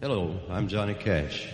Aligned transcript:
Hello, 0.00 0.32
I'm 0.48 0.68
Johnny 0.68 0.94
Cash. 0.94 1.48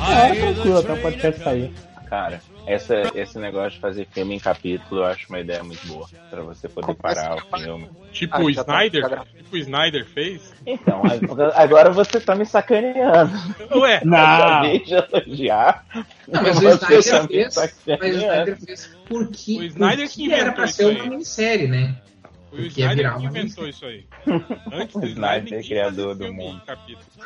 Ah, 0.00 0.26
é 0.26 0.34
tranquilo 0.34 0.78
até 0.78 0.92
o 0.92 1.02
podcast 1.02 1.44
sair. 1.44 1.72
Cara, 2.12 2.42
essa, 2.66 2.94
esse 3.14 3.38
negócio 3.38 3.70
de 3.70 3.78
fazer 3.78 4.06
filme 4.12 4.34
em 4.34 4.38
capítulo 4.38 5.00
eu 5.00 5.06
acho 5.06 5.26
uma 5.30 5.40
ideia 5.40 5.64
muito 5.64 5.86
boa. 5.86 6.06
Pra 6.28 6.42
você 6.42 6.68
poder 6.68 6.94
parar 6.94 7.36
o 7.38 7.58
filme. 7.58 7.88
Tipo 8.12 8.36
Ah, 8.36 8.40
o 8.40 8.54
tá- 8.54 8.60
Snyder? 8.60 9.08
tá- 9.08 9.24
Tipo 9.34 9.56
o 9.56 9.58
Snyder 9.58 10.06
fez? 10.06 10.52
Então, 10.66 11.00
agora 11.54 11.90
você 11.90 12.20
tá 12.20 12.34
me 12.34 12.44
sacaneando. 12.44 13.32
Ué, 13.76 14.02
Não, 14.04 14.18
acabei 14.18 14.84
de 14.84 14.92
elogiar. 14.92 15.86
Não, 16.28 16.42
mas 16.42 16.58
o 16.58 16.68
Snyder 16.68 16.78
tá 16.80 16.86
fez. 17.28 17.56
Mas 17.56 17.56
o 17.56 17.80
sacaneando. 17.80 18.18
Snyder 18.18 18.56
fez 18.60 18.96
porque, 19.08 19.58
O 19.58 19.62
Snyder 19.62 20.06
porque 20.06 20.22
que 20.28 20.32
era 20.34 20.52
pra 20.52 20.66
ser 20.66 20.84
uma 20.84 21.04
minissérie, 21.06 21.66
né? 21.66 21.96
foi 22.50 22.58
o 22.60 22.66
Snyder 22.66 22.94
virar 22.96 23.18
que 23.20 23.24
inventou 23.24 23.66
isso 23.66 23.86
aí. 23.86 24.04
Antes 24.70 24.94
do 24.96 25.00
O 25.00 25.06
Snyder, 25.06 25.08
Snyder, 25.08 25.42
ninguém 25.44 25.62
criador 25.62 26.14
do 26.14 26.30
mundo. 26.30 26.60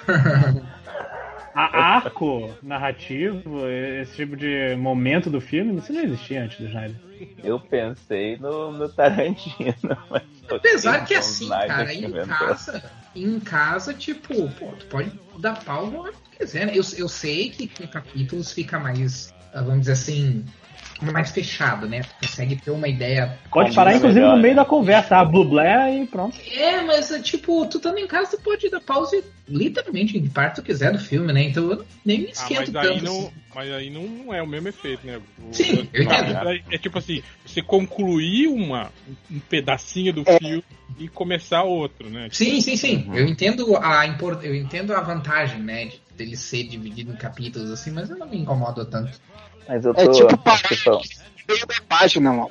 A 1.57 1.97
arco 1.97 2.55
narrativo, 2.63 3.67
esse 3.67 4.15
tipo 4.15 4.37
de 4.37 4.77
momento 4.77 5.31
do 5.31 5.41
filme, 5.41 5.79
isso 5.79 5.91
não 5.91 6.03
existia 6.03 6.45
antes 6.45 6.59
do 6.61 6.67
Snyder. 6.67 6.97
Eu 7.43 7.59
pensei 7.59 8.37
no, 8.37 8.71
no 8.73 8.87
Tarantino. 8.91 9.75
Mas 10.11 10.23
Apesar 10.51 11.07
que 11.07 11.15
assim, 11.15 11.49
cara, 11.49 11.95
em 11.95 12.13
casa, 12.27 12.91
em 13.15 13.41
casa, 13.41 13.95
tipo, 13.95 14.49
pô, 14.51 14.73
tu 14.79 14.87
pode 14.87 15.11
dar 15.39 15.65
pau 15.65 15.87
no 15.87 16.05
que 16.05 16.39
quiser, 16.39 16.67
né? 16.67 16.73
Eu, 16.75 16.83
eu 16.99 17.09
sei 17.09 17.49
que 17.49 17.67
com 17.69 17.87
capítulos 17.87 18.53
fica 18.53 18.79
mais, 18.79 19.33
vamos 19.55 19.81
dizer 19.81 19.93
assim, 19.93 20.45
mais 21.01 21.31
fechado, 21.31 21.89
né? 21.89 22.01
Tu 22.01 22.27
consegue 22.27 22.57
ter 22.57 22.71
uma 22.71 22.89
ideia. 22.89 23.39
Pode 23.51 23.75
parar, 23.75 23.95
inclusive, 23.95 24.21
melhor, 24.21 24.37
no 24.37 24.43
meio 24.43 24.55
né? 24.55 24.63
da 24.63 24.65
conversa, 24.69 25.17
a 25.17 25.25
Blublé 25.25 26.03
e 26.03 26.07
pronto. 26.07 26.37
É, 26.53 26.81
mas 26.83 27.11
é, 27.11 27.21
tipo, 27.21 27.67
tu 27.67 27.77
estando 27.79 27.99
em 27.99 28.07
casa, 28.07 28.37
tu 28.37 28.43
pode 28.43 28.69
dar 28.71 28.81
pause 28.81 29.23
literalmente 29.49 30.17
em 30.17 30.29
parte 30.29 30.57
tu 30.57 30.63
quiser 30.63 30.93
do 30.93 30.99
filme, 30.99 31.33
né? 31.33 31.43
Então 31.45 31.71
eu 31.71 31.87
nem 32.05 32.21
me 32.21 32.27
Ah, 32.29 32.31
esquento 32.33 32.73
mas 32.73 32.77
aí, 32.77 32.89
tanto. 32.89 33.05
não, 33.05 33.19
assim. 33.19 33.33
mas 33.55 33.73
aí 33.73 33.91
não, 33.91 34.03
não 34.03 34.35
é 34.35 34.43
o 34.43 34.47
mesmo 34.47 34.69
efeito, 34.69 35.07
né? 35.07 35.21
O- 35.41 35.53
Sim, 35.53 35.89
eu 35.93 36.03
entendo. 36.03 36.33
É, 36.33 36.63
é 36.71 36.79
tipo 36.79 36.99
assim, 36.99 37.23
você 37.45 37.63
concluir 37.63 38.49
uma, 38.49 38.91
um 39.31 39.39
pedacinho 39.41 40.13
do 40.13 40.23
É. 40.27 40.39
filme 40.39 40.65
e 40.99 41.09
começar 41.09 41.63
outro, 41.63 42.09
né? 42.09 42.29
Sim, 42.33 42.61
sim, 42.61 42.77
sim. 42.77 43.05
Uhum. 43.09 43.15
Eu 43.17 43.27
entendo 43.27 43.77
a 43.77 44.07
import... 44.07 44.43
eu 44.45 44.55
entendo 44.55 44.93
a 44.95 45.01
vantagem, 45.01 45.61
né, 45.61 45.87
de 45.87 46.01
dele 46.17 46.37
ser 46.37 46.65
dividido 46.65 47.13
em 47.13 47.17
capítulos 47.17 47.71
assim, 47.71 47.91
mas 47.91 48.11
eu 48.11 48.17
não 48.17 48.29
me 48.29 48.39
incomodo 48.39 48.85
tanto. 48.87 49.21
Mas 49.69 49.85
eu 49.85 49.95
tô. 49.95 50.01
É 50.01 50.09
tipo 50.09 50.39
parar 50.39 50.63
no 50.87 51.01
meio 51.49 51.67
da 51.67 51.75
página, 51.89 52.33
mano. 52.33 52.51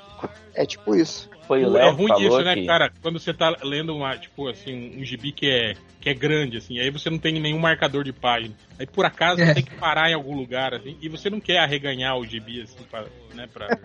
É 0.53 0.66
tipo 0.66 0.95
isso. 0.95 1.30
Foi 1.47 1.63
o 1.63 1.77
é 1.77 1.81
Léo 1.83 1.91
que 1.91 2.01
ruim 2.01 2.07
falou 2.07 2.23
disso, 2.23 2.41
né, 2.43 2.55
que... 2.55 2.65
cara? 2.65 2.91
Quando 3.01 3.19
você 3.19 3.33
tá 3.33 3.55
lendo 3.63 3.95
uma, 3.95 4.17
tipo 4.17 4.47
assim, 4.47 4.99
um 4.99 5.03
gibi 5.03 5.31
que 5.31 5.47
é, 5.49 5.73
que 6.01 6.09
é 6.09 6.13
grande, 6.13 6.57
assim, 6.57 6.79
aí 6.79 6.89
você 6.89 7.09
não 7.09 7.17
tem 7.17 7.39
nenhum 7.39 7.59
marcador 7.59 8.03
de 8.03 8.11
página. 8.13 8.53
Aí 8.79 8.85
por 8.85 9.05
acaso 9.05 9.38
você 9.38 9.51
É. 9.51 9.53
tem 9.53 9.63
que 9.63 9.75
parar 9.75 10.09
em 10.09 10.13
algum 10.13 10.35
lugar, 10.35 10.73
assim, 10.73 10.97
e 11.01 11.07
você 11.09 11.29
não 11.29 11.39
quer 11.39 11.59
arreganhar 11.59 12.17
o 12.17 12.25
gibi, 12.25 12.61
assim, 12.61 12.83
pra, 12.89 13.05
né, 13.33 13.47
pra... 13.51 13.67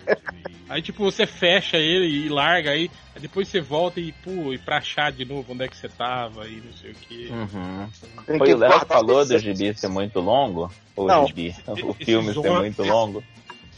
Aí 0.69 0.81
tipo, 0.81 1.03
você 1.03 1.27
fecha 1.27 1.77
ele 1.79 2.07
e 2.07 2.29
larga, 2.29 2.71
aí, 2.71 2.89
aí 3.13 3.21
depois 3.21 3.49
você 3.49 3.61
volta 3.61 3.99
e, 3.99 4.13
pô, 4.13 4.53
e 4.55 4.59
pra 4.59 4.77
achar 4.79 5.11
de 5.11 5.25
novo 5.25 5.53
onde 5.53 5.65
é 5.65 5.69
que 5.69 5.77
você 5.77 5.89
tava 5.89 6.47
e 6.47 6.61
não 6.65 6.73
sei 6.73 6.93
o 6.93 6.95
que. 6.95 7.27
Uhum. 7.27 7.89
Foi 8.25 8.39
que 8.47 8.55
o 8.55 8.57
Léo 8.59 8.79
que 8.79 8.87
falou 8.87 9.27
do 9.27 9.37
gibi 9.37 9.75
ser 9.75 9.89
muito 9.89 10.21
longo? 10.21 10.71
Ou 10.95 11.09
Não. 11.09 11.25
o 11.25 11.27
gibi? 11.27 11.53
O 11.83 11.93
filme 11.95 12.29
ser 12.29 12.35
Zorro- 12.35 12.59
muito 12.61 12.83
longo? 12.85 13.25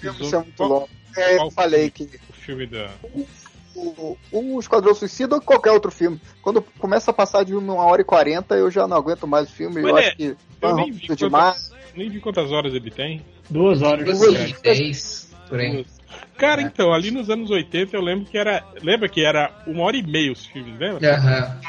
Isso 0.03 0.37
é 0.37 0.39
muito 0.41 0.63
longo. 0.63 0.91
É, 1.17 1.39
eu 1.39 1.51
falei 1.51 1.91
que 1.91 2.05
O 2.29 2.33
filme 2.35 2.67
da... 2.67 2.91
o, 3.75 4.17
o 4.31 4.61
Esquadrão 4.61 4.95
Suicida 4.95 5.35
ou 5.35 5.41
qualquer 5.41 5.71
outro 5.71 5.91
filme, 5.91 6.21
quando 6.43 6.63
começa 6.79 7.11
a 7.11 7.15
passar 7.15 7.45
de 7.45 7.55
uma 7.55 7.75
hora 7.75 8.03
e 8.03 8.05
quarenta, 8.05 8.55
eu 8.55 8.71
já 8.71 8.87
não 8.87 8.97
aguento 8.97 9.27
mais 9.27 9.49
o 9.49 9.53
filme. 9.53 9.81
Mas 9.83 9.91
eu 9.91 9.99
é, 9.99 10.07
acho 10.07 10.17
que 10.17 10.37
Eu 10.61 10.77
nem 10.77 10.93
vi, 10.93 11.17
demais. 11.17 11.69
quantas, 11.69 11.95
nem 11.97 12.11
vi 12.11 12.21
quantas 12.21 12.53
horas 12.53 12.75
ele 12.75 12.91
tem. 12.91 13.25
Duas 13.51 13.83
horas. 13.83 14.05
Duas- 14.05 14.61
10 14.61 15.35
por 15.49 15.61
aí. 15.61 15.87
Cara, 16.37 16.61
É. 16.63 16.65
então, 16.65 16.93
ali 16.93 17.11
nos 17.11 17.31
anos 17.31 17.51
80 17.51 17.97
eu 17.97 18.03
lembro 18.03 18.25
que 18.27 18.37
era. 18.37 18.65
Lembra 18.83 19.09
que 19.09 19.25
era 19.25 19.51
uma 19.67 19.83
hora 19.85 19.97
e 19.97 20.03
meia 20.03 20.33
os 20.33 20.45
filmes, 20.47 20.79
lembra? 20.79 21.15
Aham. 21.15 21.61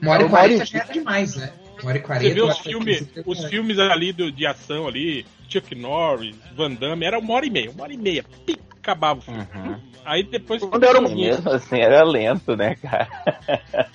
Uma 0.00 0.12
hora 0.12 0.22
e 0.22 0.26
Uma 0.26 0.38
hora 0.40 0.52
e 0.52 0.56
quarenta 0.58 0.64
já 0.64 0.78
era 0.80 0.92
demais, 0.92 1.36
né? 1.36 1.52
Uma 1.80 1.88
hora 1.90 1.98
e 1.98 2.00
quarenta. 2.02 2.28
Você 2.28 2.34
vê 2.34 2.40
os 2.42 3.16
é 3.16 3.22
os 3.26 3.44
filmes 3.46 3.78
ali 3.78 4.12
do, 4.12 4.30
de 4.30 4.46
ação 4.46 4.86
ali, 4.86 5.26
Chuck 5.52 5.74
Norris, 5.74 6.36
Van 6.54 6.72
Damme, 6.72 7.04
era 7.04 7.18
uma 7.18 7.34
hora 7.34 7.46
e 7.46 7.50
meia, 7.50 7.70
uma 7.70 7.84
hora 7.84 7.92
e 7.92 7.96
meia, 7.96 8.24
pic, 8.46 8.58
acabava 8.78 9.20
o 9.20 9.22
filme. 9.22 9.46
Uhum. 9.54 9.80
Aí 10.04 10.22
depois 10.24 10.62
Quando 10.62 10.84
era 10.84 10.98
um- 11.00 11.14
mesmo 11.14 11.48
assim 11.50 11.78
era 11.78 12.02
lento, 12.04 12.56
né, 12.56 12.74
cara? 12.76 13.08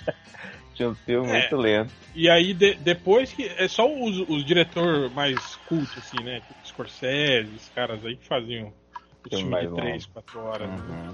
Tinha 0.73 0.89
um 0.89 0.95
filme 0.95 1.27
É. 1.29 1.39
muito 1.39 1.55
lento. 1.57 1.91
E 2.13 2.29
aí 2.29 2.53
de- 2.53 2.75
depois 2.75 3.31
que. 3.33 3.45
É 3.57 3.67
só 3.67 3.85
os, 3.91 4.19
os 4.29 4.45
diretores 4.45 5.11
mais 5.13 5.55
cultos, 5.67 5.97
assim, 5.97 6.23
né? 6.23 6.39
Tipo 6.41 6.53
Scorsese, 6.63 7.49
os 7.55 7.69
caras 7.69 8.05
aí 8.05 8.15
que 8.15 8.27
faziam 8.27 8.71
Filme 9.29 9.43
filme 9.43 9.51
mais 9.51 9.63
de 9.63 9.69
longo. 9.69 9.81
3, 9.81 10.05
4 10.07 10.39
horas. 10.39 10.69
Uhum. 10.69 11.13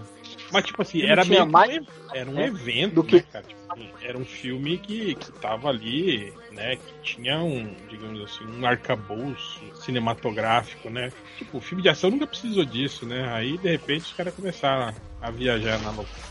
Mas, 0.52 0.66
tipo 0.66 0.82
assim, 0.82 1.02
era 1.02 1.24
tinha 1.24 1.40
meio 1.40 1.52
mais- 1.52 1.78
um, 1.82 1.86
era 2.14 2.30
um 2.30 2.40
é, 2.40 2.46
evento, 2.48 2.96
do 2.96 3.04
que- 3.04 3.16
né, 3.18 3.24
cara? 3.32 3.46
Tipo, 3.46 3.62
assim, 3.74 3.90
era 4.02 4.18
um 4.18 4.26
filme 4.26 4.78
que, 4.78 5.16
que 5.16 5.32
tava 5.34 5.70
ali, 5.70 6.32
né? 6.52 6.76
Que 6.76 6.94
tinha 7.02 7.40
um, 7.40 7.74
digamos 7.90 8.22
assim, 8.22 8.46
um 8.46 8.66
arcabouço 8.66 9.60
cinematográfico, 9.76 10.90
né? 10.90 11.12
Tipo, 11.38 11.58
o 11.58 11.62
filme 11.62 11.82
de 11.82 11.90
ação 11.90 12.12
nunca 12.12 12.28
precisou 12.28 12.66
disso, 12.66 13.06
né? 13.06 13.28
Aí, 13.34 13.58
de 13.58 13.70
repente, 13.70 14.04
os 14.06 14.14
caras 14.14 14.34
começaram 14.36 14.94
a 15.22 15.32
viajar 15.32 15.80
na 15.80 15.90
loucura. 15.90 16.24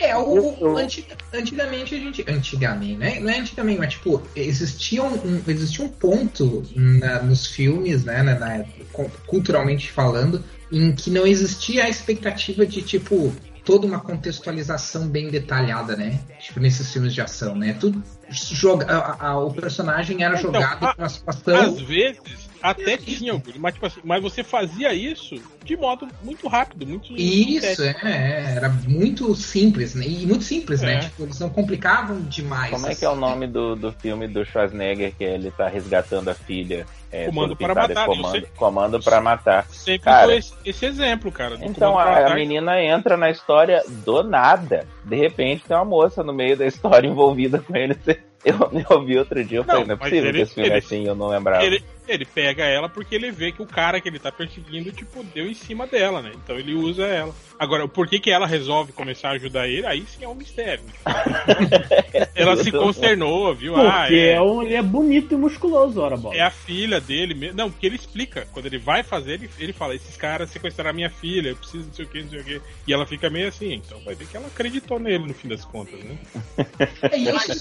É, 0.00 0.16
o, 0.16 0.56
o- 0.64 0.76
anti- 0.76 1.06
antigamente 1.32 1.94
a 1.94 1.98
gente. 1.98 2.24
Antigamente, 2.28 2.96
né? 2.96 3.18
Não 3.20 3.30
é 3.30 3.38
antigamente, 3.38 3.78
mas 3.78 3.94
tipo, 3.94 4.22
existia 4.36 5.02
um, 5.02 5.42
existia 5.46 5.84
um 5.84 5.88
ponto 5.88 6.64
na- 6.74 7.22
nos 7.22 7.46
filmes, 7.46 8.04
né? 8.04 8.22
Na, 8.22 8.38
na- 8.38 8.64
cu- 8.92 9.10
culturalmente 9.26 9.90
falando, 9.90 10.42
em 10.70 10.92
que 10.94 11.10
não 11.10 11.26
existia 11.26 11.84
a 11.84 11.88
expectativa 11.88 12.64
de, 12.66 12.80
tipo, 12.82 13.34
toda 13.64 13.86
uma 13.86 14.00
contextualização 14.00 15.08
bem 15.08 15.30
detalhada, 15.30 15.96
né? 15.96 16.20
Tipo, 16.40 16.60
nesses 16.60 16.90
filmes 16.92 17.12
de 17.12 17.20
ação, 17.20 17.54
né? 17.54 17.76
Tudo 17.78 18.02
joga, 18.30 18.86
a- 18.86 19.26
a- 19.30 19.38
o 19.38 19.52
personagem 19.52 20.22
era 20.22 20.38
Então, 20.38 20.52
jogado 20.52 20.84
a- 20.86 20.94
com 20.94 21.02
uma 21.02 21.08
situação. 21.08 21.56
Às 21.74 21.80
vezes, 21.80 22.47
até 22.62 22.96
tinha, 22.96 23.40
mas, 23.58 23.74
tipo 23.74 23.86
assim, 23.86 24.00
mas 24.04 24.22
você 24.22 24.42
fazia 24.42 24.92
isso 24.94 25.36
de 25.64 25.76
modo 25.76 26.08
muito 26.22 26.48
rápido, 26.48 26.86
muito. 26.86 27.14
Isso, 27.16 27.82
é, 27.82 27.94
é, 28.04 28.54
era 28.56 28.68
muito 28.70 29.34
simples, 29.34 29.94
né? 29.94 30.06
E 30.06 30.26
muito 30.26 30.44
simples, 30.44 30.82
É. 30.82 30.86
né? 30.86 30.98
Tipo, 31.00 31.24
eles 31.24 31.38
não 31.38 31.50
complicavam 31.50 32.20
demais. 32.22 32.70
Como 32.70 32.86
é 32.86 32.94
que 32.94 33.04
é 33.04 33.08
o 33.08 33.12
assim. 33.12 33.20
nome 33.20 33.46
do, 33.46 33.76
do 33.76 33.92
filme 33.92 34.26
do 34.26 34.44
Schwarzenegger 34.44 35.14
que 35.16 35.24
ele 35.24 35.50
tá 35.50 35.68
resgatando 35.68 36.28
a 36.28 36.34
filha? 36.34 36.86
É, 37.10 37.26
Comando 37.26 37.56
para 37.56 37.74
matar, 37.74 38.06
Comando, 38.06 38.22
você- 38.30 38.46
comando 38.56 39.00
para 39.02 39.20
matar. 39.20 39.66
Sempre 39.70 40.04
Cara. 40.04 40.26
foi 40.26 40.36
esse, 40.36 40.52
esse 40.64 40.84
exemplo, 40.86 41.32
cara. 41.32 41.56
do 41.56 41.64
Então 41.64 41.98
a, 41.98 42.26
a 42.30 42.34
menina 42.34 42.82
entra 42.82 43.16
na 43.16 43.30
história 43.30 43.82
do 44.04 44.22
nada. 44.22 44.86
De 45.04 45.16
repente 45.16 45.64
tem 45.66 45.74
uma 45.76 45.86
moça 45.86 46.22
no 46.22 46.32
meio 46.34 46.56
da 46.56 46.66
história 46.66 47.06
envolvida 47.08 47.58
com 47.60 47.74
ele. 47.76 47.96
Eu, 48.44 48.70
eu 48.90 49.04
vi 49.04 49.18
outro 49.18 49.42
dia, 49.44 49.58
eu 49.58 49.62
Não, 49.62 49.66
falei, 49.68 49.84
não 49.86 49.94
é 49.94 49.96
possível 49.98 50.28
ele- 50.28 50.38
que 50.38 50.42
esse 50.42 50.54
filme 50.54 50.68
é 50.68 50.72
ele- 50.72 50.78
assim, 50.78 51.06
eu 51.06 51.14
não 51.14 51.28
lembrava. 51.28 51.64
Ele, 51.64 51.82
ele 52.06 52.24
pega 52.24 52.64
ela 52.64 52.88
porque 52.88 53.14
ele 53.14 53.30
vê 53.32 53.50
que 53.50 53.60
o 53.60 53.66
cara 53.66 54.00
que 54.00 54.08
ele 54.08 54.18
tá 54.18 54.30
perseguindo, 54.30 54.92
tipo, 54.92 55.22
deu 55.24 55.46
em 55.46 55.54
cima 55.54 55.86
dela, 55.86 56.22
né? 56.22 56.30
Então 56.34 56.56
ele 56.58 56.72
usa 56.72 57.04
ela. 57.06 57.34
Agora, 57.58 57.84
o 57.84 57.88
porquê 57.88 58.20
que 58.20 58.30
ela 58.30 58.46
resolve 58.46 58.92
começar 58.92 59.30
a 59.30 59.32
ajudar 59.32 59.66
ele, 59.66 59.84
aí 59.86 60.04
sim 60.06 60.24
é 60.24 60.28
um 60.28 60.34
mistério. 60.36 60.84
ela 62.34 62.56
se 62.56 62.70
consternou, 62.70 63.52
viu? 63.54 63.76
Ah, 63.76 64.02
Porque 64.02 64.14
é, 64.14 64.32
é 64.34 64.40
um, 64.40 64.62
ele 64.62 64.74
é 64.74 64.82
bonito 64.82 65.34
e 65.34 65.36
musculoso, 65.36 66.00
ora 66.00 66.16
bola. 66.16 66.36
é 66.36 66.40
a 66.40 66.50
filha 66.50 67.00
dele 67.00 67.34
mesmo. 67.34 67.56
Não, 67.56 67.70
porque 67.70 67.86
ele 67.86 67.96
explica. 67.96 68.46
Quando 68.52 68.66
ele 68.66 68.78
vai 68.78 69.02
fazer, 69.02 69.32
ele, 69.34 69.50
ele 69.58 69.72
fala: 69.72 69.94
esses 69.96 70.16
caras 70.16 70.50
sequestraram 70.50 70.90
a 70.90 70.92
minha 70.92 71.10
filha, 71.10 71.48
eu 71.50 71.56
preciso 71.56 71.86
não 71.88 71.92
sei 71.94 72.04
o 72.04 72.08
que, 72.08 72.22
não 72.22 72.30
sei 72.30 72.40
o 72.40 72.44
que. 72.44 72.60
E 72.86 72.92
ela 72.92 73.04
fica 73.06 73.28
meio 73.28 73.48
assim. 73.48 73.74
Então 73.74 73.98
vai 74.04 74.14
ver 74.14 74.26
que 74.28 74.36
ela 74.36 74.46
acreditou 74.46 75.00
nele 75.00 75.26
no 75.26 75.34
fim 75.34 75.48
das 75.48 75.64
contas, 75.64 75.98
né? 76.04 76.16
É, 77.02 77.16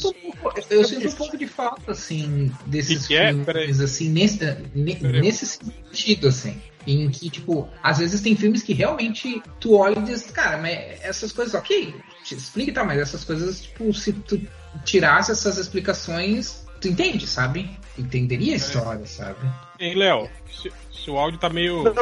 um 0.07 0.13
pouco, 0.13 0.59
eu 0.69 0.83
sinto 0.83 1.07
um 1.07 1.11
pouco 1.11 1.37
de 1.37 1.47
falta, 1.47 1.91
assim, 1.91 2.51
desses 2.65 3.01
Que 3.03 3.07
que 3.07 3.15
é? 3.15 3.29
filmes, 3.33 3.79
assim, 3.81 4.09
nesse, 4.09 4.39
nesse 4.75 5.45
sentido, 5.45 6.27
assim. 6.27 6.61
Em 6.85 7.09
que, 7.09 7.29
tipo, 7.29 7.67
às 7.83 7.97
vezes 7.97 8.21
tem 8.21 8.35
filmes 8.35 8.63
que 8.63 8.71
realmente 8.73 9.41
tu 9.59 9.75
olha 9.75 9.99
e 9.99 10.03
diz, 10.03 10.31
cara, 10.31 10.57
mas 10.57 11.01
essas 11.03 11.33
coisas, 11.33 11.53
ok, 11.53 11.93
te 12.23 12.33
explica 12.35 12.71
e 12.71 12.73
tal, 12.73 12.85
mas 12.85 12.99
essas 12.99 13.25
coisas, 13.25 13.61
tipo, 13.61 13.93
se 13.93 14.13
tu 14.13 14.41
tirasse 14.85 15.31
essas 15.31 15.57
explicações, 15.57 16.65
tu 16.79 16.87
entende, 16.87 17.27
sabe? 17.27 17.69
Entenderia 17.97 18.51
É. 18.51 18.53
a 18.53 18.57
história, 18.57 19.05
sabe? 19.05 19.39
Ei, 19.79 19.95
Léo, 19.95 20.29
se, 20.49 20.71
se 20.93 21.09
o 21.11 21.17
áudio 21.17 21.39
tá 21.39 21.49
meio. 21.49 21.83
Não, 21.83 21.93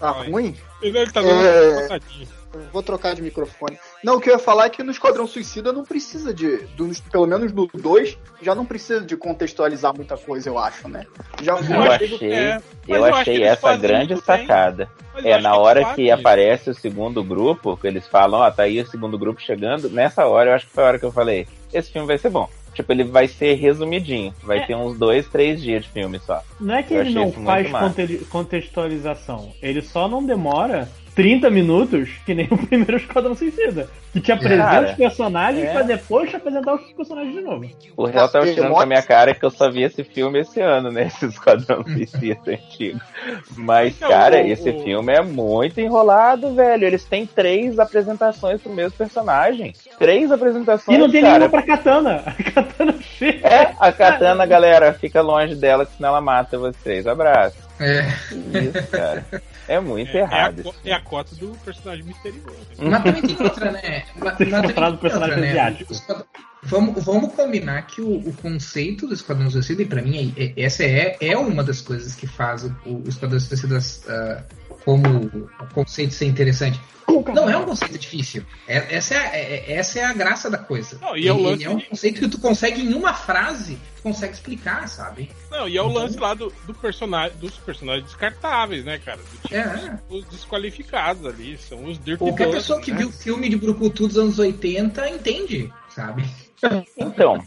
tá 0.00 0.10
ruim? 0.10 0.56
Ele 0.82 1.06
tá 1.12 1.22
dando 1.22 1.40
É. 1.40 1.86
uma. 1.86 2.00
Vou 2.72 2.82
trocar 2.82 3.14
de 3.14 3.22
microfone. 3.22 3.78
Não, 4.02 4.16
o 4.16 4.20
que 4.20 4.28
eu 4.30 4.34
ia 4.34 4.38
falar 4.38 4.66
é 4.66 4.70
que 4.70 4.82
no 4.82 4.90
Esquadrão 4.90 5.26
Suicida 5.26 5.72
não 5.72 5.84
precisa 5.84 6.32
de. 6.32 6.58
do- 6.76 6.90
pelo 7.10 7.26
menos 7.26 7.52
no 7.52 7.66
2, 7.66 8.16
já 8.42 8.54
não 8.54 8.64
precisa 8.64 9.00
de 9.00 9.16
contextualizar 9.16 9.94
muita 9.94 10.16
coisa, 10.16 10.48
eu 10.48 10.58
acho, 10.58 10.88
né? 10.88 11.06
Já 11.42 11.54
Eu 11.56 11.74
Eu 11.74 11.92
achei, 11.92 12.32
é, 12.32 12.60
eu 12.88 12.96
eu 12.96 13.04
achei 13.14 13.34
eles 13.36 13.48
essa 13.48 13.76
grande 13.76 14.16
sacada. 14.20 14.88
Eu 15.16 15.24
É, 15.34 15.40
na 15.40 15.52
que 15.52 15.56
hora 15.58 15.94
que 15.94 16.10
aparece 16.10 16.70
o 16.70 16.74
segundo 16.74 17.22
grupo, 17.22 17.76
que 17.76 17.86
eles 17.86 18.06
falam, 18.06 18.40
ó, 18.40 18.50
tá 18.50 18.64
aí 18.64 18.80
o 18.80 18.86
segundo 18.86 19.16
grupo 19.18 19.40
chegando, 19.40 19.88
nessa 19.88 20.26
hora 20.26 20.50
eu 20.50 20.54
acho 20.54 20.66
que 20.66 20.72
foi 20.72 20.84
a 20.84 20.86
hora 20.88 20.98
que 20.98 21.04
eu 21.04 21.12
falei, 21.12 21.46
esse 21.72 21.90
filme 21.92 22.06
vai 22.06 22.18
ser 22.18 22.30
bom. 22.30 22.48
Tipo, 22.74 22.90
ele 22.92 23.04
vai 23.04 23.28
ser 23.28 23.54
resumidinho. 23.54 24.34
Vai 24.42 24.58
É. 24.58 24.66
ter 24.66 24.74
uns 24.74 24.98
dois, 24.98 25.28
três 25.28 25.62
dias 25.62 25.84
de 25.84 25.90
filme 25.90 26.18
só. 26.18 26.42
Não 26.60 26.74
é 26.74 26.82
que 26.82 26.92
Eu 26.92 27.02
ele 27.02 27.14
não 27.14 27.30
faz 27.30 27.68
contextualização. 28.28 29.52
Ele 29.62 29.80
só 29.80 30.08
não 30.08 30.24
demora 30.24 30.88
30 31.14 31.48
minutos, 31.50 32.08
que 32.26 32.34
nem 32.34 32.46
o 32.50 32.58
primeiro 32.58 32.96
Esquadrão 32.98 33.34
Suicida. 33.34 33.88
Que 34.12 34.20
te 34.20 34.30
apresenta 34.32 34.62
Cara, 34.64 34.86
os 34.90 34.92
personagens 34.96 35.64
é. 35.64 35.72
pra 35.72 35.82
depois 35.82 36.30
te 36.30 36.36
apresentar 36.36 36.74
os 36.74 36.92
personagens 36.92 37.34
de 37.34 37.40
novo. 37.40 37.68
O 37.96 38.04
real 38.06 38.28
tava 38.28 38.46
tirando 38.46 38.72
com 38.72 38.80
a 38.80 38.86
minha 38.86 39.02
cara 39.02 39.34
que 39.34 39.44
eu 39.44 39.50
só 39.50 39.68
vi 39.70 39.82
esse 39.82 40.04
filme 40.04 40.40
esse 40.40 40.60
ano, 40.60 40.90
né? 40.90 41.06
Esse 41.14 41.26
Esquadrão 41.26 41.82
Suicida 41.84 42.40
antigo. 42.52 43.00
Mas, 43.56 43.96
Então, 43.96 44.08
cara, 44.08 44.36
o- 44.36 44.46
esse 44.46 44.70
o- 44.70 44.82
filme 44.84 45.12
é 45.12 45.20
muito 45.22 45.80
enrolado, 45.80 46.54
velho. 46.54 46.84
Eles 46.84 47.04
têm 47.04 47.26
três 47.26 47.78
apresentações 47.78 48.60
pro 48.62 48.72
mesmo 48.72 48.96
personagem. 48.96 49.72
Três 49.98 50.30
apresentações, 50.30 50.96
E 50.96 51.00
não 51.00 51.10
tem 51.10 51.22
cara. 51.22 51.32
nenhuma 51.38 51.50
pra 51.50 51.62
Katana. 51.62 52.22
A 52.26 52.32
Katana 52.52 52.94
chega. 53.00 53.46
É, 53.48 53.74
a 53.80 53.90
Katana, 53.92 54.46
galera, 54.46 54.92
fica 54.92 55.20
longe 55.22 55.54
dela, 55.56 55.84
que 55.86 55.92
senão 55.96 56.10
ela 56.10 56.20
mata 56.20 56.56
vocês. 56.58 57.06
Abraço. 57.06 57.63
É. 57.80 58.06
Isso, 58.32 58.90
cara. 58.90 59.24
É 59.66 59.80
muito 59.80 60.10
É, 60.10 60.18
é 60.18 60.20
a, 60.20 60.24
errado. 60.24 60.62
co- 60.62 60.70
esse 60.70 60.90
é 60.90 60.92
a 60.94 61.00
cota 61.00 61.34
do 61.36 61.48
personagem 61.64 62.04
misterioso. 62.04 62.56
Mas 62.78 63.02
também 63.02 63.22
tem 63.22 63.36
outra, 63.42 63.72
né? 63.72 64.04
Mas, 64.16 64.38
mas 64.38 64.72
tem 64.72 64.84
o 64.88 64.98
personagem 64.98 65.34
outra, 65.36 65.36
né? 65.40 65.50
asiático. 65.50 65.92
Esquadrão- 65.92 66.26
Vamos, 66.66 67.04
vamos 67.04 67.34
combinar 67.34 67.82
que 67.86 68.00
o, 68.00 68.16
o 68.26 68.32
conceito 68.40 69.06
do 69.06 69.12
Esquadrão 69.12 69.50
Suicida, 69.50 69.82
e 69.82 69.84
pra 69.86 70.00
mim, 70.00 70.32
é- 70.36 70.44
é- 70.44 70.64
essa 70.64 70.82
é, 70.82 71.14
é 71.20 71.36
uma 71.36 71.62
das 71.62 71.82
coisas 71.82 72.14
que 72.14 72.26
faz 72.26 72.64
o, 72.64 72.74
o 72.86 73.02
Esquadrão 73.06 73.38
Suicida 73.38 73.78
ah, 74.08 74.42
como 74.84 75.08
o 75.26 75.66
conceito 75.74 76.12
ser 76.14 76.26
interessante. 76.26 76.80
Não 77.34 77.48
é 77.48 77.56
um 77.56 77.64
conceito 77.64 77.98
difícil. 77.98 78.44
É- 78.66 78.96
essa, 78.96 79.14
é, 79.14 79.18
a- 79.18 79.36
é- 79.36 79.72
essa 79.74 79.98
é 80.00 80.04
a 80.04 80.12
graça 80.12 80.50
da 80.50 80.58
coisa. 80.58 80.98
Não, 81.00 81.16
e 81.16 81.28
é 81.28 81.32
o 81.32 81.36
Ele- 81.36 81.42
lance 81.44 81.62
ele 81.62 81.64
é 81.64 81.76
um 81.76 81.80
conceito 81.80 82.20
que 82.20 82.28
tu 82.28 82.38
consegue, 82.40 82.80
em 82.82 82.94
uma 82.94 83.12
frase, 83.12 83.78
tu 83.96 84.02
consegue 84.02 84.32
explicar, 84.32 84.88
sabe? 84.88 85.30
Não, 85.50 85.68
e 85.68 85.76
é 85.76 85.82
o 85.82 85.86
lance 85.88 86.18
lá 86.18 86.32
do, 86.34 86.52
do 86.66 86.74
personagem, 86.74 87.36
dos 87.38 87.52
personagens 87.58 88.06
descartáveis, 88.06 88.84
né, 88.84 88.98
cara? 88.98 89.18
Do 89.18 89.38
tipo, 89.42 89.54
É. 89.54 89.98
os 90.08 90.24
desqualificados 90.26 91.24
ali, 91.26 91.58
são 91.58 91.84
os 91.84 91.98
Dirty 92.02 92.18
Qualquer 92.18 92.50
pessoa 92.50 92.80
que 92.80 92.90
né? 92.90 92.98
viu 92.98 93.12
filme 93.12 93.48
de 93.48 93.56
Brucutu 93.56 94.08
dos 94.08 94.16
anos 94.18 94.38
80 94.38 95.08
entende, 95.08 95.70
sabe? 95.90 96.24
Então, 96.96 97.44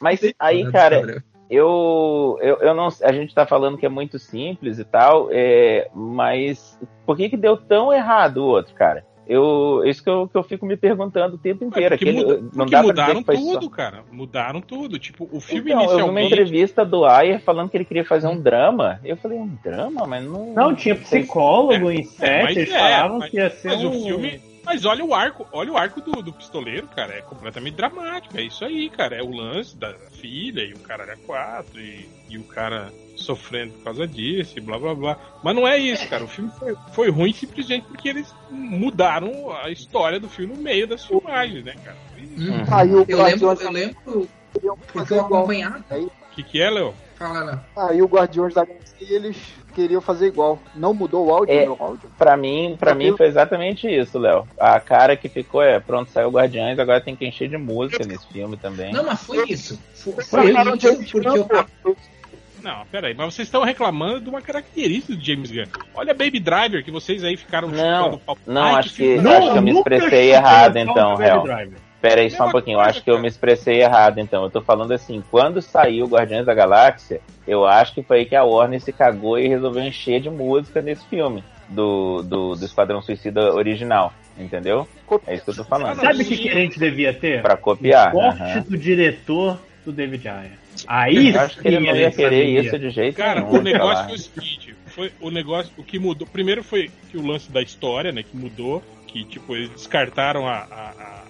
mas 0.00 0.20
aí, 0.38 0.70
cara, 0.70 1.22
eu, 1.54 2.38
eu, 2.40 2.56
eu 2.56 2.74
não. 2.74 2.88
A 3.02 3.12
gente 3.12 3.34
tá 3.34 3.44
falando 3.46 3.76
que 3.78 3.86
é 3.86 3.88
muito 3.88 4.18
simples 4.18 4.78
e 4.78 4.84
tal, 4.84 5.28
é, 5.30 5.88
mas 5.94 6.78
por 7.06 7.16
que 7.16 7.28
que 7.28 7.36
deu 7.36 7.56
tão 7.56 7.92
errado 7.92 8.38
o 8.38 8.46
outro, 8.46 8.74
cara? 8.74 9.04
Eu, 9.24 9.82
isso 9.86 10.02
que 10.02 10.10
eu, 10.10 10.26
que 10.28 10.36
eu 10.36 10.42
fico 10.42 10.66
me 10.66 10.76
perguntando 10.76 11.36
o 11.36 11.38
tempo 11.38 11.62
É, 11.64 11.66
inteiro. 11.68 11.90
porque 11.96 12.08
Aquele, 12.10 12.24
muda- 12.26 12.40
não 12.42 12.50
porque 12.50 12.70
dá 12.72 12.82
mudaram 12.82 13.14
que 13.20 13.24
foi 13.24 13.36
só- 13.36 13.52
tudo, 13.52 13.70
cara. 13.70 14.02
Mudaram 14.10 14.60
tudo. 14.60 14.98
Tipo, 14.98 15.28
o 15.32 15.40
filme 15.40 15.70
Então, 15.70 15.82
eu 15.82 15.88
vi 15.88 15.94
uma 15.94 15.94
inicialmente. 15.94 16.32
entrevista 16.32 16.84
do 16.84 17.04
Ayer 17.04 17.40
falando 17.40 17.70
que 17.70 17.76
ele 17.76 17.84
queria 17.84 18.04
fazer 18.04 18.26
um 18.26 18.38
drama. 18.38 18.98
Eu 19.04 19.16
falei, 19.16 19.38
um 19.38 19.56
drama? 19.62 20.06
Mas 20.08 20.24
não. 20.24 20.52
Não, 20.52 20.74
tinha 20.74 20.96
psicólogo 20.96 21.88
em 21.90 22.00
É, 22.00 22.02
set, 22.02 22.42
mas 22.42 22.56
eles 22.56 22.72
é, 22.72 22.78
falavam 22.78 23.18
mas- 23.20 23.30
que 23.30 23.36
ia 23.36 23.50
ser 23.50 23.68
Mas 23.68 23.84
um... 23.84 23.88
o 23.90 23.92
filme. 24.04 24.40
Mas 24.64 24.84
olha 24.84 25.04
o 25.04 25.14
arco, 25.14 25.46
olha 25.52 25.72
o 25.72 25.76
arco 25.76 26.00
do, 26.00 26.22
do 26.22 26.32
pistoleiro, 26.32 26.86
cara. 26.88 27.14
É 27.14 27.22
completamente 27.22 27.74
dramático. 27.74 28.36
É 28.36 28.42
isso 28.42 28.64
aí, 28.64 28.88
cara. 28.90 29.16
É 29.16 29.22
o 29.22 29.30
lance 29.30 29.76
da 29.76 29.92
filha 30.20 30.62
e 30.62 30.72
o 30.72 30.78
cara 30.78 31.02
era 31.02 31.16
quatro 31.16 31.80
e, 31.80 32.08
e 32.28 32.38
o 32.38 32.44
cara 32.44 32.92
sofrendo 33.16 33.72
por 33.74 33.84
causa 33.84 34.06
disso 34.06 34.58
e 34.58 34.60
blá 34.60 34.78
blá 34.78 34.94
blá. 34.94 35.18
Mas 35.42 35.54
não 35.54 35.66
é 35.66 35.78
isso, 35.78 36.08
cara. 36.08 36.24
O 36.24 36.28
filme 36.28 36.50
foi, 36.58 36.76
foi 36.92 37.10
ruim 37.10 37.32
simplesmente 37.32 37.86
porque 37.86 38.08
eles 38.08 38.32
mudaram 38.50 39.50
a 39.52 39.70
história 39.70 40.20
do 40.20 40.28
filme 40.28 40.54
no 40.54 40.62
meio 40.62 40.86
das 40.86 41.04
filmagens, 41.04 41.64
né, 41.64 41.74
cara? 41.84 41.96
Uhum. 42.36 42.64
Aí 42.70 42.94
o 42.94 43.04
Eu 43.08 43.22
lembro, 43.22 43.46
Guardiões 43.46 43.60
eu 43.60 43.70
lembro 43.70 44.28
porque 44.52 44.98
fazer 44.98 45.14
eu 45.14 45.20
acompanhava. 45.20 45.84
O 45.90 46.34
que, 46.34 46.42
que 46.42 46.62
é, 46.62 46.70
Léo? 46.70 46.94
Fala, 47.16 47.44
Léo. 47.44 47.60
Aí 47.76 48.02
o 48.02 48.06
Guardiões 48.06 48.54
da 48.54 48.64
Galáxia 48.64 48.92
eles 49.00 49.36
queriam 49.72 50.00
fazer 50.00 50.26
igual. 50.28 50.58
Não 50.74 50.94
mudou 50.94 51.26
o 51.26 51.34
áudio, 51.34 51.54
É. 51.54 51.62
meu 51.62 51.76
áudio. 51.78 52.10
Pra 52.18 52.36
mim, 52.36 52.76
pra 52.78 52.94
mim 52.94 53.16
foi 53.16 53.26
exatamente 53.26 53.88
isso, 53.88 54.18
Léo. 54.18 54.46
A 54.58 54.78
cara 54.78 55.16
que 55.16 55.28
ficou 55.28 55.62
é, 55.62 55.80
pronto, 55.80 56.10
saiu 56.10 56.30
Guardiões, 56.30 56.78
agora 56.78 57.00
tem 57.00 57.16
que 57.16 57.26
encher 57.26 57.48
de 57.48 57.56
música 57.56 58.04
nesse 58.06 58.26
filme 58.28 58.56
também. 58.56 58.92
Não, 58.92 59.04
mas 59.04 59.22
foi 59.24 59.44
isso. 59.48 59.78
Foi, 59.94 60.22
Foi 60.24 60.50
isso 60.50 60.80
James 60.80 61.10
porque 61.10 61.28
eu. 61.84 61.96
Não, 62.62 62.86
peraí, 62.92 63.12
mas 63.12 63.34
vocês 63.34 63.48
estão 63.48 63.64
reclamando 63.64 64.20
de 64.20 64.28
uma 64.30 64.40
característica 64.40 65.16
do 65.16 65.24
James 65.24 65.50
Gunn. 65.50 65.64
Olha 65.96 66.14
Baby 66.14 66.38
Driver, 66.38 66.84
que 66.84 66.92
vocês 66.92 67.24
aí 67.24 67.36
ficaram 67.36 67.66
Não, 67.68 68.04
chutando 68.04 68.18
pau. 68.18 68.38
não, 68.46 68.62
Ai, 68.62 68.74
acho 68.76 68.94
que- 68.94 69.16
Não, 69.16 69.32
acho 69.36 69.52
que 69.52 69.58
eu 69.58 69.62
me 69.62 69.72
expressei 69.72 70.30
errado, 70.32 70.76
então, 70.76 71.16
real. 71.16 71.42
Driver. 71.42 71.78
Pera 72.02 72.20
aí 72.20 72.28
só 72.30 72.46
um 72.48 72.50
pouquinho, 72.50 72.76
eu 72.76 72.80
acho 72.80 73.02
que 73.02 73.08
eu 73.08 73.14
cara. 73.14 73.22
me 73.22 73.28
expressei 73.28 73.80
errado, 73.80 74.18
então. 74.18 74.42
Eu 74.42 74.50
tô 74.50 74.60
falando 74.60 74.92
assim, 74.92 75.22
quando 75.30 75.62
saiu 75.62 76.06
Guardiões 76.06 76.44
da 76.44 76.52
Galáxia, 76.52 77.20
eu 77.46 77.64
acho 77.64 77.94
que 77.94 78.02
foi 78.02 78.18
aí 78.18 78.26
que 78.26 78.34
a 78.36 78.42
Warner 78.42 78.80
se 78.80 78.92
cagou 78.92 79.38
e 79.38 79.46
resolveu 79.46 79.84
encher 79.84 80.20
de 80.20 80.28
música 80.28 80.82
nesse 80.82 81.06
filme. 81.06 81.42
Do, 81.68 82.22
do, 82.22 82.54
do 82.56 82.64
Esquadrão 82.66 83.00
Suicida 83.00 83.54
original, 83.54 84.12
entendeu? 84.36 84.86
É 85.26 85.34
isso 85.34 85.44
que 85.44 85.50
eu 85.50 85.54
tô 85.54 85.64
falando. 85.64 85.96
Sabe 86.00 86.22
o 86.22 86.26
que, 86.26 86.36
que 86.36 86.50
a 86.50 86.54
gente 86.54 86.78
devia 86.78 87.14
ter? 87.14 87.40
Pra 87.40 87.56
copiar. 87.56 88.12
Corte 88.12 88.42
aham. 88.42 88.60
do 88.68 88.76
diretor 88.76 89.58
do 89.84 89.90
David 89.92 90.28
Ayer. 90.28 90.58
Aí 90.86 91.30
Eu 91.32 91.40
acho 91.40 91.58
que 91.60 91.68
ele 91.68 91.80
não 91.80 91.92
a 91.92 91.96
ia 91.96 92.10
querer 92.10 92.24
saberia. 92.30 92.60
isso 92.62 92.78
de 92.78 92.90
jeito 92.90 93.16
Cara, 93.16 93.40
nenhum. 93.40 93.58
o 93.58 93.62
negócio 93.62 94.04
foi 94.06 94.14
o 94.14 94.18
seguinte, 94.18 94.74
foi 94.86 95.12
o 95.20 95.30
negócio, 95.30 95.72
o 95.78 95.82
que 95.84 95.98
mudou, 95.98 96.26
primeiro 96.26 96.62
foi 96.62 96.90
que 97.10 97.16
o 97.16 97.26
lance 97.26 97.50
da 97.50 97.62
história, 97.62 98.10
né, 98.12 98.22
que 98.22 98.36
mudou, 98.36 98.82
que 99.06 99.24
tipo, 99.24 99.54
eles 99.54 99.70
descartaram 99.70 100.46
a, 100.46 100.66
a, 100.70 100.90
a- 100.90 101.21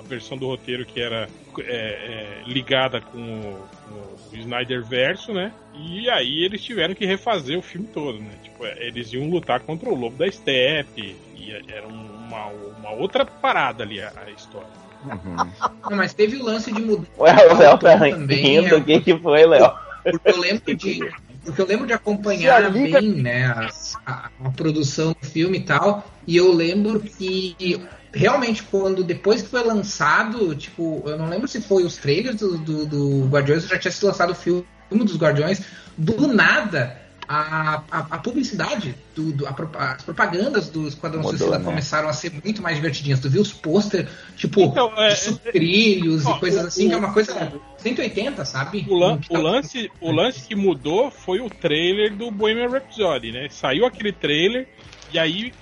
a 0.00 0.08
versão 0.08 0.36
do 0.36 0.46
roteiro 0.46 0.84
que 0.84 1.00
era 1.00 1.28
é, 1.58 1.62
é, 1.62 2.42
ligada 2.46 3.00
com 3.00 3.18
o, 3.18 3.58
com 3.88 4.34
o 4.34 4.38
Snyder 4.38 4.84
Verso, 4.84 5.32
né, 5.32 5.52
e 5.74 6.08
aí 6.10 6.44
eles 6.44 6.62
tiveram 6.62 6.94
que 6.94 7.04
refazer 7.06 7.58
o 7.58 7.62
filme 7.62 7.86
todo, 7.92 8.18
né, 8.18 8.30
tipo, 8.42 8.64
é, 8.64 8.86
eles 8.86 9.12
iam 9.12 9.28
lutar 9.28 9.60
contra 9.60 9.88
o 9.88 9.94
Lobo 9.94 10.16
da 10.16 10.30
Steppe, 10.30 11.14
e 11.36 11.52
era 11.68 11.86
um- 11.86 12.10
uma, 12.26 12.46
uma 12.46 12.90
outra 12.92 13.24
parada 13.24 13.82
ali 13.82 14.00
a, 14.00 14.12
a 14.26 14.30
história. 14.30 14.68
Uhum. 15.04 15.50
Não, 15.88 15.96
mas 15.96 16.12
teve 16.14 16.36
o 16.36 16.44
lance 16.44 16.70
de 16.72 16.80
mudar. 16.82 17.06
Ué, 17.18 17.32
o 17.52 17.56
Léo 17.56 17.78
tá 17.78 17.98
Também 17.98 18.38
rindo, 18.60 18.74
é- 18.74 18.78
o 18.78 18.84
que 18.84 19.00
que 19.00 19.18
foi, 19.18 19.46
Léo? 19.46 19.72
Porque 20.04 20.28
eu 20.30 20.38
lembro 20.38 20.74
de. 20.76 21.10
Porque 21.44 21.60
eu 21.62 21.66
lembro 21.66 21.86
de 21.86 21.92
acompanhar 21.94 22.70
bem 22.70 23.00
né, 23.12 23.46
a, 23.46 23.70
a- 24.06 24.30
a 24.44 24.50
produção 24.50 25.14
do 25.18 25.26
filme 25.26 25.58
e 25.58 25.62
tal. 25.62 26.04
E 26.26 26.36
eu 26.36 26.52
lembro 26.52 27.00
que 27.00 27.80
realmente 28.12 28.62
quando 28.64 29.02
depois 29.04 29.42
que 29.42 29.48
foi 29.48 29.62
lançado, 29.62 30.54
tipo, 30.54 31.02
eu 31.06 31.16
não 31.18 31.28
lembro 31.28 31.46
se 31.48 31.60
foi 31.60 31.84
os 31.84 31.96
trailers 31.96 32.36
do, 32.36 32.58
do, 32.58 32.86
do 32.86 33.26
Guardiões, 33.28 33.66
já 33.66 33.78
tinha 33.78 33.90
sido 33.92 34.06
lançado 34.06 34.30
o 34.30 34.34
filme 34.34 34.64
dos 34.90 35.16
Guardiões, 35.16 35.62
do 35.96 36.26
nada. 36.28 36.98
A, 37.32 37.84
a, 37.92 37.98
a 38.10 38.18
publicidade, 38.18 38.92
do, 39.14 39.30
do- 39.30 39.46
a 39.46 39.54
as 39.92 40.02
propagandas 40.02 40.68
do 40.68 40.88
Esquadrão 40.88 41.22
Mudou, 41.22 41.38
Suicida 41.38 41.60
né? 41.60 41.64
começaram 41.64 42.08
a 42.08 42.12
ser 42.12 42.32
muito 42.42 42.60
mais 42.60 42.74
divertidinhas. 42.74 43.20
Tu 43.20 43.30
viu 43.30 43.40
os 43.40 43.52
pôster, 43.52 44.08
tipo, 44.36 44.62
Então, 44.62 44.92
é, 44.96 45.10
de 45.10 45.16
sucrilhos 45.20 46.26
ó, 46.26 46.34
e 46.36 46.40
coisas 46.40 46.64
o- 46.64 46.66
assim, 46.66 46.88
que 46.88 46.92
é 46.94 46.96
uma 46.96 47.12
coisa 47.12 47.52
180, 47.78 48.44
sabe? 48.44 48.84
O, 48.88 48.96
lan- 48.96 49.18
Que 49.18 49.28
o 49.32 49.34
tá- 49.36 49.38
lance, 49.38 49.88
o 50.00 50.10
lance 50.10 50.40
que 50.48 50.56
mudou 50.56 51.08
foi 51.12 51.38
o 51.38 51.48
trailer 51.48 52.16
do 52.16 52.32
Bohemian 52.32 52.68
Rhapsody, 52.68 53.30
né? 53.30 53.46
Saiu 53.48 53.86
aquele 53.86 54.10
trailer 54.12 54.66
e 55.12 55.18
aí, 55.18 55.52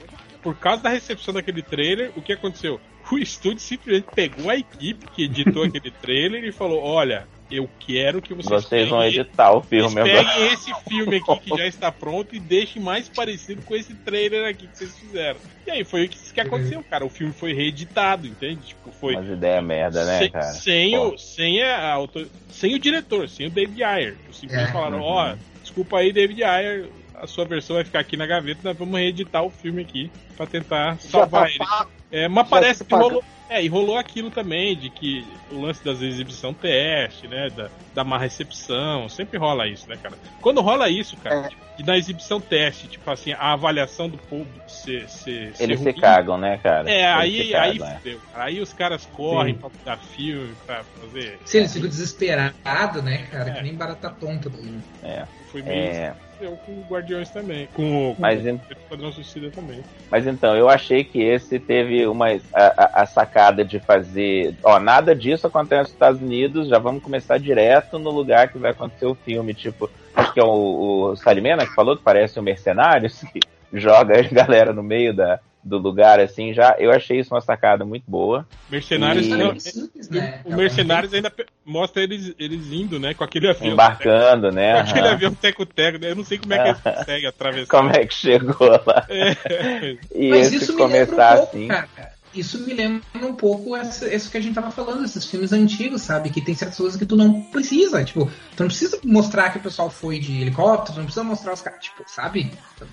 por 0.49 0.57
causa 0.57 0.83
da 0.83 0.88
recepção 0.88 1.35
daquele 1.35 1.61
trailer, 1.62 2.11
o 2.17 2.23
que 2.23 2.33
aconteceu? 2.33 2.81
O 3.12 3.19
estúdio 3.19 3.61
simplesmente 3.61 4.07
pegou 4.14 4.49
a 4.50 4.57
equipe 4.57 5.07
que 5.14 5.25
editou 5.25 5.62
aquele 5.64 5.90
trailer 5.90 6.43
e 6.45 6.52
falou: 6.52 6.83
Olha, 6.83 7.26
eu 7.50 7.69
quero 7.81 8.23
que 8.23 8.33
vocês, 8.33 8.62
Vocês 8.64 8.88
vão 8.88 9.00
peguem- 9.00 9.21
editar 9.21 9.52
o 9.52 9.62
filme 9.62 10.00
agora. 10.00 10.25
peguem 10.25 10.52
esse 10.52 10.73
filme 10.88 11.17
aqui 11.17 11.38
que 11.40 11.57
já 11.59 11.67
está 11.69 11.93
pronto 11.93 12.35
e 12.35 12.40
deixem 12.40 12.81
mais 12.81 13.09
parecido 13.11 13.61
com 13.62 13.75
esse 13.75 13.95
trailer 13.95 14.49
aqui 14.49 14.67
que 14.67 14.78
vocês 14.78 14.99
fizeram. 14.99 15.38
E 15.67 15.71
aí 15.71 15.85
foi 15.85 16.07
o 16.07 16.09
que, 16.09 16.19
que 16.33 16.40
aconteceu, 16.40 16.83
cara. 16.88 17.05
O 17.05 17.11
filme 17.11 17.33
foi 17.35 17.52
reeditado, 17.52 18.26
entende? 18.26 18.69
Tipo, 18.69 18.90
foi 18.90 19.14
Umas 19.17 19.28
ideias 19.28 19.62
merda, 19.64 20.05
né, 20.07 20.19
sem, 20.19 20.31
cara? 20.31 20.45
sem 20.47 20.90
Pô. 20.93 21.09
o, 21.09 21.19
sem, 21.19 21.62
a, 21.62 21.93
autor- 21.93 22.28
sem 22.50 22.75
o 22.75 22.78
diretor, 22.78 23.28
sem 23.28 23.47
o 23.47 23.50
David 23.50 23.83
Ayer. 23.83 24.17
Simplesmente 24.33 24.71
É. 24.71 24.73
falaram, 24.73 24.99
Uhum. 24.99 25.05
ó, 25.05 25.35
desculpa 25.62 25.99
aí, 25.99 26.11
David 26.12 26.43
Ayer, 26.43 26.87
a 27.23 27.27
sua 27.27 27.45
versão 27.45 27.77
vai 27.77 27.85
ficar 27.85 28.01
aqui 28.01 28.17
na 28.17 28.27
gaveta, 28.27 28.61
nós 28.65 28.77
vamos 28.77 28.99
reeditar 28.99 29.43
o 29.45 29.51
filme 29.51 29.83
aqui 29.83 30.11
pra 30.37 30.47
tentar 30.47 30.95
Já 31.01 31.11
salvar 31.11 31.45
tá 31.45 31.49
ele. 31.51 31.89
É, 32.11 32.27
mas 32.29 32.49
parece 32.49 32.85
que 32.85 32.95
rolou, 32.95 33.23
É, 33.51 33.63
e 33.63 33.69
rolou 33.69 33.97
aquilo 33.97 34.31
também, 34.31 34.77
de 34.77 34.89
que 34.91 35.27
o 35.51 35.61
lance 35.61 35.83
das 35.85 36.01
exibição 36.03 36.53
teste, 36.55 37.27
né? 37.29 37.49
Da, 37.55 37.69
da 37.95 38.05
má 38.05 38.19
recepção, 38.19 39.09
sempre 39.09 39.39
rola 39.39 39.67
isso, 39.67 39.89
né, 39.89 39.97
cara? 40.03 40.15
Quando 40.41 40.61
rola 40.61 40.89
isso, 40.91 41.17
cara, 41.19 41.47
É. 41.47 41.49
tipo, 41.49 41.63
e 41.79 41.83
na 41.83 41.97
exibição 41.97 42.41
teste, 42.41 42.89
tipo 42.89 43.11
assim, 43.11 43.33
a 43.33 43.53
avaliação 43.53 44.09
do 44.09 44.19
público 44.19 44.69
ser. 44.71 45.09
ser, 45.09 45.55
ser 45.55 45.63
Eles 45.65 45.81
se 45.81 45.93
cagam, 45.95 46.37
né, 46.39 46.59
cara? 46.63 46.91
É, 46.91 47.03
Eles 47.03 47.17
aí, 47.17 47.55
aí, 47.55 47.79
cagam, 47.79 47.87
é. 47.95 47.99
fudeu. 47.99 48.21
aí 48.35 48.61
os 48.61 48.73
caras 48.75 49.07
correm 49.07 49.55
Sim. 49.55 49.61
pra 49.61 49.71
dar 49.85 49.99
filme, 49.99 50.55
pra 50.67 50.83
fazer. 51.01 51.39
Se 51.45 51.57
eles 51.59 51.73
ficam 51.73 51.89
desesperados, 51.89 53.03
né, 53.03 53.27
cara? 53.31 53.51
É. 53.51 53.55
Que 53.55 53.63
nem 53.63 53.75
barata 53.75 54.11
tonta. 54.11 54.49
do- 54.51 54.83
É. 55.03 55.25
Foi 55.51 55.63
meio 55.63 55.75
É. 55.91 56.15
eu 56.40 56.57
com 56.64 56.73
o 56.73 56.85
Guardiões 56.88 57.28
também. 57.30 57.68
Com, 57.75 58.14
com 58.14 58.23
Mas 58.23 58.45
o 58.45 58.61
Esquadrão 58.71 59.12
Suicida 59.12 59.50
também. 59.50 59.80
Mas 60.11 60.26
então, 60.26 60.57
eu 60.57 60.68
achei 60.68 61.04
que 61.04 61.21
esse 61.23 61.59
teve 61.59 62.07
uma 62.07 62.28
a, 62.30 62.38
a- 62.54 63.02
a 63.02 63.07
sacada 63.07 63.64
de 63.64 63.78
fazer. 63.80 64.54
Ó, 64.62 64.78
nada 64.78 65.14
disso 65.14 65.47
acontece 65.47 65.83
nos 65.83 65.92
Estados 65.92 66.21
Unidos, 66.21 66.68
já 66.68 66.78
vamos 66.78 67.02
começar 67.02 67.38
direto 67.38 67.99
no 67.99 68.11
lugar 68.11 68.49
que 68.49 68.59
vai 68.59 68.71
acontecer 68.71 69.07
o 69.07 69.14
filme. 69.14 69.52
Tipo, 69.54 69.90
acho 70.14 70.33
que 70.33 70.40
é 70.40 70.45
o, 70.45 71.11
o 71.12 71.16
Salimena 71.16 71.66
que 71.66 71.75
falou 71.75 71.97
que 71.97 72.02
parece 72.02 72.38
um 72.38 72.42
mercenário, 72.42 73.09
que 73.33 73.40
joga 73.73 74.18
a 74.18 74.23
galera 74.23 74.73
no 74.73 74.83
meio 74.83 75.12
da, 75.14 75.38
do 75.69 75.79
lugar 75.79 76.19
assim 76.19 76.53
já. 76.55 76.75
Eu 76.79 76.91
achei 76.91 77.21
isso 77.21 77.35
uma 77.35 77.41
sacada 77.41 77.85
muito 77.85 78.05
boa. 78.09 78.47
Mercenários. 78.71 79.27
E- 79.27 79.31
não, 79.31 79.55
Justamente 79.55 79.71
simples, 79.73 80.09
né? 80.11 80.41
o 80.45 80.55
Mercenários 80.57 81.13
ainda 81.15 81.33
mostra 81.65 82.03
eles, 82.03 82.35
eles 82.39 82.67
indo, 82.73 82.99
né? 82.99 83.15
Com 83.15 83.25
aquele 83.25 83.49
avião. 83.49 83.73
Embarcando, 83.73 84.51
né? 84.51 84.73
Com 84.75 84.91
aquele 84.91 85.01
aham. 85.07 85.13
avião 85.15 85.35
teco-teco, 85.35 85.99
né? 85.99 86.11
Eu 86.11 86.17
não 86.17 86.25
sei 86.25 86.39
como 86.39 86.53
é 86.55 86.59
que 86.63 86.69
eles 86.69 86.81
conseguem 86.99 87.27
atravessar. 87.29 87.67
Como 87.79 87.91
é 87.91 88.07
que 88.07 88.15
chegou 88.15 88.69
lá? 88.87 89.07
É. 89.09 89.97
E 90.15 90.31
Mas 90.31 90.53
esse 90.53 90.65
isso 90.65 90.77
começar 90.77 91.35
um 91.35 91.37
pouco, 91.39 91.57
assim. 91.57 91.69
cara. 91.69 91.89
Isso 92.38 92.59
me 92.61 92.73
lembra 92.75 93.02
um 93.26 93.35
pouco 93.35 93.76
essa, 93.76 94.12
isso 94.12 94.30
que 94.30 94.37
a 94.37 94.40
gente 94.40 94.54
tava 94.54 94.71
falando, 94.71 95.04
esses 95.04 95.25
filmes 95.25 95.52
antigos, 95.52 96.02
sabe? 96.02 96.30
Que 96.30 96.40
tem 96.40 96.54
certas 96.54 96.76
coisas 96.78 96.99
que 96.99 97.04
tu 97.07 97.16
não 97.16 97.40
precisa. 97.42 98.04
Tipo, 98.04 98.26
tu 98.57 98.61
não 98.61 98.68
precisa 98.68 98.99
mostrar 99.04 99.50
que 99.50 99.59
o 99.59 99.62
pessoal 99.62 99.90
foi 99.90 100.18
de 100.18 100.40
helicóptero, 100.42 100.95
tu 100.95 100.99
não 100.99 101.04
precisa 101.04 101.25
mostrar 101.25 101.52
os 101.52 101.62
caras, 101.62 101.83
tipo, 101.83 102.02
sabe? 102.07 102.50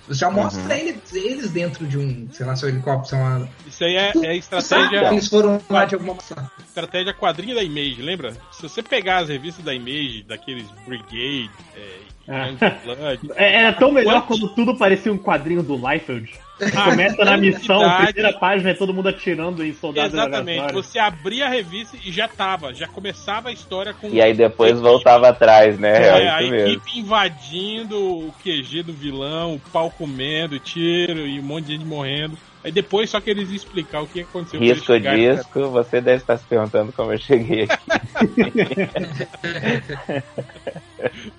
Já 0.09 0.29
mostra 0.31 0.63
Uhum. 0.63 0.71
eles, 0.71 1.13
eles 1.13 1.51
dentro 1.51 1.85
de 1.85 1.97
um, 1.97 2.27
sei 2.31 2.45
lá, 2.45 2.55
seu 2.55 2.69
helicóptero, 2.69 3.07
sei 3.09 3.19
lá. 3.19 3.47
Isso 3.67 3.83
aí 3.83 3.95
é, 3.95 4.07
é 4.09 4.11
Sabe? 4.11 4.37
estratégia, 4.37 5.11
Eles 5.11 5.27
foram 5.27 5.61
lá 5.69 5.85
de 5.85 5.95
alguma 5.95 6.15
coisa. 6.15 6.51
estratégia 6.67 7.13
quadrinha 7.13 7.55
da 7.55 7.63
Image, 7.63 8.01
lembra? 8.01 8.33
Se 8.51 8.61
você 8.63 8.81
pegar 8.81 9.17
as 9.19 9.29
revistas 9.29 9.63
da 9.63 9.73
Image, 9.73 10.23
daqueles 10.23 10.65
Brigade, 10.87 11.49
é, 11.75 11.99
Ah. 12.27 12.47
Blood, 12.83 13.29
É- 13.37 13.59
Era 13.61 13.73
tão 13.73 13.91
melhor 13.91 14.25
quando 14.25 14.49
tudo 14.49 14.75
parecia 14.75 15.13
um 15.13 15.17
quadrinho 15.17 15.61
do 15.61 15.75
Liefeld. 15.75 16.33
Começa 16.85 17.25
na 17.25 17.37
missão, 17.37 17.81
primeira 18.05 18.31
página, 18.31 18.69
é 18.69 18.73
todo 18.73 18.93
mundo 18.93 19.09
atirando 19.09 19.63
em 19.63 19.73
soldados 19.73 20.13
Exatamente. 20.13 20.73
Você 20.73 20.97
abria 20.97 21.47
a 21.47 21.49
revista 21.49 21.97
e 22.03 22.11
já 22.11 22.27
tava, 22.29 22.73
já 22.73 22.87
começava 22.87 23.49
a 23.49 23.51
história 23.51 23.93
com 23.93 24.07
E 24.07 24.21
aí 24.21 24.33
depois 24.33 24.71
equipe- 24.71 24.87
voltava 24.87 25.27
atrás, 25.27 25.77
né? 25.77 26.01
É, 26.01 26.23
É, 26.23 26.29
a 26.29 26.41
isso 26.41 26.51
mesmo. 26.51 26.67
equipe 26.69 26.99
invadindo 26.99 27.99
o 27.99 28.33
QG 28.41 28.83
do 28.83 28.93
vilão, 28.93 29.55
o 29.55 29.59
pau 29.71 29.91
comendo, 29.91 30.57
tiro 30.57 31.27
e 31.27 31.39
um 31.39 31.43
monte 31.43 31.65
de 31.65 31.73
gente 31.73 31.85
morrendo. 31.85 32.37
Aí 32.63 32.71
depois 32.71 33.09
só 33.09 33.19
que 33.19 33.29
eles 33.29 33.51
explicar 33.51 34.01
o 34.01 34.07
que 34.07 34.21
aconteceu. 34.21 34.59
Risco 34.59 34.97
disco, 34.99 35.69
você 35.69 36.01
deve 36.01 36.17
estar 36.17 36.37
se 36.37 36.45
perguntando 36.45 36.91
como 36.93 37.13
eu 37.13 37.19
cheguei 37.19 37.63
aqui. 37.63 37.77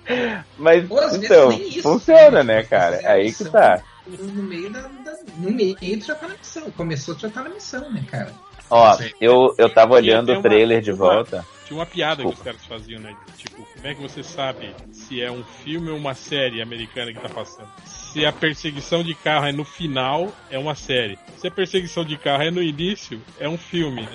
Mas 0.57 0.85
então, 1.15 1.51
funciona, 1.81 2.43
né? 2.43 2.57
né, 2.57 2.63
cara? 2.63 3.01
Aí 3.05 3.33
que 3.33 3.45
tá. 3.45 3.81
No 4.09 4.43
meio 4.43 4.69
da, 4.71 4.81
da- 4.81 5.17
No 5.37 5.51
meio 5.51 5.75
tu 5.75 6.05
já 6.05 6.15
tá 6.15 6.27
na 6.27 6.35
missão. 6.35 6.71
Começou, 6.71 7.15
tu 7.15 7.21
já 7.21 7.29
tá 7.29 7.43
na 7.43 7.49
missão, 7.49 7.91
né, 7.91 8.03
cara? 8.09 8.31
Ó, 8.69 8.97
eu, 9.21 9.53
eu 9.57 9.69
tava 9.73 9.93
olhando 9.95 10.29
o 10.29 10.33
uma- 10.33 10.41
trailer 10.41 10.81
de 10.81 10.91
uma- 10.91 10.97
volta. 10.97 11.45
Tinha 11.67 11.79
uma 11.79 11.85
piada 11.85 12.23
que 12.23 12.29
os 12.29 12.41
caras 12.41 12.65
faziam, 12.65 13.01
né? 13.01 13.13
Tipo, 13.37 13.67
como 13.75 13.87
é 13.87 13.93
que 13.93 14.01
você 14.01 14.23
sabe 14.23 14.73
se 14.93 15.21
é 15.21 15.29
um 15.29 15.43
filme 15.43 15.89
ou 15.89 15.97
uma 15.97 16.13
série 16.13 16.61
americana 16.61 17.11
que 17.11 17.19
tá 17.19 17.27
passando? 17.27 17.67
Se 17.83 18.25
a 18.25 18.31
perseguição 18.31 19.03
de 19.03 19.13
carro 19.13 19.47
é 19.47 19.51
no 19.51 19.65
final, 19.65 20.31
é 20.49 20.57
uma 20.57 20.75
série. 20.75 21.19
Se 21.35 21.45
a 21.45 21.51
perseguição 21.51 22.05
de 22.05 22.17
carro 22.17 22.43
é 22.43 22.49
no 22.49 22.63
início, 22.63 23.21
é 23.37 23.49
um 23.49 23.57
filme. 23.57 24.03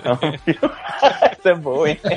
Isso 1.38 1.48
é 1.48 1.54
bom, 1.54 1.86
hein? 1.86 2.00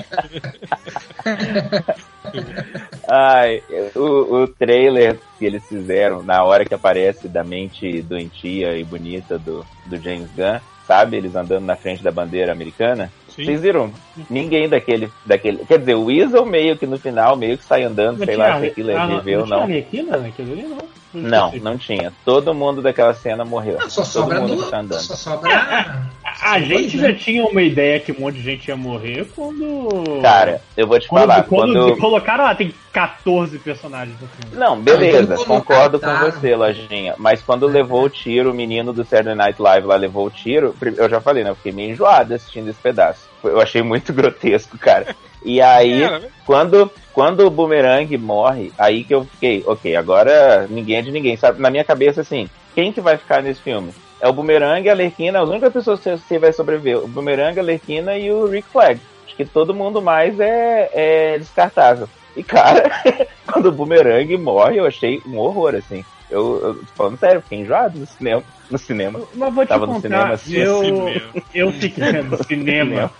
Ai, 3.11 3.61
o, 3.93 4.43
o 4.43 4.47
trailer 4.47 5.19
que 5.37 5.45
eles 5.45 5.67
fizeram 5.67 6.23
na 6.23 6.45
hora 6.45 6.63
que 6.63 6.73
aparece 6.73 7.27
da 7.27 7.43
mente 7.43 8.01
doentia 8.01 8.77
e 8.77 8.85
bonita 8.85 9.37
do, 9.37 9.65
do 9.85 9.97
James 9.97 10.31
Gunn, 10.31 10.61
sabe? 10.87 11.17
Eles 11.17 11.35
andando 11.35 11.65
na 11.65 11.75
frente 11.75 12.03
da 12.03 12.11
bandeira 12.11 12.51
americana. 12.51 13.11
Sim. 13.29 13.43
Vocês 13.43 13.61
viram? 13.61 13.91
Ninguém 14.29 14.69
daquele, 14.69 15.11
daquele. 15.25 15.65
Quer 15.65 15.79
dizer, 15.79 15.95
o 15.95 16.05
Weasel 16.05 16.45
meio 16.45 16.77
que 16.77 16.87
no 16.87 16.97
final, 16.97 17.35
meio 17.35 17.57
que 17.57 17.65
sai 17.65 17.83
andando, 17.83 18.23
sei 18.23 18.37
lá 18.37 18.59
se 18.59 18.67
aquilo 18.67 18.91
é 18.91 18.95
não, 18.95 19.17
viver 19.17 19.39
ou 19.39 19.45
não. 19.45 19.59
não. 19.59 19.65
tinha 19.65 19.77
Arlequina 19.77 20.17
naquilo 20.17 20.51
ali, 20.53 20.63
não? 20.63 20.77
Não, 21.13 21.51
não 21.61 21.77
tinha. 21.77 22.13
Todo 22.23 22.53
mundo 22.53 22.81
daquela 22.81 23.13
cena 23.13 23.43
morreu. 23.43 23.77
Não, 23.79 23.89
só 23.89 24.01
Todo 24.01 24.11
sobra 24.11 24.41
mundo 24.41 24.63
que 24.63 24.69
tá 24.69 24.79
andando. 24.79 25.01
Só 25.01 25.15
sobra. 25.15 26.09
A 26.41 26.59
gente 26.59 26.97
dois, 26.97 27.09
já 27.09 27.13
tinha 27.13 27.45
uma 27.45 27.61
ideia 27.61 27.99
que 27.99 28.11
um 28.11 28.19
monte 28.19 28.35
de 28.35 28.43
gente 28.43 28.67
ia 28.67 28.75
morrer 28.75 29.27
quando. 29.35 30.21
Cara, 30.21 30.61
eu 30.75 30.87
vou 30.87 30.99
te 30.99 31.07
quando, 31.07 31.21
falar, 31.21 31.43
quando, 31.43 31.73
quando. 31.73 31.97
colocaram, 31.97 32.45
ah, 32.45 32.53
tem 32.53 32.73
14 32.91 33.57
personagens 33.59 34.19
no 34.19 34.27
filme. 34.27 34.57
Não, 34.57 34.79
beleza, 34.79 35.35
concordo 35.45 35.99
com 35.99 36.13
você, 36.19 36.55
Lojinha. 36.55 37.15
Mas 37.17 37.41
quando 37.41 37.67
levou 37.67 38.03
o 38.03 38.09
tiro, 38.09 38.51
o 38.51 38.53
menino 38.53 38.93
do 38.93 39.03
Saturday 39.03 39.35
Night 39.35 39.61
Live 39.61 39.87
lá 39.87 39.95
levou 39.95 40.27
o 40.27 40.31
tiro, 40.31 40.75
eu 40.97 41.09
já 41.09 41.21
falei, 41.21 41.43
né? 41.43 41.49
Eu 41.49 41.55
fiquei 41.55 41.71
meio 41.71 41.91
enjoado 41.91 42.33
assistindo 42.33 42.69
esse 42.69 42.79
pedaço. 42.79 43.27
Eu 43.43 43.61
achei 43.61 43.81
muito 43.81 44.11
grotesco, 44.13 44.77
cara. 44.77 45.15
E 45.43 45.61
aí, 45.61 46.03
Era, 46.03 46.19
né? 46.19 46.27
quando, 46.45 46.91
quando 47.13 47.45
o 47.45 47.49
Boomerang 47.49 48.17
morre, 48.17 48.73
aí 48.77 49.03
que 49.03 49.13
eu 49.13 49.25
fiquei, 49.25 49.63
ok, 49.65 49.95
agora 49.95 50.67
ninguém 50.69 50.97
é 50.97 51.01
de 51.01 51.11
ninguém, 51.11 51.37
sabe? 51.37 51.61
Na 51.61 51.69
minha 51.69 51.83
cabeça, 51.83 52.21
assim, 52.21 52.49
quem 52.73 52.91
que 52.91 52.99
vai 52.99 53.15
ficar 53.17 53.43
nesse 53.43 53.61
filme? 53.61 53.93
É 54.19 54.27
o 54.27 54.33
Boomerang, 54.33 54.87
a 54.89 54.93
Lerquina, 54.93 55.41
as 55.41 55.49
únicas 55.49 55.73
pessoas 55.73 55.99
que 55.99 56.17
você 56.17 56.39
vai 56.39 56.53
sobreviver. 56.53 56.97
O 57.03 57.07
Boomerang, 57.07 57.59
a 57.59 57.63
Lerquina 57.63 58.17
e 58.17 58.31
o 58.31 58.47
Rick 58.47 58.67
Flag. 58.69 58.99
Acho 59.25 59.35
que 59.35 59.45
todo 59.45 59.73
mundo 59.73 60.01
mais 60.01 60.39
é, 60.39 60.89
é 60.93 61.37
descartável. 61.37 62.07
E, 62.35 62.43
cara, 62.43 62.89
quando 63.51 63.67
o 63.67 63.71
Boomerang 63.71 64.37
morre, 64.37 64.77
eu 64.79 64.85
achei 64.85 65.21
um 65.25 65.37
horror, 65.37 65.75
assim. 65.75 66.03
Eu, 66.29 66.59
eu 66.63 66.73
tô 66.75 66.85
falando 66.95 67.19
sério, 67.19 67.41
fiquei 67.41 67.59
enjoado 67.59 67.99
no 67.99 68.05
cinema. 68.05 68.43
No 68.69 68.77
cinema. 68.79 69.21
Mas 69.35 69.53
vou 69.53 69.65
te 69.65 69.69
Tava 69.69 69.85
no 69.85 69.93
contar, 69.93 70.01
cinema 70.01 70.33
assim, 70.33 70.55
eu, 70.57 71.31
eu 71.53 71.71
fiquei 71.71 72.11
no 72.23 72.43
cinema. 72.43 73.11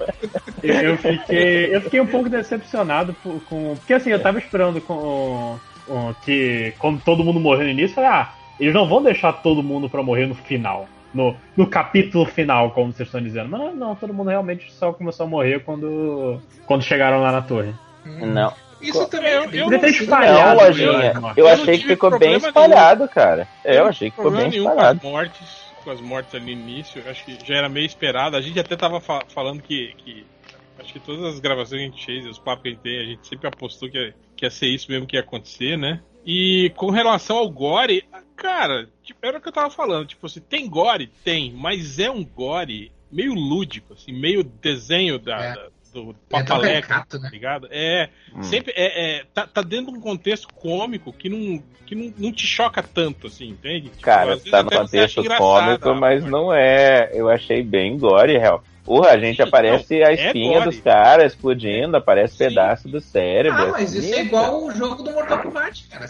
Eu, 0.64 0.98
fiquei, 0.98 1.75
eu 1.75 1.82
fiquei 1.82 2.02
um 2.02 2.08
pouco 2.08 2.30
decepcionado 2.30 3.16
com. 3.24 3.75
Porque 3.75 3.94
assim, 3.94 4.10
eu 4.10 4.20
tava 4.20 4.40
esperando 4.40 4.82
com, 4.82 5.60
com- 5.86 6.14
que 6.24 6.74
quando 6.80 7.00
todo 7.02 7.24
mundo 7.24 7.40
morreu 7.40 7.66
no 7.66 7.70
início, 7.72 7.92
eu 7.92 7.96
falei, 7.96 8.10
ah, 8.10 8.34
eles 8.59 8.74
não 8.74 8.88
vão 8.88 9.01
deixar 9.03 9.33
todo 9.33 9.63
mundo 9.63 9.89
pra 9.89 10.03
morrer 10.03 10.25
no 10.27 10.35
final. 10.35 10.88
No, 11.13 11.33
no 11.55 11.65
capítulo 11.65 12.25
final, 12.25 12.71
como 12.71 12.91
vocês 12.91 13.07
estão 13.07 13.21
dizendo. 13.21 13.47
Mas 13.50 13.62
não, 13.62 13.75
não, 13.75 13.95
todo 13.95 14.13
mundo 14.13 14.29
realmente 14.29 14.69
só 14.74 14.91
começou 14.91 15.25
a 15.25 15.29
morrer 15.29 15.62
quando, 15.63 16.41
quando 16.65 16.83
chegaram 16.83 17.21
lá 17.21 17.31
na 17.31 17.41
torre. 17.41 17.74
Não, 18.05 18.51
Isso 18.81 19.07
também 19.07 19.31
Eu- 19.31 19.43
é 19.43 19.47
bem 19.47 19.59
eu 19.62 19.69
ter 19.69 19.79
possível. 19.79 20.03
espalhado. 20.03 20.57
não, 20.59 20.65
Lojinha. 20.67 20.91
né? 21.13 21.13
Eu 21.38 21.45
Eu 21.45 21.47
achei 21.47 21.74
não 21.75 21.81
que 21.81 21.88
ficou 21.88 22.19
bem 22.19 22.35
espalhado, 22.35 23.07
cara. 23.07 23.47
É, 23.63 23.79
eu 23.79 23.85
achei 23.85 24.09
que 24.12 24.15
ficou 24.17 24.29
bem 24.31 24.50
nenhum 24.50 24.65
com 24.65 24.69
espalhado. 24.71 24.97
as 24.97 25.03
mortes, 25.03 25.62
com 25.85 25.91
as 25.91 26.01
mortes 26.01 26.35
ali 26.35 26.53
no 26.55 26.62
início. 26.62 27.01
eu 27.03 27.09
Acho 27.09 27.24
que 27.24 27.38
já 27.45 27.55
era 27.55 27.69
meio 27.69 27.85
esperado. 27.85 28.35
A 28.35 28.41
gente 28.41 28.59
até 28.59 28.75
tava 28.75 29.00
fa- 29.00 29.24
falando 29.33 29.62
que, 29.62 29.93
que. 29.97 30.25
Acho 30.77 30.91
que 30.91 31.00
todas 31.00 31.24
as 31.24 31.39
gravações 31.39 31.79
que 31.81 31.88
a 31.88 31.89
gente 31.91 32.05
fez, 32.05 32.25
os 32.27 32.38
papos 32.38 32.63
que 32.63 32.67
a 32.67 32.71
gente 32.74 32.81
tem, 32.81 33.00
a 33.00 33.05
gente 33.05 33.25
sempre 33.25 33.47
apostou 33.47 33.89
que, 33.89 33.97
ia- 33.97 34.13
que 34.35 34.45
ia 34.45 34.51
ser 34.51 34.67
isso 34.67 34.91
mesmo 34.91 35.07
que 35.07 35.15
ia 35.15 35.21
acontecer, 35.21 35.77
né? 35.77 36.01
E 36.25 36.71
com 36.75 36.91
relação 36.91 37.38
ao 37.38 37.50
gore, 37.50 38.03
cara, 38.36 38.89
tipo, 39.04 39.20
era 39.25 39.38
o 39.38 39.42
que 39.42 39.48
eu 39.48 39.54
tava 39.54 39.70
falando. 39.70 40.08
Tipo 40.08 40.25
assim, 40.25 40.39
tem 40.42 40.68
gore? 40.70 41.08
Tem, 41.24 41.51
mas 41.54 42.00
é 42.00 42.10
um 42.10 42.24
gore 42.24 42.92
meio 43.12 43.34
lúdico, 43.34 43.94
assim, 43.94 44.12
meio 44.12 44.44
desenho 44.44 45.18
da, 45.20 45.38
É. 45.44 45.54
da- 45.56 45.68
do 45.94 46.12
É 46.12 46.13
Papaleca, 46.30 46.88
caricato, 46.89 47.18
tá 47.18 47.24
né? 47.24 47.30
ligado? 47.32 47.68
É, 47.72 48.10
Hum. 48.36 48.44
sempre 48.44 48.74
é, 48.75 49.20
é, 49.20 49.24
tá, 49.34 49.48
tá 49.48 49.62
dentro 49.62 49.94
de 49.94 49.98
um 49.98 50.01
contexto 50.01 50.46
cômico 50.54 51.13
que 51.13 51.30
não, 51.30 51.63
que 51.86 51.96
não, 51.96 52.13
não 52.18 52.32
te 52.34 52.46
choca 52.46 52.84
tanto, 52.84 53.27
assim, 53.27 53.48
entende? 53.48 53.88
Tipo, 53.88 54.01
Cara, 54.01 54.38
tá 54.38 54.62
no 54.62 54.70
contexto 54.72 55.24
cômico, 55.38 55.96
mas 55.96 56.25
não 56.25 56.54
é. 56.54 57.12
Eu 57.13 57.30
achei 57.30 57.63
bem 57.63 57.98
gore, 57.98 58.38
real. 58.38 58.62
Porra, 58.86 59.10
a 59.10 59.18
gente 59.18 59.42
aparece 59.42 60.00
não, 60.00 60.06
a 60.08 60.12
é 60.12 60.13
espinha 60.13 60.60
gore. 60.60 60.70
dos 60.70 60.80
caras 60.80 61.34
explodindo, 61.34 61.98
aparece 61.98 62.34
Sim. 62.38 62.44
pedaço 62.46 62.88
do 62.88 63.01
cérebro. 63.01 63.60
Ah, 63.70 63.72
mas 63.72 63.94
isso 63.96 64.13
é 64.13 64.22
igual 64.22 64.63
o 64.63 64.72
jogo 64.72 65.01
do 65.01 65.12
Mortal 65.12 65.39
Kombat, 65.39 65.88
cara. 65.89 66.06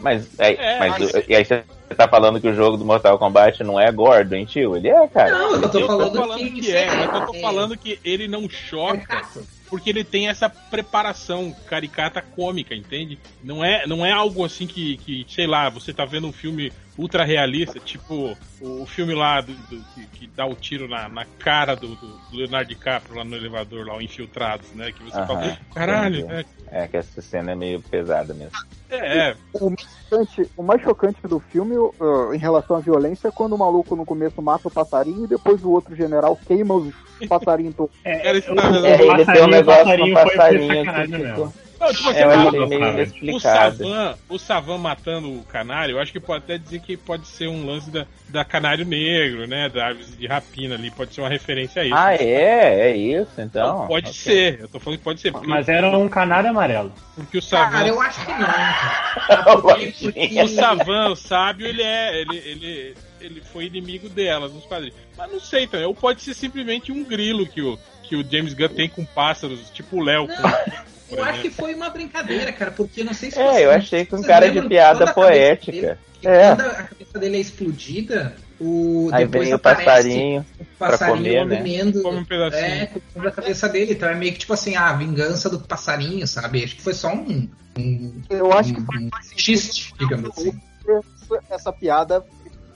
Mas, 0.00 0.28
é, 0.36 0.52
É, 0.54 0.78
mas 0.80 0.98
o- 1.14 1.24
e 1.28 1.36
aí 1.36 1.44
você 1.44 1.62
tá 1.96 2.08
falando 2.08 2.40
que 2.40 2.48
o 2.48 2.54
jogo 2.54 2.76
do 2.76 2.84
Mortal 2.84 3.16
Kombat 3.18 3.62
não 3.62 3.78
é 3.78 3.90
gordo, 3.92 4.34
hein, 4.34 4.44
tio? 4.44 4.76
Ele 4.76 4.88
é, 4.88 5.06
cara. 5.06 5.30
Não, 5.30 5.52
eu 5.54 5.68
tô 5.70 5.78
Eu 5.78 5.86
falando, 5.86 6.12
tô 6.12 6.18
falando 6.18 6.38
que, 6.52 6.60
isso 6.60 6.76
é, 6.76 6.96
mas 6.96 7.14
eu 7.14 7.26
tô 7.26 7.34
é- 7.34 7.40
falando 7.40 7.76
que 7.78 8.00
ele 8.04 8.26
não 8.26 8.44
é 8.44 8.48
choca 8.48 9.22
porque 9.70 9.90
ele 9.90 10.02
tem 10.04 10.28
essa 10.28 10.48
preparação 10.48 11.54
caricata 11.68 12.20
cômica, 12.20 12.74
entende? 12.74 13.18
Não 13.42 13.64
é, 13.64 13.86
não 13.86 14.04
é 14.04 14.10
algo 14.12 14.44
assim 14.44 14.66
que, 14.66 14.96
que, 14.98 15.24
sei 15.28 15.46
lá, 15.46 15.68
você 15.68 15.92
tá 15.92 16.04
vendo 16.04 16.26
um 16.26 16.32
filme 16.32 16.72
ultra 16.98 17.24
realista, 17.24 17.78
tipo 17.78 18.36
o, 18.60 18.86
filme 18.86 19.14
lá 19.14 19.40
do, 19.40 19.52
do- 19.52 19.84
que, 19.94 20.06
que 20.06 20.26
dá 20.28 20.46
o 20.46 20.54
tiro 20.54 20.88
na, 20.88 21.08
na 21.08 21.24
cara 21.24 21.74
do, 21.74 21.88
do 21.96 22.36
Leonardo 22.36 22.68
DiCaprio 22.68 23.16
lá 23.16 23.24
no 23.24 23.36
elevador, 23.36 23.86
lá, 23.86 23.96
o 23.96 24.00
Infiltrados, 24.02 24.72
né? 24.72 24.90
Que 24.92 25.02
você 25.04 25.18
Aham, 25.18 25.26
fala, 25.26 25.58
caralho, 25.74 26.26
né? 26.26 26.44
É 26.70 26.86
que 26.88 26.96
essa 26.96 27.20
cena 27.20 27.52
é 27.52 27.54
meio 27.54 27.80
pesada 27.80 28.32
mesmo. 28.34 28.52
É, 28.90 29.18
é, 29.30 29.36
O 29.52 29.68
mais 29.70 29.86
chocante, 30.08 30.50
o 30.56 30.62
mais 30.62 30.82
chocante 30.82 31.20
do 31.24 31.38
filme 31.40 31.76
uh, 31.76 32.32
em 32.34 32.38
relação 32.38 32.76
à 32.76 32.80
violência 32.80 33.28
é 33.28 33.32
quando 33.32 33.54
o 33.54 33.58
maluco 33.58 33.94
no 33.96 34.04
começo 34.06 34.40
mata 34.40 34.68
o 34.68 34.70
passarinho 34.70 35.24
e 35.24 35.28
depois 35.28 35.62
o 35.64 35.70
outro 35.70 35.94
general 35.94 36.38
queima 36.46 36.74
os 36.74 36.92
passarinhos 37.28 37.74
todos. 37.74 37.92
É, 38.04 38.30
o- 38.32 38.42
tá- 38.42 38.70
o 38.70 38.86
É, 38.86 38.94
ele 38.94 38.98
tem 38.98 39.08
um 39.08 39.16
passarinho- 39.16 39.50
negócio 39.50 39.84
com 39.84 39.84
passarinho 39.84 40.14
foi- 40.14 40.22
foi 40.22 40.84
passarinho 40.84 41.52
Não, 41.78 41.92
tipo 41.92 42.08
assim, 42.08 42.18
É, 42.20 42.24
eu 42.24 42.30
achei 42.30 42.66
meio 42.66 42.80
cara. 42.80 43.06
o. 43.32 43.40
Savan, 43.40 44.18
o 44.28 44.38
Savan 44.38 44.78
matando 44.78 45.30
o 45.32 45.44
canário, 45.44 45.94
eu 45.96 46.00
acho 46.00 46.10
que 46.12 46.18
pode 46.20 46.44
até 46.44 46.56
dizer 46.58 46.80
que 46.80 46.96
pode 46.96 47.26
ser 47.26 47.48
um 47.48 47.66
lance 47.66 47.90
da, 47.90 48.06
da 48.28 48.44
canário 48.44 48.84
negro, 48.84 49.46
né? 49.46 49.68
Da 49.68 49.86
árvore 49.88 50.06
de 50.06 50.26
rapina 50.26 50.74
ali, 50.74 50.90
pode 50.90 51.14
ser 51.14 51.20
uma 51.20 51.28
referência 51.28 51.82
a 51.82 51.84
isso. 51.84 51.94
Ah, 51.96 52.14
é? 52.14 52.90
É 52.90 52.96
isso, 52.96 53.30
então? 53.38 53.86
pode 53.86 54.06
Ok. 54.08 54.12
ser, 54.14 54.60
eu 54.60 54.68
tô 54.68 54.80
falando 54.80 54.98
que 54.98 55.04
pode 55.04 55.20
ser, 55.20 55.32
porque, 55.32 55.46
Mas 55.46 55.68
era 55.68 55.86
um 55.96 56.08
canário 56.08 56.48
amarelo. 56.50 56.92
porque 57.14 57.38
o 57.38 57.42
Savan. 57.42 57.70
Cara, 57.70 57.88
eu 57.88 58.00
acho 58.00 58.24
que 58.24 58.32
não. 58.32 58.48
Porque, 60.02 60.42
O 60.42 60.48
Savan, 60.48 61.08
o 61.10 61.16
sábio, 61.16 61.66
ele 61.66 61.82
é. 61.82 62.20
Ele, 62.20 62.36
ele, 62.36 62.94
ele 63.20 63.40
foi 63.40 63.64
inimigo 63.66 64.08
delas 64.08 64.52
nos 64.52 64.64
quadrinhos. 64.64 64.96
Mas 65.16 65.30
não 65.32 65.40
sei 65.40 65.66
também. 65.66 65.86
Ou 65.86 65.94
pode 65.94 66.22
ser 66.22 66.34
simplesmente 66.34 66.92
um 66.92 67.02
grilo 67.04 67.46
que 67.46 67.60
o, 67.62 67.78
que 68.02 68.14
o 68.16 68.24
James 68.30 68.54
Gunn 68.54 68.68
tem 68.68 68.88
com 68.88 69.04
pássaros, 69.04 69.70
tipo 69.70 69.96
o 69.96 70.02
Léo. 70.04 70.26
Com- 70.28 70.95
Eu 71.10 71.22
acho 71.24 71.42
que 71.42 71.50
foi 71.50 71.74
uma 71.74 71.88
brincadeira, 71.90 72.50
cara, 72.52 72.70
porque 72.70 73.04
não 73.04 73.14
sei 73.14 73.30
se 73.30 73.38
É, 73.38 73.52
você- 73.52 73.64
eu 73.64 73.70
achei 73.70 74.04
com 74.06 74.22
cara 74.22 74.50
de 74.50 74.60
piada 74.62 74.98
quando 74.98 75.08
a 75.08 75.14
cabeça 75.14 75.14
poética. 75.14 75.72
dele- 75.72 75.98
É. 76.24 76.48
Quando 76.56 76.60
a 76.62 76.74
cabeça 76.82 77.18
dele 77.18 77.36
é 77.36 77.40
explodida, 77.40 78.36
o 78.60 79.10
Aí 79.12 79.24
depois 79.24 79.44
vem 79.44 79.54
o 79.54 79.58
passarinho. 79.58 80.46
o 80.58 80.64
passarinho 80.78 81.16
comer, 81.16 81.46
né? 81.46 81.56
comendo 81.58 82.02
Come 82.02 82.18
um 82.18 82.24
pedacinho. 82.24 82.64
é, 82.64 82.90
comendo 83.12 83.28
a 83.28 83.32
cabeça 83.32 83.68
dele. 83.68 83.92
Então 83.92 84.08
é 84.08 84.14
meio 84.14 84.32
que 84.32 84.38
tipo 84.38 84.52
assim, 84.52 84.74
ah, 84.76 84.88
a 84.90 84.92
vingança 84.94 85.48
do 85.50 85.60
passarinho, 85.60 86.26
sabe? 86.26 86.64
Acho 86.64 86.74
que 86.76 86.82
foi 86.82 86.94
só 86.94 87.12
um, 87.14 87.48
um, 87.78 88.22
Eu 88.30 88.52
acho 88.52 88.74
que 88.74 88.80
um, 88.80 88.84
um 89.06 89.10
xiste, 89.36 89.92
digamos 89.98 90.30
assim. 90.30 90.52
essa 91.50 91.72
piada. 91.72 92.24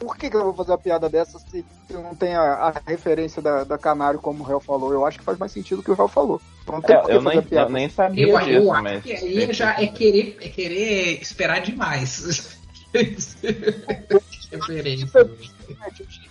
Por 0.00 0.16
que, 0.16 0.30
que 0.30 0.36
eu 0.36 0.44
vou 0.44 0.54
fazer 0.54 0.70
uma 0.72 0.78
piada 0.78 1.10
dessa 1.10 1.38
se 1.38 1.62
não 1.90 2.14
tem 2.14 2.34
a, 2.34 2.42
a 2.54 2.72
referência 2.86 3.42
da, 3.42 3.64
da 3.64 3.76
Canário, 3.76 4.18
como 4.18 4.42
o 4.42 4.46
Réu 4.46 4.58
falou? 4.58 4.92
Eu 4.94 5.04
acho 5.04 5.18
que 5.18 5.24
faz 5.24 5.36
mais 5.38 5.52
sentido 5.52 5.80
o 5.80 5.82
que 5.82 5.90
o 5.90 5.94
Réu 5.94 6.08
falou. 6.08 6.40
Não 6.66 6.80
tem 6.80 6.96
É, 6.96 7.00
eu, 7.00 7.22
fazer 7.22 7.36
nem, 7.36 7.42
piada. 7.42 7.68
eu 7.68 7.72
nem 7.72 7.88
sabia 7.90 8.26
Eu, 8.26 8.38
disso, 8.38 8.50
eu 8.50 8.72
acho 8.72 8.82
mas. 8.82 9.02
que 9.04 9.12
aí 9.12 9.52
já 9.52 9.78
é 9.78 9.86
querer, 9.86 10.38
é 10.40 10.48
querer 10.48 11.20
esperar 11.20 11.60
demais. 11.60 12.56
Referência. 14.50 15.06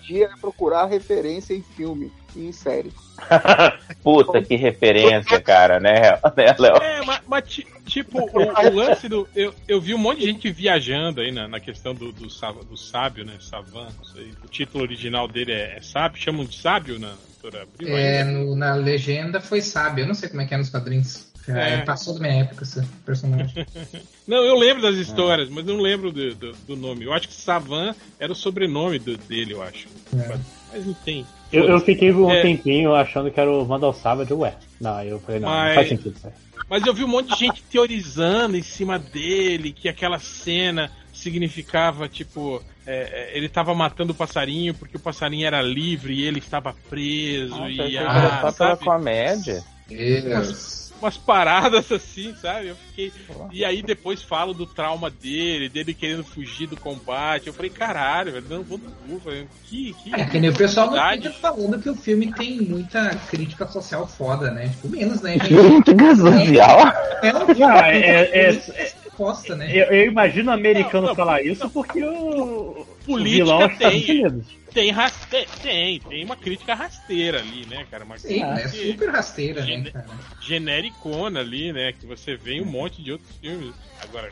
Dia 0.09 0.25
é 0.25 0.41
procurar 0.41 0.87
referência 0.87 1.53
em 1.53 1.61
filme 1.61 2.11
e 2.35 2.47
em 2.47 2.51
série. 2.51 2.91
Puta 4.01 4.41
que 4.41 4.55
referência, 4.55 5.39
cara, 5.39 5.79
né, 5.79 5.93
né 6.35 6.55
Léo? 6.57 6.77
É, 6.77 7.05
mas, 7.05 7.21
mas 7.27 7.43
ti- 7.47 7.67
tipo, 7.85 8.19
o, 8.19 8.67
o 8.67 8.69
lance 8.73 9.07
do. 9.07 9.27
Eu, 9.35 9.53
eu 9.67 9.79
vi 9.79 9.93
um 9.93 9.99
monte 9.99 10.21
de 10.21 10.25
gente 10.25 10.51
viajando 10.51 11.21
aí 11.21 11.31
na, 11.31 11.47
na 11.47 11.59
questão 11.59 11.93
do, 11.93 12.11
do, 12.11 12.25
do 12.25 12.77
sábio, 12.77 13.23
né? 13.23 13.37
Savan, 13.39 13.89
não 13.95 14.03
sei. 14.03 14.33
O 14.43 14.47
título 14.47 14.83
original 14.83 15.27
dele 15.27 15.51
é, 15.51 15.77
é 15.77 15.81
sábio, 15.81 16.19
chamam 16.19 16.43
de 16.43 16.55
sábio 16.55 16.97
na 16.97 17.15
doutora 17.43 17.63
Abril? 17.63 17.95
É, 17.95 18.23
no- 18.23 18.55
na 18.55 18.73
legenda 18.73 19.39
foi 19.39 19.61
sábio. 19.61 20.03
Eu 20.03 20.07
não 20.07 20.15
sei 20.15 20.29
como 20.29 20.41
é 20.41 20.45
que 20.47 20.55
é 20.55 20.57
nos 20.57 20.71
quadrinhos. 20.71 21.28
É. 21.49 21.73
É, 21.75 21.77
passou 21.81 22.13
da 22.13 22.19
minha 22.21 22.41
época 22.41 22.63
esse 22.63 22.81
personagem. 23.05 23.65
Não, 24.27 24.37
eu 24.43 24.55
lembro 24.57 24.81
das 24.83 24.95
histórias, 24.95 25.49
mas 25.49 25.65
não 25.65 25.77
lembro 25.77 26.11
do, 26.11 26.35
do, 26.35 26.51
do 26.67 26.75
nome. 26.75 27.05
Eu 27.05 27.13
acho 27.13 27.27
que 27.27 27.33
Savan 27.33 27.95
era 28.19 28.31
o 28.31 28.35
sobrenome 28.35 28.99
do- 28.99 29.17
dele, 29.17 29.53
eu 29.53 29.63
acho. 29.63 29.87
É. 30.15 30.37
Mas 30.71 30.85
não 30.85 30.93
tem. 30.93 31.25
Eu, 31.51 31.63
eu 31.63 31.79
fiquei 31.79 32.11
um 32.13 32.29
É. 32.29 32.43
tempinho 32.43 32.93
achando 32.93 33.31
que 33.31 33.39
era 33.39 33.49
o 33.51 33.65
Vandal 33.65 33.91
Savage, 33.93 34.31
ué. 34.33 34.55
Não, 34.79 34.93
aí 34.95 35.09
eu 35.09 35.19
falei, 35.19 35.39
não, 35.39 35.49
Mas- 35.49 35.67
não 35.69 35.75
faz 35.75 35.89
sentido 35.89 36.15
isso 36.15 36.27
aí. 36.27 36.33
Mas 36.69 36.85
eu 36.85 36.93
vi 36.93 37.03
um 37.03 37.07
monte 37.07 37.33
de 37.33 37.39
gente 37.39 37.63
teorizando 37.63 38.55
em 38.55 38.61
cima 38.61 38.99
dele, 38.99 39.71
que 39.71 39.89
aquela 39.89 40.19
cena 40.19 40.91
significava, 41.11 42.07
tipo, 42.07 42.61
é, 42.85 43.31
é, 43.33 43.37
ele 43.37 43.47
estava 43.47 43.73
matando 43.73 44.11
o 44.13 44.15
passarinho 44.15 44.73
porque 44.75 44.97
o 44.97 44.99
passarinho 44.99 45.47
era 45.47 45.61
livre 45.61 46.13
e 46.13 46.25
ele 46.25 46.37
estava 46.37 46.75
preso. 46.87 47.55
Eu 47.55 47.69
e 47.89 47.97
ah, 47.97 48.01
era 48.01 48.29
só 48.29 48.51
pela 48.51 48.51
sabe? 48.75 48.85
comédia. 48.85 49.63
Deus. 49.87 50.88
Umas 51.01 51.17
paradas 51.17 51.91
assim, 51.91 52.33
sabe? 52.41 52.67
Eu 52.67 52.75
fiquei. 52.75 53.11
E 53.51 53.63
aí 53.65 53.81
depois 53.81 54.21
falo 54.21 54.53
do 54.53 54.65
trauma 54.65 55.09
dele, 55.09 55.69
dele 55.69 55.93
querendo 55.93 56.23
fugir 56.23 56.67
do 56.67 56.77
combate. 56.77 57.47
Eu 57.47 57.53
falei, 57.53 57.69
caralho, 57.69 58.33
velho, 58.33 58.45
não 58.49 58.63
vou 58.63 58.77
do 58.77 58.89
cu, 58.91 59.17
velho. 59.17 59.47
Que, 59.63 59.93
que. 59.93 60.13
É, 60.13 60.25
que 60.25 60.39
nem 60.39 60.49
o 60.49 60.55
pessoal 60.55 60.91
no. 60.91 60.97
Twitter 60.97 61.33
falando 61.33 61.81
que 61.81 61.89
o 61.89 61.95
filme 61.95 62.31
tem 62.33 62.61
muita 62.61 63.09
crítica 63.29 63.67
social 63.67 64.07
foda, 64.07 64.51
né? 64.51 64.69
Tipo, 64.69 64.89
menos, 64.89 65.21
né, 65.21 65.33
gente? 65.33 65.47
Crítica 65.47 66.15
social? 66.15 66.79
É 67.21 67.33
um 67.35 67.59
Não, 67.59 67.71
é, 67.71 67.99
é- 67.99 68.49
é- 68.51 68.99
posta, 69.19 69.53
né? 69.53 69.69
eu, 69.69 69.85
eu 69.88 70.05
imagino 70.07 70.49
o 70.49 70.53
americano 70.53 71.01
Não, 71.01 71.09
não, 71.09 71.15
falar 71.15 71.43
isso 71.43 71.69
porque 71.69 72.01
o, 72.01 72.88
o 73.05 73.17
vilão 73.17 73.63
é 73.63 73.65
os 73.67 73.73
Estados 73.73 74.05
tem. 74.05 74.25
Unidos. 74.25 74.59
Tem, 74.73 74.91
raste... 74.91 75.47
tem, 75.62 75.99
tem 75.99 76.23
uma 76.23 76.36
crítica 76.36 76.73
rasteira 76.73 77.39
ali, 77.39 77.65
né, 77.65 77.86
cara? 77.89 78.03
Uma 78.03 78.17
Sim, 78.17 78.43
é 78.43 78.67
super 78.67 79.10
rasteira, 79.10 79.65
né, 79.65 79.91
cara? 79.91 80.08
genericona 80.41 81.39
ali, 81.39 81.73
né? 81.73 81.91
Que 81.93 82.05
você 82.05 82.36
vê 82.36 82.53
em 82.53 82.62
um 82.62 82.65
monte 82.65 83.01
de 83.01 83.12
outros 83.12 83.36
filmes. 83.38 83.73
Agora, 84.03 84.29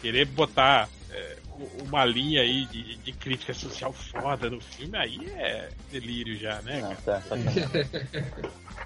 querer 0.00 0.26
botar 0.26 0.88
é, 1.10 1.36
uma 1.88 2.04
linha 2.04 2.42
aí 2.42 2.64
de, 2.66 2.96
de 2.96 3.12
crítica 3.12 3.54
social 3.54 3.92
foda 3.92 4.48
no 4.48 4.60
filme, 4.60 4.96
aí 4.96 5.28
é 5.36 5.68
delírio 5.90 6.36
já, 6.36 6.60
né, 6.62 6.80
Não, 6.80 6.94
tá, 6.96 7.20
sacanagem. 7.20 7.64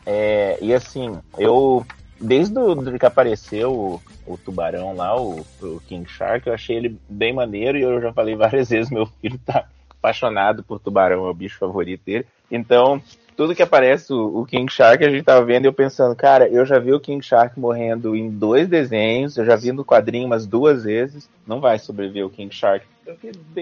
É, 0.05 0.59
e 0.61 0.73
assim, 0.73 1.19
eu. 1.39 1.85
Desde 2.19 2.59
o, 2.59 2.75
do 2.75 2.99
que 2.99 3.05
apareceu 3.05 3.73
o, 3.75 4.01
o 4.27 4.39
tubarão 4.39 4.97
lá, 4.97 5.21
o, 5.21 5.45
o 5.61 5.81
King 5.87 6.09
Shark, 6.09 6.47
eu 6.47 6.55
achei 6.55 6.77
ele 6.77 6.97
bem 7.07 7.35
maneiro 7.35 7.77
e 7.77 7.83
eu 7.83 8.01
já 8.01 8.11
falei 8.13 8.35
várias 8.35 8.71
vezes, 8.71 8.91
meu 8.91 9.05
filho 9.05 9.39
tá 9.45 9.69
apaixonado 10.07 10.63
por 10.63 10.79
tubarão, 10.79 11.27
é 11.27 11.31
o 11.31 11.35
bicho 11.35 11.59
favorito 11.59 12.03
dele. 12.07 12.27
Então, 12.51 13.03
tudo 13.37 13.55
que 13.55 13.63
aparece 13.63 14.13
o, 14.13 14.39
o 14.41 14.47
King 14.47 14.71
Shark, 14.73 15.05
a 15.05 15.11
gente 15.11 15.25
tava 15.25 15.45
vendo 15.45 15.65
e 15.65 15.69
eu 15.69 15.73
pensando, 15.73 16.15
cara, 16.15 16.49
eu 16.49 16.65
já 16.65 16.79
vi 16.79 16.93
o 16.93 17.01
King 17.01 17.25
Shark 17.25 17.59
morrendo 17.59 18.15
em 18.15 18.31
dois 18.31 18.69
desenhos, 18.69 19.37
eu 19.37 19.45
já 19.45 19.57
vi 19.57 19.73
no 19.73 19.85
quadrinho 19.85 20.27
umas 20.27 20.47
duas 20.47 20.85
vezes, 20.85 21.29
não 21.47 21.61
vai 21.61 21.79
sobreviver 21.79 22.25
o 22.25 22.31
King 22.31 22.55
Shark. 22.55 22.87
Eu 23.05 23.17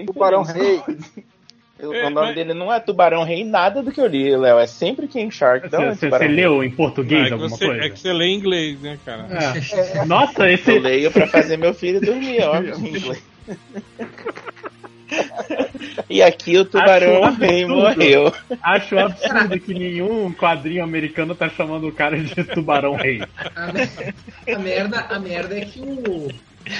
Tubarão 0.05 0.45
feliz. 0.45 0.81
Rei. 0.85 1.25
O 1.83 1.93
É, 1.93 2.03
nome 2.09 2.27
mas- 2.27 2.35
dele 2.35 2.53
não 2.53 2.71
é 2.71 2.79
Tubarão 2.79 3.23
Rei, 3.25 3.43
nada 3.43 3.83
do 3.83 3.91
que 3.91 3.99
eu 3.99 4.07
li, 4.07 4.33
Léo. 4.33 4.57
É 4.59 4.65
sempre 4.65 5.09
King 5.09 5.29
Shark. 5.29 5.69
Não, 5.69 5.81
é 5.83 5.89
Você, 5.89 6.09
você, 6.09 6.09
você 6.19 6.27
leu 6.29 6.63
em 6.63 6.71
português 6.71 7.23
Ah, 7.23 7.25
é, 7.25 7.27
que 7.27 7.33
alguma 7.33 7.49
você, 7.49 7.65
coisa? 7.65 7.83
é 7.83 7.89
que 7.89 7.99
você 7.99 8.13
lê 8.13 8.27
em 8.27 8.35
inglês, 8.37 8.79
né, 8.79 8.97
cara? 9.03 9.25
É. 9.29 10.05
Nossa, 10.05 10.43
Eu 10.47 10.53
esse. 10.53 10.79
leio 10.79 11.11
pra 11.11 11.27
fazer 11.27 11.57
meu 11.57 11.73
filho 11.73 11.99
dormir, 11.99 12.41
óbvio. 12.43 12.75
em 12.75 12.95
inglês. 12.95 13.21
e 16.09 16.21
aqui 16.21 16.57
o 16.57 16.65
Tubarão 16.65 17.23
Acho 17.23 17.39
Rei 17.39 17.65
morreu. 17.65 18.33
Acho 18.61 18.97
absurdo 18.97 19.59
que 19.59 19.73
nenhum 19.73 20.31
quadrinho 20.33 20.83
americano 20.83 21.35
tá 21.35 21.49
chamando 21.49 21.87
o 21.87 21.91
cara 21.91 22.17
de 22.17 22.43
tubarão 22.43 22.95
rei. 22.95 23.21
A, 23.55 23.71
me- 23.71 24.53
a 24.53 24.59
merda, 24.59 24.99
a 25.01 25.19
merda 25.19 25.57
é 25.57 25.65
que 25.65 25.79
o. 25.81 26.27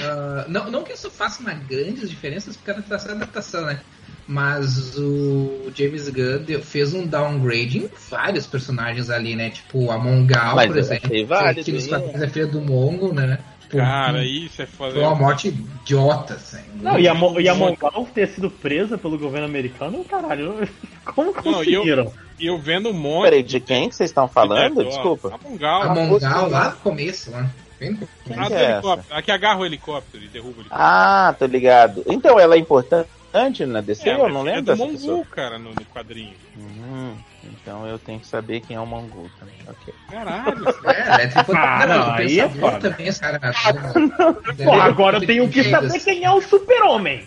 ah, 0.02 0.44
não, 0.48 0.70
não 0.70 0.82
que 0.82 0.92
isso 0.92 1.10
faça 1.10 1.42
uma 1.42 1.54
grande 1.54 2.06
diferença, 2.08 2.52
porque 2.52 2.70
a 2.70 2.74
adaptação 2.74 3.12
é 3.12 3.14
adaptação, 3.14 3.66
né? 3.66 3.80
Mas 4.28 4.96
o 4.98 5.70
James 5.72 6.08
Gunn 6.08 6.60
fez 6.60 6.92
um 6.92 7.06
downgrade 7.06 7.78
em 7.78 7.90
vários 8.10 8.44
personagens 8.46 9.08
ali, 9.08 9.36
né? 9.36 9.50
Tipo 9.50 9.90
a 9.90 9.98
Mongal, 9.98 10.56
Mas 10.56 10.66
por 10.66 10.76
eu 10.76 10.80
exemplo. 10.80 11.26
válido, 11.26 11.64
que 11.64 11.72
nos 11.72 11.86
quadrinhos 11.86 12.22
é 12.22 12.28
filha 12.28 12.46
do 12.46 12.60
Mongo, 12.60 13.12
né? 13.14 13.38
Cara, 13.68 14.24
isso 14.24 14.62
é 14.62 14.66
foda. 14.66 14.92
foi 14.92 15.02
uma 15.02 15.14
morte 15.14 15.48
idiota, 15.48 16.34
assim. 16.34 16.62
Não, 16.76 16.98
e 16.98 17.08
a, 17.08 17.14
Mo- 17.14 17.40
e 17.40 17.48
a 17.48 17.54
Mongal 17.54 18.06
ter 18.14 18.28
sido 18.28 18.50
presa 18.50 18.96
pelo 18.96 19.18
governo 19.18 19.46
americano, 19.46 20.04
caralho, 20.04 20.68
como 21.04 21.32
Não, 21.44 21.62
e 21.64 21.72
eu- 21.72 21.80
conseguiram? 21.80 22.12
E 22.38 22.46
eu 22.46 22.58
vendo 22.58 22.90
um 22.90 22.92
monte. 22.92 23.24
Peraí, 23.24 23.42
de 23.42 23.58
quem 23.60 23.88
que 23.88 23.96
vocês 23.96 24.10
estão 24.10 24.28
falando? 24.28 24.82
de- 24.84 24.90
Desculpa. 24.90 25.34
A 25.34 25.48
Mongal. 25.48 25.82
A 25.82 25.94
Mongal 25.94 26.48
lá 26.50 26.70
no 26.70 26.76
começo, 26.76 27.30
lá. 27.30 27.50
Bem 27.80 27.92
no 27.92 28.06
começo. 28.24 28.40
A 28.40 28.44
que 28.44 28.48
do 28.50 28.54
é 28.58 28.72
helicóptero. 28.72 29.18
A 29.18 29.22
que 29.22 29.30
agarra 29.30 29.60
o 29.60 29.66
helicóptero 29.66 30.24
e 30.24 30.28
derruba 30.28 30.56
o 30.58 30.60
helicóptero. 30.60 30.82
Ah, 30.88 31.34
tô 31.38 31.46
ligado. 31.46 32.02
Então 32.06 32.38
ela 32.38 32.54
é 32.54 32.58
importante 32.58 33.66
na 33.66 33.80
DC? 33.80 34.08
eu 34.10 34.18
mas 34.24 34.32
não 34.32 34.40
é 34.42 34.44
lembro 34.44 34.62
do 34.62 34.66
dessa 34.66 34.82
Mongu, 34.84 34.92
pessoa. 34.98 35.24
cara, 35.30 35.58
no, 35.58 35.70
no 35.74 35.84
quadrinho. 35.86 36.34
Hum, 36.56 37.14
então 37.44 37.86
eu 37.86 37.98
tenho 37.98 38.20
que 38.20 38.26
saber 38.26 38.60
quem 38.60 38.76
é 38.76 38.80
o 38.80 38.86
Mongu 38.86 39.30
também. 39.38 39.54
Ok. 39.68 39.94
Caralho. 40.10 40.64
É, 40.84 41.22
é 41.24 41.26
tipo, 41.28 41.52
Ah, 41.54 41.86
não, 41.86 42.08
o 42.08 42.12
aí 42.12 42.40
é 42.40 42.48
pensador 42.48 42.70
foda. 42.70 42.90
também, 42.90 43.12
cara. 43.12 43.40
Pô, 44.64 44.72
agora 44.72 45.16
eu 45.18 45.26
tenho 45.26 45.48
que 45.48 45.64
saber 45.64 46.00
quem 46.00 46.24
é 46.24 46.30
o 46.30 46.40
super-homem. 46.40 47.26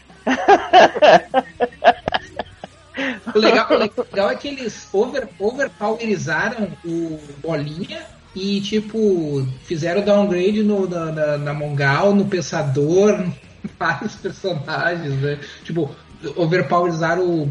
o, 3.34 3.40
legal, 3.40 3.68
o 3.72 3.78
legal 3.78 4.30
é 4.30 4.36
que 4.36 4.48
eles 4.50 4.88
over, 4.94 5.28
overpowerizaram 5.40 6.70
o 6.84 7.20
Bolinha 7.42 8.02
e, 8.36 8.62
tipo, 8.62 9.46
fizeram 9.64 10.02
downgrade 10.04 10.64
no, 10.64 10.88
na, 10.88 11.06
na, 11.06 11.38
na 11.38 11.54
Mongal, 11.54 12.14
no 12.14 12.26
Pensador, 12.26 13.26
vários 13.80 14.16
personagens, 14.16 15.16
né? 15.22 15.40
Tipo, 15.64 15.90
overpowerizaram 16.36 17.24
o 17.42 17.46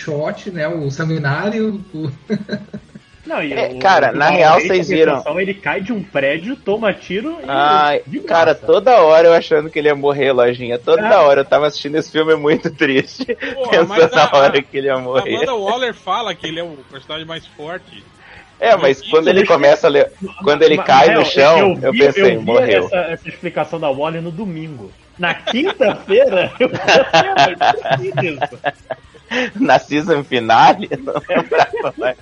Bloodshot, 0.00 0.50
né? 0.50 0.66
O 0.68 0.90
Sanguinário. 0.90 1.84
O... 1.92 2.10
Não, 3.26 3.42
e 3.42 3.52
é, 3.52 3.68
o, 3.68 3.78
cara, 3.78 4.12
o, 4.12 4.16
na 4.16 4.30
real 4.30 4.60
vocês 4.60 4.88
viram. 4.88 5.22
Ele 5.38 5.54
cai 5.54 5.80
de 5.80 5.92
um 5.92 6.02
prédio, 6.02 6.56
toma 6.56 6.92
tiro 6.92 7.38
e. 7.42 7.44
Ai, 7.46 8.02
cara, 8.26 8.54
toda 8.54 9.02
hora 9.02 9.28
eu 9.28 9.34
achando 9.34 9.68
que 9.68 9.78
ele 9.78 9.88
ia 9.88 9.94
morrer, 9.94 10.32
lojinha. 10.32 10.78
Toda 10.78 11.20
hora 11.20 11.42
eu 11.42 11.44
tava 11.44 11.66
assistindo 11.66 11.96
esse 11.96 12.10
filme 12.10 12.34
muito 12.34 12.70
triste. 12.70 13.26
pensando 13.70 14.14
na 14.14 14.30
hora 14.32 14.62
que 14.62 14.78
ele 14.78 14.86
ia 14.86 14.98
morrer. 14.98 15.34
A 15.34 15.36
Amanda 15.36 15.54
Waller 15.54 15.94
fala 15.94 16.34
que 16.34 16.46
ele 16.46 16.60
é 16.60 16.64
o 16.64 16.78
personagem 16.90 17.26
mais 17.26 17.46
forte. 17.46 18.02
É, 18.58 18.76
mas 18.76 19.00
quando 19.00 19.28
ele 19.28 19.46
começa 19.46 19.86
a 19.86 19.90
ler, 19.90 20.12
quando 20.44 20.62
ele 20.62 20.76
cai 20.76 21.14
no 21.14 21.24
chão, 21.24 21.78
eu, 21.82 21.92
vi, 21.92 22.00
eu 22.00 22.06
pensei, 22.06 22.36
eu 22.36 22.42
morreu. 22.42 22.84
Essa, 22.84 22.96
essa, 22.96 23.28
explicação 23.28 23.80
da 23.80 23.88
Waller 23.88 24.20
no 24.20 24.30
domingo. 24.30 24.92
Na 25.18 25.32
quinta-feira, 25.34 26.52
eu 26.60 26.68
pensei. 26.68 28.38
Na 29.54 29.78
season 29.78 30.24
finale, 30.24 30.88
não 31.02 31.14
lembrava 31.28 31.94
mais. 31.96 32.16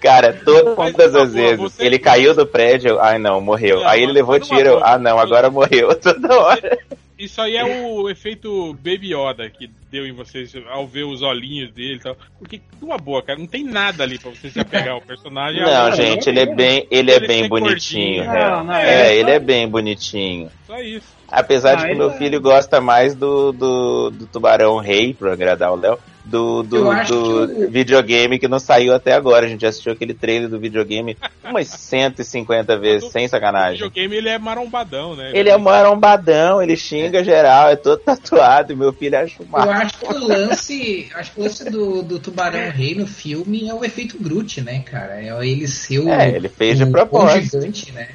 Cara, 0.00 0.32
todas 0.32 1.14
as 1.14 1.32
vezes 1.32 1.78
ele 1.78 1.98
caiu 1.98 2.34
do 2.34 2.46
prédio, 2.46 2.98
ai 2.98 3.18
não, 3.18 3.40
morreu. 3.40 3.86
Aí 3.86 4.02
ele 4.02 4.12
levou 4.12 4.40
tiro, 4.40 4.80
ah 4.82 4.98
não, 4.98 5.18
agora 5.18 5.50
morreu. 5.50 5.94
Toda 6.00 6.38
hora. 6.38 6.78
Isso 7.18 7.38
aí 7.42 7.54
é 7.54 7.62
o 7.62 8.08
efeito 8.08 8.72
Baby 8.82 9.14
Yoda 9.14 9.48
que 9.50 9.70
deu 9.90 10.06
em 10.06 10.12
vocês 10.12 10.54
ao 10.70 10.86
ver 10.86 11.04
os 11.04 11.20
olhinhos 11.20 11.70
dele 11.70 11.96
e 11.96 12.00
tal. 12.00 12.16
Porque, 12.38 12.62
uma 12.80 12.96
boa, 12.96 13.22
cara, 13.22 13.38
não 13.38 13.46
tem 13.46 13.62
nada 13.62 14.02
ali 14.02 14.18
pra 14.18 14.30
você 14.30 14.48
se 14.48 14.58
apegar 14.58 14.94
ao 14.94 15.02
personagem. 15.02 15.60
Não, 15.60 15.92
gente, 15.92 16.30
ele 16.30 16.40
é 16.40 16.46
bem, 16.46 16.86
ele 16.90 17.10
é 17.10 17.20
bem 17.20 17.46
bonitinho. 17.46 18.24
Não, 18.24 18.64
não, 18.64 18.74
é, 18.74 19.08
é, 19.08 19.16
ele 19.16 19.30
é 19.32 19.38
bem 19.38 19.68
bonitinho. 19.68 20.50
Só 20.66 20.80
isso. 20.80 21.14
Apesar 21.28 21.74
de 21.74 21.88
que 21.88 21.94
meu 21.94 22.10
filho 22.12 22.40
gosta 22.40 22.80
mais 22.80 23.14
do, 23.14 23.52
do, 23.52 24.10
do 24.10 24.26
Tubarão 24.26 24.78
Rei, 24.78 25.12
pra 25.12 25.34
agradar 25.34 25.72
o 25.72 25.76
Léo 25.76 25.98
do, 26.30 26.62
do, 26.62 26.94
do 27.04 27.48
que... 27.48 27.66
videogame 27.66 28.38
que 28.38 28.46
não 28.46 28.60
saiu 28.60 28.94
até 28.94 29.12
agora. 29.12 29.46
A 29.46 29.48
gente 29.48 29.66
assistiu 29.66 29.92
aquele 29.92 30.14
trailer 30.14 30.48
do 30.48 30.60
videogame 30.60 31.16
umas 31.44 31.66
150 31.66 32.78
vezes, 32.78 33.10
sem 33.10 33.26
sacanagem. 33.26 33.82
O 33.82 33.88
videogame 33.88 34.16
ele 34.16 34.28
é 34.28 34.38
marombadão, 34.38 35.16
né? 35.16 35.32
Ele 35.34 35.48
é 35.48 35.56
marombadão, 35.56 36.62
ele 36.62 36.76
xinga 36.76 37.24
geral, 37.24 37.68
é 37.68 37.76
todo 37.76 37.98
tatuado, 37.98 38.72
e 38.72 38.76
meu 38.76 38.92
filho 38.92 39.18
acha 39.18 39.42
uma... 39.42 39.64
Eu 39.64 39.70
acho 39.72 39.98
que 39.98 40.06
o 40.06 40.26
lance, 40.26 41.10
acho 41.14 41.32
que 41.32 41.40
o 41.40 41.42
lance 41.42 41.64
do, 41.68 42.02
do 42.02 42.18
Tubarão 42.20 42.70
Rei 42.70 42.94
no 42.94 43.06
filme 43.06 43.68
é 43.68 43.74
o 43.74 43.84
efeito 43.84 44.16
Groot, 44.18 44.60
né, 44.60 44.80
cara? 44.80 45.20
É 45.20 45.46
ele 45.46 45.66
ser 45.66 45.98
o. 45.98 46.08
É, 46.08 46.30
ele 46.30 46.48
fez 46.48 46.78
de 46.78 46.86
propósito. 46.86 47.60
gigante, 47.60 47.92
né? 47.92 48.08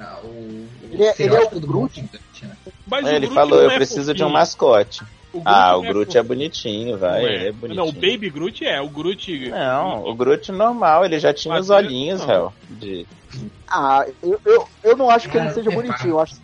Ah, 0.00 0.18
o, 0.22 0.66
ele, 0.90 1.04
é, 1.04 1.14
ele 1.18 1.34
é 1.34 1.40
o 1.40 1.60
Groot. 1.60 1.94
Gigante, 1.94 2.44
né? 2.44 2.56
Mas 2.86 3.06
é, 3.06 3.16
ele 3.16 3.26
Groot 3.26 3.34
falou, 3.34 3.60
eu 3.60 3.70
é 3.70 3.74
preciso 3.74 4.14
de 4.14 4.24
um 4.24 4.30
mascote. 4.30 5.02
O 5.32 5.42
ah, 5.44 5.76
o 5.76 5.84
é 5.84 5.88
Groot 5.88 6.16
é, 6.16 6.20
é 6.20 6.22
bonitinho, 6.22 6.96
vai. 6.96 7.24
É. 7.24 7.48
é. 7.48 7.52
bonitinho. 7.52 7.84
Não, 7.84 7.88
o 7.88 7.92
Baby 7.92 8.30
Groot 8.30 8.64
é, 8.64 8.80
o 8.80 8.88
Groot. 8.88 9.50
Não, 9.50 10.04
o 10.04 10.14
Groot 10.14 10.50
normal, 10.50 11.04
ele 11.04 11.18
já 11.18 11.34
tinha 11.34 11.54
os 11.58 11.68
olhinhos, 11.70 12.24
réu. 12.24 12.52
De... 12.70 13.06
Ah, 13.68 14.06
eu, 14.22 14.40
eu, 14.44 14.68
eu 14.82 14.96
não 14.96 15.10
acho 15.10 15.28
que 15.28 15.36
ele 15.36 15.50
seja 15.50 15.70
bonitinho, 15.70 16.12
eu 16.12 16.20
acho 16.20 16.34
que 16.36 16.40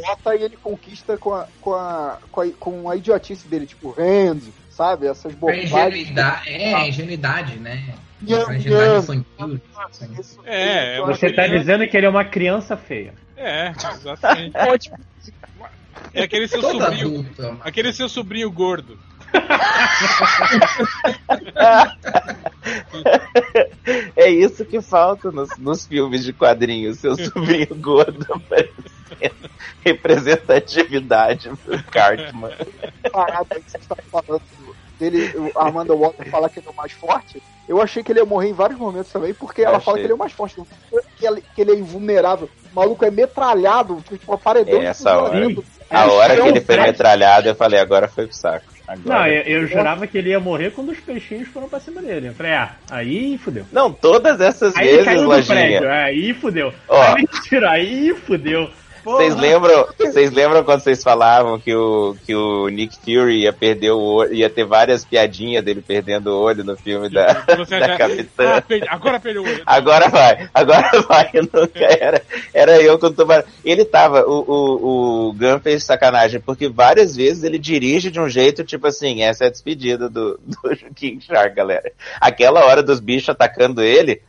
bota 0.00 0.34
e 0.34 0.42
ele 0.42 0.56
conquista 0.56 1.16
com 1.16 1.34
a, 1.34 1.46
com 1.60 1.74
a, 1.74 2.18
com 2.30 2.40
a, 2.40 2.50
com 2.58 2.90
a 2.90 2.96
idiotice 2.96 3.46
dele, 3.46 3.66
tipo, 3.66 3.94
Hand, 3.98 4.40
sabe? 4.70 5.06
Essas 5.06 5.34
bobagens. 5.34 5.70
Ingenuidade, 5.70 6.48
é, 6.48 6.88
ingenuidade, 6.88 7.58
né? 7.58 7.94
ingenuidade 8.22 9.24
É, 10.44 11.00
você 11.02 11.32
tá 11.32 11.46
dizendo 11.46 11.86
que 11.86 11.96
ele 11.96 12.06
é 12.06 12.08
uma 12.08 12.24
criança 12.24 12.76
feia. 12.76 13.14
É, 13.36 13.70
exatamente. 13.70 14.90
É 16.12 16.24
aquele 16.24 16.48
seu 16.48 16.60
Toda 16.60 16.84
sobrinho. 16.84 17.20
Adulta. 17.20 17.56
Aquele 17.60 17.92
seu 17.92 18.08
sobrinho 18.08 18.50
gordo. 18.50 18.98
é 24.16 24.30
isso 24.30 24.64
que 24.64 24.80
falta 24.80 25.32
nos, 25.32 25.56
nos 25.58 25.86
filmes 25.86 26.24
de 26.24 26.32
quadrinhos, 26.32 26.98
seu 26.98 27.16
sobrinho 27.16 27.74
gordo 27.74 28.24
aparecendo 28.32 28.94
representatividade 29.84 31.50
pro 31.64 31.82
Cartman. 31.84 32.52
Parada 33.12 33.60
que 33.60 33.70
você 33.70 33.78
está 33.78 33.96
falando 34.10 34.42
dele, 34.98 35.32
o 35.36 35.58
Armando 35.58 35.96
Walter 35.96 36.28
fala 36.30 36.48
que 36.48 36.60
ele 36.60 36.68
é 36.68 36.70
o 36.70 36.74
mais 36.74 36.92
forte, 36.92 37.42
eu 37.68 37.80
achei 37.80 38.02
que 38.02 38.12
ele 38.12 38.20
ia 38.20 38.24
morrer 38.24 38.48
em 38.48 38.52
vários 38.52 38.78
momentos 38.78 39.10
também, 39.10 39.34
porque 39.34 39.62
ela 39.62 39.80
fala 39.80 39.98
que 39.98 40.04
ele 40.04 40.12
é 40.12 40.14
o 40.14 40.18
mais 40.18 40.32
forte, 40.32 40.56
que 41.16 41.26
ele, 41.26 41.42
que 41.54 41.60
ele 41.60 41.72
é 41.72 41.76
invulnerável. 41.76 42.48
O 42.72 42.76
maluco 42.76 43.04
é 43.04 43.10
metralhado, 43.10 44.02
tipo, 44.08 44.32
a 44.32 44.38
paredão. 44.38 44.80
É 44.80 44.86
essa 44.86 45.16
hora. 45.16 45.46
A 45.94 46.12
hora 46.12 46.36
que 46.36 46.48
ele 46.48 46.60
foi 46.60 46.76
metralhado, 46.76 47.48
eu 47.48 47.54
falei, 47.54 47.80
agora 47.80 48.08
foi 48.08 48.26
pro 48.26 48.36
saco. 48.36 48.74
Agora. 48.86 49.18
Não, 49.18 49.26
eu, 49.26 49.42
eu, 49.42 49.66
jurava 49.66 50.06
que 50.06 50.18
ele 50.18 50.30
ia 50.30 50.40
morrer 50.40 50.70
quando 50.70 50.90
os 50.90 51.00
peixinhos 51.00 51.48
foram 51.48 51.68
pra 51.68 51.80
cima 51.80 52.02
dele. 52.02 52.28
Eu 52.28 52.34
falei, 52.34 52.52
ah, 52.52 52.72
aí 52.90 53.38
fudeu. 53.38 53.64
Não, 53.72 53.90
todas 53.90 54.40
essas 54.40 54.76
aí 54.76 54.96
vezes, 54.96 55.22
Lojinha. 55.22 55.80
Prédio, 55.80 55.90
aí 55.90 56.34
fudeu. 56.34 56.74
Ó, 56.86 57.00
aí, 57.00 57.26
tira, 57.42 57.70
aí 57.70 58.14
fudeu. 58.26 58.70
Vocês 59.04 59.36
lembram, 59.36 59.86
vocês 59.98 60.32
lembram 60.32 60.64
quando 60.64 60.80
vocês 60.80 61.02
falavam 61.02 61.60
que 61.60 61.74
o, 61.74 62.16
que 62.24 62.34
o 62.34 62.68
Nick 62.68 62.96
Fury 62.96 63.42
ia 63.42 63.52
perder 63.52 63.90
o 63.90 64.00
olho, 64.00 64.32
ia 64.32 64.48
ter 64.48 64.64
várias 64.64 65.04
piadinhas 65.04 65.62
dele 65.62 65.82
perdendo 65.86 66.28
o 66.28 66.40
olho 66.40 66.64
no 66.64 66.74
filme 66.76 67.10
da, 67.10 67.26
da 67.26 67.98
Capitã? 67.98 68.62
Ah, 68.88 68.94
agora 68.94 69.20
perdeu 69.20 69.42
o 69.42 69.46
olho. 69.46 69.62
Agora 69.66 70.08
vai, 70.08 70.48
agora 70.54 70.90
vai. 71.06 71.30
Nunca 71.34 71.84
era, 72.00 72.22
era 72.52 72.80
eu 72.80 72.98
com 72.98 73.06
o 73.06 73.12
tubarão. 73.12 73.44
Ele 73.62 73.84
tava, 73.84 74.24
o, 74.26 74.40
o, 74.40 75.28
o 75.28 75.32
Gun 75.34 75.60
fez 75.60 75.84
sacanagem, 75.84 76.40
porque 76.40 76.68
várias 76.68 77.14
vezes 77.14 77.44
ele 77.44 77.58
dirige 77.58 78.10
de 78.10 78.18
um 78.18 78.28
jeito, 78.28 78.64
tipo 78.64 78.86
assim, 78.86 79.22
essa 79.22 79.44
é 79.44 79.46
a 79.48 79.50
despedida 79.50 80.08
do, 80.08 80.40
do 80.44 80.76
King 80.94 81.22
Shark, 81.22 81.54
galera. 81.54 81.92
Aquela 82.18 82.64
hora 82.64 82.82
dos 82.82 83.00
bichos 83.00 83.28
atacando 83.28 83.82
ele, 83.82 84.22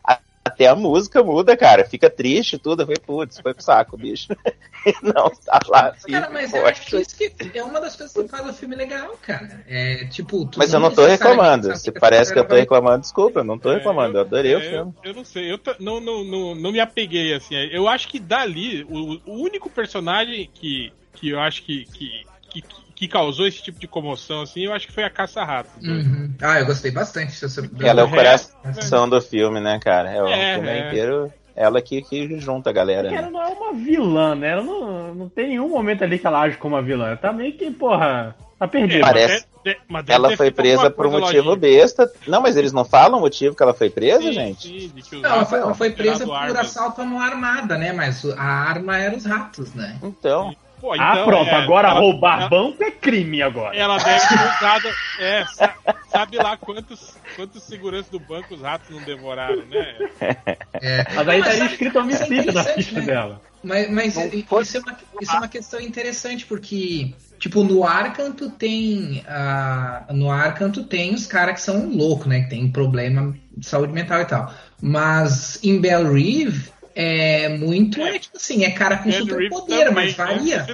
até 0.56 0.68
a 0.68 0.76
música 0.76 1.22
muda, 1.22 1.56
cara. 1.58 1.84
Fica 1.84 2.10
triste 2.10 2.58
tudo. 2.58 2.82
Eu 2.82 2.86
falei, 2.88 3.02
putz, 3.06 3.40
foi 3.40 3.54
pro 3.54 3.64
saco, 3.64 3.98
bicho. 3.98 4.30
não, 5.04 5.30
tá 5.30 5.60
lá. 5.68 5.90
Assim, 5.90 6.12
cara, 6.12 6.30
mas 6.30 6.54
eu 6.54 6.66
acho 6.66 6.86
que 6.86 6.98
isso 6.98 7.16
que 7.16 7.34
é 7.54 7.64
uma 7.64 7.82
das 7.82 7.96
coisas 7.96 8.16
que 8.16 8.28
faz 8.30 8.50
o 8.50 8.54
filme 8.54 8.76
legal, 8.76 9.18
cara. 9.22 9.64
É 9.68 10.06
tipo. 10.06 10.50
Mas 10.56 10.74
eu 10.74 10.80
não 10.80 10.92
tô 10.92 11.06
reclamando. 11.06 11.76
Se 11.76 11.92
parece 11.92 12.32
que 12.32 12.40
eu 12.40 12.48
tô 12.48 12.56
reclamando, 12.56 13.02
desculpa, 13.02 13.42
eu 13.42 13.44
não 13.44 13.60
tô 13.60 13.72
é, 13.72 13.76
reclamando. 13.76 14.14
Eu, 14.14 14.22
eu 14.22 14.22
adorei 14.22 14.54
é, 14.54 14.58
o 14.58 14.62
filme. 14.62 14.94
Eu, 15.04 15.12
eu, 15.12 15.16
não 15.16 15.26
sei, 15.26 15.52
eu 15.52 15.60
não, 15.80 16.00
não, 16.00 16.24
não, 16.24 16.56
não 16.56 16.72
me 16.72 16.80
apeguei 16.80 17.34
assim. 17.34 17.56
Eu 17.56 17.88
acho 17.88 18.08
que 18.08 18.20
dali, 18.20 18.84
o, 18.90 19.20
o 19.26 19.42
único 19.42 19.70
personagem 19.70 20.50
que, 20.54 20.94
que 21.14 21.30
eu 21.30 21.40
acho 21.40 21.64
que, 21.64 21.86
que, 21.86 22.26
que 22.50 22.64
que 22.96 23.08
causou 23.08 23.46
esse 23.46 23.62
tipo 23.62 23.80
de 23.80 23.88
comoção, 23.88 24.42
assim, 24.42 24.62
eu 24.62 24.74
acho 24.74 24.88
que 24.88 24.94
foi 24.94 25.04
a 25.04 25.10
Caça-Rato. 25.10 25.70
Uhum. 25.84 26.34
Ah, 26.42 26.60
eu 26.60 26.66
gostei 26.66 26.92
bastante. 26.92 27.36
Ela 27.82 28.02
é 28.02 28.04
o 28.04 28.10
coração 28.10 29.10
do 29.10 29.22
filme, 29.22 29.60
né, 29.60 29.80
cara? 29.84 30.10
É 30.10 30.24
o 30.24 30.28
é, 30.28 30.54
filme 30.56 30.70
é. 30.70 30.88
inteiro 30.88 31.34
ela 31.56 31.82
que, 31.82 32.02
que 32.02 32.38
junta 32.40 32.70
a 32.70 32.74
galera. 32.74 33.10
Né? 33.10 33.16
Ela 33.16 33.30
não 33.30 33.42
é 33.42 33.48
uma 33.48 33.74
vilã, 33.74 34.36
né? 34.36 34.50
Ela 34.50 34.64
não, 34.64 35.16
não 35.16 35.30
tem 35.30 35.50
nenhum 35.50 35.70
momento 35.70 36.04
ali 36.04 36.20
que 36.20 36.28
ela 36.28 36.42
age 36.42 36.58
como 36.58 36.76
uma 36.76 36.82
vilã. 36.82 37.08
Ela 37.08 37.18
tá 37.18 37.32
meio 37.32 37.54
que, 37.54 37.72
porra, 37.72 38.36
tá 38.60 38.68
perdida. 38.68 39.06
Parece. 39.06 39.46
Mas 39.88 40.08
ela 40.10 40.36
foi 40.36 40.52
presa 40.52 40.92
por 40.92 41.08
um 41.08 41.12
motivo 41.12 41.50
lojinha. 41.50 41.56
besta. 41.56 42.12
Não, 42.28 42.42
mas 42.42 42.56
eles 42.58 42.72
não 42.72 42.86
falam 42.86 43.18
o 43.18 43.22
motivo 43.22 43.56
que 43.56 43.64
ela 43.64 43.74
foi 43.74 43.90
presa, 43.90 44.22
sim, 44.22 44.34
gente? 44.34 44.92
Sim, 45.02 45.22
não, 45.22 45.30
ela 45.32 45.46
foi, 45.46 45.60
ela 45.60 45.74
foi 45.74 45.92
presa 45.92 46.26
por 46.26 46.36
armas. 46.36 46.58
assalto 46.60 47.02
a 47.02 47.04
uma 47.04 47.26
armada, 47.26 47.78
né? 47.78 47.92
Mas 47.92 48.24
a 48.26 48.44
arma 48.44 48.98
era 48.98 49.16
os 49.16 49.26
ratos, 49.26 49.74
né? 49.74 49.98
Então. 50.04 50.56
Pô, 50.86 50.92
ah, 50.92 50.98
então, 50.98 51.08
ah, 51.08 51.26
pronto, 51.26 51.50
é, 51.50 51.56
agora 51.56 51.90
ela, 51.90 52.00
roubar 52.00 52.42
ela, 52.42 52.50
banco 52.50 52.84
é 52.84 52.92
crime 52.92 53.42
agora. 53.42 53.76
Ela 53.76 53.98
deve 53.98 54.28
ter 54.28 54.36
usado. 54.36 54.88
É, 55.20 55.44
sabe 56.10 56.38
lá 56.38 56.56
quantos, 56.58 57.18
quantos 57.36 57.64
seguranças 57.64 58.12
do 58.12 58.20
banco 58.20 58.54
os 58.54 58.62
ratos 58.62 58.92
não 58.92 59.02
devoraram, 59.02 59.66
né? 59.66 59.96
É. 60.80 61.04
Mas 61.16 61.28
aí 61.28 61.40
estaria 61.40 61.66
escrito 61.66 61.98
homicídio 61.98 62.54
na 62.54 62.64
ficha 62.64 63.00
né? 63.00 63.02
dela. 63.02 63.42
Mas, 63.64 63.90
mas 63.90 64.16
isso, 64.16 64.78
é 64.78 64.80
uma, 64.80 64.98
isso 65.20 65.32
é 65.32 65.38
uma 65.38 65.48
questão 65.48 65.80
interessante, 65.80 66.46
porque, 66.46 67.16
tipo, 67.40 67.64
no 67.64 67.84
Arkham 67.84 68.32
tu 68.32 68.52
tem. 68.52 69.24
Uh, 69.28 70.14
no 70.14 70.30
Arkham 70.30 70.70
tu 70.70 70.84
tem 70.84 71.16
os 71.16 71.26
caras 71.26 71.56
que 71.56 71.62
são 71.62 71.90
loucos, 71.90 72.28
né? 72.28 72.42
Que 72.42 72.50
tem 72.52 72.72
problema 72.72 73.36
de 73.58 73.66
saúde 73.66 73.92
mental 73.92 74.22
e 74.22 74.26
tal. 74.26 74.54
Mas 74.80 75.58
em 75.64 75.82
Bell 75.82 76.14
Reeve 76.14 76.70
é 76.96 77.50
muito, 77.50 78.02
é, 78.02 78.18
tipo 78.18 78.38
assim, 78.38 78.64
é 78.64 78.72
cara 78.72 78.98
com 78.98 79.12
super 79.12 79.50
poder, 79.50 79.92
mas 79.92 80.14
varia. 80.14 80.66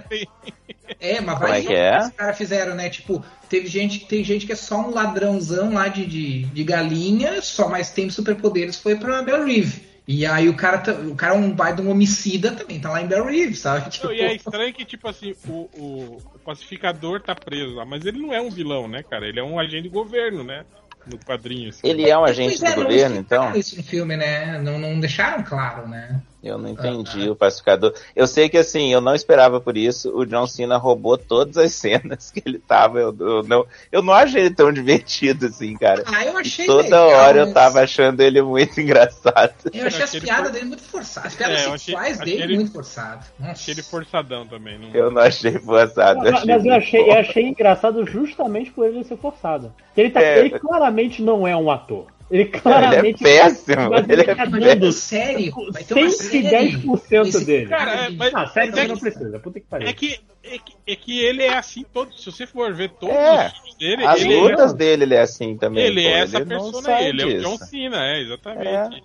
É, 1.00 1.20
mas 1.20 1.36
Como 1.38 1.48
varia 1.50 1.64
é 1.64 1.66
que 1.68 1.74
é? 1.74 2.00
os 2.00 2.10
caras 2.12 2.38
fizeram, 2.38 2.76
né? 2.76 2.90
Tipo, 2.90 3.24
teve 3.50 3.68
gente, 3.68 4.06
tem 4.06 4.24
gente 4.24 4.46
que 4.46 4.52
é 4.52 4.56
só 4.56 4.82
um 4.82 4.92
ladrãozão 4.92 5.74
lá 5.74 5.88
de, 5.88 6.06
de, 6.06 6.44
de 6.46 6.64
galinha, 6.64 7.42
só 7.42 7.68
mas 7.68 7.92
tem 7.92 8.10
superpoderes, 8.10 8.78
foi 8.78 8.96
pra 8.96 9.22
Bell 9.24 9.44
Reeve. 9.46 9.90
E 10.08 10.26
aí 10.26 10.50
o 10.50 10.56
cara, 10.56 10.80
tá- 10.80 10.94
o 10.94 11.16
cara 11.16 11.36
é 11.36 11.38
um 11.38 11.52
baita 11.52 11.82
de 11.82 11.88
um 11.88 11.92
homicida 11.92 12.52
também, 12.52 12.80
tá 12.80 12.90
lá 12.92 13.02
em 13.02 13.08
Bell 13.08 13.26
Reef, 13.26 13.56
sabe? 13.56 13.90
Tipo, 13.90 14.08
Não, 14.08 14.14
e 14.14 14.20
é 14.22 14.36
estranho 14.36 14.74
que, 14.74 14.84
tipo 14.84 15.08
assim, 15.08 15.34
o, 15.48 15.70
o, 15.74 16.18
o 16.36 16.40
pacificador 16.40 17.22
tá 17.22 17.34
preso 17.34 17.76
lá, 17.76 17.86
mas 17.86 18.04
ele 18.06 18.20
não 18.20 18.34
é 18.34 18.42
um 18.42 18.50
vilão, 18.50 18.88
né, 18.88 19.04
cara? 19.04 19.28
Ele 19.28 19.40
é 19.40 19.44
um 19.44 19.60
agente 19.60 19.84
de 19.84 19.90
governo, 19.90 20.44
né? 20.44 20.66
No 21.06 21.18
quadrinho. 21.18 21.70
Assim. 21.70 21.88
Ele 21.88 22.10
é 22.10 22.18
um 22.18 22.24
agente 22.24 22.64
do 22.64 22.76
governo, 22.76 23.18
então? 23.18 23.56
isso 23.56 23.76
no 23.78 23.84
filme, 23.84 24.16
né? 24.16 24.60
Não, 24.60 24.78
não 24.78 25.00
deixaram 25.00 25.44
claro, 25.44 25.88
né? 25.88 26.22
Eu 26.44 26.58
não 26.58 26.70
entendi 26.70 27.30
o 27.30 27.36
pacificador. 27.36 27.94
Eu 28.16 28.26
sei 28.26 28.50
que 28.50 28.58
assim, 28.58 28.92
eu 28.92 29.00
não 29.00 29.14
esperava 29.14 29.62
por 29.62 29.78
isso. 29.78 30.10
O 30.18 30.26
John 30.26 30.48
Cena 30.48 30.76
roubou 30.78 31.16
todas 31.16 31.56
as 31.56 31.72
cenas 31.76 32.32
que 32.32 32.42
ele 32.44 32.58
tava. 32.58 33.00
Eu, 33.00 33.16
eu 33.20 33.44
não, 33.44 33.66
eu 33.92 34.02
não 34.02 34.12
achei 34.12 34.42
ele 34.46 34.56
tão 34.56 34.74
divertido 34.74 35.46
assim, 35.46 35.78
cara. 35.78 36.04
Ah, 36.08 36.26
eu 36.26 36.36
achei 36.38 36.66
Toda 36.66 36.82
legal, 36.84 37.08
hora 37.10 37.38
eu 37.40 37.46
mas 37.46 37.54
tava 37.54 37.82
achando 37.82 38.22
ele 38.22 38.42
muito 38.42 38.80
engraçado. 38.82 39.54
Eu 39.72 39.86
achei 39.86 40.02
as 40.04 40.10
Achei 40.10 40.22
piadas 40.22 40.46
for- 40.46 40.52
dele 40.54 40.66
muito 40.66 40.84
forçadas. 40.84 41.32
As 41.32 41.36
piadas 41.38 41.60
É, 41.62 41.66
eu 41.66 41.74
achei- 41.74 41.78
sexuais 41.94 42.20
achei 42.22 42.32
dele 42.34 42.44
ele- 42.44 42.56
muito 42.56 42.72
forçadas. 42.72 43.26
Achei 43.44 43.74
ele 43.76 43.84
forçadão 43.84 44.48
também. 44.48 44.80
Não... 44.80 44.90
Eu 44.96 45.12
não 45.12 45.22
achei 45.22 45.60
forçado. 45.60 46.20
Mas, 46.22 46.44
mas 46.44 46.66
eu 46.66 46.74
achei, 46.74 47.02
eu 47.02 47.14
achei 47.14 47.48
engraçado 47.50 48.04
justamente 48.06 48.72
por 48.72 48.88
ele 48.88 49.04
ser 49.04 49.18
forçado. 49.18 49.72
Ele, 49.96 50.10
tá, 50.10 50.22
É. 50.24 50.40
ele 50.40 50.58
claramente 50.60 51.22
não 51.22 51.48
é 51.48 51.56
um 51.56 51.70
ator. 51.70 52.08
Ele 52.32 52.44
Ele 52.44 52.50
é 52.56 52.60
claramente. 52.60 53.22
péssimo. 53.24 53.94
Ele 53.96 54.14
ele 54.14 54.22
é 54.70 54.74
uma 54.76 54.92
série, 54.94 55.50
vai 55.72 55.84
ter 55.84 55.94
uma 55.94 56.10
série. 56.10 56.44
110% 56.78 57.28
Esse 57.28 57.46
dele. 57.46 57.68
Cara, 57.68 57.92
é, 58.06 58.10
mas- 58.10 58.34
Ah, 58.34 58.48
sério, 58.48 58.72
mas 58.72 58.80
é 58.80 58.82
você 58.84 58.88
não 58.88 58.96
que- 58.96 59.02
precisa. 59.02 59.40
Puta 59.40 59.60
que 59.60 59.66
pariu. 59.68 59.88
É 59.90 59.94
que, 59.94 60.20
é, 60.44 60.58
que, 60.58 60.74
é 60.88 60.96
que 60.96 61.20
ele 61.26 61.44
é 61.44 61.54
assim 61.58 61.84
todo. 61.94 62.14
Se 62.14 62.26
você 62.32 62.48
for 62.48 62.74
ver 62.74 62.90
todos 62.92 63.14
É. 63.16 63.48
os 63.48 63.52
filmes 63.54 63.76
dele, 63.78 64.06
As 64.06 64.22
ele, 64.22 64.36
lutas 64.40 64.72
é, 64.72 64.76
dele, 64.78 65.04
ele 65.04 65.16
é 65.16 65.22
assim 65.22 65.58
também. 65.58 65.84
ele 65.84 66.02
pô, 66.04 66.08
é 66.08 66.20
essa 66.22 66.40
não 66.40 66.48
persona 66.48 66.96
aí. 66.96 67.08
Ele 67.08 67.22
é 67.22 67.26
o 67.26 67.42
John. 67.42 67.58
Cena, 67.58 67.98
é, 68.06 68.22
exatamente. 68.22 69.04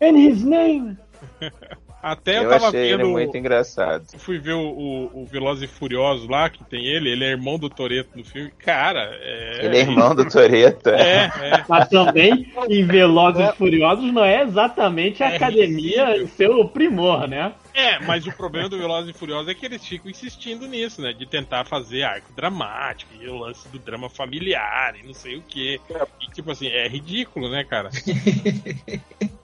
And 0.00 0.16
his 0.18 0.42
name. 0.44 0.96
Até 2.00 2.38
eu, 2.38 2.44
Eu 2.44 2.50
tava 2.50 2.68
achei 2.68 2.92
ele 2.92 2.96
vendo. 2.98 3.08
muito 3.08 3.36
engraçado. 3.36 4.06
Fui 4.18 4.38
ver 4.38 4.52
o, 4.54 4.60
o, 4.60 5.22
o 5.22 5.26
Velozes 5.26 5.64
e 5.64 5.66
Furiosos 5.72 6.28
lá, 6.28 6.48
que 6.48 6.62
tem 6.64 6.84
ele, 6.86 7.10
ele 7.10 7.24
é 7.24 7.30
irmão 7.30 7.58
do 7.58 7.68
Toreto 7.68 8.10
no 8.16 8.24
filme. 8.24 8.52
Cara, 8.58 9.00
é. 9.20 9.64
Ele 9.64 9.76
é 9.76 9.80
irmão 9.80 10.14
do 10.14 10.24
Toreto. 10.28 10.90
É, 10.90 11.24
é. 11.24 11.64
Mas 11.68 11.88
também, 11.88 12.52
em 12.68 12.84
Velozes 12.86 13.48
e 13.48 13.52
Furiosos, 13.56 14.12
não 14.12 14.24
é 14.24 14.42
exatamente 14.42 15.22
a 15.24 15.30
É 15.30 15.36
academia 15.36 16.06
ridículo. 16.06 16.28
seu 16.36 16.68
primor, 16.68 17.26
né? 17.28 17.52
É, 17.74 17.98
mas 18.00 18.26
o 18.26 18.32
problema 18.32 18.68
do 18.68 18.78
Velozes 18.78 19.14
e 19.14 19.18
Furiosos 19.18 19.48
é 19.48 19.54
que 19.54 19.66
eles 19.66 19.84
ficam 19.86 20.10
insistindo 20.10 20.66
nisso, 20.66 21.00
né? 21.00 21.12
De 21.12 21.26
tentar 21.26 21.64
fazer 21.64 22.02
arco 22.02 22.32
dramático 22.32 23.12
e 23.20 23.28
o 23.28 23.36
lance 23.38 23.68
do 23.68 23.78
drama 23.78 24.08
familiar 24.08 24.94
e 25.00 25.06
não 25.06 25.14
sei 25.14 25.36
o 25.36 25.42
quê. 25.42 25.80
E 26.20 26.30
tipo 26.32 26.50
assim, 26.50 26.66
é 26.68 26.88
ridículo, 26.88 27.48
né, 27.50 27.64
cara? 27.64 27.90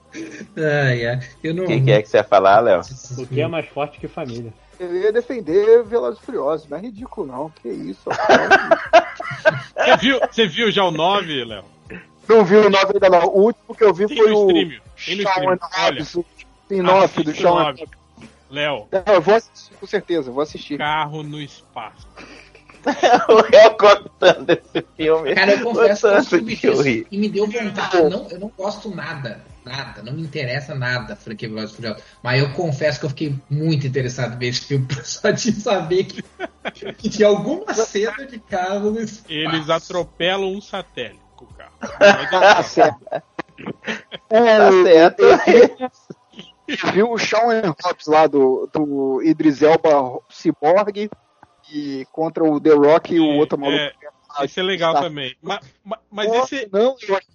Ai, 0.57 1.05
ai. 1.07 1.19
Eu 1.43 1.53
não. 1.53 1.63
O 1.63 1.67
que, 1.67 1.81
que 1.81 1.91
é 1.91 2.01
que 2.01 2.09
você 2.09 2.17
ia 2.17 2.23
falar, 2.23 2.59
Léo? 2.59 2.81
O 3.17 3.27
que 3.27 3.41
é 3.41 3.47
mais 3.47 3.67
forte 3.67 3.99
que 3.99 4.07
família. 4.07 4.53
Eu 4.79 4.93
ia 4.93 5.11
defender 5.11 5.83
Velozes 5.83 6.19
e 6.21 6.25
Furiosos, 6.25 6.67
não 6.67 6.77
é 6.77 6.81
ridículo 6.81 7.25
não, 7.27 7.49
que 7.49 7.69
isso. 7.69 8.09
Você 9.77 9.97
viu, 9.97 10.19
você 10.31 10.47
viu 10.47 10.71
já 10.71 10.83
o 10.83 10.91
9, 10.91 11.45
Léo? 11.45 11.63
não 12.27 12.43
vi 12.43 12.55
o 12.55 12.69
9 12.69 12.93
ainda 12.95 13.09
não, 13.09 13.27
o 13.27 13.43
último 13.43 13.75
que 13.75 13.83
eu 13.83 13.93
vi 13.93 14.07
Tem 14.07 14.17
foi 14.17 14.29
no 14.31 14.37
o 14.45 14.51
stream. 14.51 14.81
Tem 15.05 15.15
no 15.17 15.21
stream. 15.23 15.59
Hobbs, 15.61 16.15
o 16.15 16.25
spin-off 16.63 17.23
do 17.23 17.41
9. 17.43 17.85
Léo, 18.49 18.87
Não, 18.91 19.13
eu 19.13 19.21
vou 19.21 19.35
assistir 19.35 19.73
com 19.75 19.85
certeza, 19.87 20.31
vou 20.31 20.41
assistir. 20.41 20.77
carro 20.77 21.23
no 21.23 21.39
espaço. 21.39 22.07
o 23.29 23.41
réu 23.41 23.71
contando 23.71 24.49
esse 24.51 24.85
filme. 24.95 25.33
Cara, 25.35 25.51
eu 25.53 25.63
confesso 25.63 26.01
que 26.01 26.07
eu 26.07 26.11
Tanto 26.11 26.29
subi 26.29 26.55
que 26.55 26.67
eu 26.67 26.81
ri. 26.81 27.07
e 27.11 27.17
me 27.17 27.29
deu 27.29 27.47
vontade. 27.47 28.09
Não, 28.09 28.27
eu 28.29 28.39
não 28.39 28.51
gosto 28.57 28.93
nada, 28.93 29.43
nada, 29.65 30.01
não 30.03 30.13
me 30.13 30.21
interessa 30.21 30.75
nada 30.75 31.13
a 31.13 31.15
franquia 31.15 31.49
Velozes 31.49 31.71
e 31.71 31.75
Furiosos. 31.75 32.03
Mas 32.23 32.39
eu 32.41 32.53
confesso 32.53 32.99
que 32.99 33.05
eu 33.05 33.09
fiquei 33.09 33.35
muito 33.49 33.87
interessado 33.87 34.35
em 34.35 34.37
ver 34.37 34.47
esse 34.47 34.61
filme 34.61 34.87
só 35.03 35.31
de 35.31 35.51
saber 35.51 36.03
que, 36.05 36.23
que 36.93 37.09
tinha 37.09 37.27
alguma 37.27 37.73
cena 37.73 38.25
de 38.25 38.39
carro 38.39 38.91
no 38.91 38.99
espaço. 38.99 39.31
Eles 39.33 39.69
atropelam 39.69 40.53
um 40.53 40.61
satélite 40.61 41.19
com 41.35 41.45
o 41.45 41.53
carro. 41.53 41.73
Ah, 42.31 42.63
certo. 42.63 43.05
É, 44.29 44.57
Tá 44.57 44.71
certo. 44.83 45.23
eu 46.67 46.91
vi 46.93 47.03
o 47.03 47.17
Shawn 47.17 47.51
and 47.51 47.75
Hobbs 47.83 48.07
lá 48.07 48.27
do, 48.27 48.69
do 48.73 49.21
Idris 49.23 49.61
Elba 49.61 50.19
Cyborg 50.29 51.09
e 51.71 52.05
contra 52.11 52.43
o 52.43 52.59
The 52.59 52.71
Rock 52.73 53.15
e 53.15 53.19
o 53.19 53.25
outro 53.37 53.57
maluco. 53.59 53.77
É, 53.79 53.93
Esse 54.43 54.59
é 54.59 54.63
legal 54.63 54.93
Tá. 54.93 55.01
também. 55.01 55.35
Ma- 55.41 55.59
ma- 55.83 55.99
Mas, 56.11 56.27
Nossa, 56.27 56.55
esse. 56.55 56.69
Não, 56.71 56.95
eu, 57.07 57.15
acho- 57.15 57.27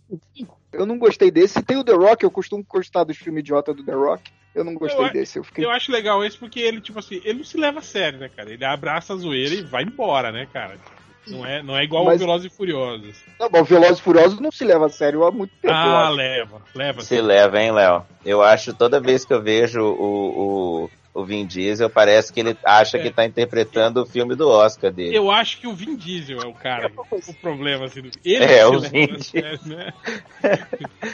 eu 0.72 0.86
não 0.86 0.98
gostei 0.98 1.30
desse. 1.30 1.62
Tem 1.62 1.76
o 1.76 1.84
The 1.84 1.92
Rock, 1.92 2.24
eu 2.24 2.30
costumo 2.30 2.64
gostar 2.68 3.04
dos 3.04 3.16
filmes 3.16 3.40
idiota 3.40 3.72
do 3.74 3.84
The 3.84 3.92
Rock. 3.92 4.30
Eu 4.54 4.64
não 4.64 4.74
gostei 4.74 5.06
Eu 5.06 5.12
desse. 5.12 5.38
Eu 5.38 5.44
fiquei. 5.44 5.64
Eu 5.64 5.70
acho 5.70 5.92
legal 5.92 6.24
esse 6.24 6.36
porque 6.36 6.60
ele, 6.60 6.80
tipo 6.80 6.98
assim, 6.98 7.20
ele 7.24 7.38
não 7.38 7.44
se 7.44 7.56
leva 7.56 7.78
a 7.78 7.82
sério, 7.82 8.18
né, 8.18 8.28
cara? 8.34 8.52
Ele 8.52 8.64
abraça 8.64 9.12
a 9.12 9.16
zoeira 9.16 9.54
e 9.54 9.62
vai 9.62 9.84
embora, 9.84 10.32
né, 10.32 10.46
cara? 10.52 10.76
Não 11.26 11.46
é, 11.46 11.62
não 11.62 11.76
é 11.76 11.84
igual 11.84 12.04
Mas- 12.04 12.16
o 12.16 12.24
Velozes 12.24 12.52
e 12.52 12.56
Furiosos. 12.56 13.16
Não, 13.38 13.48
bom, 13.48 13.62
Velozes 13.62 13.98
e 13.98 14.02
Furiosos 14.02 14.40
não 14.40 14.50
se 14.50 14.64
leva 14.64 14.86
a 14.86 14.88
sério 14.88 15.24
há 15.24 15.30
muito 15.30 15.52
tempo. 15.60 15.72
Ah, 15.72 16.08
leva, 16.10 16.62
leva. 16.74 17.02
Se 17.02 17.20
leva, 17.20 17.60
hein, 17.60 17.70
Léo? 17.72 18.04
Eu 18.24 18.42
acho 18.42 18.74
toda 18.74 18.98
vez 18.98 19.24
que 19.24 19.32
eu 19.32 19.40
vejo 19.40 19.80
o, 19.80 20.84
o, 20.84 20.90
o 21.12 21.24
Vin 21.24 21.44
Diesel, 21.44 21.90
parece 21.90 22.32
que 22.32 22.38
ele 22.40 22.56
acha 22.64 22.98
que 22.98 23.10
tá 23.10 23.24
interpretando 23.24 24.02
o 24.02 24.06
filme 24.06 24.36
do 24.36 24.48
Oscar 24.48 24.92
dele. 24.92 25.16
Eu 25.16 25.30
acho 25.30 25.58
que 25.60 25.66
o 25.66 25.74
Vin 25.74 25.96
Diesel 25.96 26.38
é 26.40 26.46
o 26.46 26.52
cara, 26.52 26.90
o 27.10 27.34
problema, 27.34 27.86
assim. 27.86 28.02
do- 28.02 28.10
Ele 28.24 28.44
É, 28.44 28.58
se 28.60 28.64
o 28.66 28.80
Vin 28.80 29.18
sério, 29.20 29.60
né? 29.66 29.92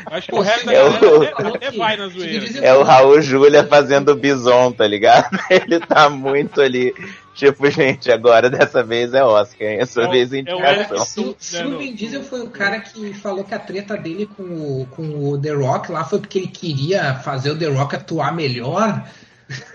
Acho 0.07 0.29
que 0.29 0.35
o 0.35 0.41
resto 0.41 0.67
da 0.67 0.73
é 0.75 0.85
o- 0.85 1.23
até, 1.23 1.49
até 1.49 1.71
vai 1.71 1.97
na 1.97 2.09
zoeira. 2.09 2.47
É 2.67 2.75
o 2.75 2.83
Raul 2.83 3.21
Júlia 3.23 3.65
fazendo 3.67 4.11
o 4.13 4.17
bison, 4.17 4.71
tá 4.73 4.87
ligado? 4.87 5.31
Ele 5.51 5.81
tá 5.81 6.09
muito 6.11 6.61
ali. 6.61 6.95
Tipo, 7.35 7.71
gente, 7.71 8.11
agora 8.11 8.49
dessa 8.49 8.83
vez 8.83 9.13
é 9.13 9.23
Oscar, 9.23 9.69
hein? 9.69 9.79
Essa 9.81 10.03
É 10.03 10.07
o- 10.07 10.11
vez 10.11 10.33
é 10.33 10.37
é 10.37 10.41
indicação. 10.41 11.05
Se, 11.05 11.21
o- 11.21 11.37
se 11.39 11.59
Não, 11.59 11.67
o 11.67 11.71
não. 11.73 11.79
Vin 11.79 11.95
Diesel 11.95 12.23
foi 12.23 12.41
o 12.41 12.49
cara 12.51 12.81
que 12.81 13.13
falou 13.15 13.45
que 13.45 13.55
a 13.55 13.59
treta 13.59 13.97
dele 13.97 14.27
com 14.37 14.43
o, 14.43 14.87
com 14.91 15.03
o 15.31 15.39
The 15.41 15.51
Rock 15.53 15.91
lá 15.93 16.03
foi 16.05 16.19
porque 16.19 16.39
ele 16.39 16.47
queria 16.49 17.15
fazer 17.17 17.51
o 17.51 17.59
The 17.59 17.67
Rock 17.67 17.97
atuar 17.97 18.35
melhor. 18.35 19.07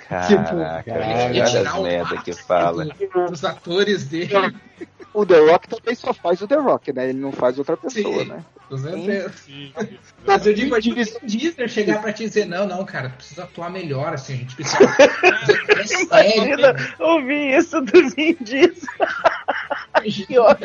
Caraca, 0.07 0.91
Ele 1.29 1.41
olha 1.41 1.43
as 1.69 1.79
merda 1.79 2.17
que 2.21 2.33
fala. 2.33 2.85
dos 3.29 3.45
atores 3.45 4.05
dele. 4.05 4.33
O 5.13 5.25
The 5.25 5.39
Rock 5.39 5.67
também 5.69 5.93
só 5.95 6.13
faz 6.13 6.41
o 6.41 6.47
The 6.47 6.55
Rock, 6.55 6.93
né? 6.93 7.09
Ele 7.09 7.19
não 7.19 7.31
faz 7.31 7.57
outra 7.59 7.75
pessoa, 7.77 8.23
Sim. 8.23 8.29
né? 8.29 8.43
Sim, 9.35 9.73
Mas 10.25 10.45
eu 10.47 10.53
digo, 10.53 10.77
o 10.77 10.79
Vin 10.81 10.93
Diesel 11.23 11.67
chegar 11.67 12.01
pra 12.01 12.13
te 12.13 12.23
dizer, 12.23 12.45
não, 12.45 12.65
não, 12.65 12.85
cara, 12.85 13.09
precisa 13.09 13.43
atuar 13.43 13.69
melhor, 13.69 14.13
assim, 14.13 14.33
a 14.33 14.37
gente 14.37 14.55
precisa. 14.55 14.79
Imagina 16.05 16.73
ouvir 16.99 17.57
isso 17.57 17.81
do 17.81 18.09
Vin 18.11 18.37
Diesel. 18.39 18.87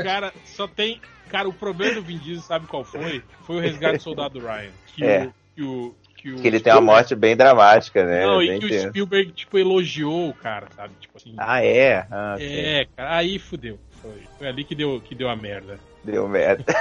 Cara, 0.05 0.33
só 0.45 0.69
tem. 0.69 1.01
Cara, 1.29 1.49
o 1.49 1.53
problema 1.53 1.95
do 1.97 2.03
Vin 2.03 2.19
Diesel, 2.19 2.43
sabe 2.43 2.67
qual 2.69 2.85
foi? 2.85 3.23
Foi 3.45 3.57
o 3.57 3.61
resgate 3.61 3.99
do 3.99 4.03
soldado 4.03 4.39
Ryan. 4.39 4.71
Que 4.87 5.05
É. 5.05 5.25
o. 5.27 5.33
Que, 5.57 5.63
o, 5.65 5.95
que, 6.27 6.33
o 6.33 6.37
Que 6.37 6.49
ele 6.49 6.61
tem 6.61 6.73
uma 6.73 6.81
morte 6.81 7.15
bem 7.15 7.37
dramática, 7.37 8.05
né? 8.05 8.27
Não, 8.27 8.39
Bem 8.39 8.57
e 8.57 8.59
que 8.59 8.67
o 8.67 8.69
tenso. 8.69 8.89
Spielberg, 8.89 9.31
tipo, 9.33 9.59
elogiou 9.59 10.31
o 10.31 10.35
cara, 10.35 10.67
sabe? 10.75 10.95
Tipo 11.01 11.17
assim. 11.17 11.35
Ah, 11.39 11.65
é? 11.65 12.07
Ah, 12.11 12.37
é, 12.41 12.89
cara, 12.97 13.17
aí 13.17 13.39
fudeu. 13.39 13.79
Foi, 14.03 14.23
foi 14.39 14.49
ali 14.49 14.65
que 14.65 14.75
deu, 14.75 15.01
que 15.01 15.15
deu 15.15 15.29
a 15.29 15.37
merda. 15.37 15.79
Deu 16.05 16.29
merda. 16.29 16.65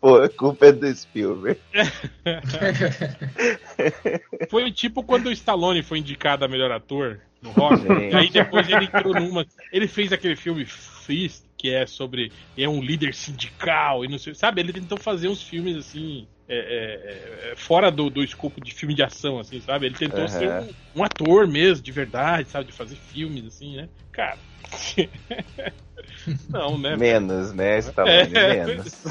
Pô, 0.00 0.18
a 0.18 0.28
culpa 0.28 0.66
é 0.66 0.72
do 0.72 0.94
Spielberg. 0.94 1.58
Foi 4.48 4.70
tipo 4.70 5.02
quando 5.02 5.26
o 5.26 5.32
Stallone 5.32 5.82
foi 5.82 5.98
indicado 5.98 6.44
a 6.44 6.48
melhor 6.48 6.70
ator 6.70 7.18
no 7.42 7.50
rock. 7.50 7.82
E 7.84 8.14
aí 8.14 8.30
depois 8.30 8.68
ele 8.68 8.84
entrou 8.84 9.12
numa. 9.12 9.44
Ele 9.72 9.88
fez 9.88 10.12
aquele 10.12 10.36
filme 10.36 10.64
Fist, 10.64 11.42
que 11.62 11.70
é 11.72 11.86
sobre. 11.86 12.32
É 12.58 12.68
um 12.68 12.82
líder 12.82 13.14
sindical 13.14 14.04
e 14.04 14.08
não 14.08 14.18
sei. 14.18 14.34
Sabe? 14.34 14.60
Ele 14.60 14.72
tentou 14.72 14.98
fazer 14.98 15.28
uns 15.28 15.40
filmes 15.44 15.76
assim. 15.76 16.26
é, 16.48 16.56
é, 16.58 17.52
é, 17.52 17.56
fora 17.56 17.88
do, 17.88 18.10
do 18.10 18.24
escopo 18.24 18.60
de 18.60 18.74
filme 18.74 18.94
de 18.96 19.02
ação, 19.04 19.38
assim, 19.38 19.60
sabe? 19.60 19.86
Ele 19.86 19.94
tentou 19.94 20.24
Aham. 20.24 20.28
ser 20.28 20.48
um, 20.48 20.68
um 20.96 21.04
ator 21.04 21.46
mesmo, 21.46 21.84
de 21.84 21.92
verdade, 21.92 22.50
sabe? 22.50 22.66
De 22.66 22.72
fazer 22.72 22.96
filmes, 22.96 23.46
assim, 23.46 23.76
né? 23.76 23.88
Cara. 24.10 24.36
não, 26.50 26.76
né? 26.78 26.96
Menos, 26.96 27.52
né, 27.52 27.78
Stallone? 27.78 28.36
É. 28.36 28.66
Menos. 28.66 29.04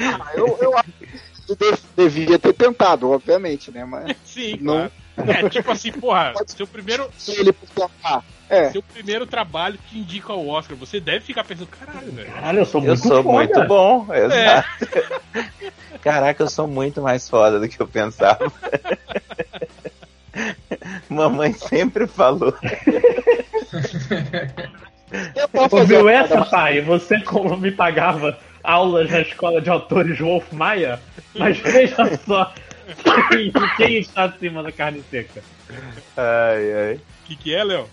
Ah, 0.00 0.32
eu, 0.36 0.58
eu 0.60 0.76
acho 0.76 0.92
que 0.98 1.06
devia 1.96 2.38
ter 2.38 2.52
tentado, 2.52 3.10
obviamente, 3.10 3.70
né? 3.70 3.84
Mas 3.84 4.16
Sim, 4.24 4.58
Não. 4.60 4.74
claro. 4.74 4.92
É, 5.16 5.48
tipo 5.48 5.70
assim, 5.70 5.92
porra, 5.92 6.32
seu 6.46 6.66
primeiro, 6.66 7.08
ele. 7.28 7.54
É, 8.48 8.70
seu 8.70 8.82
primeiro 8.82 9.26
trabalho 9.26 9.78
te 9.88 9.98
indica 9.98 10.32
ao 10.32 10.46
Oscar. 10.46 10.76
Você 10.76 11.00
deve 11.00 11.20
ficar 11.20 11.44
pensando, 11.44 11.68
caralho, 11.68 12.12
velho. 12.12 12.30
Caralho, 12.32 12.58
eu 12.60 12.66
sou 12.66 12.80
Eu 12.80 12.86
muito 12.88 13.08
sou 13.08 13.22
foda. 13.22 13.38
muito 13.38 13.64
bom, 13.66 14.06
exato. 14.12 14.68
Caraca, 16.02 16.42
eu 16.42 16.48
sou 16.48 16.66
muito 16.66 17.00
mais 17.00 17.28
foda 17.28 17.60
do 17.60 17.68
que 17.68 17.80
eu 17.80 17.86
pensava. 17.86 18.52
Mamãe 21.08 21.52
sempre 21.52 22.06
falou. 22.06 22.54
Ouviu 25.70 26.08
essa, 26.08 26.44
pai? 26.46 26.80
Você 26.80 27.20
como 27.20 27.56
me 27.56 27.70
pagava 27.70 28.38
aulas 28.62 29.10
na 29.10 29.20
escola 29.20 29.60
de 29.60 29.68
autores 29.68 30.18
Wolf 30.18 30.50
Maia, 30.52 31.00
mas 31.34 31.58
veja 31.58 31.96
só 32.26 32.52
quem 33.76 33.98
está 33.98 34.24
acima 34.24 34.62
da 34.62 34.72
carne 34.72 35.02
seca. 35.10 35.42
Ai, 36.16 36.72
ai. 36.72 36.94
O 36.94 37.26
que, 37.26 37.36
que 37.36 37.54
é, 37.54 37.62
Léo? 37.64 37.88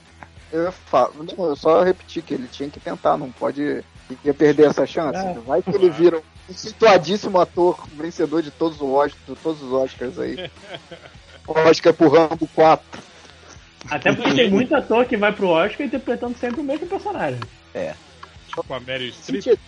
Eu, 0.52 0.72
falo, 0.72 1.14
não, 1.24 1.46
eu 1.46 1.56
só 1.56 1.84
repeti 1.84 2.22
que 2.22 2.34
ele 2.34 2.48
tinha 2.48 2.70
que 2.70 2.80
tentar, 2.80 3.18
não 3.18 3.32
pode 3.32 3.84
ia 4.24 4.34
perder 4.34 4.68
essa 4.68 4.86
chance. 4.86 5.18
É. 5.20 5.34
Vai 5.46 5.62
que 5.62 5.70
ele 5.70 5.90
vira 5.90 6.22
um 6.50 6.54
situadíssimo 6.54 7.40
ator, 7.40 7.88
vencedor 7.96 8.42
de 8.42 8.52
todos, 8.52 8.82
os 8.82 8.90
Oscars, 8.90 9.26
de 9.28 9.36
todos 9.36 9.62
os 9.62 9.72
Oscars 9.72 10.20
aí. 10.20 10.50
Oscar 11.48 11.94
pro 11.94 12.10
Rambo 12.10 12.48
4. 12.54 13.02
Até 13.90 14.14
porque 14.14 14.34
tem 14.34 14.50
muito 14.50 14.76
ator 14.76 15.06
que 15.06 15.18
vai 15.18 15.32
pro 15.32 15.50
Oscar 15.50 15.88
interpretando 15.88 16.38
sempre 16.38 16.62
o 16.62 16.64
mesmo 16.64 16.88
personagem. 16.88 17.40
Tipo 18.48 18.74
a 18.74 18.80
Meryl 18.80 19.12
Streep? 19.12 19.60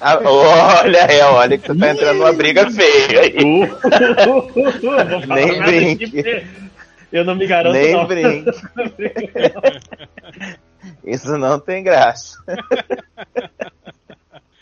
Ah, 0.00 0.18
olha, 0.22 0.98
é, 0.98 1.24
olha 1.24 1.58
que 1.58 1.66
tu 1.66 1.78
tá 1.78 1.90
entrando 1.90 2.18
numa 2.18 2.32
briga 2.32 2.70
feia 2.70 3.20
aí. 3.20 3.34
Uh, 3.36 3.68
Nem 5.34 5.58
brinque. 5.62 6.46
Eu 7.10 7.24
não 7.24 7.34
me 7.34 7.46
garanto, 7.46 7.74
Nem 7.74 7.92
não. 7.92 8.06
brinque. 8.06 8.50
Isso 11.04 11.36
não 11.38 11.58
tem 11.58 11.82
graça. 11.82 12.38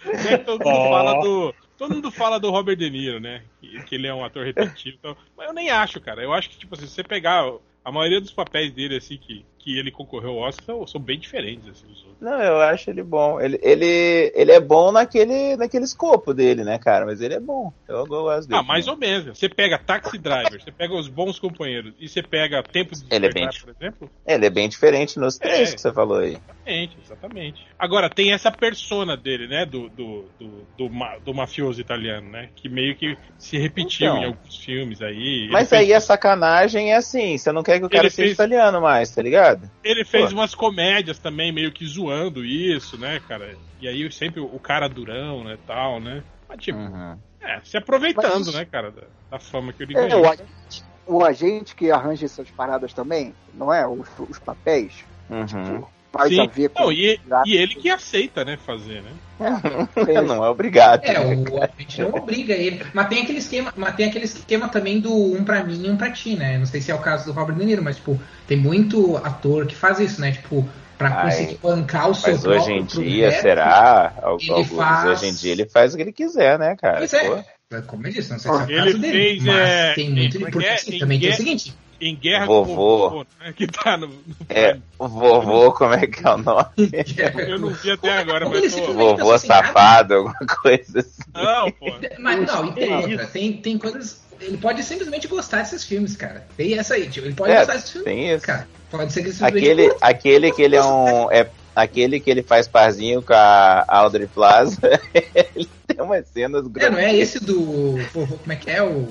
É, 0.04 0.36
todo, 0.38 0.64
mundo 0.64 0.76
Ó. 0.76 0.90
fala 0.90 1.20
do, 1.20 1.54
todo 1.76 1.94
mundo 1.94 2.10
fala 2.10 2.38
do 2.38 2.50
Robert 2.50 2.76
De 2.76 2.88
Niro, 2.88 3.20
né? 3.20 3.42
Que, 3.60 3.82
que 3.82 3.94
ele 3.96 4.06
é 4.06 4.14
um 4.14 4.24
ator 4.24 4.44
repetitivo. 4.44 4.96
Então, 4.98 5.16
mas 5.36 5.48
eu 5.48 5.54
nem 5.54 5.70
acho, 5.70 6.00
cara. 6.00 6.22
Eu 6.22 6.32
acho 6.32 6.48
que, 6.50 6.58
tipo 6.58 6.74
assim, 6.74 6.86
se 6.86 6.94
você 6.94 7.04
pegar 7.04 7.44
a 7.84 7.92
maioria 7.92 8.20
dos 8.20 8.32
papéis 8.32 8.72
dele, 8.72 8.96
assim, 8.96 9.18
que, 9.18 9.44
que 9.66 9.76
ele 9.76 9.90
concorreu 9.90 10.30
ao 10.30 10.48
Oscar, 10.48 10.64
são, 10.64 10.86
são 10.86 11.00
bem 11.00 11.18
diferentes, 11.18 11.68
assim, 11.68 11.88
dos 11.88 11.98
outros. 12.04 12.20
Não, 12.20 12.40
eu 12.40 12.60
acho 12.60 12.88
ele 12.88 13.02
bom. 13.02 13.40
Ele, 13.40 13.58
ele, 13.60 14.32
ele 14.32 14.52
é 14.52 14.60
bom 14.60 14.92
naquele, 14.92 15.56
naquele 15.56 15.84
escopo 15.84 16.32
dele, 16.32 16.62
né, 16.62 16.78
cara? 16.78 17.04
Mas 17.04 17.20
ele 17.20 17.34
é 17.34 17.40
bom. 17.40 17.72
Eu, 17.88 17.96
eu 17.96 18.06
gosto 18.06 18.46
dele. 18.46 18.60
Ah, 18.60 18.62
mais 18.62 18.86
ou 18.86 18.96
menos. 18.96 19.36
Você 19.36 19.48
pega 19.48 19.76
Taxi 19.76 20.18
Driver, 20.18 20.62
você 20.62 20.70
pega 20.70 20.94
Os 20.94 21.08
Bons 21.08 21.40
Companheiros 21.40 21.92
e 21.98 22.08
você 22.08 22.22
pega 22.22 22.62
Tempo 22.62 22.94
de 22.94 23.04
Ele 23.10 23.26
é 23.26 23.32
bem 23.32 23.48
por 23.60 23.70
exemplo. 23.70 24.10
Ele 24.24 24.46
é 24.46 24.50
bem 24.50 24.68
diferente 24.68 25.18
nos 25.18 25.36
três 25.36 25.72
É. 25.72 25.74
que 25.74 25.80
você 25.80 25.92
falou 25.92 26.18
aí. 26.18 26.38
Exatamente, 26.64 26.96
exatamente. 27.04 27.66
Agora, 27.76 28.08
tem 28.08 28.32
essa 28.32 28.52
persona 28.52 29.16
dele, 29.16 29.48
né? 29.48 29.66
Do, 29.66 29.88
do, 29.88 30.26
do, 30.38 30.66
do, 30.78 30.88
ma- 30.90 31.18
do 31.18 31.34
mafioso 31.34 31.80
italiano, 31.80 32.30
né? 32.30 32.50
Que 32.54 32.68
meio 32.68 32.94
que 32.94 33.16
se 33.36 33.58
repetiu 33.58 34.06
Então. 34.06 34.22
em 34.22 34.24
alguns 34.26 34.56
filmes 34.56 35.02
aí. 35.02 35.48
Mas 35.50 35.68
fez- 35.68 35.82
aí 35.82 35.92
a 35.92 36.00
sacanagem 36.00 36.92
é 36.92 36.96
assim, 36.96 37.36
você 37.36 37.50
não 37.50 37.64
quer 37.64 37.80
que 37.80 37.84
o 37.84 37.90
cara 37.90 38.04
Ele 38.04 38.10
seja 38.10 38.26
fez- 38.28 38.34
italiano 38.34 38.80
mais, 38.80 39.10
tá 39.10 39.20
ligado? 39.22 39.55
Ele 39.82 40.04
fez 40.04 40.30
Pô. 40.30 40.38
umas 40.38 40.54
comédias 40.54 41.18
também, 41.18 41.52
meio 41.52 41.72
que 41.72 41.86
zoando 41.86 42.44
isso, 42.44 42.98
né, 42.98 43.20
cara? 43.20 43.56
E 43.80 43.86
aí 43.88 44.10
sempre 44.10 44.40
o 44.40 44.58
cara 44.58 44.88
durão, 44.88 45.44
né, 45.44 45.58
tal, 45.66 46.00
né? 46.00 46.22
Mas, 46.48 46.58
tipo, 46.62 46.78
Uhum. 46.78 47.18
é, 47.40 47.60
se 47.64 47.76
aproveitando, 47.76 48.46
Mas- 48.46 48.54
né, 48.54 48.64
cara, 48.64 48.90
da, 48.90 49.02
da 49.30 49.38
fama 49.38 49.72
que 49.72 49.82
ele 49.82 49.96
É, 49.96 50.08
ganhou. 50.08 50.22
o 50.22 50.28
agente, 50.28 50.84
o 51.06 51.24
agente 51.24 51.74
que 51.74 51.90
arranja 51.90 52.26
essas 52.26 52.50
paradas 52.50 52.92
também, 52.92 53.34
não 53.52 53.72
é? 53.72 53.86
Os, 53.86 54.08
os 54.18 54.38
papéis. 54.38 55.04
Uhum. 55.28 55.84
Faz 56.16 56.28
Sim. 56.28 56.40
a 56.40 56.46
ver 56.46 56.68
com. 56.70 56.84
Não, 56.84 56.92
e, 56.92 57.20
e 57.44 57.56
ele 57.56 57.74
que 57.74 57.90
aceita, 57.90 58.44
né, 58.44 58.56
fazer, 58.56 59.02
né? 59.02 59.10
não 60.26 60.44
é 60.44 60.48
obrigado. 60.48 61.04
É, 61.04 61.20
o, 61.20 61.62
a 61.62 61.68
gente 61.78 62.00
não 62.00 62.14
obriga 62.14 62.54
ele. 62.54 62.82
Mas 62.94 63.08
tem 63.08 63.22
aquele 63.22 63.38
esquema, 63.38 63.72
mas 63.76 63.94
tem 63.94 64.08
aquele 64.08 64.24
esquema 64.24 64.68
também 64.68 64.98
do 65.00 65.12
um 65.14 65.44
pra 65.44 65.62
mim 65.62 65.86
e 65.86 65.90
um 65.90 65.96
pra 65.96 66.10
ti, 66.10 66.36
né? 66.36 66.58
Não 66.58 66.66
sei 66.66 66.80
se 66.80 66.90
é 66.90 66.94
o 66.94 66.98
caso 66.98 67.26
do 67.26 67.32
Robert 67.32 67.56
De 67.56 67.64
Niro, 67.64 67.82
mas 67.82 67.96
tipo, 67.96 68.18
tem 68.46 68.56
muito 68.56 69.16
ator 69.18 69.66
que 69.66 69.74
faz 69.74 70.00
isso, 70.00 70.20
né? 70.20 70.32
Tipo, 70.32 70.66
pra 70.96 71.08
Ai, 71.08 71.24
conseguir 71.30 71.58
bancar 71.62 72.08
o 72.10 72.14
seu 72.14 72.32
Mas 72.32 72.44
hoje 72.46 72.72
em 72.72 72.84
dia, 72.84 73.26
projeto. 73.26 73.42
será? 73.42 74.14
Alguns, 74.22 74.68
faz- 74.70 75.04
Hoje 75.04 75.26
em 75.26 75.34
dia 75.34 75.52
ele 75.52 75.68
faz 75.68 75.92
o 75.92 75.96
que 75.96 76.02
ele 76.02 76.12
quiser, 76.12 76.58
né, 76.58 76.74
cara? 76.76 76.98
Pois 76.98 77.10
Pô. 77.10 77.16
é. 77.16 77.82
Como 77.86 78.06
eu 78.06 78.12
disse, 78.12 78.30
não 78.30 78.38
sei 78.38 78.50
se 78.52 78.56
é 78.56 78.60
o 78.64 78.70
Ele 78.70 78.76
caso 78.80 78.98
dele. 78.98 79.12
fez, 79.12 79.42
mas 79.42 79.68
é, 79.70 79.94
tem 79.94 80.10
muito. 80.10 80.36
é 80.36 80.50
porque 80.50 80.66
é? 80.66 80.74
assim, 80.74 80.98
também 80.98 81.18
tem 81.20 81.30
o 81.30 81.34
seguinte. 81.34 81.74
Em 82.00 82.14
Guerra 82.14 82.46
Vovô. 82.46 82.64
com 82.66 82.72
o 82.72 83.08
Vovô, 83.08 83.26
né, 83.40 83.52
que 83.56 83.66
tá 83.66 83.96
no, 83.96 84.08
no 84.08 84.14
É, 84.48 84.76
o 84.98 85.08
vovô, 85.08 85.72
como 85.72 85.94
é 85.94 86.06
que 86.06 86.26
é 86.26 86.30
o 86.30 86.36
nome? 86.38 86.66
Eu 87.48 87.58
não 87.58 87.70
vi 87.70 87.90
até 87.90 88.18
agora, 88.18 88.48
mas 88.48 88.72
simplesmente- 88.72 89.18
Vovô 89.18 89.38
safado, 89.38 90.14
alguma 90.14 90.34
coisa 90.62 91.00
assim. 91.00 91.22
Não, 91.34 91.70
pô. 91.72 91.86
Mas 92.18 92.46
não, 92.46 92.68
e 92.68 92.72
tem 92.72 92.94
outra. 92.96 93.26
Tem, 93.26 93.52
tem 93.54 93.78
coisas. 93.78 94.24
Ele 94.40 94.58
pode 94.58 94.82
simplesmente 94.82 95.26
gostar 95.26 95.58
desses 95.62 95.84
filmes, 95.84 96.14
cara. 96.16 96.46
Tem 96.56 96.78
essa 96.78 96.94
aí, 96.94 97.08
tipo, 97.08 97.26
ele 97.26 97.34
pode 97.34 97.52
É, 97.52 97.58
gostar 97.58 97.72
desses 97.74 97.90
filmes, 97.90 98.04
tem 98.04 98.34
isso. 98.34 98.46
cara. 98.46 98.68
Pode 98.90 99.12
ser 99.12 99.22
que 99.22 99.28
ele 99.30 99.44
Aquele, 99.44 99.96
aquele 100.00 100.52
que 100.52 100.62
ele 100.62 100.76
é 100.76 100.84
um. 100.84 101.30
É, 101.32 101.48
aquele 101.74 102.20
que 102.20 102.30
ele 102.30 102.42
faz 102.42 102.68
parzinho 102.68 103.22
com 103.22 103.32
a 103.32 103.84
Audrey 103.88 104.26
Plaza, 104.26 104.78
ele 105.54 105.68
tem 105.86 106.00
umas 106.00 106.26
cenas 106.28 106.64
É, 106.76 106.90
não 106.90 106.98
é 106.98 107.14
esse 107.16 107.40
do. 107.42 107.96
vovô, 108.12 108.36
Como 108.38 108.52
é 108.52 108.56
que 108.56 108.70
é? 108.70 108.82
O. 108.82 109.08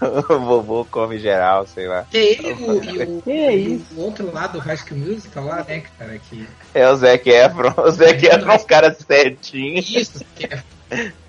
O 0.30 0.38
vovô 0.38 0.84
come 0.84 1.18
geral, 1.18 1.66
sei 1.66 1.86
lá. 1.86 2.04
Que 2.10 2.16
é 2.16 2.32
ele 2.32 2.48
e 2.48 2.52
o, 2.52 2.84
e 2.84 3.02
o, 3.04 3.22
Que 3.22 3.30
e 3.30 3.86
o 3.94 4.00
outro 4.00 4.32
lá 4.32 4.46
do 4.46 4.58
High 4.58 4.76
School 4.76 4.98
Musical 4.98 5.44
lá, 5.44 5.64
né, 5.64 5.82
cara? 5.98 6.18
Que... 6.18 6.48
É 6.74 6.88
o 6.88 6.96
Zac 6.96 7.28
Efron. 7.28 7.74
O 7.76 7.90
Zac 7.90 8.24
Efron 8.26 8.52
é 8.52 8.56
um 8.56 8.64
cara 8.64 8.94
certinho. 8.94 9.78
Isso, 9.78 10.24
que 10.34 10.46
é. 10.50 10.62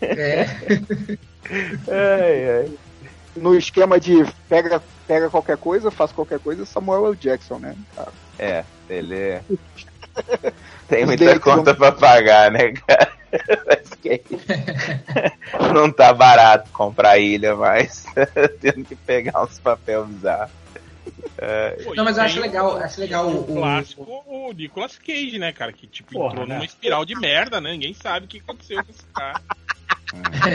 É, 0.02 0.46
Ai, 1.90 2.50
ai. 2.50 2.72
No 3.36 3.56
esquema 3.56 4.00
de 4.00 4.26
pega, 4.50 4.82
pega 5.08 5.30
qualquer 5.30 5.58
coisa, 5.58 5.92
faz 5.92 6.12
qualquer 6.12 6.40
coisa, 6.40 6.66
Samuel 6.66 7.08
L. 7.08 7.16
Jackson, 7.16 7.60
né? 7.60 7.76
É, 8.38 8.64
ele 8.90 9.18
é- 9.18 9.42
tem 10.88 11.06
muita 11.06 11.40
conta 11.40 11.74
pra 11.74 11.92
pagar, 11.92 12.52
né, 12.52 12.74
cara? 12.88 13.12
Não 15.74 15.92
tá 15.92 16.14
barato 16.14 16.70
comprar 16.72 17.18
ilha, 17.18 17.56
mas 17.56 18.06
tendo 18.62 18.86
que 18.86 18.96
pegar 18.96 19.44
uns 19.44 19.60
papel 19.60 20.06
bizarros. 20.06 20.52
Pô, 21.84 21.96
Não, 21.96 22.04
mas 22.04 22.18
eu 22.18 22.24
acho 22.24 22.40
legal, 22.40 22.74
o- 22.76 22.78
acho 22.78 23.00
legal 23.02 23.28
o, 23.28 23.42
o- 23.42 23.46
clássico, 23.56 24.24
o 24.28 24.52
Nicolas 24.54 24.98
Cage, 24.98 25.40
né, 25.40 25.52
cara? 25.52 25.72
Que 25.74 25.88
tipo 25.88 26.14
Porra, 26.14 26.28
entrou 26.28 26.48
né? 26.48 26.56
numa 26.56 26.66
espiral 26.66 27.04
de 27.04 27.16
merda, 27.16 27.60
né? 27.60 27.72
Ninguém 27.72 27.94
sabe 27.94 28.26
o 28.26 28.30
que 28.30 28.40
aconteceu 28.40 28.84
com 28.84 28.92
esse 28.92 29.06
cara. 29.14 29.42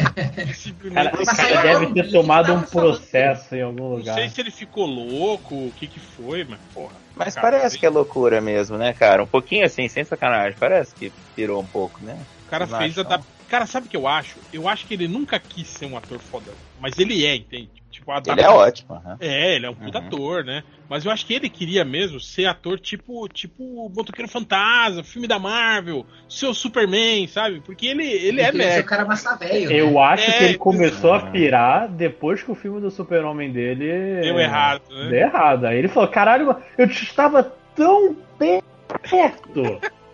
Cara, 0.93 1.11
cara 1.11 1.59
agora 1.61 1.79
deve 1.81 1.95
ter 1.95 2.11
tomado 2.13 2.53
um 2.53 2.63
processo 2.63 3.55
em 3.55 3.63
algum 3.63 3.89
não 3.91 3.97
lugar. 3.97 4.15
sei 4.15 4.29
se 4.29 4.41
ele 4.41 4.51
ficou 4.51 4.85
louco, 4.85 5.55
o 5.69 5.73
que 5.73 5.87
que 5.87 5.99
foi, 5.99 6.45
mas 6.45 6.61
porra. 6.75 6.95
Mas 7.15 7.35
cara, 7.35 7.51
parece 7.57 7.79
que 7.79 7.87
é 7.87 7.89
loucura 7.89 8.41
mesmo, 8.41 8.77
né, 8.77 8.93
cara? 8.93 9.23
Um 9.23 9.27
pouquinho 9.27 9.65
assim, 9.65 9.89
sem 9.89 10.05
sacanagem. 10.05 10.59
Parece 10.59 10.95
que 10.95 11.11
pirou 11.35 11.63
um 11.63 11.67
pouco, 11.67 12.05
né? 12.05 12.19
O 12.47 12.51
cara 12.51 12.67
fez 12.67 12.97
acho, 12.97 13.01
adap... 13.01 13.25
Cara, 13.49 13.67
sabe 13.67 13.87
o 13.87 13.91
que 13.91 13.97
eu 13.97 14.07
acho? 14.07 14.41
Eu 14.53 14.69
acho 14.69 14.87
que 14.87 14.95
ele 14.95 15.07
nunca 15.09 15.39
quis 15.39 15.69
ser 15.69 15.87
um 15.87 15.97
ator 15.97 16.21
fodão. 16.21 16.57
Mas 16.81 16.99
ele 16.99 17.25
é, 17.25 17.35
entende? 17.37 17.71
Tipo, 17.91 18.13
a 18.13 18.23
Ele 18.27 18.41
é 18.41 18.49
ótimo. 18.49 18.95
aham. 18.95 19.17
É, 19.21 19.55
ele 19.55 19.67
é 19.67 19.71
um 19.71 19.75
puta 19.75 19.99
Uhum. 19.99 20.07
ator, 20.07 20.45
né? 20.45 20.63
Mas 20.89 21.05
eu 21.05 21.11
acho 21.11 21.25
que 21.25 21.33
ele 21.35 21.49
queria 21.49 21.85
mesmo 21.85 22.21
ser 22.21 22.47
ator 22.47 22.79
tipo, 22.79 23.27
tipo 23.29 23.63
o 23.63 23.89
Motoqueiro 23.89 24.31
Fantasma, 24.31 25.03
filme 25.03 25.27
da 25.27 25.39
Marvel, 25.39 26.07
seu 26.29 26.53
Superman, 26.53 27.27
sabe? 27.27 27.61
Porque 27.61 27.87
ele, 27.87 28.05
ele 28.05 28.41
é 28.43 28.51
queria 28.51 28.71
ser 28.73 28.81
o 28.81 28.85
cara 28.87 29.05
massa 29.05 29.35
velho. 29.37 29.71
né? 29.71 29.77
Eu 29.81 29.99
acho 30.01 30.31
É, 30.31 30.39
que 30.39 30.45
ele 30.45 30.59
começou 30.59 31.13
a 31.13 31.17
exato. 31.19 31.33
pirar 31.33 31.89
depois 31.89 32.43
que 32.43 32.51
o 32.51 32.55
filme 32.55 32.81
do 32.81 32.91
Super-Homem 32.91 33.51
dele 33.53 34.23
Deu 34.23 34.39
errado, 34.39 34.83
né? 34.91 35.09
Deu 35.11 35.19
errado. 35.19 35.65
Aí 35.67 35.79
ele 35.79 35.89
falou: 35.89 36.09
caralho, 36.09 36.55
eu 36.77 36.87
estava 36.87 37.43
tão 37.75 38.15
perto 38.39 39.81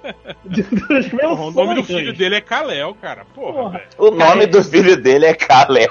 Porra, 1.20 1.42
o 1.44 1.50
nome 1.50 1.74
do 1.74 1.84
sonhos." 1.84 1.86
filho 1.86 2.12
dele 2.12 2.34
é 2.36 2.40
Kalel, 2.40 2.94
cara. 3.00 3.24
Porra, 3.34 3.52
Porra. 3.62 3.82
O 3.98 4.10
nome 4.10 4.46
do 4.46 4.62
filho 4.62 4.96
dele 4.96 5.26
é 5.26 5.34
Kalel. 5.34 5.88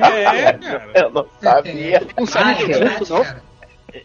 É, 0.00 0.52
cara. 0.58 0.90
Eu 0.94 1.10
não 1.10 1.26
sabia. 1.40 2.00
Não 2.18 2.26
Ah, 2.34 2.50
é 2.52 2.54
que 2.54 2.62
é 2.62 2.66
verdade, 2.66 3.02
isso, 3.02 3.14
não? 3.14 3.26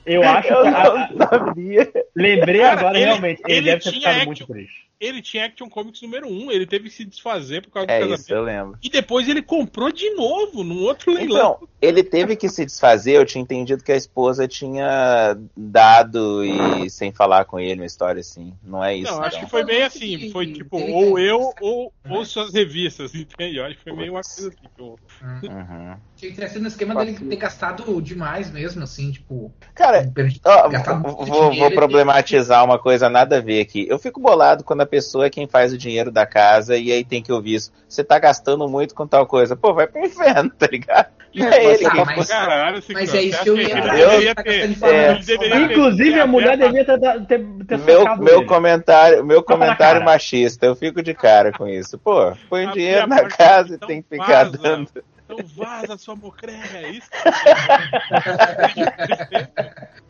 Eu 0.06 0.24
acho 0.24 0.48
Eu 0.48 0.62
que. 0.64 0.68
a- 0.68 1.10
não 1.14 1.28
sabia. 1.28 1.92
lembrei 2.16 2.62
Cara, 2.62 2.80
agora, 2.80 2.98
ele- 2.98 3.06
realmente. 3.06 3.42
Ele, 3.48 3.58
ele 3.58 3.66
deve 3.66 3.84
ter 3.84 3.92
ficado 3.92 4.26
muito 4.26 4.48
triste. 4.48 4.85
Ele 5.00 5.22
tinha 5.22 5.46
Action 5.46 5.68
Comics 5.70 6.02
número 6.02 6.28
1, 6.28 6.52
ele 6.52 6.66
teve 6.66 6.86
que 6.90 6.96
se 6.96 7.04
desfazer 7.06 7.62
por 7.62 7.70
causa 7.70 7.88
do 7.88 7.92
É 7.92 8.00
casamento. 8.00 8.20
isso, 8.22 8.34
eu 8.34 8.44
lembro. 8.44 8.78
E 8.82 8.90
depois 8.90 9.28
ele 9.28 9.42
comprou 9.42 9.92
de 9.92 10.10
novo, 10.12 10.64
num 10.64 10.84
outro 10.84 11.14
leilão. 11.14 11.58
Então, 11.58 11.70
ele 11.82 12.02
teve 12.04 12.36
que 12.36 12.48
se 12.48 12.66
desfazer. 12.66 13.14
Eu 13.18 13.26
tinha 13.26 13.42
entendido 13.42 13.84
que 13.84 13.92
a 13.92 13.96
esposa 13.96 14.48
tinha 14.48 15.38
dado 15.56 16.44
e 16.46 16.90
sem 16.90 17.12
falar 17.12 17.46
com 17.46 17.60
ele, 17.60 17.82
uma 17.82 17.86
história 17.86 18.22
assim. 18.22 18.54
Não 18.64 18.84
é 18.84 18.96
isso. 18.96 19.12
Não, 19.12 19.22
acho 19.22 19.36
então. 19.38 19.46
que 19.46 19.52
foi 19.52 19.66
bem 19.66 19.84
assim. 19.84 20.32
Foi 20.32 20.52
tipo, 20.52 20.78
ou 20.78 21.20
eu 21.20 21.54
ou, 21.60 21.94
ou 22.10 22.26
suas 22.26 22.54
revistas, 22.54 23.14
entende? 23.16 23.58
Eu 23.58 23.66
acho 23.66 23.76
que 23.78 23.84
foi 23.84 23.94
meio 23.94 24.14
uma 24.14 24.22
coisa 24.22 24.48
assim. 24.50 24.58
que 24.76 24.82
eu- 24.82 25.00
Uhum. 25.22 25.98
Tinha 26.26 26.34
que 26.34 26.42
ter 26.42 26.50
sido 26.50 26.62
no 26.62 26.68
esquema 26.68 26.96
dele 26.96 27.14
ter 27.14 27.36
gastado 27.36 28.02
demais 28.02 28.52
mesmo, 28.52 28.84
assim, 28.84 29.12
tipo. 29.12 29.54
Cara, 29.76 30.12
Ó, 30.44 30.70
vou, 31.00 31.26
vou- 31.26 31.54
e- 31.54 31.76
problematizar 31.76 32.64
uma 32.64 32.80
coisa 32.80 33.10
nada 33.10 33.38
a 33.38 33.42
ver 33.42 33.62
aqui. 33.62 33.86
Eu 33.90 34.00
fico 34.00 34.20
bolado 34.20 34.64
quando 34.64 34.82
a 34.82 34.86
pessoa 34.86 35.26
é 35.28 35.30
quem 35.30 35.48
faz 35.48 35.72
o 35.72 35.78
dinheiro 35.78 36.12
da 36.12 36.26
casa 36.26 36.78
e 36.78 36.92
aí 36.92 37.04
tem 37.04 37.22
que 37.22 37.32
ouvir 37.32 37.56
isso. 37.56 37.72
Você 37.88 38.04
tá 38.04 38.18
gastando 38.18 38.68
muito 38.68 38.96
com 38.96 39.06
tal 39.06 39.28
coisa. 39.28 39.56
Pô, 39.56 39.74
vai 39.74 39.88
pro 39.88 40.04
inferno, 40.04 40.50
tá 40.58 40.68
ligado? 40.72 41.10
É 41.36 41.66
ele 41.66 41.90
que 41.90 42.06
mas, 42.06 42.28
Caralho, 42.30 42.82
mas 42.94 43.14
é 43.14 43.22
isso 43.24 43.44
que 43.44 43.50
eu 43.50 43.58
ia 43.60 43.82
deveria 43.82 44.36
ter. 44.36 44.78
É. 44.86 45.62
Inclusive, 45.64 46.20
a 46.20 46.26
mulher 46.26 46.58
devia 46.58 46.86
ter, 46.86 46.98
ter, 47.28 47.46
ter 47.68 47.78
Meu, 47.80 48.18
meu 48.18 48.38
ele. 48.40 48.46
comentário, 48.46 49.26
meu 49.26 49.44
comentário 49.44 50.04
machista, 50.04 50.66
eu 50.66 50.76
fico 50.76 51.04
de 51.04 51.14
cara 51.14 51.52
com 51.52 51.68
isso. 51.68 52.00
Pô, 52.00 52.32
põe 52.50 52.64
Abre 52.66 52.80
dinheiro 52.80 53.04
a 53.04 53.08
na 53.08 53.28
casa 53.28 53.74
e 53.74 53.76
então 53.76 53.88
tem 53.88 54.02
que 54.02 54.10
ficar 54.10 54.46
dando. 54.46 54.90
Então 55.28 55.38
vaza 55.56 55.98
sua 55.98 56.16
mocreia, 56.16 56.62
é 56.76 56.90
isso? 56.92 57.10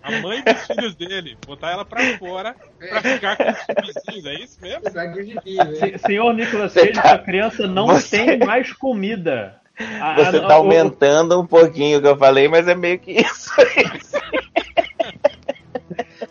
A 0.03 0.11
mãe 0.21 0.43
dos 0.43 0.67
filhos 0.67 0.95
dele, 0.95 1.37
botar 1.47 1.71
ela 1.71 1.85
pra 1.85 2.17
fora 2.17 2.55
pra 2.77 3.01
ficar 3.01 3.37
com 3.37 3.43
os 3.49 3.57
vizinhos, 4.13 4.25
é 4.25 4.33
isso 4.43 4.57
mesmo? 4.61 4.83
Se- 5.79 5.97
Senhor 5.99 6.33
Nicolas 6.33 6.73
Cage, 6.73 6.91
tá- 6.93 7.17
criança 7.19 7.65
não 7.65 7.87
você- 7.87 8.25
tem 8.25 8.39
mais 8.39 8.71
comida. 8.73 9.59
A- 10.01 10.15
Você 10.15 10.37
a- 10.37 10.41
tá 10.47 10.57
o- 10.59 10.63
aumentando 10.63 11.39
um 11.39 11.45
pouquinho 11.45 11.97
o 11.99 12.01
que 12.01 12.07
eu 12.07 12.17
falei, 12.17 12.47
mas 12.47 12.67
é 12.67 12.75
meio 12.75 12.99
que 12.99 13.11
isso. 13.11 13.51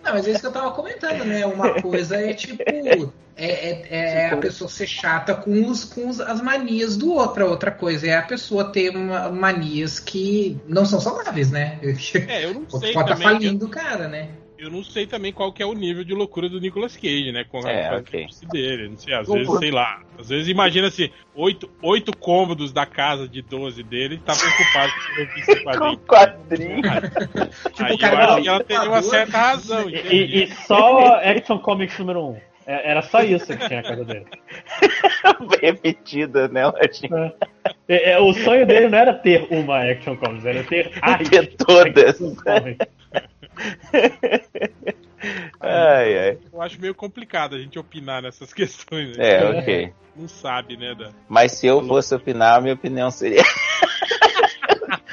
Não, 0.04 0.12
mas 0.12 0.26
é 0.26 0.30
isso 0.32 0.40
que 0.40 0.46
eu 0.46 0.52
tava 0.52 0.70
comentando, 0.72 1.24
né? 1.24 1.46
Uma 1.46 1.80
coisa 1.80 2.16
é 2.16 2.34
tipo. 2.34 2.62
É, 3.36 3.46
é- 3.46 3.86
é 3.90 4.30
a 4.30 4.36
pessoa 4.36 4.70
ser 4.70 4.86
chata 4.86 5.34
com, 5.34 5.66
os, 5.66 5.84
com 5.84 6.08
os- 6.08 6.20
as 6.20 6.40
manias 6.40 6.96
do 6.96 7.12
outro. 7.12 7.44
A 7.46 7.48
outra 7.50 7.70
coisa 7.72 8.06
é 8.06 8.14
a 8.16 8.22
pessoa 8.22 8.70
ter 8.70 8.90
uma- 8.96 9.28
manias 9.30 9.98
que 9.98 10.56
não 10.68 10.84
são 10.86 11.00
saudáveis, 11.00 11.50
né? 11.50 11.78
É, 12.28 12.44
eu 12.44 12.54
não 12.54 12.64
Pode 12.66 12.84
sei 12.84 12.90
estar 12.90 13.04
também. 13.04 13.22
falindo 13.26 13.66
o 13.66 13.68
cara, 13.68 14.06
né? 14.06 14.28
Eu, 14.56 14.70
não 14.70 14.84
sei 14.84 15.06
também 15.06 15.32
qual 15.32 15.52
que 15.52 15.62
é 15.62 15.66
o 15.66 15.72
nível 15.74 16.04
de 16.04 16.14
loucura 16.14 16.48
do 16.48 16.60
Nicolas 16.60 16.96
Cage, 16.96 17.32
né? 17.32 17.44
Com 17.44 17.66
a 17.66 17.70
É, 17.70 17.88
com 17.88 17.94
a 17.94 17.98
ok. 17.98 18.22
chatice 18.22 18.46
dele. 18.46 18.88
Não 18.88 18.96
sei, 18.96 19.12
às 19.14 19.28
vezes, 19.28 19.58
sei 19.58 19.70
lá. 19.70 20.00
Às 20.18 20.28
vezes 20.28 20.48
imagina 20.48 20.86
assim, 20.88 21.10
oito, 21.34 21.68
oito 21.82 22.16
cômodos 22.16 22.72
da 22.72 22.86
casa 22.86 23.28
de 23.28 23.42
12 23.42 23.82
dele 23.82 24.14
estavam 24.14 24.48
ocupados 24.48 24.94
por 25.06 25.38
esse 25.38 25.56
Com 25.56 25.64
quadrinho. 25.64 25.98
quadrinho. 26.06 26.82
Tipo, 26.82 27.84
Aí 27.84 27.94
o 27.94 27.98
cara 27.98 28.14
eu 28.14 28.30
acho 28.30 28.42
que 28.42 28.48
ela 28.48 28.64
teria 28.64 28.88
uma 28.88 29.02
certa 29.02 29.38
razão, 29.38 29.90
E, 29.90 30.44
e- 30.44 30.46
só 30.66 31.16
Action 31.18 31.58
Comics 31.58 31.98
número 31.98 32.20
1. 32.20 32.30
Um. 32.30 32.36
É- 32.66 32.90
Era 32.92 33.02
só 33.02 33.22
isso 33.22 33.46
que 33.48 33.66
tinha 33.66 33.82
na 33.82 33.88
casa 33.88 34.04
dele. 34.04 34.24
Repetida, 35.60 36.48
né, 36.48 36.66
Lojinha? 36.66 37.34
É, 37.88 38.12
é, 38.12 38.18
o 38.20 38.32
sonho 38.32 38.66
dele 38.66 38.88
não 38.88 38.98
era 38.98 39.12
ter 39.12 39.46
uma 39.50 39.82
Action 39.82 40.16
Comics, 40.16 40.46
era 40.46 40.62
ter 40.64 40.90
Ter 41.28 41.56
todas. 41.56 42.20
Ai, 45.60 46.18
ai. 46.18 46.38
Eu 46.52 46.60
acho 46.60 46.78
meio 46.80 46.94
complicado 46.94 47.56
a 47.56 47.58
gente 47.58 47.78
opinar 47.78 48.22
nessas 48.22 48.52
questões. 48.54 49.16
né? 49.16 49.30
É, 49.30 49.44
ok. 49.44 49.92
Não 50.16 50.28
sabe, 50.28 50.76
né? 50.76 50.94
Da... 50.94 51.10
Mas 51.28 51.52
se 51.52 51.66
eu 51.66 51.84
fosse 51.86 52.14
opinar, 52.14 52.58
a 52.58 52.60
minha 52.60 52.74
opinião 52.74 53.10
seria. 53.10 53.42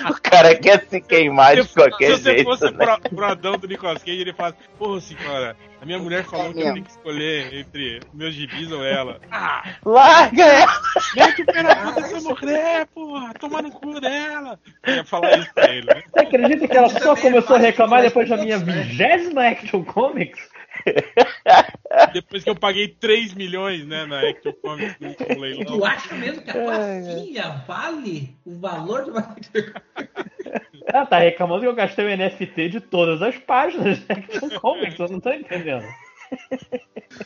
o 0.10 0.22
cara 0.22 0.56
quer 0.56 0.86
se 0.90 1.02
queimar 1.02 1.56
de 1.56 1.64
Se- 1.64 1.74
qualquer 1.74 2.16
se 2.18 2.24
você 2.24 2.32
jeito. 2.34 2.44
fosse 2.46 2.72
né? 2.72 2.72
pro, 3.00 3.10
pro 3.16 3.26
Adão 3.26 3.58
do 3.58 3.68
Nicolas 3.68 4.04
Cage, 4.04 4.22
ele 4.22 4.34
fala: 4.34 4.56
Pô, 4.78 5.00
senhora, 5.00 5.56
a 5.82 5.86
minha 5.86 6.00
mulher 6.00 6.24
falou 6.24 6.54
que 6.54 6.60
eu 6.60 6.74
tenho 6.74 6.84
que 6.86 6.92
escolher 6.92 7.54
entre 7.54 8.00
meus 8.14 8.34
gibis 8.34 8.72
ou 8.72 8.84
ela. 8.86 9.20
Ah, 9.32 9.64
Larga 9.86 10.44
ela! 10.46 10.72
mete 11.16 11.42
o 11.42 11.46
pé 11.46 11.64
na 11.64 11.76
puta 11.76 12.02
dessa 12.02 12.20
mulher, 12.30 12.88
porra, 12.94 13.34
toma 13.40 13.62
no 13.62 13.72
cu 13.72 14.00
dela. 14.00 14.60
Eu 14.86 14.96
ia 14.96 15.06
falar 15.06 15.38
isso 15.38 15.54
pra 15.54 15.70
ele, 15.74 15.86
né? 15.88 16.04
Você 16.12 16.20
acredita 16.20 16.68
que 16.68 16.78
ela 16.78 16.90
só 16.90 17.16
começou 17.16 17.56
a 17.56 17.60
reclamar 17.60 18.02
depois 18.02 18.30
da 18.30 18.38
minha 18.38 18.58
vigésima 18.60 19.48
Action 19.48 19.84
Comics? 19.84 20.50
Depois 22.14 22.44
que 22.44 22.50
eu 22.50 22.56
paguei 22.56 22.88
3 22.88 23.34
milhões, 23.34 23.86
né, 23.86 24.06
na 24.06 24.22
Action 24.22 24.54
Comics 24.62 24.96
no, 25.00 25.10
no 25.10 25.16
Tu 25.16 25.40
leilão. 25.40 25.86
acha 25.86 26.16
mesmo 26.16 26.42
que 26.42 26.50
a 26.50 26.54
tua 26.54 26.76
filha 27.16 27.50
vale 27.68 28.36
o 28.46 28.60
valor 28.60 29.04
de 29.04 29.12
uma. 29.12 29.36
Ela 30.88 31.06
tá 31.06 31.20
reclamando 31.20 31.62
que 31.62 31.68
eu 31.68 31.76
gastei 31.76 32.06
o 32.06 32.18
NFT 32.18 32.70
de 32.70 32.82
todas 32.82 33.22
as 33.22 33.38
páginas 33.38 34.00
da 34.06 34.16
Action 34.16 34.50
Comics, 34.60 35.00
eu 35.00 35.08
não 35.10 35.20
tô 35.20 35.32
entendendo. 35.32 35.86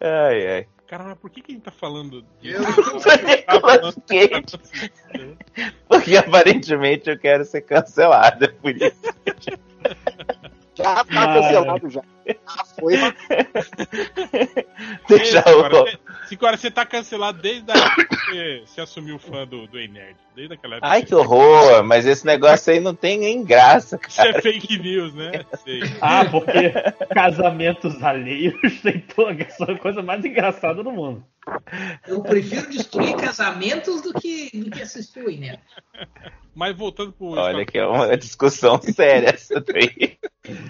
Ai, 0.00 0.46
ai. 0.48 0.66
Cara, 0.86 1.04
mas 1.04 1.18
por 1.18 1.30
que, 1.30 1.40
que 1.40 1.52
a 1.52 1.54
gente 1.54 1.64
tá 1.64 1.70
falando 1.70 2.22
disso? 2.40 2.62
Do 2.62 3.26
Nicolas 3.26 3.98
Cage. 4.06 5.38
Porque 5.88 6.16
aparentemente 6.16 7.10
eu 7.10 7.18
quero 7.18 7.44
ser 7.44 7.62
cancelado, 7.62 8.44
é 8.44 8.48
por 8.48 8.70
isso. 8.70 9.00
Já 10.76 10.94
tá 10.96 11.04
Mas- 11.08 11.34
cancelado 11.46 11.90
já. 11.90 12.02
Já 12.26 12.64
foi. 12.78 12.94
Deixa 15.08 15.40
o. 15.50 15.68
você- 15.68 15.98
Agora, 16.34 16.56
você 16.56 16.70
tá 16.70 16.84
cancelado 16.84 17.40
desde 17.40 17.70
a 17.70 17.74
época 17.76 18.06
que 18.08 18.16
você 18.16 18.62
se 18.66 18.80
assumiu 18.80 19.18
fã 19.18 19.46
do, 19.46 19.66
do 19.68 19.76
Nerd. 19.78 20.16
Desde 20.34 20.54
aquela 20.54 20.76
época. 20.76 20.90
Ai, 20.90 21.02
que 21.04 21.14
horror! 21.14 21.84
Mas 21.84 22.04
esse 22.04 22.26
negócio 22.26 22.72
aí 22.72 22.80
não 22.80 22.94
tem 22.94 23.18
nem 23.18 23.44
graça, 23.44 23.98
Isso 24.06 24.20
é 24.20 24.32
cara. 24.32 24.42
fake 24.42 24.78
news, 24.78 25.14
né? 25.14 25.44
Sei. 25.64 25.80
Ah, 26.00 26.24
porque 26.24 26.72
casamentos 27.14 28.02
alheios 28.02 28.54
tem 28.82 28.98
toda 29.00 29.42
essa 29.42 29.74
coisa 29.76 30.02
mais 30.02 30.24
engraçada 30.24 30.82
do 30.82 30.90
mundo. 30.92 31.24
Eu 32.08 32.22
prefiro 32.22 32.68
destruir 32.68 33.14
casamentos 33.16 34.02
do 34.02 34.12
que, 34.14 34.50
do 34.52 34.70
que 34.70 34.82
assistir 34.82 35.20
o 35.22 35.30
né? 35.40 35.58
Mas 36.54 36.76
voltando 36.76 37.12
pro. 37.12 37.28
Olha 37.28 37.64
que 37.64 37.78
é 37.78 37.86
uma 37.86 38.16
discussão 38.16 38.80
séria 38.82 39.28
essa 39.28 39.60
daí. 39.60 40.15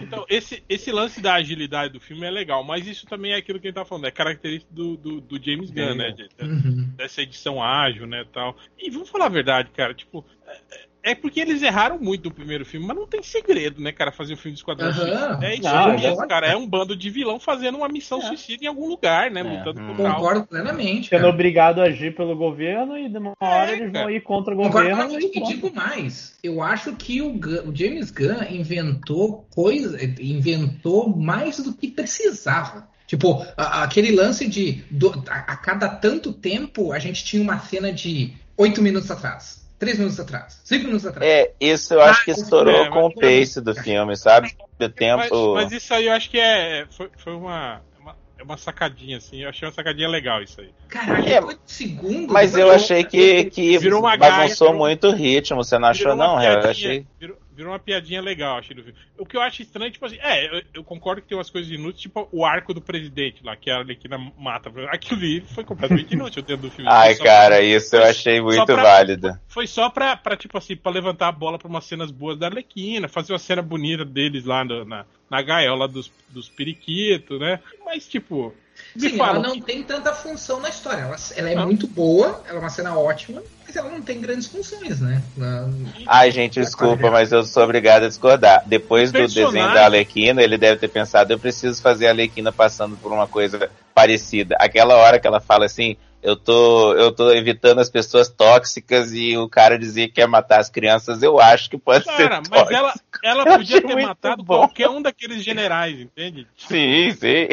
Então, 0.07 0.25
esse, 0.29 0.63
esse 0.69 0.91
lance 0.93 1.21
da 1.21 1.35
agilidade 1.35 1.93
do 1.93 2.01
filme 2.01 2.25
é 2.27 2.31
legal, 2.31 2.63
mas 2.65 2.87
isso 2.87 3.07
também 3.07 3.33
é 3.33 3.37
aquilo 3.37 3.59
que 3.61 3.67
a 3.67 3.71
gente 3.71 3.75
tá 3.77 3.85
falando, 3.85 4.07
é 4.07 4.11
característico 4.11 4.73
do, 4.73 4.97
do, 4.97 5.21
do 5.21 5.43
James 5.43 5.71
Gunn, 5.71 5.95
né? 5.95 6.11
de- 6.13 6.29
Uhum. 6.41 6.91
dessa 6.97 7.23
edição 7.23 7.63
ágil, 7.63 8.07
né, 8.07 8.25
tal. 8.33 8.57
E 8.79 8.91
vamos 8.91 9.09
falar 9.09 9.27
a 9.27 9.31
verdade, 9.31 9.71
cara, 9.71 9.93
tipo, 9.95 10.25
é- 10.47 10.86
é 11.07 11.15
porque 11.15 11.41
eles 11.41 11.63
erraram 11.63 11.99
muito 11.99 12.25
no 12.29 12.35
primeiro 12.35 12.65
filme, 12.67 12.87
mas 12.87 12.97
não 12.97 13.07
tem 13.07 13.23
segredo, 13.23 13.81
né, 13.81 13.93
cara, 13.93 14.11
fazer 14.13 14.35
o 14.35 14.37
filme 14.37 14.55
do 14.55 14.59
Esquadrão. 14.59 14.93
Suicida. 14.93 15.39
É 15.43 15.55
isso 15.55 15.63
Não, 15.63 15.93
mesmo, 15.99 16.23
é. 16.25 16.27
cara, 16.27 16.47
é 16.49 16.57
um 16.57 16.67
bando 16.67 16.97
de 16.97 17.09
vilão 17.11 17.39
fazendo 17.41 17.79
uma 17.79 17.89
missão 17.89 18.21
suicida 18.21 18.65
em 18.65 18.67
algum 18.69 18.89
lugar, 18.89 19.31
né, 19.31 19.41
É. 19.41 19.43
lutando 19.43 19.81
Hum. 19.81 19.87
contra 19.89 20.09
algo. 20.09 20.17
Concordo 20.21 20.47
plenamente. 20.47 21.09
Sendo 21.09 21.27
obrigado 21.29 21.81
a 21.81 21.85
agir 21.85 22.15
pelo 22.15 22.35
governo 22.37 22.99
e 22.99 23.09
de 23.09 23.19
uma 23.19 23.33
hora 23.41 23.71
É, 23.71 23.75
eles 23.79 23.93
vão 23.93 24.11
ir 24.11 24.21
contra 24.23 24.53
o 24.53 24.57
Concordo 24.57 24.89
governo 24.91 25.03
plenamente. 25.11 25.39
e 25.39 25.43
E 25.43 25.47
digo 25.47 25.75
mais, 25.75 26.37
eu 26.43 26.61
acho 26.63 26.93
que 26.95 27.23
o, 27.23 27.31
Gunn- 27.33 27.69
o 27.71 27.75
James 27.77 28.11
Gunn 28.11 28.43
inventou 28.51 29.47
coisa, 29.55 29.99
inventou 30.21 31.09
mais 31.17 31.59
do 31.61 31.73
que 31.73 31.89
precisava. 31.89 32.89
Tipo, 33.07 33.47
a- 33.57 33.85
aquele 33.85 34.11
lance 34.15 34.49
de 34.49 34.83
do- 34.91 35.23
a, 35.29 35.35
a 35.53 35.57
cada 35.57 35.89
tanto 35.89 36.33
tempo 36.33 36.93
a 36.93 36.99
gente 36.99 37.25
tinha 37.25 37.41
uma 37.43 37.59
cena 37.61 37.93
de 37.93 38.33
oito 38.59 38.83
minutos 38.83 39.11
atrás, 39.11 39.65
três 39.79 39.99
minutos 39.99 40.19
atrás, 40.21 40.61
cinco 40.65 40.85
minutos 40.87 41.07
atrás. 41.07 41.31
É, 41.31 41.53
isso 41.61 41.95
eu 41.95 42.01
acho 42.03 42.25
que 42.25 42.31
estourou 42.31 42.85
É, 42.85 42.89
com 42.89 43.07
o 43.07 43.13
mas- 43.15 43.15
pace 43.15 43.61
do 43.61 43.75
filme, 43.75 44.17
sabe? 44.17 44.49
O 44.59 44.67
Mas, 44.79 44.93
tempo. 44.95 45.55
mas 45.55 45.73
isso 45.73 45.93
aí 45.95 46.07
eu 46.07 46.13
acho 46.13 46.31
que 46.31 46.39
é, 46.39 46.87
foi, 46.91 47.11
foi 47.17 47.35
uma, 47.35 47.81
uma, 48.01 48.15
é 48.39 48.43
uma 48.43 48.57
sacadinha, 48.57 49.17
assim, 49.19 49.43
eu 49.43 49.49
achei 49.49 49.67
uma 49.67 49.75
sacadinha 49.75 50.09
legal 50.09 50.43
isso 50.43 50.61
aí. 50.61 50.71
Caralho, 50.89 51.27
É, 51.27 51.35
depois 51.41 51.57
do 51.57 51.63
segundo. 51.67 52.33
Mas 52.33 52.57
eu 52.57 52.71
achei 52.71 53.03
que, 53.05 53.45
que 53.47 53.79
Virou 53.79 54.01
uma 54.01 54.17
gaia, 54.17 54.33
bagunçou 54.43 54.69
virou- 54.69 54.79
muito 54.81 55.09
o 55.09 55.13
ritmo, 55.13 55.65
você 55.65 55.79
não 55.79 55.89
achou, 55.89 56.15
não? 56.17 56.43
Eu 56.43 56.61
achei. 56.71 57.07
Virou, 57.19 57.37
virou 57.57 57.73
uma 57.73 57.79
piadinha 57.79 58.21
legal, 58.21 58.59
achei 58.59 58.77
do 58.77 58.83
filme. 58.83 58.99
O 59.19 59.25
que 59.25 59.37
eu 59.37 59.41
acho 59.41 59.63
estranho, 59.63 59.91
tipo 59.91 60.05
assim, 60.05 60.19
é, 60.21 60.59
eu, 60.59 60.63
eu 60.75 60.85
concordo 60.85 61.23
que 61.23 61.29
tem 61.29 61.37
umas 61.39 61.49
coisas 61.51 61.71
inúteis, 61.73 62.03
tipo 62.03 62.29
o 62.31 62.45
arco 62.45 62.75
do 62.75 62.81
presidente 62.81 63.43
lá, 63.43 63.57
que 63.57 63.71
a 63.71 63.79
Arlequina 63.79 64.19
mata. 64.39 64.71
Aquilo 64.91 65.21
ali 65.21 65.41
foi 65.41 65.65
completamente 65.65 66.13
inútil 66.13 66.43
dentro 66.43 66.69
do 66.69 66.71
filme. 66.71 66.91
Ai, 66.93 67.15
cara, 67.17 67.57
pra- 67.57 67.63
isso 67.63 67.97
eu 67.97 68.05
achei 68.05 68.41
muito 68.41 68.65
pra- 68.67 68.83
válido. 68.83 69.39
Foi 69.49 69.67
só 69.67 69.89
pra, 69.89 70.17
pra, 70.17 70.37
tipo 70.37 70.57
assim, 70.59 70.77
pra 70.77 70.93
levantar 70.93 71.29
a 71.29 71.33
bola 71.33 71.59
pra 71.59 71.69
umas 71.69 71.85
cenas 71.87 72.11
boas 72.11 72.39
da 72.39 72.47
Arlequina, 72.47 73.09
fazer 73.09 73.33
uma 73.33 73.39
cena 73.39 73.63
bonita 73.63 74.05
deles 74.05 74.45
lá 74.45 74.65
no- 74.65 74.85
na, 74.85 75.05
na 75.31 75.43
gaiola 75.43 75.89
dos, 75.89 76.13
dos 76.29 76.49
periquitos, 76.49 77.41
né? 77.41 77.61
Mas, 77.85 78.07
tipo, 78.07 78.55
Sim, 78.97 79.17
fala. 79.17 79.39
ela 79.39 79.49
não 79.49 79.61
tem 79.61 79.83
tanta 79.83 80.13
função 80.13 80.61
na 80.61 80.69
história. 80.69 81.03
Ela, 81.03 81.17
ela 81.37 81.51
é 81.51 81.55
Não. 81.55 81.65
muito 81.67 81.87
boa, 81.87 82.43
ela 82.49 82.59
é 82.59 82.61
uma 82.61 82.71
cena 82.71 82.97
ótima, 82.99 83.43
mas 83.67 83.77
ela 83.77 83.91
não 83.91 84.01
tem 84.01 84.21
grandes 84.21 84.47
funções, 84.47 85.01
né? 85.01 85.23
Ela- 85.39 85.71
Ai, 86.07 86.31
gente, 86.31 86.61
desculpa, 86.61 87.11
mas 87.11 87.33
eu 87.33 87.43
sou 87.45 87.63
obrigado 87.65 88.05
a 88.05 88.09
discordar. 88.09 88.63
Depois 88.67 89.11
do 89.13 89.19
Personagem- 89.19 89.53
desenho 89.61 89.75
da 89.75 89.85
Alequina, 89.85 90.43
ele 90.43 90.57
deve 90.59 90.79
ter 90.81 90.89
pensado, 90.89 91.33
eu 91.33 91.39
preciso 91.39 91.81
fazer 91.83 92.07
a 92.07 92.11
Alequina 92.11 92.53
passando 92.53 92.97
por 92.97 93.13
uma 93.13 93.27
coisa 93.27 93.71
parecida. 93.95 94.57
Aquela 94.61 94.95
hora 94.97 95.19
que 95.19 95.27
ela 95.27 95.41
fala 95.41 95.67
assim, 95.67 95.97
eu 96.27 96.37
tô, 96.37 96.93
eu 96.95 97.13
tô 97.13 97.31
evitando 97.33 97.81
as 97.81 97.89
pessoas 97.89 98.29
tóxicas 98.29 99.13
e 99.13 99.37
o 99.37 99.49
cara 99.49 99.79
dizia 99.79 100.09
que 100.09 100.15
quer 100.15 100.27
matar 100.27 100.59
as 100.61 100.69
crianças, 100.69 101.23
eu 101.23 101.39
acho 101.41 101.71
que 101.71 101.79
pode 101.79 102.05
Cara, 102.05 102.43
ser 102.43 102.51
mas 102.51 102.69
tóxico. 102.69 102.75
ela, 102.75 102.95
ela 103.23 103.45
Eu 103.49 103.57
podia 103.59 103.81
ter 103.81 103.97
matado 103.97 104.43
bom. 104.43 104.59
qualquer 104.59 104.89
um 104.89 105.01
daqueles 105.01 105.43
generais, 105.45 106.01
entende? 106.01 106.47
Sim, 106.57 107.13
sim. 107.13 107.49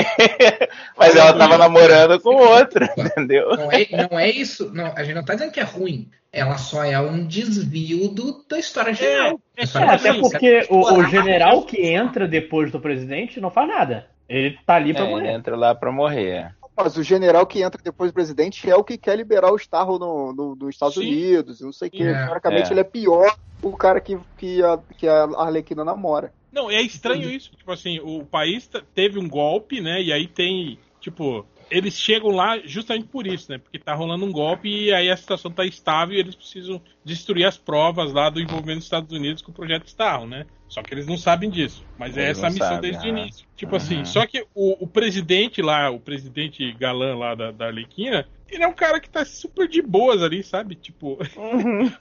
mas 0.97 1.15
ela 1.15 1.33
tava 1.33 1.57
namorando 1.57 2.19
com 2.19 2.35
outro, 2.35 2.85
entendeu? 2.97 3.55
Não 3.55 3.71
é, 3.71 3.87
não 4.09 4.19
é 4.19 4.29
isso. 4.29 4.71
Não, 4.73 4.93
a 4.95 5.03
gente 5.03 5.15
não 5.15 5.23
tá 5.25 5.33
dizendo 5.33 5.51
que 5.51 5.59
é 5.59 5.63
ruim. 5.63 6.09
Ela 6.31 6.57
só 6.57 6.83
é 6.83 6.99
um 6.99 7.27
desvio 7.27 8.07
do, 8.09 8.43
da 8.49 8.57
história 8.57 8.93
geral. 8.93 9.39
é 9.55 9.61
É, 9.61 9.63
história 9.65 9.91
até 9.91 10.13
porque 10.15 10.65
o, 10.69 10.93
o 10.95 11.05
general 11.05 11.63
que 11.63 11.79
entra 11.85 12.27
depois 12.27 12.71
do 12.71 12.79
presidente 12.79 13.39
não 13.39 13.51
faz 13.51 13.67
nada. 13.67 14.07
Ele 14.27 14.57
tá 14.65 14.75
ali 14.75 14.93
pra 14.95 15.03
É, 15.03 15.11
ele 15.11 15.13
morrer. 15.15 15.31
entra 15.31 15.55
lá 15.55 15.75
pra 15.75 15.91
morrer. 15.91 16.55
Mas 16.75 16.97
o 16.97 17.03
general 17.03 17.45
que 17.45 17.61
entra 17.61 17.79
depois 17.83 18.11
do 18.11 18.13
presidente 18.13 18.69
é 18.69 18.75
o 18.75 18.83
que 18.83 18.97
quer 18.97 19.15
liberar 19.15 19.51
o 19.51 19.55
Starro 19.55 19.99
no, 19.99 20.33
no, 20.33 20.55
nos 20.55 20.69
Estados 20.69 20.95
Sim. 20.95 21.01
Unidos, 21.01 21.61
não 21.61 21.71
sei 21.71 21.87
o 21.87 21.91
que. 21.91 22.03
É. 22.03 22.27
Francamente, 22.27 22.69
é. 22.69 22.73
ele 22.73 22.79
é 22.79 22.83
pior 22.83 23.35
o 23.61 23.71
cara 23.77 24.01
que, 24.01 24.17
que, 24.37 24.61
a, 24.63 24.79
que 24.97 25.07
a 25.07 25.23
Arlequina 25.37 25.85
namora. 25.85 26.33
Não, 26.51 26.69
é 26.69 26.81
estranho 26.81 27.29
isso. 27.29 27.51
Tipo 27.55 27.71
assim, 27.71 27.99
o 27.99 28.23
país 28.25 28.69
teve 28.93 29.17
um 29.17 29.27
golpe, 29.27 29.81
né? 29.81 30.01
E 30.01 30.11
aí 30.11 30.27
tem, 30.27 30.77
tipo, 30.99 31.45
eles 31.73 31.97
chegam 31.97 32.29
lá 32.29 32.59
justamente 32.59 33.07
por 33.07 33.25
isso, 33.25 33.51
né? 33.51 33.57
Porque 33.57 33.79
tá 33.79 33.95
rolando 33.95 34.25
um 34.25 34.31
golpe 34.31 34.69
e 34.69 34.93
aí 34.93 35.09
a 35.09 35.17
situação 35.17 35.49
tá 35.49 35.65
estável 35.65 36.15
e 36.15 36.19
eles 36.19 36.35
precisam 36.35 36.79
destruir 37.03 37.45
as 37.45 37.57
provas 37.57 38.13
lá 38.13 38.29
do 38.29 38.39
envolvimento 38.39 38.77
dos 38.77 38.85
Estados 38.85 39.11
Unidos 39.11 39.41
com 39.41 39.51
o 39.51 39.53
projeto 39.53 39.87
Starro, 39.87 40.27
né? 40.27 40.45
Só 40.69 40.83
que 40.83 40.93
eles 40.93 41.07
não 41.07 41.17
sabem 41.17 41.49
disso. 41.49 41.83
Mas 41.97 42.15
é 42.15 42.25
eles 42.25 42.37
é 42.37 42.39
essa 42.39 42.47
a 42.47 42.49
missão 42.51 42.67
sabe, 42.67 42.81
desde 42.91 43.07
o 43.07 43.09
início. 43.09 43.47
Tipo 43.55 43.75
assim, 43.75 43.95
uhum. 43.95 44.01
assim, 44.01 44.13
só 44.13 44.25
que 44.25 44.45
o, 44.53 44.83
o, 44.83 44.87
presidente 44.87 45.61
lá, 45.61 45.89
o 45.89 45.99
presidente 45.99 46.71
galã 46.73 47.15
lá 47.15 47.33
da, 47.33 47.51
da 47.51 47.65
Arlequina, 47.65 48.27
ele 48.53 48.63
é 48.63 48.67
um 48.67 48.73
cara 48.73 48.99
que 48.99 49.09
tá 49.09 49.25
super 49.25 49.67
de 49.67 49.81
boas 49.81 50.21
ali, 50.21 50.43
sabe? 50.43 50.75
Tipo, 50.75 51.17
uhum. 51.35 51.91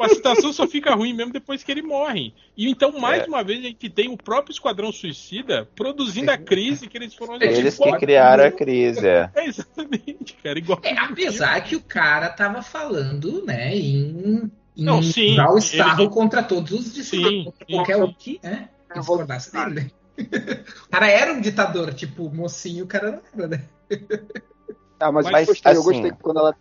a 0.00 0.08
situação 0.08 0.52
só 0.52 0.66
fica 0.66 0.94
ruim 0.94 1.12
mesmo 1.12 1.32
depois 1.32 1.62
que 1.62 1.70
ele 1.70 1.82
morre. 1.82 2.34
E 2.56 2.68
então, 2.68 2.98
mais 2.98 3.22
é. 3.22 3.26
uma 3.26 3.42
vez, 3.42 3.60
a 3.60 3.68
gente 3.68 3.88
tem 3.90 4.08
o 4.08 4.16
próprio 4.16 4.52
Esquadrão 4.52 4.92
Suicida 4.92 5.68
produzindo 5.74 6.30
a 6.30 6.38
crise 6.38 6.88
que 6.88 6.96
eles 6.96 7.14
foram... 7.14 7.40
Eles 7.40 7.78
que 7.78 7.98
criaram 7.98 8.44
a 8.44 8.50
crise, 8.50 9.06
é. 9.06 9.30
é 9.34 9.46
exatamente, 9.46 10.34
cara. 10.42 10.58
Igual 10.58 10.80
é, 10.82 10.96
apesar 10.98 11.60
que 11.62 11.76
o 11.76 11.80
cara 11.80 12.28
tava 12.28 12.62
falando, 12.62 13.44
né, 13.44 13.76
em... 13.76 14.50
em 14.76 14.84
Não, 14.84 15.02
sim, 15.02 15.32
usar 15.32 15.50
o 15.50 15.58
Estado 15.58 16.02
ele... 16.02 16.10
contra 16.10 16.42
todos 16.42 16.72
os 16.72 16.94
discípulos. 16.94 17.54
Qualquer 17.68 17.96
um 17.96 18.12
que, 18.12 18.40
né, 18.42 18.68
discordasse 18.94 19.52
dele. 19.52 19.92
O 20.84 20.88
cara 20.90 21.08
era 21.08 21.32
um 21.32 21.40
ditador, 21.40 21.94
tipo, 21.94 22.28
mocinho, 22.28 22.84
o 22.84 22.86
cara 22.86 23.10
não 23.10 23.22
era, 23.34 23.48
né? 23.48 23.64
Ah, 25.00 25.10
mas, 25.10 25.30
mas 25.30 25.48
eu 25.48 25.54
gostei, 25.54 25.72
assim, 25.72 25.80
eu 25.80 25.84
gostei 25.84 26.12
quando 26.22 26.38
ela 26.38 26.54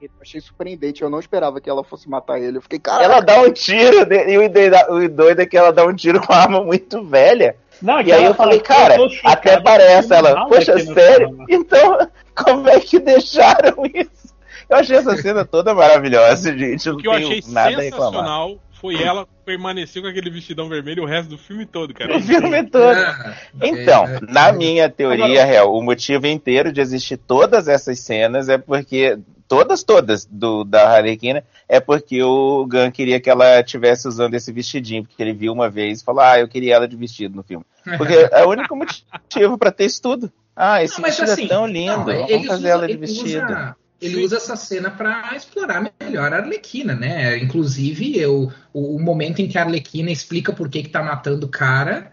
eu 0.00 0.10
achei 0.20 0.40
surpreendente, 0.40 1.02
eu 1.02 1.10
não 1.10 1.18
esperava 1.18 1.60
que 1.60 1.68
ela 1.68 1.82
fosse 1.82 2.08
matar 2.08 2.38
ele. 2.38 2.58
Eu 2.58 2.62
fiquei, 2.62 2.78
cara. 2.78 3.02
Ela 3.02 3.20
dá 3.20 3.40
um 3.40 3.50
tiro, 3.50 4.06
e 4.12 4.38
o 4.38 5.08
doido 5.08 5.40
é 5.40 5.46
que 5.46 5.56
ela 5.56 5.72
dá 5.72 5.84
um 5.84 5.94
tiro 5.94 6.20
com 6.20 6.32
uma 6.32 6.42
arma 6.42 6.62
muito 6.62 7.02
velha. 7.02 7.56
Não, 7.82 8.00
e 8.00 8.12
aí 8.12 8.24
eu 8.24 8.34
falei, 8.34 8.60
cara, 8.60 8.96
até 9.24 9.60
parece 9.60 10.14
ela, 10.14 10.46
poxa, 10.46 10.78
sério? 10.78 11.44
Então, 11.48 11.98
como 12.36 12.68
é 12.68 12.78
que 12.78 13.00
deixaram 13.00 13.84
isso? 13.92 14.34
Eu 14.68 14.76
achei 14.76 14.96
essa 14.96 15.16
cena 15.16 15.44
toda 15.44 15.74
maravilhosa, 15.74 16.56
gente. 16.56 16.88
O 16.88 16.96
que 16.96 17.08
eu 17.08 17.12
achei 17.12 17.42
sensacional 17.42 18.58
foi 18.84 19.02
ela 19.02 19.26
permaneceu 19.46 20.02
com 20.02 20.08
aquele 20.08 20.28
vestidão 20.28 20.68
vermelho 20.68 21.04
o 21.04 21.06
resto 21.06 21.30
do 21.30 21.38
filme 21.38 21.64
todo, 21.64 21.94
cara. 21.94 22.18
O 22.18 22.20
filme 22.20 22.64
todo. 22.64 22.94
Ah, 22.94 23.34
então, 23.62 24.04
é, 24.06 24.20
na 24.28 24.52
minha 24.52 24.90
teoria, 24.90 25.42
real, 25.42 25.74
o 25.74 25.82
motivo 25.82 26.26
inteiro 26.26 26.70
de 26.70 26.82
existir 26.82 27.16
todas 27.16 27.66
essas 27.66 27.98
cenas 28.00 28.50
é 28.50 28.58
porque. 28.58 29.18
Todas, 29.46 29.84
todas 29.84 30.24
do, 30.24 30.64
da 30.64 30.88
Harlequina 30.88 31.44
é 31.68 31.78
porque 31.78 32.22
o 32.22 32.66
Gun 32.66 32.90
queria 32.90 33.20
que 33.20 33.28
ela 33.28 33.60
estivesse 33.60 34.08
usando 34.08 34.32
esse 34.34 34.50
vestidinho, 34.50 35.04
porque 35.04 35.22
ele 35.22 35.34
viu 35.34 35.52
uma 35.52 35.68
vez 35.68 36.00
e 36.00 36.04
falou: 36.04 36.22
Ah, 36.22 36.40
eu 36.40 36.48
queria 36.48 36.74
ela 36.74 36.88
de 36.88 36.96
vestido 36.96 37.36
no 37.36 37.42
filme. 37.42 37.64
Porque 37.98 38.14
é 38.32 38.42
o 38.42 38.48
único 38.48 38.74
motivo 38.74 39.58
para 39.58 39.70
ter 39.70 39.84
isso 39.84 40.00
tudo. 40.00 40.32
Ah, 40.56 40.82
esse 40.82 40.98
não, 40.98 41.04
vestido 41.04 41.28
é 41.28 41.32
assim, 41.34 41.44
é 41.44 41.48
tão 41.48 41.66
lindo, 41.66 42.10
não, 42.10 42.26
vamos 42.26 42.46
fazer 42.46 42.54
usa, 42.54 42.68
ela 42.68 42.86
de 42.86 42.96
vestido. 42.96 43.44
Usa 43.44 43.76
ele 44.04 44.16
Sim. 44.16 44.24
usa 44.24 44.36
essa 44.36 44.54
cena 44.54 44.90
para 44.90 45.34
explorar 45.34 45.90
melhor 45.98 46.30
a 46.32 46.36
Arlequina, 46.36 46.94
né? 46.94 47.38
Inclusive, 47.38 48.18
eu, 48.18 48.52
o, 48.70 48.96
o, 48.96 49.00
momento 49.00 49.40
em 49.40 49.48
que 49.48 49.56
a 49.56 49.62
Arlequina 49.62 50.10
explica 50.10 50.52
por 50.52 50.68
que, 50.68 50.82
que 50.82 50.90
tá 50.90 51.02
matando 51.02 51.46
o 51.46 51.48
cara 51.48 52.12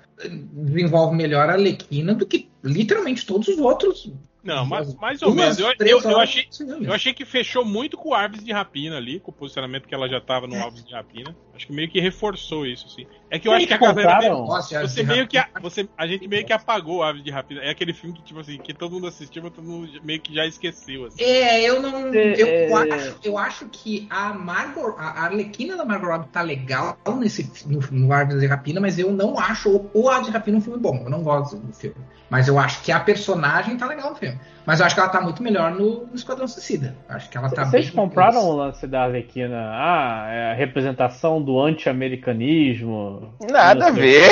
desenvolve 0.53 1.15
melhor 1.15 1.49
a 1.49 1.53
Arlequina 1.53 2.13
do 2.13 2.25
que 2.25 2.47
literalmente 2.63 3.25
todos 3.25 3.47
os 3.49 3.57
outros 3.57 4.09
não, 4.43 4.65
mais, 4.65 4.93
mais 4.95 5.21
ou 5.21 5.33
menos. 5.35 5.59
Eu, 5.59 5.71
eu, 5.79 6.01
eu, 6.01 6.19
achei, 6.19 6.47
eu 6.81 6.91
achei 6.91 7.13
que 7.13 7.23
fechou 7.23 7.63
muito 7.63 7.95
com 7.95 8.09
o 8.09 8.13
Arves 8.13 8.43
de 8.43 8.51
Rapina 8.51 8.97
ali, 8.97 9.19
com 9.19 9.29
o 9.29 9.33
posicionamento 9.33 9.87
que 9.87 9.93
ela 9.93 10.09
já 10.09 10.19
tava 10.19 10.47
no 10.47 10.59
Alves 10.59 10.83
de 10.83 10.93
Rapina. 10.93 11.35
Acho 11.53 11.67
que 11.67 11.73
meio 11.73 11.87
que 11.87 11.99
reforçou 11.99 12.65
isso, 12.65 12.87
assim. 12.87 13.05
É 13.29 13.37
que 13.37 13.47
eu 13.47 13.51
acho 13.51 13.67
que 13.67 13.73
a 13.73 13.77
galera. 13.77 14.33
você 14.81 15.03
meio 15.03 15.27
que. 15.27 15.37
A, 15.37 15.47
você, 15.61 15.87
a 15.95 16.07
gente 16.07 16.27
meio 16.27 16.43
que 16.43 16.51
apagou 16.51 16.97
o 16.97 17.03
Aves 17.03 17.23
de 17.23 17.29
Rapina. 17.29 17.61
É 17.61 17.69
aquele 17.69 17.93
filme 17.93 18.15
que, 18.15 18.23
tipo 18.23 18.39
assim, 18.39 18.57
que 18.57 18.73
todo 18.73 18.93
mundo 18.93 19.05
assistiu, 19.05 19.43
mas 19.43 19.53
todo 19.53 19.63
mundo 19.63 19.87
meio 20.03 20.19
que 20.19 20.33
já 20.33 20.47
esqueceu. 20.47 21.05
Assim. 21.05 21.21
É, 21.21 21.61
eu 21.61 21.79
não. 21.79 22.07
Eu, 22.07 22.47
é... 22.47 22.95
acho, 22.95 23.19
eu 23.23 23.37
acho 23.37 23.69
que 23.69 24.07
a 24.09 24.33
Margot. 24.33 24.95
A 24.97 25.25
Arlequina 25.25 25.77
da 25.77 25.85
Margot 25.85 26.07
Robbie 26.07 26.29
tá 26.29 26.41
legal 26.41 26.97
nesse, 27.19 27.47
no, 27.67 27.79
no 27.79 28.39
de 28.39 28.47
Rapina, 28.47 28.81
mas 28.81 28.97
eu 28.97 29.11
não 29.11 29.37
acho 29.37 29.69
o, 29.69 29.91
o 29.93 30.21
de 30.21 30.31
Rapina 30.31 30.57
um 30.57 30.61
filme 30.61 30.79
bom. 30.79 31.03
Eu 31.03 31.11
não 31.11 31.21
gosto 31.21 31.57
do 31.57 31.73
filme. 31.73 31.95
Mas 32.31 32.47
eu 32.47 32.57
acho 32.57 32.81
que 32.81 32.93
a 32.93 32.99
personagem 33.01 33.75
tá 33.75 33.85
legal 33.85 34.11
no 34.11 34.15
filme. 34.15 34.39
Mas 34.65 34.79
eu 34.79 34.85
acho 34.85 34.95
que 34.95 35.01
ela 35.01 35.09
tá 35.09 35.19
muito 35.19 35.43
melhor 35.43 35.71
no, 35.71 36.05
no 36.05 36.15
Esquadrão 36.15 36.47
Suicida. 36.47 36.95
Acho 37.09 37.29
que 37.29 37.37
ela 37.37 37.49
tá 37.49 37.65
Vocês 37.65 37.89
compraram 37.89 38.47
o 38.47 38.55
lance 38.55 38.87
da 38.87 39.03
Arlequina? 39.03 39.57
Ah, 39.73 40.27
é 40.29 40.51
a 40.51 40.53
representação 40.53 41.41
do 41.41 41.59
anti-americanismo. 41.59 43.33
Nada 43.51 43.87
a 43.87 43.91
ver. 43.91 44.31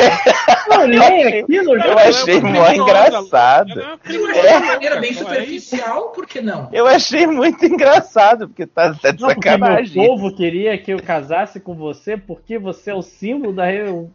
Eu, 0.69 1.03
achei, 1.03 1.39
aquilo, 1.41 1.75
eu 1.75 1.99
achei 1.99 2.41
mó 2.41 2.71
engraçado. 2.71 3.81
Eu 4.05 4.27
achei 4.29 4.59
de 4.59 4.65
maneira 4.65 5.01
bem 5.01 5.13
superficial, 5.13 6.09
por 6.09 6.25
que 6.25 6.39
não? 6.39 6.69
Eu 6.71 6.87
achei 6.87 7.27
muito 7.27 7.65
engraçado, 7.65 8.47
porque 8.47 8.65
tá, 8.65 8.93
tá 8.93 9.11
de 9.11 9.21
não, 9.21 9.29
sacanagem. 9.29 10.01
O 10.01 10.07
povo 10.07 10.33
queria 10.33 10.77
que 10.77 10.93
eu 10.93 11.01
casasse 11.01 11.59
com 11.59 11.75
você 11.75 12.15
porque 12.15 12.57
você 12.57 12.91
é 12.91 12.95
o 12.95 13.01
símbolo 13.01 13.51
da. 13.51 13.73
Eu 13.73 14.09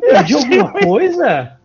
perdi 0.00 0.34
alguma 0.34 0.72
coisa? 0.72 1.58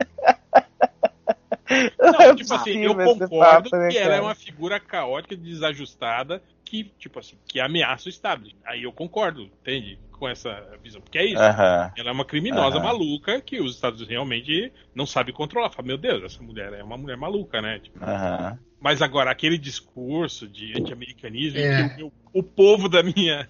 Não, 1.99 2.21
é 2.21 2.35
tipo 2.35 2.53
assim, 2.53 2.79
eu 2.79 2.95
concordo 2.95 3.29
papo, 3.29 3.75
né, 3.75 3.89
que 3.89 3.97
ela 3.97 4.15
é 4.15 4.21
uma 4.21 4.35
figura 4.35 4.79
caótica, 4.79 5.35
desajustada, 5.35 6.41
que, 6.63 6.85
tipo 6.97 7.19
assim, 7.19 7.37
que 7.47 7.59
ameaça 7.59 8.07
o 8.07 8.09
Estado. 8.09 8.49
Aí 8.65 8.83
eu 8.83 8.91
concordo, 8.91 9.43
entende? 9.61 9.99
Com 10.11 10.27
essa 10.27 10.77
visão. 10.81 11.01
Porque 11.01 11.17
é 11.17 11.25
isso. 11.25 11.41
Uh 11.41 11.45
-huh. 11.45 11.91
Ela 11.95 12.09
é 12.09 12.11
uma 12.11 12.25
criminosa 12.25 12.77
uh 12.77 12.79
-huh. 12.79 12.83
maluca 12.83 13.41
que 13.41 13.61
os 13.61 13.75
Estados 13.75 13.99
Unidos 13.99 14.11
realmente 14.11 14.71
não 14.95 15.05
sabem 15.05 15.33
controlar. 15.33 15.69
Fala, 15.69 15.87
meu 15.87 15.97
Deus, 15.97 16.23
essa 16.23 16.41
mulher 16.41 16.73
é 16.73 16.83
uma 16.83 16.97
mulher 16.97 17.17
maluca, 17.17 17.61
né? 17.61 17.79
Tipo, 17.79 17.99
uh 17.99 18.07
-huh. 18.07 18.57
Mas 18.83 19.01
agora, 19.01 19.31
aquele 19.31 19.57
discurso 19.57 20.45
de 20.45 20.77
anti-americanismo 20.77 21.57
é. 21.57 21.87
que 21.87 22.03
o, 22.03 22.11
o, 22.33 22.43
povo 22.43 22.89
da 22.89 23.01
minha, 23.01 23.47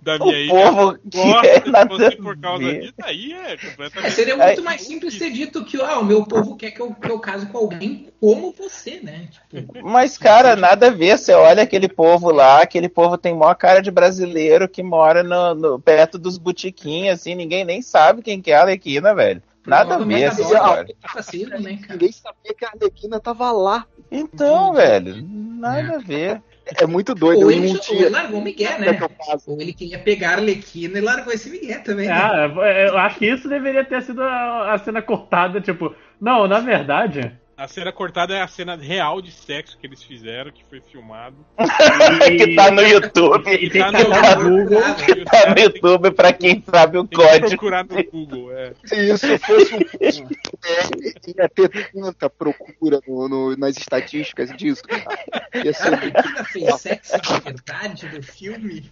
da 0.00 0.18
minha 0.18 0.32
o 0.32 0.40
ilha 0.40 0.72
povo 0.72 0.98
gosta 1.04 1.46
é 1.46 1.60
de 1.60 1.88
você 1.88 2.16
por 2.16 2.40
causa 2.40 2.64
disso, 2.64 2.94
aí 3.02 3.30
é 3.30 3.58
completamente. 3.58 4.06
É, 4.06 4.10
seria 4.10 4.36
muito 4.38 4.62
mais 4.62 4.80
simples 4.80 5.18
ter 5.18 5.30
dito 5.32 5.62
que 5.66 5.78
ah, 5.82 5.98
o 5.98 6.04
meu 6.04 6.24
povo 6.24 6.56
quer 6.56 6.70
que 6.70 6.80
eu, 6.80 6.94
que 6.94 7.10
eu 7.10 7.20
case 7.20 7.44
com 7.44 7.58
alguém 7.58 8.08
como 8.18 8.52
você, 8.52 9.00
né? 9.02 9.28
Tipo, 9.50 9.86
Mas, 9.86 10.16
cara, 10.16 10.56
nada 10.56 10.86
a 10.86 10.90
ver. 10.90 11.18
Você 11.18 11.34
olha 11.34 11.62
aquele 11.62 11.88
povo 11.88 12.30
lá, 12.30 12.62
aquele 12.62 12.88
povo 12.88 13.18
tem 13.18 13.36
maior 13.36 13.56
cara 13.56 13.82
de 13.82 13.90
brasileiro 13.90 14.66
que 14.66 14.82
mora 14.82 15.22
no, 15.22 15.54
no 15.54 15.78
perto 15.78 16.18
dos 16.18 16.38
botiquinhos, 16.38 17.20
assim, 17.20 17.34
ninguém 17.34 17.66
nem 17.66 17.82
sabe 17.82 18.22
quem 18.22 18.40
que 18.40 18.50
é 18.50 18.56
a 18.56 18.62
Alequina, 18.62 19.14
velho. 19.14 19.42
Nada 19.66 19.96
a 19.96 19.98
ver 19.98 20.22
essa 20.22 20.40
história. 20.40 20.94
Né, 21.60 21.78
ninguém 21.88 22.12
sabia 22.12 22.54
que 22.56 22.64
a 22.64 22.68
Arlequina 22.68 23.20
tava 23.20 23.52
lá. 23.52 23.86
Então, 24.10 24.72
velho, 24.72 25.22
nada 25.26 25.92
é. 25.92 25.96
a 25.96 25.98
ver. 25.98 26.42
É 26.76 26.86
muito 26.86 27.14
doido. 27.14 27.44
Ou 27.44 27.50
ele, 27.50 27.78
tinha... 27.78 28.06
ou 28.06 28.12
largou 28.12 28.40
o 28.40 28.42
Miguel, 28.42 28.78
né? 28.78 28.98
Ou 29.46 29.60
ele 29.60 29.72
queria 29.72 29.98
pegar 29.98 30.30
a 30.30 30.32
Arlequina 30.34 30.98
e 30.98 31.00
largou 31.00 31.32
esse 31.32 31.50
Miguel 31.50 31.82
também. 31.82 32.06
Né? 32.06 32.14
Ah, 32.14 32.46
eu 32.86 32.96
acho 32.98 33.18
que 33.18 33.26
isso 33.26 33.48
deveria 33.48 33.84
ter 33.84 34.02
sido 34.02 34.22
a, 34.22 34.72
a 34.72 34.78
cena 34.78 35.02
cortada, 35.02 35.60
tipo, 35.60 35.94
não, 36.20 36.46
na 36.46 36.60
verdade, 36.60 37.36
a 37.60 37.68
cena 37.68 37.92
cortada 37.92 38.34
é 38.34 38.40
a 38.40 38.48
cena 38.48 38.74
real 38.74 39.20
de 39.20 39.30
sexo 39.30 39.76
que 39.76 39.86
eles 39.86 40.02
fizeram, 40.02 40.50
que 40.50 40.64
foi 40.64 40.80
filmado. 40.80 41.36
E... 42.26 42.36
que 42.38 42.54
tá 42.54 42.70
no 42.70 42.80
YouTube. 42.80 43.52
E 43.52 43.68
tá, 43.68 43.92
no, 43.92 44.08
tá 44.08 44.36
no 44.36 44.64
Google. 44.64 44.94
Que 45.04 45.24
tá 45.26 45.54
no 45.54 45.60
YouTube 45.60 46.10
pra 46.12 46.32
quem 46.32 46.64
sabe 46.64 46.96
o 46.96 47.06
tem 47.06 47.18
código. 47.18 47.48
procurar 47.48 47.84
no 47.84 48.02
Google, 48.04 48.50
é. 48.56 48.72
Se 48.82 49.12
isso 49.12 49.38
fosse 49.40 49.74
um. 49.74 49.80
ia 51.36 51.48
ter 51.50 51.92
tanta 51.92 52.30
procura 52.30 52.98
no, 53.06 53.28
no, 53.28 53.54
nas 53.58 53.76
estatísticas 53.76 54.56
disso. 54.56 54.82
Ia 55.54 55.74
ser. 55.74 56.16
A 56.16 56.44
fez 56.44 56.76
sexo 56.76 57.18
de 57.20 57.40
verdade 57.40 58.08
no 58.08 58.22
filme? 58.22 58.90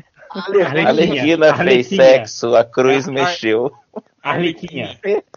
Arlequina, 0.30 0.88
Arlequina 0.88 1.56
fez 1.56 1.86
sexo, 1.88 2.54
a 2.54 2.64
cruz 2.64 3.08
a, 3.08 3.12
mexeu. 3.12 3.72
Arlequinha. 4.22 4.98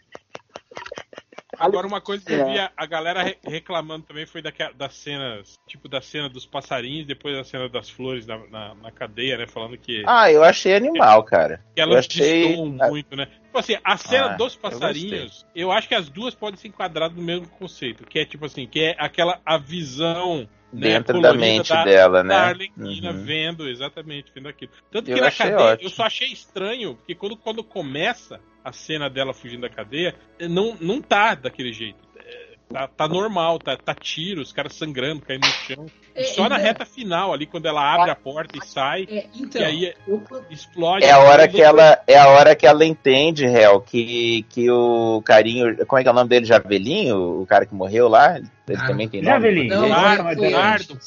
Agora 1.58 1.86
uma 1.86 2.02
coisa 2.02 2.26
que 2.26 2.34
eu 2.34 2.46
vi 2.46 2.58
a, 2.60 2.86
galera 2.86 3.36
reclamando 3.46 4.06
também 4.06 4.26
foi 4.26 4.42
daquela, 4.42 4.74
das 4.74 4.96
cenas, 4.96 5.60
tipo 5.68 5.88
da 5.88 6.02
cena 6.02 6.28
dos 6.28 6.46
passarinhos, 6.46 7.06
depois 7.06 7.36
da 7.36 7.44
cena 7.44 7.70
das 7.70 7.90
flores 7.90 8.26
na, 8.26 8.38
na, 8.50 8.76
na 8.76 8.92
cadeia, 8.92 9.38
né? 9.38 9.46
Falando 9.48 9.78
que. 9.78 10.04
Ah, 10.06 10.32
eu 10.32 10.44
achei 10.44 10.76
animal, 10.76 11.24
cara. 11.24 11.64
Que 11.76 11.82
elas 11.82 12.08
achei... 12.08 12.58
muito, 12.58 13.16
né? 13.16 13.28
Tipo 13.28 13.60
assim, 13.60 13.78
a 13.84 13.98
cena 13.98 14.32
ah, 14.32 14.36
dos 14.36 14.56
passarinhos, 14.56 15.46
eu, 15.56 15.68
eu, 15.68 15.72
acho 15.72 15.88
que 15.88 15.96
as 15.96 16.10
duas 16.10 16.34
podem 16.34 16.60
ser 16.60 16.70
enquadradas 16.70 17.16
no 17.16 17.24
mesmo 17.24 17.48
conceito, 17.48 18.04
que 18.04 18.20
é 18.20 18.26
tipo 18.26 18.46
assim, 18.46 18.66
que 18.66 18.84
é 18.84 18.96
aquela 18.98 19.40
a 19.46 19.58
visão 19.58 20.50
né, 20.74 20.90
dentro 20.90 21.22
da 21.22 21.34
mente 21.34 21.70
da, 21.70 21.84
dela, 21.84 22.24
né? 22.24 22.30
Da 22.30 22.42
Arlequina 22.48 23.12
uhum. 23.12 23.24
vendo, 23.24 23.70
exatamente, 23.70 24.32
vendo 24.34 24.48
aquilo. 24.48 24.72
Tanto 24.92 25.10
eu 25.10 25.16
que 25.16 25.22
na 25.22 25.32
cadeia, 25.32 25.58
ótimo. 25.58 25.88
eu 25.88 25.92
só 25.92 26.04
achei 26.04 26.28
estranho, 26.28 26.96
porque 26.96 27.16
quando, 27.16 27.38
quando 27.38 27.64
começa 27.64 28.40
a 28.64 28.72
cena 28.72 29.10
dela 29.10 29.34
fugindo 29.34 29.62
da 29.62 29.70
cadeia, 29.70 30.16
não, 30.50 30.76
não 30.80 31.02
tá 31.02 31.36
daquele 31.36 31.72
jeito. 31.72 32.00
É, 32.72 32.74
Tá, 32.74 32.88
tá 32.88 33.08
normal, 33.08 33.60
tá, 33.60 33.78
tá 33.78 33.94
tiro, 33.94 34.42
os 34.42 34.52
caras 34.52 34.74
sangrando, 34.74 35.22
caindo 35.22 35.46
no 35.46 35.54
chão. 35.54 35.86
É, 36.16 36.24
Só 36.24 36.50
na 36.50 36.56
então- 36.56 36.66
reta 36.68 36.86
final, 36.86 37.32
ali, 37.34 37.46
quando 37.46 37.66
ela 37.68 37.82
abre 37.94 38.10
a 38.10 38.16
porta 38.16 38.58
e 38.58 38.66
sai, 38.66 39.06
É, 39.10 39.26
então, 39.36 39.62
e 39.62 39.66
aí 39.66 39.94
eu- 40.08 40.24
explode. 40.50 41.06
É 41.06 41.12
a 41.12 41.20
hora 41.20 41.48
que 41.48 41.62
ela 41.62 42.02
é 42.08 42.18
a 42.18 42.28
hora 42.30 42.56
que 42.56 42.66
ela 42.66 42.84
entende, 42.86 43.46
Hel, 43.46 43.80
que, 43.82 44.44
que 44.50 44.70
o 44.72 45.22
carinho, 45.24 45.86
como 45.86 46.00
é 46.00 46.04
que 46.04 46.08
é 46.10 46.12
o 46.12 46.16
nome 46.16 46.30
dele, 46.30 46.46
Javelinho, 46.46 47.42
o 47.42 47.46
cara 47.46 47.66
que 47.66 47.76
morreu 47.76 48.08
lá, 48.08 48.38
ele 48.38 48.48
Ah, 48.76 48.88
também 48.88 49.08
tem 49.08 49.22
nome. 49.22 49.34
Javelin. 49.34 49.68
Não, 49.68 49.86
Ele 49.86 49.94
foi- 49.94 50.16
chama 50.16 50.24
foi 50.24 50.36
de- 50.48 50.52
Dardo. 50.52 51.00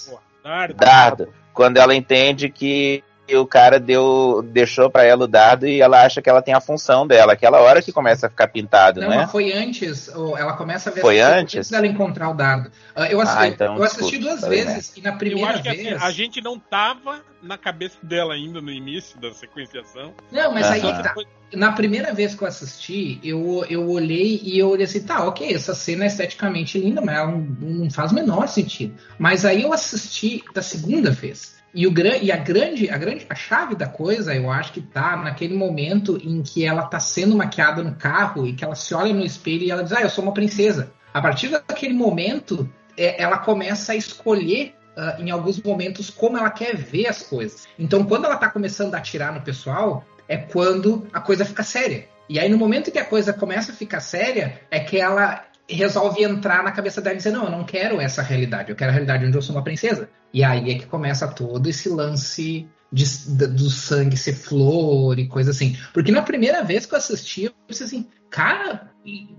Dardo. 0.44 0.74
Dardo. 0.74 1.34
Quando 1.52 1.78
ela 1.78 1.94
entende 1.94 2.48
que 2.50 3.02
o 3.34 3.46
cara 3.46 3.80
deu, 3.80 4.44
deixou 4.52 4.90
pra 4.90 5.02
ela 5.04 5.24
o 5.24 5.26
dardo 5.26 5.66
e 5.66 5.80
ela 5.80 6.04
acha 6.04 6.22
que 6.22 6.28
ela 6.30 6.42
tem 6.42 6.54
a 6.54 6.60
função 6.60 7.06
dela. 7.06 7.32
Aquela 7.32 7.58
hora 7.60 7.82
que 7.82 7.90
começa 7.92 8.26
a 8.26 8.30
ficar 8.30 8.48
pintado, 8.48 9.00
Não, 9.00 9.08
né? 9.08 9.16
mas 9.16 9.32
foi 9.32 9.52
antes, 9.52 10.08
ou 10.14 10.36
ela 10.38 10.52
começa 10.52 10.90
a 10.90 10.92
ver 10.92 11.00
Foi 11.00 11.20
antes? 11.20 11.56
antes 11.56 11.70
dela 11.70 11.86
encontrar 11.86 12.30
o 12.30 12.34
dardo. 12.34 12.70
Ah, 12.94 13.06
eu, 13.10 13.20
assi- 13.20 13.34
Ah, 13.38 13.46
então, 13.48 13.76
eu 13.76 13.82
assisti 13.82 14.18
desculpa, 14.18 14.26
duas 14.28 14.40
falei 14.42 14.64
vezes 14.64 14.92
e 14.96 15.00
na 15.00 15.10
Eu 15.10 15.18
primeira 15.18 15.50
acho 15.54 15.62
que 15.62 15.68
assim, 15.68 15.82
vez. 15.84 16.02
a 16.02 16.10
gente 16.10 16.40
não 16.42 16.58
tava 16.58 17.20
na 17.42 17.56
cabeça 17.58 17.96
dela 18.02 18.34
ainda 18.34 18.60
no 18.60 18.70
início 18.70 19.18
da 19.18 19.32
sequenciação. 19.32 20.12
Não, 20.30 20.52
mas 20.52 20.66
aí 20.70 20.80
tá. 21.02 21.14
Na 21.54 21.70
primeira 21.72 22.12
vez 22.12 22.34
que 22.34 22.42
eu 22.42 22.48
assisti, 22.48 23.20
eu, 23.22 23.64
eu 23.70 23.88
olhei 23.88 24.40
e 24.42 24.58
eu 24.58 24.68
olhei 24.68 24.84
assim, 24.84 25.00
tá, 25.04 25.24
ok, 25.24 25.54
essa 25.54 25.74
cena 25.76 26.02
é 26.02 26.08
esteticamente 26.08 26.76
linda, 26.76 27.00
mas 27.00 27.16
ela 27.16 27.30
não, 27.30 27.38
não 27.60 27.90
faz 27.90 28.10
o 28.10 28.14
menor 28.16 28.48
sentido. 28.48 28.94
Mas 29.16 29.44
aí 29.44 29.62
eu 29.62 29.72
assisti 29.72 30.42
da 30.52 30.60
segunda 30.60 31.10
vez. 31.12 31.54
E, 31.76 31.86
o, 31.86 31.92
e 32.22 32.32
a 32.32 32.36
grande, 32.38 32.88
a 32.88 32.96
grande, 32.96 33.26
a 33.28 33.34
chave 33.34 33.74
da 33.74 33.86
coisa, 33.86 34.34
eu 34.34 34.50
acho 34.50 34.72
que 34.72 34.80
tá 34.80 35.14
naquele 35.14 35.54
momento 35.54 36.18
em 36.24 36.42
que 36.42 36.64
ela 36.64 36.86
tá 36.86 36.98
sendo 36.98 37.36
maquiada 37.36 37.82
no 37.82 37.94
carro 37.94 38.46
e 38.46 38.54
que 38.54 38.64
ela 38.64 38.74
se 38.74 38.94
olha 38.94 39.12
no 39.12 39.22
espelho 39.22 39.62
e 39.62 39.70
ela 39.70 39.84
diz, 39.84 39.92
ah, 39.92 40.00
eu 40.00 40.08
sou 40.08 40.24
uma 40.24 40.32
princesa. 40.32 40.90
A 41.12 41.20
partir 41.20 41.48
daquele 41.48 41.92
momento, 41.92 42.66
é, 42.96 43.22
ela 43.22 43.36
começa 43.36 43.92
a 43.92 43.94
escolher 43.94 44.74
ah, 44.96 45.18
em 45.18 45.30
alguns 45.30 45.60
momentos 45.60 46.08
como 46.08 46.38
ela 46.38 46.48
quer 46.48 46.74
ver 46.74 47.08
as 47.08 47.20
coisas. 47.20 47.68
Então, 47.78 48.04
quando 48.04 48.24
ela 48.24 48.38
tá 48.38 48.48
começando 48.48 48.94
a 48.94 48.98
atirar 48.98 49.34
no 49.34 49.42
pessoal, 49.42 50.02
é 50.26 50.38
quando 50.38 51.06
a 51.12 51.20
coisa 51.20 51.44
fica 51.44 51.62
séria. 51.62 52.08
E 52.26 52.38
aí, 52.40 52.48
no 52.48 52.56
momento 52.56 52.90
que 52.90 52.98
a 52.98 53.04
coisa 53.04 53.34
começa 53.34 53.72
a 53.72 53.74
ficar 53.74 54.00
séria, 54.00 54.62
é 54.70 54.80
que 54.80 54.98
ela 54.98 55.44
resolve 55.68 56.22
entrar 56.22 56.62
na 56.62 56.72
cabeça 56.72 57.00
dela 57.00 57.14
e 57.14 57.18
dizer: 57.18 57.30
Não, 57.32 57.44
eu 57.44 57.50
não 57.50 57.64
quero 57.64 58.00
essa 58.00 58.22
realidade, 58.22 58.70
eu 58.70 58.76
quero 58.76 58.90
a 58.90 58.92
realidade 58.94 59.24
onde 59.26 59.36
eu 59.36 59.42
sou 59.42 59.54
uma 59.56 59.64
princesa. 59.64 60.08
E 60.32 60.44
aí 60.44 60.70
é 60.70 60.78
que 60.78 60.86
começa 60.86 61.26
todo 61.28 61.66
esse 61.68 61.88
lance 61.88 62.68
de- 62.92 63.36
da- 63.36 63.46
do 63.46 63.68
sangue 63.70 64.16
ser 64.16 64.34
flor 64.34 65.18
e 65.18 65.26
coisa 65.26 65.50
assim. 65.50 65.76
Porque 65.92 66.12
na 66.12 66.22
primeira 66.22 66.62
vez 66.62 66.86
que 66.86 66.94
eu 66.94 66.98
assisti, 66.98 67.44
eu 67.44 67.52
pensei 67.66 67.86
assim: 67.86 68.08
Cara, 68.30 68.90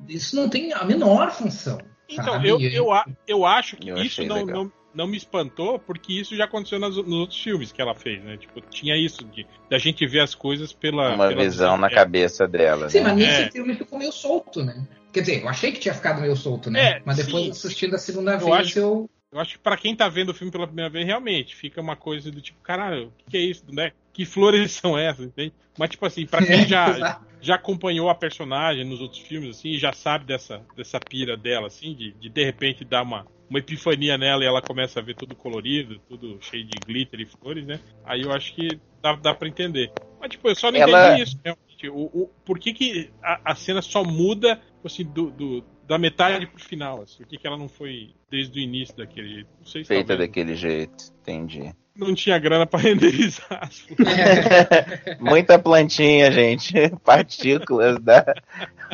isso 0.07 0.35
não 0.35 0.49
tem 0.49 0.73
a 0.73 0.83
menor 0.83 1.31
função. 1.31 1.77
Então, 2.09 2.33
sabe? 2.33 2.47
eu, 2.49 2.59
eu, 2.59 2.87
eu 3.27 3.45
acho 3.45 3.75
que 3.75 3.89
Eu 3.89 3.97
isso 3.97 4.23
não, 4.23 4.45
não, 4.45 4.71
não 4.95 5.07
me 5.07 5.17
espantou, 5.17 5.77
porque 5.77 6.13
isso 6.13 6.35
já 6.37 6.45
aconteceu 6.45 6.79
nas- 6.79 6.95
nos 6.95 7.13
outros 7.13 7.41
filmes 7.41 7.71
que 7.71 7.81
ela 7.81 7.93
fez, 7.93 8.23
né? 8.23 8.37
Tipo, 8.37 8.61
tinha 8.61 8.95
isso 8.95 9.25
de 9.25 9.45
da 9.69 9.77
gente 9.77 10.07
ver 10.07 10.21
as 10.21 10.33
coisas 10.33 10.71
pela. 10.71 11.13
Uma 11.15 11.27
pela 11.27 11.43
visão 11.43 11.77
na 11.77 11.89
cabeça 11.89 12.47
dela. 12.47 12.89
Sim, 12.89 12.99
né? 12.99 13.03
mas 13.09 13.15
nesse 13.17 13.41
É. 13.43 13.51
filme 13.51 13.75
ficou 13.75 13.99
meio 13.99 14.11
solto, 14.11 14.63
né? 14.63 14.87
Quer 15.17 15.21
dizer, 15.21 15.41
eu 15.41 15.49
achei 15.49 15.71
que 15.71 15.79
tinha 15.79 15.95
ficado 15.95 16.21
meio 16.21 16.35
solto, 16.35 16.69
né? 16.69 16.79
É, 16.79 17.01
mas 17.03 17.17
depois 17.17 17.45
sim. 17.45 17.49
assistindo 17.51 17.95
a 17.95 17.97
segunda 17.97 18.33
Eu 18.33 18.39
vez, 18.39 18.51
acho- 18.51 18.79
eu. 18.79 19.09
Eu 19.31 19.39
acho 19.39 19.53
que 19.53 19.59
pra 19.59 19.75
quem 19.75 19.95
tá 19.95 20.07
vendo 20.07 20.29
o 20.29 20.33
filme 20.33 20.51
pela 20.51 20.67
primeira 20.67 20.89
vez, 20.91 21.05
realmente, 21.05 21.53
fica 21.55 21.81
uma 21.81 21.95
coisa 21.97 22.31
do 22.31 22.39
tipo, 22.39 22.61
caralho, 22.61 23.07
o 23.07 23.11
que, 23.17 23.31
que 23.31 23.37
é 23.37 23.41
isso, 23.41 23.65
né? 23.73 23.91
Que 24.13 24.25
flores 24.25 24.71
são 24.79 24.95
essas, 24.97 25.25
entende? 25.25 25.53
Mas, 25.77 25.89
tipo 25.89 26.05
assim, 26.05 26.25
pra 26.27 26.45
quem 26.45 26.65
já, 26.69 27.19
já 27.41 27.55
acompanhou 27.55 28.09
a 28.09 28.15
personagem 28.15 28.85
nos 28.85 29.01
outros 29.01 29.19
filmes, 29.21 29.57
assim, 29.57 29.69
e 29.71 29.77
já 29.79 29.91
sabe 29.91 30.23
dessa, 30.25 30.61
dessa 30.77 30.99
pira 30.99 31.35
dela, 31.35 31.65
assim, 31.67 31.93
de, 31.95 32.11
de 32.13 32.29
de 32.29 32.43
repente 32.45 32.85
dar 32.85 33.01
uma, 33.01 33.25
uma 33.49 33.57
epifania 33.59 34.17
nela 34.19 34.43
e 34.43 34.47
ela 34.47 34.61
começa 34.61 34.99
a 34.99 35.03
ver 35.03 35.15
tudo 35.15 35.35
colorido, 35.35 35.99
tudo 36.07 36.37
cheio 36.41 36.63
de 36.63 36.77
glitter 36.79 37.19
e 37.19 37.25
flores, 37.25 37.65
né? 37.65 37.79
Aí 38.05 38.21
eu 38.21 38.31
acho 38.31 38.53
que 38.53 38.79
dá, 39.01 39.13
dá 39.15 39.33
pra 39.33 39.47
entender. 39.47 39.91
Mas, 40.21 40.31
tipo, 40.31 40.47
eu 40.47 40.55
só 40.55 40.71
não 40.71 40.79
Ela- 40.79 41.07
entendi 41.09 41.23
isso, 41.23 41.37
realmente. 41.43 41.89
O, 41.89 42.05
o, 42.23 42.29
por 42.43 42.57
que, 42.57 42.73
que 42.73 43.11
a, 43.21 43.51
a 43.51 43.55
cena 43.55 43.81
só 43.83 44.03
muda, 44.03 44.59
assim, 44.87 45.03
do, 45.03 45.29
do- 45.31 45.63
da 45.85 45.97
metade 45.97 46.47
pro 46.47 46.61
final, 46.63 47.01
assim? 47.01 47.17
Por 47.23 47.27
que, 47.27 47.37
que 47.37 47.47
ela 47.47 47.57
não 47.57 47.69
foi 47.69 48.13
desde 48.29 48.59
o 48.59 48.61
início 48.61 48.95
daquele 48.97 49.29
jeito? 49.29 49.49
Não 49.59 49.65
sei 49.65 49.83
se 49.83 49.87
Feita 49.87 50.07
talvez 50.09 50.27
daquele 50.29 50.55
jeito, 50.55 51.13
entendi. 51.21 51.73
Não 51.97 52.13
tinha 52.13 52.37
grana 52.37 52.65
pra 52.65 52.79
renderizar 52.81 53.59
as 53.61 53.79
flores. 53.81 55.19
Muita 55.19 55.57
plantinha, 55.59 56.31
gente. 56.31 56.73
Partículas 57.03 57.99
da. 57.99 58.25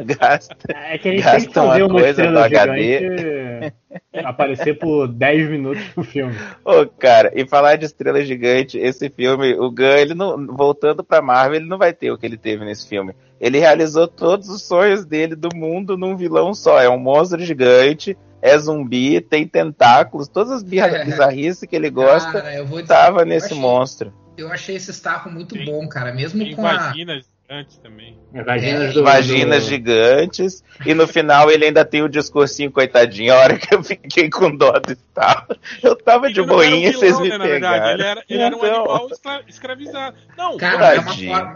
Gasta. 0.04 0.56
É 0.70 0.98
que 0.98 1.10
a 1.10 1.12
gente 1.12 1.24
Gasta 1.24 1.38
tem 1.40 1.48
que 1.48 1.54
fazer 1.54 1.84
uma 1.84 1.94
uma 1.94 2.00
coisa 2.02 2.10
estrela 2.10 2.32
no 2.32 2.46
HD. 2.46 3.00
gigante 3.00 3.74
aparecer 4.24 4.78
por 4.78 5.08
10 5.08 5.50
minutos 5.50 5.84
no 5.96 6.04
filme. 6.04 6.36
Ô, 6.66 6.86
cara, 6.86 7.32
e 7.36 7.48
falar 7.48 7.76
de 7.76 7.86
estrela 7.86 8.24
gigante, 8.24 8.78
esse 8.78 9.10
filme, 9.10 9.54
o 9.54 9.70
Gun, 9.70 9.84
ele 9.98 10.14
não. 10.14 10.48
Voltando 10.48 11.04
pra 11.04 11.22
Marvel, 11.22 11.58
ele 11.58 11.70
não 11.70 11.78
vai 11.78 11.94
ter 11.94 12.12
o 12.12 12.18
que 12.18 12.26
ele 12.26 12.38
teve 12.38 12.66
nesse 12.66 12.88
filme. 12.88 13.14
Ele 13.40 13.60
realizou 13.60 14.08
todos 14.08 14.50
os 14.50 14.64
sonhos 14.64 15.06
dele 15.06 15.36
do 15.36 15.50
mundo 15.56 15.98
num 15.98 16.16
vilão 16.16 16.54
só. 16.54 16.82
É 16.82 16.90
um 16.90 16.98
monstro 16.98 17.44
gigante, 17.44 18.18
é 18.44 18.58
zumbi, 18.58 19.22
tem 19.22 19.48
tentáculos, 19.48 20.28
todas 20.28 20.52
as 20.52 20.64
birra- 20.64 21.06
bizarrices 21.06 21.68
que 21.68 21.76
ele 21.76 21.90
gosta, 21.90 22.30
Cara, 22.32 22.54
eu 22.56 22.66
vou 22.66 22.82
dizer, 22.82 22.94
tava 22.94 23.22
eu 23.22 23.26
nesse 23.26 23.48
achei- 23.48 23.58
monstro. 23.58 24.14
Eu 24.36 24.52
achei 24.52 24.76
esse 24.76 24.92
estarro 24.92 25.32
muito 25.32 25.56
Tem- 25.56 25.64
bom, 25.66 25.88
cara. 25.88 26.12
Mesmo 26.14 26.44
Tem 26.44 26.56
com 26.56 26.66
a. 26.68 26.74
vaginas 26.90 27.26
antes 27.50 27.78
também. 27.78 28.18
Vaginas 28.34 28.90
É, 28.90 28.94
do, 28.94 29.04
Vaginas 29.04 29.64
do- 29.64 29.70
gigantes, 29.70 30.64
e 30.86 30.94
no 30.96 31.08
final 31.08 31.52
ele 31.52 31.66
ainda 31.66 31.86
tem 31.86 32.02
o 32.02 32.10
discursinho, 32.10 32.72
coitadinho, 32.72 33.32
a 33.34 33.38
hora 33.38 33.58
que 33.60 33.74
eu 33.76 33.84
fiquei 33.84 34.30
com 34.30 34.56
dó 34.56 34.72
do 34.80 34.92
estalo. 34.92 35.46
Eu 35.84 35.96
tava 35.96 36.32
de 36.34 36.40
Ele 36.40 36.48
não 36.48 36.54
um 36.56 36.58
boinha, 36.58 36.92
vilão, 36.92 37.00
vocês 37.00 37.20
me 37.20 37.30
né, 37.30 37.38
na 37.38 37.44
verdade. 37.46 37.74
pegaram. 37.76 37.94
Ele 37.94 38.04
era, 38.04 38.24
ele 38.28 38.42
era 38.42 38.56
um 38.56 38.60
Então. 38.60 38.76
animal 38.80 39.08
escra- 39.12 39.44
escravizado. 39.48 40.18
Não, 40.36 40.58
Cara, 40.58 40.96
é 40.96 41.00
uma 41.00 41.06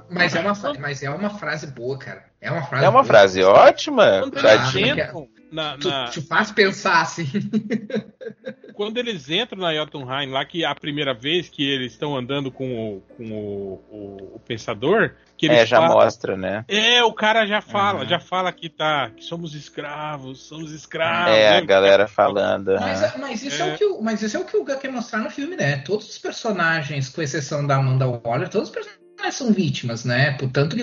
mas, 0.09 0.35
é 0.35 0.39
uma, 0.39 0.75
mas 0.79 1.03
é 1.03 1.09
uma 1.09 1.29
frase 1.31 1.67
boa, 1.67 1.97
cara. 1.97 2.23
É 2.39 2.51
uma 2.51 2.61
frase 2.63 2.85
É 2.85 2.89
uma 2.89 2.93
boa. 3.01 3.03
frase 3.05 3.43
ótima, 3.43 4.21
eles 4.31 4.75
entram 4.75 5.27
na, 5.51 5.77
Tu, 5.77 5.87
na- 5.87 6.09
te 6.09 6.21
faz 6.21 6.51
pensar 6.51 7.01
assim. 7.01 7.25
quando 8.73 8.97
eles 8.97 9.29
entram 9.29 9.59
na 9.61 9.73
Jotunheim, 9.73 10.29
lá 10.29 10.45
que 10.45 10.63
é 10.63 10.67
a 10.67 10.75
primeira 10.75 11.13
vez 11.13 11.49
que 11.49 11.67
eles 11.67 11.93
estão 11.93 12.15
andando 12.15 12.51
com 12.51 12.97
o, 12.97 13.01
com 13.15 13.31
o, 13.31 13.73
o- 13.91 14.35
o 14.35 14.39
pensador, 14.45 15.15
que 15.35 15.45
eles 15.47 15.59
É, 15.59 15.65
já 15.65 15.77
falam- 15.81 15.95
mostra, 15.97 16.37
né? 16.37 16.63
É, 16.67 17.03
o 17.03 17.13
cara 17.13 17.45
já 17.45 17.61
fala, 17.61 18.01
Uhum. 18.01 18.07
já 18.09 18.19
fala 18.19 18.51
que 18.51 18.69
tá, 18.69 19.09
que 19.15 19.23
somos 19.23 19.53
escravos, 19.55 20.41
somos 20.43 20.71
escravos. 20.71 21.33
É, 21.35 21.49
a 21.57 21.61
né? 21.61 21.65
galera 21.65 22.07
falando. 22.07 22.73
Mas, 22.79 23.03
aham. 23.03 23.17
mas 23.19 23.43
isso 23.43 23.61
é. 23.61 23.69
É. 23.69 23.73
o 23.73 23.77
que 23.77 23.85
o, 23.85 24.01
mas 24.01 24.21
isso 24.21 24.37
é 24.37 24.39
o 24.39 24.45
que 24.45 24.57
o 24.57 24.63
Gun 24.63 24.77
quer 24.77 24.91
mostrar 24.91 25.19
no 25.19 25.29
filme, 25.29 25.55
né? 25.55 25.77
Todos 25.77 26.07
os 26.09 26.17
personagens, 26.17 27.09
com 27.09 27.21
exceção 27.21 27.65
da 27.65 27.77
Amanda 27.77 28.05
Waller, 28.07 28.49
todos 28.49 28.69
os 28.69 28.73
personagens 28.73 29.06
são 29.31 29.51
vítimas, 29.51 30.05
né? 30.05 30.31
Portanto, 30.31 30.75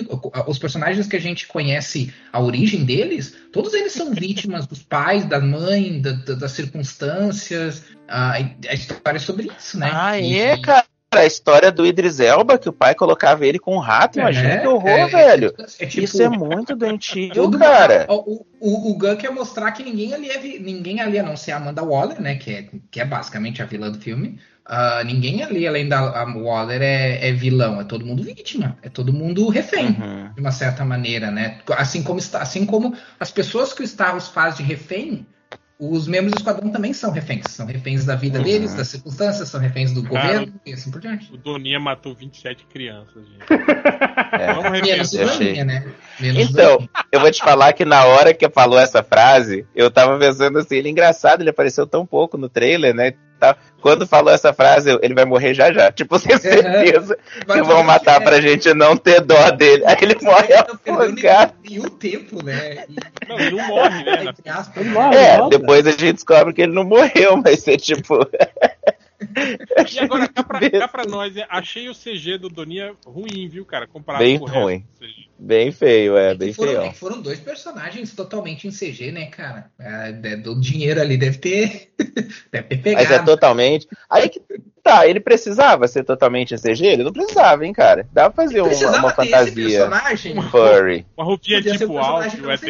os 0.47 0.57
personagens 0.59 1.07
que 1.07 1.15
a 1.15 1.19
gente 1.21 1.47
conhece 1.47 2.13
a 2.31 2.39
origem 2.39 2.85
deles, 2.85 3.35
todos 3.51 3.73
eles 3.73 3.93
são 3.93 4.13
vítimas 4.13 4.67
dos 4.67 4.81
pais, 4.83 5.25
da 5.25 5.39
mãe, 5.39 5.99
da- 6.01 6.11
da- 6.11 6.35
das 6.35 6.51
circunstâncias. 6.51 7.83
A, 8.07 8.33
a 8.33 8.73
história 8.73 9.17
é 9.17 9.19
sobre 9.19 9.49
isso, 9.57 9.79
né? 9.79 9.89
Ah, 9.93 10.19
E- 10.19 10.37
é, 10.37 10.57
cara. 10.57 10.85
A 11.13 11.25
história 11.25 11.71
do 11.71 11.85
Idris 11.85 12.19
Elba, 12.19 12.57
que 12.57 12.67
o 12.67 12.73
pai 12.73 12.93
colocava 12.93 13.45
ele 13.47 13.57
com 13.57 13.75
um 13.77 13.79
rato, 13.79 14.19
imagina 14.19 14.49
É, 14.49 14.57
que 14.57 14.67
horror, 14.67 14.89
é, 14.89 15.07
velho. 15.07 15.53
é 15.79 15.85
tipo- 15.85 16.03
Isso 16.03 16.21
é 16.21 16.27
muito 16.27 16.75
doentio, 16.75 17.49
cara. 17.51 18.05
O, 18.09 18.45
o, 18.59 18.91
o 18.91 18.97
Gun 18.97 19.15
quer 19.15 19.31
mostrar 19.31 19.71
que 19.71 19.81
ninguém 19.81 20.13
ali 20.13 20.29
é 20.29 20.37
ninguém 20.59 20.99
ali, 20.99 21.17
a 21.17 21.23
não 21.23 21.37
ser 21.37 21.53
a 21.53 21.57
Amanda 21.57 21.81
Waller, 21.83 22.19
né? 22.21 22.35
Que 22.35 22.51
é, 22.53 22.65
que 22.91 22.99
é 22.99 23.05
basicamente 23.05 23.61
a 23.61 23.65
vilã 23.65 23.89
do 23.89 23.99
filme. 24.01 24.37
Ah, 24.65 25.03
ninguém 25.05 25.43
ali, 25.43 25.67
além 25.67 25.87
da 25.87 25.99
a 25.99 26.23
Waller, 26.25 26.81
é, 26.81 27.29
é 27.29 27.31
vilão. 27.31 27.79
É 27.79 27.83
todo 27.83 28.05
mundo 28.05 28.23
vítima. 28.23 28.77
É 28.81 28.89
todo 28.89 29.13
mundo 29.13 29.47
refém, 29.49 29.87
Uhum. 29.87 30.33
de 30.33 30.41
uma 30.41 30.51
certa 30.51 30.83
maneira, 30.83 31.29
né? 31.29 31.59
Assim 31.77 32.01
como, 32.01 32.19
está, 32.19 32.41
assim 32.41 32.65
como 32.65 32.95
as 33.19 33.29
pessoas 33.31 33.73
que 33.73 33.83
o 33.83 33.87
Star 33.87 34.19
faz 34.21 34.57
de 34.57 34.63
refém, 34.63 35.25
os 35.77 36.07
membros 36.07 36.31
do 36.31 36.37
esquadrão 36.37 36.69
também 36.71 36.93
são 36.93 37.11
reféns. 37.11 37.43
São 37.49 37.65
reféns 37.65 38.05
da 38.05 38.15
vida 38.15 38.37
Uhum. 38.39 38.45
deles, 38.45 38.73
das 38.73 38.87
circunstâncias, 38.87 39.49
são 39.49 39.59
reféns 39.59 39.91
do 39.91 40.01
Cara, 40.03 40.39
governo 40.39 40.53
e 40.65 40.71
assim 40.73 40.89
por 40.89 41.01
diante. 41.01 41.31
O 41.33 41.37
Doninha 41.37 41.79
matou 41.79 42.15
27 42.15 42.65
crianças, 42.65 43.23
gente. 43.27 43.45
É. 44.31 44.53
Vamos 44.53 44.81
Menos 44.81 45.13
o. 45.13 45.17
Daninha, 45.25 45.63
né? 45.65 45.85
Menos 46.19 46.49
Então, 46.49 46.71
Daninha. 46.71 46.89
eu 47.11 47.19
vou 47.19 47.31
te 47.31 47.39
falar 47.41 47.71
que 47.73 47.85
na 47.85 48.03
hora 48.05 48.33
que 48.33 48.49
falou 48.49 48.79
essa 48.79 49.01
frase, 49.03 49.65
eu 49.75 49.89
tava 49.91 50.17
pensando 50.17 50.57
assim, 50.59 50.75
ele 50.75 50.87
é 50.89 50.91
engraçado, 50.91 51.41
ele 51.41 51.49
apareceu 51.49 51.85
tão 51.87 52.05
pouco 52.05 52.37
no 52.37 52.49
trailer, 52.49 52.93
né? 52.93 53.13
Quando 53.85 54.07
falou 54.07 54.33
essa 54.33 54.51
frase, 54.51 54.89
eu- 54.89 54.99
ele 55.03 55.13
vai 55.13 55.25
morrer 55.25 55.53
já 55.53 55.71
já. 55.71 55.91
Tipo, 55.91 56.17
sem 56.17 56.35
certeza 56.39 57.15
Vai 57.45 57.61
que 57.61 57.67
vão 57.67 57.83
matar 57.83 58.19
é, 58.19 58.23
pra 58.25 58.41
gente 58.41 58.73
não 58.73 58.97
ter 58.97 59.21
dó 59.21 59.51
dele. 59.51 59.83
Aí 59.85 59.95
ele 60.01 60.15
morre 60.23 60.47
perdendo 60.83 61.03
afogado. 61.03 61.53
nenhum 61.63 61.89
tempo, 61.89 62.43
né? 62.43 62.85
E- 62.89 63.27
Não, 63.29 63.39
ele 63.39 63.51
não 63.55 63.67
morre, 63.67 64.03
né? 64.03 64.23
na- 64.23 64.31
entre 64.31 64.49
aspas, 64.49 64.77
Ele 64.77 64.89
morre, 64.89 65.15
É, 65.15 65.37
volta. 65.37 65.59
depois 65.59 65.85
a 65.85 65.91
gente 65.91 66.13
descobre 66.13 66.51
que 66.51 66.63
ele 66.63 66.73
não 66.73 66.83
morreu, 66.83 67.37
mas 67.45 67.67
é 67.67 67.77
tipo. 67.77 68.17
E 69.93 69.99
agora, 69.99 70.27
cá 70.27 70.43
pra, 70.43 70.59
cá 70.71 70.87
pra 70.87 71.05
nós, 71.05 71.35
né? 71.35 71.45
achei 71.49 71.87
o 71.87 71.93
CG 71.93 72.37
do 72.39 72.49
Doninha 72.49 72.93
ruim, 73.05 73.47
viu, 73.47 73.63
cara? 73.65 73.85
Comparado 73.87 74.23
Bem 74.23 74.37
com 74.39 74.45
o 74.45 74.47
resto 74.47 74.61
ruim. 74.63 74.79
do 74.99 75.05
CG. 75.05 75.29
Bem 75.37 75.71
feio, 75.71 76.17
é, 76.17 76.33
bem 76.33 76.53
foram, 76.53 76.81
feio. 76.81 76.93
Foram 76.93 77.21
dois 77.21 77.39
personagens 77.39 78.13
totalmente 78.13 78.67
em 78.67 78.71
CG, 78.71 79.11
né, 79.11 79.25
cara? 79.25 79.69
É, 79.77 80.11
do 80.37 80.59
dinheiro 80.59 81.01
ali 81.01 81.17
deve 81.17 81.37
ter, 81.37 81.91
deve 82.51 82.67
ter 82.69 82.77
pegado. 82.77 83.09
Mas 83.09 83.11
é 83.11 83.19
totalmente. 83.19 83.87
Aí 84.09 84.29
que 84.29 84.41
tá, 84.81 85.05
ele 85.05 85.19
precisava 85.19 85.87
ser 85.89 86.05
totalmente 86.05 86.53
em 86.53 86.57
CG? 86.57 86.85
Ele 86.85 87.03
não 87.03 87.11
precisava, 87.11 87.65
hein, 87.65 87.73
cara? 87.73 88.07
Dá 88.13 88.29
pra 88.29 88.45
fazer 88.45 88.61
uma, 88.61 88.97
uma 88.97 89.09
fantasia 89.11 89.89
furry. 90.49 91.05
Uma 91.17 91.25
roupinha 91.25 91.57
Podia 91.57 91.77
tipo 91.77 91.97
alto, 91.97 92.27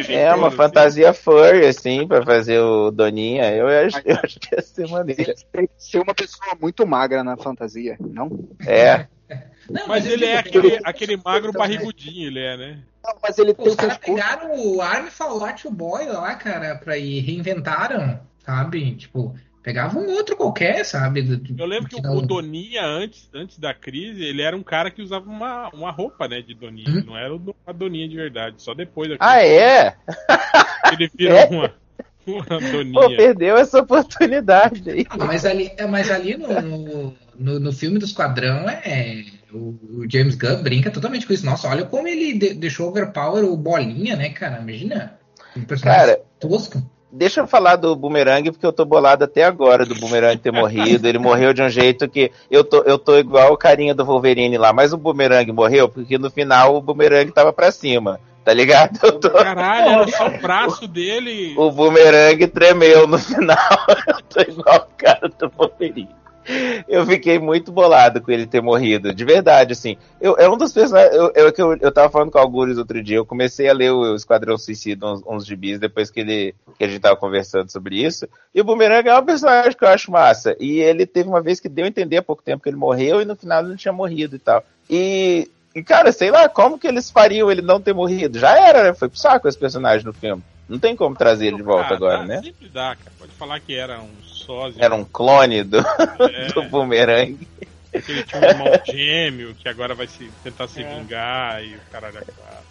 É, 0.08 0.34
uma 0.34 0.48
assim. 0.48 0.56
fantasia 0.56 1.12
furry, 1.12 1.66
assim, 1.66 2.06
pra 2.06 2.24
fazer 2.24 2.58
o 2.58 2.90
Doninha. 2.90 3.54
Eu 3.54 3.68
acho, 3.68 4.00
eu 4.04 4.18
acho 4.22 4.40
que 4.40 4.54
ia 4.54 4.62
ser 4.62 4.88
maneiro. 4.88 5.34
Tem 5.52 5.66
que 5.66 5.72
ser 5.78 6.00
uma 6.00 6.14
pessoa 6.14 6.56
muito 6.60 6.84
magra 6.84 7.22
na 7.22 7.36
fantasia, 7.36 7.96
não? 8.00 8.48
É. 8.66 9.06
Não, 9.68 9.88
mas, 9.88 10.04
mas 10.04 10.06
ele 10.06 10.24
é 10.24 10.38
aquele, 10.38 10.80
aquele 10.84 11.16
magro 11.16 11.52
barrigudinho, 11.52 12.28
ele 12.28 12.40
é, 12.40 12.56
né? 12.56 12.78
Não, 13.04 13.14
mas 13.22 13.38
ele 13.38 13.54
Pô, 13.54 13.62
tem 13.62 13.72
Os 13.72 13.76
caras 13.76 13.98
pegaram 13.98 14.56
o 14.56 14.80
Army 14.80 15.10
Fallout 15.10 15.68
Boy 15.70 16.06
lá, 16.06 16.34
cara, 16.34 16.76
pra 16.76 16.96
ir, 16.96 17.20
reinventaram, 17.20 18.20
sabe? 18.44 18.94
Tipo, 18.94 19.34
pegava 19.62 19.98
um 19.98 20.08
outro 20.10 20.36
qualquer, 20.36 20.84
sabe? 20.84 21.26
Eu 21.58 21.66
lembro 21.66 21.88
que, 21.88 22.00
que 22.00 22.06
o, 22.06 22.18
o 22.18 22.22
Doninha, 22.22 22.84
antes, 22.84 23.28
antes 23.34 23.58
da 23.58 23.74
crise, 23.74 24.22
ele 24.22 24.42
era 24.42 24.56
um 24.56 24.62
cara 24.62 24.90
que 24.92 25.02
usava 25.02 25.28
uma, 25.28 25.68
uma 25.70 25.90
roupa, 25.90 26.28
né, 26.28 26.40
de 26.40 26.54
Doninha. 26.54 26.88
Hum? 26.88 27.04
Não 27.04 27.16
era 27.16 27.34
a 27.66 27.72
Doninha 27.72 28.08
de 28.08 28.14
verdade, 28.14 28.62
só 28.62 28.74
depois 28.74 29.08
da 29.08 29.18
crise. 29.18 29.32
Ah, 29.32 29.44
é? 29.44 29.96
Ele 30.92 31.10
vira 31.12 31.34
é? 31.42 31.46
uma... 31.46 31.74
Pô, 32.92 33.08
perdeu 33.16 33.56
essa 33.56 33.78
oportunidade 33.78 34.90
aí. 34.90 35.06
Ah, 35.08 35.24
mas 35.24 35.44
ali, 35.44 35.70
mas 35.88 36.10
ali 36.10 36.36
no, 36.36 36.60
no, 36.60 37.14
no, 37.38 37.60
no 37.60 37.72
filme 37.72 37.98
do 37.98 38.04
Esquadrão 38.04 38.68
é, 38.68 39.24
o, 39.52 39.78
o, 40.00 40.10
James 40.10 40.34
Gunn 40.34 40.62
brinca 40.62 40.90
totalmente 40.90 41.26
com 41.26 41.32
isso. 41.32 41.46
Nossa, 41.46 41.68
olha 41.68 41.84
como 41.84 42.08
ele 42.08 42.36
de, 42.36 42.54
deixou 42.54 42.88
overpower 42.88 43.44
o 43.44 43.56
Bolinha, 43.56 44.16
né, 44.16 44.30
cara? 44.30 44.60
Imagina. 44.60 45.18
Um 45.56 45.62
personagem 45.62 46.06
cara, 46.06 46.20
tosco. 46.40 46.82
Deixa 47.12 47.40
eu 47.40 47.46
falar 47.46 47.76
do 47.76 47.94
Boomerang, 47.94 48.50
porque 48.50 48.66
eu 48.66 48.72
tô 48.72 48.84
bolado 48.84 49.24
até 49.24 49.44
agora 49.44 49.86
do 49.86 49.94
Boomerang 49.94 50.36
ter 50.36 50.52
morrido. 50.52 51.06
Ele 51.08 51.18
morreu 51.18 51.54
de 51.54 51.62
um 51.62 51.70
jeito 51.70 52.08
que 52.08 52.30
eu 52.50 52.64
tô, 52.64 52.82
eu 52.82 52.98
tô 52.98 53.16
igual 53.16 53.52
o 53.52 53.56
carinha 53.56 53.94
do 53.94 54.04
Wolverine 54.04 54.58
lá, 54.58 54.72
mas 54.72 54.92
o 54.92 54.98
Boomerang 54.98 55.50
morreu 55.52 55.88
porque 55.88 56.18
no 56.18 56.30
final 56.30 56.76
o 56.76 56.82
Boomerang 56.82 57.30
tava 57.30 57.52
pra 57.52 57.70
cima 57.70 58.20
tá 58.46 58.54
ligado? 58.54 59.00
Eu 59.02 59.18
tô... 59.18 59.28
Caralho, 59.30 60.02
era 60.02 60.08
só 60.08 60.28
o 60.28 60.38
braço 60.38 60.86
dele. 60.86 61.52
O 61.58 61.72
boomerang 61.72 62.46
tremeu 62.46 63.04
no 63.08 63.18
final. 63.18 63.58
eu 64.06 64.22
tô 64.22 64.40
igual 64.40 64.88
o 64.88 64.96
cara 64.96 65.28
do 65.28 65.50
Wolverine 65.50 66.08
eu 66.88 67.04
fiquei 67.04 67.38
muito 67.38 67.72
bolado 67.72 68.20
com 68.20 68.30
ele 68.30 68.46
ter 68.46 68.62
morrido, 68.62 69.12
de 69.12 69.24
verdade, 69.24 69.72
assim. 69.72 69.96
Eu, 70.20 70.36
é 70.36 70.48
um 70.48 70.56
dos 70.56 70.72
personagens. 70.72 71.12
Eu, 71.12 71.32
eu, 71.34 71.52
eu, 71.56 71.76
eu 71.80 71.92
tava 71.92 72.08
falando 72.08 72.30
com 72.30 72.38
o 72.38 72.40
Algures 72.40 72.78
outro 72.78 73.02
dia, 73.02 73.16
eu 73.16 73.26
comecei 73.26 73.68
a 73.68 73.72
ler 73.72 73.90
o 73.90 74.14
Esquadrão 74.14 74.56
Suicida, 74.56 75.06
uns, 75.06 75.22
uns 75.26 75.44
gibis, 75.44 75.80
depois 75.80 76.10
que, 76.10 76.20
ele, 76.20 76.54
que 76.78 76.84
a 76.84 76.88
gente 76.88 77.00
tava 77.00 77.16
conversando 77.16 77.70
sobre 77.70 78.00
isso. 78.00 78.28
E 78.54 78.60
o 78.60 78.64
Boomerang 78.64 79.08
é 79.08 79.18
um 79.18 79.24
personagem 79.24 79.76
que 79.76 79.84
eu 79.84 79.88
acho 79.88 80.10
massa. 80.12 80.56
E 80.60 80.78
ele 80.78 81.04
teve 81.04 81.28
uma 81.28 81.42
vez 81.42 81.58
que 81.58 81.68
deu 81.68 81.84
a 81.84 81.88
entender 81.88 82.18
há 82.18 82.22
pouco 82.22 82.44
tempo 82.44 82.62
que 82.62 82.68
ele 82.68 82.76
morreu 82.76 83.20
e 83.20 83.24
no 83.24 83.34
final 83.34 83.60
ele 83.60 83.70
não 83.70 83.76
tinha 83.76 83.92
morrido 83.92 84.36
e 84.36 84.38
tal. 84.38 84.62
E, 84.88 85.50
e 85.76 85.82
cara, 85.82 86.10
sei 86.10 86.30
lá, 86.30 86.48
como 86.48 86.78
que 86.78 86.86
eles 86.86 87.10
fariam 87.10 87.50
ele 87.50 87.60
não 87.60 87.78
ter 87.78 87.92
morrido? 87.92 88.38
Já 88.38 88.58
era, 88.58 88.82
né? 88.82 88.94
Foi 88.94 89.10
pro 89.10 89.18
saco 89.18 89.46
esse 89.46 89.58
personagem 89.58 90.06
no 90.06 90.12
filme. 90.14 90.42
Não 90.66 90.78
tem 90.78 90.96
como 90.96 91.14
trazer 91.14 91.48
ele 91.48 91.58
de 91.58 91.62
volta 91.62 91.92
ah, 91.92 91.96
agora, 91.96 92.18
dá, 92.20 92.24
né? 92.24 92.42
Sempre 92.42 92.68
dá, 92.70 92.96
cara. 92.96 93.12
Pode 93.18 93.32
falar 93.32 93.60
que 93.60 93.74
era 93.74 94.00
um 94.00 94.08
sósia. 94.22 94.82
Era 94.82 94.94
um 94.94 95.04
clone 95.04 95.62
do, 95.62 95.76
é, 95.78 96.46
do 96.54 96.62
boomerang. 96.62 97.46
Que 97.92 98.10
ele 98.10 98.22
tinha 98.22 98.40
um 98.40 98.44
irmão 98.44 98.66
gêmeo 98.88 99.54
que 99.54 99.68
agora 99.68 99.94
vai 99.94 100.06
se, 100.06 100.30
tentar 100.42 100.66
se 100.66 100.82
é. 100.82 100.94
vingar 100.94 101.62
e 101.62 101.74
o 101.74 101.80
caralho 101.92 102.16
é 102.16 102.22
quatro. 102.22 102.64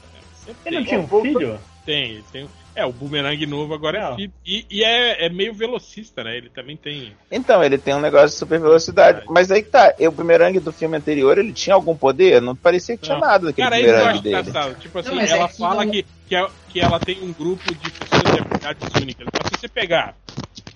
Né? 0.48 0.56
Ele 0.66 0.80
não 0.80 0.86
tinha 0.86 1.00
um 1.00 1.22
filho? 1.22 1.60
Tem, 1.86 2.24
tem. 2.32 2.50
É, 2.76 2.86
o 2.86 2.92
Boomerang 2.92 3.46
novo 3.46 3.74
agora 3.74 3.98
é 3.98 4.16
filho. 4.16 4.34
E, 4.46 4.66
e 4.70 4.84
é, 4.84 5.26
é, 5.26 5.30
meio 5.30 5.54
velocista, 5.54 6.24
né? 6.26 6.36
Ele 6.36 6.50
também 6.50 6.76
tem. 6.76 7.16
Então, 7.32 7.64
ele 7.64 7.78
tem 7.78 7.94
um 7.94 8.02
negócio 8.02 8.28
de 8.28 8.34
super 8.36 8.60
velocidade. 8.60 9.24
Mas 9.30 9.50
aí 9.50 9.64
que 9.64 9.70
tá, 9.70 9.94
o 9.98 10.12
Boomerang 10.12 10.60
do 10.60 10.74
filme 10.74 10.98
anterior, 10.98 11.38
ele 11.38 11.54
tinha 11.54 11.74
algum 11.74 11.96
poder? 11.96 12.42
Não 12.42 12.54
parecia 12.54 12.98
que 12.98 13.04
tinha 13.04 13.18
não. 13.18 13.26
nada 13.26 13.48
daquele 13.48 13.70
Cara, 13.70 13.82
Boomerang 13.82 14.22
dele. 14.22 14.40
Engraçado. 14.40 14.76
Tipo 14.80 15.00
assim, 15.00 15.16
não, 15.16 15.22
ela 15.22 15.46
é 15.46 15.48
fala 15.48 15.88
que, 15.88 16.06
que, 16.28 16.36
é, 16.36 16.48
que 16.68 16.80
ela 16.82 17.00
tem 17.00 17.18
um 17.24 17.32
grupo 17.32 17.64
de 17.64 17.92
pessoas 17.92 18.24
de 18.24 18.40
habilidades 18.42 19.02
únicas. 19.02 19.28
Então, 19.28 19.50
se 19.50 19.62
você 19.62 19.68
pegar 19.70 20.14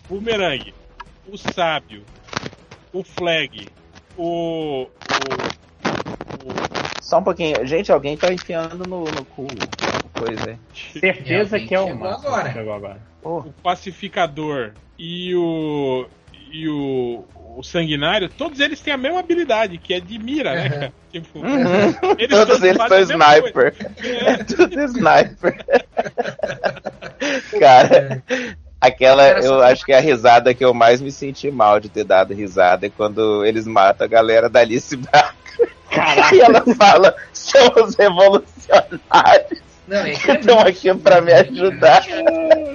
Boomerang, 0.07 0.73
o 1.27 1.37
Sábio, 1.37 2.03
o 2.93 3.03
Flag, 3.03 3.67
o, 4.17 4.83
o, 4.83 4.87
o. 6.45 7.01
Só 7.01 7.19
um 7.19 7.23
pouquinho. 7.23 7.65
Gente, 7.65 7.91
alguém 7.91 8.15
tá 8.15 8.31
enfiando 8.31 8.87
no, 8.87 9.03
no 9.03 9.25
cu. 9.25 9.47
Coisa 10.25 10.49
aí. 10.51 10.57
Certeza 10.99 11.59
que 11.59 11.73
é 11.73 11.79
o 11.79 11.89
agora. 12.03 12.49
agora. 12.49 12.97
Oh. 13.23 13.39
O 13.39 13.53
Pacificador 13.63 14.71
e 14.97 15.35
o. 15.35 16.05
E 16.51 16.67
o, 16.67 17.25
o 17.57 17.61
Sanguinário, 17.61 18.27
todos 18.27 18.59
eles 18.59 18.81
têm 18.81 18.91
a 18.91 18.97
mesma 18.97 19.19
habilidade, 19.19 19.77
que 19.77 19.93
é 19.93 19.99
de 19.99 20.17
mira, 20.17 20.55
né, 20.55 20.69
cara? 20.69 20.93
Tipo, 21.11 21.39
uhum. 21.39 22.15
eles 22.17 22.37
todos 22.37 22.63
eles 22.63 22.87
são 22.87 22.99
sniper. 22.99 23.75
É. 24.03 24.37
tudo 24.45 24.81
sniper. 24.81 25.65
cara, 27.59 28.23
Aquela, 28.81 29.27
eu 29.41 29.61
acho 29.61 29.85
que 29.85 29.91
é 29.91 29.97
a 29.97 30.01
risada 30.01 30.53
que 30.53 30.63
eu 30.63 30.73
mais 30.73 31.01
me 31.01 31.11
senti 31.11 31.51
mal 31.51 31.81
de 31.81 31.89
ter 31.89 32.05
dado 32.05 32.33
risada 32.33 32.85
é 32.85 32.89
quando 32.89 33.43
eles 33.43 33.67
matam 33.67 34.05
a 34.05 34.09
galera 34.09 34.49
da 34.49 34.61
Alice 34.61 34.95
Braga. 34.95 35.33
E 36.31 36.39
ela 36.39 36.63
fala, 36.75 37.15
somos 37.33 37.95
revolucionários. 37.95 39.59
Não, 39.89 39.97
é 40.05 40.11
Estão 40.11 40.59
aqui 40.59 40.93
pra 40.93 41.19
me 41.19 41.33
ajudar. 41.33 42.05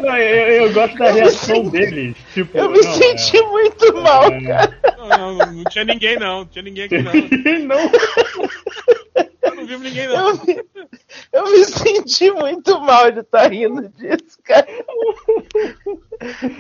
Não, 0.03 0.17
eu, 0.17 0.67
eu, 0.67 0.73
gosto 0.73 0.99
da 0.99 1.12
reação 1.12 1.69
deles. 1.69 2.17
Tipo, 2.35 2.59
eu 2.59 2.71
me 2.71 2.83
não, 2.83 2.93
senti 2.93 3.39
é... 3.39 3.43
muito 3.43 3.95
mal, 4.03 4.25
é... 4.25 4.43
cara. 4.43 4.79
Não, 4.99 5.09
não, 5.09 5.53
não, 5.53 5.65
tinha 5.65 5.85
ninguém, 5.85 6.19
não. 6.19 6.39
Não 6.41 6.47
tinha 6.47 6.62
ninguém 6.62 6.85
aqui, 6.85 6.99
não. 6.99 7.12
não. 7.65 7.91
Eu 9.43 9.55
não 9.55 9.67
vi 9.67 9.77
ninguém, 9.79 10.09
não. 10.09 10.31
Eu 10.31 10.45
me, 10.45 10.65
eu 11.33 11.51
me 11.53 11.65
senti 11.65 12.31
muito 12.33 12.81
mal 12.81 13.12
de 13.12 13.21
estar 13.21 13.43
tá 13.43 13.49
rindo 13.49 13.89
disso, 13.91 14.39
cara. 14.43 14.67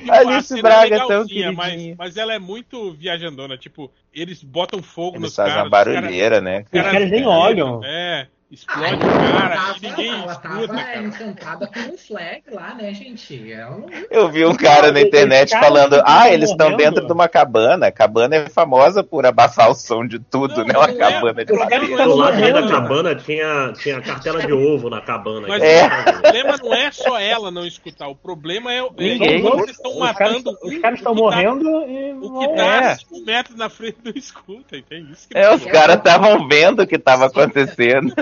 Alice 0.08 0.62
Braga 0.62 0.96
é 0.96 0.98
tão 0.98 1.26
queridinha. 1.26 1.52
Mas, 1.52 1.96
mas 1.96 2.16
ela 2.16 2.32
é 2.32 2.38
muito 2.38 2.92
viajandona. 2.92 3.58
Tipo, 3.58 3.90
eles 4.12 4.44
botam 4.44 4.80
fogo 4.80 5.16
eles 5.16 5.22
nos 5.22 5.36
caras. 5.36 5.52
Eles 5.52 5.70
fazem 5.70 5.94
uma 5.94 6.00
barulheira, 6.00 6.36
cara, 6.36 6.40
né? 6.40 6.64
Os 6.72 6.80
caras 6.80 7.10
nem 7.10 7.26
olham. 7.26 7.80
É. 7.82 8.28
Explode 8.50 8.92
ah, 8.92 8.96
o 8.96 9.32
cara 9.32 9.56
tava, 9.56 9.76
ninguém 9.80 10.08
ela 10.08 10.32
escuta, 10.32 10.48
tava 10.48 10.68
cara. 10.68 11.02
encantada 11.02 11.66
com 11.66 11.94
o 11.94 11.98
flag 11.98 12.42
lá, 12.52 12.74
né, 12.74 12.94
gente? 12.94 13.52
Ela... 13.52 13.84
Eu 14.10 14.28
vi 14.28 14.44
um 14.44 14.54
cara 14.54 14.92
na 14.92 15.00
internet 15.00 15.50
cara 15.50 15.64
falando, 15.64 16.02
ah, 16.04 16.30
eles 16.30 16.50
estão 16.50 16.76
dentro 16.76 17.04
de 17.06 17.12
uma 17.12 17.26
cabana. 17.26 17.86
A 17.86 17.92
cabana 17.92 18.36
é 18.36 18.48
famosa 18.48 19.02
por 19.02 19.26
abafar 19.26 19.70
o 19.70 19.74
som 19.74 20.06
de 20.06 20.18
tudo, 20.18 20.58
não, 20.58 20.64
né? 20.64 20.74
Uma 20.76 20.90
é, 20.90 20.94
cabana 20.94 21.40
é, 21.40 21.44
de 21.44 21.52
madeira. 21.52 22.04
Do 22.04 22.14
lado 22.14 22.40
da 22.40 22.68
cabana 22.68 23.14
tinha, 23.16 23.72
tinha 23.72 24.00
cartela 24.00 24.40
de 24.40 24.52
ovo 24.52 24.88
na 24.88 25.00
cabana. 25.00 25.48
Mas 25.48 25.62
é. 25.62 25.86
o 25.86 26.20
problema 26.20 26.56
não 26.62 26.74
é 26.74 26.92
só 26.92 27.18
ela 27.18 27.50
não 27.50 27.66
escutar, 27.66 28.08
o 28.08 28.14
problema 28.14 28.72
é, 28.72 28.78
é 28.78 28.90
Ninguém. 28.96 29.46
eles 29.46 29.70
estão 29.70 29.98
matando. 29.98 30.56
Os 30.62 30.78
cares 30.78 31.00
estão 31.00 31.14
morrendo 31.14 31.64
tá, 31.64 31.86
e. 31.88 32.12
O 32.12 32.38
que 32.38 32.48
tá 32.56 32.84
é. 32.84 32.96
5 32.96 33.24
metros 33.24 33.56
na 33.56 33.68
frente 33.68 33.98
não 34.04 34.12
escuta, 34.14 34.76
entende? 34.76 35.12
Isso 35.12 35.28
é, 35.34 35.52
os 35.52 35.64
caras 35.64 35.96
estavam 35.96 36.46
vendo 36.46 36.82
o 36.82 36.86
que 36.86 36.96
estava 36.96 37.26
acontecendo. 37.26 38.14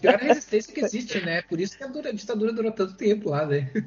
Pior 0.00 0.18
resistência 0.18 0.72
que 0.72 0.80
existe, 0.80 1.20
né? 1.20 1.42
Por 1.42 1.60
isso 1.60 1.76
que 1.76 1.84
a, 1.84 1.86
dura, 1.86 2.08
a 2.10 2.12
ditadura 2.12 2.52
durou 2.52 2.72
tanto 2.72 2.94
tempo 2.94 3.30
lá, 3.30 3.46
né? 3.46 3.70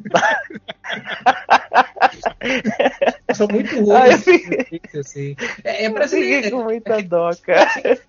São 3.33 3.47
muito 3.47 3.75
ruins. 3.83 4.25
Assim. 4.95 5.35
É, 5.63 5.85
é 5.85 5.89
brasileiro. 5.89 6.51
Com 6.51 6.63
muita 6.63 7.01
dó, 7.01 7.31
cara. 7.43 7.99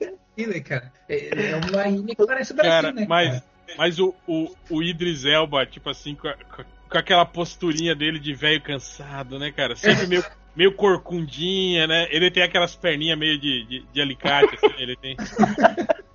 É, 1.09 1.09
é 1.09 1.57
uma 1.57 1.89
ilha 1.89 2.15
que 2.15 2.27
parece 2.27 2.55
Brasil, 2.55 2.71
cara, 2.71 2.93
né? 2.93 3.07
Mas, 3.09 3.31
cara? 3.31 3.45
mas 3.77 3.99
o, 3.99 4.15
o, 4.27 4.55
o 4.71 4.83
Idris 4.83 5.25
Elba, 5.25 5.67
tipo 5.67 5.91
assim, 5.91 6.15
com, 6.15 6.29
a, 6.29 6.35
com 6.35 6.99
aquela 6.99 7.27
posturinha 7.27 7.95
dele 7.95 8.19
de 8.19 8.35
velho 8.35 8.61
cansado, 8.61 9.39
né, 9.39 9.53
cara? 9.53 9.77
Sempre 9.77 10.07
meio, 10.07 10.25
meio 10.57 10.73
corcundinha, 10.73 11.87
né? 11.87 12.09
Ele 12.11 12.31
tem 12.31 12.43
aquelas 12.43 12.75
perninhas 12.75 13.19
meio 13.19 13.39
de, 13.39 13.67
de, 13.67 13.85
de 13.93 14.01
alicate, 14.01 14.57
assim, 14.57 14.75
ele 14.79 14.97
tem. 14.97 15.17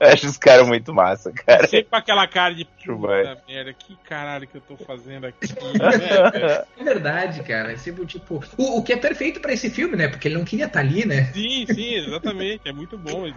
eu 0.00 0.08
acho 0.08 0.26
os 0.26 0.36
caras 0.36 0.66
muito 0.66 0.92
massa, 0.92 1.32
cara. 1.32 1.66
Sempre 1.66 1.90
com 1.90 1.96
aquela 1.96 2.26
cara 2.26 2.54
de 2.54 2.64
puta 2.64 3.42
merda, 3.48 3.72
que 3.72 3.96
caralho 4.04 4.46
que 4.46 4.56
eu 4.56 4.60
tô 4.60 4.76
fazendo 4.76 5.26
aqui, 5.26 5.46
né, 5.78 6.64
É 6.78 6.84
verdade, 6.84 7.42
cara. 7.42 7.72
É 7.72 7.76
sempre 7.76 8.04
tipo. 8.06 8.42
O, 8.56 8.78
o 8.78 8.82
que 8.82 8.92
é 8.92 8.96
perfeito 8.96 9.40
pra 9.40 9.52
esse 9.52 9.70
filme, 9.70 9.96
né? 9.96 10.08
Porque 10.08 10.28
ele 10.28 10.36
não 10.36 10.44
queria 10.44 10.66
estar 10.66 10.80
tá 10.80 10.86
ali, 10.86 11.06
né? 11.06 11.24
Sim, 11.32 11.66
sim, 11.66 11.94
exatamente. 11.94 12.68
É 12.68 12.72
muito 12.72 12.98
bom. 12.98 13.32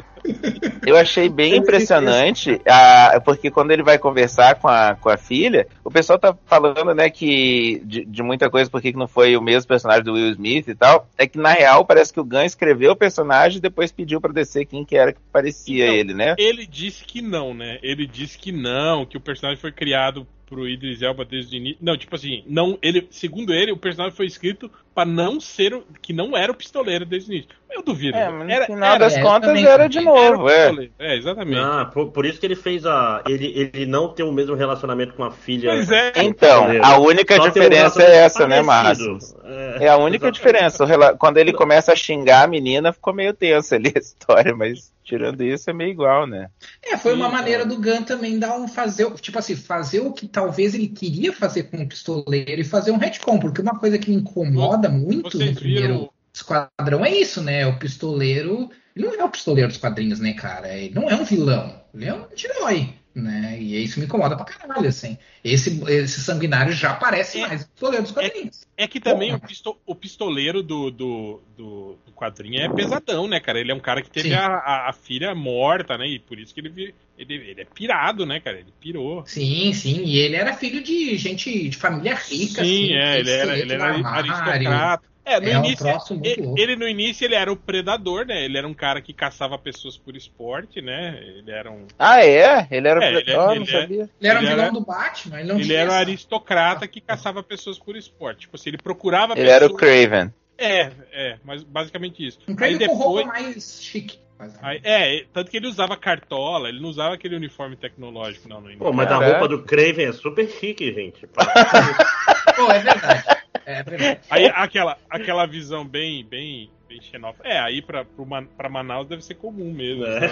Eu 0.86 0.98
achei 0.98 1.30
bem 1.30 1.56
impressionante, 1.56 2.62
a, 2.68 3.22
porque 3.24 3.50
quando 3.50 3.72
ele 3.72 3.84
vai 3.84 3.98
conversar 3.98 4.56
com 4.56 4.68
a, 4.68 4.96
com 4.96 5.10
a 5.10 5.18
filha, 5.18 5.68
o 5.84 5.92
pessoal 5.92 6.20
tá 6.20 6.36
falando, 6.46 6.94
né, 6.94 7.10
que 7.10 7.82
de, 7.86 8.06
de 8.06 8.24
muita 8.24 8.50
coisa, 8.50 8.70
porque 8.70 8.92
que 8.92 8.98
não 8.98 9.08
foi 9.08 9.38
o 9.38 9.42
mesmo 9.42 9.68
personagem 9.68 10.04
do 10.04 10.14
Will 10.14 10.32
Smith 10.32 10.68
e 10.68 10.76
tal, 10.76 11.08
é 11.18 11.28
que 11.28 11.38
na 11.38 11.52
real 11.52 11.86
parece 11.86 12.12
que 12.12 12.20
o 12.20 12.26
Gun 12.26 12.44
escreveu 12.44 12.92
o 12.92 12.96
personagem 12.96 13.58
e 13.58 13.62
depois 13.62 13.92
pediu 13.92 14.20
pra 14.20 14.32
descer 14.32 14.66
quem 14.66 14.84
que 14.84 14.98
era 14.98 15.13
que 15.14 15.22
parecia 15.32 15.86
Então, 15.86 15.96
ele, 15.96 16.14
né? 16.14 16.36
Ele 16.38 16.66
disse 16.66 17.04
que 17.04 17.22
não, 17.22 17.54
né? 17.54 17.80
Ele 17.82 18.06
disse 18.06 18.38
que 18.38 18.52
não, 18.52 19.06
que 19.06 19.18
o 19.18 19.22
personagem 19.22 19.60
foi 19.60 19.72
criado 19.72 20.28
pro 20.46 20.68
Idris 20.68 21.02
Elba 21.02 21.26
desde 21.26 21.56
o 21.56 21.58
início. 21.58 21.78
Não, 21.82 21.98
tipo 21.98 22.16
assim, 22.16 22.44
não, 22.48 22.78
ele, 22.82 23.08
segundo 23.10 23.54
ele, 23.54 23.72
o 23.72 23.78
personagem 23.78 24.16
foi 24.16 24.26
escrito 24.26 24.70
pra 24.94 25.06
não 25.06 25.40
ser, 25.40 25.74
o- 25.74 25.84
que 26.02 26.14
não 26.14 26.36
era 26.38 26.52
o 26.52 26.56
pistoleiro 26.56 27.06
desde 27.06 27.32
o 27.32 27.34
início. 27.34 27.50
Eu 27.70 27.82
duvido. 27.82 28.16
É, 28.16 28.30
mas 28.30 28.46
no 28.46 28.54
era, 28.54 28.66
final 28.68 28.90
era- 28.90 29.00
das 29.00 29.14
é, 29.16 29.22
contas 29.22 29.50
também 29.50 29.66
era 29.66 29.88
de 29.88 29.98
acho. 29.98 30.08
era 30.10 30.38
novo, 30.38 30.48
é. 30.50 30.90
É, 31.00 31.18
exatamente. 31.18 31.60
Ah, 31.60 31.90
por, 31.92 32.12
por 32.12 32.24
isso 32.24 32.40
que 32.40 32.46
ele 32.46 32.56
fez 32.56 32.86
a. 32.86 33.24
Ele, 33.28 33.48
ele 33.74 33.86
não 33.88 34.10
tem 34.10 34.24
o 34.24 34.32
mesmo 34.32 34.54
relacionamento 34.56 35.14
com 35.16 35.24
a 35.24 35.32
filha. 35.32 35.72
Pois 35.72 35.90
é. 35.90 36.12
Então, 36.18 36.68
a 36.84 37.00
única 37.00 37.36
Só 37.36 37.50
tem 37.50 37.50
um 37.50 37.54
diferença 37.66 38.04
é 38.04 38.16
essa, 38.18 38.48
né, 38.48 38.62
relacionamento 38.62 38.66
Márcio? 38.68 39.18
parecido. 39.42 39.84
É 39.84 39.88
a 39.90 39.98
única 39.98 40.32
diferença. 40.32 40.84
O 40.84 40.88
rela- 40.88 41.18
Quando 41.18 41.38
ele 41.38 41.52
começa 41.52 41.92
a 41.92 41.96
xingar 41.96 42.44
a 42.44 42.48
menina, 42.48 42.94
ficou 42.94 43.12
meio 43.12 43.34
tenso 43.34 43.74
ali 43.74 43.92
a 43.96 44.00
história, 44.00 44.56
mas 44.56 44.94
tirando 45.04 45.44
isso 45.44 45.68
é 45.70 45.74
meio 45.74 45.90
igual, 45.90 46.28
né? 46.28 46.50
É, 46.82 46.96
foi 46.96 47.14
uma 47.14 47.26
Sim, 47.26 47.32
maneira 47.34 47.66
do 47.66 47.76
Gun 47.78 48.04
também 48.04 48.38
dar 48.40 48.56
um 48.56 48.68
fazer, 48.68 49.12
tipo 49.16 49.38
assim, 49.40 49.56
fazer 49.56 50.00
o 50.00 50.14
que 50.14 50.28
talvez 50.28 50.74
ele 50.76 50.88
queria 50.88 51.34
fazer 51.34 51.64
com 51.64 51.78
o 51.78 51.88
pistoleiro 51.88 52.62
e 52.62 52.64
fazer 52.64 52.92
um 52.92 52.98
retcon, 52.98 53.40
porque 53.40 53.62
uma 53.62 53.78
coisa 53.78 53.98
que 53.98 54.10
me 54.12 54.18
incomoda 54.18 54.83
muito 54.90 55.38
Vocês 55.38 55.52
no 55.52 55.56
primeiro 55.56 55.94
viram. 55.94 56.10
esquadrão 56.34 57.06
é 57.06 57.12
isso, 57.16 57.42
né? 57.42 57.66
O 57.68 57.78
pistoleiro, 57.80 58.70
ele 58.96 59.08
não 59.08 59.14
é 59.16 59.24
o 59.24 59.30
pistoleiro 59.30 59.70
dos 59.70 59.78
quadrinhos, 59.78 60.20
né, 60.20 60.34
cara? 60.34 60.76
Ele 60.76 60.94
não 60.94 61.10
é 61.10 61.16
um 61.16 61.24
vilão, 61.24 61.82
ele 61.94 62.06
é 62.06 62.14
um 62.14 62.24
anti-herói, 62.26 62.94
né? 63.16 63.60
E 63.62 63.84
isso 63.84 64.00
me 64.00 64.06
incomoda 64.06 64.36
pra 64.36 64.46
caralho, 64.46 64.88
assim. 64.88 65.18
Esse, 65.44 65.82
esse 65.90 66.22
sanguinário 66.22 66.74
já 66.74 66.94
parece 66.96 67.40
É. 67.40 67.48
mais 67.48 67.64
o 67.64 67.70
pistoleiro 67.70 68.04
dos 68.04 68.12
quadrinhos. 68.12 68.62
É 68.76 68.88
que 68.88 69.00
também 69.00 69.30
Porra. 69.30 69.44
o, 69.44 69.48
pisto- 69.48 69.82
o 69.86 69.96
pistoleiro 69.96 70.64
do, 70.64 70.90
do, 70.90 71.42
do, 71.56 71.98
do 72.06 72.12
quadrinho 72.14 72.60
é 72.60 72.68
pesadão, 72.70 73.28
né, 73.28 73.40
cara? 73.40 73.60
Ele 73.60 73.72
é 73.72 73.76
um 73.76 73.80
cara 73.80 74.02
que 74.02 74.10
teve 74.10 74.34
a, 74.34 74.48
a, 74.48 74.90
a 74.90 74.94
filha 74.94 75.36
morta, 75.36 75.98
né? 75.98 76.08
E 76.08 76.20
por 76.20 76.40
isso 76.40 76.54
que 76.54 76.60
ele, 76.62 76.96
ele, 77.18 77.34
ele 77.36 77.62
é 77.62 77.66
pirado, 77.66 78.26
né, 78.26 78.40
cara? 78.40 78.60
Ele 78.60 78.74
pirou. 78.80 79.24
Sim, 79.26 79.72
sim, 79.74 80.04
e 80.04 80.18
ele 80.18 80.36
era 80.36 80.54
filho 80.56 80.84
de 80.84 81.16
gente 81.18 81.70
de 81.70 81.78
família 81.78 82.16
rica, 82.16 82.64
Sim, 82.64 82.94
assim, 82.94 82.94
é, 82.94 83.20
ele 83.20 83.30
era, 83.30 83.60
ele 83.60 83.74
era 83.74 83.86
armário. 83.86 84.32
aristocrata. 84.32 85.13
É, 85.26 85.40
no 85.40 85.48
É 85.48 85.58
um 85.58 85.64
início. 85.66 85.86
troço 85.86 86.14
muito 86.16 86.28
ele, 86.28 86.62
ele 86.62 86.76
no 86.76 86.88
início 86.88 87.24
ele 87.24 87.36
era 87.36 87.52
o 87.52 87.56
predador, 87.56 88.26
né? 88.26 88.44
Ele 88.44 88.58
era 88.58 88.68
um 88.68 88.74
cara 88.74 89.02
que 89.02 89.14
caçava 89.14 89.58
pessoas 89.58 89.98
por 89.98 90.16
esporte, 90.18 90.82
né? 90.82 91.18
Ele 91.22 91.50
era 91.52 91.72
um. 91.72 91.88
Ah, 91.98 92.26
é? 92.26 92.68
Ele 92.70 92.88
era 92.88 93.00
o 93.00 93.04
É, 93.04 93.08
ele 93.10 93.18
é- 93.20 93.24
pretor? 93.24 93.50
ele 93.52 93.60
não 93.60 93.66
é- 93.68 93.82
sabia. 93.82 94.10
Ele 94.20 94.30
era 94.30 94.40
um 94.40 94.42
vilão 94.42 94.60
era- 94.66 94.72
do 94.72 94.82
Batman, 94.82 95.40
ele 95.40 95.48
não 95.48 95.56
Ele 95.56 95.66
tinha 95.66 95.80
era 95.80 95.92
um 95.92 95.94
aristocrata 95.96 96.88
que 96.88 97.00
caçava 97.00 97.42
pessoas 97.42 97.80
por 97.80 97.96
esporte. 97.96 98.42
Tipo 98.42 98.58
assim, 98.58 98.70
ele 98.72 98.78
procurava 98.78 99.34
Ele 99.38 99.50
era 99.50 99.66
o 99.66 99.74
pessoas- 99.76 100.08
Craven. 100.10 100.34
É, 100.58 100.92
é, 101.12 101.38
mas 101.44 101.64
basicamente 101.64 102.26
isso. 102.26 102.40
Um 102.48 102.52
Aí 102.52 102.56
crânio 102.58 102.88
com 102.88 102.96
roupa 102.96 103.24
depois. 103.24 103.44
mais 103.44 103.80
chique. 103.82 104.20
Aí, 104.62 104.82
é, 104.84 105.24
tanto 105.32 105.50
que 105.50 105.56
ele 105.56 105.68
usava 105.68 105.96
cartola, 105.96 106.68
ele 106.68 106.82
não 106.82 106.90
usava 106.90 107.16
aquele 107.16 107.36
uniforme 107.38 107.78
tecnológico, 107.78 108.50
não, 108.50 108.60
no 108.60 108.66
início. 108.68 108.84
Pô, 108.86 108.92
mas 108.92 109.10
a 109.10 109.16
roupa 109.16 109.48
do 109.48 109.64
Craven 109.64 110.08
é 110.08 110.12
super 110.12 110.46
chique, 110.50 110.92
gente. 110.94 111.26
Pô, 112.56 112.70
é 112.72 112.80
verdade. 112.80 113.24
É 113.66 113.84
verdade. 113.84 114.20
Aí 114.30 114.46
aquela, 114.54 114.98
aquela 115.10 115.46
visão 115.46 115.86
bem, 115.86 116.26
bem, 116.26 116.70
bem 116.88 117.02
xenófoba. 117.02 117.48
É, 117.48 117.60
aí 117.60 117.82
pra, 117.82 118.04
pro 118.04 118.26
Man- 118.26 118.48
pra 118.58 118.70
Manaus 118.70 119.08
deve 119.08 119.24
ser 119.24 119.36
comum 119.36 119.72
mesmo. 119.72 120.06
É. 120.06 120.28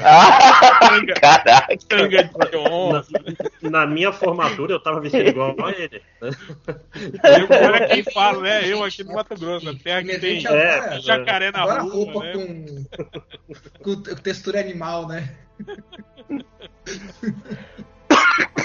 Tanga, 0.80 1.14
caraca. 1.16 1.78
tanga 1.88 2.24
de 2.24 2.58
onça. 2.58 3.12
Na 3.62 3.86
minha 3.86 4.12
formatura 4.12 4.74
eu 4.74 4.80
tava 4.80 5.00
vestido 5.00 5.30
igual 5.30 5.56
a 5.66 5.72
ele. 5.72 6.02
Eu, 6.22 7.68
olha 7.68 7.88
quem 7.88 8.04
fala, 8.04 8.42
né? 8.42 8.68
Eu 8.68 8.84
aqui 8.84 9.04
no 9.04 9.14
Mato 9.14 9.36
Grosso, 9.40 9.66
na 9.66 9.76
terra 9.76 10.04
que 10.04 10.20
tem 10.20 10.46
é, 10.46 11.00
jacaré 11.02 11.52
na 11.52 11.64
rua, 11.64 11.80
roupa 11.82 12.24
né? 12.24 12.34
com, 12.34 13.84
com 13.84 14.02
textura 14.16 14.60
animal, 14.60 15.08
né? 15.08 15.34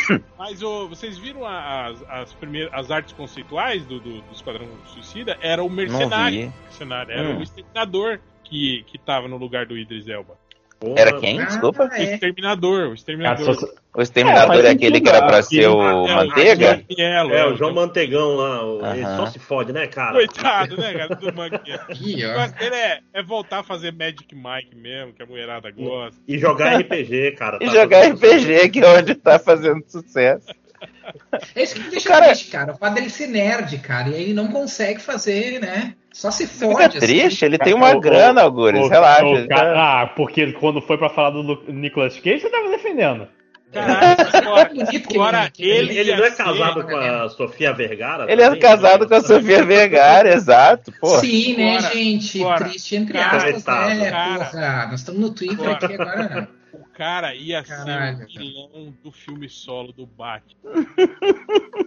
Mas 0.39 0.63
ô, 0.63 0.89
vocês 0.89 1.19
viram 1.19 1.45
as, 1.47 2.03
as 2.09 2.33
primeiras 2.33 2.73
as 2.73 2.91
artes 2.91 3.13
conceituais 3.13 3.85
do, 3.87 4.01
do, 4.01 4.21
do 4.21 4.33
Esquadrão 4.33 4.67
Suicida? 4.87 5.37
Era 5.41 5.63
o 5.63 5.71
mercenário. 5.71 6.53
mercenário 6.63 7.13
era 7.13 7.29
Hum. 7.31 7.39
o 7.39 7.43
exterminador 7.43 8.21
que, 8.45 8.85
que 8.87 8.99
tava 8.99 9.29
no 9.29 9.37
lugar 9.37 9.67
do 9.67 9.77
Idris 9.77 10.09
Elba. 10.09 10.39
Porra. 10.79 10.95
Era 11.01 11.19
quem? 11.19 11.39
Desculpa. 11.45 11.85
Ah, 11.91 11.95
O 11.95 12.01
é. 12.01 12.15
exterminador, 12.15 12.89
o 12.91 12.95
exterminador. 12.95 13.57
O 13.95 14.03
Exterminador 14.03 14.63
É, 14.63 14.69
é, 14.69 14.71
aquele 14.73 15.01
que 15.01 15.09
era 15.09 15.27
pra 15.27 15.39
ah, 15.39 15.43
ser 15.43 15.67
o 15.69 16.07
É, 16.07 16.15
Manteiga? 16.15 16.85
Manguelo, 16.87 17.35
É, 17.35 17.47
o 17.47 17.57
João 17.57 17.73
Mantegão 17.73 18.35
lá, 18.37 18.63
o- 18.63 18.87
ele 18.95 19.03
Aham. 19.03 19.17
só 19.17 19.27
se 19.27 19.39
fode, 19.39 19.73
né, 19.73 19.87
cara? 19.87 20.13
Coitado, 20.13 20.77
né, 20.77 20.93
cara, 20.93 21.15
do 21.17 21.33
negócio 21.33 22.55
dele 22.59 22.75
é, 22.77 23.01
é 23.15 23.23
voltar 23.23 23.61
a 23.61 23.63
fazer 23.63 23.91
Magic 23.93 24.35
Mike 24.35 24.77
mesmo, 24.77 25.15
que 25.15 25.23
a 25.23 25.27
mulherada 25.27 25.71
gosta. 25.71 26.21
E 26.29 26.39
jogar 26.39 26.79
RPG, 26.79 27.33
cara. 27.39 27.57
E 27.63 27.67
tá 27.67 27.73
jogar 27.73 28.03
tudo- 28.11 28.17
RPG, 28.27 28.69
que 28.69 28.81
é 28.81 28.87
onde 28.99 29.15
tá 29.15 29.39
fazendo 29.39 29.83
sucesso. 29.89 30.47
É 31.55 31.63
isso 31.63 31.75
que 31.75 31.81
me 31.81 31.91
deixa 31.91 32.09
Cara- 32.09 32.27
triste, 32.27 32.51
cara. 32.51 32.73
O 32.73 32.77
fato 32.77 32.95
dele 32.95 33.11
ser 33.11 33.27
nerd, 33.29 33.79
cara. 33.79 34.09
E 34.09 34.15
aí 34.15 34.23
ele 34.25 34.35
não 34.35 34.49
consegue 34.49 35.01
fazer, 35.01 35.61
né? 35.61 35.95
Só 36.13 36.31
se 36.31 36.47
Fica 36.47 36.73
fode. 36.73 36.99
assim. 36.99 37.07
triste, 37.07 37.45
ele 37.45 37.59
tem 37.59 37.75
uma 37.75 37.93
Ô, 37.95 37.97
ô, 37.97 38.01
grana, 38.01 38.43
Algures, 38.43 38.89
relaxa. 38.89 39.25
ele 39.27 39.49
cara- 39.49 39.75
tá- 39.75 40.03
Ah, 40.03 40.07
porque 40.09 40.53
quando 40.53 40.81
foi 40.81 40.97
pra 40.99 41.09
falar 41.11 41.31
do 41.31 41.63
Nicolas 41.69 42.19
Cage, 42.19 42.41
você 42.41 42.51
tava 42.51 42.71
defendendo. 42.71 43.29
Caralho, 43.73 44.17
agora, 44.33 44.71
ele- 45.59 45.99
ele, 45.99 45.99
Ele 45.99 46.17
não 46.17 46.25
é 46.25 46.31
casado 46.31 46.85
com 46.85 46.97
a 46.97 47.29
Sofia 47.29 47.73
Vergara? 47.75 48.31
Ele 48.31 48.43
é 48.43 48.57
casado 48.57 49.07
com 49.09 49.15
a 49.15 49.21
Sofia 49.21 49.65
Vergara, 49.65 50.33
exato. 50.33 50.93
Pô, 51.01 51.19
Sim, 51.19 51.57
né, 51.57 51.81
gente? 51.93 52.41
Triste 52.59 52.97
entre 52.97 53.19
aspas, 53.19 53.65
né? 53.65 54.11
Porra, 54.11 54.87
nós 54.91 55.01
estamos 55.01 55.21
no 55.21 55.31
Twitter 55.31 55.69
aqui 55.69 55.95
agora. 55.95 56.49
Cara 56.97 57.35
ia 57.35 57.63
Caralho, 57.63 58.17
ser 58.17 58.25
o 58.25 58.27
cara. 58.27 58.39
vilão 58.41 58.95
do 59.05 59.13
filme 59.13 59.49
solo 59.51 59.93
do 59.93 60.07
Batman. 60.07 60.87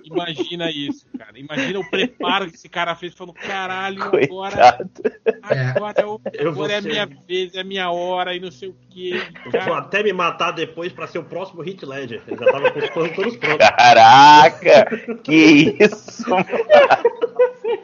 Imagina 0.03 0.69
isso, 0.71 1.07
cara. 1.17 1.37
Imagina 1.37 1.79
o 1.79 1.89
preparo 1.89 2.47
que 2.49 2.55
esse 2.55 2.69
cara 2.69 2.95
fez. 2.95 3.13
Falou, 3.13 3.33
caralho, 3.33 4.03
agora, 4.03 4.87
agora, 5.41 5.95
é, 5.99 6.03
Eu 6.43 6.53
vou 6.53 6.65
agora 6.65 6.73
é 6.73 6.77
a 6.77 6.81
minha 6.81 7.05
vez, 7.27 7.55
é 7.55 7.61
a 7.61 7.63
minha 7.63 7.89
hora 7.91 8.35
e 8.35 8.39
não 8.39 8.51
sei 8.51 8.69
o 8.69 8.75
que. 8.89 9.13
Eu 9.51 9.61
vou 9.63 9.73
até 9.73 10.03
me 10.03 10.13
matar 10.13 10.51
depois 10.51 10.91
pra 10.93 11.07
ser 11.07 11.19
o 11.19 11.23
próximo 11.23 11.61
Hit 11.61 11.83
Ledger. 11.85 12.21
Ele 12.27 12.37
já 12.37 12.51
tava 12.51 12.71
com 12.71 12.79
os 12.79 12.89
planos 12.91 13.15
todos 13.15 13.35
prontos. 13.37 13.67
Caraca! 13.67 14.85
Que 15.23 15.75
isso, 15.83 16.29
mano? 16.29 16.45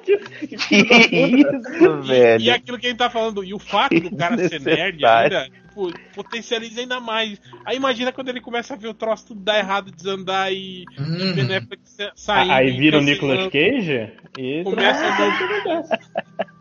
Que 0.05 0.75
isso, 0.75 1.85
E, 2.03 2.07
velho? 2.07 2.41
e 2.43 2.49
aquilo 2.49 2.77
que 2.79 2.87
a 2.87 2.89
gente 2.89 2.97
tá 2.99 3.09
falando, 3.09 3.43
e 3.43 3.53
o 3.53 3.59
fato 3.59 3.99
do 3.99 4.15
cara 4.15 4.37
ser 4.49 4.59
nerd 4.61 5.03
ainda, 5.05 5.47
tipo, 5.75 5.91
potencializa 6.15 6.79
ainda 6.81 6.99
mais. 6.99 7.39
Aí 7.65 7.75
imagina 7.75 8.11
quando 8.11 8.29
ele 8.29 8.39
começa 8.41 8.73
a 8.73 8.77
ver 8.77 8.87
o 8.87 8.93
troço 8.93 9.27
tudo 9.27 9.41
dar 9.41 9.59
errado, 9.59 9.91
desandar 9.91 10.51
e, 10.51 10.83
e 10.83 10.85
Hum. 10.99 11.33
Ben 11.35 11.55
Affleck 11.57 11.81
sa- 11.83 12.11
saindo. 12.15 12.51
Aí 12.53 12.69
e 12.69 12.77
vira 12.77 12.97
o. 12.97 13.01
Nicolas 13.01 13.47
Cage 13.47 14.11
e. 14.37 14.63
Começa 14.63 15.05
a 15.05 16.05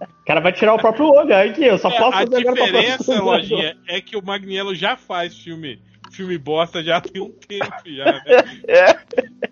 O 0.23 0.27
cara 0.27 0.41
vai 0.41 0.53
tirar 0.53 0.73
o 0.75 0.79
próprio 0.79 1.07
Logan 1.07 1.45
aqui, 1.45 1.65
eu 1.65 1.77
só 1.77 1.91
É, 1.91 1.99
posso 1.99 2.17
a 2.17 2.21
fazer 2.23 2.37
agora 2.39 2.55
pra 2.57 2.65
diferença, 2.65 3.21
Lojinha, 3.23 3.77
é 3.87 4.01
que 4.01 4.17
o 4.17 4.25
Magniello 4.25 4.75
já 4.75 4.97
faz 4.97 5.37
filme, 5.37 5.79
filme 6.11 6.39
bosta 6.39 6.83
já 6.83 6.99
tem 6.99 7.21
um 7.21 7.31
tempo 7.31 7.75
já, 7.87 8.07
né? 8.07 8.25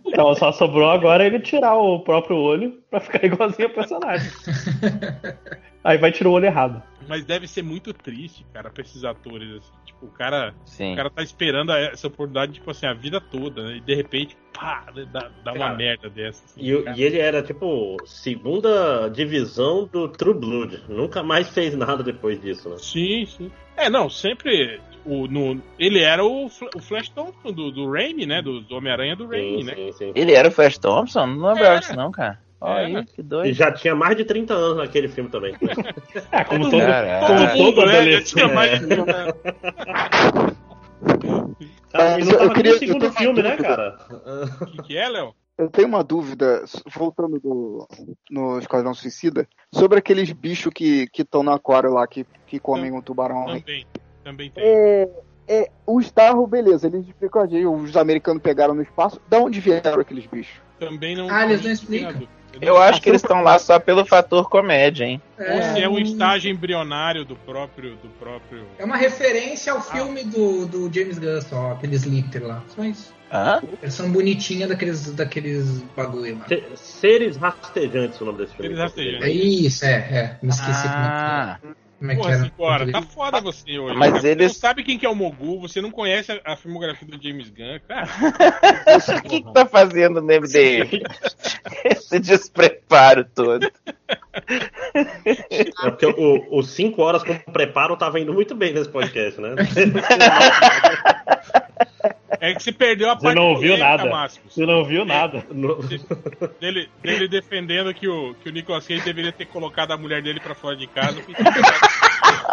Então 0.06 0.34
só 0.34 0.50
sobrou 0.52 0.90
agora 0.90 1.26
ele 1.26 1.40
tirar 1.40 1.74
o 1.76 2.00
próprio 2.00 2.36
olho 2.36 2.82
pra 2.90 3.00
ficar 3.00 3.22
igualzinho 3.24 3.68
ao 3.68 3.74
personagem. 3.74 4.30
Aí 5.84 5.98
vai 5.98 6.12
tirar 6.12 6.30
o 6.30 6.32
olho 6.32 6.46
errado. 6.46 6.82
Mas 7.08 7.24
deve 7.24 7.48
ser 7.48 7.62
muito 7.62 7.92
triste, 7.92 8.46
cara, 8.52 8.70
pra 8.70 8.82
esses 8.82 9.04
atores, 9.04 9.50
assim. 9.56 9.72
Tipo, 9.84 10.06
o 10.06 10.10
cara, 10.10 10.54
Sim. 10.64 10.92
o 10.92 10.96
cara 10.96 11.10
tá 11.10 11.22
esperando 11.22 11.72
essa 11.72 12.06
oportunidade, 12.06 12.52
tipo 12.52 12.70
assim, 12.70 12.86
a 12.86 12.92
vida 12.94 13.20
toda, 13.20 13.64
né? 13.64 13.76
E 13.78 13.80
de 13.80 13.94
repente, 13.94 14.36
pá, 14.52 14.84
dá, 15.12 15.28
dá 15.44 15.52
uma 15.52 15.74
merda 15.74 16.08
dessa. 16.08 16.44
assim. 16.44 16.60
E, 16.60 16.70
e 16.96 17.02
ele 17.02 17.18
era, 17.18 17.42
tipo, 17.42 17.96
segunda 18.06 19.08
divisão 19.08 19.88
do 19.90 20.08
True 20.08 20.34
Blood. 20.34 20.84
Nunca 20.88 21.22
mais 21.22 21.48
fez 21.48 21.76
nada 21.76 22.02
depois 22.02 22.40
disso, 22.40 22.68
né? 22.68 22.76
Sim, 22.78 23.26
sim. 23.26 23.50
É, 23.76 23.90
não, 23.90 24.08
sempre. 24.08 24.80
O, 25.04 25.26
no, 25.26 25.60
ele 25.80 25.98
era 26.00 26.24
o, 26.24 26.46
o 26.46 26.80
Flash 26.80 27.08
Thompson 27.08 27.50
do, 27.52 27.72
do 27.72 27.90
Raimi, 27.90 28.24
né? 28.24 28.40
Do, 28.40 28.60
do 28.60 28.76
Homem-Aranha 28.76 29.16
do 29.16 29.26
Raimi, 29.26 29.62
Sim, 29.62 29.64
né? 29.64 29.74
sim, 29.74 29.92
sim. 29.92 30.12
Ele 30.14 30.32
era 30.32 30.46
o 30.46 30.52
Flash 30.52 30.78
Thompson? 30.78 31.26
Não 31.26 31.48
lembrava 31.48 31.80
disso, 31.80 31.96
não, 31.96 32.12
cara. 32.12 32.38
Olha 32.64 32.88
Era. 32.88 32.98
aí, 33.00 33.04
que 33.06 33.20
E 33.20 33.24
doido. 33.24 33.52
já 33.54 33.72
tinha 33.72 33.94
mais 33.94 34.16
de 34.16 34.24
30 34.24 34.54
anos 34.54 34.76
naquele 34.78 35.08
filme 35.08 35.28
também. 35.30 35.54
É, 36.30 36.44
como 36.44 36.70
Todo 36.70 36.78
Caraca. 36.80 37.26
como 37.26 37.56
Todo 37.56 37.74
todo 37.74 37.86
né? 37.86 38.10
Já 38.12 38.22
tinha 38.22 38.48
mais 38.48 38.78
de- 38.80 38.94
Ah, 41.94 42.18
e 42.18 42.24
Mas 42.24 42.26
não 42.26 42.32
eu 42.34 42.38
tava 42.38 42.54
queria- 42.54 42.70
nem 42.72 42.80
no 42.80 42.86
segundo 42.86 43.04
eu 43.06 43.12
filme, 43.12 43.42
né, 43.42 43.56
cara? 43.56 43.98
O 44.60 44.66
que, 44.66 44.82
que 44.82 44.96
é, 44.96 45.08
Léo? 45.08 45.34
Eu 45.58 45.68
tenho 45.68 45.88
uma 45.88 46.02
dúvida, 46.02 46.64
voltando 46.94 47.38
do, 47.38 47.86
no 48.30 48.58
Esquadrão 48.58 48.94
Suicida, 48.94 49.46
sobre 49.72 49.98
aqueles 49.98 50.32
bichos 50.32 50.72
que 50.72 51.06
estão 51.18 51.42
no 51.42 51.52
aquário 51.52 51.92
lá, 51.92 52.06
que, 52.06 52.24
que 52.46 52.58
comem 52.58 52.96
o 52.96 53.02
tubarão. 53.02 53.44
Também. 53.46 53.86
Também 54.24 54.50
tem. 54.50 54.64
É, 54.64 55.08
é, 55.46 55.68
o 55.86 56.00
Starro, 56.00 56.46
beleza, 56.46 56.86
eles 56.86 57.06
explicam 57.06 57.42
a 57.42 57.46
gente, 57.46 57.66
os 57.66 57.96
americanos 57.96 58.42
pegaram 58.42 58.72
no 58.74 58.82
espaço, 58.82 59.20
da 59.28 59.38
onde 59.40 59.60
vieram 59.60 60.00
aqueles 60.00 60.24
bichos? 60.26 60.54
Também 60.78 61.14
não. 61.14 61.28
Ah, 61.30 61.44
eles 61.44 61.58
não 61.60 61.66
não 61.66 61.72
explicam. 61.72 62.28
Eu 62.60 62.76
acho 62.76 63.00
que 63.00 63.08
eles 63.08 63.22
estão 63.22 63.42
lá 63.42 63.58
só 63.58 63.78
pelo 63.78 64.04
fator 64.04 64.48
comédia, 64.48 65.04
hein? 65.04 65.20
Ou 65.38 65.62
se 65.62 65.80
é 65.82 65.88
um 65.88 65.98
estágio 65.98 66.50
embrionário 66.50 67.24
do 67.24 67.34
próprio. 67.36 67.96
Do 67.96 68.08
próprio... 68.18 68.64
É 68.78 68.84
uma 68.84 68.96
referência 68.96 69.72
ao 69.72 69.80
filme 69.80 70.22
do, 70.24 70.66
do 70.66 70.92
James 70.92 71.18
Gunn, 71.18 71.40
só, 71.40 71.72
aquele 71.72 71.96
Slipter 71.96 72.46
lá. 72.46 72.62
Só 72.68 72.84
isso. 72.84 73.12
Hã? 73.32 73.62
Versão 73.80 74.10
bonitinha 74.12 74.68
daqueles, 74.68 75.10
daqueles 75.12 75.82
bagulho 75.96 76.38
lá. 76.38 76.46
Se- 76.48 76.64
Seres 76.76 77.36
rastejantes 77.36 78.20
o 78.20 78.26
nome 78.26 78.38
desse 78.38 78.54
filme. 78.54 78.68
Seres 78.76 78.82
rastejantes. 78.82 79.26
É 79.26 79.30
isso, 79.30 79.84
é, 79.86 79.90
é. 79.90 80.38
Me 80.42 80.50
esqueci 80.50 80.86
Ah, 80.86 81.56
como 81.60 81.72
é 81.72 81.74
que, 81.74 81.80
como 82.02 82.10
é 82.10 82.14
que 82.16 82.20
Porra, 82.20 82.34
era. 82.34 82.44
Cicora, 82.44 82.92
tá 82.92 83.02
foda 83.02 83.40
você 83.40 83.78
hoje. 83.78 83.96
Mas 83.96 84.10
cara. 84.10 84.20
Você 84.20 84.34
não 84.34 84.48
sabe 84.48 84.82
quem 84.82 84.98
que 84.98 85.06
é 85.06 85.08
o 85.08 85.14
Mogu, 85.14 85.60
você 85.60 85.80
não 85.80 85.90
conhece 85.90 86.32
a, 86.32 86.40
a 86.52 86.56
filmografia 86.56 87.06
do 87.06 87.22
James 87.22 87.48
Gunn, 87.48 87.78
cara. 87.86 88.08
o 89.18 89.22
que, 89.22 89.42
que 89.42 89.52
tá 89.52 89.64
fazendo 89.64 90.20
no 90.20 90.26
MDM? 90.26 91.02
Esse 91.84 92.18
despreparo 92.18 93.24
todo. 93.24 93.70
É 95.24 95.90
porque 95.90 96.06
o- 96.06 96.58
os 96.58 96.70
5 96.70 97.00
horas 97.00 97.22
com 97.22 97.38
preparo 97.52 97.96
tava 97.96 98.18
indo 98.18 98.34
muito 98.34 98.54
bem 98.54 98.72
nesse 98.72 98.88
podcast, 98.90 99.40
né? 99.40 99.54
É 102.40 102.54
que 102.54 102.62
você 102.62 102.72
perdeu 102.72 103.10
a 103.10 103.14
Você 103.14 103.22
parte 103.22 103.36
não 103.36 103.48
ouviu 103.48 103.76
nada. 103.76 104.28
Você 104.48 104.66
não 104.66 104.78
ouviu 104.78 105.04
nada. 105.04 105.44
Dele, 106.60 106.88
dele 107.02 107.28
defendendo 107.28 107.92
que 107.92 108.08
o, 108.08 108.34
que 108.34 108.48
o 108.48 108.52
Nicolas 108.52 108.86
Cage 108.86 109.02
deveria 109.02 109.32
ter 109.32 109.46
colocado 109.46 109.92
a 109.92 109.96
mulher 109.96 110.22
dele 110.22 110.40
pra 110.40 110.54
fora 110.54 110.76
de 110.76 110.86
casa 110.86 111.20
porque 111.20 111.42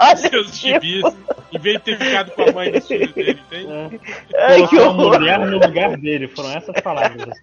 Olha, 0.02 0.16
seus 0.16 0.58
gibis, 0.58 1.04
em 1.52 1.60
vez 1.60 1.78
de 1.78 1.84
ter 1.84 1.98
ficado 1.98 2.32
com 2.32 2.42
a 2.44 2.52
mãe 2.54 2.72
dos 2.72 2.88
filhos 2.88 3.12
dele, 3.14 3.40
entende? 3.48 4.00
ai, 4.38 4.68
que 4.68 4.76
Colocou 4.78 4.80
a 4.80 4.88
horror. 4.90 5.20
mulher 5.20 5.40
no 5.40 5.58
lugar 5.60 5.98
dele. 5.98 6.28
Foram 6.30 6.52
essas 6.52 6.82
palavras. 6.82 7.38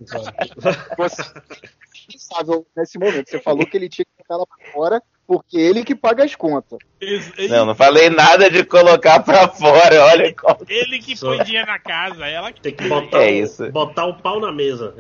Você 0.97 1.23
é 1.23 2.63
nesse 2.77 2.99
momento. 2.99 3.29
Você 3.29 3.39
falou 3.41 3.67
que 3.67 3.77
ele 3.77 3.89
tinha 3.89 4.05
que 4.05 4.23
botar 4.23 4.35
ela 4.35 4.47
pra 4.47 4.73
fora 4.73 5.03
porque 5.27 5.59
ele 5.59 5.85
que 5.85 5.95
paga 5.95 6.25
as 6.25 6.35
contas. 6.37 6.79
Ex- 7.01 7.33
Não, 7.51 7.67
não 7.67 7.75
falei 7.75 8.09
nada 8.09 8.49
de 8.49 8.65
colocar 8.65 9.21
pra 9.21 9.49
fora, 9.49 10.05
olha 10.05 10.33
como. 10.35 10.59
Ele 10.69 10.99
que 11.01 11.19
põe 11.19 11.43
dinheiro 11.43 11.67
na 11.67 11.79
casa, 11.81 12.27
ela 12.27 12.53
que 12.53 12.61
Tem 12.61 12.73
que 12.73 12.89
botar, 12.89 13.23
É 13.23 13.31
isso. 13.33 13.71
botar 13.73 14.07
o 14.07 14.15
pau 14.15 14.39
na 14.41 14.53
mesa. 14.53 14.95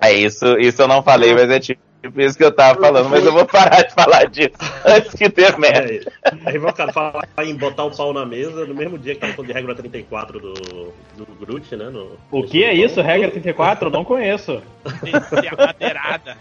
É 0.00 0.12
isso, 0.12 0.46
isso 0.58 0.80
eu 0.80 0.86
não 0.88 1.02
falei, 1.02 1.34
mas 1.34 1.50
é 1.50 1.58
tipo 1.58 1.82
isso 2.16 2.36
que 2.36 2.44
eu 2.44 2.52
tava 2.52 2.80
falando, 2.80 3.08
mas 3.08 3.24
eu 3.24 3.32
vou 3.32 3.44
parar 3.46 3.82
de 3.82 3.92
falar 3.94 4.24
disso 4.26 4.50
antes 4.84 5.12
que 5.14 5.28
dê 5.28 5.50
merda. 5.56 5.92
É, 5.92 6.00
aí 6.46 6.58
vai 6.58 6.70
o 6.70 6.74
cara 6.74 6.92
falar 6.92 7.24
em 7.42 7.54
botar 7.54 7.84
o 7.84 7.90
pau 7.96 8.12
na 8.12 8.24
mesa 8.26 8.64
no 8.66 8.74
mesmo 8.74 8.98
dia 8.98 9.14
que 9.14 9.20
tava 9.20 9.32
falando 9.32 9.48
de 9.48 9.52
regra 9.54 9.74
34 9.74 10.40
do, 10.40 10.52
do 10.54 11.26
Groot, 11.40 11.76
né? 11.76 11.90
no- 11.90 12.18
O 12.30 12.42
que 12.42 12.64
é 12.64 12.72
isso? 12.74 13.00
Regra 13.00 13.30
34? 13.30 13.86
Eu 13.88 13.90
não 13.92 14.04
conheço. 14.04 14.62
tem 15.02 15.12
que 15.12 15.28
ser 15.28 15.48
amadeirada. 15.54 16.36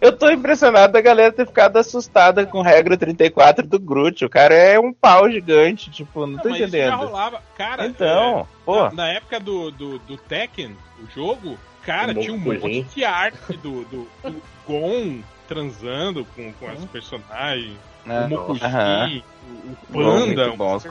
Eu 0.00 0.12
tô 0.16 0.28
impressionado 0.30 0.92
da 0.92 1.00
galera 1.00 1.32
ter 1.32 1.46
ficado 1.46 1.76
assustada 1.78 2.44
com 2.46 2.60
regra 2.60 2.96
34 2.96 3.66
do 3.66 3.78
Groot. 3.78 4.24
O 4.24 4.28
cara 4.30 4.54
é 4.54 4.78
um 4.78 4.92
pau 4.92 5.30
gigante, 5.30 5.90
tipo, 5.90 6.26
não 6.26 6.38
tô 6.38 6.48
Mas 6.50 6.60
isso 6.60 6.68
já 6.70 6.78
entendendo. 6.78 6.96
rolava. 6.98 7.42
Cara, 7.56 7.86
Então, 7.86 8.40
é, 8.40 8.44
pô. 8.64 8.82
na, 8.84 8.90
na 8.92 9.08
época 9.08 9.40
do, 9.40 9.70
do, 9.70 9.98
do 10.00 10.16
Tekken, 10.16 10.76
o 11.02 11.06
jogo, 11.14 11.58
cara, 11.84 12.12
Um 12.12 12.20
tinha 12.20 12.32
um 12.34 12.38
monte 12.38 12.60
de 12.60 12.72
gente. 12.74 13.04
arte 13.04 13.56
do, 13.56 13.84
do, 13.84 14.08
do 14.22 14.42
Gon 14.66 15.20
transando 15.48 16.24
com, 16.34 16.52
com 16.54 16.68
as 16.68 16.84
personagens. 16.86 17.76
né? 18.06 18.26
o 18.26 18.30
Mokushi, 18.30 18.64
Aham. 18.64 19.22
o, 19.46 19.72
o 19.72 19.76
Panda, 19.92 20.50
bom, 20.52 20.72
um 20.72 20.76
os 20.76 20.84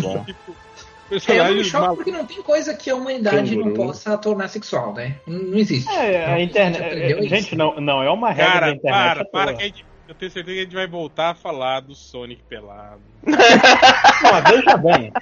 bom. 0.00 0.24
tipo, 0.24 0.52
É, 0.52 1.14
eu 1.14 1.14
me 1.14 1.20
personagens 1.20 1.66
choco 1.68 1.82
malucos. 1.84 2.04
porque 2.04 2.18
não 2.18 2.26
tem 2.26 2.42
coisa 2.42 2.74
que 2.74 2.90
a 2.90 2.94
humanidade 2.96 3.56
não 3.56 3.72
possa 3.72 4.18
tornar 4.18 4.48
sexual, 4.48 4.92
né? 4.92 5.16
Não, 5.26 5.54
existe. 5.56 5.88
É, 5.90 6.24
a 6.26 6.38
gente 6.38 6.50
internet. 6.50 7.18
isso. 7.20 7.28
Gente, 7.28 7.56
não, 7.56 7.80
não 7.80 8.02
é 8.02 8.10
uma 8.10 8.30
regra 8.30 8.52
da 8.54 8.60
Cara, 8.60 8.72
internet. 8.72 9.14
para, 9.14 9.24
para 9.24 9.54
que 9.54 9.62
a 9.62 9.66
gente, 9.66 9.86
eu 10.08 10.14
tenho 10.14 10.30
certeza 10.30 10.54
que 10.54 10.60
a 10.60 10.64
gente 10.64 10.74
vai 10.74 10.86
voltar 10.86 11.30
a 11.30 11.34
falar 11.34 11.80
do 11.80 11.94
Sonic 11.94 12.42
pelado. 12.48 13.00
Não, 13.24 14.42
veja 14.50 14.76
bem. 14.76 15.12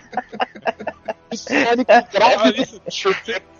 Sonic 1.34 1.86
Olha 1.90 2.06
grávido. 2.12 2.62
isso, 2.62 2.80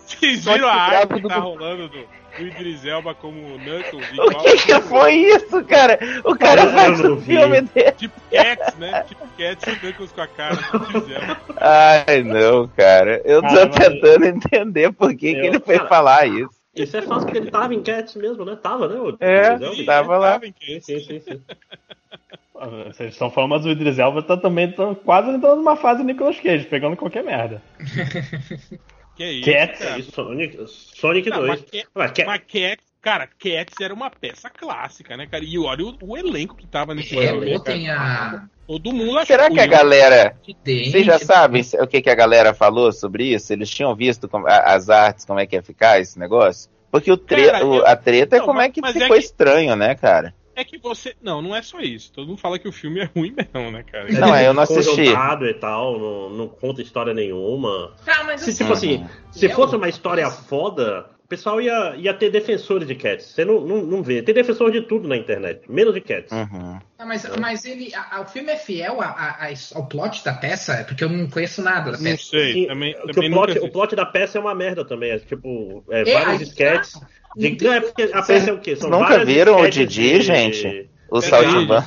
Vocês 0.06 0.44
viram 0.44 0.68
a 0.68 0.74
arte 0.74 1.14
que 1.14 1.28
tá 1.28 1.36
rolando 1.36 1.88
do, 1.88 1.98
do 2.38 2.46
Idris 2.46 2.84
Elba 2.84 3.14
como 3.14 3.58
Knuckles? 3.58 4.06
O 4.18 4.42
que, 4.42 4.56
que 4.66 4.80
foi 4.82 5.14
isso, 5.14 5.64
cara? 5.64 5.98
O 6.24 6.36
cara 6.36 6.62
Eu 6.64 6.70
faz 6.70 7.00
vi. 7.00 7.20
filme 7.24 7.60
dele. 7.62 7.92
Tipo 7.92 8.20
Cats, 8.30 8.74
né? 8.76 9.02
Tipo 9.08 9.26
Cats 9.38 9.66
e 9.66 9.76
Knuckles 9.80 10.12
com 10.12 10.20
a 10.20 10.26
cara 10.26 10.54
do 10.56 10.76
Idris 10.98 11.16
Elba. 11.16 11.38
Ai, 11.60 12.22
não, 12.22 12.68
cara. 12.68 13.22
Eu 13.24 13.40
tô 13.42 13.48
mas- 13.48 13.74
tentando 13.76 14.24
entender 14.26 14.92
por 14.92 15.10
que, 15.10 15.34
que 15.34 15.40
Eu- 15.40 15.44
ele 15.46 15.60
foi 15.60 15.76
Cara, 15.76 15.88
falar 15.88 16.26
isso. 16.26 16.50
Isso 16.74 16.96
é 16.96 17.02
fácil 17.02 17.26
porque 17.26 17.38
ele 17.38 17.50
tava 17.52 17.72
em 17.72 17.82
Cats 17.82 18.16
mesmo, 18.16 18.44
né? 18.44 18.56
Tava, 18.60 18.88
né? 18.88 18.96
o- 18.96 19.16
É. 19.20 19.56
Sim, 19.58 19.84
tava 19.84 20.18
lá. 20.18 20.32
tava 20.32 20.46
em 20.46 20.54
Sim, 20.60 20.74
Cats. 20.74 20.86
sim, 20.86 21.00
sim, 21.00 21.20
sim. 21.20 21.40
Vocês 22.86 23.12
estão 23.12 23.30
falando, 23.30 23.50
mas 23.50 23.66
o 23.66 23.70
Idris 23.70 23.98
Elba 23.98 24.22
tá 24.22 24.36
também 24.36 24.70
tão, 24.72 24.94
quase 24.94 25.28
entrando 25.28 25.56
numa 25.56 25.76
fase 25.76 26.02
Nicolas 26.04 26.38
Cage, 26.40 26.64
pegando 26.64 26.96
qualquer 26.96 27.22
merda. 27.22 27.60
Que 29.16 29.22
é 29.22 29.32
isso, 29.32 29.50
Cats. 29.50 29.78
cara. 29.78 29.98
E 29.98 30.02
Sonic, 30.02 30.64
Sonic 30.66 31.30
Não, 31.30 31.38
2. 31.38 31.48
mas 31.50 31.60
Cats- 31.62 32.26
Mas 32.26 32.40
Cats- 32.46 32.84
cara, 33.00 33.26
Cats 33.26 33.74
era 33.80 33.94
uma 33.94 34.10
peça 34.10 34.50
clássica, 34.50 35.16
né, 35.16 35.26
cara? 35.26 35.44
E 35.44 35.58
olha 35.58 35.84
o, 35.84 35.96
o 36.02 36.16
elenco 36.16 36.56
que 36.56 36.66
tava 36.66 36.94
nesse 36.94 37.16
É, 37.18 37.28
filme, 37.28 37.46
cara. 37.52 37.60
tem 37.60 37.90
a. 37.90 38.44
Todo 38.66 38.92
mundo 38.92 39.12
achou 39.18 39.26
Será 39.26 39.50
que 39.50 39.60
a 39.60 39.66
galera. 39.66 40.36
Vocês 40.64 41.04
já 41.04 41.18
sabem 41.18 41.62
o 41.80 41.86
que, 41.86 42.00
que 42.00 42.10
a 42.10 42.14
galera 42.14 42.54
falou 42.54 42.90
sobre 42.92 43.26
isso? 43.34 43.52
Eles 43.52 43.68
tinham 43.70 43.94
visto 43.94 44.26
como- 44.28 44.46
a- 44.48 44.74
as 44.74 44.88
artes, 44.88 45.24
como 45.26 45.38
é 45.38 45.46
que 45.46 45.54
ia 45.54 45.62
ficar 45.62 46.00
esse 46.00 46.18
negócio? 46.18 46.70
Porque 46.90 47.10
o 47.12 47.16
tre- 47.16 47.50
Cara, 47.50 47.66
o- 47.66 47.84
a 47.84 47.94
treta 47.94 48.36
é 48.36 48.38
Não, 48.38 48.46
como 48.46 48.58
mas- 48.58 48.68
é 48.68 48.72
que 48.72 48.80
ficou 48.86 49.16
é 49.16 49.18
que- 49.18 49.24
estranho, 49.24 49.76
né, 49.76 49.94
cara? 49.94 50.34
É 50.56 50.64
que 50.64 50.78
você. 50.78 51.14
Não, 51.22 51.40
não 51.42 51.54
é 51.54 51.62
só 51.62 51.80
isso. 51.80 52.12
Todo 52.12 52.28
mundo 52.28 52.38
fala 52.38 52.58
que 52.58 52.68
o 52.68 52.72
filme 52.72 53.00
é 53.00 53.04
ruim 53.04 53.32
mesmo, 53.36 53.70
né, 53.70 53.82
cara? 53.82 54.10
Não, 54.12 54.34
é, 54.34 54.46
eu 54.46 54.54
não 54.54 54.62
assisti. 54.62 55.02
E 55.02 55.54
tal, 55.54 55.98
não, 55.98 56.30
não 56.30 56.48
conta 56.48 56.82
história 56.82 57.12
nenhuma. 57.12 57.94
Ah, 58.06 58.24
mas 58.24 58.40
Se, 58.42 58.50
assim, 58.50 58.58
tipo 58.64 58.72
assim, 58.72 59.06
se 59.30 59.46
eu- 59.46 59.50
fosse 59.50 59.74
uma 59.76 59.88
história 59.88 60.28
foda, 60.30 61.06
o 61.24 61.28
pessoal 61.28 61.60
ia, 61.60 61.94
ia 61.96 62.14
ter 62.14 62.30
defensores 62.30 62.86
de 62.86 62.94
Cats. 62.94 63.26
Você 63.26 63.44
não, 63.44 63.60
não, 63.60 63.78
não 63.82 64.02
vê. 64.02 64.22
Tem 64.22 64.34
defensor 64.34 64.70
de 64.70 64.82
tudo 64.82 65.08
na 65.08 65.16
internet, 65.16 65.62
menos 65.70 65.94
de 65.94 66.00
Cats. 66.00 66.30
Uhum. 66.30 66.78
Ah, 66.98 67.06
mas, 67.06 67.26
mas 67.38 67.64
ele. 67.64 67.92
a- 67.94 68.16
a- 68.18 68.20
o 68.20 68.26
filme 68.26 68.52
é 68.52 68.56
fiel 68.56 69.00
a- 69.00 69.06
a- 69.06 69.46
a- 69.48 69.52
ao 69.74 69.86
plot 69.88 70.24
da 70.24 70.32
peça? 70.34 70.84
Porque 70.86 71.02
eu 71.02 71.08
não 71.08 71.28
conheço 71.28 71.60
nada 71.62 71.90
da 71.92 71.98
Não 71.98 72.04
peça. 72.04 72.24
sei. 72.30 72.52
Sim, 72.52 72.66
também, 72.66 72.94
também 73.12 73.30
o, 73.30 73.32
plot, 73.34 73.58
o 73.58 73.70
plot 73.72 73.96
da 73.96 74.06
peça 74.06 74.38
é 74.38 74.40
uma 74.40 74.54
merda 74.54 74.84
também. 74.84 75.10
É 75.10 75.18
tipo, 75.18 75.84
é, 75.90 76.02
É, 76.08 76.14
vários 76.14 76.40
aí 76.42 76.46
sketches. 76.48 76.92
tá. 76.92 77.06
Não 77.36 77.50
não, 77.68 77.72
é 77.72 77.80
porque 77.80 78.02
a 78.12 78.22
peça 78.22 78.50
é 78.50 78.52
o 78.52 78.60
quê? 78.60 78.76
São 78.76 78.90
Nunca 78.90 79.24
viram 79.24 79.60
o 79.60 79.68
Didi, 79.70 79.86
de- 80.18 80.22
gente? 80.22 80.88
O 81.10 81.20
Peraí, 81.20 81.30
Saltimban. 81.44 81.84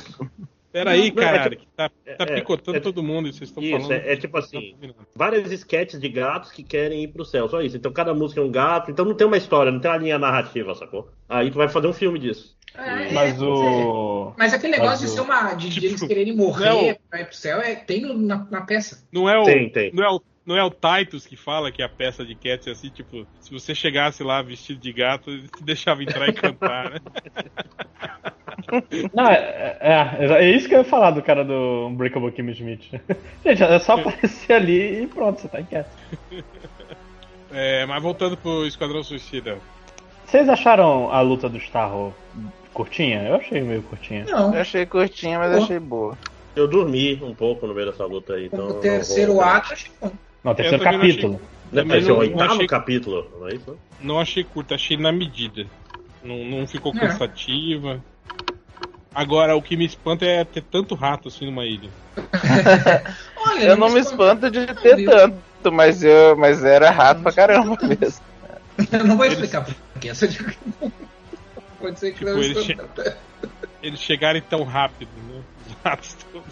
Peraí, 0.70 1.12
Não, 1.14 1.22
é 1.22 1.26
cara, 1.26 1.50
tipo- 1.50 1.62
que 1.62 1.68
tá, 1.74 1.88
tá 1.88 2.24
é- 2.24 2.34
picotando 2.36 2.76
é- 2.76 2.80
todo 2.80 3.02
mundo 3.02 3.26
e 3.28 3.32
vocês 3.32 3.48
estão 3.48 3.62
Isso, 3.62 3.72
falando. 3.88 3.92
é, 3.92 4.12
é 4.12 4.16
tipo 4.16 4.36
assim, 4.36 4.74
vários 5.16 5.50
sketches 5.50 5.98
de 5.98 6.08
gatos 6.08 6.52
que 6.52 6.62
querem 6.62 7.02
ir 7.04 7.08
pro 7.08 7.24
céu, 7.24 7.48
só 7.48 7.60
isso. 7.62 7.76
Então 7.76 7.90
cada 7.90 8.12
música 8.14 8.40
é 8.40 8.44
um 8.44 8.50
gato, 8.50 8.90
então 8.90 9.04
não 9.04 9.14
tem 9.14 9.26
uma 9.26 9.36
história, 9.38 9.72
não 9.72 9.80
tem 9.80 9.90
uma 9.90 9.96
linha 9.96 10.18
narrativa, 10.18 10.74
sacou? 10.74 11.10
Aí 11.28 11.50
tu 11.50 11.56
vai 11.56 11.68
fazer 11.68 11.86
um 11.86 11.92
filme 11.92 12.18
disso. 12.18 12.54
É, 12.76 13.10
Mas 13.12 13.40
é, 13.40 13.44
o. 13.44 14.32
Mas 14.36 14.52
aquele 14.52 14.72
negócio 14.74 15.00
Mas 15.00 15.00
de 15.00 15.08
ser 15.08 15.20
uma. 15.22 15.54
de, 15.54 15.68
de 15.68 15.74
Tipo, 15.74 15.86
eles 15.86 16.00
quererem 16.02 16.36
não. 16.36 16.44
morrer 16.44 16.98
pra 17.10 17.20
ir 17.22 17.24
pro 17.24 17.34
céu, 17.36 17.60
é, 17.60 17.74
tem 17.74 18.02
no- 18.02 18.14
na, 18.16 18.46
na 18.50 18.60
peça. 18.60 19.02
Não 19.10 19.28
é 19.28 19.38
o. 19.38 19.44
Tem, 19.44 19.70
tem. 19.70 19.90
Não 19.92 20.04
é 20.04 20.10
o. 20.10 20.22
Não 20.48 20.56
é 20.56 20.64
o 20.64 20.70
Titus 20.70 21.26
que 21.26 21.36
fala 21.36 21.70
que 21.70 21.82
a 21.82 21.88
peça 21.90 22.24
de 22.24 22.34
Cats 22.34 22.66
é 22.66 22.70
assim, 22.70 22.88
tipo, 22.88 23.26
se 23.38 23.52
você 23.52 23.74
chegasse 23.74 24.22
lá 24.22 24.40
vestido 24.40 24.80
de 24.80 24.90
gato, 24.94 25.28
ele 25.28 25.46
te 25.46 25.62
deixava 25.62 26.02
entrar 26.02 26.26
e 26.26 26.32
cantar, 26.32 26.88
né? 26.88 27.00
Não, 29.12 29.26
é, 29.26 29.76
é, 29.78 30.26
é 30.26 30.50
isso 30.50 30.66
que 30.66 30.74
eu 30.74 30.78
ia 30.78 30.84
falar 30.84 31.10
do 31.10 31.20
cara 31.20 31.44
do 31.44 31.88
Unbreakable 31.88 32.32
Kimmy 32.32 32.54
Schmidt. 32.54 32.98
Gente, 33.44 33.62
é 33.62 33.78
só 33.78 33.96
aparecer 33.96 34.54
ali 34.54 35.02
e 35.02 35.06
pronto, 35.06 35.38
você 35.38 35.48
tá 35.48 35.62
quieto. 35.62 35.90
É, 37.52 37.84
mas 37.84 38.02
voltando 38.02 38.34
pro 38.38 38.66
Esquadrão 38.66 39.04
Suicida. 39.04 39.58
Vocês 40.24 40.48
acharam 40.48 41.12
a 41.12 41.20
luta 41.20 41.46
do 41.46 41.58
Starro 41.58 42.14
curtinha? 42.72 43.22
Eu 43.22 43.34
achei 43.34 43.60
meio 43.60 43.82
curtinha. 43.82 44.24
Não. 44.24 44.54
Eu 44.54 44.62
achei 44.62 44.86
curtinha, 44.86 45.38
mas 45.38 45.58
Pô. 45.58 45.64
achei 45.64 45.78
boa. 45.78 46.16
Eu 46.56 46.66
dormi 46.66 47.22
um 47.22 47.34
pouco 47.34 47.66
no 47.66 47.74
meio 47.74 47.90
dessa 47.90 48.06
luta 48.06 48.32
aí, 48.32 48.46
então. 48.46 48.68
o 48.68 48.74
terceiro 48.80 49.42
ato, 49.42 49.74
acho 49.74 49.90
que 49.90 50.27
não. 50.44 50.54
Terceiro 50.54 50.82
também 50.84 50.98
não 50.98 51.04
achei- 51.04 51.14
capítulo. 51.16 51.40
Né, 51.70 51.82
Também 51.82 51.98
Esse 51.98 52.08
é 52.08 52.12
o 52.12 52.14
não- 52.14 52.20
oitavo 52.22 52.52
achei- 52.54 52.66
capítulo, 52.66 53.30
não 53.40 53.48
é 53.48 53.54
isso? 53.54 53.78
Não 54.00 54.20
achei 54.20 54.42
curta, 54.44 54.74
achei 54.74 54.96
na 54.96 55.12
medida. 55.12 55.66
Não, 56.24 56.36
não 56.44 56.66
ficou 56.66 56.94
É. 56.96 56.98
cansativa. 57.00 58.02
Agora, 59.14 59.54
o 59.56 59.62
que 59.62 59.76
me 59.76 59.84
espanta 59.84 60.24
é 60.24 60.44
ter 60.44 60.62
tanto 60.62 60.94
rato 60.94 61.28
assim 61.28 61.44
numa 61.46 61.64
ilha. 61.66 61.90
Olha, 63.36 63.64
Eu 63.64 63.76
não 63.76 63.90
me 63.90 64.00
espanto 64.00 64.50
de 64.50 64.66
ter 64.74 64.96
viu? 64.96 65.10
tanto, 65.10 65.72
mas, 65.72 66.02
eu, 66.02 66.36
mas 66.36 66.64
era 66.64 66.90
rato 66.90 67.22
pra 67.22 67.32
caramba 67.32 67.76
mesmo. 67.82 68.24
Eu 68.92 69.04
não 69.04 69.16
vou 69.16 69.26
explicar 69.26 69.64
por 69.64 69.74
quê. 70.00 70.14
Só 70.14 70.26
digo 70.26 70.50
que- 70.50 70.92
Pode 71.80 71.98
ser 72.00 72.12
que 72.12 72.18
Tipo, 72.18 72.30
não 72.30 72.38
ele 72.42 72.58
espanta. 72.58 73.16
Eles 73.82 74.00
chegarem 74.00 74.42
tão 74.42 74.64
rápido, 74.64 75.10
né? 75.28 75.40
Os 75.68 75.74
ratos 75.84 76.16
todos. 76.32 76.48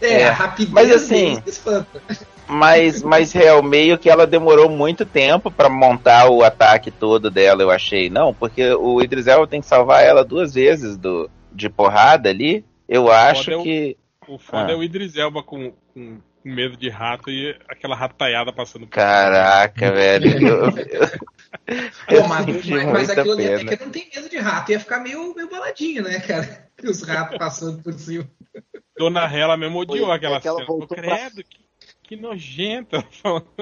É, 0.00 0.22
É, 0.22 0.28
rapidez 0.30 0.72
mas 0.72 0.90
assim- 0.90 1.34
deles 1.34 1.42
espanta. 1.46 2.02
Mas, 2.48 3.02
mas 3.02 3.32
real, 3.32 3.62
meio 3.62 3.98
que 3.98 4.10
ela 4.10 4.26
demorou 4.26 4.68
muito 4.68 5.04
tempo 5.06 5.50
para 5.50 5.68
montar 5.68 6.28
o 6.28 6.42
ataque 6.42 6.90
todo 6.90 7.30
dela, 7.30 7.62
eu 7.62 7.70
achei. 7.70 8.10
Não, 8.10 8.34
porque 8.34 8.72
o 8.74 9.00
Idris 9.02 9.26
Elba 9.26 9.46
tem 9.46 9.60
que 9.60 9.66
salvar 9.66 10.04
ela 10.04 10.24
duas 10.24 10.52
vezes 10.54 10.96
do, 10.96 11.30
de 11.52 11.68
porrada 11.70 12.28
ali. 12.28 12.64
Eu 12.88 13.10
acho 13.10 13.44
foda 13.44 13.56
é 13.56 13.58
o- 13.58 13.62
que. 13.62 13.96
O 14.28 14.38
foda 14.38 14.68
Ah. 14.68 14.72
é 14.72 14.76
o 14.76 14.82
Idris 14.82 15.16
Elba 15.16 15.42
com, 15.42 15.72
com, 15.92 16.18
com 16.42 16.48
medo 16.48 16.76
de 16.76 16.88
rato 16.90 17.30
e 17.30 17.56
aquela 17.68 17.96
rataiada 17.96 18.52
passando 18.52 18.86
por 18.86 18.92
Caraca, 18.92 19.90
velho. 19.90 20.48
Eu, 20.48 20.64
eu, 20.64 20.68
eu 20.68 21.08
Pô, 22.22 22.28
mas, 22.28 22.46
mas, 22.66 22.84
mas 22.92 23.10
aquilo 23.10 23.32
ali 23.32 23.46
até 23.54 23.76
que 23.76 23.82
eu 23.82 23.86
não 23.86 23.92
tenho 23.92 24.06
medo 24.14 24.28
de 24.28 24.38
rato, 24.38 24.70
ia 24.72 24.80
ficar 24.80 25.00
meio, 25.00 25.34
meio 25.34 25.48
baladinho, 25.48 26.02
né, 26.02 26.20
cara? 26.20 26.68
Os 26.84 27.02
ratos 27.02 27.38
passando 27.38 27.82
por 27.82 27.92
cima. 27.94 28.28
Dona 28.98 29.24
Hela 29.24 29.56
mesmo 29.56 29.78
odiou 29.78 30.06
Foi, 30.06 30.16
aquela 30.16 30.36
é 30.36 30.40
que 30.40 30.48
ela 30.48 30.58
cena. 30.58 30.66
voltou 30.66 30.88
Pô, 30.88 30.94
pra- 30.94 31.02
Credo, 31.16 31.42
que, 31.44 31.58
que 32.04 32.16
nojenta. 32.16 32.96
ela 32.96 33.06
falando. 33.10 33.52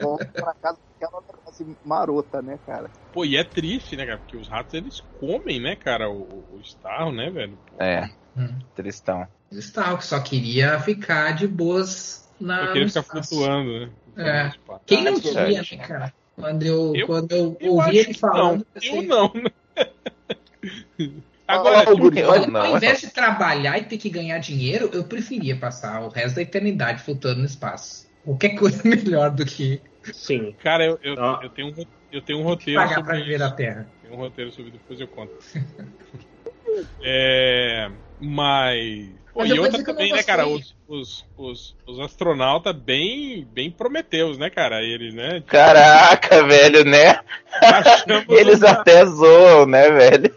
Volta 0.00 0.24
pra 0.32 0.54
casa 0.54 0.78
porque 0.78 1.04
ela 1.04 1.22
assim, 1.46 1.76
marota, 1.84 2.42
né, 2.42 2.58
cara? 2.64 2.90
Pô, 3.12 3.24
e 3.24 3.36
é 3.36 3.44
triste, 3.44 3.96
né, 3.96 4.06
cara? 4.06 4.18
Porque 4.18 4.36
os 4.36 4.48
ratos 4.48 4.74
eles 4.74 5.00
comem, 5.18 5.60
né, 5.60 5.76
cara, 5.76 6.10
o, 6.10 6.56
o 6.56 6.60
Starro, 6.60 7.12
né, 7.12 7.30
velho? 7.30 7.58
Pô, 7.66 7.82
É, 7.82 8.10
Hum. 8.36 8.58
tristão. 8.74 9.26
Starro, 9.52 9.98
que 9.98 10.06
só 10.06 10.20
queria 10.20 10.78
ficar 10.80 11.32
de 11.32 11.46
boas 11.48 12.30
na. 12.40 12.62
Eu 12.66 12.72
queria 12.72 12.88
ficar 12.88 13.00
espaço. 13.00 13.28
flutuando, 13.30 13.80
né? 13.80 13.92
É. 14.16 14.52
Quem 14.86 15.04
não 15.04 15.14
Ah, 15.16 15.20
queria, 15.20 15.62
né, 15.62 15.86
cara? 15.86 16.14
Quando 16.34 16.62
eu, 16.64 16.94
Eu- 16.94 17.06
quando 17.06 17.32
eu, 17.32 17.56
Eu 17.60 17.72
ouvi 17.74 17.98
ele 17.98 18.14
falando. 18.14 18.64
não. 18.74 18.82
eu 18.82 18.94
Eu 18.94 19.02
não. 19.02 19.32
Agora, 21.48 21.78
Ah, 21.78 21.86
tipo, 21.86 21.96
Guri, 21.96 22.20
eu 22.20 22.28
Olha, 22.28 22.46
não. 22.46 22.60
ao 22.60 22.76
invés 22.76 23.00
de 23.00 23.08
trabalhar 23.08 23.78
e 23.78 23.84
ter 23.84 23.96
que 23.96 24.10
ganhar 24.10 24.38
dinheiro, 24.38 24.90
eu 24.92 25.02
preferia 25.04 25.56
passar 25.56 26.02
o 26.02 26.08
resto 26.08 26.36
da 26.36 26.42
eternidade 26.42 27.02
flutuando 27.02 27.40
no 27.40 27.46
espaço. 27.46 28.06
Qualquer 28.24 28.50
coisa 28.50 28.82
melhor 28.86 29.30
do 29.30 29.46
que 29.46 29.80
Sim. 30.12 30.54
cara, 30.62 30.84
eu, 30.84 30.98
eu, 31.02 31.14
Ah. 31.18 31.40
eu 31.42 31.48
tenho 31.50 31.68
um, 31.68 31.84
eu 32.12 32.20
tenho 32.22 32.38
um 32.40 32.42
roteiro 32.42 32.78
pagar 32.80 32.96
pra 33.02 33.04
sobre 33.14 33.18
viver 33.22 33.34
isso. 33.36 33.44
na 33.44 33.50
Terra. 33.50 33.88
Tem 34.02 34.12
um 34.12 34.16
roteiro 34.16 34.52
sobre 34.52 34.70
depois 34.72 35.00
eu 35.00 35.08
conto. 35.08 35.32
é, 37.02 37.90
mas. 38.20 39.10
Pô, 39.32 39.40
Mas 39.40 39.50
e 39.50 39.58
outra 39.60 39.84
também, 39.84 40.12
né, 40.12 40.22
cara? 40.24 40.46
Os, 40.48 40.74
os, 40.88 41.24
os, 41.36 41.76
os 41.86 42.00
astronautas 42.00 42.74
bem, 42.74 43.46
bem 43.52 43.70
prometeus, 43.70 44.36
né, 44.36 44.50
cara? 44.50 44.82
Eles, 44.82 45.14
né? 45.14 45.42
Caraca, 45.46 46.44
velho, 46.44 46.84
né? 46.84 47.20
Achamos, 47.62 48.24
Eles 48.36 48.60
uma, 48.62 48.70
até 48.70 49.06
zoam, 49.06 49.64
né, 49.66 49.88
velho? 49.90 50.34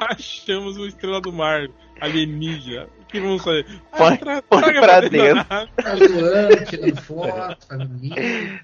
Achamos 0.00 0.76
uma 0.76 0.86
estrela 0.86 1.20
do 1.20 1.32
mar 1.32 1.68
alienígena. 2.00 2.86
O 3.00 3.04
que 3.06 3.20
vamos 3.20 3.42
fazer? 3.42 3.66
Põe- 3.96 4.16
tra- 4.16 4.42
põe 4.42 4.60
traga 4.62 4.80
pra 4.80 5.00
dentro. 5.00 5.44
Tá 5.44 5.66
zoando, 5.96 6.64
tirando 6.66 7.00
foto, 7.02 7.66
fazendo 7.66 7.98
vídeo. 7.98 8.60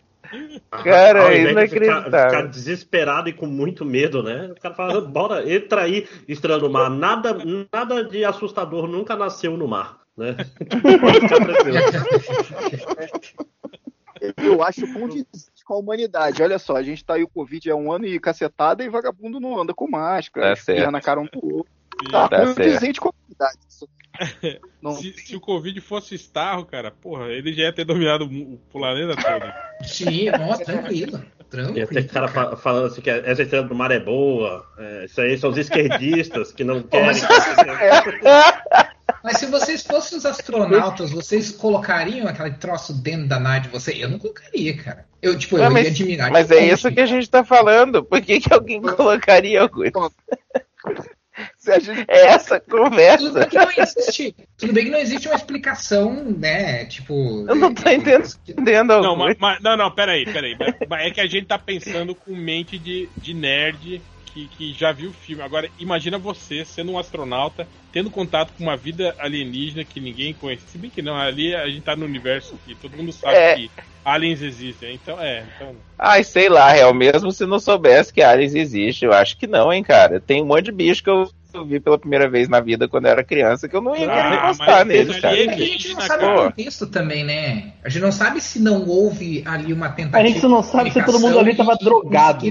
Cara, 0.70 1.24
é 1.24 1.30
de 1.30 1.38
ficar, 1.40 1.50
inacreditável. 1.52 2.10
ficar 2.10 2.42
desesperado 2.48 3.28
e 3.28 3.32
com 3.34 3.46
muito 3.46 3.84
medo, 3.84 4.22
né? 4.22 4.50
O 4.56 4.60
cara 4.60 4.74
fala, 4.74 5.00
bora, 5.00 5.50
entra 5.52 5.82
aí, 5.82 6.08
estrela 6.26 6.58
do 6.58 6.70
mar. 6.70 6.88
Nada, 6.88 7.36
nada 7.72 8.02
de 8.04 8.24
assustador 8.24 8.88
nunca 8.88 9.14
nasceu 9.14 9.56
no 9.58 9.68
mar, 9.68 10.00
né? 10.16 10.34
Pode 11.00 11.20
ficar 11.20 11.36
tranquilo. 11.44 11.78
Eu 14.36 14.62
acho 14.62 14.90
condizente 14.92 15.51
com 15.64 15.74
a 15.74 15.78
humanidade. 15.78 16.42
Olha 16.42 16.58
só, 16.58 16.76
a 16.76 16.82
gente 16.82 17.04
tá 17.04 17.14
aí 17.14 17.22
o 17.22 17.28
Covid 17.28 17.70
há 17.70 17.76
um 17.76 17.90
ano 17.92 18.06
e 18.06 18.18
cacetada 18.20 18.82
e 18.84 18.88
vagabundo 18.88 19.40
não 19.40 19.60
anda 19.60 19.72
com 19.74 19.88
máscara, 19.90 20.50
Tá 20.50 20.56
certo. 20.56 20.90
na 20.90 21.00
cara 21.00 21.20
um 21.20 21.24
do 21.26 21.56
outro. 21.56 21.72
Tá, 22.10 22.28
Tá 22.28 22.46
condizente 22.46 23.00
com 23.00 23.08
a 23.08 23.12
humanidade. 23.12 23.58
Não, 24.82 24.92
Se, 24.94 25.12
se 25.14 25.36
o 25.36 25.40
Covid 25.40 25.80
fosse 25.80 26.14
Starro, 26.16 26.66
cara, 26.66 26.90
porra, 26.90 27.28
ele 27.28 27.52
já 27.52 27.62
ia 27.64 27.72
ter 27.72 27.84
dominado 27.84 28.24
o 28.26 28.58
planeta 28.70 29.14
todo. 29.16 29.86
Sim, 29.88 30.30
nossa, 30.30 30.64
tranquilo. 30.64 31.24
E 31.38 31.44
Tranquilo. 31.44 31.88
até 31.90 32.02
cara 32.02 32.28
fa- 32.28 32.56
falando 32.56 32.86
assim 32.86 33.00
que 33.00 33.08
essa 33.10 33.42
estrela 33.42 33.66
do 33.66 33.74
mar 33.74 33.90
é 33.90 34.00
boa. 34.00 34.66
é, 34.78 35.04
isso 35.04 35.20
aí 35.20 35.36
são 35.38 35.50
os 35.50 35.56
esquerdistas 35.58 36.50
que 36.52 36.64
não 36.64 36.82
querem. 36.82 37.10
mas, 39.22 39.38
se 39.38 39.46
vocês, 39.46 39.82
fossem 39.82 40.16
os 40.18 40.26
astronautas, 40.26 41.10
vocês 41.10 41.50
colocariam 41.50 42.26
aquele 42.28 42.52
troço 42.52 42.92
dentro 42.94 43.28
da 43.28 43.38
nave 43.38 43.66
de 43.66 43.68
você? 43.68 43.92
Eu 43.92 44.08
não 44.08 44.18
colocaria, 44.18 44.76
cara. 44.76 45.06
Eu, 45.20 45.38
tipo, 45.38 45.56
eu 45.56 45.64
Não, 45.64 45.70
mas- 45.70 45.84
ia 45.84 45.90
admirar. 45.90 46.30
Mas 46.30 46.48
de 46.48 46.54
é 46.56 46.66
isso 46.72 46.90
que 46.90 47.00
a 47.00 47.06
gente 47.06 47.28
tá 47.30 47.44
falando. 47.44 48.02
Por 48.04 48.20
que, 48.20 48.40
que 48.40 48.52
alguém 48.52 48.80
colocaria 48.80 49.60
alguma 49.62 50.10
se 51.56 51.70
a 51.72 51.78
gente 51.78 52.04
É 52.08 52.26
essa 52.26 52.60
Tudo 52.60 52.82
conversa. 52.82 53.30
bem 53.32 53.48
que 53.48 53.56
não 53.56 53.70
existe. 53.76 54.36
Tudo 54.58 54.72
bem 54.72 54.84
que 54.84 54.90
não 54.90 54.98
existe 54.98 55.28
uma 55.28 55.36
explicação, 55.36 56.24
né? 56.24 56.84
Tipo. 56.86 57.46
Eu 57.48 57.54
não 57.54 57.72
tô 57.72 57.88
entendendo 57.88 59.00
Não, 59.00 59.16
mas, 59.16 59.36
mas- 59.38 59.60
não, 59.62 59.76
não, 59.76 59.90
peraí, 59.90 60.24
peraí. 60.24 60.56
Mas 60.88 61.06
É 61.06 61.10
que 61.10 61.20
a 61.20 61.26
gente 61.26 61.46
tá 61.46 61.58
pensando 61.58 62.14
com 62.14 62.34
mente 62.34 62.76
de, 62.78 63.08
de 63.16 63.32
nerd 63.32 64.02
que, 64.32 64.48
que 64.48 64.72
já 64.72 64.92
viu 64.92 65.10
o 65.10 65.12
filme. 65.12 65.42
Agora, 65.42 65.68
imagina 65.78 66.18
você 66.18 66.64
sendo 66.64 66.92
um 66.92 66.98
astronauta, 66.98 67.66
tendo 67.92 68.10
contato 68.10 68.52
com 68.56 68.62
uma 68.62 68.76
vida 68.76 69.14
alienígena 69.18 69.84
que 69.84 70.00
ninguém 70.00 70.32
conhece. 70.32 70.64
Se 70.66 70.78
bem 70.78 70.90
que 70.90 71.02
não, 71.02 71.16
ali 71.16 71.54
a 71.54 71.68
gente 71.68 71.82
tá 71.82 71.94
no 71.94 72.04
universo 72.04 72.58
que 72.64 72.74
todo 72.74 72.96
mundo 72.96 73.12
sabe 73.12 73.36
É. 73.36 73.54
que 73.56 73.70
aliens 74.04 74.42
existem. 74.42 74.94
Então, 74.94 75.20
é. 75.20 75.44
Então, 75.56 75.74
Ai, 75.98 76.24
sei 76.24 76.48
lá, 76.48 76.70
real, 76.72 76.92
mesmo 76.92 77.30
se 77.30 77.46
não 77.46 77.58
soubesse 77.60 78.12
que 78.12 78.22
Aliens 78.22 78.54
existe, 78.54 79.04
eu 79.04 79.12
acho 79.12 79.36
que 79.36 79.46
não, 79.46 79.72
hein, 79.72 79.82
cara. 79.82 80.18
Tem 80.20 80.42
um 80.42 80.46
monte 80.46 80.64
de 80.64 80.72
bicho 80.72 81.02
que 81.02 81.10
eu 81.10 81.28
vi 81.66 81.80
pela 81.80 81.98
primeira 81.98 82.28
vez 82.28 82.48
na 82.48 82.60
vida 82.60 82.88
quando 82.88 83.06
eu 83.06 83.12
era 83.12 83.22
criança 83.24 83.68
que 83.68 83.76
eu 83.76 83.80
não 83.80 83.96
ia 83.96 84.10
Ah, 84.10 84.22
querer 84.22 84.36
encostar 84.36 84.84
neles, 84.84 85.20
cara. 85.20 85.36
É 85.38 85.46
que 85.46 85.62
a 85.62 85.66
gente 85.66 85.94
não 85.94 86.00
sabe 86.00 86.24
o 86.24 86.34
contexto 86.34 86.86
também, 86.86 87.24
né? 87.24 87.72
A 87.84 87.88
gente 87.88 88.02
não 88.02 88.12
sabe 88.12 88.40
se 88.40 88.58
não 88.58 88.86
houve 88.86 89.42
ali 89.46 89.72
uma 89.72 89.88
tentativa. 89.90 90.18
A 90.18 90.26
gente 90.26 90.46
não 90.46 90.62
sabe 90.62 90.90
se 90.90 91.04
todo 91.04 91.20
mundo 91.20 91.38
ali 91.38 91.54
tava 91.54 91.76
e 91.80 91.84
drogado. 91.84 92.46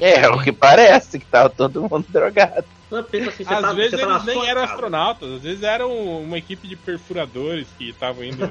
É, 0.00 0.28
o 0.28 0.42
que 0.42 0.52
parece 0.52 1.18
que 1.18 1.26
tava 1.26 1.50
todo 1.50 1.82
mundo 1.82 2.06
drogado. 2.08 2.64
Não, 2.90 2.98
assim, 2.98 3.44
às 3.46 3.60
tá, 3.60 3.72
vezes 3.72 4.00
tá 4.00 4.04
eles 4.04 4.24
nem 4.24 4.48
eram 4.48 4.62
casa. 4.62 4.74
astronautas, 4.74 5.32
às 5.34 5.42
vezes 5.42 5.62
eram 5.62 5.92
uma 6.22 6.36
equipe 6.36 6.66
de 6.66 6.74
perfuradores 6.74 7.68
que 7.78 7.90
estavam 7.90 8.24
indo. 8.24 8.50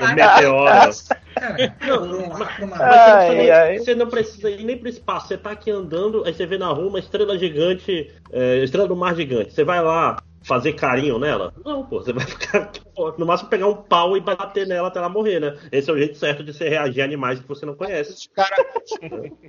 O 0.00 0.14
meteoro. 0.14 0.90
Cara, 1.34 1.76
Mas 2.38 2.60
não, 2.60 2.76
Ai, 2.80 3.26
precisa, 3.28 3.54
ai. 3.54 3.78
você 3.78 3.94
não 3.94 4.08
precisa 4.08 4.50
ir 4.50 4.64
nem 4.64 4.78
pro 4.78 4.88
espaço. 4.88 5.28
Você 5.28 5.38
tá 5.38 5.50
aqui 5.50 5.70
andando, 5.70 6.24
aí 6.24 6.32
você 6.32 6.46
vê 6.46 6.58
na 6.58 6.68
rua 6.68 6.88
uma 6.88 6.98
estrela 6.98 7.38
gigante, 7.38 8.12
é, 8.32 8.58
estrela 8.64 8.88
do 8.88 8.96
mar 8.96 9.14
gigante. 9.14 9.52
Você 9.52 9.64
vai 9.64 9.82
lá 9.82 10.16
fazer 10.44 10.74
carinho 10.74 11.18
nela? 11.18 11.52
Não, 11.64 11.84
pô. 11.84 12.00
Você 12.00 12.12
vai 12.12 12.24
ficar, 12.26 12.70
pô, 12.94 13.12
no 13.18 13.26
máximo 13.26 13.48
pegar 13.48 13.66
um 13.66 13.76
pau 13.76 14.16
e 14.16 14.20
bater 14.20 14.66
nela 14.66 14.88
até 14.88 14.98
ela 14.98 15.08
morrer, 15.08 15.40
né? 15.40 15.56
Esse 15.72 15.90
é 15.90 15.92
o 15.92 15.98
jeito 15.98 16.16
certo 16.18 16.44
de 16.44 16.52
você 16.52 16.68
reagir 16.68 17.00
a 17.00 17.04
animais 17.04 17.40
que 17.40 17.48
você 17.48 17.64
não 17.66 17.74
conhece. 17.74 18.12
Os 18.12 18.26
caras 18.28 18.66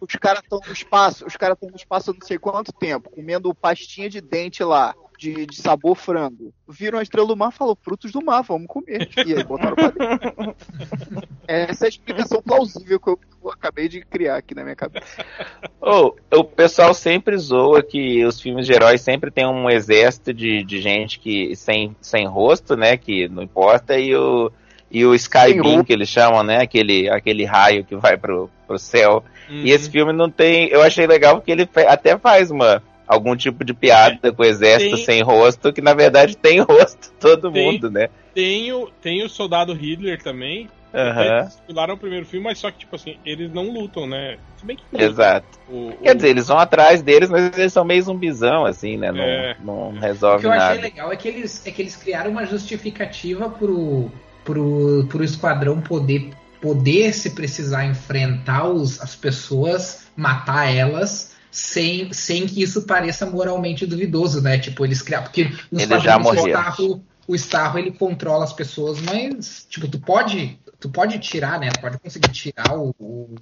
os 0.02 0.16
cara 0.16 0.40
estão 0.40 0.60
no 0.66 0.74
espaço, 0.74 1.26
os 1.26 1.36
caras 1.36 1.56
estão 1.56 1.70
no 1.70 1.76
espaço 1.76 2.12
há 2.12 2.14
não 2.14 2.26
sei 2.26 2.38
quanto 2.38 2.72
tempo, 2.72 3.10
comendo 3.10 3.54
pastinha 3.54 4.10
de 4.10 4.22
dente 4.22 4.64
lá, 4.64 4.96
de, 5.18 5.46
de 5.46 5.56
sabor 5.56 5.96
frango. 5.96 6.54
Viram 6.68 7.00
a 7.00 7.04
estrela 7.04 7.28
do 7.28 7.36
mar 7.36 7.52
e 7.52 7.58
falou, 7.58 7.78
frutos 7.82 8.12
do 8.12 8.24
mar, 8.24 8.42
vamos 8.42 8.68
comer. 8.68 9.10
E 9.26 9.34
aí 9.34 9.44
botaram 9.44 9.76
pra 9.76 9.90
dentro. 9.90 10.56
Essa 11.48 11.86
é 11.86 11.88
a 11.88 11.90
explicação 11.90 12.42
plausível 12.42 13.00
que 13.00 13.10
eu, 13.10 13.18
que 13.18 13.28
eu 13.44 13.52
acabei 13.52 13.88
de 13.88 14.02
criar 14.02 14.38
aqui 14.38 14.56
na 14.56 14.64
minha 14.64 14.76
cabeça. 14.76 15.24
Ô, 15.82 16.16
o 16.34 16.44
pessoal 16.44 16.94
sempre 16.94 17.38
zoa 17.38 17.84
que 17.84 18.26
os 18.26 18.42
filmes 18.42 18.66
de 18.66 18.74
heróis 18.74 19.02
sempre 19.02 19.30
tem 19.30 19.46
um 19.46 19.70
exército 19.70 20.34
de, 20.34 20.64
de 20.64 20.82
gente 20.82 21.20
que 21.20 21.56
sem, 21.56 21.96
sem 22.02 22.28
rosto, 22.28 22.76
né? 22.76 22.98
Que 22.98 23.28
não 23.28 23.44
importa, 23.44 23.98
e 23.98 24.16
o, 24.16 24.52
e 24.90 25.06
o 25.06 25.14
Sky 25.14 25.40
Sem 25.40 25.62
Beam, 25.62 25.76
roupa. 25.76 25.86
que 25.86 25.94
eles 25.94 26.10
chamam, 26.10 26.44
né? 26.44 26.62
Aquele, 26.62 27.10
aquele 27.10 27.46
raio 27.46 27.84
que 27.84 27.96
vai 27.96 28.18
pro, 28.18 28.50
pro 28.68 28.80
céu. 28.80 29.24
Uhum. 29.50 29.62
E 29.64 29.72
esse 29.72 29.90
filme 29.90 30.14
não 30.14 30.30
tem. 30.30 30.68
Eu 30.70 30.82
achei 30.82 31.06
legal 31.06 31.36
porque 31.36 31.52
ele 31.52 31.70
até 31.88 32.18
faz 32.18 32.50
uma. 32.52 32.82
Algum 33.08 33.36
tipo 33.36 33.64
de 33.64 33.74
piada 33.74 34.32
com 34.32 34.42
o 34.42 34.46
exército 34.46 34.96
Tem- 34.96 35.06
sem 35.06 35.22
rosto, 35.22 35.72
que 35.72 35.82
na 35.82 35.94
verdade 35.94 36.36
tem 36.36 36.60
rosto 36.60 37.12
todo 37.20 37.52
Tem. 37.52 37.72
mundo, 37.74 37.90
né? 37.92 38.10
Tem 38.34 38.72
o, 38.74 38.90
tem 39.02 39.24
o 39.24 39.30
soldado 39.30 39.74
Hitler 39.74 40.22
também. 40.22 40.68
Aham, 40.94 41.40
Eles 41.42 41.60
o 41.94 41.98
primeiro 41.98 42.26
filme, 42.26 42.46
mas 42.46 42.58
só 42.58 42.72
que, 42.72 42.80
tipo 42.80 42.96
assim, 42.96 43.18
eles 43.26 43.52
não 43.52 43.70
lutam, 43.70 44.08
né? 44.08 44.38
Se 44.58 44.66
bem 44.66 44.78
que 44.78 44.84
lutam. 44.94 45.08
exato. 45.10 45.60
O, 45.68 45.90
o- 45.90 45.98
Quer 46.02 46.16
dizer, 46.16 46.30
eles 46.30 46.48
vão 46.48 46.58
atrás 46.58 47.02
deles, 47.02 47.30
mas 47.30 47.58
eles 47.58 47.74
são 47.74 47.84
meio 47.84 48.02
zumbizão, 48.02 48.66
assim, 48.66 48.96
né? 48.98 49.12
Não, 49.12 49.22
É. 49.22 49.58
não 49.62 49.90
O 49.90 50.00
resolve 50.00 50.40
que 50.42 50.48
eu 50.48 50.52
achei 50.54 50.68
nada. 50.70 50.82
legal 50.82 51.12
é 51.12 51.18
que 51.18 51.28
eles, 51.28 51.68
é 51.68 51.72
que 51.72 51.82
eles 51.82 51.98
criaram 51.98 52.32
uma 52.32 52.46
justificativa 52.46 53.50
pro, 53.50 54.10
pro, 54.46 55.06
pro 55.10 55.22
esquadrão 55.24 55.82
poder, 55.82 56.30
poder, 56.62 57.12
se 57.14 57.32
precisar, 57.32 57.86
enfrentar 57.86 58.70
os, 58.70 59.02
as 59.02 59.16
pessoas, 59.18 60.08
matar 60.16 60.74
elas, 60.74 61.35
sem, 61.56 62.12
sem 62.12 62.46
que 62.46 62.62
isso 62.62 62.86
pareça 62.86 63.26
moralmente 63.26 63.86
duvidoso, 63.86 64.42
né? 64.42 64.60
Tipo, 64.60 64.84
eles 64.84 65.02
criaram. 65.02 65.24
Porque 65.24 65.46
nos 65.72 65.84
Ele 65.84 66.00
já 66.02 66.20
morreu. 66.20 66.48
Starro, 66.48 67.02
o 67.26 67.34
Starro 67.36 67.80
ele 67.80 67.92
controla 67.92 68.44
as 68.44 68.52
pessoas, 68.52 69.00
mas, 69.00 69.66
tipo, 69.70 69.88
tu 69.88 69.98
pode. 70.00 70.60
Tu 70.78 70.90
pode 70.90 71.18
tirar, 71.20 71.58
né? 71.58 71.70
Tu 71.70 71.80
pode 71.80 71.98
conseguir 71.98 72.28
tirar 72.30 72.78
o, 72.78 72.94
o, 73.00 73.34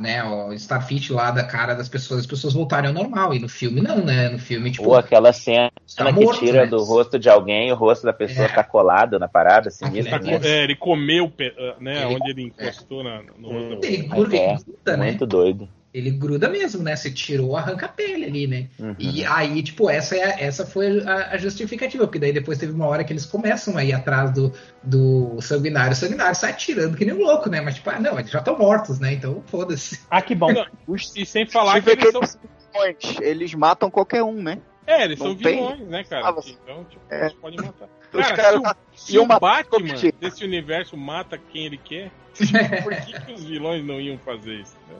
né, 0.00 0.24
o 0.24 0.52
Starfit 0.54 1.12
lá 1.12 1.30
da 1.30 1.44
cara 1.44 1.74
das 1.74 1.88
pessoas, 1.88 2.20
as 2.20 2.26
pessoas 2.26 2.54
voltarem 2.54 2.88
ao 2.88 2.94
normal. 2.94 3.34
E 3.34 3.38
no 3.38 3.48
filme 3.50 3.82
não, 3.82 4.02
né? 4.02 4.30
No 4.30 4.38
filme, 4.38 4.70
tipo. 4.70 4.88
Ou 4.88 4.96
aquela 4.96 5.30
cena 5.34 5.70
tá 5.94 6.06
que 6.10 6.24
morto, 6.24 6.40
tira 6.40 6.62
né? 6.64 6.66
do 6.66 6.82
rosto 6.82 7.18
de 7.18 7.28
alguém, 7.28 7.70
o 7.70 7.76
rosto 7.76 8.04
da 8.04 8.12
pessoa 8.14 8.46
É. 8.46 8.48
tá 8.48 8.64
colado 8.64 9.18
na 9.18 9.28
parada, 9.28 9.68
assim, 9.68 9.84
né? 9.84 10.04
Tá 10.10 10.18
co- 10.18 10.26
é, 10.42 10.64
ele 10.64 10.74
comeu, 10.74 11.30
pe- 11.30 11.54
né, 11.78 12.04
Ele- 12.06 12.14
onde 12.14 12.30
ele 12.30 12.42
encostou 12.44 13.04
na, 13.04 13.22
no 13.38 13.48
rosto 13.52 13.80
da 13.80 13.86
Ele 13.86 14.02
outra. 14.02 14.16
gruda, 14.16 14.36
É, 14.36 14.54
ele 14.54 14.96
né? 14.96 15.06
Muito 15.10 15.26
doido. 15.26 15.68
Ele 15.98 16.10
gruda 16.10 16.48
mesmo, 16.48 16.82
né? 16.82 16.94
Você 16.96 17.10
tirou, 17.10 17.56
arranca 17.56 17.86
a 17.86 17.88
pele 17.88 18.24
ali, 18.24 18.46
né? 18.46 18.68
Uhum. 18.78 18.94
E 18.98 19.24
aí, 19.24 19.62
tipo, 19.62 19.90
essa, 19.90 20.16
é, 20.16 20.24
a- 20.24 20.40
essa 20.40 20.64
foi 20.66 21.00
a, 21.02 21.30
a 21.32 21.36
justificativa, 21.38 22.06
porque 22.06 22.18
daí 22.18 22.32
depois 22.32 22.56
teve 22.58 22.72
uma 22.72 22.86
hora 22.86 23.02
que 23.04 23.12
eles 23.12 23.26
começam 23.26 23.76
a 23.76 23.84
ir 23.84 23.92
atrás 23.92 24.30
do, 24.32 24.52
do 24.82 25.40
sanguinário. 25.40 25.92
O 25.92 25.96
sanguinário 25.96 26.34
sai 26.34 26.50
atirando 26.50 26.96
que 26.96 27.04
nem 27.04 27.14
um 27.14 27.18
louco, 27.22 27.48
né? 27.50 27.60
Mas, 27.60 27.74
tipo, 27.76 27.90
ah, 27.90 27.98
não, 28.00 28.18
eles 28.18 28.30
já 28.30 28.38
estão 28.38 28.56
mortos, 28.58 28.98
né? 28.98 29.12
Então, 29.12 29.42
foda-se. 29.46 30.00
Ah, 30.10 30.22
que 30.22 30.34
bom. 30.34 30.48
E 31.16 31.26
sem 31.26 31.46
falar 31.46 31.82
que 31.82 31.90
eles 31.90 32.10
são, 32.12 32.20
vilões, 32.20 33.20
Eles 33.20 33.54
matam 33.54 33.90
qualquer 33.90 34.22
um, 34.22 34.42
né? 34.42 34.58
é, 34.86 35.04
eles 35.04 35.18
Não 35.18 35.26
são 35.28 35.36
tem- 35.36 35.56
vilões, 35.56 35.80
né, 35.88 36.02
cara? 36.04 36.28
Ah, 36.28 36.32
você- 36.32 36.56
Então, 36.62 36.84
tipo, 36.84 37.02
É. 37.10 37.22
eles 37.22 37.32
podem 37.34 37.58
matar. 37.60 37.88
Os 38.12 38.20
Cara, 38.26 38.36
caras 38.36 38.60
se 38.62 38.68
o, 38.68 38.74
se 38.96 39.18
o 39.18 39.26
Batman 39.26 39.94
desse 40.18 40.42
universo 40.44 40.96
mata 40.96 41.36
quem 41.36 41.66
ele 41.66 41.76
quer, 41.76 42.10
por 42.82 42.94
que, 42.96 43.20
que 43.20 43.32
os 43.32 43.44
vilões 43.44 43.84
não 43.84 44.00
iam 44.00 44.16
fazer 44.18 44.54
isso? 44.54 44.76
né? 44.88 44.96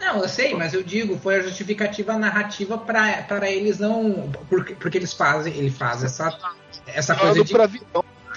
Não, 0.00 0.22
eu 0.22 0.28
sei, 0.28 0.54
mas 0.54 0.74
eu 0.74 0.82
digo, 0.82 1.18
foi 1.18 1.36
a 1.36 1.42
justificativa 1.42 2.16
narrativa 2.16 2.78
para 2.78 3.50
eles 3.50 3.78
não. 3.78 4.30
Porque, 4.48 4.74
porque 4.74 4.98
eles 4.98 5.12
fazem, 5.12 5.54
ele 5.54 5.70
faz 5.70 6.02
essa, 6.04 6.36
essa 6.86 7.14
coisa 7.14 7.42
de 7.44 7.54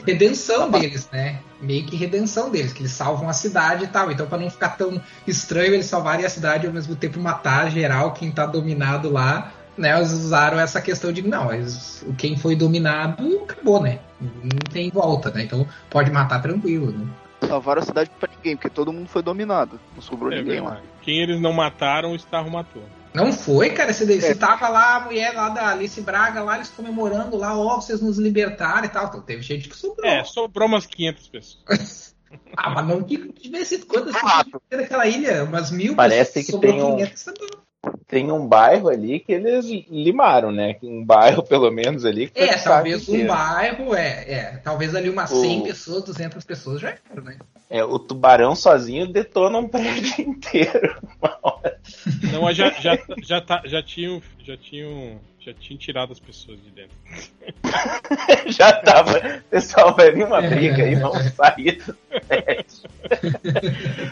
redenção 0.06 0.70
deles, 0.70 1.10
né? 1.12 1.40
Meio 1.62 1.86
que 1.86 1.96
redenção 1.96 2.50
deles, 2.50 2.72
que 2.72 2.82
eles 2.82 2.92
salvam 2.92 3.28
a 3.30 3.34
cidade 3.34 3.86
e 3.86 3.88
tal. 3.88 4.12
Então, 4.12 4.28
para 4.28 4.38
não 4.38 4.50
ficar 4.50 4.70
tão 4.70 5.02
estranho 5.26 5.74
eles 5.74 5.86
salvarem 5.86 6.26
a 6.26 6.30
cidade 6.30 6.66
e 6.66 6.68
ao 6.68 6.74
mesmo 6.74 6.96
tempo 6.96 7.20
matar 7.20 7.72
geral 7.72 8.14
quem 8.14 8.32
tá 8.32 8.46
dominado 8.46 9.10
lá, 9.10 9.52
né? 9.78 9.96
Eles 9.96 10.12
usaram 10.12 10.60
essa 10.60 10.82
questão 10.82 11.12
de 11.12 11.22
não, 11.22 11.54
eles, 11.54 12.06
quem 12.18 12.38
foi 12.38 12.56
dominado 12.56 13.44
acabou, 13.44 13.82
né? 13.82 14.00
Não 14.20 14.72
tem 14.72 14.90
volta, 14.90 15.30
né? 15.32 15.44
Então 15.44 15.68
pode 15.90 16.12
matar 16.12 16.42
tranquilo, 16.42 16.92
né? 16.92 17.06
Salvaram 17.46 17.82
a 17.82 17.86
cidade 17.86 18.10
pra 18.20 18.30
ninguém, 18.36 18.56
porque 18.56 18.70
todo 18.70 18.92
mundo 18.94 19.08
foi 19.08 19.22
dominado. 19.22 19.80
Não 19.96 20.02
sobrou 20.02 20.32
É 20.32 20.38
ninguém 20.38 20.60
lá. 20.60 20.72
verdade. 20.72 20.88
Quem 21.02 21.20
eles 21.22 21.40
não 21.40 21.54
mataram, 21.54 22.12
o 22.12 22.16
Starro 22.16 22.50
matou. 22.52 22.84
Não 23.14 23.32
foi, 23.32 23.70
cara. 23.72 23.94
Você, 23.94 24.06
você 24.06 24.32
É. 24.32 24.36
tava 24.36 24.68
lá, 24.68 24.96
a 24.96 25.00
mulher 25.02 25.34
lá 25.34 25.50
da 25.50 25.70
Alice 25.70 26.00
Braga, 26.02 26.42
lá 26.44 26.56
eles 26.56 26.70
comemorando 26.70 27.38
lá, 27.38 27.58
ó, 27.58 27.76
vocês 27.80 28.02
nos 28.02 28.18
libertaram 28.18 28.86
e 28.86 28.90
tal. 28.90 29.06
Então 29.08 29.22
teve 29.22 29.42
gente 29.42 29.70
que 29.70 29.76
sobrou. 29.78 30.06
É, 30.10 30.24
sobrou 30.24 30.68
umas 30.68 30.86
500 30.86 31.28
pessoas. 31.28 31.66
Ah, 32.58 32.70
mas 32.72 32.86
não 32.86 33.02
que 33.04 33.18
tivesse 33.32 33.78
quantas 33.86 34.14
Ah, 34.16 34.44
pessoas 34.44 34.62
tinha 34.70 34.82
naquela 34.82 35.08
ilha? 35.08 35.46
Umas 35.46 35.72
mil 35.72 35.96
Parece 35.96 36.34
pessoas, 36.34 36.46
que 36.46 36.52
sobrou 36.52 36.74
tem 36.74 36.84
um- 36.84 36.96
500, 36.98 37.24
tá 37.24 37.34
bom. 37.40 37.48
Tem 38.08 38.32
um 38.32 38.48
bairro 38.48 38.90
ali 38.90 39.20
que 39.20 39.32
eles 39.34 39.66
limaram, 39.90 40.52
né? 40.52 40.76
Um 40.82 41.04
bairro, 41.04 41.44
pelo 41.48 41.70
menos, 41.72 42.06
ali. 42.06 42.32
É, 42.36 42.56
talvez 42.58 43.08
um 43.10 43.26
bairro, 43.28 43.96
é, 43.96 44.32
é. 44.32 44.62
Talvez 44.64 44.96
ali 44.96 45.10
umas 45.10 45.32
O- 45.32 45.42
100 45.42 45.64
pessoas, 45.64 46.04
200 46.04 46.44
pessoas 46.44 46.82
já 46.82 46.96
eram, 47.12 47.24
né? 47.24 47.38
É, 47.70 47.84
o 47.84 48.00
tubarão 48.00 48.56
sozinho 48.56 49.08
detona 49.08 49.58
um 49.58 49.68
prédio 49.68 50.22
inteiro. 50.24 50.96
Uma 51.22 51.38
hora. 51.44 51.78
Não, 52.32 52.42
mas 52.44 52.56
já, 52.56 52.70
já, 52.72 52.98
já, 53.24 53.42
tá, 53.42 53.62
já 53.66 53.82
tinham. 53.84 54.22
Já 54.44 54.56
tinham. 54.58 55.20
Já 55.48 55.54
tinham 55.54 55.78
tirado 55.78 56.12
as 56.12 56.20
pessoas 56.20 56.60
de 56.62 56.70
dentro. 56.72 56.98
Já 58.52 58.74
tava. 58.82 59.42
Pessoal, 59.50 59.96
vai 59.96 60.12
vir 60.12 60.26
uma 60.26 60.42
briga 60.42 60.84
aí, 60.84 60.96
vamos 60.96 61.24
sair 61.32 61.82
do. 61.86 61.96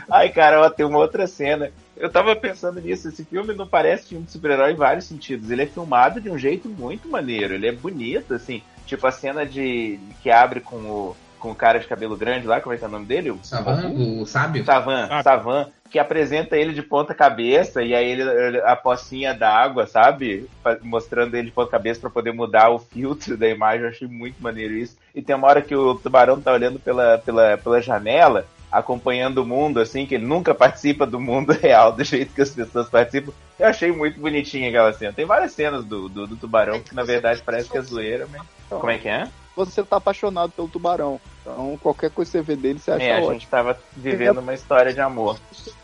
Ai, 0.10 0.30
cara, 0.30 0.62
ó, 0.62 0.70
tem 0.70 0.86
uma 0.86 1.00
outra 1.00 1.28
cena. 1.28 1.74
Eu 1.98 2.10
tava 2.10 2.38
pensando 2.38 2.80
nisso, 2.80 3.10
esse 3.10 3.26
filme 3.26 3.54
não 3.54 3.68
parece 3.68 4.08
filme 4.08 4.24
de 4.24 4.32
super-herói 4.32 4.72
em 4.72 4.78
vários 4.78 5.04
sentidos. 5.04 5.52
Ele 5.52 5.64
é 5.64 5.68
filmado 5.68 6.22
de 6.22 6.30
um 6.30 6.38
jeito 6.38 6.70
muito 6.70 7.10
maneiro, 7.10 7.54
ele 7.54 7.68
é 7.68 7.74
bonito, 7.74 8.34
assim. 8.34 8.64
Tipo 8.86 9.06
a 9.06 9.12
cena 9.12 9.46
de 9.46 10.00
que 10.24 10.32
abre 10.32 10.62
com 10.62 10.78
o, 10.78 11.18
com 11.46 11.52
o 11.52 11.56
cara 11.56 11.78
de 11.80 11.86
cabelo 11.86 12.18
grande 12.18 12.48
lá, 12.48 12.60
como 12.60 12.74
é 12.74 12.78
que 12.78 12.84
é 12.84 12.88
o 12.88 12.92
nome 12.92 13.06
dele? 13.06 13.30
O 13.30 13.40
Savan, 13.44 13.90
o 13.92 14.26
sábio. 14.26 14.66
Savan, 14.66 15.08
Sabe. 15.08 15.24
Savan, 15.24 15.68
que 15.92 16.00
apresenta 16.00 16.58
ele 16.58 16.74
de 16.74 16.82
ponta 16.82 17.14
cabeça 17.14 17.84
e 17.84 17.94
aí 17.94 18.10
ele, 18.14 18.60
a 18.62 18.76
pocinha 18.76 19.32
d'água, 19.32 19.86
sabe? 19.86 20.50
Fa- 20.64 20.80
Mostrando 20.82 21.36
ele 21.36 21.46
de 21.50 21.54
ponta 21.54 21.70
cabeça 21.70 22.02
pra 22.02 22.10
poder 22.10 22.32
mudar 22.34 22.70
o 22.72 22.80
filtro 22.80 23.38
da 23.38 23.48
imagem. 23.48 23.84
Eu 23.84 23.90
achei 23.90 24.08
muito 24.08 24.42
maneiro 24.42 24.74
isso. 24.74 24.98
E 25.14 25.22
tem 25.22 25.36
uma 25.36 25.48
hora 25.48 25.62
que 25.62 25.76
o 25.76 25.94
tubarão 25.94 26.42
tá 26.42 26.52
olhando 26.52 26.80
pela, 26.80 27.20
pela, 27.20 27.58
pela 27.60 27.80
janela, 27.80 28.48
acompanhando 28.72 29.38
o 29.44 29.46
mundo, 29.46 29.80
assim, 29.80 30.08
que 30.08 30.16
ele 30.16 30.26
nunca 30.26 30.56
participa 30.56 31.06
do 31.06 31.20
mundo 31.20 31.54
real 31.62 31.92
do 31.92 32.04
jeito 32.04 32.34
que 32.34 32.42
as 32.42 32.50
pessoas 32.50 32.90
participam. 32.90 33.32
Eu 33.60 33.68
achei 33.68 33.92
muito 33.92 34.20
bonitinha 34.20 34.68
aquela 34.70 34.92
cena. 34.94 35.14
Tem 35.14 35.26
várias 35.26 35.52
cenas 35.52 35.86
do, 35.86 36.10
do, 36.10 36.26
do 36.26 36.36
tubarão 36.36 36.80
que 36.82 36.96
na 36.96 37.04
verdade 37.04 37.42
parece 37.46 37.70
que 37.70 37.78
é 37.78 37.82
zoeira, 37.82 38.28
mas. 38.32 38.42
Como 38.68 38.90
é 38.90 38.98
que 38.98 39.08
é? 39.08 39.28
Você 39.56 39.82
tá 39.84 39.96
apaixonado 39.98 40.52
pelo 40.52 40.68
tubarão. 40.68 41.22
Então, 41.46 41.78
qualquer 41.78 42.10
coisa 42.10 42.32
que 42.32 42.38
você 42.40 42.42
vê 42.44 42.56
dele, 42.56 42.80
você 42.80 42.90
acha 42.90 43.06
É, 43.06 43.12
a 43.14 43.18
ótimo. 43.20 43.34
gente 43.34 43.48
tava 43.48 43.78
vivendo 43.96 44.40
uma 44.40 44.56
história 44.56 44.92
de 44.92 45.00
amor. 45.00 45.40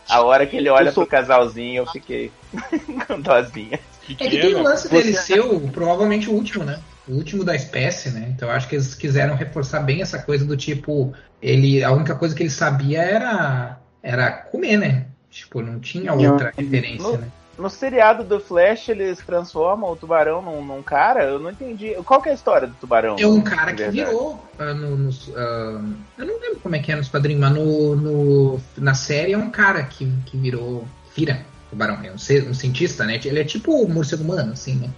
A 0.08 0.20
hora 0.20 0.44
que 0.44 0.56
ele 0.56 0.68
olha 0.68 0.88
Eu 0.88 0.92
sou- 0.92 1.06
pro 1.06 1.10
casalzinho, 1.16 1.82
eu 1.82 1.86
fiquei 1.86 2.32
com 3.06 3.20
dozinha. 3.20 3.78
É 4.10 4.14
que 4.28 4.40
tem 4.40 4.54
o 4.56 4.62
lance 4.62 4.88
dele 4.90 5.12
ser 5.14 5.38
o, 5.40 5.60
provavelmente 5.70 6.28
o 6.28 6.32
último, 6.32 6.64
né? 6.64 6.80
O 7.06 7.12
último 7.12 7.44
da 7.44 7.54
espécie, 7.54 8.10
né? 8.10 8.32
Então 8.34 8.48
eu 8.48 8.54
acho 8.56 8.68
que 8.68 8.74
eles 8.74 8.92
quiseram 8.96 9.36
reforçar 9.36 9.80
bem 9.80 10.02
essa 10.02 10.20
coisa 10.20 10.44
do 10.44 10.56
tipo, 10.56 11.14
ele, 11.40 11.84
a 11.84 11.92
única 11.92 12.16
coisa 12.16 12.34
que 12.34 12.42
ele 12.42 12.50
sabia 12.50 13.00
era, 13.00 13.78
era 14.02 14.32
comer, 14.32 14.76
né? 14.78 15.06
Tipo, 15.30 15.62
não 15.62 15.78
tinha 15.78 16.12
outra 16.12 16.52
referência, 16.56 17.12
No- 17.12 17.18
né? 17.18 17.28
No 17.62 17.70
seriado 17.70 18.24
do 18.24 18.40
Flash, 18.40 18.88
eles 18.88 19.20
transformam 19.20 19.92
o 19.92 19.94
tubarão 19.94 20.42
num, 20.42 20.64
num 20.64 20.82
cara? 20.82 21.22
Eu 21.22 21.38
não 21.38 21.48
entendi. 21.48 21.94
Qual 22.04 22.20
que 22.20 22.28
é 22.28 22.32
a 22.32 22.34
história 22.34 22.66
do 22.66 22.74
tubarão? 22.74 23.14
É 23.16 23.24
um 23.24 23.40
cara 23.40 23.72
que 23.72 23.88
virou. 23.88 24.44
ah, 24.58 24.74
no- 24.74 24.96
nos, 24.96 25.30
ah, 25.36 25.80
eu 26.18 26.26
não 26.26 26.40
lembro 26.40 26.58
como 26.60 26.74
é 26.74 26.80
que 26.80 26.90
é 26.90 26.96
nos 26.96 27.08
quadrinhos, 27.08 27.40
mas 27.40 27.52
no, 27.54 27.94
no- 27.94 28.60
na 28.76 28.94
série 28.94 29.32
é 29.34 29.38
um 29.38 29.48
cara 29.48 29.84
que, 29.84 30.04
que 30.26 30.36
virou. 30.36 30.84
Vira 31.14 31.46
tubarão, 31.70 31.98
é 32.02 32.10
um, 32.10 32.14
um 32.50 32.54
cientista, 32.54 33.04
né? 33.04 33.20
Ele 33.24 33.38
é 33.40 33.44
tipo 33.44 33.72
o 33.80 33.88
morcego 33.88 34.24
humano, 34.24 34.54
assim, 34.54 34.74
né? 34.80 34.90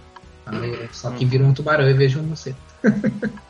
Ah, 0.47 0.51
Só 0.91 1.11
que 1.11 1.23
vira 1.23 1.43
um 1.43 1.53
tubarão 1.53 1.87
e 1.87 1.93
vejo 1.93 2.19
um 2.19 2.23
morcego. 2.23 2.57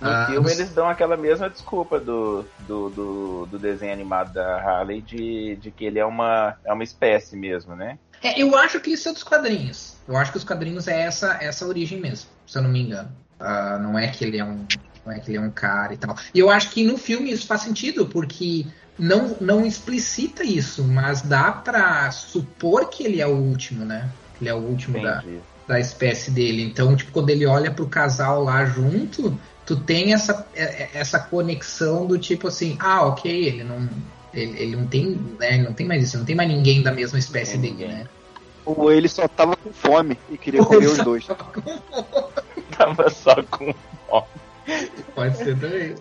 No 0.00 0.10
Ah, 0.10 0.26
filme, 0.26 0.42
no- 0.46 0.50
eles 0.50 0.72
dão 0.72 0.88
aquela 0.88 1.16
mesma 1.16 1.50
desculpa 1.50 1.98
do, 1.98 2.44
do, 2.68 2.88
do, 2.88 3.46
do 3.46 3.58
desenho 3.58 3.92
animado 3.92 4.32
da 4.32 4.56
Harley 4.62 5.00
de, 5.02 5.56
de 5.56 5.72
que 5.72 5.84
ele 5.84 5.98
é 5.98 6.04
uma, 6.04 6.54
é 6.64 6.72
uma 6.72 6.84
espécie 6.84 7.34
mesmo, 7.36 7.74
né? 7.74 7.98
É, 8.22 8.40
eu 8.40 8.56
acho 8.56 8.80
que 8.80 8.90
isso 8.90 9.08
é 9.08 9.12
dos 9.12 9.22
quadrinhos. 9.22 9.96
Eu 10.06 10.16
acho 10.16 10.32
que 10.32 10.38
os 10.38 10.44
quadrinhos 10.44 10.88
é 10.88 11.02
essa, 11.02 11.38
essa 11.40 11.66
origem 11.66 12.00
mesmo, 12.00 12.28
se 12.46 12.58
eu 12.58 12.62
não 12.62 12.70
me 12.70 12.80
engano. 12.80 13.10
Ah, 13.38 13.78
não 13.80 13.98
é 13.98 14.08
que 14.08 14.24
ele 14.24 14.38
é 14.38 14.44
um. 14.44 14.64
Não 15.06 15.12
é 15.12 15.20
que 15.20 15.30
ele 15.30 15.38
é 15.38 15.40
um 15.40 15.50
cara 15.50 15.94
e 15.94 15.96
tal. 15.96 16.16
E 16.34 16.38
eu 16.38 16.50
acho 16.50 16.70
que 16.70 16.84
no 16.84 16.98
filme 16.98 17.30
isso 17.30 17.46
faz 17.46 17.62
sentido, 17.62 18.06
porque 18.06 18.66
não, 18.98 19.36
não 19.40 19.64
explicita 19.64 20.42
isso, 20.42 20.82
mas 20.84 21.22
dá 21.22 21.52
pra 21.52 22.10
supor 22.10 22.88
que 22.90 23.04
ele 23.04 23.20
é 23.20 23.26
o 23.26 23.36
último, 23.36 23.84
né? 23.84 24.10
Ele 24.40 24.50
é 24.50 24.54
o 24.54 24.58
último 24.58 25.00
da, 25.00 25.18
Entendi. 25.18 25.40
da 25.66 25.78
espécie 25.78 26.30
dele. 26.30 26.62
Então, 26.62 26.96
tipo, 26.96 27.12
quando 27.12 27.30
ele 27.30 27.46
olha 27.46 27.70
pro 27.70 27.88
casal 27.88 28.42
lá 28.42 28.64
junto, 28.64 29.38
tu 29.64 29.76
tem 29.76 30.12
essa, 30.12 30.46
é- 30.54 30.82
é- 30.82 30.90
essa 30.94 31.18
conexão 31.18 32.06
do 32.06 32.18
tipo 32.18 32.48
assim, 32.48 32.76
ah, 32.80 33.06
ok, 33.06 33.30
ele 33.30 33.62
não. 33.62 33.88
Ele, 34.32 34.60
ele 34.60 34.76
não 34.76 34.86
tem, 34.86 35.18
né, 35.38 35.54
ele 35.54 35.62
não 35.62 35.72
tem 35.72 35.86
mais 35.86 36.02
isso, 36.02 36.18
não 36.18 36.24
tem 36.24 36.36
mais 36.36 36.48
ninguém 36.48 36.82
da 36.82 36.92
mesma 36.92 37.18
espécie 37.18 37.56
dele, 37.56 37.86
né? 37.86 38.06
Ou 38.64 38.92
ele 38.92 39.08
só 39.08 39.26
tava 39.26 39.56
com 39.56 39.72
fome 39.72 40.18
e 40.30 40.36
queria 40.36 40.62
comer 40.62 40.86
os 40.86 40.98
dois. 40.98 41.26
Tava 42.76 43.08
só 43.08 43.34
com. 43.44 43.74
Pode 45.14 45.36
ser 45.36 45.58
também. 45.58 45.94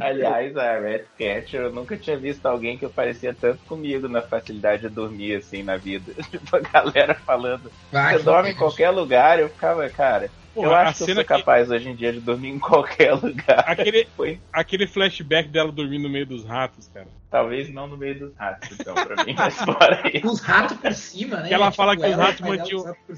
Aliás, 0.00 0.56
a 0.56 0.78
Red 0.78 1.04
Cat, 1.18 1.56
eu 1.56 1.72
nunca 1.72 1.96
tinha 1.96 2.16
visto 2.16 2.44
alguém 2.46 2.76
que 2.76 2.86
parecia 2.88 3.34
tanto 3.34 3.58
comigo 3.64 4.06
na 4.06 4.20
facilidade 4.20 4.82
de 4.82 4.88
dormir 4.88 5.36
assim 5.36 5.62
na 5.62 5.76
vida. 5.76 6.12
Tipo, 6.30 6.56
a 6.56 6.60
galera 6.60 7.14
falando. 7.14 7.72
Vai, 7.90 8.18
Você 8.18 8.22
dorme 8.22 8.50
em 8.50 8.54
qualquer 8.54 8.90
lugar, 8.90 9.38
eu 9.38 9.48
ficava, 9.48 9.88
cara. 9.88 10.30
Porra, 10.54 10.66
eu 10.68 10.74
a 10.74 10.80
acho 10.82 11.04
que 11.04 11.10
eu 11.10 11.14
sou 11.16 11.24
que- 11.24 11.28
capaz 11.28 11.70
hoje 11.70 11.88
em 11.88 11.94
dia 11.96 12.12
de 12.12 12.20
dormir 12.20 12.48
em 12.50 12.58
qualquer 12.58 13.12
lugar. 13.14 13.64
Aquele, 13.66 14.06
Foi. 14.16 14.38
aquele 14.52 14.86
flashback 14.86 15.48
dela 15.48 15.72
dormindo 15.72 16.04
no 16.04 16.08
meio 16.08 16.24
dos 16.26 16.44
ratos, 16.44 16.88
cara. 16.94 17.06
Talvez 17.30 17.68
não 17.72 17.88
no 17.88 17.96
meio 17.96 18.16
dos 18.16 18.36
ratos, 18.36 18.78
então, 18.78 18.94
pra 18.94 19.24
mim, 19.24 19.34
mas 19.36 19.56
fora 19.56 20.00
isso. 20.14 20.26
Os 20.28 20.40
ratos 20.40 20.76
por 20.76 20.92
cima, 20.92 21.38
né? 21.38 21.48
Que 21.48 21.54
ela 21.54 21.66
Tipo, 21.66 21.76
fala 21.76 21.96
que 21.96 22.02
os 22.02 22.12
ela 22.12 22.16
os 22.22 22.26
ratos 22.40 22.40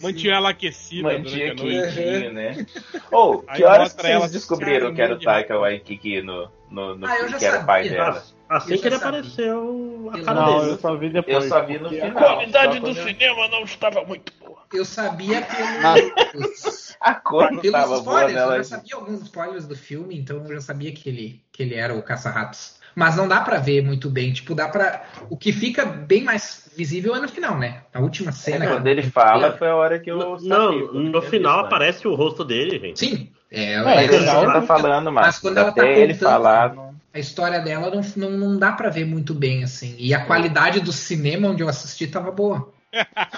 mantinham 0.02 0.34
ela 0.36 0.48
aquecida 0.50 1.02
Mantinha 1.12 1.52
a 1.52 1.54
quentinho, 1.54 2.32
né? 2.32 2.66
Ou, 3.12 3.44
Aí 3.46 3.56
que 3.58 3.64
horas 3.64 3.92
que 3.92 4.00
vocês 4.02 4.32
descobriram 4.32 4.94
que 4.94 5.02
era 5.02 5.14
o 5.14 5.18
Taika. 5.20 5.58
Waititi 5.58 6.22
no, 6.22 6.50
no, 6.70 6.94
no 6.96 7.06
Ah, 7.06 7.16
que 7.38 7.44
era 7.44 7.60
o 7.60 7.66
pai 7.66 7.88
dela? 7.90 8.22
Assim 8.48 8.74
Eu 8.74 8.80
que 8.80 8.86
ele 8.86 8.96
sabia. 8.96 9.18
apareceu, 9.20 10.10
a 10.14 10.18
Eu 10.18 10.24
cara 10.24 10.40
Não, 10.40 10.60
dele. 10.60 10.70
eu 10.72 10.78
só 10.78 10.96
vi 10.96 11.08
depois. 11.10 11.34
Eu 11.36 11.42
só 11.50 11.62
vi 11.64 11.78
no 11.78 11.88
final. 11.90 12.12
qualidade 12.12 12.74
só 12.78 12.80
do 12.84 12.94
cinema 12.94 13.48
não 13.48 13.62
estava 13.64 14.04
muito 14.04 14.32
boa. 14.40 14.45
Eu 14.72 14.84
sabia 14.84 15.46
Ah. 15.82 15.94
pelos, 16.32 16.96
A 17.00 17.14
cor 17.14 17.52
não 17.52 17.60
pelos 17.60 17.80
tava 17.80 18.00
boa 18.00 18.20
spoilers, 18.24 18.50
eu 18.50 18.56
já 18.56 18.64
sabia 18.64 18.94
alguns 18.94 19.22
spoilers 19.22 19.66
do 19.66 19.76
filme, 19.76 20.18
então 20.18 20.38
eu 20.38 20.54
já 20.54 20.60
sabia 20.60 20.92
que 20.92 21.08
ele, 21.08 21.42
que 21.52 21.62
ele 21.62 21.74
era 21.74 21.94
o 21.94 22.02
caça-ratos. 22.02 22.76
mas 22.94 23.14
não 23.14 23.28
dá 23.28 23.40
para 23.42 23.58
ver 23.58 23.82
muito 23.82 24.08
bem. 24.08 24.32
Tipo, 24.32 24.54
dá 24.54 24.68
para 24.68 25.04
O 25.28 25.36
que 25.36 25.52
fica 25.52 25.84
bem 25.84 26.24
mais 26.24 26.70
visível 26.74 27.14
é 27.14 27.20
no 27.20 27.28
final, 27.28 27.58
né? 27.58 27.82
A 27.92 28.00
última 28.00 28.32
cena. 28.32 28.64
É, 28.64 28.68
quando 28.68 28.86
ele 28.86 29.02
fala, 29.02 29.52
foi 29.52 29.68
a 29.68 29.76
hora 29.76 29.98
que 29.98 30.10
eu. 30.10 30.16
Não, 30.18 30.38
sabia, 30.38 30.92
no 30.92 31.22
final 31.22 31.58
visto, 31.58 31.66
aparece 31.66 32.08
o 32.08 32.14
rosto 32.14 32.42
dele, 32.44 32.78
gente. 32.78 32.98
Sim. 32.98 33.30
É, 33.50 33.74
é 33.74 33.76
é, 33.76 34.14
ela 34.26 34.52
tá 34.52 34.62
falando, 34.62 35.12
mas, 35.12 35.26
mas 35.26 35.38
quando 35.38 35.58
ela 35.58 35.72
tá 35.72 35.86
ele 35.86 36.14
falar. 36.14 36.74
Não... 36.74 36.96
A 37.12 37.18
história 37.18 37.60
dela 37.60 37.90
não, 37.90 38.00
não, 38.16 38.30
não 38.38 38.58
dá 38.58 38.72
para 38.72 38.90
ver 38.90 39.06
muito 39.06 39.32
bem, 39.32 39.62
assim. 39.64 39.94
E 39.98 40.12
a 40.12 40.24
qualidade 40.24 40.80
do 40.80 40.92
cinema 40.92 41.48
onde 41.48 41.62
eu 41.62 41.68
assisti 41.68 42.06
tava 42.06 42.30
boa. 42.30 42.72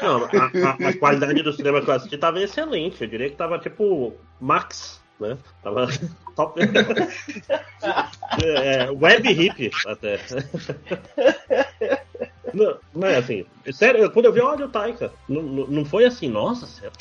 Não, 0.03 0.25
a, 0.25 0.89
a, 0.89 0.99
qualidade 0.99 1.43
do 1.43 1.53
cinema 1.53 1.81
que 1.81 1.91
eu 1.91 1.95
assisti 1.95 2.19
tava 2.19 2.41
excelente. 2.41 3.03
Eu 3.03 3.09
diria 3.09 3.31
que 3.31 3.37
tava 3.37 3.59
tipo 3.59 4.15
Max, 4.41 5.01
né? 5.21 5.39
Tava 5.63 5.87
top. 6.37 6.61
é, 8.45 8.91
web 8.91 9.31
hip 9.31 9.71
até. 9.87 10.19
Não, 12.55 12.77
não 12.95 13.09
é 13.09 13.17
assim. 13.17 13.45
Sério, 13.73 14.11
quando 14.11 14.27
eu 14.27 14.33
vi, 14.33 14.41
olha 14.41 14.67
o 14.67 14.69
Taika. 14.69 15.13
Não, 15.29 15.43
não, 15.43 15.67
não 15.67 15.85
foi 15.85 16.05
assim, 16.05 16.29
nossa, 16.29 16.67
sério. 16.67 16.93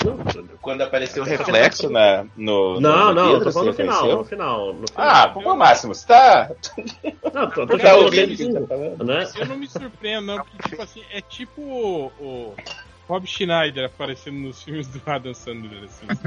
Quando 0.62 0.82
apareceu 0.82 1.24
o 1.24 1.26
reflexo 1.26 1.90
na, 1.90 2.26
no. 2.36 2.80
Não, 2.80 3.08
no 3.08 3.14
não, 3.14 3.28
vidro, 3.28 3.44
tô 3.46 3.52
falando 3.52 3.68
no 3.68 3.74
final, 3.74 4.18
no 4.18 4.24
final, 4.24 4.74
no 4.74 4.88
final. 4.88 5.08
Ah, 5.10 5.30
pô, 5.30 5.56
Máximo, 5.56 5.96
você 5.96 6.08
tá. 6.08 6.52
Não, 7.34 7.50
tô, 7.50 7.66
tô 7.68 7.78
tá 7.78 7.96
ouvindo, 7.96 8.68
tá 8.68 9.04
né? 9.04 9.30
Eu 9.36 9.46
não 9.46 9.58
me 9.58 9.68
surpreendo, 9.68 10.28
não, 10.28 10.38
porque, 10.38 10.70
tipo 10.70 10.82
assim, 10.82 11.04
é 11.12 11.22
tipo 11.22 11.62
o, 11.62 12.12
o 12.20 12.56
Rob 13.08 13.26
Schneider 13.26 13.86
aparecendo 13.86 14.38
nos 14.38 14.62
filmes 14.64 14.88
do 14.88 15.02
Adam 15.06 15.34
Sandler, 15.34 15.84
assim. 15.84 16.08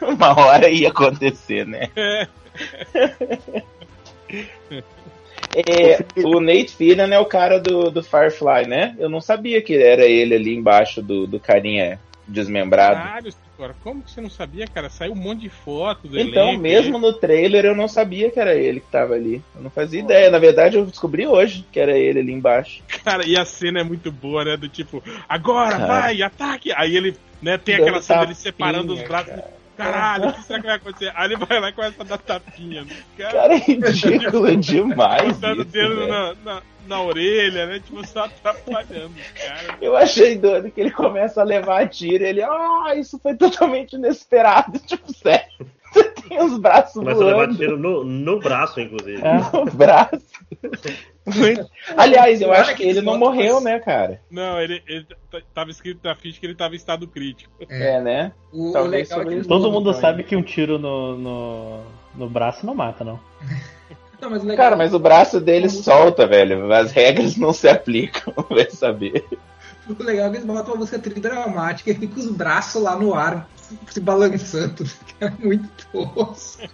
Uma 0.00 0.38
hora 0.38 0.68
ia 0.68 0.88
acontecer, 0.88 1.66
né? 1.66 1.90
É. 1.96 2.28
É, 5.56 6.04
o 6.26 6.40
Nate 6.40 6.74
Fillion 6.76 7.10
é 7.10 7.18
o 7.18 7.24
cara 7.24 7.58
do, 7.58 7.90
do 7.90 8.02
Firefly, 8.02 8.66
né? 8.66 8.94
Eu 8.98 9.08
não 9.08 9.20
sabia 9.20 9.62
que 9.62 9.74
era 9.74 10.04
ele 10.04 10.34
ali 10.34 10.54
embaixo 10.54 11.00
do, 11.00 11.26
do 11.26 11.40
carinha 11.40 11.98
desmembrado. 12.28 12.96
Caralho, 12.96 13.34
cara, 13.56 13.76
como 13.82 14.02
que 14.02 14.10
você 14.10 14.20
não 14.20 14.28
sabia, 14.28 14.66
cara? 14.66 14.90
Saiu 14.90 15.12
um 15.12 15.16
monte 15.16 15.42
de 15.42 15.48
foto 15.48 16.08
do 16.08 16.18
Então, 16.18 16.48
elenco, 16.48 16.62
mesmo 16.62 16.98
no 16.98 17.12
trailer 17.12 17.64
eu 17.64 17.74
não 17.74 17.88
sabia 17.88 18.30
que 18.30 18.38
era 18.38 18.54
ele 18.54 18.80
que 18.80 18.90
tava 18.90 19.14
ali. 19.14 19.42
Eu 19.54 19.62
não 19.62 19.70
fazia 19.70 20.00
ideia. 20.00 20.30
Na 20.30 20.38
verdade, 20.38 20.76
eu 20.76 20.84
descobri 20.84 21.26
hoje 21.26 21.64
que 21.72 21.80
era 21.80 21.96
ele 21.96 22.20
ali 22.20 22.32
embaixo. 22.32 22.82
Cara, 23.04 23.24
e 23.26 23.38
a 23.38 23.44
cena 23.44 23.80
é 23.80 23.84
muito 23.84 24.10
boa, 24.10 24.44
né? 24.44 24.56
Do 24.56 24.68
tipo, 24.68 25.02
agora, 25.28 25.78
vai, 25.78 26.20
ataque! 26.20 26.72
Aí 26.72 26.96
ele, 26.96 27.16
né, 27.40 27.56
tem 27.56 27.76
aquela 27.76 28.02
cena 28.02 28.22
dele 28.22 28.34
separando 28.34 28.92
os 28.92 29.02
braços. 29.02 29.30
Cara 29.30 29.56
caralho, 29.76 30.28
o 30.28 30.32
que 30.32 30.42
será 30.42 30.60
que 30.60 30.66
vai 30.66 30.76
acontecer? 30.76 31.12
Aí 31.14 31.26
ele 31.26 31.36
vai 31.36 31.60
lá 31.60 31.68
e 31.68 31.72
começa 31.72 32.02
a 32.02 32.04
dar 32.04 32.18
tapinha. 32.18 32.86
Cara, 33.16 33.32
cara 33.32 33.54
é 33.54 33.58
ridículo 33.58 34.56
demais. 34.56 35.34
Botando 35.34 35.60
o 35.60 35.64
dedo 35.64 36.06
na, 36.06 36.34
na, 36.44 36.62
na, 36.86 37.02
orelha, 37.02 37.66
né? 37.66 37.80
Tipo, 37.80 38.06
só 38.06 38.24
atrapalhando, 38.24 39.14
cara. 39.34 39.78
Eu 39.80 39.96
achei 39.96 40.36
doido 40.36 40.70
que 40.70 40.80
ele 40.80 40.90
começa 40.90 41.40
a 41.40 41.44
levar 41.44 41.82
a 41.82 41.86
tiro 41.86 42.24
e 42.24 42.26
ele, 42.26 42.42
ah, 42.42 42.94
isso 42.96 43.18
foi 43.18 43.34
totalmente 43.34 43.94
inesperado. 43.96 44.78
Tipo, 44.86 45.12
sério. 45.12 45.66
Você 45.96 46.04
tem 46.28 46.42
os 46.42 46.58
braços 46.58 46.92
Começa 46.92 47.18
voando. 47.18 47.34
a 47.34 47.40
levar 47.40 47.56
tiro 47.56 47.78
no, 47.78 48.04
no 48.04 48.38
braço, 48.38 48.80
inclusive. 48.80 49.22
É. 49.22 49.36
No 49.56 49.64
braço. 49.72 50.20
Aliás, 51.96 52.40
eu 52.40 52.52
acho 52.52 52.74
que 52.76 52.82
ele 52.82 53.00
não 53.00 53.18
morreu, 53.18 53.60
né, 53.60 53.80
cara? 53.80 54.20
Não, 54.30 54.60
ele, 54.60 54.82
ele 54.86 55.06
tava 55.54 55.70
escrito 55.70 56.00
na 56.04 56.14
ficha 56.14 56.38
que 56.38 56.46
ele 56.46 56.54
tava 56.54 56.74
em 56.74 56.76
estado 56.76 57.08
crítico. 57.08 57.52
É, 57.68 57.94
é 57.94 58.00
né? 58.00 58.32
O, 58.52 58.72
Talvez 58.72 59.10
o 59.10 59.20
é 59.22 59.42
Todo 59.44 59.72
mundo 59.72 59.92
sabe 59.94 60.22
que 60.22 60.36
um 60.36 60.42
tiro 60.42 60.78
no, 60.78 61.16
no, 61.16 61.80
no 62.14 62.28
braço 62.28 62.66
não 62.66 62.74
mata, 62.74 63.02
não. 63.02 63.18
Não, 64.18 64.30
mas 64.30 64.42
legal... 64.42 64.56
Cara, 64.56 64.76
mas 64.76 64.94
o 64.94 64.98
braço 64.98 65.38
dele 65.38 65.68
solta, 65.68 66.26
velho. 66.26 66.72
As 66.72 66.90
regras 66.90 67.36
não 67.36 67.52
se 67.52 67.68
aplicam, 67.68 68.32
vai 68.48 68.70
saber. 68.70 69.26
O 69.86 70.02
legal 70.02 70.28
é 70.28 70.30
que 70.30 70.36
eles 70.36 70.46
botam 70.46 70.72
uma 70.72 70.76
música 70.78 70.98
dramática 70.98 71.90
e 71.90 71.94
fica 71.94 72.14
com 72.14 72.20
os 72.20 72.30
braços 72.30 72.82
lá 72.82 72.96
no 72.96 73.14
ar, 73.14 73.46
se 73.88 74.00
balançando. 74.00 74.84
É 75.18 75.30
muito 75.30 75.70
tosco. 75.90 76.68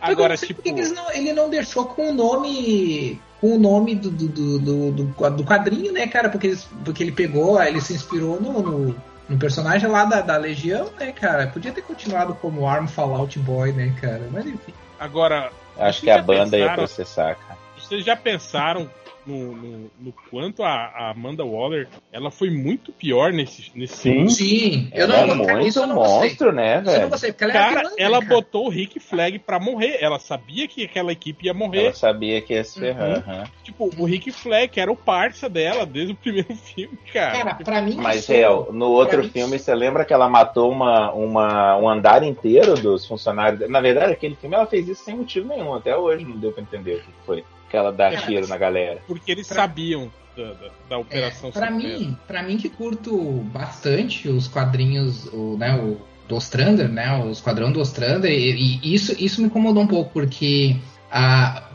Agora, 0.00 0.34
tipo. 0.34 0.62
Por 0.62 0.74
que 0.74 0.88
não, 0.88 1.10
ele 1.12 1.32
não 1.34 1.50
deixou 1.50 1.84
com 1.86 2.10
o 2.10 2.14
nome. 2.14 3.20
Com 3.38 3.56
o 3.56 3.58
nome 3.58 3.94
do, 3.94 4.10
do, 4.10 4.28
do, 4.28 4.92
do, 4.92 5.30
do 5.30 5.44
quadrinho, 5.44 5.92
né, 5.92 6.06
cara? 6.06 6.30
Porque, 6.30 6.46
ele, 6.46 6.58
porque 6.82 7.02
ele 7.02 7.12
pegou, 7.12 7.62
ele 7.62 7.82
se 7.82 7.92
inspirou 7.92 8.40
no, 8.40 8.62
no, 8.62 8.96
no 9.28 9.38
personagem 9.38 9.90
lá 9.90 10.06
da, 10.06 10.22
da 10.22 10.38
Legião, 10.38 10.90
né, 10.98 11.12
cara? 11.12 11.48
Podia 11.48 11.70
ter 11.70 11.82
continuado 11.82 12.34
como 12.36 12.66
Arm 12.66 12.86
Fallout 12.86 13.38
Boy, 13.38 13.72
né, 13.72 13.94
cara? 14.00 14.26
Mas 14.30 14.46
enfim. 14.46 14.72
Agora. 14.98 15.52
Acho 15.76 16.02
que 16.02 16.10
a 16.10 16.22
banda 16.22 16.52
pensaram, 16.52 16.64
ia 16.64 16.74
processar, 16.74 17.34
cara. 17.34 17.58
Vocês 17.78 18.04
já 18.04 18.16
pensaram 18.16 18.88
no, 19.26 19.54
no, 19.54 19.90
no, 20.00 20.12
quanto 20.30 20.62
a, 20.62 20.70
a, 20.70 21.10
Amanda 21.10 21.44
Waller 21.44 21.88
ela 22.12 22.30
foi 22.30 22.50
muito 22.50 22.92
pior 22.92 23.32
nesse, 23.32 23.70
nesse 23.74 23.96
Sim, 23.96 24.28
sim. 24.28 24.90
Eu 24.92 25.04
ela 25.04 25.34
não, 25.34 25.48
é 25.48 25.56
muito 25.56 25.86
não 25.86 25.96
monstro, 25.96 26.52
né, 26.52 26.80
velho? 26.80 26.96
Eu 26.96 27.00
não 27.02 27.08
gostei, 27.10 27.34
ela 27.38 27.52
cara, 27.52 27.80
vilã, 27.80 27.94
ela 27.98 28.20
cara. 28.20 28.34
botou 28.34 28.66
o 28.66 28.68
Rick 28.68 29.00
Flag 29.00 29.38
pra 29.38 29.58
morrer. 29.58 29.98
Ela 30.00 30.18
sabia 30.18 30.68
que 30.68 30.84
aquela 30.84 31.12
equipe 31.12 31.46
ia 31.46 31.54
morrer. 31.54 31.86
Ela 31.86 31.94
sabia 31.94 32.40
que 32.40 32.54
ia 32.54 32.64
se 32.64 32.78
ferrar. 32.78 33.24
Uhum. 33.26 33.34
Uhum. 33.34 33.44
Tipo, 33.62 33.90
o 33.98 34.04
Rick 34.04 34.30
Flag 34.32 34.78
era 34.78 34.90
o 34.90 34.96
parça 34.96 35.48
dela 35.48 35.86
desde 35.86 36.12
o 36.12 36.16
primeiro 36.16 36.54
filme, 36.56 36.98
cara. 37.12 37.32
Cara, 37.32 37.54
pra 37.54 37.82
mim. 37.82 37.96
Mas, 37.96 38.26
real, 38.26 38.68
no 38.72 38.90
outro 38.90 39.22
filme, 39.28 39.58
você 39.58 39.74
lembra 39.74 40.04
que 40.04 40.12
ela 40.12 40.28
matou 40.28 40.70
uma, 40.70 41.12
uma, 41.12 41.76
um 41.76 41.88
andar 41.88 42.22
inteiro 42.22 42.74
dos 42.74 43.06
funcionários? 43.06 43.68
Na 43.70 43.80
verdade, 43.80 44.12
aquele 44.12 44.34
filme 44.34 44.54
ela 44.54 44.66
fez 44.66 44.88
isso 44.88 45.04
sem 45.04 45.16
motivo 45.16 45.48
nenhum. 45.48 45.74
Até 45.74 45.96
hoje 45.96 46.24
não 46.24 46.36
deu 46.36 46.52
pra 46.52 46.62
entender 46.62 46.96
o 46.96 47.00
que 47.00 47.26
foi 47.26 47.44
ela 47.76 47.92
dá 47.92 48.16
tiro 48.16 48.46
na 48.46 48.56
galera. 48.56 49.00
Porque 49.06 49.30
eles 49.32 49.46
pra... 49.46 49.56
sabiam 49.56 50.10
da, 50.36 50.52
da, 50.52 50.70
da 50.88 50.98
operação. 50.98 51.48
É, 51.50 51.52
para 51.52 51.70
mim, 51.70 52.16
para 52.26 52.42
mim 52.42 52.56
que 52.56 52.68
curto 52.68 53.16
bastante 53.52 54.28
os 54.28 54.48
quadrinhos, 54.48 55.26
o, 55.26 55.56
né, 55.56 55.76
o 55.76 55.98
do 56.28 56.36
Ostrander, 56.36 56.88
né, 56.88 57.22
o 57.22 57.30
Esquadrão 57.30 57.70
do 57.70 57.80
Ostrander, 57.80 58.30
e, 58.30 58.80
e, 58.82 58.94
isso, 58.94 59.14
isso 59.18 59.40
me 59.40 59.46
incomodou 59.46 59.82
um 59.82 59.86
pouco 59.86 60.10
porque 60.10 60.76
a 61.10 61.70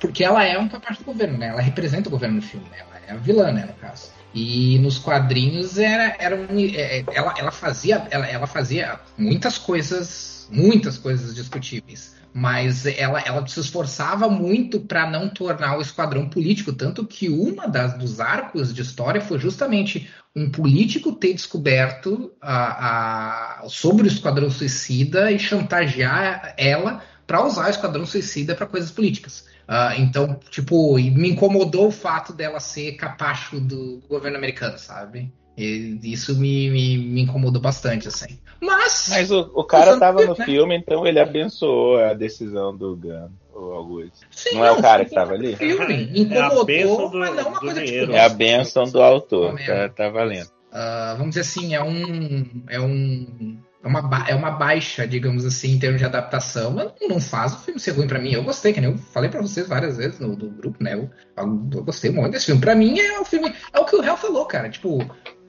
porque 0.00 0.24
ela 0.24 0.42
é 0.42 0.58
uma 0.58 0.68
parte 0.68 0.98
do 0.98 1.04
governo, 1.04 1.38
né? 1.38 1.46
Ela 1.46 1.60
representa 1.60 2.08
o 2.08 2.10
governo 2.10 2.36
no 2.36 2.42
filme, 2.42 2.66
né? 2.70 2.78
Ela 2.80 3.00
é 3.06 3.12
a 3.12 3.16
vilã, 3.16 3.52
né, 3.52 3.66
no 3.66 3.72
caso. 3.74 4.10
E 4.34 4.76
nos 4.80 4.98
quadrinhos 4.98 5.78
era, 5.78 6.16
era 6.18 6.34
um, 6.34 6.58
é, 6.58 6.98
é, 6.98 7.04
ela, 7.12 7.32
ela 7.38 7.52
fazia 7.52 8.04
ela, 8.10 8.26
ela 8.26 8.48
fazia 8.48 8.98
muitas 9.16 9.58
coisas, 9.58 10.48
muitas 10.50 10.98
coisas 10.98 11.32
discutíveis 11.36 12.16
mas 12.34 12.86
ela, 12.86 13.20
ela 13.20 13.46
se 13.46 13.60
esforçava 13.60 14.28
muito 14.28 14.80
para 14.80 15.08
não 15.08 15.28
tornar 15.28 15.76
o 15.76 15.82
esquadrão 15.82 16.28
político, 16.28 16.72
tanto 16.72 17.06
que 17.06 17.28
uma 17.28 17.68
das 17.68 17.94
dos 17.94 18.20
arcos 18.20 18.72
de 18.72 18.80
história 18.80 19.20
foi 19.20 19.38
justamente 19.38 20.10
um 20.34 20.50
político 20.50 21.12
ter 21.12 21.34
descoberto 21.34 22.32
a, 22.40 23.60
a, 23.64 23.68
sobre 23.68 24.06
o 24.06 24.08
esquadrão 24.08 24.50
suicida 24.50 25.30
e 25.30 25.38
chantagear 25.38 26.54
ela 26.56 27.02
para 27.26 27.44
usar 27.44 27.66
o 27.66 27.70
esquadrão 27.70 28.06
suicida 28.06 28.54
para 28.54 28.66
coisas 28.66 28.90
políticas. 28.90 29.46
Uh, 29.68 30.00
então, 30.00 30.40
tipo, 30.50 30.94
me 30.96 31.30
incomodou 31.30 31.88
o 31.88 31.92
fato 31.92 32.32
dela 32.32 32.60
ser 32.60 32.92
capacho 32.92 33.60
do 33.60 34.02
governo 34.08 34.36
americano, 34.36 34.78
sabe? 34.78 35.32
E 35.56 35.98
isso 36.02 36.38
me, 36.38 36.70
me, 36.70 36.96
me, 36.96 37.22
incomodou 37.22 37.60
bastante, 37.60 38.08
assim. 38.08 38.38
Mas. 38.60 39.08
Mas 39.10 39.30
o, 39.30 39.50
o 39.54 39.64
cara 39.64 39.98
tava 39.98 40.24
no 40.24 40.34
filme, 40.34 40.76
então 40.76 41.06
ele 41.06 41.20
abençoou 41.20 41.98
a 41.98 42.14
decisão 42.14 42.74
do 42.74 42.96
Gun 42.96 43.28
ou 43.54 43.74
algo 43.74 44.02
assim. 44.02 44.54
não 44.54 44.64
é 44.64 44.72
o 44.72 44.80
cara 44.80 45.04
que 45.04 45.14
tava 45.14 45.34
ali? 45.34 45.54
Filme. 45.56 46.10
Incomodou, 46.14 46.70
é 46.70 46.84
do, 46.84 47.18
mas 47.18 47.36
não 47.36 47.48
uma 47.48 47.60
coisa 47.60 47.84
tipo. 47.84 48.12
É 48.12 48.24
a 48.24 48.28
benção 48.28 48.84
do 48.84 49.02
autor, 49.02 49.58
tá, 49.64 49.88
tá 49.88 50.08
valendo. 50.08 50.48
Uh, 50.72 51.16
vamos 51.18 51.30
dizer 51.30 51.42
assim, 51.42 51.74
é 51.74 51.82
um. 51.82 52.64
É 52.68 52.80
um. 52.80 53.58
É 53.84 53.88
uma, 53.88 54.24
é 54.28 54.34
uma 54.34 54.52
baixa, 54.52 55.08
digamos 55.08 55.44
assim, 55.44 55.72
em 55.72 55.78
termos 55.78 55.98
de 55.98 56.04
adaptação, 56.04 56.70
mas 56.70 56.92
não 57.00 57.20
faz 57.20 57.52
o 57.52 57.58
filme 57.58 57.80
ser 57.80 57.90
ruim 57.90 58.06
pra 58.06 58.20
mim. 58.20 58.32
Eu 58.32 58.44
gostei, 58.44 58.72
que 58.72 58.80
nem 58.80 58.92
eu 58.92 58.96
falei 58.96 59.28
pra 59.28 59.42
vocês 59.42 59.66
várias 59.66 59.96
vezes 59.96 60.20
no, 60.20 60.36
no 60.36 60.50
grupo, 60.50 60.82
né? 60.82 60.94
Eu, 60.94 61.10
eu, 61.36 61.82
gostei 61.82 62.10
muito 62.10 62.30
desse 62.30 62.46
filme. 62.46 62.60
Pra 62.60 62.76
mim 62.76 63.00
é 63.00 63.18
o 63.18 63.24
filme. 63.24 63.52
É 63.72 63.80
o 63.80 63.84
que 63.84 63.96
o 63.96 64.02
Hell 64.02 64.16
falou, 64.16 64.46
cara. 64.46 64.70
Tipo, 64.70 65.04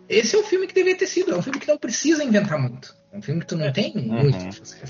esse 0.09 0.35
é 0.35 0.39
o 0.39 0.43
filme 0.43 0.67
que 0.67 0.73
deveria 0.73 0.97
ter 0.97 1.07
sido. 1.07 1.31
É 1.31 1.37
um 1.37 1.41
filme 1.41 1.59
que 1.59 1.67
não 1.67 1.77
precisa 1.77 2.23
inventar 2.23 2.59
muito. 2.59 2.93
É 3.13 3.17
um 3.17 3.21
filme 3.21 3.41
que 3.41 3.47
tu 3.47 3.55
não 3.55 3.71
tem 3.71 3.93
uhum. 3.95 4.23
muito 4.23 4.37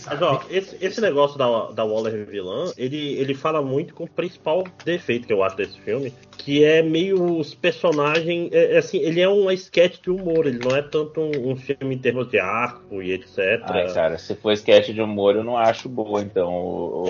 Mas, 0.08 0.22
ó, 0.22 0.46
esse, 0.50 0.78
esse 0.80 1.02
negócio 1.02 1.38
da, 1.38 1.72
da 1.72 1.84
Waller 1.84 2.26
vilã, 2.26 2.72
ele, 2.78 3.16
ele 3.16 3.34
fala 3.34 3.62
muito 3.62 3.94
com 3.94 4.06
o 4.06 4.10
principal 4.10 4.64
defeito 4.86 5.28
que 5.28 5.34
eu 5.34 5.44
acho 5.44 5.58
desse 5.58 5.78
filme, 5.82 6.14
que 6.38 6.64
é 6.64 6.82
meio 6.82 7.22
os 7.38 7.54
personagens. 7.54 8.50
É, 8.54 8.76
é 8.76 8.78
assim, 8.78 9.00
ele 9.00 9.20
é 9.20 9.28
um 9.28 9.52
sketch 9.52 10.02
de 10.02 10.10
humor, 10.10 10.48
ele 10.48 10.60
não 10.60 10.74
é 10.74 10.82
tanto 10.82 11.20
um, 11.20 11.52
um, 11.52 11.56
filme 11.58 11.96
em 11.96 11.98
termos 11.98 12.30
de 12.30 12.40
arco 12.40 13.04
e 13.04 13.12
etc. 13.12 13.62
Ai, 13.64 13.94
cara, 13.94 14.18
se 14.18 14.34
for 14.36 14.54
sketch 14.54 14.92
de 14.92 15.02
humor, 15.02 15.36
eu 15.36 15.44
não 15.44 15.58
acho 15.58 15.90
boa, 15.90 16.22
então. 16.22 17.04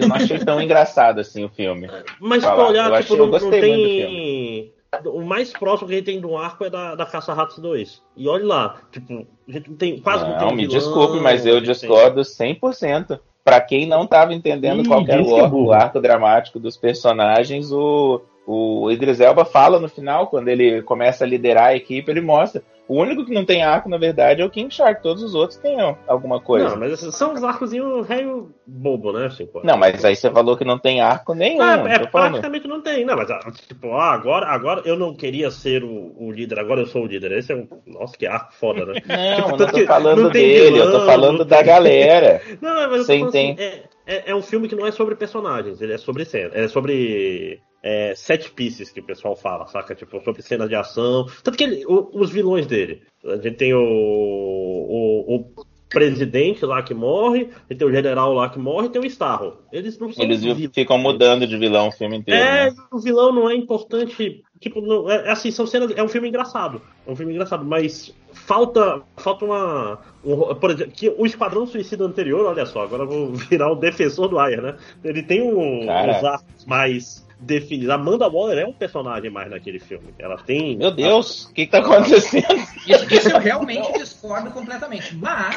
eu 0.00 0.08
não 0.08 0.16
achei 0.16 0.40
tão 0.40 0.60
engraçado 0.60 1.20
assim 1.20 1.44
o 1.44 1.48
filme. 1.48 1.88
Mas 2.18 2.42
pra 2.42 2.66
olhar, 2.66 2.90
eu 2.90 3.00
tipo, 3.00 3.14
achei, 3.14 3.16
não, 3.16 3.26
não 3.28 3.50
tem 3.50 4.72
o 5.06 5.22
mais 5.22 5.52
próximo 5.52 5.88
que 5.88 5.94
a 5.94 5.96
gente 5.98 6.06
tem 6.06 6.20
do 6.20 6.36
arco 6.36 6.64
é 6.64 6.70
da, 6.70 6.94
da 6.94 7.06
Caça-Ratos 7.06 7.58
2. 7.58 8.02
E 8.16 8.28
olha 8.28 8.44
lá, 8.44 8.80
tipo, 8.90 9.26
a 9.48 9.52
gente 9.52 9.70
não 9.70 9.76
tem 9.76 10.00
quase 10.00 10.24
não, 10.24 10.32
não 10.32 10.38
tem 10.38 10.56
me 10.56 10.66
vilão, 10.66 10.78
desculpe, 10.78 11.20
mas 11.20 11.46
eu 11.46 11.60
discordo 11.60 12.22
tem... 12.24 12.54
100%. 12.56 13.20
Pra 13.42 13.60
quem 13.60 13.86
não 13.86 14.06
tava 14.06 14.34
entendendo 14.34 14.82
Ih, 14.82 14.88
qual 14.88 15.04
era 15.06 15.22
o, 15.22 15.38
é 15.38 15.40
ar- 15.40 15.48
burro. 15.50 15.68
o 15.68 15.72
arco 15.72 16.00
dramático 16.00 16.58
dos 16.60 16.76
personagens, 16.76 17.72
o, 17.72 18.20
o 18.46 18.90
Idris 18.90 19.18
Elba 19.20 19.44
fala 19.44 19.80
no 19.80 19.88
final, 19.88 20.26
quando 20.26 20.48
ele 20.48 20.82
começa 20.82 21.24
a 21.24 21.26
liderar 21.26 21.68
a 21.68 21.76
equipe, 21.76 22.10
ele 22.10 22.20
mostra. 22.20 22.62
O 22.90 23.00
único 23.00 23.24
que 23.24 23.32
não 23.32 23.44
tem 23.44 23.62
arco, 23.62 23.88
na 23.88 23.96
verdade, 23.96 24.42
é 24.42 24.44
o 24.44 24.50
King 24.50 24.74
Shark. 24.74 25.00
Todos 25.00 25.22
os 25.22 25.32
outros 25.32 25.56
têm 25.60 25.76
alguma 26.08 26.40
coisa. 26.40 26.70
Não, 26.70 26.76
mas 26.76 26.94
esses 26.94 27.14
são 27.14 27.32
uns 27.34 27.44
arcozinhos 27.44 28.04
velho 28.04 28.52
bobo, 28.66 29.12
né? 29.12 29.26
Assim, 29.26 29.46
pô. 29.46 29.60
Não, 29.62 29.76
mas 29.76 30.04
aí 30.04 30.16
você 30.16 30.28
falou 30.28 30.56
que 30.56 30.64
não 30.64 30.76
tem 30.76 31.00
arco 31.00 31.32
nenhum. 31.32 31.62
Ah, 31.62 31.74
é, 31.74 32.08
falando. 32.08 32.10
praticamente 32.10 32.66
não 32.66 32.80
tem, 32.80 33.04
não, 33.04 33.14
mas 33.16 33.30
ah, 33.30 33.38
tipo, 33.68 33.92
ah, 33.92 34.12
agora, 34.12 34.46
agora 34.46 34.82
eu 34.84 34.98
não 34.98 35.14
queria 35.14 35.52
ser 35.52 35.84
o, 35.84 36.12
o 36.18 36.32
líder, 36.32 36.58
agora 36.58 36.80
eu 36.80 36.86
sou 36.86 37.04
o 37.04 37.06
líder. 37.06 37.30
Esse 37.30 37.52
é 37.52 37.54
um. 37.54 37.68
Nossa, 37.86 38.18
que 38.18 38.26
arco 38.26 38.52
foda, 38.54 38.84
né? 38.84 38.94
Não, 39.06 39.36
Tipo, 39.36 39.54
eu 39.54 39.58
não 39.58 39.68
tô 39.68 39.86
falando 39.86 40.22
não 40.24 40.30
dele, 40.30 40.78
eu 40.80 40.84
tô 40.86 40.90
vilão, 40.90 41.06
falando 41.06 41.44
da 41.44 41.56
tem- 41.58 41.66
galera. 41.66 42.42
Não, 42.60 42.74
mas 42.74 42.82
eu 42.82 42.90
tô 42.90 43.04
Você 43.04 43.18
falando 43.18 43.28
assim, 43.28 43.56
é, 43.56 43.82
é, 44.04 44.30
é 44.32 44.34
um 44.34 44.42
filme 44.42 44.66
que 44.66 44.74
não 44.74 44.84
é 44.84 44.90
sobre 44.90 45.14
personagens, 45.14 45.80
ele 45.80 45.92
é 45.92 45.98
sobre 45.98 46.24
cena, 46.24 46.50
é 46.54 46.66
sobre 46.66 47.60
é, 47.82 48.14
set 48.14 48.50
pieces 48.52 48.90
que 48.90 49.00
o 49.00 49.04
pessoal 49.04 49.34
fala, 49.36 49.66
saca? 49.66 49.94
Tipo, 49.94 50.20
sobre 50.22 50.42
cenas 50.42 50.68
de 50.68 50.74
ação. 50.74 51.26
Tanto 51.42 51.56
que 51.56 51.64
ele- 51.64 51.84
o- 51.86 52.10
os 52.12 52.30
vilões 52.30 52.66
dele. 52.66 53.02
A 53.24 53.36
gente 53.36 53.56
tem 53.56 53.72
o, 53.74 53.80
o, 53.80 55.36
o 55.36 55.44
presidente 55.88 56.64
lá 56.64 56.82
que 56.82 56.94
morre, 56.94 57.48
e 57.68 57.74
tem 57.74 57.86
o 57.86 57.90
general 57.92 58.32
lá 58.32 58.48
que 58.48 58.58
morre 58.60 58.86
e 58.86 58.90
tem 58.90 59.02
o 59.02 59.04
Starro. 59.06 59.56
Eles 59.72 59.98
não 59.98 60.12
são 60.12 60.24
Eles 60.24 60.40
vilões. 60.42 60.70
ficam 60.72 60.96
mudando 60.98 61.46
de 61.46 61.56
vilão 61.56 61.88
o 61.88 61.92
filme 61.92 62.16
inteiro. 62.18 62.40
É, 62.40 62.70
né? 62.70 62.76
o 62.92 62.98
vilão 63.00 63.32
não 63.34 63.50
é 63.50 63.56
importante. 63.56 64.42
Tipo, 64.60 64.80
não, 64.80 65.10
é, 65.10 65.26
é 65.26 65.30
assim, 65.30 65.50
são 65.50 65.66
cenas. 65.66 65.90
É 65.96 66.02
um 66.02 66.08
filme 66.08 66.28
engraçado. 66.28 66.80
É 67.06 67.10
um 67.10 67.16
filme 67.16 67.32
engraçado, 67.32 67.64
mas 67.64 68.14
falta. 68.32 69.02
Falta 69.16 69.44
uma. 69.44 69.98
um- 70.24 70.54
por 70.54 70.70
exemplo, 70.70 70.92
que 70.94 71.08
o 71.08 71.26
Esquadrão 71.26 71.66
Suicida 71.66 72.04
anterior, 72.04 72.46
olha 72.46 72.66
só, 72.66 72.82
agora 72.84 73.02
eu 73.02 73.08
vou 73.08 73.32
virar 73.50 73.72
o 73.72 73.74
defensor 73.76 74.28
do 74.28 74.38
Ayer, 74.38 74.62
né? 74.62 74.76
Ele 75.02 75.22
tem 75.24 75.42
um, 75.42 75.82
uns 75.84 75.88
arcos 76.24 76.64
mais 76.66 77.26
definidos. 77.40 77.90
Amanda 77.90 78.28
Waller 78.28 78.58
é 78.58 78.66
um 78.66 78.72
personagem 78.72 79.30
mais 79.30 79.50
naquele 79.50 79.78
filme. 79.78 80.14
Ela 80.18 80.36
tem. 80.38 80.76
Meu 80.76 80.90
Deus, 80.90 81.44
o 81.46 81.52
que, 81.52 81.66
que 81.66 81.72
tá 81.72 81.78
acontecendo? 81.78 82.46
Isso, 82.86 83.14
isso 83.14 83.28
eu 83.30 83.38
realmente 83.38 83.92
discordo 83.98 84.50
completamente. 84.50 85.14
Mas, 85.16 85.54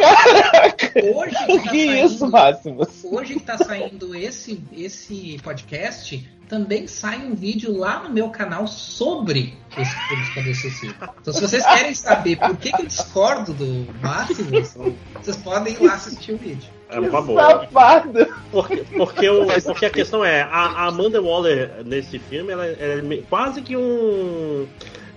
hoje 1.15 1.35
que 1.45 1.59
tá 1.59 1.71
que 1.71 1.89
é 1.89 2.05
isso, 2.05 2.17
saindo- 2.19 2.31
Máximo? 2.31 2.87
Hoje 3.05 3.33
que 3.35 3.39
tá 3.41 3.57
saindo 3.57 4.15
esse, 4.15 4.61
esse 4.75 5.37
podcast, 5.43 6.29
também 6.47 6.87
sai 6.87 7.17
um 7.25 7.33
vídeo 7.33 7.75
lá 7.75 8.03
no 8.03 8.09
meu 8.09 8.29
canal 8.29 8.67
sobre 8.67 9.53
esse 9.77 9.95
filme 10.07 10.43
de 10.43 10.55
Suicida. 10.55 11.09
Então, 11.21 11.33
se 11.33 11.41
vocês 11.41 11.65
querem 11.65 11.95
saber 11.95 12.35
por 12.37 12.55
que, 12.57 12.71
que 12.71 12.81
eu 12.81 12.85
discordo 12.85 13.53
do 13.53 13.87
Máximo, 14.01 14.95
vocês 15.21 15.37
podem 15.37 15.73
ir 15.73 15.81
lá 15.83 15.93
assistir 15.95 16.33
o 16.33 16.37
vídeo. 16.37 16.69
É 16.93 16.99
uma 16.99 17.21
boa. 17.21 17.41
Safado! 17.41 18.27
Porque, 18.51 18.77
porque, 18.95 19.29
o- 19.29 19.47
porque 19.65 19.85
a 19.85 19.89
questão 19.89 20.23
é, 20.23 20.41
a, 20.43 20.47
a 20.47 20.87
Amanda 20.87 21.21
Waller 21.21 21.71
nesse 21.85 22.19
filme, 22.19 22.51
ela, 22.51 22.65
é 22.67 23.01
quase 23.29 23.61
que 23.61 23.75
um. 23.75 24.67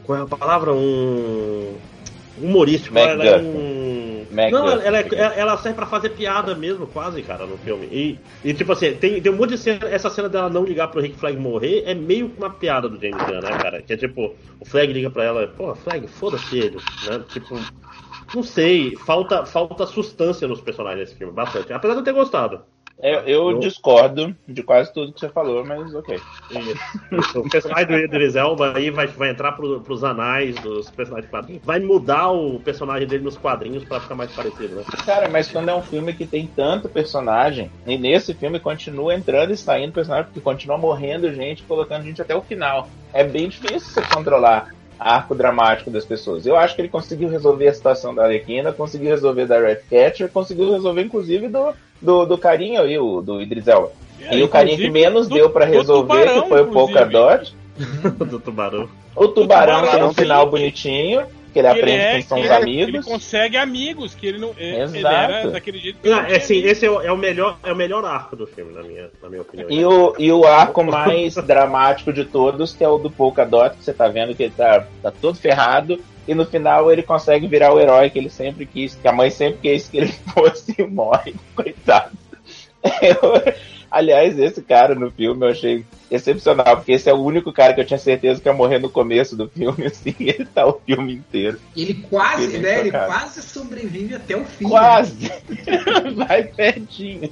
Qual 0.05 0.19
é 0.19 0.23
a 0.23 0.27
palavra? 0.27 0.73
Um. 0.73 1.74
Humorístico. 2.40 2.98
Ela 2.98 3.24
é 3.24 3.36
um. 3.39 4.27
MacGuffin. 4.31 4.53
Não, 4.53 4.69
ela, 4.70 4.82
ela, 4.82 4.98
é- 4.98 5.40
ela 5.40 5.57
serve 5.57 5.77
pra 5.77 5.86
fazer 5.86 6.11
piada 6.11 6.55
mesmo, 6.55 6.86
quase, 6.86 7.23
cara, 7.23 7.47
no 7.47 7.57
filme. 7.59 7.86
E, 7.90 8.19
e 8.44 8.53
tipo 8.53 8.73
assim, 8.73 8.93
tem, 8.94 9.20
tem 9.23 9.32
um 9.32 9.36
monte 9.36 9.51
de 9.51 9.59
cena. 9.59 9.89
Essa 9.89 10.11
cena 10.11 10.28
dela 10.28 10.51
não 10.51 10.65
ligar 10.65 10.89
pro 10.89 11.01
Rick 11.01 11.16
Flag 11.16 11.36
morrer 11.39 11.85
é 11.86 11.94
meio 11.94 12.28
que 12.28 12.39
uma 12.39 12.51
piada 12.51 12.89
do 12.89 13.01
James 13.01 13.16
Gunn, 13.24 13.40
né, 13.40 13.51
cara? 13.59 13.81
Que 13.82 13.93
é 13.94 13.97
tipo, 13.97 14.35
o 14.61 14.65
Flag 14.66 14.93
liga 14.93 15.09
pra 15.09 15.24
ela, 15.24 15.47
pô, 15.47 15.74
Flag, 15.77 16.07
foda-se 16.09 16.59
ele, 16.59 16.77
né? 17.09 17.23
Tipo. 17.28 17.59
Não 18.35 18.43
sei, 18.43 18.97
falta, 18.97 19.44
falta 19.47 19.86
substância 19.86 20.47
nos 20.48 20.61
personagens 20.61 21.01
desse 21.09 21.16
filme, 21.19 21.32
bastante. 21.32 21.73
Apesar 21.73 21.94
de 21.94 22.01
eu 22.01 22.05
ter 22.05 22.12
gostado. 22.12 22.61
Eu, 23.03 23.20
eu 23.20 23.51
Eu- 23.51 23.59
discordo 23.59 24.35
de 24.48 24.62
quase 24.62 24.93
tudo 24.93 25.12
que 25.12 25.20
você 25.20 25.28
falou, 25.28 25.62
mas 25.65 25.94
ok. 25.94 26.19
Isso. 26.51 27.40
O 27.40 27.51
personagem 27.51 27.86
do 27.86 27.98
Idris 27.98 28.36
Elba 28.36 28.73
aí 28.74 28.90
vai, 28.90 29.07
vai 29.07 29.31
entrar 29.31 29.53
pro, 29.53 29.81
pros 29.81 30.03
anais 30.03 30.55
dos 30.57 30.89
personagens 30.90 31.27
de 31.27 31.31
quadrinhos. 31.31 31.62
Vai 31.65 31.78
mudar 31.78 32.31
o 32.31 32.59
personagem 32.61 33.07
dele 33.07 33.24
nos 33.24 33.36
quadrinhos 33.36 33.85
pra 33.85 34.01
ficar 34.01 34.15
mais 34.15 34.32
parecido, 34.32 34.77
né? 34.77 34.82
Cara, 35.05 35.28
mas 35.28 35.51
quando 35.51 35.69
é 35.69 35.74
um 35.74 35.82
filme 35.82 36.15
que 36.15 36.27
tem 36.27 36.47
tanto 36.47 36.89
personagem, 36.89 37.70
e 37.86 37.98
nesse 37.98 38.32
filme 38.32 38.59
continua 38.59 39.15
entrando 39.15 39.53
e 39.53 39.57
saindo 39.59 39.93
personagem, 39.93 40.27
porque 40.27 40.40
continua 40.40 40.78
morrendo 40.78 41.32
gente, 41.35 41.65
colocando 41.65 42.05
gente 42.05 42.23
até 42.23 42.35
o 42.35 42.40
final. 42.40 42.89
É 43.12 43.24
bem 43.24 43.48
difícil 43.48 43.81
você 43.81 44.03
controlar 44.15 44.74
arco 44.98 45.35
dramático 45.35 45.90
das 45.90 46.05
pessoas. 46.05 46.47
Eu 46.47 46.56
acho 46.56 46.74
que 46.74 46.81
ele 46.82 46.89
conseguiu 46.89 47.28
resolver 47.28 47.68
a 47.68 47.74
situação 47.74 48.14
da 48.14 48.24
Arlequina, 48.24 48.73
conseguiu 48.73 49.10
resolver 49.10 49.47
da 49.47 49.60
Ratcatcher, 49.60 50.28
conseguiu 50.31 50.73
resolver 50.73 51.02
inclusive 51.02 51.48
do, 51.48 51.73
do, 52.01 52.24
do 52.27 52.39
carinha 52.39 52.81
aí, 52.82 52.98
o, 52.98 53.20
do 53.20 53.40
Idris 53.40 53.68
Elba. 53.68 53.93
É, 54.20 54.36
e 54.36 54.43
o 54.43 54.48
carinha 54.48 54.77
que 54.77 54.89
menos 54.90 55.28
do- 55.28 55.35
deu 55.35 55.51
pra 55.51 55.66
do 55.66 55.73
resolver, 55.73 56.23
tubarão, 56.24 56.43
que 56.43 56.48
foi 56.48 56.62
o. 56.62 56.66
Polkadot. 56.68 57.55
do 58.27 58.40
tubarão. 58.40 58.89
O 59.14 59.28
tubarão 59.28 59.81
tem 59.81 59.90
tubarão, 59.90 60.09
um 60.09 60.14
final 60.14 60.51
bonitinho, 60.51 61.23
que 61.56 61.60
ele 61.60 61.72
Que 61.72 61.78
aprende 61.80 62.02
é- 62.02 62.12
quem 62.12 62.22
são 62.22 62.38
que 62.38 62.44
os 62.44 62.50
ele- 62.50 62.62
amigos. 62.62 62.88
Ele 62.88 63.02
consegue 63.02 63.56
amigos, 63.56 64.14
que 64.14 64.26
ele 64.26 64.38
não. 64.38 64.54
Ele 64.58 64.98
Exato. 64.98 65.14
era 65.14 65.50
daquele 65.50 65.78
jeito 65.78 65.98
que 66.00 66.08
Não, 66.08 66.16
não 66.22 66.26
é 66.26 66.36
assim, 66.36 66.54
visto. 66.54 66.66
esse 66.66 66.86
é 66.86 66.90
o, 66.90 67.00
é 67.00 67.10
o 67.12 67.16
melhor, 67.16 67.58
é 67.64 67.72
o 67.72 67.76
melhor 67.76 68.04
arco 68.04 68.36
do 68.36 68.46
filme, 68.46 68.72
na 68.74 68.82
minha, 68.82 69.10
na 69.22 69.28
minha 69.28 69.42
opinião. 69.42 69.70
E 69.70 69.84
o, 69.84 70.14
e 70.18 70.30
o 70.32 70.44
arco 70.44 70.84
mais 70.84 71.34
dramático 71.46 72.12
de 72.12 72.24
todos, 72.24 72.74
que 72.74 72.84
é 72.84 72.88
o 72.88 72.98
do 72.98 73.10
Polkadot, 73.10 73.76
que 73.76 73.84
você 73.84 73.92
tá 73.92 74.08
vendo 74.08 74.34
que 74.34 74.42
ele 74.44 74.52
tá, 74.56 74.86
tá 75.02 75.10
todo 75.10 75.36
ferrado. 75.38 75.98
E 76.28 76.34
no 76.34 76.44
final 76.44 76.90
ele 76.90 77.02
consegue 77.04 77.46
virar 77.46 77.72
o 77.72 77.78
herói 77.80 78.10
que 78.10 78.18
ele 78.18 78.28
sempre 78.28 78.66
quis, 78.66 78.96
que 78.96 79.06
a 79.06 79.12
mãe 79.12 79.30
sempre 79.30 79.58
quis 79.62 79.88
que 79.88 79.96
ele 79.98 80.12
fosse 80.34 80.74
e 80.76 80.82
morre. 80.84 81.34
Coitado. 81.54 82.10
Eu- 83.02 83.54
aliás, 83.90 84.38
esse 84.38 84.62
cara 84.62 84.94
no 84.94 85.10
filme 85.10 85.44
eu 85.44 85.50
achei 85.50 85.84
excepcional, 86.10 86.76
porque 86.76 86.92
esse 86.92 87.08
é 87.08 87.12
o 87.14 87.22
único 87.22 87.52
cara 87.52 87.74
que 87.74 87.80
eu 87.80 87.86
tinha 87.86 87.98
certeza 87.98 88.40
que 88.40 88.48
ia 88.48 88.52
morrer 88.54 88.78
no 88.78 88.90
começo 88.90 89.36
do 89.36 89.48
filme, 89.48 89.86
assim, 89.86 90.14
ele 90.20 90.44
tá 90.44 90.66
o 90.66 90.80
filme 90.84 91.14
inteiro. 91.14 91.58
Ele 91.76 91.94
quase, 91.94 92.44
Ele 92.44 92.58
né? 92.58 92.80
Ele 92.80 92.90
quase 92.90 93.42
sobrevive 93.42 94.14
até 94.14 94.36
o 94.36 94.44
fim. 94.44 94.64
né? 94.64 94.70
Quase! 94.70 95.32
Vai 96.14 96.44
pertinho. 96.44 97.30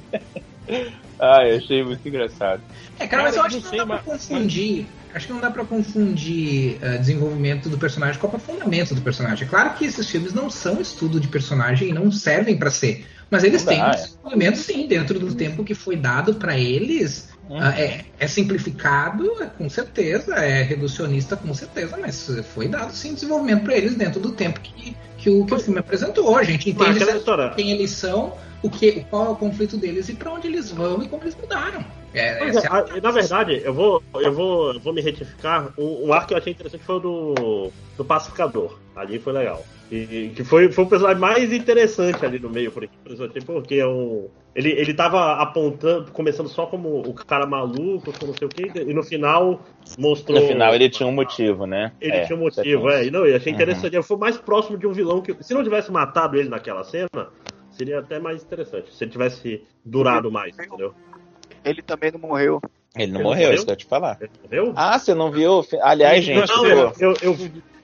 Ah, 1.19 1.47
eu 1.47 1.57
achei 1.57 1.83
muito 1.83 2.07
engraçado. 2.07 2.61
É, 2.99 3.07
cara, 3.07 3.23
mas 3.23 3.35
eu 3.35 3.43
acho 3.43 3.61
que 3.61 3.77
não 3.77 3.77
dá 3.77 3.85
pra 3.85 3.99
confundir. 3.99 4.85
Acho 5.13 5.27
que 5.27 5.33
não 5.33 5.39
dá 5.39 5.49
pra 5.49 5.63
confundir 5.63 6.77
eh, 6.81 6.97
desenvolvimento 6.97 7.69
do 7.69 7.77
personagem 7.77 8.19
com 8.19 8.27
aprofundamento 8.27 8.93
do 8.93 9.01
personagem. 9.01 9.47
É 9.47 9.49
claro 9.49 9.73
que 9.75 9.85
esses 9.85 10.09
filmes 10.09 10.33
não 10.33 10.49
são 10.49 10.81
estudo 10.81 11.21
de 11.21 11.29
personagem 11.29 11.89
e 11.89 11.93
não 11.93 12.11
servem 12.11 12.57
pra 12.57 12.69
ser. 12.69 13.05
Mas 13.29 13.43
eles 13.43 13.63
têm 13.63 13.81
um 13.81 13.87
é. 13.87 13.91
desenvolvimento, 13.91 14.57
sim, 14.57 14.87
dentro 14.87 15.19
do 15.19 15.33
tempo 15.33 15.63
que 15.63 15.73
foi 15.73 15.95
dado 15.95 16.35
pra 16.35 16.57
eles. 16.57 17.29
Hum. 17.49 17.61
É, 17.61 18.05
é 18.19 18.27
simplificado, 18.27 19.43
é, 19.43 19.45
com 19.45 19.69
certeza, 19.69 20.35
é 20.35 20.63
reducionista, 20.63 21.35
com 21.35 21.53
certeza, 21.53 21.95
mas 21.95 22.27
foi 22.53 22.67
dado 22.67 22.91
sim 22.91 23.13
desenvolvimento 23.13 23.63
pra 23.63 23.77
eles 23.77 23.93
dentro 23.93 24.19
do 24.19 24.31
tempo 24.31 24.59
que, 24.61 24.95
que, 25.17 25.29
o, 25.29 25.45
que 25.45 25.53
o 25.53 25.59
filme 25.59 25.79
apresentou. 25.79 26.35
A 26.35 26.43
gente 26.43 26.71
entende 26.71 27.05
quem 27.55 27.71
eles 27.71 27.91
são, 27.91 28.33
o 28.63 28.69
que, 28.69 29.05
qual 29.11 29.27
é 29.27 29.29
o 29.29 29.35
conflito 29.35 29.77
deles 29.77 30.09
e 30.09 30.15
pra 30.15 30.33
onde 30.33 30.47
eles 30.47 30.71
vão 30.71 31.03
e 31.03 31.07
como 31.07 31.23
eles 31.23 31.35
mudaram. 31.35 31.85
É, 32.15 32.45
é, 32.45 32.49
é 32.49 32.67
a- 32.67 33.01
na 33.01 33.11
verdade, 33.11 33.61
eu 33.63 33.73
vou, 33.73 34.01
eu 34.15 34.33
vou, 34.33 34.73
eu 34.73 34.79
vou 34.79 34.93
me 34.93 35.01
retificar. 35.01 35.71
Um, 35.77 36.07
um 36.07 36.13
arco 36.13 36.29
que 36.29 36.33
eu 36.33 36.37
achei 36.37 36.53
interessante 36.53 36.83
foi 36.83 36.95
o 36.95 36.99
do, 36.99 37.71
do 37.97 38.05
Pacificador. 38.05 38.79
Ali 38.95 39.19
foi 39.19 39.33
legal. 39.33 39.63
E, 39.91 40.31
que 40.35 40.43
foi, 40.43 40.71
foi 40.71 40.83
o 40.83 40.87
personagem 40.87 41.21
mais 41.21 41.53
interessante 41.53 42.25
ali 42.25 42.39
no 42.39 42.49
meio, 42.49 42.71
por 42.71 42.83
aqui, 42.83 42.97
porque 43.45 43.75
é 43.75 43.87
um, 43.87 44.27
ele, 44.55 44.71
ele 44.71 44.93
tava 44.93 45.33
apontando, 45.33 46.11
começando 46.11 46.49
só 46.49 46.65
como 46.65 47.01
o 47.01 47.13
cara 47.13 47.45
maluco, 47.45 48.11
não 48.25 48.33
sei 48.33 48.47
o 48.47 48.49
que, 48.51 48.71
e 48.79 48.93
no 48.93 49.03
final 49.03 49.63
mostrou. 49.97 50.39
No 50.39 50.47
final 50.47 50.73
ele 50.73 50.89
tinha 50.89 51.07
um 51.07 51.11
motivo, 51.11 51.65
né? 51.67 51.91
Ele 52.01 52.17
É, 52.17 52.25
tinha 52.25 52.37
um 52.37 52.41
motivo, 52.41 52.89
é. 52.89 53.05
E 53.05 53.11
não, 53.11 53.25
eu 53.25 53.35
achei 53.35 53.51
Uhum. 53.51 53.55
interessante. 53.55 53.93
Ele 53.93 54.03
foi 54.03 54.17
mais 54.17 54.37
próximo 54.37 54.77
de 54.77 54.87
um 54.87 54.91
vilão 54.91 55.21
que. 55.21 55.35
Se 55.43 55.53
não 55.53 55.63
tivesse 55.63 55.91
matado 55.91 56.37
ele 56.37 56.49
naquela 56.49 56.83
cena, 56.83 57.07
seria 57.69 57.99
até 57.99 58.19
mais 58.19 58.43
interessante. 58.43 58.93
Se 58.93 59.03
ele 59.03 59.11
tivesse 59.11 59.61
durado 59.83 60.31
mais, 60.31 60.57
entendeu? 60.57 60.93
Ele 61.63 61.81
também 61.81 62.11
não 62.11 62.19
morreu. 62.19 62.61
Ele 62.97 63.11
não 63.11 63.19
Ele 63.19 63.27
morreu, 63.27 63.43
morreu? 63.43 63.53
isso 63.55 63.65
que 63.65 63.71
eu 63.71 63.73
ia 63.73 63.77
te 63.77 63.85
falar. 63.85 64.17
Ele 64.21 64.31
morreu? 64.43 64.73
Ah, 64.75 64.97
você 64.97 65.13
não 65.13 65.31
viu? 65.31 65.65
Aliás, 65.81 66.23
gente, 66.23 66.47
não, 66.47 66.65
eu, 66.65 67.13
eu, 67.21 67.37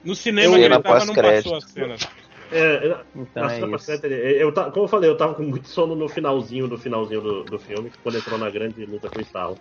No 0.04 0.14
cinema 0.14 0.56
Eu 0.56 0.64
ele 0.64 0.78
tava, 0.80 1.04
não 1.04 1.14
passou 1.14 1.56
as 1.56 1.64
cenas. 1.64 2.08
é, 2.50 2.96
então 3.14 3.44
é 3.44 3.78
cena 3.78 4.06
isso. 4.06 4.14
eu, 4.14 4.52
como 4.52 4.84
eu 4.84 4.88
falei, 4.88 5.08
eu 5.10 5.16
tava 5.16 5.34
com 5.34 5.42
muito 5.42 5.68
sono 5.68 5.94
no 5.94 6.08
finalzinho 6.08 6.66
do 6.68 6.76
finalzinho 6.78 7.20
do, 7.20 7.44
do 7.44 7.58
filme, 7.58 7.90
quando 8.02 8.18
entrou 8.18 8.38
na 8.38 8.50
grande 8.50 8.84
luta 8.84 9.08
com 9.08 9.18
o 9.18 9.22
Starro. 9.22 9.56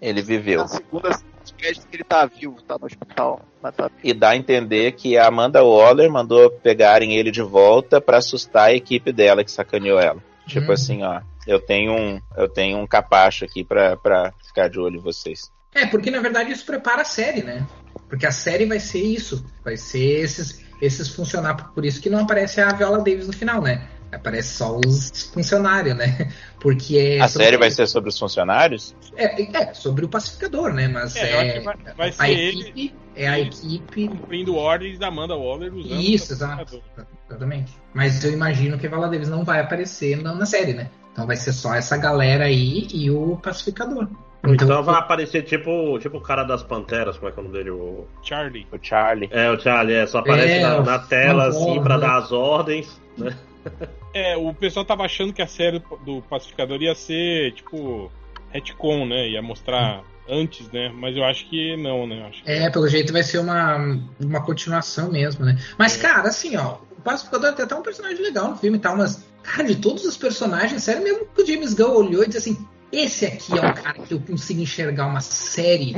Ele 0.00 0.22
viveu. 0.22 0.60
Na 0.60 0.68
segunda 0.68 1.08
podcast 1.46 1.86
que 1.86 1.96
ele 1.96 2.04
tá 2.04 2.26
vivo, 2.26 2.60
tá 2.62 2.76
no 2.78 2.86
hospital. 2.86 3.40
Mas 3.62 3.74
tá... 3.74 3.90
E 4.02 4.12
dá 4.12 4.30
a 4.30 4.36
entender 4.36 4.92
que 4.92 5.16
a 5.16 5.26
Amanda 5.28 5.62
Waller 5.64 6.10
mandou 6.10 6.50
pegarem 6.50 7.16
ele 7.16 7.30
de 7.30 7.40
volta 7.42 8.00
pra 8.00 8.18
assustar 8.18 8.68
a 8.68 8.74
equipe 8.74 9.12
dela 9.12 9.44
que 9.44 9.50
sacaneou 9.50 9.98
ela. 9.98 10.22
Tipo 10.46 10.70
Hum. 10.70 10.72
assim, 10.74 11.02
ó, 11.02 11.20
eu 11.46 11.58
tenho 11.60 11.92
um, 11.92 12.20
eu 12.36 12.48
tenho 12.48 12.78
um 12.78 12.86
capacho 12.86 13.44
aqui 13.44 13.64
pra, 13.64 13.96
pra 13.96 14.32
ficar 14.46 14.68
de 14.68 14.78
olho 14.78 14.96
em 14.98 15.02
vocês. 15.02 15.50
É, 15.74 15.86
porque 15.86 16.10
na 16.10 16.20
verdade 16.20 16.52
isso 16.52 16.64
prepara 16.66 17.02
a 17.02 17.04
série, 17.04 17.42
né? 17.42 17.66
Porque 18.08 18.26
a 18.26 18.30
série 18.32 18.66
vai 18.66 18.80
ser 18.80 19.02
isso. 19.02 19.44
Vai 19.64 19.76
ser 19.76 20.20
esses, 20.20 20.60
esses 20.80 21.08
funcionar. 21.08 21.54
Por 21.72 21.84
isso 21.84 22.00
que 22.00 22.10
não 22.10 22.20
aparece 22.20 22.60
a 22.60 22.68
Viola 22.72 22.98
Davis 22.98 23.26
no 23.26 23.32
final, 23.32 23.60
né? 23.62 23.88
Aparece 24.12 24.54
só 24.54 24.78
os 24.78 25.30
funcionários, 25.34 25.96
né? 25.96 26.32
Porque 26.60 26.96
é 26.96 27.20
A 27.20 27.28
série 27.28 27.56
vai 27.56 27.70
ser 27.70 27.86
sobre 27.86 28.08
os 28.08 28.18
funcionários? 28.18 28.94
É, 29.16 29.42
é 29.42 29.74
sobre 29.74 30.04
o 30.04 30.08
pacificador, 30.08 30.72
né? 30.72 30.86
Mas 30.88 31.16
É, 31.16 31.56
é, 31.58 31.60
vai- 31.60 31.76
vai 31.96 32.08
a 32.08 32.12
ser 32.12 32.30
ele- 32.30 32.60
equipe 32.68 32.94
é 33.16 33.28
a 33.28 33.40
equipe 33.40 34.08
Cumprindo 34.08 34.54
ordens 34.54 34.98
da 34.98 35.08
Amanda 35.08 35.34
Waller 35.34 35.74
usando 35.74 36.00
Isso, 36.00 36.32
o 36.32 36.36
exato. 36.36 36.82
Exatamente. 37.28 37.72
Mas 37.94 38.22
eu 38.24 38.32
imagino 38.32 38.78
que 38.78 38.86
a 38.86 38.90
Vala 38.90 39.08
Davis 39.08 39.28
não 39.28 39.42
vai 39.44 39.60
aparecer 39.60 40.22
na, 40.22 40.34
na 40.34 40.46
série, 40.46 40.74
né? 40.74 40.90
Então 41.12 41.26
vai 41.26 41.36
ser 41.36 41.52
só 41.52 41.74
essa 41.74 41.96
galera 41.96 42.44
aí 42.44 42.86
e 42.92 43.10
o 43.10 43.36
pacificador. 43.38 44.06
Então, 44.44 44.82
vai 44.82 44.94
aparecer 44.96 45.42
tipo, 45.42 45.98
tipo 45.98 46.18
o 46.18 46.20
cara 46.20 46.44
das 46.44 46.62
Panteras, 46.62 47.16
como 47.16 47.28
é 47.28 47.32
que 47.32 47.38
é 47.38 47.40
o 47.40 47.44
nome 47.44 47.56
dele? 47.56 47.70
O... 47.70 48.06
Charlie. 48.22 48.66
O 48.72 48.78
Charlie. 48.80 49.28
É, 49.32 49.50
o 49.50 49.58
Charlie, 49.58 49.94
é, 49.94 50.06
só 50.06 50.18
aparece 50.18 50.52
É, 50.54 50.62
na, 50.62 50.82
na 50.82 50.98
tela, 50.98 51.48
assim, 51.48 51.74
voz, 51.74 51.82
pra 51.82 51.98
dar 51.98 52.16
as 52.18 52.32
ordens, 52.32 53.00
né? 53.16 53.36
É, 54.14 54.36
o 54.36 54.54
pessoal 54.54 54.84
tava 54.84 55.04
achando 55.04 55.32
que 55.32 55.42
a 55.42 55.46
série 55.46 55.82
do 56.04 56.22
Pacificador 56.22 56.80
ia 56.80 56.94
ser, 56.94 57.52
tipo, 57.52 58.10
retcon, 58.50 59.06
né? 59.06 59.28
Ia 59.28 59.42
mostrar 59.42 60.02
antes, 60.28 60.70
né? 60.70 60.90
Mas 60.94 61.16
eu 61.16 61.24
acho 61.24 61.48
que 61.48 61.76
não, 61.76 62.06
né? 62.06 62.30
Que... 62.32 62.50
É, 62.50 62.70
pelo 62.70 62.88
jeito 62.88 63.12
vai 63.12 63.22
ser 63.22 63.38
uma, 63.38 63.98
uma 64.20 64.42
continuação 64.42 65.10
mesmo, 65.10 65.44
né? 65.44 65.58
Mas, 65.78 65.96
cara, 65.96 66.28
assim, 66.28 66.56
ó, 66.56 66.78
o 66.96 67.00
Pacificador 67.02 67.52
tem 67.54 67.64
até 67.64 67.74
um 67.74 67.82
personagem 67.82 68.22
legal 68.22 68.50
no 68.50 68.56
filme 68.56 68.78
e 68.78 68.80
tal, 68.80 68.96
mas, 68.96 69.24
cara, 69.42 69.64
de 69.64 69.76
todos 69.76 70.04
os 70.04 70.16
personagens, 70.16 70.82
sério 70.82 71.02
mesmo 71.02 71.26
que 71.26 71.42
o 71.42 71.46
James 71.46 71.74
Gunn 71.74 71.94
olhou 71.94 72.22
e 72.22 72.26
disse 72.26 72.38
assim: 72.38 72.66
esse 72.92 73.26
aqui 73.26 73.52
é 73.52 73.60
um 73.60 73.72
cara 73.72 73.94
que 73.94 74.14
eu 74.14 74.20
consigo 74.20 74.60
enxergar 74.60 75.06
uma 75.06 75.20
série 75.20 75.94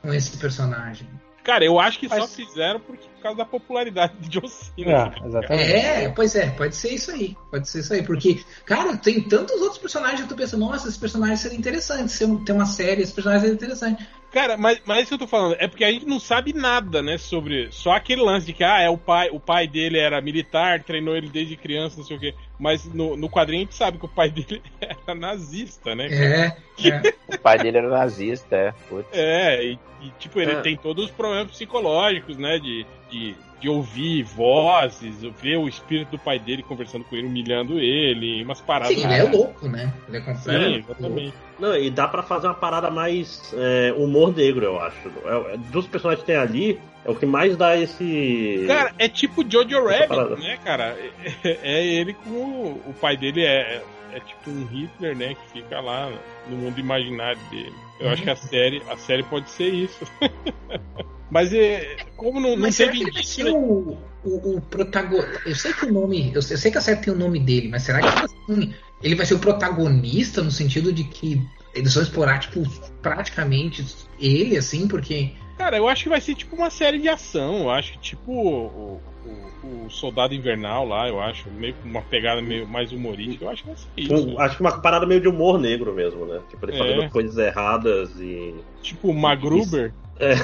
com 0.00 0.12
esse 0.12 0.36
personagem. 0.36 1.08
Cara, 1.44 1.64
eu 1.64 1.80
acho 1.80 1.98
que 1.98 2.08
só 2.08 2.18
Mas- 2.20 2.36
fizeram 2.36 2.78
porque, 2.78 3.08
por 3.16 3.20
causa 3.22 3.38
da 3.38 3.44
popularidade 3.44 4.12
de 4.20 4.28
John 4.28 4.46
Cena. 4.46 5.12
É, 5.20 5.26
exatamente. 5.26 5.72
É, 5.72 6.08
pois 6.10 6.36
é, 6.36 6.50
pode 6.50 6.76
ser 6.76 6.90
isso 6.94 7.10
aí. 7.10 7.36
Pode 7.50 7.68
ser 7.68 7.80
isso 7.80 7.92
aí. 7.92 8.02
Porque, 8.04 8.40
cara, 8.64 8.96
tem 8.96 9.20
tantos 9.22 9.60
outros 9.60 9.78
personagens 9.78 10.22
que 10.22 10.28
tu 10.28 10.36
pensa, 10.36 10.56
nossa, 10.56 10.86
esses 10.86 10.96
personagens 11.00 11.40
seriam 11.40 11.58
interessantes. 11.58 12.12
Se 12.14 12.22
eu- 12.22 12.38
tem 12.44 12.54
uma 12.54 12.64
série, 12.66 13.02
esses 13.02 13.12
personagens 13.12 13.42
seriam 13.42 13.56
interessantes. 13.56 14.06
Cara, 14.30 14.56
mas, 14.56 14.80
mas 14.86 14.98
isso 15.00 15.08
que 15.08 15.14
eu 15.14 15.18
tô 15.18 15.26
falando 15.26 15.56
é 15.58 15.66
porque 15.68 15.84
a 15.84 15.90
gente 15.90 16.06
não 16.06 16.18
sabe 16.20 16.52
nada, 16.54 17.02
né, 17.02 17.18
sobre 17.18 17.68
só 17.70 17.90
aquele 17.92 18.22
lance 18.22 18.46
de 18.46 18.52
que 18.54 18.64
ah, 18.64 18.80
é 18.80 18.88
o 18.88 18.96
pai, 18.96 19.28
o 19.30 19.38
pai 19.38 19.66
dele 19.68 19.98
era 19.98 20.22
militar, 20.22 20.82
treinou 20.82 21.14
ele 21.14 21.28
desde 21.28 21.54
criança, 21.56 21.98
não 21.98 22.04
sei 22.04 22.16
o 22.16 22.20
quê. 22.20 22.34
Mas 22.62 22.84
no, 22.84 23.16
no 23.16 23.28
quadrinho 23.28 23.62
a 23.62 23.64
gente 23.64 23.74
sabe 23.74 23.98
que 23.98 24.04
o 24.04 24.08
pai 24.08 24.30
dele 24.30 24.62
era 24.80 25.16
nazista, 25.16 25.96
né? 25.96 26.06
É, 26.06 26.56
é. 26.88 27.14
O 27.34 27.38
pai 27.38 27.58
dele 27.58 27.78
era 27.78 27.88
nazista, 27.88 28.54
é. 28.54 28.72
Putz. 28.88 29.08
É, 29.12 29.64
e, 29.64 29.78
e, 30.00 30.10
tipo, 30.20 30.40
ele 30.40 30.52
É. 30.52 30.60
tem 30.60 30.76
todos 30.76 31.06
os 31.06 31.10
problemas 31.10 31.50
psicológicos, 31.50 32.36
né? 32.38 32.60
De, 32.60 32.86
de, 33.10 33.34
de 33.60 33.68
ouvir 33.68 34.22
vozes, 34.22 35.22
ver 35.40 35.56
o 35.56 35.66
espírito 35.66 36.12
do 36.12 36.20
pai 36.20 36.38
dele 36.38 36.62
conversando 36.62 37.04
com 37.04 37.16
ele, 37.16 37.26
humilhando 37.26 37.80
ele, 37.80 38.44
umas 38.44 38.60
paradas. 38.60 38.94
Sim, 38.94 39.02
ele 39.02 39.14
é 39.14 39.22
louco, 39.24 39.68
né? 39.68 39.92
Ele 40.06 40.18
é 40.18 40.20
Sim, 40.20 40.32
completamente 40.32 40.84
exatamente. 40.84 41.34
Não, 41.58 41.76
e 41.76 41.90
dá 41.90 42.06
pra 42.06 42.22
fazer 42.22 42.46
uma 42.46 42.54
parada 42.54 42.92
mais 42.92 43.52
é, 43.56 43.92
humor 43.96 44.32
negro, 44.36 44.64
eu 44.64 44.80
acho. 44.80 45.08
É- 45.24 45.54
é- 45.54 45.56
dos 45.56 45.88
personagens 45.88 46.24
que 46.24 46.32
tem 46.32 46.36
ali, 46.40 46.80
é 47.04 47.10
o 47.10 47.14
que 47.14 47.26
mais 47.26 47.56
dá 47.56 47.76
esse. 47.76 48.64
Cara, 48.66 48.94
é 48.98 49.08
tipo 49.08 49.48
Jojo 49.48 49.88
Essa 49.88 49.90
Rabbit, 49.90 50.08
parada. 50.08 50.36
né, 50.36 50.58
cara? 50.64 50.96
É, 51.44 51.58
é 51.62 51.84
ele 51.84 52.14
com 52.14 52.30
o, 52.30 52.82
o 52.88 52.94
pai 52.94 53.16
dele 53.16 53.44
é, 53.44 53.82
é 54.12 54.20
tipo 54.20 54.50
um 54.50 54.64
Hitler, 54.66 55.16
né, 55.16 55.34
que 55.34 55.60
fica 55.60 55.80
lá 55.80 56.12
no 56.48 56.56
mundo 56.56 56.78
imaginário 56.78 57.40
dele. 57.50 57.74
Eu 57.98 58.10
acho 58.10 58.22
que 58.22 58.30
a 58.30 58.36
série, 58.36 58.82
a 58.88 58.96
série 58.96 59.22
pode 59.22 59.50
ser 59.50 59.68
isso. 59.68 60.04
Mas 61.32 61.50
é, 61.54 61.96
como 62.14 62.38
não, 62.38 62.50
não 62.50 62.58
Mas 62.58 62.76
será 62.76 62.92
teve 62.92 63.04
que 63.04 63.10
ele 63.10 63.14
vai 63.14 63.24
ser 63.24 63.50
o, 63.50 63.96
o, 64.22 64.56
o 64.56 64.60
protagonista? 64.60 65.40
Eu 65.46 65.54
sei 65.54 65.72
que 65.72 65.86
o 65.86 65.92
nome. 65.92 66.30
Eu 66.34 66.42
sei, 66.42 66.56
eu 66.56 66.58
sei 66.58 66.70
que 66.70 66.76
a 66.76 66.80
série 66.82 67.00
tem 67.00 67.12
o 67.12 67.16
nome 67.16 67.40
dele, 67.40 67.68
mas 67.68 67.84
será 67.84 68.00
que 68.00 68.06
assim, 68.06 68.74
ele 69.02 69.14
vai 69.14 69.24
ser 69.24 69.34
o 69.34 69.38
protagonista 69.38 70.42
no 70.42 70.50
sentido 70.50 70.92
de 70.92 71.04
que 71.04 71.42
eles 71.74 71.94
vão 71.94 72.02
explorar, 72.02 72.38
tipo, 72.38 72.62
praticamente 73.00 73.82
ele, 74.20 74.58
assim, 74.58 74.86
porque. 74.86 75.32
Cara, 75.58 75.76
eu 75.76 75.88
acho 75.88 76.02
que 76.04 76.08
vai 76.08 76.20
ser 76.20 76.34
tipo 76.34 76.56
uma 76.56 76.70
série 76.70 76.98
de 76.98 77.08
ação. 77.08 77.62
Eu 77.64 77.70
acho 77.70 77.92
que 77.92 77.98
tipo 77.98 78.32
o, 78.32 79.00
o, 79.24 79.86
o 79.86 79.90
Soldado 79.90 80.34
Invernal 80.34 80.86
lá, 80.86 81.08
eu 81.08 81.20
acho, 81.20 81.48
meio 81.50 81.74
com 81.74 81.88
uma 81.88 82.02
pegada 82.02 82.42
meio 82.42 82.66
mais 82.66 82.90
humorística. 82.92 83.44
Eu 83.44 83.50
acho 83.50 83.62
que 83.62 83.68
vai 83.68 83.76
ser 83.76 83.88
isso. 83.96 84.28
Um- 84.28 84.40
acho 84.40 84.56
que 84.56 84.60
uma 84.62 84.80
parada 84.80 85.06
meio 85.06 85.20
de 85.20 85.28
humor 85.28 85.58
negro 85.60 85.92
mesmo, 85.94 86.26
né? 86.26 86.40
Tipo, 86.50 86.66
ele 86.66 86.76
É. 86.76 86.78
fazendo 86.78 87.10
coisas 87.10 87.36
erradas 87.38 88.10
e. 88.18 88.54
Tipo 88.82 89.10
o 89.10 89.14
Magruber. 89.14 89.92
É. 90.18 90.34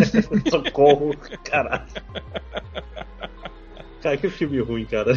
Socorro, 0.50 1.14
caralho. 1.44 1.84
Cara, 4.04 4.18
que 4.18 4.28
filme 4.28 4.60
ruim, 4.60 4.84
cara. 4.84 5.14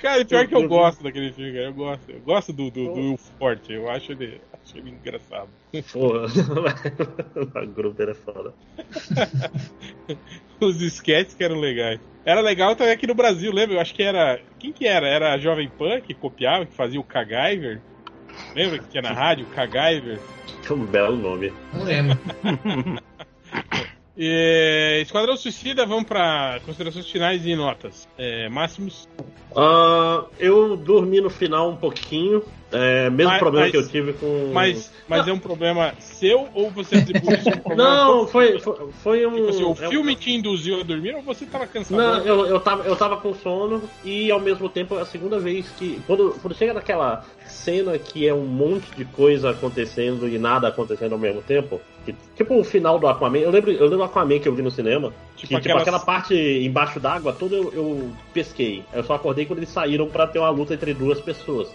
Cara, 0.00 0.20
e 0.20 0.24
pior 0.24 0.46
que 0.46 0.54
eu 0.54 0.66
gosto 0.66 1.02
daquele 1.02 1.30
filme, 1.32 1.52
cara. 1.52 1.66
Eu 1.66 1.74
gosto. 1.74 2.10
Eu 2.10 2.20
gosto 2.20 2.50
do, 2.50 2.70
do, 2.70 2.84
do 2.86 2.94
Will 2.94 3.18
Forte. 3.38 3.74
Eu 3.74 3.90
acho 3.90 4.12
ele, 4.12 4.40
acho 4.54 4.78
ele 4.78 4.88
engraçado. 4.88 5.50
Porra, 5.92 6.24
a 7.60 7.64
Gruber 7.66 8.08
é 8.08 8.14
foda. 8.14 8.54
Os 10.58 10.80
sketches 10.80 11.34
que 11.34 11.44
eram 11.44 11.60
legais. 11.60 12.00
Era 12.24 12.40
legal 12.40 12.74
também 12.74 12.94
aqui 12.94 13.06
no 13.06 13.14
Brasil, 13.14 13.52
lembra? 13.52 13.76
Eu 13.76 13.80
acho 13.80 13.94
que 13.94 14.02
era. 14.02 14.40
Quem 14.58 14.72
que 14.72 14.86
era? 14.86 15.06
Era 15.06 15.34
a 15.34 15.38
Jovem 15.38 15.68
Pan 15.68 16.00
que 16.00 16.14
copiava, 16.14 16.64
que 16.64 16.72
fazia 16.72 16.98
o 16.98 17.04
Kagaiver. 17.04 17.82
Lembra 18.54 18.78
que 18.78 18.88
tinha 18.88 19.02
na 19.02 19.12
rádio? 19.12 19.44
Kagaiver. 19.54 20.18
Que 20.62 20.72
um 20.72 20.86
belo 20.86 21.16
nome. 21.16 21.52
Não 21.74 21.84
lembro. 21.84 22.18
E, 24.16 25.00
Esquadrão 25.02 25.36
Suicida, 25.36 25.84
vamos 25.84 26.04
pra 26.04 26.60
considerações 26.64 27.10
finais 27.10 27.44
e 27.44 27.56
notas. 27.56 28.06
É, 28.16 28.48
máximos. 28.48 29.08
Ah, 29.56 30.24
eu 30.38 30.76
dormi 30.76 31.20
no 31.20 31.30
final 31.30 31.70
um 31.70 31.76
pouquinho. 31.76 32.42
É, 32.72 33.08
mesmo 33.08 33.30
Mas- 33.30 33.38
problema 33.38 33.66
mas- 33.66 33.70
que 33.70 33.76
eu 33.76 33.88
tive 33.88 34.12
com. 34.14 34.50
Mas, 34.52 34.92
mas 35.06 35.28
é 35.28 35.32
um 35.32 35.38
problema 35.38 35.94
seu 36.00 36.48
ou 36.54 36.70
você 36.70 36.96
atribui 36.96 37.34
isso 37.36 37.48
a 37.48 37.52
um 37.52 37.58
problema? 37.62 37.84
Não, 37.94 38.26
foi, 38.26 38.58
foi, 38.58 38.88
foi 39.02 39.26
um. 39.26 39.34
Tipo 39.36 39.48
assim, 39.50 39.62
o 39.64 39.72
é 39.72 39.88
filme 39.88 40.16
te 40.16 40.32
induziu 40.32 40.80
a 40.80 40.82
dormir 40.82 41.14
ou 41.14 41.22
você 41.22 41.46
tava 41.46 41.68
cansado? 41.68 41.96
Não, 41.96 42.18
eu, 42.26 42.46
eu, 42.46 42.58
tava, 42.60 42.82
eu 42.82 42.96
tava 42.96 43.16
com 43.18 43.32
sono 43.32 43.80
e 44.04 44.28
ao 44.28 44.40
mesmo 44.40 44.68
tempo 44.68 44.96
é 44.98 45.02
a 45.02 45.06
segunda 45.06 45.38
vez 45.38 45.68
que. 45.78 46.00
Quando, 46.04 46.36
quando 46.42 46.54
chega 46.56 46.74
naquela 46.74 47.24
cena 47.54 47.96
que 47.98 48.26
é 48.28 48.34
um 48.34 48.44
monte 48.44 48.90
de 48.96 49.04
coisa 49.04 49.50
acontecendo 49.50 50.28
e 50.28 50.38
nada 50.38 50.68
acontecendo 50.68 51.12
ao 51.12 51.18
mesmo 51.18 51.40
tempo. 51.42 51.80
que- 52.04 52.14
tipo 52.36 52.54
o 52.60 52.62
final 52.62 52.98
do 52.98 53.06
Aquaman. 53.08 53.38
Eu 53.38 53.50
lembro, 53.50 53.70
eu 53.70 53.84
lembro 53.84 53.96
do 53.96 54.02
Aquaman 54.04 54.38
que 54.38 54.46
eu 54.46 54.54
vi 54.54 54.60
no 54.60 54.70
cinema. 54.70 55.08
Tipo 55.08 55.36
que, 55.36 55.46
tipo, 55.46 55.56
aquelas- 55.56 55.82
aquela 55.82 55.98
parte 55.98 56.34
embaixo 56.34 57.00
d'água 57.00 57.32
toda 57.32 57.56
eu, 57.56 57.72
eu 57.72 58.12
pesquei. 58.34 58.84
Eu 58.92 59.02
só 59.04 59.14
acordei 59.14 59.46
quando 59.46 59.60
eles 59.60 59.70
saíram 59.70 60.06
pra 60.06 60.26
ter 60.26 60.38
uma 60.38 60.50
luta 60.50 60.74
entre 60.74 60.92
duas 60.92 61.18
pessoas. 61.18 61.68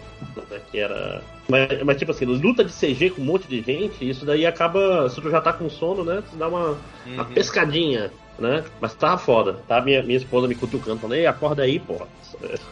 né, 0.51 0.59
Que 0.71 0.77
era. 0.79 1.23
Mas, 1.49 1.81
mas, 1.83 1.97
tipo 1.97 2.11
assim, 2.11 2.25
luta 2.25 2.63
de 2.63 2.71
CG 2.71 3.09
com 3.09 3.21
um 3.23 3.25
monte 3.25 3.47
de 3.47 3.59
gente, 3.61 4.07
isso 4.07 4.23
daí 4.23 4.45
acaba. 4.45 5.09
Se 5.09 5.19
tu 5.19 5.31
já 5.31 5.41
tá 5.41 5.51
com 5.51 5.67
sono, 5.67 6.03
né? 6.03 6.21
Tu 6.29 6.35
dá 6.37 6.47
uma, 6.47 6.77
uma 7.07 7.23
Uhum. 7.23 7.33
pescadinha, 7.33 8.11
né? 8.39 8.63
Mas 8.79 8.93
tava 8.93 9.17
foda. 9.17 9.53
Tá 9.67 9.81
minha, 9.81 10.01
minha 10.03 10.17
esposa 10.17 10.47
me 10.47 10.55
cutucando, 10.55 10.99
falando, 10.99 11.17
ei, 11.17 11.25
acorda 11.25 11.63
aí, 11.63 11.79
porra. 11.79 12.07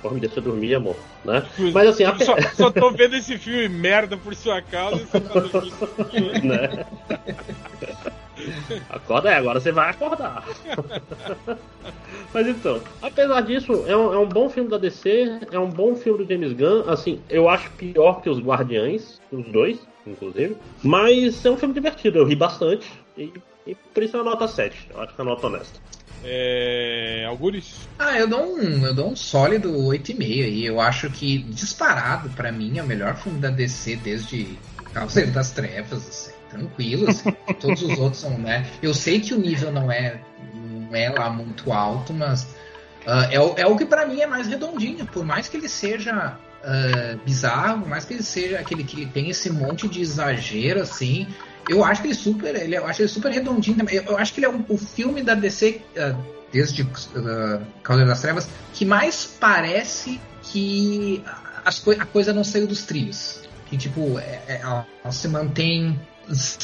Porra, 0.02 0.14
me 0.14 0.20
deixa 0.20 0.40
dormir, 0.40 0.76
amor. 0.76 0.96
Né? 1.26 1.46
Mas 1.74 1.90
assim, 1.90 2.04
a 2.04 2.18
Só, 2.20 2.36
só 2.56 2.72
tô 2.72 2.92
vendo 2.92 3.16
esse 3.16 3.38
filme 3.38 3.68
merda 3.68 4.18
por 4.18 4.36
sua 4.36 4.62
causa 4.62 5.02
e 5.02 5.06
você 5.06 5.20
tá 5.20 5.40
dormindo. 5.40 6.44
né? 6.48 6.86
Acorda 8.90 9.30
aí, 9.30 9.36
agora 9.36 9.60
você 9.60 9.72
vai 9.72 9.90
acordar. 9.90 10.46
Mas 12.34 12.48
então, 12.48 12.82
apesar 13.02 13.42
disso, 13.42 13.84
é 13.88 13.96
um, 13.96 14.14
é 14.14 14.18
um 14.18 14.28
bom 14.28 14.50
filme 14.50 14.70
da 14.70 14.78
DC, 14.78 15.40
é 15.52 15.60
um 15.60 15.70
bom 15.70 15.96
filme 15.96 16.24
do 16.24 16.32
James 16.32 16.54
Gunn. 16.54 16.84
Assim, 16.88 17.20
eu 17.30 17.50
acho 17.50 17.70
pior 17.72 18.22
que 18.22 18.30
os 18.30 18.40
Guardiães, 18.40 19.20
os 19.32 19.46
dois, 19.48 19.80
inclusive. 20.06 20.56
Mas 20.84 21.46
é 21.46 21.52
um 21.52 21.58
filme 21.58 21.74
divertido, 21.74 22.20
eu 22.20 22.26
ri 22.26 22.36
bastante. 22.36 22.90
E, 23.18 23.34
e 23.68 23.76
por 23.76 24.02
isso 24.04 24.16
é 24.18 24.22
uma 24.22 24.32
nota 24.32 24.48
7. 24.48 24.88
Eu 24.94 25.02
acho 25.02 25.14
que 25.14 25.22
é 25.22 25.24
uma 25.24 25.32
nota 25.36 25.48
honesta. 25.48 25.80
É. 26.24 27.26
Algures? 27.28 27.88
Ah, 28.00 28.18
eu 28.18 28.28
dou 28.28 28.56
um, 28.58 28.86
eu 28.86 28.94
dou 28.94 29.12
um 29.12 29.16
sólido 29.16 29.72
8,5 29.72 30.22
aí. 30.44 30.66
Eu 30.66 30.80
acho 30.82 31.10
que, 31.10 31.38
disparado, 31.40 32.30
pra 32.30 32.52
mim, 32.52 32.78
é 32.78 32.84
o 32.84 32.88
melhor 32.88 33.16
filme 33.16 33.40
da 33.40 33.50
DC 33.50 33.98
desde 33.98 34.58
Cavaleiro 34.94 35.32
das 35.32 35.52
Trevas, 35.52 36.08
assim, 36.08 36.32
tranquilo, 36.50 37.10
assim. 37.10 37.32
Todos 37.60 37.82
os 37.84 37.98
outros 37.98 38.22
são, 38.22 38.38
né? 38.38 38.66
Eu 38.82 38.94
sei 38.94 39.20
que 39.20 39.34
o 39.34 39.40
nível 39.40 39.72
não 39.72 39.92
é, 39.92 40.20
não 40.54 40.96
é 40.96 41.10
lá 41.10 41.30
muito 41.30 41.72
alto, 41.72 42.14
mas 42.14 42.48
ah, 43.06 43.28
é, 43.32 43.40
o- 43.40 43.54
é 43.58 43.66
o 43.68 43.76
que 43.78 43.86
pra 43.86 44.06
mim 44.06 44.22
é 44.22 44.28
mais 44.28 44.48
redondinho. 44.48 45.06
Por 45.06 45.24
mais 45.26 45.48
que 45.48 45.58
ele 45.58 45.70
seja 45.70 46.38
ah, 46.64 47.18
bizarro, 47.26 47.82
por 47.82 47.90
mais 47.90 48.06
que 48.06 48.14
ele 48.16 48.24
seja 48.24 48.60
aquele 48.60 48.84
que 48.84 49.02
ele 49.02 49.12
tem 49.12 49.30
esse 49.30 49.52
monte 49.52 49.88
de 49.88 50.02
exagero, 50.02 50.82
assim. 50.82 51.28
Eu 51.68 51.84
acho 51.84 52.04
ele 52.06 52.14
super, 52.14 52.56
ele, 52.56 52.76
eu 52.78 52.86
acho 52.86 53.02
ele 53.02 53.10
super 53.10 53.32
redondinho. 53.32 53.78
também. 53.78 53.96
Eu, 53.96 54.04
eu 54.04 54.18
acho 54.18 54.34
que 54.34 54.40
ele 54.40 54.46
é 54.48 54.50
o, 54.50 54.66
o 54.70 54.78
filme 54.78 55.22
da 55.22 55.36
DC 55.36 55.82
ah, 55.98 56.16
desde 56.52 56.82
uh, 56.84 58.06
das 58.06 58.22
Trevas 58.22 58.48
que 58.74 58.86
mais 58.86 59.26
parece 59.40 60.20
que 60.44 61.24
as 61.66 61.80
coi- 61.80 61.98
a 62.00 62.06
coisa 62.06 62.34
não 62.34 62.44
saiu 62.44 62.68
dos 62.68 62.84
trilhos. 62.84 63.42
Que 63.66 63.78
tipo, 63.78 64.18
é- 64.18 64.42
é- 64.48 64.60
ela, 64.62 64.88
se 65.12 65.28
mantém 65.28 66.00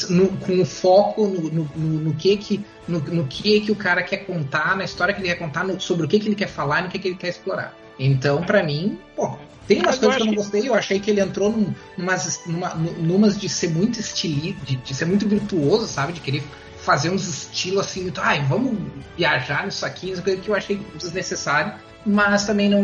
no, 0.09 0.29
com 0.37 0.61
o 0.61 0.65
foco 0.65 1.27
no, 1.27 1.63
no, 1.63 1.69
no, 1.75 2.13
que 2.15 2.37
que 2.37 2.65
no, 2.87 2.99
no, 2.99 3.27
que 3.27 3.61
que 3.61 3.71
o 3.71 3.75
cara 3.75 4.03
quer 4.03 4.19
contar, 4.25 4.75
na 4.75 4.83
história 4.83 5.13
que 5.13 5.21
ele 5.21 5.29
quer 5.29 5.35
contar, 5.35 5.65
sobre 5.79 6.05
o 6.05 6.09
que 6.09 6.19
que 6.19 6.27
ele 6.27 6.35
quer 6.35 6.47
falar 6.47 6.83
no 6.83 6.89
que 6.89 6.99
que 6.99 7.07
ele 7.09 7.17
quer 7.17 7.29
explorar. 7.29 7.73
Então, 7.99 8.41
para 8.43 8.63
mim, 8.63 8.99
pô, 9.15 9.37
tem 9.67 9.79
umas 9.79 9.97
coisas 9.97 10.17
que 10.17 10.23
eu 10.23 10.27
não 10.27 10.35
gostei, 10.35 10.67
eu 10.67 10.73
achei 10.73 10.99
que 10.99 11.09
ele 11.09 11.21
entrou 11.21 11.51
num, 11.51 11.73
numas, 11.97 12.41
numa, 12.45 12.73
numas 12.73 13.39
de 13.39 13.47
ser 13.47 13.69
muito 13.69 13.99
estilista, 13.99 14.65
de, 14.65 14.75
de, 14.75 14.93
ser 14.93 15.05
muito 15.05 15.27
virtuoso, 15.27 15.87
sabe? 15.87 16.13
De 16.13 16.19
querer 16.19 16.43
fazer 16.77 17.09
uns 17.09 17.27
estilos 17.27 17.85
assim, 17.85 18.01
muito, 18.01 18.19
ai, 18.19 18.43
vamos 18.43 18.77
viajar 19.17 19.65
nisso 19.65 19.85
aqui, 19.85 20.11
isso 20.11 20.21
que 20.21 20.47
eu 20.47 20.55
achei 20.55 20.81
desnecessário, 20.95 21.73
mas 22.05 22.45
também 22.45 22.69
não, 22.69 22.83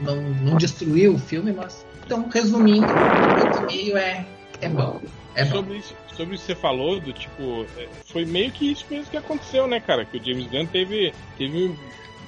não, 0.00 0.22
não 0.22 0.56
destruiu 0.56 1.14
o 1.14 1.18
filme, 1.18 1.52
mas. 1.52 1.84
Então, 2.06 2.28
resumindo, 2.32 2.86
o 2.86 3.66
meio 3.66 3.96
é, 3.96 4.24
é 4.60 4.68
bom. 4.68 5.00
É 5.34 5.44
sobre, 5.44 5.78
isso, 5.78 5.94
sobre 6.16 6.34
isso 6.34 6.44
que 6.44 6.52
você 6.52 6.60
falou, 6.60 7.00
do 7.00 7.12
tipo, 7.12 7.64
é, 7.76 7.88
foi 8.06 8.24
meio 8.24 8.50
que 8.50 8.70
isso 8.70 8.84
mesmo 8.90 9.10
que 9.10 9.16
aconteceu, 9.16 9.66
né, 9.66 9.80
cara? 9.80 10.04
Que 10.04 10.18
o 10.18 10.24
James 10.24 10.46
Gunn 10.48 10.66
teve, 10.66 11.12
teve 11.38 11.74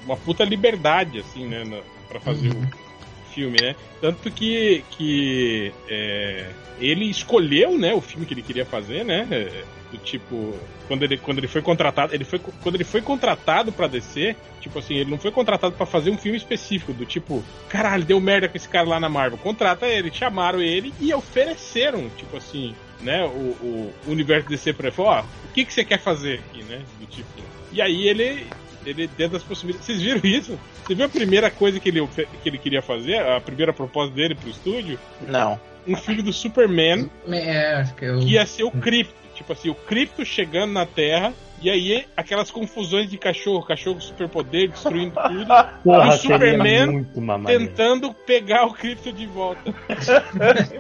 uma 0.05 0.17
puta 0.17 0.45
liberdade, 0.45 1.19
assim, 1.19 1.47
né, 1.47 1.65
para 2.13 2.21
fazer 2.21 2.49
uhum. 2.49 2.63
o 2.63 3.33
filme, 3.33 3.57
né? 3.61 3.75
Tanto 4.01 4.31
que, 4.31 4.85
que 4.91 5.73
é, 5.89 6.51
ele 6.79 7.07
escolheu, 7.07 7.79
né, 7.79 7.95
o 7.95 8.01
filme 8.01 8.27
que 8.27 8.35
ele 8.35 8.43
queria 8.43 8.67
fazer, 8.67 9.05
né? 9.05 9.27
É, 9.31 9.65
do 9.91 9.99
tipo, 9.99 10.55
quando 10.89 11.03
ele, 11.03 11.19
quando 11.19 11.39
ele 11.39 11.49
foi 11.49 11.61
contratado, 11.61 12.15
ele 12.15 12.25
foi, 12.25 12.39
quando 12.39 12.75
ele 12.75 12.85
foi 12.85 13.03
contratado 13.03 13.71
para 13.71 13.87
DC, 13.87 14.35
tipo 14.61 14.79
assim, 14.79 14.95
ele 14.95 15.11
não 15.11 15.19
foi 15.19 15.31
contratado 15.31 15.75
para 15.75 15.85
fazer 15.85 16.11
um 16.11 16.17
filme 16.17 16.37
específico, 16.39 16.93
do 16.93 17.05
tipo, 17.05 17.45
caralho, 17.69 18.05
deu 18.05 18.19
merda 18.19 18.49
com 18.49 18.57
esse 18.57 18.69
cara 18.69 18.89
lá 18.89 18.99
na 18.99 19.09
Marvel. 19.09 19.39
Contrata 19.39 19.87
ele, 19.87 20.11
chamaram 20.13 20.61
ele 20.61 20.95
e 20.99 21.13
ofereceram, 21.13 22.09
tipo 22.17 22.37
assim, 22.37 22.75
né, 23.01 23.25
o, 23.25 23.57
o 23.63 23.93
universo 24.07 24.49
DC 24.49 24.73
para 24.73 24.87
ele, 24.87 24.97
falou, 24.97 25.13
ó, 25.13 25.21
o 25.21 25.53
que, 25.53 25.65
que 25.65 25.73
você 25.73 25.85
quer 25.85 25.99
fazer 25.99 26.41
aqui, 26.41 26.63
né? 26.63 26.83
Do 26.99 27.07
tipo. 27.07 27.29
E 27.71 27.81
aí 27.81 28.09
ele, 28.09 28.47
ele 28.85 29.07
dentro 29.07 29.35
das 29.35 29.43
possibilidades. 29.43 29.87
Vocês 29.87 30.03
viram 30.03 30.21
isso? 30.25 30.59
Você 30.85 30.95
viu 30.95 31.07
a 31.07 31.09
primeira 31.09 31.51
coisa 31.51 31.79
que 31.79 31.89
ele, 31.89 32.07
que 32.07 32.49
ele 32.49 32.59
queria 32.59 32.83
fazer? 32.83 33.19
A 33.19 33.41
primeira 33.41 33.73
proposta 33.73 34.15
dele 34.15 34.35
pro 34.35 34.49
estúdio? 34.49 34.99
Não. 35.27 35.61
Um 35.87 35.97
filme 35.97 36.23
do 36.23 36.33
Superman. 36.33 37.11
É, 37.29 37.75
acho 37.77 37.95
que, 37.95 38.05
eu... 38.05 38.21
que 38.21 38.33
ia 38.33 38.47
ser 38.47 38.65
o 38.65 38.71
Crypto. 38.71 39.15
Tipo 39.35 39.53
assim, 39.53 39.71
o 39.71 39.75
Crypto 39.75 40.25
chegando 40.25 40.73
na 40.73 40.87
Terra. 40.87 41.33
E 41.61 41.71
aí, 41.71 42.05
aquelas 42.17 42.51
confusões 42.51 43.09
de 43.09 43.17
cachorro, 43.17 43.65
cachorro 43.65 43.95
com 43.95 44.01
superpoder, 44.01 44.69
destruindo 44.69 45.15
tudo. 45.15 45.47
Porra, 45.85 46.07
e 46.07 46.09
o 46.09 46.13
Superman 46.13 47.07
tentando 47.47 48.13
pegar 48.13 48.67
o 48.67 48.75
Crypto 48.75 49.13
de 49.13 49.27
volta. 49.27 49.73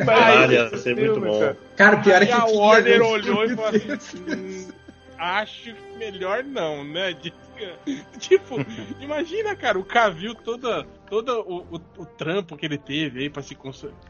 Caralho, 0.04 0.52
ia 0.52 0.76
ser 0.76 0.96
muito 0.96 1.20
bom. 1.20 1.54
Cara, 1.76 1.98
pior 1.98 2.20
é 2.20 2.26
que. 2.26 2.32
a 2.32 2.44
Warner 2.46 3.00
olhou 3.00 3.44
e 3.44 3.54
falou 3.54 3.68
assim: 3.68 4.24
hum, 4.28 4.68
acho 5.16 5.72
melhor 5.96 6.42
não, 6.42 6.82
né? 6.82 7.14
tipo, 8.18 8.56
imagina, 9.00 9.54
cara, 9.56 9.78
o 9.78 9.84
Cavill 9.84 10.34
toda, 10.34 10.84
todo 11.08 11.40
o, 11.40 11.76
o, 11.76 11.80
o, 11.98 12.06
trampo 12.06 12.56
que 12.56 12.66
ele 12.66 12.78
teve 12.78 13.20
aí 13.20 13.30
pra 13.30 13.42
se 13.42 13.56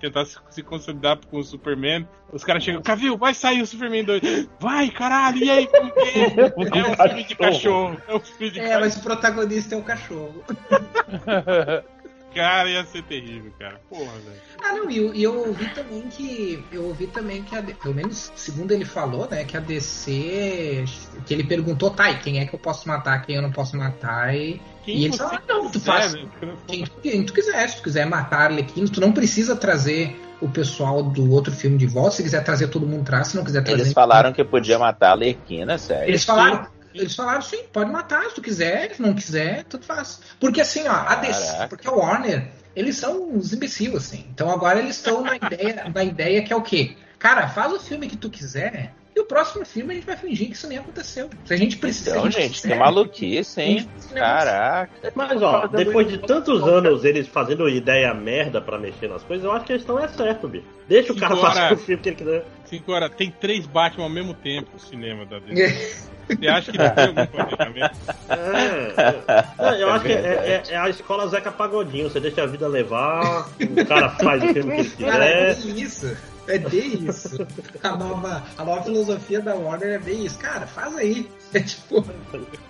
tentar 0.01 0.25
se, 0.25 0.39
se, 0.51 0.63
consolidar 0.63 1.19
com 1.27 1.39
o 1.39 1.45
Superman. 1.45 2.07
Os 2.33 2.45
caras 2.45 2.63
chegam, 2.63 2.83
Cavill, 2.83 3.17
vai 3.17 3.35
sair 3.35 3.63
o 3.63 3.67
Superman 3.67 4.05
2. 4.05 4.49
Vai, 4.59 4.91
caralho, 4.91 5.39
e 5.39 5.51
aí, 5.51 5.67
como 5.67 5.93
que 5.93 6.01
é? 6.01 6.53
É 6.83 7.05
um 7.05 7.09
filme 7.09 7.25
de 7.25 7.37
cachorro. 7.37 8.03
É 8.09 8.15
um 8.15 8.21
filme 8.21 8.51
de 8.53 8.61
é, 8.61 8.63
cachorro. 8.63 8.81
mas 8.81 8.97
o 8.97 9.03
protagonista 9.03 9.75
é 9.75 9.79
o 9.79 9.83
cachorro. 9.83 10.45
Cara, 12.35 12.69
ia 12.69 12.85
ser 12.85 13.03
terrível, 13.03 13.53
cara. 13.59 13.81
Porra, 13.89 14.13
velho. 14.13 14.41
Ah, 14.63 14.73
não, 14.73 14.91
e 14.91 14.97
eu, 14.97 15.15
eu, 15.15 15.49
ouvi 15.49 15.69
também 15.75 16.03
que. 16.09 16.65
Eu 16.73 16.87
ouvi 16.87 17.07
também 17.07 17.43
que, 17.43 17.55
a, 17.55 17.63
pelo 17.63 17.95
menos 17.95 18.33
segundo 18.35 18.73
ele 18.73 18.85
falou, 18.85 19.29
né, 19.31 19.45
que 19.45 19.57
a 19.57 19.61
DC. 19.61 20.85
Que 21.27 21.35
ele 21.35 21.45
perguntou, 21.45 21.91
tá, 21.91 22.11
e 22.11 22.19
quem 22.19 22.41
é 22.41 22.47
que 22.47 22.55
eu 22.55 22.59
posso 22.59 22.89
matar, 22.89 23.23
quem 23.23 23.37
eu 23.37 23.43
não 23.43 23.53
posso 23.53 23.77
matar, 23.77 24.35
e. 24.35 24.61
Quem 24.85 24.97
e 24.97 25.05
ele 25.05 25.17
falou, 25.17 25.35
ah, 25.35 25.43
não, 25.49 25.71
tu 25.71 25.81
faz. 25.81 26.15
Né? 26.15 26.27
Quem, 26.67 26.85
quem, 27.03 27.25
tu 27.25 27.33
quiser, 27.33 27.69
se 27.69 27.77
tu 27.77 27.83
quiser 27.83 28.07
matar 28.07 28.51
Arlequino, 28.51 28.89
tu 28.89 29.01
não 29.01 29.13
precisa 29.13 29.55
trazer 29.55 30.21
o 30.41 30.49
pessoal 30.49 31.03
do 31.03 31.31
outro 31.31 31.53
filme 31.53 31.79
de 31.79 31.87
volta, 31.87 32.17
se 32.17 32.23
quiser 32.23 32.43
trazer 32.43 32.67
todo 32.67 32.85
mundo 32.85 33.05
traz, 33.05 33.29
se 33.29 33.37
não 33.37 33.45
quiser 33.45 33.63
trazer. 33.63 33.83
Eles 33.83 33.93
falaram 33.93 34.33
que 34.33 34.43
podia 34.43 34.79
matar 34.79 35.11
a 35.11 35.13
Arlequina, 35.13 35.79
sério. 35.79 36.09
Eles 36.09 36.25
falaram. 36.25 36.67
Eles 36.95 37.15
falaram, 37.15 37.43
sim, 37.43 37.65
pode 37.73 37.91
matar 37.91 38.25
se 38.29 38.35
tu 38.35 38.43
quiser, 38.43 38.95
se 38.95 39.03
não 39.03 39.15
quiser, 39.15 39.65
tudo 39.65 39.85
faz. 39.85 40.21
Porque 40.39 40.61
assim, 40.61 40.87
ó, 40.87 40.93
a 40.93 41.15
DC, 41.17 41.69
porque 41.69 41.89
a 41.89 41.93
Warner, 41.93 42.49
eles 42.75 42.97
são 42.97 43.31
uns 43.31 43.53
imbecis, 43.53 43.95
assim. 43.95 44.27
Então 44.31 44.51
agora 44.51 44.79
eles 44.79 44.97
estão 44.97 45.23
na 45.23 45.37
ideia, 45.37 45.91
na 45.95 46.05
ideia 46.05 46.43
que 46.43 46.53
é 46.53 46.57
o 46.57 46.63
quê? 46.63 46.97
Cara, 47.19 47.49
faz 47.49 47.73
o 47.73 47.81
filme 47.81 48.09
que 48.09 48.17
tu 48.17 48.29
quiser, 48.29 48.95
e 49.15 49.21
o 49.21 49.25
próximo 49.25 49.65
filme 49.65 49.93
a 49.93 49.95
gente 49.97 50.07
vai 50.07 50.17
fingir 50.17 50.49
que 50.49 50.55
isso 50.55 50.67
nem 50.67 50.79
aconteceu. 50.79 51.29
Se 51.45 51.53
a 51.53 51.57
gente 51.57 51.77
precisa. 51.77 52.11
Então, 52.11 52.31
gente, 52.31 52.55
gente 52.55 52.63
que 52.63 52.75
maluquice, 52.75 53.61
hein? 53.61 53.89
Caraca. 54.15 55.13
Mas, 55.15 55.43
ó, 55.43 55.67
depois 55.67 56.09
de 56.09 56.19
tantos 56.19 56.63
anos 56.63 57.05
eles 57.05 57.29
fazendo 57.29 57.69
ideia 57.69 58.15
merda 58.15 58.61
pra 58.61 58.79
mexer 58.79 59.09
nas 59.09 59.23
coisas, 59.23 59.45
eu 59.45 59.53
acho 59.53 59.67
que 59.67 59.73
eles 59.73 59.83
estão 59.83 59.99
é 59.99 60.09
certo, 60.09 60.49
bicho. 60.49 60.65
Deixa 60.89 61.13
o 61.13 61.17
cara 61.17 61.37
fazer 61.37 61.75
o 61.75 61.77
filme 61.77 62.03
que 62.03 62.09
ele 62.09 62.17
quiser. 62.17 62.45
Cinco 62.65 62.93
horas, 62.93 63.11
tem 63.15 63.31
três 63.31 63.67
Batman 63.67 64.05
ao 64.05 64.11
mesmo 64.11 64.33
tempo 64.33 64.71
no 64.73 64.81
cinema 64.81 65.27
da 65.27 65.39
DC. 65.39 66.11
Você 66.29 66.49
acha 66.49 66.73
que 66.73 66.79
não 66.79 66.91
tem 66.91 67.07
algum 67.09 67.27
planejamento? 67.27 67.97
É, 68.31 69.77
é, 69.77 69.83
eu 69.83 69.91
acho 69.91 70.05
que 70.05 70.13
é, 70.13 70.17
é, 70.17 70.63
é, 70.71 70.77
a 70.77 70.89
escola 70.89 71.29
Zeca 71.29 71.53
Pagodinho. 71.53 72.09
Você 72.09 72.21
deixa 72.21 72.43
a 72.43 72.47
vida 72.47 72.67
levar, 72.67 73.49
o 73.61 73.87
cara 73.87 74.09
faz 74.11 74.43
o 74.43 74.55
filme 74.55 74.75
que 74.75 74.81
ele 74.81 74.91
quiser. 74.91 75.11
Cara, 75.11 75.25
é 75.27 75.53
isso. 75.53 76.17
É 76.47 76.59
bem 76.59 77.09
isso. 77.09 77.47
A 77.83 77.97
nova, 77.97 78.43
a 78.59 78.65
nova 78.65 78.83
filosofia 78.83 79.41
da 79.41 79.55
Warner 79.55 79.91
é 79.91 79.99
bem 79.99 80.25
isso. 80.25 80.39
Cara, 80.39 80.67
faz 80.67 80.97
aí. 80.97 81.29
É 81.55 81.61
tipo. 81.61 82.05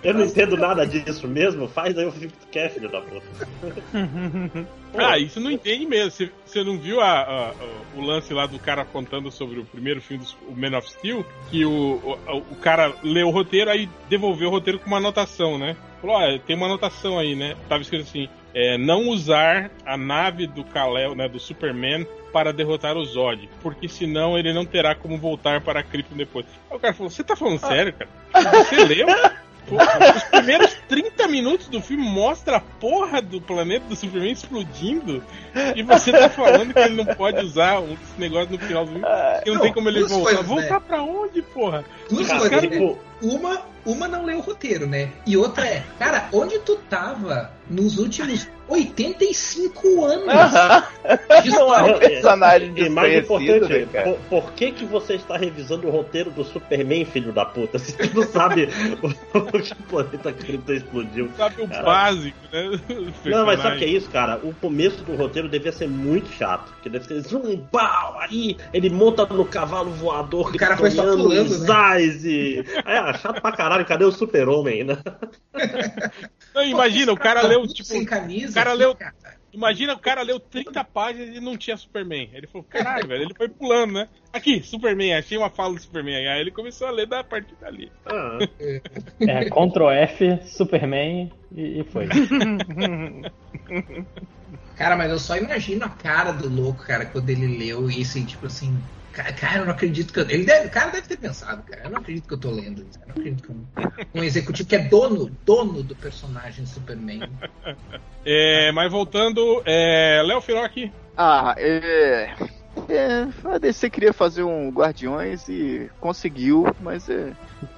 Eu 0.03 0.13
não 0.13 0.25
entendo 0.25 0.55
nada 0.57 0.85
disso 0.85 1.27
mesmo. 1.27 1.67
Faz 1.67 1.97
aí 1.97 2.05
o 2.05 2.11
filme 2.11 2.27
que 2.27 2.37
tu 2.37 2.47
quer, 2.51 2.69
filho 2.69 2.89
da 2.89 3.01
puta. 3.01 3.47
ah, 4.95 5.17
isso 5.17 5.39
não 5.39 5.49
entende 5.49 5.85
mesmo. 5.85 6.29
Você, 6.45 6.63
não 6.63 6.77
viu 6.77 7.01
a, 7.01 7.11
a, 7.11 7.49
a, 7.49 7.53
o 7.95 8.01
lance 8.01 8.33
lá 8.33 8.45
do 8.45 8.59
cara 8.59 8.85
contando 8.85 9.31
sobre 9.31 9.59
o 9.59 9.65
primeiro 9.65 10.01
filme 10.01 10.23
do 10.23 10.55
Man 10.55 10.77
of 10.77 10.89
Steel? 10.89 11.25
Que 11.49 11.65
o, 11.65 11.71
o, 11.71 12.37
o 12.51 12.55
cara 12.55 12.93
leu 13.03 13.27
o 13.27 13.31
roteiro, 13.31 13.71
aí 13.71 13.89
devolveu 14.09 14.49
o 14.49 14.51
roteiro 14.51 14.79
com 14.79 14.87
uma 14.87 14.97
anotação, 14.97 15.57
né? 15.57 15.75
Falou, 15.99 16.17
ó, 16.17 16.37
tem 16.39 16.55
uma 16.55 16.67
anotação 16.67 17.17
aí, 17.17 17.35
né? 17.35 17.55
Tava 17.67 17.81
escrito 17.81 18.03
assim: 18.03 18.27
é, 18.53 18.77
não 18.77 19.09
usar 19.09 19.71
a 19.85 19.97
nave 19.97 20.47
do 20.47 20.63
Kal-El, 20.63 21.15
né, 21.15 21.27
do 21.27 21.39
Superman, 21.39 22.05
para 22.31 22.51
derrotar 22.51 22.97
o 22.97 23.05
Zod, 23.05 23.47
porque 23.61 23.87
senão 23.87 24.37
ele 24.37 24.51
não 24.51 24.65
terá 24.65 24.95
como 24.95 25.17
voltar 25.17 25.61
para 25.61 25.79
a 25.79 25.83
Krypton 25.83 26.15
depois. 26.15 26.45
Aí 26.69 26.75
o 26.75 26.79
cara 26.79 26.93
falou: 26.93 27.09
Você 27.09 27.23
tá 27.23 27.35
falando 27.35 27.59
ah. 27.63 27.67
sério, 27.67 27.93
cara? 27.93 28.09
Você 28.63 28.75
leu? 28.83 29.07
Os 30.15 30.23
primeiros 30.25 30.73
30 30.89 31.27
minutos 31.27 31.67
do 31.67 31.81
filme 31.81 32.03
mostra 32.03 32.57
a 32.57 32.59
porra 32.59 33.21
do 33.21 33.39
planeta 33.39 33.85
do 33.87 33.95
Superman 33.95 34.33
explodindo 34.33 35.23
e 35.75 35.81
você 35.81 36.11
tá 36.11 36.29
falando 36.29 36.73
que 36.73 36.79
ele 36.79 36.95
não 36.95 37.05
pode 37.05 37.43
usar 37.45 37.81
esse 37.81 38.19
negócio 38.19 38.51
no 38.51 38.59
final 38.59 38.85
do 38.85 38.91
filme, 38.91 39.05
que 39.43 39.49
não, 39.49 39.55
não 39.55 39.61
tem 39.61 39.73
como 39.73 39.87
ele 39.87 40.01
voltar. 40.01 40.23
Coisas, 40.23 40.45
voltar 40.45 40.79
né? 40.81 40.83
pra 40.85 41.01
onde, 41.01 41.41
porra? 41.41 41.85
Duas 42.09 42.27
coisas, 42.27 42.49
cara, 42.49 42.61
tipo... 42.67 42.99
uma, 43.21 43.61
uma 43.85 44.07
não 44.07 44.25
leu 44.25 44.39
o 44.39 44.41
roteiro, 44.41 44.85
né? 44.85 45.11
E 45.25 45.37
outra 45.37 45.65
é, 45.65 45.83
cara, 45.97 46.27
onde 46.33 46.59
tu 46.59 46.75
tava 46.89 47.51
nos 47.73 47.97
últimos 47.97 48.47
85 48.67 50.05
anos. 50.05 50.25
Não 51.45 51.75
é 51.75 51.83
um 51.83 51.99
personagem 51.99 52.73
de 52.73 52.89
mais 52.89 53.23
importante, 53.23 53.85
né, 53.91 54.03
por, 54.03 54.41
por, 54.41 54.51
que 54.53 54.71
que 54.71 54.85
você 54.85 55.15
está 55.15 55.37
revisando 55.37 55.87
o 55.87 55.91
roteiro 55.91 56.31
do 56.31 56.43
Superman, 56.43 57.05
filho 57.05 57.33
da 57.33 57.45
puta? 57.45 57.77
Se 57.77 57.95
tu 57.97 58.15
não 58.15 58.23
sabe 58.27 58.69
o, 59.03 59.37
o 59.37 59.83
planeta 59.89 60.31
Krypton 60.31 60.73
explodiu. 60.73 61.29
Sabe 61.37 61.61
o 61.61 61.67
cara. 61.67 61.83
básico, 61.83 62.37
né? 62.51 62.79
Não, 63.25 63.45
mas 63.45 63.61
sabe 63.61 63.75
o 63.75 63.79
que 63.79 63.85
é 63.85 63.89
isso, 63.89 64.09
cara? 64.09 64.39
O 64.43 64.53
começo 64.53 65.03
do 65.03 65.15
roteiro 65.15 65.49
devia 65.49 65.71
ser 65.71 65.87
muito 65.87 66.29
chato. 66.29 66.71
Porque 66.73 66.89
deve 66.89 67.05
ser 67.05 67.19
zoom, 67.21 67.57
pau, 67.71 68.17
aí 68.19 68.57
ele 68.73 68.89
monta 68.89 69.25
no 69.25 69.45
cavalo 69.45 69.91
voador. 69.91 70.49
O 70.49 70.57
cara 70.57 70.77
foi 70.77 70.91
só 70.91 71.03
pulando, 71.03 71.59
né? 71.59 72.03
E... 72.03 72.63
É, 72.85 73.13
chato 73.17 73.41
pra 73.41 73.51
caralho. 73.51 73.85
Cadê 73.85 74.05
o 74.05 74.11
super-homem, 74.11 74.83
né? 74.83 74.97
Não, 76.55 76.63
imagina, 76.63 77.11
o 77.11 77.17
cara 77.17 77.41
leu, 77.45 77.62
tipo... 77.67 77.87
Sem 77.87 78.05
camisa 78.05 78.51
o 78.51 78.53
cara 78.53 78.73
leu. 78.73 78.97
Imagina, 79.53 79.93
o 79.93 79.99
cara 79.99 80.23
leu 80.23 80.39
30 80.39 80.83
páginas 80.83 81.37
e 81.37 81.39
não 81.39 81.55
tinha 81.55 81.77
Superman. 81.77 82.29
Ele 82.33 82.47
falou, 82.47 82.65
caralho, 82.67 83.07
velho, 83.07 83.23
ele 83.23 83.35
foi 83.35 83.47
pulando, 83.47 83.93
né? 83.93 84.09
Aqui, 84.31 84.63
Superman, 84.63 85.13
achei 85.13 85.37
uma 85.37 85.49
fala 85.49 85.75
do 85.75 85.79
Superman. 85.79 86.27
Aí 86.27 86.41
ele 86.41 86.49
começou 86.49 86.87
a 86.87 86.91
ler 86.91 87.05
da 87.05 87.23
partir 87.23 87.55
dali. 87.61 87.91
Ah. 88.05 88.39
É, 89.19 89.45
Ctrl 89.45 89.89
F, 89.89 90.39
Superman 90.45 91.31
e, 91.55 91.81
e 91.81 91.83
foi. 91.83 92.07
Cara, 94.75 94.95
mas 94.95 95.11
eu 95.11 95.19
só 95.19 95.37
imagino 95.37 95.85
a 95.85 95.89
cara 95.89 96.31
do 96.31 96.49
louco, 96.49 96.83
cara, 96.83 97.05
quando 97.05 97.29
ele 97.29 97.45
leu 97.45 97.89
isso 97.89 98.17
e 98.17 98.25
tipo 98.25 98.47
assim, 98.47 98.75
Cara, 99.13 99.59
eu 99.59 99.65
não 99.65 99.73
acredito 99.73 100.11
que 100.11 100.19
eu. 100.19 100.27
Ele 100.27 100.43
deve, 100.43 100.67
o 100.67 100.71
cara 100.71 100.89
deve 100.89 101.07
ter 101.07 101.17
pensado, 101.17 101.61
cara. 101.63 101.83
Eu 101.83 101.91
não 101.91 101.99
acredito 101.99 102.27
que 102.27 102.33
eu 102.33 102.39
tô 102.39 102.49
lendo 102.49 102.81
isso. 102.81 102.99
Eu 102.99 103.07
não 103.07 103.15
acredito 103.15 103.43
que 103.43 103.51
um, 103.51 103.65
um 104.15 104.23
executivo 104.23 104.67
que 104.67 104.75
é 104.75 104.79
dono, 104.79 105.29
dono 105.45 105.83
do 105.83 105.95
personagem 105.95 106.65
Superman. 106.65 107.21
É, 108.25 108.71
mas 108.71 108.89
voltando, 108.89 109.61
é, 109.65 110.23
Léo 110.25 110.39
Firoc. 110.39 110.89
Ah, 111.17 111.53
é. 111.57 112.33
É, 112.87 113.27
a 113.53 113.57
DC 113.57 113.89
queria 113.89 114.13
fazer 114.13 114.43
um 114.43 114.69
Guardiões 114.69 115.49
e 115.49 115.91
conseguiu, 115.99 116.65
mas 116.79 117.09
é 117.09 117.33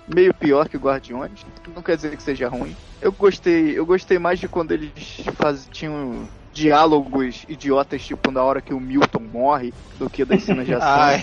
meio 0.08 0.32
pior 0.36 0.70
que 0.70 0.78
o 0.78 0.80
Guardiões. 0.80 1.44
Não 1.74 1.82
quer 1.82 1.96
dizer 1.96 2.16
que 2.16 2.22
seja 2.22 2.48
ruim. 2.48 2.76
Eu 3.02 3.12
gostei, 3.12 3.78
eu 3.78 3.88
gostei 3.88 4.20
mais 4.20 4.40
de 4.40 4.48
quando 4.48 4.72
eles 4.72 5.24
faz, 5.36 5.68
tinham 5.72 6.28
diálogos 6.56 7.44
idiotas, 7.50 8.02
tipo 8.02 8.32
na 8.32 8.42
hora 8.42 8.62
que 8.62 8.74
o 8.74 8.80
Milton 8.80 9.20
morre, 9.32 9.74
do 10.00 10.10
que 10.10 10.24
das 10.24 10.42
cenas 10.42 10.66
de 10.66 10.74
ação. 10.80 11.22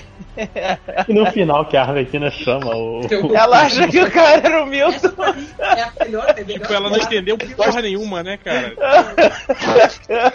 e 1.08 1.14
no 1.14 1.24
final 1.32 1.64
que 1.64 1.74
a 1.76 1.82
Arlequina 1.82 2.30
chama 2.30 2.76
o. 2.76 3.00
Ela 3.34 3.62
acha 3.62 3.88
que 3.88 3.98
o 3.98 4.10
cara 4.10 4.42
era 4.46 4.62
o 4.62 4.66
Milton. 4.66 5.08
É 5.58 5.82
a 5.82 5.92
melhor, 6.04 6.26
é 6.28 6.32
a 6.42 6.44
melhor 6.44 6.60
Tipo, 6.60 6.72
ela 6.74 6.90
não 6.90 6.98
entendeu 6.98 7.38
porra 7.38 7.80
nenhuma, 7.80 8.22
né, 8.22 8.36
cara? 8.36 8.74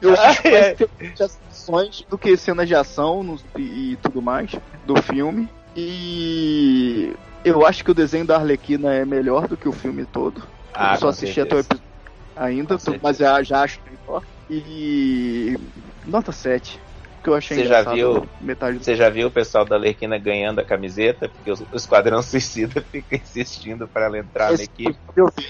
Eu 0.00 0.14
acho 0.14 0.42
que 0.42 0.48
Ai, 0.48 0.76
ai. 0.78 1.12
ações 1.50 2.04
do 2.08 2.16
que 2.16 2.36
cenas 2.36 2.68
de 2.68 2.74
ação 2.76 3.24
no- 3.24 3.40
e, 3.58 3.92
e 3.92 3.98
tudo 4.00 4.22
mais 4.22 4.52
do 4.86 4.94
filme. 5.02 5.48
E 5.74 7.12
eu 7.44 7.66
acho 7.66 7.84
que 7.84 7.90
o 7.90 7.94
desenho 7.94 8.24
da 8.24 8.36
Arlequina 8.36 8.94
é 8.94 9.04
melhor 9.04 9.48
do 9.48 9.56
que 9.56 9.68
o 9.68 9.72
filme 9.72 10.04
todo. 10.06 10.40
Ah, 10.72 10.94
eu 10.94 11.00
só 11.00 11.08
assisti 11.08 11.40
até 11.40 11.56
o 11.56 11.62
certeza. 11.62 11.68
episódio 11.80 11.95
ainda, 12.36 12.78
Com 12.78 12.98
mas 13.02 13.16
já, 13.16 13.42
já 13.42 13.62
acho 13.62 13.80
melhor. 13.90 14.22
E 14.48 15.56
nota 16.04 16.30
7. 16.30 16.80
Que 17.22 17.30
eu 17.30 17.34
achei 17.34 17.56
Você 17.56 17.64
já 17.66 17.82
viu? 17.82 18.28
metade 18.40 18.78
do 18.78 18.84
Você 18.84 18.94
já 18.94 19.10
viu 19.10 19.26
o 19.26 19.30
pessoal 19.30 19.64
da 19.64 19.76
Lerquina 19.76 20.16
ganhando 20.16 20.60
a 20.60 20.64
camiseta? 20.64 21.28
Porque 21.28 21.50
o 21.50 21.66
o 21.72 21.76
Esquadrão 21.76 22.22
Suicida 22.22 22.80
fica 22.80 23.16
insistindo 23.16 23.88
pra 23.88 24.04
ela 24.04 24.18
entrar 24.18 24.48
na 24.48 24.54
Esse 24.54 24.64
equipe. 24.64 24.96
eu 25.16 25.28
vi. 25.36 25.46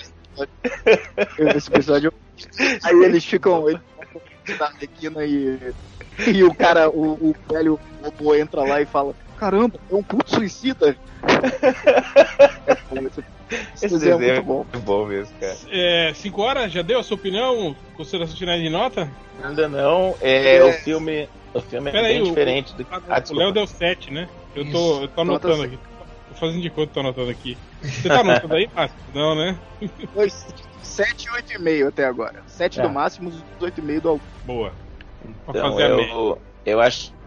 Esse 1.56 1.70
episódio. 1.70 2.12
Aí 2.82 3.04
eles 3.04 3.24
ficam. 3.24 3.68
Eles 3.68 3.82
ficam 4.44 4.58
na 4.58 4.66
Arlequina 4.66 5.24
e. 5.24 5.74
E 6.26 6.42
o 6.44 6.54
cara, 6.54 6.88
o, 6.88 7.12
o 7.12 7.36
velho 7.52 7.78
robô 8.02 8.34
entra 8.34 8.62
lá 8.62 8.80
e 8.80 8.86
fala: 8.86 9.14
Caramba, 9.36 9.78
é 9.90 9.94
um 9.94 10.02
puto 10.02 10.30
suicida. 10.30 10.96
É, 12.66 12.98
esse, 13.04 13.24
esse 13.51 13.86
Esse 13.86 13.89
desenho 13.94 14.14
é 14.14 14.18
desenho 14.18 14.35
muito 14.35 14.47
bom. 14.47 14.56
muito 14.59 14.81
bom 14.81 15.06
mesmo, 15.06 15.35
cara. 15.39 15.56
É, 15.70 16.12
cinco 16.14 16.43
horas, 16.43 16.73
já 16.73 16.82
deu 16.82 16.98
a 16.98 17.02
sua 17.02 17.16
opinião? 17.16 17.77
Considerações 17.97 18.39
finais 18.39 18.60
de 18.62 18.68
nota? 18.68 19.10
Ainda 19.43 19.68
não, 19.68 20.14
é, 20.20 20.56
É. 20.56 20.64
o 20.64 20.73
filme. 20.73 21.28
O 21.55 21.60
filme 21.60 21.89
é 21.89 21.93
Pera 21.93 22.06
aí, 22.09 22.14
bem 22.14 22.23
o- 22.23 22.27
diferente 22.27 22.74
do 22.74 22.86
Ah, 22.90 23.01
Ah, 23.09 23.23
o 23.31 23.35
Léo 23.35 23.52
deu 23.52 23.66
7, 23.66 24.12
né? 24.12 24.28
Eu 24.55 24.64
tô, 24.64 24.68
Isso. 24.94 25.02
eu 25.02 25.09
tô 25.09 25.24
Nota 25.24 25.47
anotando 25.48 25.62
aqui. 25.64 25.78
Tô 26.28 26.35
fazendo 26.35 26.60
de 26.62 26.70
conta 26.70 26.86
que 26.89 26.94
tô 26.94 27.01
anotando 27.01 27.31
aqui. 27.31 27.59
Você 27.82 28.09
tá 28.09 28.20
anotando 28.20 28.55
aí, 28.55 28.68
Márcio? 28.74 28.97
Não, 29.14 29.35
né? 29.35 29.59
Foi 30.12 30.28
7 30.82 31.24
e 31.27 31.31
8,5 31.31 31.89
até 31.89 32.05
agora. 32.05 32.43
7 32.47 32.78
É. 32.81 32.82
do 32.82 32.90
máximo, 32.90 33.31
8,5 33.60 34.01
do. 34.01 34.20
Boa. 34.44 34.73
Pra 35.20 35.31
Então, 35.51 35.70
fazer 35.73 35.85
a 35.85 35.97
média. 35.97 36.12
eu, 36.12 36.43
eu 36.66 36.81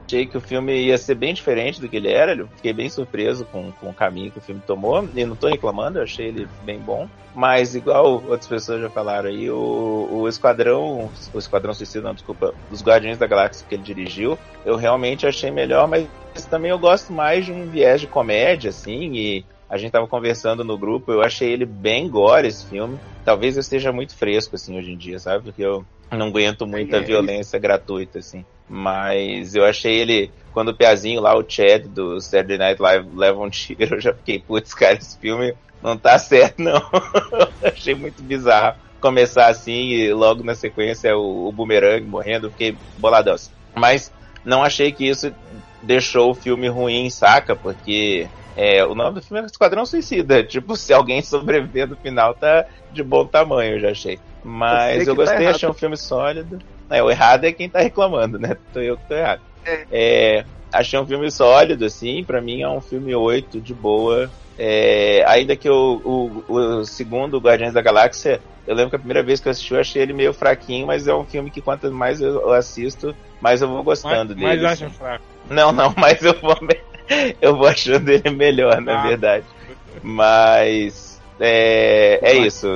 achei 0.10 0.26
que 0.26 0.38
o 0.38 0.42
filme 0.42 0.74
ia 0.74 0.98
ser 0.98 1.14
bem 1.14 1.34
diferente 1.34 1.80
do 1.80 1.88
que 1.88 1.96
ele 1.96 2.10
era. 2.10 2.36
Eu 2.36 2.48
fiquei 2.56 2.74
bem 2.74 2.90
surpreso 2.90 3.46
com, 3.46 3.72
com 3.74 3.90
o 3.90 3.94
caminho 3.94 4.32
que 4.32 4.40
o 4.40 4.42
filme 4.42 4.62
tomou. 4.66 5.08
E 5.16 5.24
não 5.24 5.36
tô 5.36 5.48
reclamando, 5.48 6.00
eu 6.00 6.04
achei 6.04 6.28
ele 6.28 6.48
bem 6.64 6.80
bom. 6.80 7.08
Mas, 7.36 7.76
igual 7.76 8.24
outras 8.28 8.48
pessoas 8.48 8.82
já 8.82 8.90
falaram 8.90 9.30
aí, 9.30 9.50
o, 9.50 10.10
o 10.12 10.28
Esquadrão. 10.28 11.12
O 11.32 11.38
Esquadrão 11.38 11.74
Suicida, 11.74 12.08
não, 12.08 12.16
desculpa. 12.16 12.56
Os 12.72 12.84
Guardiões 12.84 13.20
da 13.20 13.28
Galáxia 13.28 13.66
que 13.70 13.76
ele 13.76 13.84
dirigiu, 13.84 14.38
eu 14.66 14.76
realmente 14.76 15.28
achei 15.28 15.52
melhor, 15.52 15.88
mas 15.88 16.08
também 16.50 16.72
eu 16.72 16.80
gosto 16.80 17.14
mais 17.14 17.46
de 17.46 17.52
um 17.52 17.68
viés 17.68 18.02
de 18.02 18.08
comédia, 18.08 18.72
assim. 18.72 19.14
E 19.14 19.46
a 19.70 19.78
gente 19.78 19.92
tava 19.92 20.08
conversando 20.08 20.64
no 20.64 20.78
grupo, 20.78 21.12
eu 21.12 21.22
achei 21.22 21.52
ele 21.52 21.66
bem 21.66 22.10
gore 22.10 22.48
esse 22.48 22.66
filme. 22.66 22.98
Talvez 23.24 23.56
eu 23.56 23.62
esteja 23.62 23.92
muito 23.92 24.16
fresco, 24.16 24.56
assim, 24.56 24.78
hoje 24.78 24.92
em 24.92 24.98
dia, 24.98 25.20
sabe? 25.20 25.44
Porque 25.44 25.64
eu 25.64 25.86
não 26.12 26.28
aguento 26.28 26.66
muita 26.66 26.98
É, 26.98 27.00
é 27.00 27.04
violência 27.04 27.60
gratuita, 27.60 28.18
assim. 28.18 28.44
Mas 28.70 29.56
eu 29.56 29.66
achei 29.66 29.96
ele, 29.96 30.32
quando 30.54 30.70
o 30.70 30.74
Piazinho 30.74 31.22
lá, 31.22 31.36
o 31.36 31.46
Chad 31.48 31.88
do 31.88 32.20
Saturday 32.22 32.58
Night 32.58 32.82
Live, 32.82 33.10
leva 33.16 33.40
um 33.40 33.50
tiro, 33.50 33.96
eu 33.96 34.02
já 34.02 34.14
fiquei, 34.14 34.40
putz, 34.40 34.74
cara, 34.74 34.94
esse 34.94 35.18
filme 35.18 35.56
não 35.82 35.98
tá 35.98 36.20
certo, 36.20 36.62
não. 36.62 36.82
achei 37.64 37.96
muito 37.96 38.22
bizarro 38.22 38.76
começar 39.00 39.48
assim 39.48 39.92
e 39.92 40.14
logo 40.14 40.44
na 40.44 40.54
sequência 40.54 41.18
o, 41.18 41.48
o 41.48 41.52
Boomerang 41.52 42.06
morrendo, 42.06 42.48
eu 42.48 42.52
fiquei 42.52 42.78
boladão. 42.98 43.36
Mas 43.74 44.12
não 44.44 44.64
achei 44.64 44.92
que 44.92 45.08
isso 45.08 45.34
deixou 45.82 46.32
o 46.32 46.36
filme 46.36 46.68
ruim, 46.68 47.10
saca? 47.10 47.56
Porque 47.56 48.28
é, 48.56 48.84
o 48.86 48.94
nome 48.94 49.16
do 49.16 49.22
filme 49.22 49.42
é 49.42 49.46
Esquadrão 49.46 49.86
Suicida. 49.86 50.44
Tipo, 50.46 50.76
se 50.76 50.94
alguém 50.94 51.22
sobreviver 51.22 51.88
no 51.88 51.96
final, 51.96 52.34
tá 52.34 52.66
de 52.92 53.04
bom 53.04 53.26
tamanho, 53.26 53.76
eu 53.76 53.80
já 53.80 53.92
achei. 53.92 54.20
Mas 54.44 55.08
eu 55.08 55.16
que 55.16 55.24
tá 55.24 55.26
gostei, 55.26 55.44
errado. 55.46 55.56
achei 55.56 55.70
um 55.70 55.74
filme 55.74 55.98
sólido. 55.98 56.60
É, 56.90 57.04
o 57.04 57.10
errado 57.10 57.46
é 57.46 57.52
quem 57.52 57.70
tá 57.70 57.80
reclamando, 57.80 58.40
né? 58.40 58.58
Tô 58.74 58.80
eu 58.80 58.98
que 58.98 59.08
tô 59.08 59.14
errado. 59.16 59.42
É, 59.92 60.44
achei 60.74 61.00
um 61.00 61.06
filme 61.06 61.30
sólido, 61.32 61.86
assim, 61.86 62.24
pra 62.24 62.42
mim 62.42 62.62
é 62.62 62.70
um 62.70 62.82
filme 62.82 63.14
8 63.16 63.62
de 63.62 63.74
boa. 63.74 64.30
É, 64.58 65.24
ainda 65.28 65.56
que 65.56 65.70
o, 65.70 66.02
o, 66.48 66.54
o 66.54 66.86
segundo, 66.86 67.40
Guardiões 67.40 67.74
da 67.74 67.82
Galáxia, 67.82 68.42
eu 68.68 68.76
lembro 68.76 68.90
que 68.90 68.96
a 68.96 69.00
primeira 69.00 69.24
vez 69.24 69.40
que 69.40 69.48
eu 69.48 69.52
assisti 69.52 69.74
eu 69.74 69.80
achei 69.80 70.02
ele 70.02 70.14
meio 70.14 70.34
fraquinho, 70.34 70.88
mas 70.88 71.08
é 71.08 71.14
um 71.14 71.24
filme 71.26 71.50
que 71.52 71.62
quanto 71.62 71.90
mais 71.92 72.20
eu, 72.20 72.42
eu 72.42 72.52
assisto, 72.52 73.16
mais 73.42 73.62
eu 73.62 73.70
vou 73.70 73.84
gostando 73.84 74.36
Mas, 74.36 74.44
mas 74.44 74.52
dele. 74.56 74.66
acha 74.68 74.86
assim. 74.88 74.96
fraco. 74.96 75.24
Não, 75.50 75.72
não, 75.72 75.94
mas 75.98 76.22
eu 76.24 76.34
vou, 76.42 76.58
eu 77.42 77.56
vou 77.56 77.68
achando 77.68 78.10
ele 78.10 78.30
melhor, 78.32 78.82
na 78.82 79.00
Ah. 79.00 79.08
verdade. 79.08 79.46
Mas 80.04 81.22
é, 81.40 82.20
é 82.22 82.34
isso. 82.38 82.68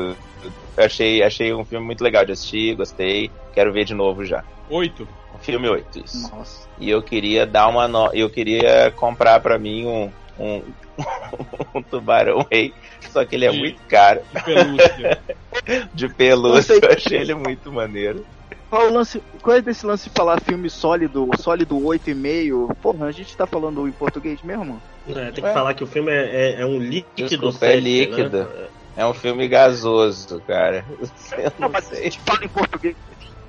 Eu 0.78 0.86
achei, 0.86 1.22
achei 1.22 1.54
um 1.54 1.66
filme 1.66 1.86
muito 1.86 2.04
legal 2.04 2.26
de 2.26 2.32
assistir, 2.32 2.76
gostei, 2.76 3.30
quero 3.54 3.72
ver 3.72 3.86
de 3.86 3.94
novo 3.94 4.26
já. 4.26 4.44
8. 4.70 5.08
Um 5.34 5.38
filme 5.40 5.68
8, 5.68 6.00
isso. 6.00 6.30
Nossa. 6.36 6.68
E 6.80 6.90
eu 6.90 7.02
queria 7.02 7.46
dar 7.46 7.68
uma 7.68 7.88
no... 7.88 8.12
eu 8.14 8.30
queria 8.30 8.92
comprar 8.92 9.40
pra 9.40 9.58
mim 9.58 9.86
um 9.86 10.12
um, 10.38 10.64
um 11.76 11.84
tubarão 11.84 12.46
rei, 12.52 12.74
só 13.12 13.24
que 13.26 13.36
ele 13.36 13.46
é 13.46 13.52
Sim. 13.52 13.60
muito 13.60 13.82
caro, 13.84 14.22
De 14.32 14.44
pelúcia. 14.44 15.24
de 15.94 16.10
pelúcia, 16.16 16.74
eu 16.74 16.90
achei 16.92 17.20
ele 17.20 17.36
muito 17.36 17.72
maneiro. 17.72 18.26
Qual, 18.70 18.88
o 18.88 18.94
lance, 18.94 19.22
qual 19.42 19.58
é 19.58 19.62
desse 19.62 19.86
lance 19.86 20.10
de 20.10 20.16
falar 20.16 20.42
filme 20.42 20.70
sólido, 20.70 21.30
sólido 21.38 21.78
8,5? 21.78 22.76
Porra, 22.82 23.06
a 23.06 23.12
gente 23.12 23.38
tá 23.38 23.46
falando 23.46 23.88
em 23.88 23.92
português 23.92 24.42
mesmo? 24.42 24.82
É, 25.08 25.26
tem 25.26 25.34
que 25.34 25.42
Ué. 25.42 25.54
falar 25.54 25.74
que 25.76 25.84
o 25.84 25.88
filme 25.88 26.12
é, 26.12 26.56
é- 26.56 26.62
é 26.62 26.66
um 26.66 26.80
líquido 26.80 27.30
Desculpa, 27.30 27.66
é 27.68 27.72
sete, 27.74 27.82
líquido. 27.84 28.44
Né? 28.46 28.68
É 28.96 29.06
um 29.06 29.14
filme 29.14 29.48
gasoso, 29.48 30.42
cara. 30.48 30.86
Eu 31.38 31.44
Não, 31.60 31.68
não 31.68 31.70
mas 31.70 31.92
a 31.92 31.96
gente 31.96 32.20
fala 32.22 32.46
em 32.46 32.50
português. 32.50 32.96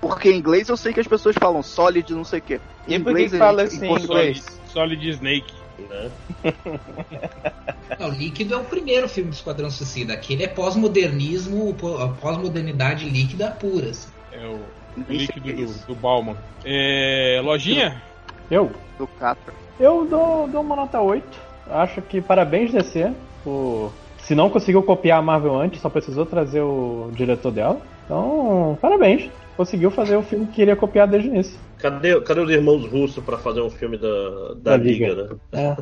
Porque 0.08 0.30
em 0.30 0.36
inglês 0.38 0.68
eu 0.68 0.76
sei 0.76 0.92
que 0.92 1.00
as 1.00 1.06
pessoas 1.06 1.34
falam 1.38 1.62
sólido, 1.62 2.14
não 2.16 2.24
sei 2.24 2.38
o 2.38 2.42
quê. 2.42 2.60
Em 2.86 2.94
E 2.94 2.98
por 2.98 3.04
que 3.04 3.10
inglês 3.10 3.30
que 3.30 3.36
a 3.36 3.38
fala 3.38 3.62
gente- 3.66 3.76
assim 3.76 3.84
em 3.86 3.88
em 3.88 3.88
português. 3.88 4.38
inglês? 4.38 4.60
Solid 4.66 5.08
Snake. 5.10 5.54
né? 5.90 6.10
Não, 7.98 8.08
Líquido 8.10 8.54
é 8.54 8.56
o 8.56 8.64
primeiro 8.64 9.08
filme 9.08 9.30
do 9.30 9.34
Esquadrão 9.34 9.70
Suicida. 9.70 10.12
Aquele 10.14 10.44
é 10.44 10.48
pós-modernismo, 10.48 11.74
pós-modernidade 12.20 13.08
líquida 13.08 13.50
pura. 13.50 13.90
assim. 13.90 14.08
É 14.32 14.46
o 14.46 14.60
líquido 15.08 15.50
isso. 15.50 15.86
do, 15.86 15.94
do 15.94 16.00
Bauman. 16.00 16.36
É, 16.64 17.40
lojinha? 17.42 18.02
Eu? 18.50 18.70
Do 18.98 19.06
Catra. 19.06 19.52
Eu 19.78 20.06
dou, 20.08 20.48
dou 20.48 20.60
uma 20.62 20.76
nota 20.76 21.00
8. 21.00 21.24
Acho 21.70 22.02
que 22.02 22.20
parabéns 22.20 22.72
DC 22.72 23.12
por. 23.42 23.92
Se 24.18 24.34
não 24.34 24.48
conseguiu 24.48 24.82
copiar 24.82 25.18
a 25.18 25.22
Marvel 25.22 25.54
antes, 25.54 25.80
só 25.80 25.88
precisou 25.90 26.24
trazer 26.24 26.62
o 26.62 27.10
diretor 27.14 27.50
dela. 27.50 27.80
Então, 28.04 28.78
parabéns. 28.80 29.30
Conseguiu 29.56 29.90
fazer 29.90 30.16
o 30.16 30.22
filme 30.22 30.46
que 30.46 30.52
queria 30.54 30.74
copiar 30.74 31.06
desde 31.06 31.28
o 31.28 31.32
início. 31.32 31.58
Cadê, 31.78 32.20
cadê 32.22 32.40
os 32.40 32.50
irmãos 32.50 32.84
russos 32.86 33.22
pra 33.22 33.36
fazer 33.38 33.60
um 33.60 33.70
filme 33.70 33.96
da, 33.98 34.08
da, 34.54 34.54
Da 34.70 34.76
Liga, 34.76 35.08
Liga. 35.08 35.36
né? 35.52 35.76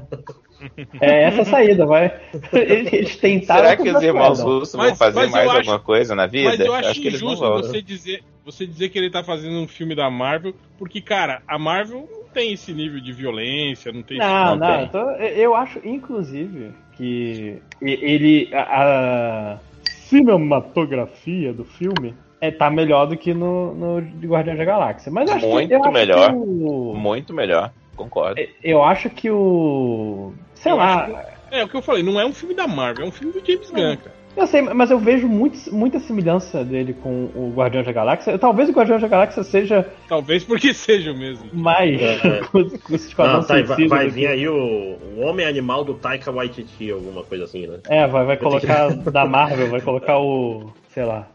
É, 1.01 1.07
é 1.07 1.23
essa 1.25 1.43
a 1.43 1.45
saída, 1.45 1.87
vai. 1.87 2.15
Eles 2.53 3.17
tentaram. 3.17 3.63
Será 3.65 3.77
que 3.77 3.91
os 3.91 4.03
irmãos 4.03 4.41
russos 4.41 4.75
Mas- 4.75 4.89
vão 4.89 4.97
fazer 4.97 5.17
mas 5.21 5.27
eu 5.27 5.31
mais 5.33 5.49
acho- 5.49 5.59
alguma 5.59 5.79
coisa 5.79 6.15
na 6.15 6.27
vida? 6.27 6.51
Mas 6.51 6.61
eu 6.61 6.75
acho, 6.75 7.01
que 7.01 7.09
eles 7.09 7.23
não 7.23 7.35
vão. 7.37 7.57
você 7.63 7.81
dizer, 7.83 8.23
você 8.45 8.67
dizer 8.67 8.89
que 8.91 8.99
ele 8.99 9.11
tá 9.11 9.25
fazendo 9.25 9.57
um 9.59 9.67
filme 9.69 9.95
da 9.95 10.11
Marvel, 10.11 10.55
porque, 10.79 11.01
cara, 11.01 11.41
a 11.49 11.59
Marvel 11.59 12.09
não 12.11 12.25
tem 12.33 12.53
esse 12.53 12.73
nível 12.73 13.01
de 13.01 13.13
violência, 13.13 13.91
não 13.93 14.03
tem 14.03 14.19
Não, 14.19 14.57
Não 14.57 14.57
não. 14.57 14.77
tem. 14.77 14.85
então, 14.85 15.11
eu 15.17 15.55
acho, 15.55 15.81
inclusive, 15.85 16.73
que 16.97 17.57
ele. 17.81 18.49
A, 18.53 19.55
a 19.55 19.59
cinematografia 19.87 21.53
do 21.53 21.65
filme 21.65 22.15
é, 22.43 22.51
tá 22.51 22.69
melhor 22.69 23.07
do 23.07 23.17
que 23.17 23.33
no, 23.33 23.73
no 23.75 24.03
de 24.03 24.27
Guardiões 24.27 24.59
da 24.59 24.65
Galáxia. 24.65 25.11
Mas 25.11 25.31
eu 25.31 25.37
acho 25.37 25.49
Muito 25.49 25.69
que, 25.69 25.75
eu 25.75 25.81
acho 25.83 25.93
melhor. 25.93 26.29
que 26.31 26.37
o- 26.37 26.95
Muito 26.95 27.33
melhor, 27.33 27.73
concordo. 27.97 28.41
eu 28.63 28.83
acho 28.83 29.09
que 29.09 29.31
o. 29.31 30.33
Sei 30.55 30.71
Eu 30.73 30.77
lá. 30.77 31.05
acho 31.05 31.17
É 31.51 31.65
o 31.65 31.69
que 31.69 31.77
eu 31.77 31.83
falei, 31.83 32.03
não 32.03 32.21
é 32.21 32.27
um 32.27 32.33
filme 32.33 32.55
da 32.55 32.67
Marvel, 32.67 33.05
é 33.05 33.09
um 33.09 33.13
filme 33.13 33.33
do 33.33 33.47
James 33.47 33.71
Gunn, 33.71 33.97
cara. 33.97 34.23
Eu 34.35 34.47
sei, 34.47 34.63
mas 34.63 34.91
eu 34.91 34.99
vejo 34.99 35.29
muito, 35.29 35.59
muita 35.75 36.01
semelhança 36.01 36.65
dele 36.65 36.95
com 36.95 37.29
o 37.35 37.53
Guardiões 37.55 37.85
da 37.85 37.93
Galáxia. 37.93 38.39
Talvez 38.39 38.67
o 38.71 38.73
Guardiões 38.73 39.03
da 39.03 39.07
Galáxia 39.09 39.43
seja 39.45 39.87
Talvez 40.09 40.43
porque 40.43 40.73
seja 40.75 41.13
o 41.13 41.15
mesmo. 41.19 41.45
mais 41.53 42.01
É. 42.01 42.41
com, 42.51 42.65
com 42.65 43.23
Não, 43.23 43.43
tá, 43.45 43.61
vai, 43.63 43.87
vai 43.87 44.05
que- 44.07 44.11
vir 44.13 44.27
aí 44.29 44.49
o, 44.49 44.97
o 45.17 45.21
Homem 45.21 45.45
Animal 45.47 45.85
do 45.85 45.93
Taika 45.93 46.33
Waititi, 46.33 46.91
alguma 46.91 47.23
coisa 47.23 47.45
assim, 47.45 47.67
né? 47.67 47.81
É, 47.87 48.07
vai, 48.07 48.25
vai 48.25 48.39
colocar 48.39 48.89
da 48.95 49.27
Marvel, 49.27 49.69
vai 49.69 49.83
colocar 49.83 50.19
o. 50.19 50.73
sei 50.89 51.05
lá. 51.05 51.29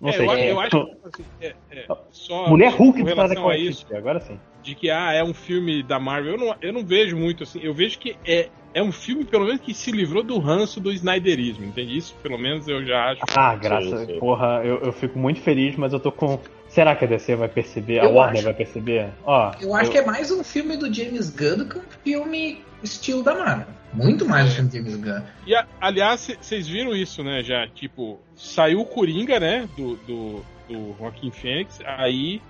Não 0.00 0.08
É, 0.08 0.12
sei. 0.12 0.26
eu, 0.26 0.30
É. 0.32 0.52
eu 0.52 0.60
acho 0.60 0.70
que 0.70 0.96
assim, 1.04 1.24
é, 1.42 1.54
é, 1.72 1.86
só 2.10 2.48
Mulher 2.48 2.72
Hulk 2.72 3.00
com 3.00 3.06
relação 3.06 3.48
a 3.48 3.56
isso, 3.56 3.86
agora 3.94 4.18
sim. 4.20 4.38
de 4.62 4.74
que 4.74 4.90
ah, 4.90 5.12
é 5.12 5.22
um 5.22 5.34
filme 5.34 5.82
da 5.82 5.98
Marvel, 5.98 6.32
eu 6.32 6.38
não, 6.38 6.54
eu 6.62 6.72
não 6.72 6.84
vejo 6.84 7.16
muito 7.16 7.42
assim. 7.42 7.60
Eu 7.62 7.74
vejo 7.74 7.98
que 7.98 8.16
é, 8.26 8.48
é 8.72 8.82
um 8.82 8.92
filme, 8.92 9.24
pelo 9.24 9.44
menos, 9.44 9.60
que 9.60 9.74
se 9.74 9.90
livrou 9.90 10.22
do 10.22 10.38
ranço 10.38 10.80
do 10.80 10.90
Snyderismo, 10.92 11.64
entende? 11.66 11.96
Isso, 11.98 12.14
pelo 12.22 12.38
menos, 12.38 12.66
eu 12.68 12.84
já 12.84 13.10
acho. 13.10 13.20
Ah, 13.36 13.54
graças. 13.56 14.00
Sim, 14.00 14.06
sim. 14.06 14.18
Porra, 14.18 14.62
eu, 14.64 14.78
eu 14.80 14.92
fico 14.92 15.18
muito 15.18 15.40
feliz, 15.40 15.76
mas 15.76 15.92
eu 15.92 16.00
tô 16.00 16.10
com. 16.10 16.38
Será 16.68 16.94
que 16.94 17.04
a 17.04 17.08
DC 17.08 17.34
vai 17.36 17.48
perceber? 17.48 17.98
A 17.98 18.04
Eu 18.04 18.14
Warner 18.14 18.36
acho. 18.36 18.44
vai 18.44 18.54
perceber? 18.54 19.08
Ó. 19.24 19.52
Eu 19.60 19.74
acho 19.74 19.90
que 19.90 19.98
é 19.98 20.04
mais 20.06 20.30
um 20.30 20.42
filme 20.44 20.76
do 20.76 20.92
James 20.92 21.28
Gunn 21.30 21.58
do 21.58 21.66
que 21.66 21.78
um 21.78 21.82
filme 22.04 22.62
estilo 22.82 23.22
da 23.24 23.34
Marvel. 23.34 23.66
Muito 23.92 24.24
mais 24.24 24.46
um 24.46 24.50
filme 24.50 24.68
do 24.68 24.74
James 24.76 24.96
Gunn. 24.96 25.22
E, 25.46 25.54
aliás, 25.80 26.30
vocês 26.40 26.68
viram 26.68 26.94
isso, 26.94 27.24
né? 27.24 27.42
Já, 27.42 27.66
tipo, 27.66 28.20
saiu 28.36 28.80
o 28.80 28.86
Coringa, 28.86 29.40
né? 29.40 29.68
Do, 29.76 29.96
do, 29.96 30.44
do 30.68 30.96
Joaquim 30.98 31.30
Fênix, 31.30 31.80
aí 31.84 32.40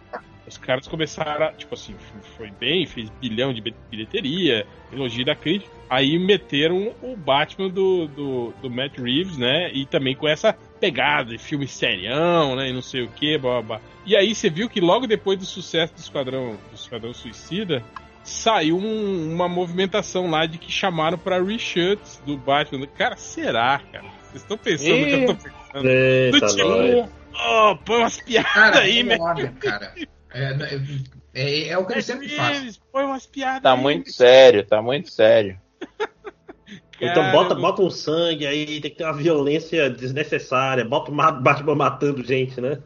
os 0.46 0.58
caras 0.58 0.86
começaram, 0.86 1.46
a, 1.46 1.52
tipo 1.52 1.74
assim, 1.74 1.94
foi 2.36 2.50
bem, 2.50 2.84
fez 2.84 3.08
bilhão 3.20 3.54
de 3.54 3.62
bilheteria, 3.90 4.66
elogio 4.92 5.24
da 5.24 5.34
crítica. 5.34 5.70
Aí 5.88 6.18
meteram 6.18 6.92
o 7.02 7.16
Batman 7.16 7.68
do, 7.68 8.06
do, 8.08 8.52
do 8.60 8.70
Matt 8.70 8.98
Reeves, 8.98 9.36
né? 9.38 9.72
E 9.72 9.86
também 9.86 10.14
com 10.14 10.28
essa 10.28 10.52
pegada 10.52 11.30
de 11.30 11.38
filme 11.38 11.66
serião, 11.66 12.56
né? 12.56 12.68
E 12.68 12.72
não 12.72 12.82
sei 12.82 13.02
o 13.02 13.08
que, 13.08 13.38
blá, 13.38 13.62
blá, 13.62 13.62
blá. 13.62 13.80
E 14.04 14.16
aí 14.16 14.34
você 14.34 14.50
viu 14.50 14.68
que 14.68 14.80
logo 14.80 15.06
depois 15.06 15.38
do 15.38 15.44
sucesso 15.44 15.94
do 15.94 15.98
Esquadrão, 15.98 16.58
do 16.68 16.74
Esquadrão 16.74 17.14
Suicida, 17.14 17.82
saiu 18.22 18.76
um- 18.76 19.32
uma 19.34 19.48
movimentação 19.48 20.30
lá 20.30 20.46
de 20.46 20.58
que 20.58 20.70
chamaram 20.70 21.18
pra 21.18 21.42
reshoots 21.42 22.22
do 22.24 22.36
Batman. 22.36 22.86
Cara, 22.86 23.16
será, 23.16 23.80
cara? 23.92 24.04
Vocês 24.24 24.42
estão 24.42 24.56
pensando 24.58 24.96
no 24.98 25.06
que 25.06 25.12
eu 25.14 25.26
tô 25.26 25.34
pensando? 25.34 25.88
Eita, 25.88 26.40
Do 26.40 26.46
tipo, 26.56 27.08
oh, 27.34 27.76
põe 27.84 27.96
umas 27.98 28.20
piadas 28.20 28.76
aí, 28.80 29.00
é 29.00 29.02
né? 29.02 29.16
óbvio, 29.18 29.52
cara. 29.60 29.92
É, 30.32 30.44
é, 30.52 30.80
é, 31.34 31.68
é 31.70 31.78
o 31.78 31.84
que 31.86 31.94
ele 31.94 32.02
sempre 32.02 32.28
faz. 32.28 32.58
Eles, 32.62 32.80
põe 32.92 33.04
umas 33.04 33.26
piadas 33.26 33.62
Tá 33.62 33.72
aí. 33.74 33.80
muito 33.80 34.12
sério, 34.12 34.64
tá 34.64 34.80
muito 34.82 35.10
sério. 35.10 35.58
Então 37.02 37.32
bota, 37.32 37.54
bota 37.54 37.80
um 37.80 37.88
sangue 37.88 38.46
aí, 38.46 38.78
tem 38.78 38.90
que 38.90 38.98
ter 38.98 39.04
uma 39.04 39.14
violência 39.14 39.88
desnecessária. 39.88 40.84
Bota 40.84 41.10
o 41.10 41.14
Ma- 41.14 41.32
Batman 41.32 41.74
matando 41.74 42.22
gente, 42.22 42.60
né? 42.60 42.78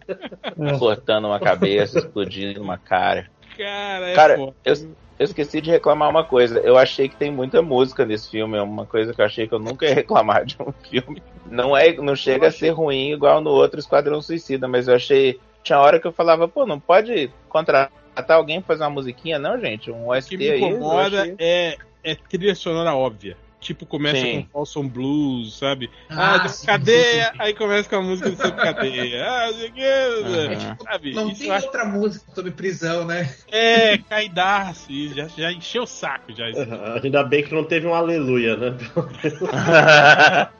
Cortando 0.78 1.24
uma 1.27 1.40
cabeça, 1.40 1.98
explodindo 1.98 2.62
uma 2.62 2.78
cara. 2.78 3.28
Cara, 3.59 4.11
é 4.11 4.15
Cara, 4.15 4.36
foda. 4.36 4.55
eu, 4.65 4.74
eu 5.19 5.24
esqueci 5.24 5.61
de 5.61 5.70
reclamar 5.70 6.09
uma 6.11 6.24
coisa. 6.24 6.59
Eu 6.61 6.77
achei 6.77 7.09
que 7.09 7.16
tem 7.16 7.31
muita 7.31 7.62
música 7.62 8.05
nesse 8.05 8.31
filme. 8.31 8.57
É 8.59 8.62
uma 8.62 8.85
coisa 8.86 9.12
que 9.15 9.20
eu 9.20 9.24
achei 9.24 9.47
que 9.47 9.55
eu 9.55 9.59
nunca 9.59 9.86
ia 9.86 9.95
reclamar 9.95 10.45
de 10.45 10.57
um 10.61 10.73
filme. 10.89 11.23
Não, 11.47 11.77
é, 11.77 11.93
não 11.95 12.16
chega 12.16 12.49
a 12.49 12.51
ser 12.53 12.70
ruim 12.70 13.12
igual 13.12 13.41
no 13.41 13.51
outro 13.51 13.78
Esquadrão 13.78 14.20
Suicida, 14.20 14.66
mas 14.66 14.89
eu 14.89 14.95
achei. 14.95 15.39
Tinha 15.62 15.78
hora 15.78 15.99
que 15.99 16.07
eu 16.07 16.12
falava, 16.12 16.47
pô, 16.47 16.66
não 16.66 16.78
pode 16.78 17.31
contratar 17.49 17.91
alguém 18.28 18.61
pra 18.61 18.69
fazer 18.74 18.85
uma 18.85 18.91
musiquinha, 18.91 19.39
não, 19.39 19.59
gente? 19.59 19.91
Um 19.91 20.07
O 20.07 20.11
OST 20.11 20.28
que 20.31 20.36
me 20.36 20.51
aí. 20.51 20.61
eu 20.61 20.69
incomoda 20.69 21.23
achei- 21.23 21.35
é, 21.39 21.77
é 22.03 22.15
trilha 22.15 22.55
sonora 22.55 22.95
óbvia. 22.95 23.36
Tipo, 23.65 23.86
começa 23.86 24.20
Sim. 24.20 24.43
com 24.43 24.53
Folsom 24.53 24.86
Blues, 24.86 25.55
sabe? 25.59 25.89
Ah, 26.11 26.35
Ah, 26.35 26.39
de 26.39 26.51
sim, 26.51 26.66
cadeia, 26.66 27.24
sim, 27.24 27.32
sim. 27.32 27.39
aí 27.39 27.55
começa 27.55 27.89
com 27.89 27.97
a 27.97 28.03
música 28.03 28.31
de 28.31 28.36
sobre 28.36 28.61
cadeia. 28.62 29.24
Ah, 29.35 29.47
não 29.47 29.55
sei 29.55 29.69
o 29.69 29.73
que, 29.73 30.23
Aham. 30.23 30.57
tipo, 30.57 30.85
sabe? 30.85 31.15
Não 31.15 31.31
Isso 31.31 31.39
tem 31.41 31.51
acho 31.51 31.66
outra 31.66 31.85
música 31.86 32.24
sobre 32.35 32.51
prisão, 32.51 33.07
né? 33.07 33.35
É, 33.51 33.97
caidaço, 33.97 34.93
e 34.93 35.09
já, 35.15 35.27
já 35.28 35.51
encheu 35.51 35.85
o 35.85 35.86
saco 35.86 36.31
já. 36.35 36.51
isso. 36.51 36.61
Ainda 37.03 37.24
bem 37.24 37.43
que 37.43 37.55
não 37.55 37.65
teve 37.65 37.86
um 37.86 37.95
aleluia, 37.95 38.55
né? 38.57 38.77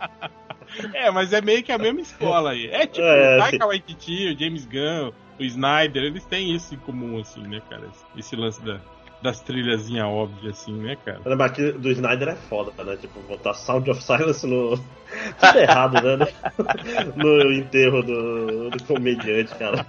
É, 0.93 1.11
mas 1.11 1.33
é 1.33 1.41
meio 1.41 1.63
que 1.63 1.71
a 1.71 1.79
mesma 1.79 2.01
escola 2.01 2.51
aí. 2.51 2.67
É 2.67 2.87
tipo, 2.87 3.03
É, 3.03 3.37
o 3.37 3.39
Taika 3.39 3.67
Waititi, 3.67 4.29
o 4.35 4.39
James 4.39 4.65
Gunn, 4.65 5.13
o 5.39 5.43
Snyder, 5.45 6.03
eles 6.03 6.25
têm 6.25 6.55
isso 6.55 6.75
em 6.75 6.79
comum, 6.79 7.21
assim, 7.21 7.43
né, 7.43 7.61
cara? 7.69 7.89
Esse 8.17 8.35
lance 8.35 8.61
da, 8.65 8.81
das 9.25 9.41
trilhazinhas 9.41 10.05
óbvias, 10.07 10.59
assim, 10.61 10.75
né, 10.79 10.97
cara? 11.03 11.23
Lembrar 11.25 11.49
que 11.49 11.73
do 11.73 11.91
Snyder 11.91 12.29
é 12.29 12.37
foda, 12.37 12.85
né? 12.85 12.95
Tipo, 12.99 13.21
botar 13.21 13.55
Sound 13.55 13.91
of 13.91 14.03
Silence 14.03 14.47
no. 14.47 14.77
Tudo 15.41 15.59
errado, 15.59 15.95
né? 16.19 16.29
No 17.17 17.53
enterro 17.55 18.03
do, 18.03 18.71
do 18.71 18.85
comediante, 18.85 19.55
cara. 19.55 19.87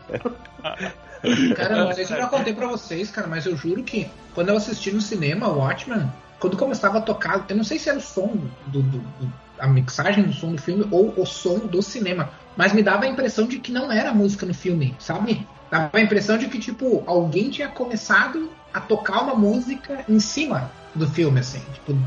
Cara, 1.55 1.75
não 1.75 1.93
sei 1.93 2.05
se 2.05 2.13
eu 2.13 2.17
já 2.17 2.27
contei 2.27 2.53
pra 2.53 2.67
vocês, 2.67 3.11
cara, 3.11 3.27
mas 3.27 3.45
eu 3.45 3.57
juro 3.57 3.83
que 3.83 4.07
quando 4.33 4.49
eu 4.49 4.57
assisti 4.57 4.91
no 4.91 5.01
cinema 5.01 5.49
Watchmen, 5.49 6.07
quando 6.39 6.55
começava 6.55 6.99
a 6.99 7.01
tocar, 7.01 7.45
eu 7.49 7.57
não 7.57 7.63
sei 7.63 7.77
se 7.77 7.89
era 7.89 7.97
o 7.97 8.01
som 8.01 8.37
do, 8.67 8.81
do- 8.81 8.99
do- 8.99 9.33
a 9.59 9.67
mixagem 9.67 10.23
do 10.23 10.33
som 10.33 10.53
do 10.53 10.61
filme 10.61 10.85
ou 10.91 11.13
o 11.19 11.25
som 11.25 11.59
do 11.59 11.81
cinema, 11.81 12.29
mas 12.55 12.71
me 12.73 12.81
dava 12.83 13.03
a 13.03 13.07
impressão 13.07 13.47
de 13.47 13.59
que 13.59 13.71
não 13.71 13.91
era 13.91 14.13
música 14.13 14.45
no 14.45 14.53
filme, 14.53 14.95
sabe? 14.99 15.45
Dava 15.69 15.97
a 15.97 16.01
impressão 16.01 16.37
de 16.37 16.47
que, 16.47 16.59
tipo, 16.59 17.03
alguém 17.05 17.49
tinha 17.49 17.67
começado 17.67 18.51
a 18.73 18.79
tocar 18.79 19.21
uma 19.21 19.35
música 19.35 20.03
em 20.07 20.19
cima 20.19 20.71
do 20.93 21.09
filme, 21.09 21.39
assim. 21.39 21.61
Tipo, 21.73 21.97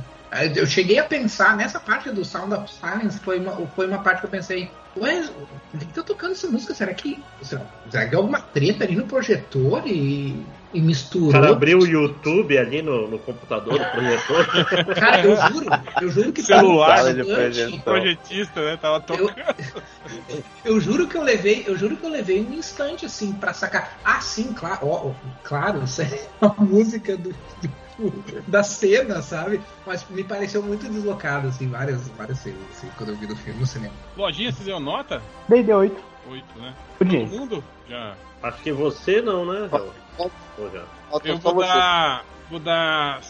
eu 0.55 0.67
cheguei 0.67 0.99
a 0.99 1.05
pensar 1.05 1.57
nessa 1.57 1.81
parte 1.81 2.11
do 2.11 2.25
Sound 2.25 2.55
of 2.55 2.73
Silence, 2.73 3.19
foi 3.21 3.39
uma, 3.39 3.67
foi 3.69 3.87
uma 3.87 4.03
parte 4.03 4.21
que 4.21 4.27
eu 4.27 4.31
pensei, 4.31 4.71
ué, 4.99 5.23
por 5.71 5.81
que 5.81 5.87
tá 5.87 6.03
tocando 6.03 6.33
essa 6.33 6.49
música? 6.49 6.75
Será 6.75 6.93
que. 6.93 7.25
Será, 7.43 7.63
será 7.89 8.07
que 8.09 8.15
é 8.15 8.19
alguma 8.19 8.41
treta 8.41 8.85
ali 8.85 8.95
no 8.95 9.07
projetor 9.07 9.83
e, 9.87 10.47
e 10.73 10.81
O 10.81 10.85
misturou? 10.85 11.33
cara 11.33 11.51
abriu 11.51 11.79
o 11.79 11.87
YouTube 11.87 12.59
ali 12.59 12.83
no, 12.83 13.09
no 13.11 13.19
computador, 13.21 13.79
no 13.79 13.87
projetor. 13.91 14.47
Cara, 14.95 15.25
eu 15.25 15.37
juro, 15.37 15.67
eu 16.03 16.11
juro 16.11 16.33
que 16.33 16.43
Celular 16.43 17.07
um 17.07 17.15
de 17.15 17.25
projetor. 17.25 17.79
O 17.79 17.83
projetista, 17.83 18.65
né, 18.65 18.77
tava 18.77 19.01
tocando. 19.01 19.33
Eu 20.65 20.81
juro 20.81 21.07
que 21.09 21.17
eu 21.17 21.23
levei, 21.23 21.65
eu 21.67 21.77
juro 21.77 21.97
que 21.97 22.05
eu 22.05 22.11
levei 22.11 22.41
um 22.43 22.53
instante 22.53 23.07
assim 23.07 23.33
pra 23.33 23.53
sacar. 23.53 23.99
Ah, 24.05 24.21
sim, 24.21 24.53
claro, 24.53 24.87
ó, 24.87 25.09
ó, 25.09 25.15
claro, 25.43 25.83
isso 25.85 26.03
é 26.03 26.29
a 26.41 26.49
música 26.63 27.17
do, 27.17 27.31
do- 27.31 27.88
da 28.47 28.63
cena, 28.63 29.21
sabe? 29.23 29.61
Mas 29.87 30.05
me 30.11 30.23
pareceu 30.25 30.63
muito 30.63 30.89
deslocado 30.89 31.49
assim, 31.49 31.69
várias, 31.69 32.09
várias 32.11 32.39
cenas 32.39 32.61
assim, 32.71 32.89
quando 32.97 33.11
eu 33.11 33.17
vi 33.17 33.27
do 33.27 33.37
filme 33.37 33.61
no 33.61 33.67
cinema. 33.67 33.95
Lojinha, 34.17 34.53
você 34.53 34.65
deu 34.65 34.79
nota? 34.81 35.21
Dei 35.49 35.63
de 35.63 35.73
8. 35.73 36.03
Oito, 36.31 36.59
né? 36.59 36.75
O 36.95 36.99
Todo 36.99 37.11
James. 37.11 37.31
mundo? 37.31 37.65
Já. 37.89 38.15
Acho 38.43 38.63
que 38.63 38.73
você 38.73 39.21
não, 39.23 39.45
né? 39.47 39.69
Raul? 39.71 39.93
Ou 40.59 40.71
já? 40.71 40.85
Eu 41.25 41.39
vou 41.39 41.55
você. 41.55 41.67
dar. 41.67 42.25
Vou 42.51 42.61
dar. 42.61 43.21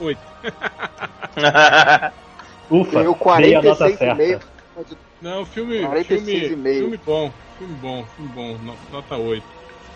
Oito. 0.00 0.20
Ufa, 2.70 2.98
Eu 3.00 3.16
dei 3.38 3.54
a 3.54 3.62
nota 3.62 3.86
46,5. 3.88 3.96
certa. 3.98 4.46
Não, 5.22 5.46
filme. 5.46 5.80
46 5.80 6.48
Filme, 6.48 6.74
filme 6.74 6.96
bom. 6.98 7.32
Filme 7.58 7.74
bom, 7.76 8.04
filme 8.16 8.30
bom. 8.32 8.58
no- 8.58 8.76
Nota 8.92 9.16
8. 9.16 9.44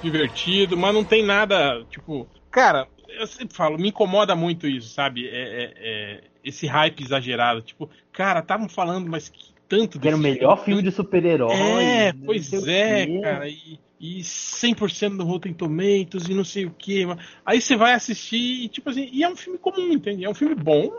Divertido, 0.03 0.77
mas 0.77 0.95
não 0.95 1.05
tem 1.05 1.23
nada. 1.25 1.85
Tipo. 1.91 2.27
Cara, 2.51 2.89
eu 3.09 3.27
sempre 3.27 3.57
falo, 3.57 3.79
me 3.79 3.89
incomoda 3.89 4.35
muito 4.35 4.67
isso, 4.67 4.89
sabe? 4.89 5.29
É, 5.29 5.33
é- 5.33 5.73
é 5.77 6.21
esse 6.43 6.67
hype 6.67 7.03
exagerado. 7.03 7.61
Tipo, 7.63 7.89
cara, 8.13 8.41
estavam 8.41 8.69
falando, 8.69 9.09
mas 9.09 9.29
que 9.29 9.51
tanto 9.69 10.01
Que 10.01 10.09
era 10.09 10.17
o 10.17 10.21
melhor 10.21 10.57
filme 10.65 10.83
de 10.83 10.91
super-herói. 10.91 11.55
É, 11.55 12.13
não 12.13 12.27
pois 12.27 12.53
é, 12.67 13.07
quê. 13.07 13.21
cara. 13.23 13.49
E, 13.49 13.79
e 14.01 14.21
100% 14.25 15.19
do 15.19 15.25
Rotten 15.25 15.53
Tomatoes 15.53 16.27
e 16.29 16.35
não 16.35 16.43
sei 16.43 16.65
o 16.65 16.71
que. 16.71 17.07
Aí 17.47 17.61
você 17.61 17.77
vai 17.77 17.93
assistir 17.93 18.65
e, 18.65 18.69
tipo 18.69 18.91
assim, 18.91 19.09
e 19.13 19.23
é 19.23 19.29
um 19.29 19.37
filme 19.37 19.59
comum, 19.59 19.93
entende? 19.93 20.25
É 20.25 20.29
um 20.29 20.35
filme 20.35 20.55
bom, 20.57 20.91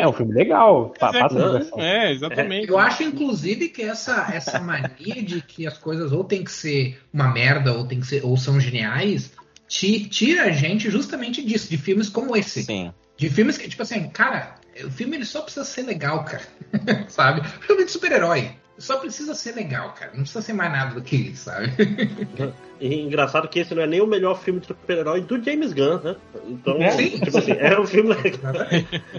É 0.00 0.08
um 0.08 0.12
filme 0.12 0.32
legal. 0.32 0.92
Mas 1.00 1.14
é, 1.14 1.20
Passa 1.20 1.36
diversão. 1.46 1.80
é, 1.80 2.10
exatamente. 2.12 2.68
Eu 2.68 2.78
acho, 2.78 3.04
inclusive, 3.04 3.68
que 3.68 3.82
essa, 3.82 4.28
essa 4.32 4.58
mania 4.58 5.22
de 5.22 5.40
que 5.40 5.66
as 5.66 5.78
coisas 5.78 6.10
ou 6.10 6.24
tem 6.24 6.42
que 6.42 6.50
ser 6.50 6.98
uma 7.12 7.28
merda 7.32 7.72
ou 7.74 7.86
tem 7.86 8.00
que 8.00 8.06
ser 8.06 8.24
ou 8.24 8.36
são 8.36 8.58
geniais 8.58 9.32
tira 9.68 10.44
a 10.44 10.50
gente 10.50 10.90
justamente 10.90 11.44
disso, 11.44 11.68
de 11.68 11.76
filmes 11.76 12.08
como 12.08 12.36
esse. 12.36 12.62
Sim. 12.64 12.92
De 13.16 13.28
filmes 13.28 13.58
que, 13.58 13.68
tipo 13.68 13.82
assim, 13.82 14.08
cara, 14.08 14.54
o 14.84 14.90
filme 14.90 15.16
ele 15.16 15.24
só 15.24 15.42
precisa 15.42 15.64
ser 15.64 15.82
legal, 15.82 16.24
cara. 16.24 16.42
sabe? 17.08 17.46
Filme 17.60 17.84
de 17.84 17.90
super-herói. 17.90 18.56
Só 18.78 18.98
precisa 18.98 19.34
ser 19.34 19.56
legal, 19.56 19.92
cara. 19.98 20.12
Não 20.14 20.20
precisa 20.20 20.40
ser 20.40 20.52
mais 20.52 20.70
nada 20.70 20.94
do 20.94 21.02
que 21.02 21.16
isso, 21.16 21.44
sabe? 21.44 21.72
E 22.80 22.94
engraçado 22.94 23.48
que 23.48 23.58
esse 23.58 23.74
não 23.74 23.82
é 23.82 23.88
nem 23.88 24.00
o 24.00 24.06
melhor 24.06 24.40
filme 24.40 24.60
de 24.60 24.68
super-herói 24.68 25.20
do 25.20 25.42
James 25.42 25.72
Gunn, 25.72 25.98
né? 25.98 26.14
Então, 26.46 26.76
É. 26.80 26.90
Sim. 26.92 27.10
tipo 27.18 27.36
assim, 27.36 27.50
é 27.58 27.76
um 27.80 27.84
filme 27.84 28.14
legal. 28.14 28.54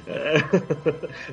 É, 0.07 0.35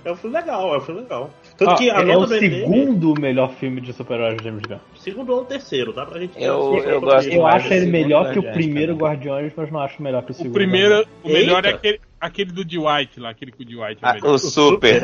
é 0.08 0.12
um 0.12 0.16
filme 0.16 0.36
legal, 0.36 0.74
é 0.74 0.78
um 0.78 0.80
filme 0.80 1.00
legal. 1.02 1.30
Tanto 1.56 1.70
Ó, 1.70 1.74
que 1.76 1.88
a 1.88 2.00
é 2.00 2.04
nota 2.04 2.18
o 2.18 2.26
do 2.26 2.38
segundo 2.40 3.20
melhor 3.20 3.54
filme 3.54 3.80
de 3.80 3.92
super-heróis 3.92 4.36
de 4.38 4.42
James 4.42 4.62
Gunn. 4.62 4.78
segundo 4.98 5.32
ou 5.34 5.44
terceiro, 5.44 5.92
dá 5.92 6.04
pra 6.04 6.18
gente 6.18 6.32
Eu- 6.42 6.76
eu 6.78 6.94
sobre 6.94 6.98
gosto. 6.98 7.30
Eu 7.30 7.46
acho 7.46 7.68
do 7.68 7.74
ele 7.74 7.80
segundo 7.84 7.92
melhor 8.02 8.32
que 8.32 8.38
o 8.40 8.52
primeiro. 8.52 8.96
Guardiões, 8.96 9.52
mas 9.56 9.70
não 9.70 9.78
acho 9.80 10.02
melhor 10.02 10.22
que 10.24 10.30
o 10.30 10.34
O 10.34 10.36
segundo. 10.36 10.52
primeiro, 10.54 11.06
o 11.22 11.28
melhor 11.28 11.64
é 11.64 11.68
aquele, 11.70 12.00
aquele 12.20 12.52
do 12.52 12.64
Dwight 12.64 13.18
lá, 13.20 13.30
aquele 13.30 13.52
com 13.52 13.62
o 13.62 13.66
Dwight. 13.66 14.02
é 14.02 14.06
o 14.06 14.08
Ah, 14.10 14.14
melhor. 14.14 14.30
o 14.34 14.38
Super. 14.38 15.02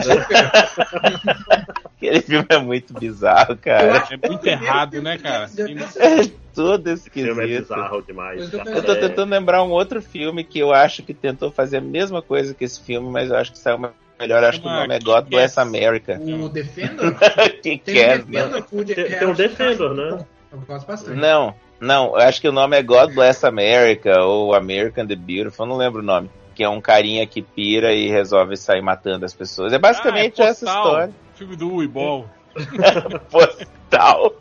Aquele 1.96 2.20
filme 2.22 2.46
é 2.48 2.58
muito 2.58 2.92
bizarro, 2.94 3.56
cara. 3.56 4.04
É 4.10 4.28
muito 4.28 4.44
o 4.44 4.48
errado, 4.48 5.00
né, 5.02 5.18
cara? 5.18 5.46
Gunn- 5.54 5.78
É 5.96 6.30
todo 6.54 6.86
O 6.92 6.96
filme 6.96 7.30
é 7.30 7.44
esquisito. 7.44 7.62
bizarro 7.62 8.02
demais. 8.02 8.52
Eu 8.52 8.58
cara. 8.58 8.70
Eu 8.76 8.82
tô 8.82 8.92
É- 8.92 8.96
tentando 8.96 9.30
lembrar 9.30 9.62
um 9.62 9.70
outro 9.70 10.02
filme 10.02 10.42
que 10.44 10.58
eu 10.58 10.72
acho 10.72 11.02
que 11.02 11.14
tentou 11.14 11.50
fazer 11.50 11.78
a 11.78 11.80
mesma 11.80 12.20
coisa 12.20 12.54
que 12.54 12.64
esse 12.64 12.80
filme, 12.80 13.08
mas 13.08 13.30
eu 13.30 13.36
acho 13.36 13.52
que 13.52 13.58
saiu 13.58 13.78
melhor, 14.18 14.44
acho 14.44 14.60
que 14.60 14.66
o 14.66 14.70
nome 14.70 14.94
é 14.94 14.98
God 15.00 15.26
Bless 15.28 15.58
America. 15.58 16.20
O 16.20 16.48
Defender? 16.48 17.14
que 17.62 17.62
Tem 17.62 17.78
que 17.78 17.98
é? 18.00 18.16
o 18.16 18.24
Defender, 18.24 18.64
o 18.72 18.84
de- 18.84 18.94
Tem- 18.94 19.04
é, 19.14 19.26
um 19.26 19.34
que- 19.34 19.42
Defender, 19.48 19.90
né? 19.90 20.24
Eu 20.52 20.58
gosto 20.60 20.86
bastante. 20.86 21.16
Não, 21.18 21.54
não, 21.80 22.06
eu 22.08 22.16
acho 22.16 22.40
que 22.40 22.48
o 22.48 22.52
nome 22.52 22.76
é 22.76 22.82
God 22.82 23.14
Bless 23.14 23.44
America 23.46 24.22
ou 24.22 24.54
American 24.54 25.06
the 25.06 25.16
Beautiful, 25.16 25.64
eu 25.64 25.70
não 25.70 25.76
lembro 25.76 26.00
o 26.00 26.04
nome. 26.04 26.28
Que 26.54 26.62
é 26.64 26.68
um 26.68 26.80
carinha 26.80 27.26
que 27.26 27.40
pira 27.42 27.92
e 27.92 28.08
resolve 28.08 28.56
sair 28.56 28.82
matando 28.82 29.24
as 29.24 29.34
pessoas. 29.34 29.72
É 29.72 29.78
basicamente 29.78 30.40
Ah, 30.42 30.46
é 30.46 30.48
essa 30.48 30.64
história. 30.64 31.12
Filme 31.34 31.56
do 31.56 31.72
Uibol. 31.74 32.26
Postal. 33.30 34.34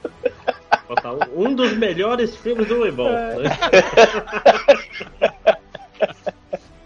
Um- 1.35 1.53
dos 1.55 1.73
melhores 1.77 2.35
filmes 2.35 2.67
do 2.67 2.81
Weibol. 2.81 3.07
É. 3.09 3.35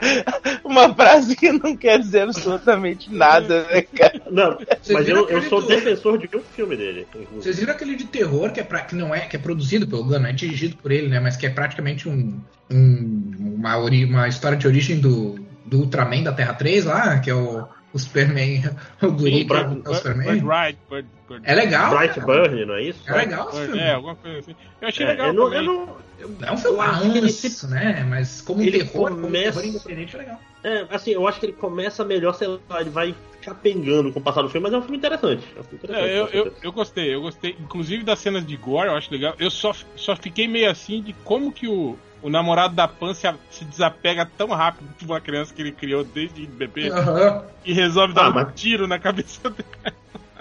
Uma 0.76 0.94
frase 0.94 1.36
que 1.36 1.52
não 1.52 1.76
quer 1.76 2.00
dizer 2.00 2.24
absolutamente 2.24 3.12
nada, 3.14 3.64
né, 3.72 3.82
cara? 3.82 4.22
Não, 4.30 4.58
mas 4.92 5.08
eu, 5.08 5.28
eu 5.30 5.42
sou 5.44 5.62
do- 5.62 5.68
defensor 5.68 6.18
de 6.18 6.30
um 6.36 6.42
filme 6.42 6.76
dele. 6.76 7.08
inclusive. 7.10 7.42
Vocês 7.42 7.60
viram 7.60 7.74
aquele 7.74 7.96
de 7.96 8.04
terror 8.06 8.52
que 8.52 8.60
é 8.60 8.64
pra, 8.64 8.82
que 8.82 8.96
não 8.96 9.14
é 9.16 9.22
que 9.22 9.36
é 9.36 9.40
produzido 9.40 9.88
pelo 9.88 10.04
Gunn, 10.04 10.20
não 10.20 10.28
é 10.30 10.34
dirigido 10.34 10.76
por 10.78 10.92
ele, 10.92 11.08
né? 11.08 11.20
Mas 11.20 11.38
que 11.38 11.46
é 11.46 11.50
praticamente 11.50 12.10
um, 12.10 12.40
um- 12.72 13.56
uma, 13.58 13.78
ori- 13.78 14.06
uma 14.06 14.28
história 14.28 14.58
de 14.58 14.68
origem 14.68 15.00
do, 15.00 15.36
do 15.66 15.80
Ultraman 15.80 16.24
da 16.24 16.34
Terra 16.34 16.54
3 16.54 16.86
lá, 16.86 17.20
que 17.20 17.30
é 17.30 17.36
o, 17.36 17.66
o 17.96 18.00
Superman, 18.00 18.62
o 19.02 19.12
guri 19.12 19.48
é 19.50 19.54
o- 19.54 19.82
é 19.86 19.90
o 19.90 19.96
Superman. 19.96 20.40
Right, 20.46 20.78
Bird, 20.90 21.08
Bird, 21.30 21.42
É 21.50 21.56
legal. 21.56 21.98
Bright. 21.98 22.20
Burn, 22.20 22.66
não 22.66 22.76
é 22.76 22.84
isso? 22.84 23.00
É 23.08 23.16
legal 23.16 23.50
esse 23.50 23.62
filme. 23.66 23.80
é, 23.80 23.94
alguma 23.94 24.16
coisa 24.18 24.40
assim. 24.40 24.56
Eu 24.82 24.88
achei 24.90 25.06
É, 25.06 25.10
legal 25.10 25.28
eu 25.28 25.34
não, 25.34 25.54
eu 25.54 25.64
não- 25.64 25.98
É 26.42 26.52
um 26.52 26.58
filme 26.58 27.20
eu 27.20 27.26
isso, 27.26 27.68
né? 27.70 28.06
Mas 28.08 28.42
como 28.42 28.62
ele 28.62 28.80
terror, 28.84 29.10
como 29.10 29.22
começa- 29.22 29.60
terror 29.60 29.66
independente 29.66 30.16
é 30.16 30.20
legal. 30.20 30.40
É, 30.64 30.86
assim, 30.90 31.12
eu 31.12 31.28
acho 31.28 31.40
que 31.40 31.46
ele 31.48 31.54
começa 31.54 32.04
melhor, 32.04 32.34
sei 32.34 32.48
lá, 32.48 32.82
ele 32.82 32.90
vai 32.90 33.16
capengando 33.42 34.12
com 34.12 34.20
o 34.20 34.22
passar 34.24 34.42
do 34.42 34.50
filme, 34.50 34.64
mas 34.64 34.74
é 34.74 34.78
um 34.78 34.82
filme 34.82 34.98
interessante. 34.98 35.44
É 35.56 35.60
um 35.60 35.64
filme 35.64 35.80
interessante 35.84 36.10
É, 36.10 36.20
eu, 36.20 36.28
eu, 36.46 36.54
eu 36.64 36.72
gostei, 36.72 37.14
eu 37.14 37.22
gostei. 37.22 37.56
Inclusive 37.60 38.04
das 38.04 38.20
cenas 38.20 38.46
de 38.46 38.56
gore, 38.58 38.88
eu 38.90 38.96
acho 38.96 39.12
legal. 39.12 39.36
Eu 39.40 39.52
só, 39.52 39.72
só 39.96 40.16
fiquei 40.16 40.48
meio 40.48 40.70
assim 40.70 41.02
de 41.02 41.14
como 41.24 41.52
que 41.52 41.68
o, 41.68 41.98
o 42.26 42.30
namorado 42.30 42.74
da 42.74 42.88
Pan 42.88 43.14
se, 43.14 43.32
se 43.52 43.64
desapega 43.66 44.28
tão 44.38 44.48
rápido 44.48 44.90
de 44.98 45.06
uma 45.06 45.22
criança 45.22 45.54
que 45.54 45.62
ele 45.62 45.72
criou 45.72 46.04
desde 46.04 46.48
bebê 46.48 46.90
Aham. 46.90 47.44
e 47.64 47.72
resolve 47.72 48.16
dar 48.16 48.26
Ah, 48.26 48.30
um 48.30 48.34
mas- 48.34 48.54
tiro 48.56 48.88
na 48.88 48.98
cabeça 48.98 49.48
dele. 49.50 49.66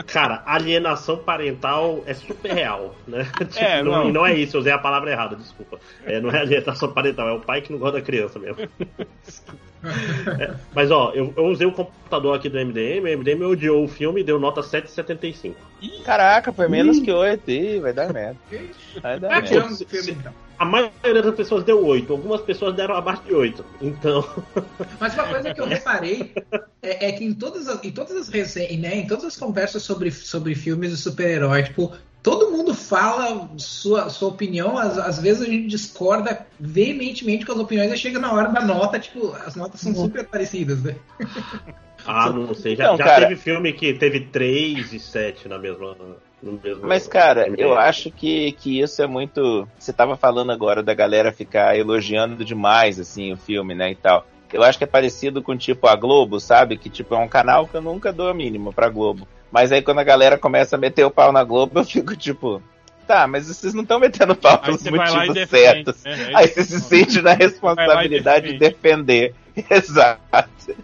Cara, 0.08 0.42
alienação 0.44 1.18
parental 1.18 2.02
é 2.04 2.14
super 2.14 2.52
real, 2.52 2.96
né? 3.06 3.24
Tipo, 3.38 3.58
É, 3.60 3.80
não, 3.82 3.92
não. 3.92 4.08
e 4.08 4.12
não 4.12 4.26
é 4.26 4.34
isso, 4.34 4.56
eu 4.56 4.60
usei 4.60 4.72
a 4.72 4.78
palavra 4.78 5.12
errada, 5.12 5.36
desculpa. 5.36 5.78
É, 6.04 6.20
não 6.20 6.30
é 6.30 6.40
alienação 6.40 6.90
parental, 6.92 7.28
é 7.28 7.32
o 7.32 7.40
pai 7.40 7.60
que 7.60 7.70
não 7.70 7.78
gosta 7.78 7.98
da 7.98 8.04
criança 8.04 8.38
mesmo. 8.38 8.66
É, 10.40 10.54
mas 10.74 10.90
ó, 10.90 11.12
eu, 11.14 11.34
eu 11.36 11.44
usei 11.44 11.66
o 11.66 11.70
computador 11.72 12.34
aqui 12.34 12.48
do 12.48 12.56
MDM, 12.58 13.00
o 13.04 13.18
MDM 13.18 13.42
odiou 13.44 13.84
o 13.84 13.88
filme 13.88 14.22
e 14.22 14.24
deu 14.24 14.40
nota 14.40 14.62
7,75. 14.62 15.54
Caraca, 16.06 16.50
foi 16.54 16.68
menos 16.68 17.00
que 17.00 17.12
8, 17.12 17.50
ih, 17.50 17.80
vai 17.80 17.92
dar 17.92 18.10
merda. 18.10 18.38
Vai 19.02 19.20
dar 19.20 19.28
Ah, 19.30 19.40
merda. 19.42 19.74
filme 19.86 20.10
então. 20.12 20.32
A 20.58 20.64
maioria 20.64 21.22
das 21.22 21.34
pessoas 21.34 21.64
deu 21.64 21.84
8, 21.84 22.12
algumas 22.12 22.40
pessoas 22.40 22.74
deram 22.74 22.94
abaixo 22.94 23.22
de 23.24 23.34
8. 23.34 23.64
Então, 23.80 24.24
Mas 25.00 25.14
uma 25.14 25.24
coisa 25.24 25.52
que 25.52 25.60
eu 25.60 25.66
reparei 25.66 26.32
é, 26.82 27.08
é 27.08 27.12
que 27.12 27.24
em 27.24 27.34
todas 27.34 27.68
as, 27.68 27.84
em 27.84 27.90
todas 27.90 28.16
as 28.16 28.28
resenhas, 28.28 28.78
né, 28.78 28.96
em 28.98 29.06
todas 29.06 29.24
as 29.24 29.36
conversas 29.36 29.82
sobre, 29.82 30.10
sobre 30.10 30.54
filmes 30.54 30.90
de 30.90 30.96
super-herói, 30.96 31.64
tipo, 31.64 31.92
todo 32.22 32.50
mundo 32.50 32.72
fala 32.72 33.50
sua, 33.58 34.08
sua 34.08 34.28
opinião, 34.28 34.78
às, 34.78 34.96
às 34.96 35.18
vezes 35.18 35.42
a 35.42 35.50
gente 35.50 35.66
discorda 35.66 36.46
veementemente 36.58 37.44
com 37.44 37.52
as 37.52 37.58
opiniões 37.58 37.92
e 37.92 37.96
chega 37.96 38.18
na 38.18 38.32
hora 38.32 38.48
da 38.50 38.60
nota, 38.62 38.98
tipo, 38.98 39.32
as 39.44 39.56
notas 39.56 39.80
são 39.80 39.94
super 39.94 40.24
parecidas, 40.26 40.82
né? 40.82 40.96
ah, 42.06 42.30
não 42.30 42.54
sei, 42.54 42.76
já, 42.76 42.84
Então, 42.84 42.96
já 42.96 43.04
cara- 43.04 43.28
teve 43.28 43.40
filme 43.40 43.72
que 43.72 43.92
teve 43.94 44.20
3 44.20 44.92
e 44.92 45.00
7 45.00 45.48
na 45.48 45.58
mesma. 45.58 45.96
Mesmo 46.44 46.86
Mas, 46.86 47.08
cara, 47.08 47.48
eu 47.56 47.74
acho 47.74 48.10
que, 48.10 48.52
que 48.52 48.80
isso 48.80 49.02
é 49.02 49.06
muito. 49.06 49.66
Você 49.78 49.92
tava 49.92 50.16
falando 50.16 50.52
agora 50.52 50.82
da 50.82 50.92
galera 50.92 51.32
ficar 51.32 51.76
elogiando 51.76 52.44
demais, 52.44 53.00
assim, 53.00 53.32
o 53.32 53.36
filme, 53.36 53.74
né, 53.74 53.92
e 53.92 53.94
tal. 53.94 54.26
Eu 54.52 54.62
acho 54.62 54.78
que 54.78 54.84
é 54.84 54.86
parecido 54.86 55.42
com, 55.42 55.56
tipo, 55.56 55.86
a 55.86 55.96
Globo, 55.96 56.38
sabe? 56.38 56.76
Que, 56.76 56.90
tipo, 56.90 57.14
é 57.14 57.18
um 57.18 57.28
canal 57.28 57.66
que 57.66 57.74
eu 57.74 57.82
nunca 57.82 58.12
dou 58.12 58.28
a 58.28 58.34
mínima 58.34 58.72
pra 58.72 58.88
Globo. 58.88 59.26
Mas 59.50 59.72
aí, 59.72 59.82
quando 59.82 59.98
a 59.98 60.04
galera 60.04 60.38
começa 60.38 60.76
a 60.76 60.78
meter 60.78 61.04
o 61.04 61.10
pau 61.10 61.32
na 61.32 61.42
Globo, 61.42 61.78
eu 61.80 61.84
fico, 61.84 62.14
tipo... 62.16 62.62
Tá, 63.06 63.26
mas 63.26 63.48
vocês 63.48 63.74
não 63.74 63.82
estão 63.82 64.00
metendo 64.00 64.34
pau 64.34 64.52
Aí 64.52 64.60
pelos 64.60 64.82
motivos 64.82 65.34
defende. 65.34 65.48
certos. 65.48 66.04
né? 66.04 66.30
Aí 66.34 66.48
você 66.48 66.64
se 66.64 66.80
sente 66.80 67.20
na 67.20 67.34
responsabilidade 67.34 68.52
de 68.52 68.58
defender. 68.58 69.34
Exato. 69.70 70.74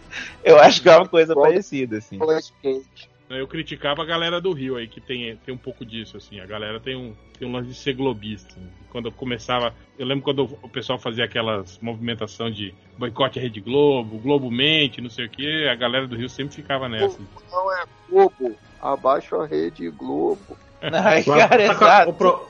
Eu 0.45 0.59
acho 0.59 0.83
que 0.83 0.89
é 0.91 0.97
uma 0.97 1.09
coisa 1.09 1.35
parecida, 1.35 1.97
assim. 1.97 2.19
Cage. 2.63 3.10
Eu 3.31 3.47
criticava 3.47 4.03
a 4.03 4.05
galera 4.05 4.41
do 4.41 4.53
Rio 4.53 4.77
aí, 4.77 4.89
que 4.89 5.01
tem, 5.01 5.37
tem 5.37 5.55
um 5.55 5.59
pouco 5.59 5.85
disso, 5.87 6.17
assim. 6.17 6.41
A 6.41 6.47
galera 6.47 6.81
tem 6.81 6.97
um, 6.97 7.15
tem 7.39 7.47
um 7.47 7.53
lance 7.53 7.69
de 7.69 7.75
ser 7.77 7.93
globista. 7.93 8.57
Quando 8.91 9.07
eu 9.07 9.13
começava. 9.13 9.73
Eu 9.97 10.05
lembro 10.05 10.25
quando 10.25 10.59
o 10.61 10.69
pessoal 10.69 10.99
fazia 10.99 11.25
aquelas 11.27 11.79
movimentação 11.81 12.51
de 12.51 12.75
boicote 12.99 13.39
à 13.39 13.43
Rede 13.43 13.61
Globo, 13.61 14.19
Globo 14.19 14.51
mente, 14.51 15.01
não 15.01 15.09
sei 15.11 15.27
o 15.27 15.31
que, 15.31 15.69
a 15.69 15.77
galera 15.77 16.09
do 16.09 16.17
Rio 16.17 16.29
sempre 16.29 16.57
ficava 16.57 16.89
nessa. 16.89 17.21
Não 17.53 17.73
é 17.73 17.85
Globo. 18.09 18.57
Abaixo 18.83 19.37
a 19.37 19.47
rede 19.47 19.89
Globo. 19.91 20.57
Ai, 20.83 21.23
cara, 21.23 21.63
exato. 21.63 22.11
o, 22.11 22.15
pro- 22.15 22.49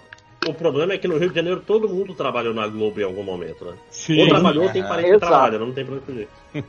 o 0.48 0.54
problema 0.54 0.94
é 0.94 0.98
que 0.98 1.08
no 1.08 1.18
Rio 1.18 1.28
de 1.28 1.34
Janeiro 1.34 1.60
todo 1.60 1.88
mundo 1.88 2.14
trabalhou 2.14 2.54
na 2.54 2.66
Globo 2.66 2.98
em 2.98 3.04
algum 3.04 3.22
momento, 3.24 3.64
né? 3.66 3.76
Sim. 3.90 4.18
Ou 4.22 4.28
trabalhou 4.28 4.64
ou 4.64 4.70
tem 4.70 4.82
Ah, 4.82 4.88
parente 4.88 5.10
que 5.12 5.18
trabalha, 5.18 5.58
não 5.58 5.72
tem 5.72 5.84
pra 5.84 5.94
onde 5.96 6.04
fugir. 6.06 6.28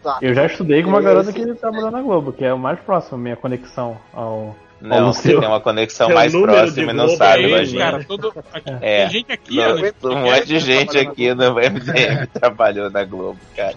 Exato. 0.00 0.24
Eu 0.24 0.34
já 0.34 0.46
estudei 0.46 0.82
com 0.82 0.88
uma 0.90 1.00
garota 1.00 1.30
Esse- 1.30 1.38
que 1.44 1.54
trabalhou 1.54 1.90
na 1.90 2.00
Globo, 2.02 2.32
que 2.32 2.44
é 2.44 2.52
o 2.52 2.58
mais 2.58 2.78
próximo, 2.80 3.18
minha 3.18 3.36
conexão 3.36 3.98
ao. 4.12 4.56
Não, 4.80 5.12
você 5.14 5.30
seu- 5.30 5.40
tem 5.40 5.48
uma 5.48 5.60
conexão 5.60 6.08
seu 6.08 6.14
mais 6.14 6.30
próxima 6.32 6.90
e 6.90 6.94
não 6.94 7.06
Globo 7.06 7.16
sabe, 7.18 7.42
é 7.42 7.44
É, 7.44 7.48
imagina. 7.48 7.84
cara, 7.84 8.04
todo, 8.04 8.34
aqui, 8.52 8.70
É. 8.82 9.02
tem 9.04 9.10
gente 9.10 9.32
aqui, 9.32 9.56
Não, 9.56 9.70
ó, 9.70 9.74
nesse 9.76 10.06
um 10.06 10.16
monte 10.18 10.46
de 10.46 10.58
gente 10.58 10.98
aqui 10.98 11.34
no 11.34 11.58
MDM 11.58 12.26
trabalhou 12.26 12.90
na 12.90 13.02
Globo, 13.04 13.38
cara. 13.56 13.74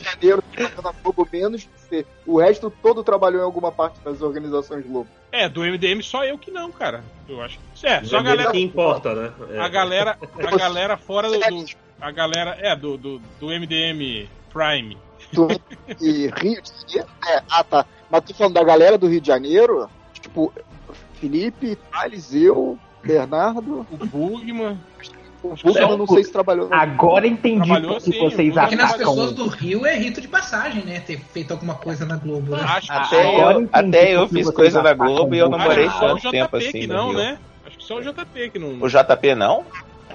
Janeiro 0.00 0.42
trabalhou 0.54 0.82
na 0.84 0.92
Globo 1.02 1.28
menos 1.32 1.68
você. 1.76 2.06
O 2.24 2.38
resto 2.38 2.72
todo 2.82 3.02
trabalhou 3.02 3.40
em 3.40 3.44
alguma 3.44 3.72
parte 3.72 3.98
das 4.04 4.22
organizações 4.22 4.86
Globo. 4.86 5.08
É, 5.32 5.48
do 5.48 5.62
MDM 5.64 6.00
só 6.04 6.24
eu 6.24 6.38
que 6.38 6.52
não, 6.52 6.70
cara. 6.70 7.02
Eu 7.28 7.42
acho. 7.42 7.58
É, 7.82 8.04
só 8.04 8.18
a 8.18 8.22
galera. 8.22 8.52
que 8.52 8.60
importa, 8.60 9.12
né? 9.12 9.32
É. 9.50 9.58
A 9.58 9.68
galera, 9.68 10.16
a 10.38 10.56
galera 10.56 10.96
fora 10.96 11.28
do, 11.28 11.38
do- 11.40 11.66
a 12.00 12.10
galera 12.12 12.56
é 12.60 12.76
do, 12.76 12.96
do, 12.96 13.20
do 13.40 13.46
MDM 13.50 14.28
Prime. 14.52 14.96
Do 15.34 15.48
e 16.00 16.28
Rio 16.28 16.62
de 16.62 16.70
Janeiro. 16.88 17.10
É, 17.26 17.42
ah, 17.50 17.64
tá. 17.64 17.86
Mas 18.10 18.24
tô 18.24 18.34
falando 18.34 18.54
da 18.54 18.64
galera 18.64 18.96
do 18.96 19.08
Rio 19.08 19.20
de 19.20 19.26
Janeiro, 19.26 19.88
tipo, 20.12 20.52
Felipe, 21.14 21.76
Thales, 21.90 22.34
eu, 22.34 22.78
Bernardo. 23.02 23.86
O 23.90 24.06
Bugman. 24.06 24.78
O 25.42 25.54
Buga 25.62 25.80
eu 25.80 25.98
não 25.98 26.06
sei 26.06 26.24
se 26.24 26.32
trabalhou. 26.32 26.68
Agora 26.72 27.26
entendi 27.26 27.68
Trabalhou 27.68 27.96
que 27.96 28.12
sim, 28.12 28.18
vocês 28.18 28.48
Buga 28.48 28.62
Porque 28.62 28.76
nas 28.76 28.96
pessoas 28.96 29.32
do 29.32 29.46
Rio 29.46 29.84
é 29.84 29.94
rito 29.94 30.20
de 30.20 30.28
passagem, 30.28 30.82
né? 30.84 31.00
Ter 31.00 31.18
feito 31.18 31.52
alguma 31.52 31.74
coisa 31.74 32.06
na 32.06 32.16
Globo, 32.16 32.56
né? 32.56 32.62
Acho, 32.62 32.90
Até 32.90 33.42
eu, 33.42 33.68
até 33.70 34.16
eu 34.16 34.28
fiz 34.28 34.50
coisa 34.50 34.82
na 34.82 34.94
Globo 34.94 35.34
e 35.34 35.38
eu 35.38 35.50
não 35.50 35.58
morei 35.58 35.88
tanto 36.00 36.30
tempo 36.30 36.56
assim. 36.56 36.86
não, 36.86 37.12
né? 37.12 37.38
Acho 37.66 37.78
que 37.78 37.84
só 37.84 37.98
o 37.98 38.02
JP 38.02 38.50
que 38.50 38.58
não. 38.58 38.80
O 38.80 38.88
JP 38.88 39.34
não? 39.34 39.64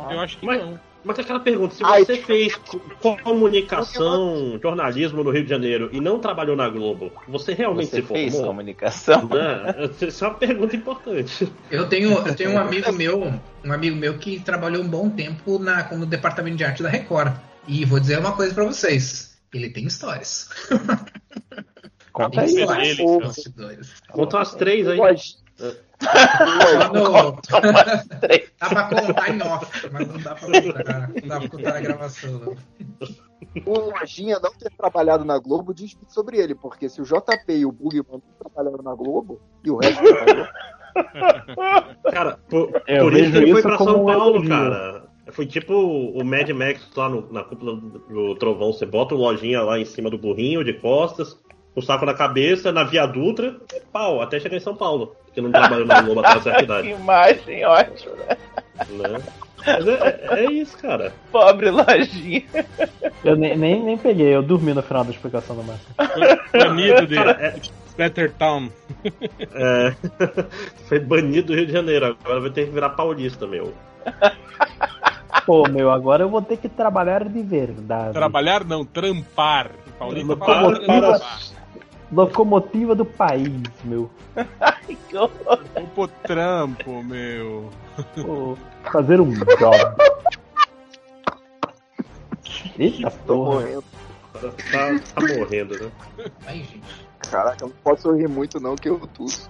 Eu 0.09 0.19
acho 0.19 0.37
que 0.37 0.45
não. 0.45 0.79
Mas 1.03 1.15
tem 1.15 1.23
aquela 1.23 1.39
pergunta, 1.39 1.75
se 1.75 1.83
Ai, 1.83 2.03
você 2.03 2.17
fez 2.17 2.55
co- 2.55 3.17
comunicação, 3.23 4.59
jornalismo 4.61 5.23
no 5.23 5.31
Rio 5.31 5.43
de 5.43 5.49
Janeiro 5.49 5.89
e 5.93 6.01
não 6.01 6.19
trabalhou 6.19 6.55
na 6.55 6.67
Globo, 6.67 7.11
você 7.27 7.53
realmente 7.53 7.89
Você 7.89 8.01
se 8.01 8.07
fez 8.07 8.33
formou? 8.33 8.49
comunicação? 8.49 9.27
Né? 9.29 9.89
Isso 10.01 10.25
é 10.25 10.27
uma 10.27 10.33
pergunta 10.35 10.75
importante. 10.75 11.49
Eu 11.71 11.87
tenho, 11.87 12.11
eu 12.11 12.35
tenho 12.35 12.51
um 12.51 12.57
amigo 12.59 12.91
meu, 12.91 13.33
um 13.63 13.71
amigo 13.71 13.95
meu 13.95 14.17
que 14.17 14.39
trabalhou 14.41 14.83
um 14.83 14.87
bom 14.87 15.09
tempo 15.09 15.57
na, 15.57 15.89
no 15.93 16.05
departamento 16.05 16.57
de 16.57 16.63
arte 16.65 16.83
da 16.83 16.89
Record. 16.89 17.33
E 17.67 17.85
vou 17.85 17.99
dizer 17.99 18.19
uma 18.19 18.33
coisa 18.33 18.53
pra 18.53 18.65
vocês. 18.65 19.37
Ele 19.53 19.69
tem 19.69 19.85
histórias. 19.85 20.49
Conta 22.11 22.41
Tem 22.43 22.67
aí. 22.69 22.91
Histórias. 22.91 23.93
Conta 24.11 24.37
umas 24.37 24.55
três 24.55 24.87
aí. 24.87 24.97
Lojinha- 24.97 25.37
Três. 28.21 28.51
Dá 28.59 28.69
pra 28.69 28.83
contar 28.83 29.29
em 29.35 29.41
off, 29.41 29.89
mas 29.91 30.07
não 30.07 30.17
dá 30.19 30.35
pra 30.35 30.61
contar. 30.61 31.09
Não 31.21 31.27
dá 31.27 31.39
pra 31.39 31.49
contar 31.49 31.73
na 31.73 31.79
gravação. 31.81 32.31
Não. 32.31 32.55
O 33.65 33.79
Lojinha 33.91 34.39
não 34.39 34.51
ter 34.53 34.69
trabalhado 34.77 35.25
na 35.25 35.37
Globo 35.39 35.73
diz 35.73 35.95
muito 35.95 36.13
sobre 36.13 36.37
ele, 36.37 36.53
porque 36.55 36.87
se 36.89 37.01
o 37.01 37.05
JP 37.05 37.51
e 37.53 37.65
o 37.65 37.71
Bugman 37.71 38.03
não 38.11 38.21
trabalharam 38.37 38.83
na 38.83 38.93
Globo 38.95 39.41
e 39.63 39.71
o 39.71 39.77
resto 39.77 40.01
trabalhou, 40.03 40.47
Cara, 42.11 42.39
por, 42.49 42.81
Eu 42.87 43.03
por 43.05 43.13
isso 43.13 43.37
ele 43.37 43.51
foi 43.51 43.61
pra 43.61 43.77
São 43.77 44.05
Paulo, 44.05 44.47
cara. 44.47 45.03
Foi 45.31 45.45
tipo 45.45 45.73
o 45.73 46.23
Mad 46.25 46.49
Max 46.49 46.87
lá 46.95 47.07
no- 47.07 47.31
na 47.31 47.43
cúpula 47.43 47.75
do, 47.75 47.99
do 47.99 48.35
trovão. 48.35 48.73
Você 48.73 48.85
bota 48.85 49.13
o 49.13 49.17
lojinha 49.17 49.61
lá 49.61 49.79
em 49.79 49.85
cima 49.85 50.09
do 50.09 50.17
burrinho, 50.17 50.63
de 50.63 50.73
costas, 50.73 51.39
o 51.75 51.81
saco 51.81 52.05
na 52.05 52.13
cabeça, 52.15 52.71
na 52.71 52.83
Via 52.83 53.05
Dutra, 53.05 53.59
e 53.73 53.79
pau, 53.91 54.21
até 54.21 54.39
chegar 54.39 54.57
em 54.57 54.61
São 54.61 54.75
Paulo. 54.75 55.15
Porque 55.29 55.41
não 55.41 55.51
trabalhou 55.51 55.85
na 55.85 56.01
Globo 56.01 56.19
até 56.21 56.33
uma 56.33 56.41
certa 56.41 56.57
Que 56.59 56.63
idade. 56.65 56.89
imagem 56.89 57.65
ótima. 57.65 58.15
Né? 58.89 59.21
Mas 59.65 59.87
é, 59.87 60.27
é 60.31 60.51
isso, 60.51 60.77
cara. 60.77 61.13
Pobre 61.31 61.69
lojinha. 61.69 62.43
Eu 63.23 63.35
nem, 63.35 63.57
nem, 63.57 63.83
nem 63.83 63.97
peguei, 63.97 64.33
eu 64.35 64.41
dormi 64.41 64.73
no 64.73 64.81
final 64.81 65.03
da 65.03 65.11
explicação 65.11 65.55
do 65.55 65.63
Marco. 65.63 65.83
Banido 66.53 67.05
de 67.07 67.15
Cara, 67.15 67.31
é- 67.39 67.55
Splatter 67.87 68.33
Town. 68.39 68.69
É, 69.53 69.93
foi 70.87 70.99
banido 70.99 71.47
do 71.47 71.55
Rio 71.55 71.65
de 71.65 71.73
Janeiro, 71.73 72.05
agora 72.05 72.39
vai 72.39 72.49
ter 72.49 72.65
que 72.67 72.71
virar 72.71 72.89
paulista, 72.91 73.45
meu. 73.45 73.73
Pô, 75.45 75.67
meu, 75.69 75.91
agora 75.91 76.23
eu 76.23 76.29
vou 76.29 76.41
ter 76.41 76.57
que 76.57 76.69
trabalhar 76.69 77.25
de 77.27 77.41
verdade. 77.41 78.13
Trabalhar 78.13 78.63
não, 78.63 78.85
trampar. 78.85 79.71
Paulista 79.97 80.35
Para- 80.37 80.61
para- 80.61 80.79
trampar. 80.79 81.39
Locomotiva 82.11 82.95
do 82.95 83.05
país, 83.05 83.61
meu. 83.83 84.09
Vou 85.11 85.27
pro 85.95 86.07
trampo, 86.23 87.03
meu. 87.03 87.69
Pô, 88.21 88.57
fazer 88.91 89.21
um 89.21 89.31
job. 89.33 89.95
Eita 92.77 93.11
Tô 93.11 93.35
porra. 93.35 93.51
morrendo. 93.61 93.83
Tá, 94.33 94.39
tá- 94.71 95.35
morrendo, 95.37 95.83
né? 95.83 95.91
Aí, 96.47 96.59
gente. 96.59 96.81
Caraca, 97.29 97.57
não 97.65 97.69
posso 97.83 98.03
sorrir 98.03 98.27
muito 98.27 98.59
não, 98.59 98.75
que 98.75 98.89
eu 98.89 98.99
tuço. 99.13 99.49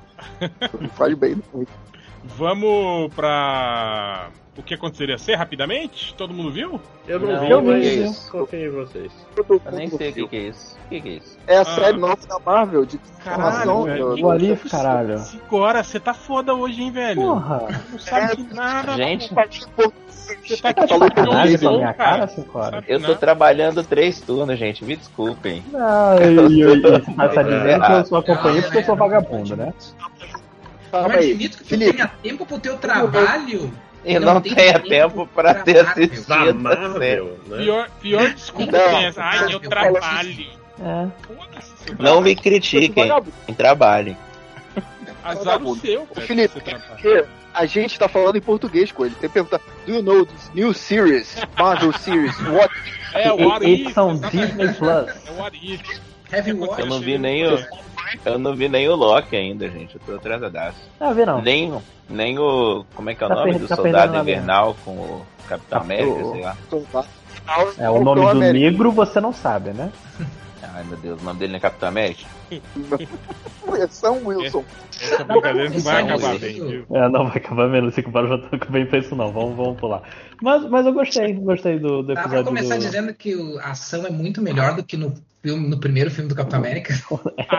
Não 0.81 0.89
faz 0.89 1.13
bem. 1.17 1.41
não. 1.53 1.65
Vamos 2.23 3.13
pra. 3.13 4.29
O 4.57 4.61
que 4.61 4.73
aconteceria 4.73 5.17
ser 5.17 5.35
rapidamente? 5.35 6.13
Todo 6.15 6.33
mundo 6.33 6.51
viu? 6.51 6.81
Eu 7.07 7.17
não, 7.17 7.31
Não, 7.31 7.39
vi, 7.39 7.49
eu 7.49 7.61
mas 7.61 7.79
vi 7.81 8.03
isso. 8.03 8.29
confio 8.31 8.59
em 8.59 8.69
vocês. 8.85 9.11
Eu 9.37 9.71
nem 9.71 9.87
sei 9.89 10.09
o 10.09 10.13
que, 10.13 10.27
que 10.27 10.35
é 10.35 10.39
isso. 10.49 10.77
O 10.85 10.89
que, 10.89 11.01
que 11.01 11.09
é 11.09 11.11
isso? 11.13 11.37
É 11.47 11.57
a 11.57 11.61
Ah. 11.61 11.65
série 11.65 11.97
nova 11.97 12.17
da 12.27 12.39
Marvel 12.39 12.85
de 12.85 12.97
Caralho, 13.23 13.83
velho. 13.83 14.15
do- 14.17 14.25
O 14.25 14.31
Alif, 14.31 14.69
caralho. 14.69 15.17
5 15.19 15.57
horas, 15.57 15.87
você 15.87 15.97
tá 15.97 16.13
foda 16.13 16.53
hoje, 16.53 16.81
hein, 16.83 16.91
velho? 16.91 17.21
Porra. 17.21 17.67
Não 17.89 17.99
sabe 17.99 18.43
de 18.43 18.53
nada. 18.53 18.93
Gente, 18.97 19.29
Você 19.33 20.57
tá 20.61 20.73
Tá 20.73 20.83
de 20.85 20.89
Falou 20.93 21.07
sacanagem 21.07 21.57
português, 21.57 21.61
com 21.61 21.67
a 21.67 21.71
não, 21.71 21.77
minha 21.79 21.93
cara, 21.93 22.29
horas. 22.53 22.83
eu 22.87 23.01
tô 23.01 23.15
trabalhando 23.15 23.83
três 23.83 24.19
turnos, 24.21 24.59
gente. 24.59 24.83
Me 24.85 24.95
desculpem. 24.95 25.63
Ai, 25.73 26.17
ai, 26.21 26.63
ai, 26.63 27.29
você 27.29 27.33
tá 27.33 27.41
dizendo 27.43 27.85
que 27.85 27.91
eu 27.93 28.05
só 28.05 28.17
acompanhei 28.17 28.59
Ah, 28.59 28.63
porque 28.63 28.77
eu 28.79 28.83
sou 28.83 28.95
é, 28.95 28.97
vagabundo, 28.97 29.55
né? 29.55 29.73
Calma 30.91 31.07
Não 31.09 31.15
aí. 31.15 31.31
admito 31.31 31.57
que 31.57 31.63
tu 31.63 31.67
Felipe. 31.69 31.93
tenha 31.93 32.07
tempo 32.21 32.45
pro 32.45 32.59
teu 32.59 32.77
trabalho. 32.77 33.73
E 34.05 34.17
Não 34.17 34.35
não, 34.35 34.41
tem 34.41 34.55
tenha 34.55 34.79
tempo 34.79 35.27
pra 35.27 35.55
ter 35.55 35.79
assistido 35.85 36.25
Da 36.27 36.35
a 36.35 36.45
série. 36.45 36.53
Marvel, 36.53 37.39
né? 37.47 37.57
Pior, 37.57 37.89
pior 38.01 38.29
desculpa 38.33 38.71
Não. 38.71 38.83
que 38.85 38.89
tem 38.91 39.05
essa. 39.05 39.21
Ai, 39.23 39.43
eu 39.45 39.49
Eu 39.49 39.59
trabalho. 39.59 40.45
É. 40.81 40.83
Não 40.83 41.11
trabalho. 41.97 42.21
me 42.21 42.35
critiquem. 42.35 43.11
Trabalhem. 43.57 44.17
Azar 45.23 45.61
o 45.61 45.75
seu, 45.75 46.05
cara. 46.05 46.25
Felipe, 46.25 46.61
a 47.53 47.65
gente 47.65 47.99
tá 47.99 48.07
falando 48.07 48.37
em 48.37 48.41
português 48.41 48.89
com 48.91 49.05
ele. 49.05 49.15
Você 49.19 49.27
pergunta, 49.27 49.59
do 49.85 49.93
you 49.95 50.01
know 50.01 50.25
this 50.25 50.49
new 50.53 50.73
series? 50.73 51.35
Marvel 51.57 51.91
series? 51.93 52.33
What? 52.47 52.73
É 53.13 53.31
o 53.33 53.49
What. 53.49 53.65
It's 53.69 53.97
on 53.97 54.15
Disney 54.19 54.73
Plus. 54.75 55.09
É 55.27 55.31
o 55.31 55.41
What 55.41 55.57
If. 55.61 55.81
Heavy 56.31 56.51
Eu 56.51 56.59
Watch. 56.61 56.85
não 56.87 56.99
vi 56.99 57.17
nem 57.17 57.45
o. 57.47 57.59
Eu 58.25 58.39
não 58.39 58.55
vi 58.55 58.67
nem 58.69 58.87
o 58.89 58.95
Loki 58.95 59.35
ainda, 59.35 59.69
gente. 59.69 59.95
Eu 59.95 60.01
tô 60.05 60.15
atrasadaço. 60.15 60.77
Ah, 60.99 61.11
vê 61.13 61.25
não. 61.25 61.41
Nem, 61.41 61.73
nem 62.09 62.39
o. 62.39 62.85
Como 62.95 63.09
é 63.09 63.15
que 63.15 63.23
é 63.23 63.25
o 63.27 63.29
Tá 63.29 63.35
nome 63.35 63.51
per- 63.51 63.61
do 63.61 63.67
tá 63.67 63.75
Soldado 63.75 64.17
Invernal 64.17 64.75
com 64.83 64.91
o 64.91 65.25
Capitão 65.47 65.79
Tá, 65.79 65.85
América, 65.85 66.11
o- 66.25 66.31
sei 66.31 66.41
lá. 66.41 66.57
É 67.77 67.89
o 67.89 68.03
nome 68.03 68.21
do 68.21 68.33
negro 68.39 68.91
você 68.91 69.19
não 69.19 69.33
sabe, 69.33 69.71
né? 69.71 69.91
Ai 70.61 70.83
meu 70.83 70.97
Deus, 70.97 71.21
o 71.21 71.25
nome 71.25 71.39
dele 71.39 71.51
não 71.53 71.57
é 71.57 71.59
Capitão 71.61 71.89
América? 71.89 72.23
É 73.77 73.87
Sam 73.87 74.13
Wilson. 74.25 74.63
Essa 74.99 75.23
brincadeira 75.23 75.69
não 75.69 75.79
vai 75.79 76.01
acabar 76.03 76.39
bem, 76.39 76.53
viu? 76.53 76.85
É, 76.91 77.07
não 77.07 77.27
vai 77.27 77.37
acabar 77.37 77.69
menos, 77.69 77.93
cinco 77.93 78.11
para 78.11 78.27
já 78.27 78.37
tô 78.39 78.57
bem 78.71 78.85
pra 78.85 78.97
isso 78.97 79.15
não. 79.15 79.31
Vamos, 79.31 79.55
vamos 79.55 79.79
pular. 79.79 80.01
Mas, 80.41 80.67
mas 80.67 80.85
eu 80.87 80.91
gostei, 80.93 81.33
gostei 81.33 81.77
do, 81.77 82.01
do 82.01 82.07
Dá 82.07 82.13
pra 82.15 82.23
episódio 82.23 82.45
começar 82.45 82.75
do... 82.75 82.81
dizendo 82.81 83.13
que 83.13 83.35
o- 83.35 83.59
a 83.59 83.69
ação 83.71 84.05
é 84.07 84.09
muito 84.09 84.41
melhor 84.41 84.75
do 84.75 84.83
que 84.83 84.97
no, 84.97 85.13
filme, 85.41 85.67
no 85.69 85.79
primeiro 85.79 86.11
filme 86.11 86.29
do 86.29 86.35
Capitão 86.35 86.59
América. 86.59 86.93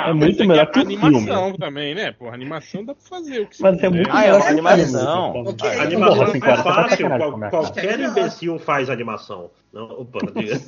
É 0.09 0.13
muito 0.13 0.45
melhor 0.47 0.67
que 0.71 0.79
o 0.79 0.83
animação 0.83 1.43
filme. 1.45 1.59
também, 1.59 1.95
né? 1.95 2.13
Porra, 2.13 2.35
animação 2.35 2.85
dá 2.85 2.95
pra 2.95 3.05
fazer 3.09 3.41
o 3.41 3.47
que 3.47 3.61
Mas 3.63 3.79
você 3.81 3.87
é 3.87 3.91
muito. 3.91 4.11
Ah, 4.13 4.25
é 4.25 4.33
melhor 4.33 4.47
animação. 4.49 5.33
filme. 5.33 5.49
Ok, 5.51 5.69
A 5.69 5.73
Porra, 5.73 5.83
animação 5.85 6.27
cinco 6.33 6.47
é 6.47 6.57
tá 6.57 6.63
fácil, 6.63 6.91
sacanagem 6.91 7.31
qual- 7.31 7.51
qualquer 7.51 8.01
imbecil 8.01 8.59
faz 8.59 8.91
animação. 8.91 9.51
Não, 9.73 9.85
opa, 10.01 10.19
diga. 10.35 10.61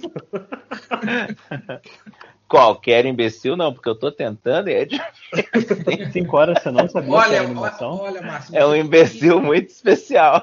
Qualquer 2.52 3.06
imbecil, 3.06 3.56
não, 3.56 3.72
porque 3.72 3.88
eu 3.88 3.94
tô 3.94 4.12
tentando 4.12 4.68
e 4.68 4.74
é, 4.74 4.84
de- 4.84 5.00
Cinco 6.12 6.36
horas 6.36 6.62
você 6.62 6.70
não 6.70 6.86
sabia 6.86 7.08
que 7.08 7.14
Olha, 7.14 7.24
era 7.24 7.34
olha, 7.36 7.44
animação? 7.46 7.94
olha, 7.96 8.20
Márcio. 8.20 8.54
é 8.54 8.66
um 8.66 8.76
imbecil 8.76 9.40
muito 9.40 9.70
especial. 9.70 10.42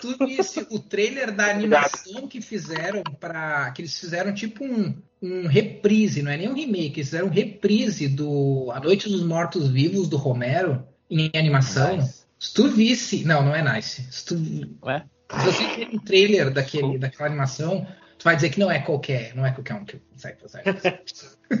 Tu 0.00 0.16
visse 0.26 0.64
o 0.70 0.78
trailer 0.78 1.32
da 1.34 1.46
animação 1.50 2.28
que 2.28 2.40
fizeram 2.40 3.02
para 3.18 3.68
que 3.72 3.82
eles 3.82 3.98
fizeram 3.98 4.32
tipo 4.32 4.64
um, 4.64 4.94
um 5.20 5.48
reprise, 5.48 6.22
não 6.22 6.30
é 6.30 6.36
nem 6.36 6.48
um 6.48 6.54
remake, 6.54 7.00
eles 7.00 7.08
fizeram 7.08 7.26
um 7.26 7.30
reprise 7.30 8.06
do 8.06 8.70
A 8.72 8.78
Noite 8.78 9.08
dos 9.08 9.24
Mortos 9.24 9.68
Vivos 9.68 10.08
do 10.08 10.16
Romero 10.16 10.84
em 11.10 11.32
animação. 11.34 11.96
Nice. 11.96 12.20
Se 12.38 12.54
tu 12.54 12.68
visse, 12.68 13.24
não, 13.24 13.42
não 13.42 13.56
é 13.56 13.74
nice. 13.74 14.06
Se 14.08 14.24
tu 14.24 14.36
Ué? 14.84 15.02
Se 15.32 15.46
você 15.46 15.64
ver 15.74 15.88
um 15.92 15.98
trailer 15.98 16.50
daquele, 16.52 16.96
daquela 16.96 17.28
animação, 17.28 17.84
tu 18.20 18.24
vai 18.24 18.36
dizer 18.36 18.50
que 18.50 18.60
não 18.60 18.70
é 18.70 18.78
qualquer, 18.78 19.34
não 19.34 19.46
é 19.46 19.50
qualquer 19.50 19.74
um 19.74 19.84
que 19.84 20.00
sai 20.14 20.36
sai. 20.46 20.62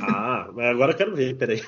Ah, 0.02 0.48
mas 0.54 0.66
agora 0.66 0.92
eu 0.92 0.96
quero 0.96 1.16
ver, 1.16 1.36
peraí. 1.36 1.60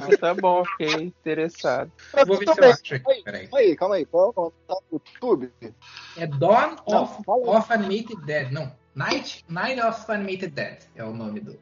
Ah, 0.00 0.16
tá 0.16 0.32
bom, 0.34 0.64
fiquei 0.64 1.06
interessado. 1.06 1.90
Vou 2.24 2.38
ver 2.38 2.48
se 2.48 2.60
eu 2.60 2.70
acho 2.70 2.94
aqui, 2.94 3.22
peraí. 3.24 3.48
Calma 3.48 3.58
aí, 3.58 3.76
calma 3.76 3.94
aí. 3.96 4.04
Qual 4.04 4.52
é 4.68 4.72
o 4.72 4.76
YouTube? 4.92 5.50
É 6.16 6.24
Dawn 6.26 6.76
of, 6.86 7.22
of 7.26 7.72
Animated 7.72 8.24
Dead. 8.24 8.52
Não, 8.52 8.70
Night, 8.94 9.44
Night 9.48 9.80
of 9.80 10.04
Animated 10.08 10.52
Dead 10.52 10.78
é 10.94 11.02
o 11.02 11.12
nome 11.12 11.40
do. 11.40 11.58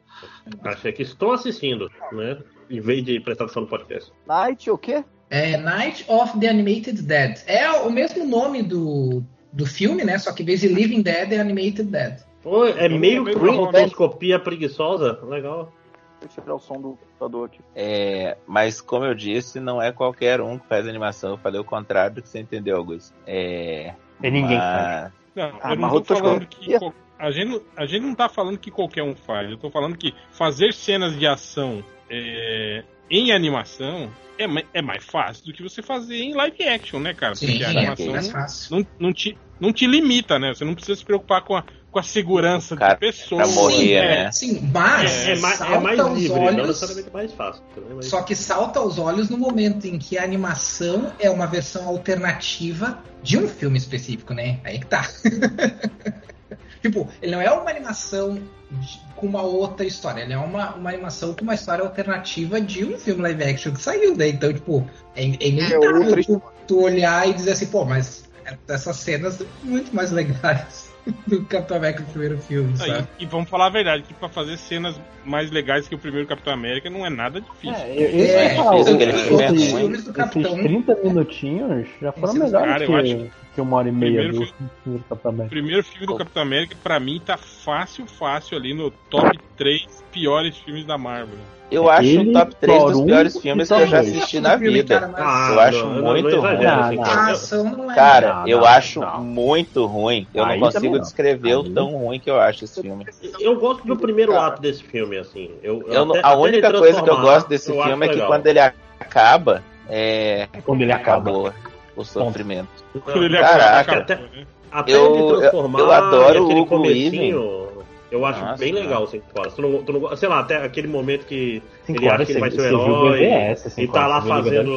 Achei 0.64 0.92
que 0.92 1.02
estou 1.02 1.32
assistindo, 1.32 1.90
né? 2.12 2.38
Em 2.68 2.80
vez 2.80 3.02
de 3.04 3.18
prestar 3.20 3.44
atenção 3.44 3.62
no 3.62 3.68
podcast. 3.68 4.12
Night 4.26 4.70
o 4.70 4.76
quê? 4.76 5.02
É 5.30 5.56
Night 5.56 6.04
of 6.08 6.38
the 6.38 6.48
Animated 6.48 7.00
Dead. 7.00 7.42
É 7.46 7.70
o 7.70 7.90
mesmo 7.90 8.26
nome 8.26 8.62
do, 8.62 9.24
do 9.50 9.64
filme, 9.64 10.04
né? 10.04 10.18
Só 10.18 10.30
que 10.32 10.42
em 10.42 10.46
vez 10.46 10.60
de 10.60 10.68
Living 10.68 11.00
Dead 11.00 11.32
é 11.32 11.40
Animated 11.40 11.84
Dead. 11.84 12.20
Pô, 12.42 12.66
é 12.66 12.88
meio 12.88 13.22
meio 13.22 13.38
que 13.38 13.44
uma 13.44 13.52
bom, 13.52 13.64
rotoscopia 13.66 14.38
preguiçosa. 14.38 15.18
Legal. 15.22 15.72
Deixa 16.20 16.38
eu 16.40 16.44
tirar 16.44 16.54
o 16.54 16.58
som 16.60 16.74
do 16.74 16.90
computador 16.96 17.46
aqui. 17.46 17.60
É, 17.74 18.36
mas 18.46 18.80
como 18.80 19.04
eu 19.04 19.14
disse, 19.14 19.58
não 19.60 19.80
é 19.82 19.90
qualquer 19.92 20.40
um 20.40 20.58
que 20.58 20.66
faz 20.68 20.86
animação. 20.86 21.30
Eu 21.32 21.38
falei 21.38 21.60
o 21.60 21.64
contrário 21.64 22.16
do 22.16 22.22
que 22.22 22.28
você 22.28 22.40
entendeu, 22.40 22.76
Augusto. 22.76 23.14
É. 23.26 23.94
E 24.22 24.30
ninguém 24.30 24.56
mas- 24.58 25.12
Não, 25.34 25.58
Ah, 25.62 25.70
eu 25.72 25.76
não 25.76 26.00
tô 26.00 26.16
falando 26.16 26.46
que. 26.46 26.74
A 27.18 27.30
gente, 27.30 27.48
não- 27.50 27.62
a 27.76 27.86
gente 27.86 28.02
não 28.02 28.14
tá 28.14 28.28
falando 28.28 28.58
que 28.58 28.70
qualquer 28.70 29.02
um 29.04 29.14
faz. 29.14 29.50
Eu 29.50 29.56
tô 29.56 29.70
falando 29.70 29.96
que 29.96 30.12
fazer 30.32 30.72
cenas 30.74 31.16
de 31.16 31.26
ação 31.26 31.82
é, 32.10 32.82
em 33.08 33.32
animação 33.32 34.10
é, 34.38 34.44
é 34.74 34.82
mais 34.82 35.04
fácil 35.04 35.46
do 35.46 35.52
que 35.52 35.62
você 35.62 35.82
fazer 35.82 36.16
em 36.20 36.34
live 36.34 36.68
action, 36.68 36.98
né, 36.98 37.14
cara? 37.14 37.34
Porque 37.34 37.62
a 37.62 37.68
é 37.68 37.70
animação 37.78 38.06
bem 38.06 38.14
mais 38.14 38.30
fácil. 38.30 38.76
não, 38.76 38.86
não, 38.98 39.12
te, 39.12 39.38
não 39.60 39.72
te 39.72 39.86
limita, 39.86 40.38
né? 40.38 40.52
Você 40.52 40.64
não 40.64 40.74
precisa 40.74 40.96
se 40.98 41.04
preocupar 41.04 41.42
com 41.42 41.54
a, 41.56 41.64
com 41.92 41.98
a 41.98 42.02
segurança 42.02 42.74
Cara, 42.76 42.94
de 42.94 43.00
pessoas. 43.00 43.52
pra 43.54 43.62
morrer, 43.62 44.00
né? 44.00 44.24
né? 44.24 44.32
Sim, 44.32 44.68
mas 44.72 45.12
É, 45.28 45.36
mais, 45.36 45.58
salta 45.58 45.74
é 45.74 45.78
mais 45.78 46.00
aos 46.00 46.18
livre, 46.18 46.34
não 46.40 46.44
olhos. 46.46 46.66
necessariamente 46.68 47.10
mais 47.12 47.32
fácil. 47.32 47.62
também, 47.74 47.94
mas- 47.96 48.06
Só 48.06 48.22
que 48.22 48.34
salta 48.34 48.80
aos 48.80 48.98
olhos 48.98 49.28
no 49.28 49.36
momento 49.38 49.86
em 49.86 49.98
que 49.98 50.16
a 50.18 50.24
animação 50.24 51.12
é 51.20 51.28
uma 51.30 51.46
versão 51.46 51.86
alternativa 51.86 52.98
de 53.22 53.38
um 53.38 53.46
filme 53.46 53.76
específico, 53.78 54.32
né? 54.34 54.58
Aí 54.64 54.78
que 54.80 54.86
tá. 54.86 55.08
tipo, 56.82 57.08
ele 57.20 57.32
não 57.32 57.40
é 57.40 57.50
uma 57.50 57.70
animação 57.70 58.34
de- 58.70 59.00
com 59.16 59.26
uma 59.26 59.42
outra 59.42 59.86
história, 59.86 60.22
ele 60.22 60.32
é 60.32 60.38
uma, 60.38 60.74
uma 60.74 60.90
animação 60.90 61.32
com 61.34 61.42
uma 61.42 61.54
história 61.54 61.84
alternativa 61.84 62.60
de 62.60 62.84
um 62.84 62.98
filme 62.98 63.22
live 63.22 63.44
action 63.44 63.72
que 63.72 63.80
saiu, 63.80 64.16
né? 64.16 64.28
Então, 64.28 64.52
tipo, 64.52 64.84
é, 65.14 65.22
é 65.24 65.26
É 65.38 65.48
inevitável 65.48 66.02
outra 66.06 66.24
tu, 66.24 66.42
tu 66.66 66.82
olhar 66.82 67.28
e 67.28 67.32
dizer 67.34 67.52
assim, 67.52 67.66
pô, 67.66 67.84
mas 67.84 68.24
essas 68.66 68.96
cenas 68.96 69.34
são 69.34 69.46
muito 69.62 69.94
mais 69.94 70.10
legais 70.10 70.90
do 71.26 71.44
Capitão 71.46 71.76
América 71.78 72.02
do 72.02 72.10
primeiro 72.10 72.38
filme, 72.38 72.76
sabe? 72.76 73.08
e 73.18 73.26
vamos 73.26 73.48
falar 73.50 73.66
a 73.66 73.70
verdade, 73.70 74.04
que 74.04 74.14
pra 74.14 74.28
fazer 74.28 74.56
cenas 74.56 75.00
mais 75.24 75.50
legais 75.50 75.88
que 75.88 75.94
o 75.94 75.98
primeiro 75.98 76.26
Capitão 76.28 76.52
América 76.52 76.88
não 76.90 77.04
é 77.04 77.10
nada 77.10 77.40
difícil. 77.40 77.74
É, 77.74 77.96
eu, 77.96 78.10
eu 78.10 78.24
É, 78.24 78.54
falar, 78.54 78.84
fez 78.84 78.86
é 78.88 79.52
Os 79.52 79.70
ruim. 79.70 79.80
filmes 79.80 80.04
do 80.04 80.12
Capitão 80.12 80.54
30 80.56 80.94
minutinhos 81.02 81.88
já 82.00 82.12
foram 82.12 82.34
melhores 82.34 82.68
Cara, 82.68 82.84
eu 82.84 82.88
que, 82.88 82.94
acho 82.94 83.30
que 83.54 83.60
uma 83.60 83.76
hora 83.78 83.88
e 83.88 83.92
meia 83.92 84.22
primeiro 84.22 84.46
do, 84.84 84.92
do 84.98 84.98
Capitão 85.04 85.30
O 85.30 85.34
América. 85.34 85.50
primeiro 85.54 85.84
filme 85.84 86.06
do 86.06 86.16
Capitão 86.16 86.42
América, 86.42 86.76
pra 86.82 87.00
mim, 87.00 87.20
tá 87.24 87.36
fácil, 87.36 88.06
fácil 88.06 88.56
ali 88.56 88.72
no 88.74 88.90
top 88.90 89.38
3 89.56 90.01
piores 90.12 90.56
filmes 90.58 90.84
da 90.86 90.96
Marvel. 90.96 91.38
Eu 91.70 91.88
acho 91.88 92.06
Ele, 92.06 92.28
um 92.28 92.32
top 92.34 92.54
3 92.56 92.84
dos 92.84 92.98
um 92.98 93.06
piores 93.06 93.40
filmes 93.40 93.66
que 93.66 93.74
Thor 93.74 93.82
eu 93.82 93.86
já 93.88 94.00
assisti 94.00 94.40
na 94.40 94.56
vida. 94.56 95.10
Ah, 95.16 95.48
Eu 95.52 95.60
acho 95.60 95.86
não, 95.86 96.02
muito 96.02 96.28
não 96.36 96.40
ruim. 96.42 96.66
assim, 96.66 97.62
Não, 97.64 97.86
cara. 97.94 98.42
é. 98.46 98.52
Eu 98.52 98.66
acho 98.66 99.00
muito 99.20 99.86
ruim. 99.86 100.26
Eu 100.34 100.44
Aí 100.44 100.60
não 100.60 100.66
consigo 100.70 100.96
não. 100.96 101.00
descrever 101.02 101.54
o 101.54 101.64
tão 101.64 101.86
ruim 101.96 102.20
que 102.20 102.30
eu 102.30 102.38
acho 102.38 102.64
esse 102.64 102.82
filme. 102.82 103.06
Eu 103.40 103.58
gosto 103.58 103.86
do 103.86 103.96
primeiro 103.96 104.32
Cara. 104.32 104.48
ato 104.48 104.60
desse 104.60 104.82
filme, 104.84 105.16
assim. 105.16 105.50
Eu, 105.62 105.82
Eu 105.88 106.04
não- 106.04 106.14
até- 106.14 106.26
a 106.28 106.34
única 106.36 106.70
coisa 106.70 107.02
que 107.02 107.08
eu 107.08 107.20
gosto 107.22 107.48
desse 107.48 107.70
eu 107.70 107.82
filme 107.82 108.04
é 108.04 108.08
que 108.10 108.14
legal. 108.16 108.28
quando 108.28 108.46
ele 108.48 108.58
acaba, 108.60 109.62
é. 109.88 110.48
Quando 110.66 110.82
ele 110.82 110.92
acaba. 110.92 111.30
Acabou. 111.30 111.52
o 111.94 112.04
sofrimento. 112.04 112.68
Quando 113.04 113.24
ele 113.24 113.38
Caraca. 113.38 113.80
acaba, 113.80 114.00
Até, 114.00 114.16
né? 114.16 114.22
até 114.70 114.92
Eu- 114.94 115.14
ele 115.14 115.40
transformar 115.40 115.78
eu- 115.78 115.84
eu 115.86 115.92
adoro 115.92 116.44
aquele 116.44 116.60
o 116.60 116.66
comecinho, 116.66 117.68
eu 118.12 118.24
acho 118.26 118.40
Nossa, 118.40 118.58
bem 118.58 118.72
cara. 118.72 118.84
legal, 118.84 119.06
cinco 119.08 119.24
horas. 119.36 119.54
Tu 119.54 119.62
não, 119.62 119.82
tu 119.82 119.92
não- 119.92 120.16
sei 120.16 120.28
lá, 120.28 120.40
até 120.40 120.56
aquele 120.64 120.86
momento 120.88 121.26
que 121.26 121.62
Cinco 121.86 121.98
ele 122.00 122.08
acha 122.08 122.24
que 122.26 122.32
ele 122.32 122.40
vai 122.40 122.50
você- 122.50 122.60
ser 122.68 122.74
o 122.74 122.78
o 122.78 123.14
herói 123.14 123.18
BVS, 123.20 123.66
e 123.66 123.70
cinco 123.70 123.92
tá 123.92 124.06
lá 124.06 124.18
o 124.18 124.20
da 124.22 124.26
fazendo. 124.28 124.72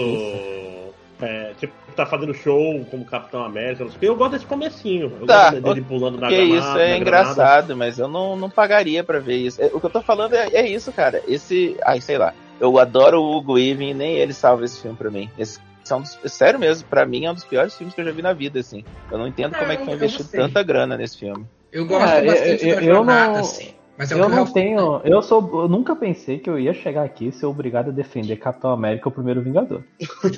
É, 1.22 1.54
tipo, 1.58 1.74
tá 1.96 2.06
fazendo 2.06 2.34
show 2.34 2.86
como 2.92 3.06
Capitão 3.06 3.42
América, 3.44 3.84
não 3.86 3.90
sei 3.92 3.98
o 3.98 4.00
quê. 4.02 4.10
Eu 4.10 4.16
gosto 4.18 4.32
desse 4.34 4.46
comecinho. 4.46 5.12
Eu 5.22 5.26
Tá, 5.26 5.52
gosto 5.52 5.62
dele 5.64 5.82
pulando 5.82 6.18
na 6.20 6.28
granada. 6.28 6.50
isso 6.50 6.68
é 6.68 6.74
granada. 6.74 6.98
engraçado, 6.98 7.78
mas 7.78 7.98
eu 7.98 8.08
não, 8.10 8.36
não 8.36 8.50
pagaria 8.50 9.02
pra 9.04 9.20
ver 9.20 9.38
isso. 9.38 9.62
É, 9.62 9.68
O 9.74 9.80
que 9.80 9.86
eu 9.86 9.90
tô 9.90 10.02
falando 10.02 10.34
é, 10.34 10.50
é 10.54 10.68
isso, 10.68 10.92
cara. 10.92 11.22
Esse. 11.28 11.78
Ai, 11.86 12.02
sei 12.02 12.18
lá. 12.18 12.34
Eu 12.60 12.78
adoro 12.80 13.22
o 13.22 13.38
Hugo 13.38 13.54
Weaving 13.54 13.92
e 13.92 13.94
nem 13.94 14.16
ele 14.18 14.34
salva 14.34 14.66
esse 14.66 14.82
filme 14.82 14.98
pra 14.98 15.10
mim. 15.10 15.30
Esse 15.38 15.60
são 15.86 16.02
dos, 16.02 16.18
sério 16.26 16.60
mesmo, 16.60 16.88
pra 16.90 17.06
mim 17.06 17.26
é 17.26 17.32
um 17.32 17.34
dos 17.34 17.44
piores 17.46 17.76
filmes 17.76 17.94
que 17.96 18.02
eu 18.02 18.06
já 18.06 18.12
vi 18.12 18.22
na 18.22 18.34
vida, 18.34 18.60
assim. 18.60 18.84
Eu 19.12 19.18
não 19.18 19.28
entendo 19.28 19.56
Ah, 19.56 19.60
como 19.60 19.72
é 19.72 19.78
que 19.78 19.86
foi 19.86 19.94
investido 19.94 20.30
tanta 20.30 20.64
grana 20.64 20.98
nesse 20.98 21.18
filme. 21.20 21.46
Eu 21.76 21.86
gosto 21.86 22.08
É, 22.08 22.26
bastante 22.26 22.68
eu- 22.68 22.76
da 22.76 22.82
eu 22.82 22.96
jornada, 22.96 23.32
não- 23.34 23.40
assim. 23.42 23.76
Mas 23.98 24.12
é 24.12 24.16
o 24.16 24.20
Eu 24.20 24.30
que 24.30 24.36
não 24.36 24.46
tenho. 24.46 25.02
Eu 25.06 25.22
sou. 25.22 25.64
Eu 25.64 25.68
nunca 25.70 25.96
pensei 25.96 26.38
que 26.40 26.50
eu 26.50 26.58
ia 26.60 26.74
chegar 26.74 27.04
aqui 27.04 27.28
e 27.28 27.32
ser 27.32 27.46
obrigado 27.46 27.90
a 27.90 27.94
defender 27.94 28.36
Capitão 28.38 28.72
América, 28.72 29.08
o 29.08 29.12
primeiro 29.12 29.42
Vingador. 29.42 29.84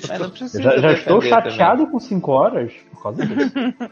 Mas 0.08 0.20
não 0.20 0.30
precisa 0.30 0.60
Eu 0.60 0.64
já, 0.64 0.78
já 0.78 0.92
estou 0.94 1.22
chateado 1.22 1.88
com 1.88 2.00
5 2.00 2.32
horas 2.32 2.72
por 2.92 3.04
causa 3.04 3.26
disso. 3.26 3.52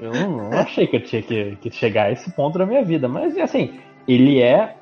Eu 0.00 0.12
não, 0.14 0.50
não 0.50 0.58
achei 0.58 0.86
que 0.86 0.94
eu 0.94 1.02
tinha 1.02 1.20
que, 1.20 1.56
que 1.56 1.70
chegar 1.72 2.04
a 2.04 2.12
esse 2.12 2.30
ponto 2.30 2.56
da 2.56 2.64
minha 2.64 2.84
vida. 2.84 3.08
Mas 3.08 3.36
assim, 3.36 3.74
ele 4.06 4.40
é. 4.40 4.76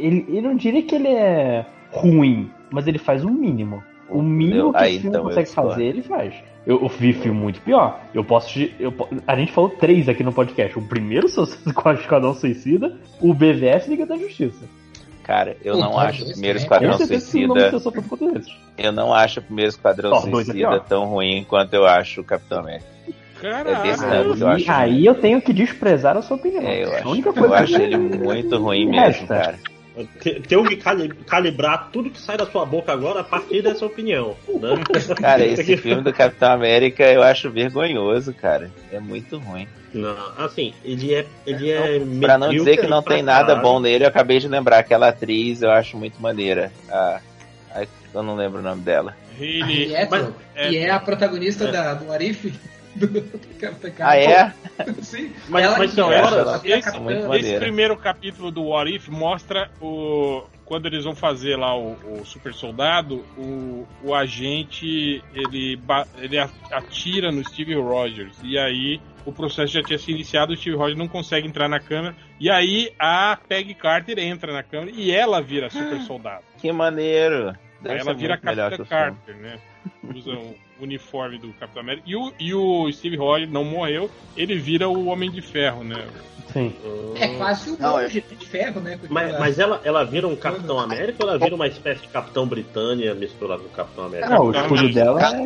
Ele, 0.00 0.24
eu 0.28 0.42
não 0.42 0.56
diria 0.56 0.82
que 0.82 0.94
ele 0.94 1.08
é 1.08 1.66
ruim, 1.90 2.50
mas 2.70 2.86
ele 2.86 2.98
faz 2.98 3.22
o 3.22 3.30
mínimo. 3.30 3.84
O 4.08 4.22
mínimo 4.22 4.72
que 4.72 4.78
Aí, 4.78 4.96
o 4.96 5.00
filme 5.00 5.08
então, 5.08 5.20
eu 5.20 5.28
consegue 5.28 5.50
fazer, 5.50 5.84
ele 5.84 6.02
faz. 6.02 6.34
Eu, 6.66 6.82
eu 6.82 6.88
vi 6.88 7.12
filme 7.12 7.38
muito 7.38 7.60
pior. 7.60 8.00
Eu 8.12 8.24
posso. 8.24 8.48
te- 8.52 8.74
Eu, 8.80 8.92
a 9.26 9.36
gente 9.36 9.52
falou 9.52 9.70
três 9.70 10.08
aqui 10.08 10.24
no 10.24 10.32
podcast. 10.32 10.76
O 10.78 10.82
primeiro 10.82 11.28
Esquadrão 12.00 12.34
Suicida, 12.34 12.92
o 13.20 13.32
BVS 13.32 13.86
e 13.86 13.90
Liga 13.90 14.04
da 14.06 14.16
Justiça. 14.16 14.64
Cara, 15.22 15.56
eu 15.64 15.76
não 15.76 15.98
acho 15.98 16.22
o 16.24 16.26
primeiro 16.32 16.58
também. 16.58 16.62
Esquadrão 16.62 16.90
nome 16.90 17.06
Suicida. 17.06 17.70
Eu 18.78 18.92
não 18.92 19.12
acho 19.14 19.40
o 19.40 19.42
primeiro 19.42 19.68
Esquadrão 19.70 20.10
é 20.16 20.20
Suicida 20.20 20.80
tão 20.80 21.04
ruim 21.06 21.44
quanto 21.48 21.74
eu 21.74 21.86
acho 21.86 22.20
o 22.20 22.24
Capitão 22.24 22.60
América. 22.60 22.86
É 23.42 23.74
tanto 23.96 24.40
eu 24.40 24.48
Aí, 24.48 24.54
acho. 24.62 24.72
aí 24.72 25.06
eu 25.06 25.14
tenho 25.14 25.42
que 25.42 25.52
desprezar 25.52 26.16
a 26.16 26.22
sua 26.22 26.36
opinião. 26.36 26.62
É, 26.62 26.84
eu 26.84 26.92
a 26.92 26.96
acho, 26.96 27.02
eu 27.38 27.54
acho 27.54 27.76
ele 27.76 27.96
muito 27.98 28.56
ruim 28.56 28.86
mesmo, 28.86 29.26
cara. 29.26 29.58
Te- 30.20 30.40
Tenho 30.40 30.64
que 30.64 30.76
cali- 30.76 31.12
calibrar 31.26 31.88
tudo 31.92 32.10
que 32.10 32.20
sai 32.20 32.36
da 32.36 32.44
sua 32.46 32.66
boca 32.66 32.92
agora 32.92 33.20
a 33.20 33.24
partir 33.24 33.62
dessa 33.62 33.86
opinião. 33.86 34.36
Né? 34.48 34.70
Cara, 35.20 35.44
esse 35.44 35.76
filme 35.76 36.02
do 36.02 36.12
Capitão 36.12 36.52
América 36.52 37.04
eu 37.04 37.22
acho 37.22 37.50
vergonhoso, 37.50 38.34
cara. 38.34 38.70
É 38.92 39.00
muito 39.00 39.38
ruim. 39.38 39.66
Não, 39.94 40.14
assim, 40.36 40.74
ele 40.84 41.14
é. 41.14 41.26
Ele 41.46 41.70
é 41.70 42.00
Pra 42.20 42.36
não 42.36 42.50
dizer 42.50 42.76
que 42.76 42.86
não 42.86 43.02
tem 43.02 43.22
nada 43.22 43.46
caralho. 43.54 43.62
bom 43.62 43.80
nele, 43.80 44.04
eu 44.04 44.08
acabei 44.08 44.38
de 44.38 44.46
lembrar 44.48 44.78
aquela 44.78 45.08
atriz, 45.08 45.62
eu 45.62 45.70
acho 45.70 45.96
muito 45.96 46.20
maneira. 46.20 46.70
A, 46.90 47.20
a- 47.74 47.86
eu 48.12 48.22
não 48.22 48.36
lembro 48.36 48.58
o 48.60 48.62
nome 48.62 48.82
dela. 48.82 49.16
A 49.38 49.42
Ele, 49.42 49.86
Rietto, 49.86 50.34
é- 50.54 50.68
que 50.68 50.76
é 50.78 50.90
a 50.90 51.00
protagonista 51.00 51.70
da, 51.72 51.94
do 51.94 52.12
Arif. 52.12 52.52
Do, 52.96 53.06
do 53.06 53.58
Capitão 53.60 53.92
Ah, 54.00 54.16
é? 54.16 54.52
Sim. 55.02 55.32
Mas- 55.48 55.64
ela 55.64 55.78
mas 55.78 55.90
que 55.90 55.96
são 55.96 56.10
era 56.12 56.26
elas- 56.26 56.60
a 56.60 56.62
minha 56.62 56.78
esse- 56.78 57.46
esse 57.46 57.58
primeiro 57.58 57.96
capítulo 57.96 58.50
do 58.50 58.64
What 58.64 58.94
If 58.94 59.08
mostra 59.08 59.70
o. 59.80 60.42
Quando 60.64 60.86
eles 60.86 61.04
vão 61.04 61.14
fazer 61.14 61.54
lá 61.56 61.78
o, 61.78 61.92
o 62.20 62.24
super 62.24 62.52
soldado, 62.52 63.24
o, 63.38 63.86
o 64.02 64.12
agente 64.12 65.22
ele, 65.32 65.78
ele 66.18 66.38
atira 66.72 67.30
no 67.30 67.44
Steve 67.48 67.74
Rogers. 67.76 68.36
E 68.42 68.58
aí 68.58 69.00
o 69.24 69.30
processo 69.32 69.72
já 69.74 69.82
tinha 69.82 69.96
se 69.98 70.10
iniciado, 70.10 70.52
o 70.52 70.56
Steve 70.56 70.74
Rogers 70.76 70.98
não 70.98 71.06
consegue 71.06 71.46
entrar 71.46 71.68
na 71.68 71.78
câmera. 71.78 72.16
E 72.40 72.50
aí 72.50 72.90
a 72.98 73.38
Peggy 73.48 73.74
Carter 73.74 74.18
entra 74.18 74.52
na 74.52 74.64
câmera 74.64 74.90
e 74.90 75.12
ela 75.12 75.40
vira 75.40 75.70
super 75.70 76.00
soldado. 76.02 76.42
Que 76.58 76.72
maneiro. 76.72 77.54
Deve 77.80 77.94
Aí 77.94 78.00
ela 78.00 78.14
vira 78.14 78.34
a 78.34 78.38
Capitã. 78.38 78.84
Carter, 78.84 79.36
né? 79.36 79.60
Usa 80.14 80.32
o 80.32 80.54
uniforme 80.80 81.38
do 81.38 81.48
Capitão 81.54 81.82
América. 81.82 82.04
E 82.06 82.14
o, 82.16 82.32
e 82.38 82.54
o 82.54 82.90
Steve 82.92 83.16
Rogers 83.16 83.50
não 83.50 83.64
morreu, 83.64 84.10
ele 84.36 84.56
vira 84.58 84.88
o 84.88 85.06
Homem 85.06 85.30
de 85.30 85.40
Ferro, 85.42 85.82
né? 85.84 86.06
Sim. 86.52 86.74
É 87.20 87.28
quase 87.36 87.70
o 87.70 87.78
Não, 87.78 87.98
é- 87.98 88.06
de 88.08 88.20
ferro, 88.20 88.80
né? 88.80 88.98
Mas, 89.10 89.24
aquela- 89.24 89.40
mas 89.40 89.58
ela, 89.58 89.80
ela 89.84 90.04
vira 90.04 90.26
um 90.28 90.36
Capitão 90.36 90.78
América 90.78 91.22
ou 91.24 91.28
ela 91.28 91.38
vira 91.38 91.54
uma 91.54 91.66
espécie 91.66 92.02
de 92.02 92.08
Capitão 92.08 92.46
Britânia 92.46 93.14
misturado 93.14 93.62
com 93.64 93.68
Capitão 93.70 94.04
América? 94.06 94.30
Não, 94.30 94.46
o 94.46 94.52
escudo 94.52 94.88
dela 94.92 95.20
é, 95.22 95.42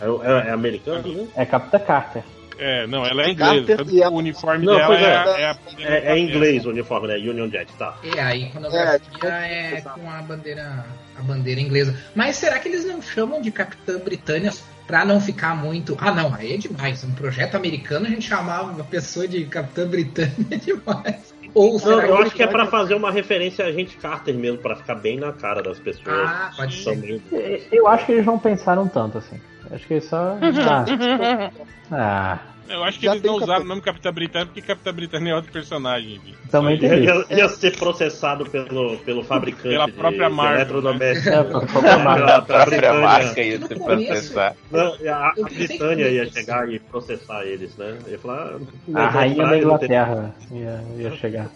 É, 0.00 0.04
é- 0.06 0.48
é 0.48 0.50
americano, 0.50 1.06
né? 1.08 1.28
é 1.36 1.44
Capitã 1.46 1.78
Carter. 1.78 2.22
É, 2.58 2.86
não, 2.86 3.04
ela 3.04 3.22
é 3.22 3.30
inglesa. 3.30 3.54
Carter 3.54 3.76
tanto 3.76 3.94
e 3.94 4.00
o 4.00 4.10
uniforme 4.10 4.64
Não, 4.64 4.76
dela 4.76 4.94
é, 4.96 5.02
é. 5.02 5.16
a- 5.46 5.58
é, 5.78 5.82
É, 5.82 6.12
é 6.12 6.18
inglês 6.18 6.64
o 6.64 6.70
uniforme, 6.70 7.08
né? 7.08 7.14
Union 7.16 7.48
Jack, 7.48 7.72
tá. 7.74 7.96
É, 8.16 8.20
aí 8.20 8.50
quando 8.50 8.66
a 8.66 9.00
É, 9.24 9.74
é 9.74 9.80
com 9.82 10.10
a 10.10 10.22
bandeira, 10.22 10.84
a 11.18 11.22
bandeira 11.22 11.60
inglesa. 11.60 11.96
Mas 12.14 12.36
será 12.36 12.58
que 12.58 12.68
eles 12.68 12.84
não 12.86 13.00
chamam 13.02 13.40
de 13.42 13.50
Capitã 13.50 13.98
Britânia 13.98 14.52
pra 14.86 15.04
não 15.04 15.20
ficar 15.20 15.54
muito. 15.56 15.96
Ah, 16.00 16.12
não, 16.12 16.34
aí 16.34 16.54
é 16.54 16.56
demais. 16.56 17.02
Um 17.04 17.12
projeto 17.12 17.56
americano 17.56 18.06
a 18.06 18.08
gente 18.08 18.26
chamava 18.26 18.70
uma 18.72 18.84
pessoa 18.84 19.26
de 19.28 19.44
Capitã 19.44 19.86
Britânia 19.86 20.34
é 20.50 20.56
demais. 20.56 21.34
Ou 21.56 21.72
Não, 21.72 21.78
será 21.78 22.06
eu 22.06 22.16
que 22.16 22.22
acho 22.22 22.34
que 22.36 22.42
é 22.42 22.46
pra 22.46 22.66
fazer 22.66 22.94
uma 22.94 23.10
referência 23.10 23.64
a 23.64 23.72
gente 23.72 23.96
Carter 23.96 24.34
mesmo, 24.34 24.58
pra 24.58 24.76
ficar 24.76 24.94
bem 24.94 25.18
na 25.18 25.32
cara 25.32 25.62
das 25.62 25.78
pessoas. 25.78 26.28
Ah, 26.28 26.50
pode 26.54 26.76
ser. 26.76 27.66
Eu 27.72 27.88
acho 27.88 28.04
que 28.04 28.12
eles 28.12 28.26
não 28.26 28.38
pensaram 28.38 28.86
tanto 28.86 29.16
assim. 29.16 29.40
Acho 29.70 29.86
que 29.86 29.94
eles 29.94 30.04
só. 30.04 30.36
Ah. 30.70 31.50
ah 31.90 32.38
Eu 32.68 32.84
acho 32.84 32.98
que 32.98 33.06
Já 33.06 33.12
eles 33.12 33.22
não 33.22 33.34
usaram 33.36 33.64
o 33.64 33.68
nome 33.68 33.80
Capitã 33.80 34.12
Britânia 34.12 34.46
porque 34.46 34.62
Capitã 34.62 34.92
Britânia 34.92 35.32
é 35.32 35.34
outro 35.34 35.52
personagem. 35.52 36.20
Também 36.50 36.76
Só 36.80 36.88
tem 36.88 37.04
Ia, 37.04 37.14
isso. 37.14 37.26
ia 37.32 37.48
ser 37.48 37.76
processado 37.76 38.46
pelo, 38.46 38.96
pelo 38.98 39.24
fabricante 39.24 39.68
Pela 39.68 39.88
própria 39.88 40.28
de 40.28 40.34
Marvel, 40.34 40.56
eletrodomésticos. 40.60 41.26
É, 41.32 41.42
pra- 41.44 41.60
pra- 41.60 41.68
pra- 41.68 41.80
Pela- 41.80 42.02
A 42.10 42.14
pela 42.14 42.42
própria 42.42 42.66
Britânia. 42.78 43.00
marca 43.00 43.42
ia 43.42 43.58
No 43.58 43.66
se 43.68 43.74
começo- 43.74 44.06
processar. 44.06 44.56
Não, 44.70 44.94
a, 45.12 45.28
a 45.28 45.32
Britânia 45.44 46.08
ia 46.08 46.30
chegar 46.32 46.68
e 46.72 46.78
processar 46.78 47.44
eles, 47.44 47.76
né? 47.76 47.98
Ia 48.08 48.18
falar. 48.18 48.54
A 48.56 48.58
"Não, 48.88 49.06
rainha 49.08 49.46
da 49.46 49.58
Inglaterra 49.58 50.34
ia, 50.50 50.84
ia 50.98 51.10
chegar. 51.16 51.48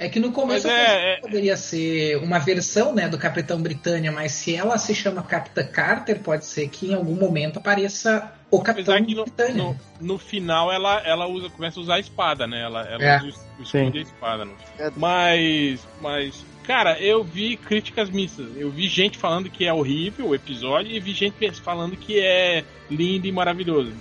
É 0.00 0.08
que 0.08 0.20
no 0.20 0.30
começo 0.30 0.64
Mas 0.68 0.76
eu 0.76 0.80
é- 0.80 0.84
pensei 0.86 0.98
que 1.00 1.06
é- 1.06 1.20
poderia 1.20 1.56
ser 1.56 2.16
uma 2.18 2.38
versão 2.38 2.94
né, 2.94 3.08
do 3.08 3.18
Capitão 3.18 3.60
Britânia, 3.60 4.12
mas 4.12 4.30
se 4.32 4.54
ela 4.54 4.78
se 4.78 4.94
chama 4.94 5.22
Capitã 5.22 5.64
Carter, 5.64 6.20
pode 6.20 6.44
ser 6.44 6.68
que 6.68 6.90
em 6.92 6.94
algum 6.94 7.14
momento 7.16 7.58
apareça 7.58 8.30
o 8.50 8.60
Capitão 8.62 8.94
Apesar 8.96 9.06
que 9.06 9.14
no, 9.14 9.54
no, 9.54 9.76
no 10.00 10.18
final 10.18 10.72
ela, 10.72 11.00
ela 11.04 11.26
usa, 11.26 11.50
começa 11.50 11.78
a 11.78 11.82
usar 11.82 11.94
a 11.96 12.00
espada, 12.00 12.46
né? 12.46 12.62
Ela, 12.62 12.82
ela 12.88 13.02
É. 13.04 13.16
usa 13.18 13.38
o, 13.58 13.62
escudo 13.62 13.96
e 13.96 14.00
a 14.00 14.02
espada. 14.02 14.44
No 14.44 14.52
É. 14.78 14.90
Mas, 14.96 15.86
mas, 16.00 16.44
cara, 16.64 16.98
eu 16.98 17.22
vi 17.22 17.56
críticas 17.56 18.08
mistas. 18.10 18.46
Eu 18.56 18.70
vi 18.70 18.86
gente 18.88 19.18
falando 19.18 19.50
que 19.50 19.66
é 19.66 19.72
horrível 19.72 20.28
o 20.28 20.34
episódio 20.34 20.90
e 20.90 20.98
vi 21.00 21.12
gente 21.12 21.34
falando 21.60 21.96
que 21.96 22.18
é 22.20 22.64
lindo 22.90 23.26
e 23.26 23.32
maravilhoso. 23.32 23.92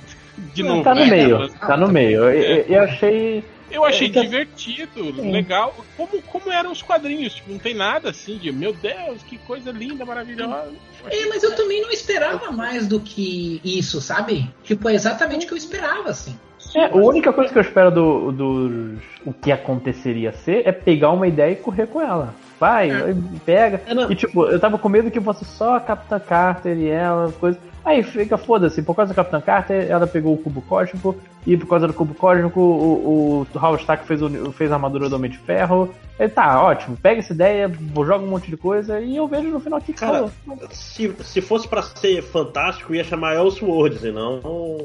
De 0.54 0.62
novo. 0.64 0.84
tá 0.84 0.94
no 0.94 1.02
né? 1.02 1.10
meio, 1.10 1.50
tá 1.50 1.76
no 1.76 1.88
meio. 1.88 2.24
Eu- 2.30 2.66
eu 2.68 2.82
achei. 2.84 3.44
Eu 3.78 3.86
achei 3.86 4.08
É 4.08 4.10
que- 4.12 4.22
divertido, 4.22 5.22
legal. 5.32 5.76
Como, 5.96 6.22
como 6.24 6.52
eram 6.52 6.72
os 6.72 6.82
quadrinhos, 6.82 7.36
tipo, 7.36 7.52
não 7.52 7.60
tem 7.60 7.74
nada 7.74 8.10
assim 8.10 8.38
de 8.38 8.52
meu 8.52 8.74
Deus, 8.74 9.22
que 9.24 9.38
coisa 9.40 9.72
linda, 9.72 10.04
maravilhosa. 10.06 10.74
Achei- 11.06 11.24
É, 11.24 11.28
mas 11.30 11.44
eu 11.44 11.56
também 11.56 11.82
não 11.82 11.92
esperava 11.92 12.52
mais 12.52 12.88
do 12.88 13.00
que 13.00 13.62
isso, 13.64 14.02
sabe? 14.02 14.50
Tipo, 14.64 14.90
é 14.90 14.94
exatamente 14.96 15.46
o 15.46 15.48
que 15.48 15.54
eu 15.54 15.58
esperava, 15.58 16.10
assim. 16.10 16.38
É, 16.76 16.86
a 16.86 16.96
única 16.96 17.32
coisa 17.32 17.52
que 17.54 17.58
eu 17.58 17.62
espero 17.62 17.90
do, 17.92 18.32
do 18.32 18.98
o 19.26 19.32
que 19.32 19.52
aconteceria 19.52 20.34
ser 20.34 20.68
é 20.68 20.72
pegar 20.72 21.12
uma 21.12 21.28
ideia 21.28 21.54
e 21.54 21.56
correr 21.56 21.88
com 21.88 22.02
ela. 22.02 22.34
Vai, 22.60 22.90
vai, 22.92 23.16
pega. 23.46 23.82
É. 23.86 24.12
E 24.12 24.16
tipo, 24.16 24.46
eu 24.46 24.60
tava 24.60 24.78
com 24.78 24.90
medo 24.90 25.12
que 25.12 25.22
fosse 25.22 25.46
só 25.46 25.76
a 25.76 25.80
Capitã 25.80 26.20
Carter 26.20 26.78
e 26.78 26.88
ela, 26.90 27.32
coisa. 27.40 27.58
Aí 27.86 28.04
fica, 28.04 28.38
foda-se, 28.38 28.82
por 28.82 28.94
causa 28.96 29.14
da 29.14 29.16
Capitã 29.16 29.40
Carter, 29.40 29.86
ela 29.90 30.06
pegou 30.06 30.34
o 30.34 30.38
cubo 30.38 30.62
cósmico, 30.62 31.16
e 31.46 31.56
por 31.56 31.68
causa 31.68 31.88
do 31.88 31.94
cubo 31.94 32.14
cósmico, 32.14 32.60
o, 32.60 33.48
o 33.54 33.58
Howard 33.58 33.82
Stark 33.84 34.06
fez, 34.06 34.22
o- 34.22 34.52
fez 34.52 34.72
a 34.72 34.76
armadura 34.76 35.08
do 35.08 35.16
Homem 35.16 35.32
de 35.32 35.38
Ferro. 35.38 35.90
Ele 36.20 36.28
tá, 36.28 36.62
ótimo, 36.62 36.98
pega 36.98 37.20
essa 37.20 37.32
ideia, 37.32 37.72
joga 37.96 38.26
um 38.26 38.28
monte 38.28 38.50
de 38.50 38.58
coisa, 38.58 39.00
e 39.00 39.16
eu 39.16 39.26
vejo 39.26 39.48
no 39.50 39.60
final 39.62 39.80
o 39.80 39.82
que 39.82 39.94
que 39.94 40.00
Cara. 40.00 40.28
Se, 40.72 41.16
se 41.22 41.40
fosse 41.40 41.66
pra 41.66 41.82
ser 41.82 42.22
fantástico, 42.24 42.94
ia 42.94 43.06
chamar 43.06 43.36
Elseworlds 43.36 44.04
e 44.04 44.12
não 44.12 44.42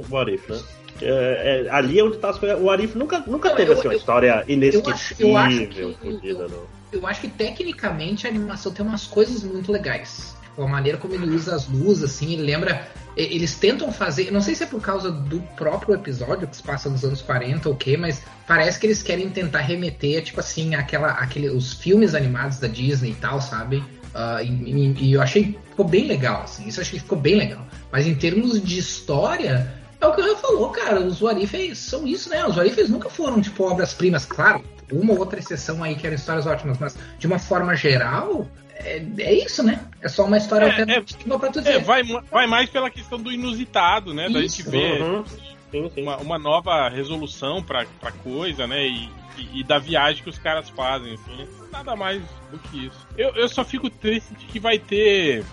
What 0.09 0.33
If, 0.33 0.49
né? 0.49 0.61
É, 1.01 1.65
é, 1.67 1.71
ali 1.71 1.99
é 1.99 2.05
onde 2.05 2.19
tá 2.19 2.29
as 2.31 2.39
coisas. 2.39 2.61
O 2.63 2.71
Arif 2.71 2.97
nunca, 2.97 3.21
nunca 3.27 3.49
Não, 3.49 3.57
teve 3.57 3.71
eu- 3.73 3.79
assim, 3.79 3.89
uma 3.89 3.95
eu- 3.95 3.99
história 3.99 4.45
eu 4.47 4.55
inesquecível, 4.55 4.93
acho- 4.95 5.23
eu 5.23 5.37
acho 5.37 5.67
que- 5.67 5.97
fodida, 6.01 6.47
não. 6.49 6.82
Eu 6.93 7.07
acho 7.07 7.23
que 7.23 7.29
tecnicamente 7.29 8.27
a 8.27 8.31
animação 8.31 8.73
tem 8.73 8.85
umas 8.85 9.07
coisas 9.07 9.43
muito 9.43 9.73
legais. 9.73 10.37
A 10.59 10.67
maneira 10.67 10.99
como 10.99 11.15
ele 11.15 11.35
usa 11.35 11.55
as 11.55 11.67
luzes, 11.67 12.05
assim, 12.05 12.35
ele 12.35 12.43
lembra. 12.43 12.87
Eles 13.17 13.55
tentam 13.55 13.91
fazer. 13.91 14.31
Não 14.31 14.41
sei 14.41 14.55
se 14.55 14.65
é 14.65 14.67
por 14.67 14.81
causa 14.81 15.11
do 15.11 15.41
próprio 15.57 15.95
episódio 15.95 16.47
que 16.47 16.57
se 16.57 16.63
passa 16.63 16.91
nos 16.91 17.03
anos 17.05 17.23
40 17.23 17.69
ou 17.69 17.75
o 17.75 17.79
quê, 17.79 17.97
mas 17.97 18.23
parece 18.47 18.79
que 18.79 18.87
eles 18.87 19.03
querem 19.03 19.31
tentar 19.31 19.61
remeter, 19.61 20.23
tipo 20.23 20.41
assim, 20.41 20.75
aquela, 20.75 21.13
aquele, 21.13 21.49
os 21.49 21.73
filmes 21.73 22.15
animados 22.15 22.59
da 22.59 22.69
Disney 22.69 23.11
e 23.11 23.15
tal, 23.15 23.41
sabe? 23.41 23.79
Uh, 24.15 24.43
e, 24.43 24.95
e, 25.01 25.13
eu 25.15 25.23
achei 25.23 25.59
ficou 25.71 25.89
bem 25.89 26.07
legal, 26.07 26.43
assim. 26.43 26.69
Isso 26.69 26.81
eu 26.81 26.83
achei 26.83 26.99
que 26.99 27.05
ficou 27.05 27.19
bem 27.19 27.37
legal. 27.37 27.67
Mas 27.91 28.07
em 28.07 28.15
termos 28.15 28.63
de 28.63 28.79
história, 28.79 29.73
é 30.01 30.07
o 30.07 30.13
que 30.13 30.21
o 30.21 30.25
Real 30.25 30.37
falou, 30.37 30.69
cara. 30.71 31.01
Os 31.01 31.21
Warifes 31.21 31.79
são 31.79 32.07
isso, 32.07 32.29
né? 32.29 32.45
Os 32.45 32.57
Warifes 32.57 32.91
nunca 32.91 33.09
foram, 33.09 33.41
tipo, 33.41 33.65
obras-primas, 33.65 34.27
claro. 34.27 34.63
Uma 34.93 35.13
ou 35.13 35.19
outra 35.19 35.39
exceção 35.39 35.83
aí 35.83 35.95
que 35.95 36.07
eram 36.07 36.17
histórias 36.17 36.47
ótimas, 36.47 36.79
mas 36.79 36.97
de 37.19 37.27
uma 37.27 37.39
forma 37.39 37.75
geral, 37.75 38.47
é, 38.85 39.03
é, 39.19 39.45
isso, 39.45 39.63
né? 39.63 39.81
É 40.01 40.09
só 40.09 40.25
uma 40.25 40.37
história 40.37 40.67
é, 40.67 40.71
alternativa 40.71 41.35
é, 41.35 41.39
pra 41.39 41.51
tu 41.51 41.61
dizer. 41.61 41.75
É, 41.75 41.79
vai, 41.79 42.03
vai 42.31 42.47
mais 42.47 42.69
pela 42.69 42.91
questão 42.91 43.19
do 43.19 43.31
inusitado, 43.31 44.13
né? 44.13 44.25
Isso. 44.27 44.33
Da 44.33 44.41
gente 44.41 44.63
ver 44.65 45.03
uhum. 45.03 45.25
sim, 45.71 45.91
sim. 45.95 46.03
Uma, 46.03 46.17
uma, 46.19 46.39
nova 46.39 46.89
resolução 46.89 47.63
pra, 47.63 47.87
pra 48.01 48.13
coisa, 48.13 48.67
né? 48.67 48.87
E, 48.87 49.11
e, 49.39 49.61
e, 49.61 49.65
da 49.65 49.79
viagem 49.79 50.23
que 50.23 50.31
os 50.31 50.39
caras 50.39 50.69
fazem, 50.69 51.15
assim. 51.15 51.49
Nada 51.71 51.97
mais 51.97 52.23
do 52.51 52.59
que 52.59 52.87
isso. 52.87 53.07
Eu, 53.17 53.31
eu 53.37 53.49
só 53.49 53.65
fico 53.65 53.89
triste 53.89 54.35
de 54.35 54.47
que 54.47 54.59
vai 54.59 54.79
ter 54.79 55.45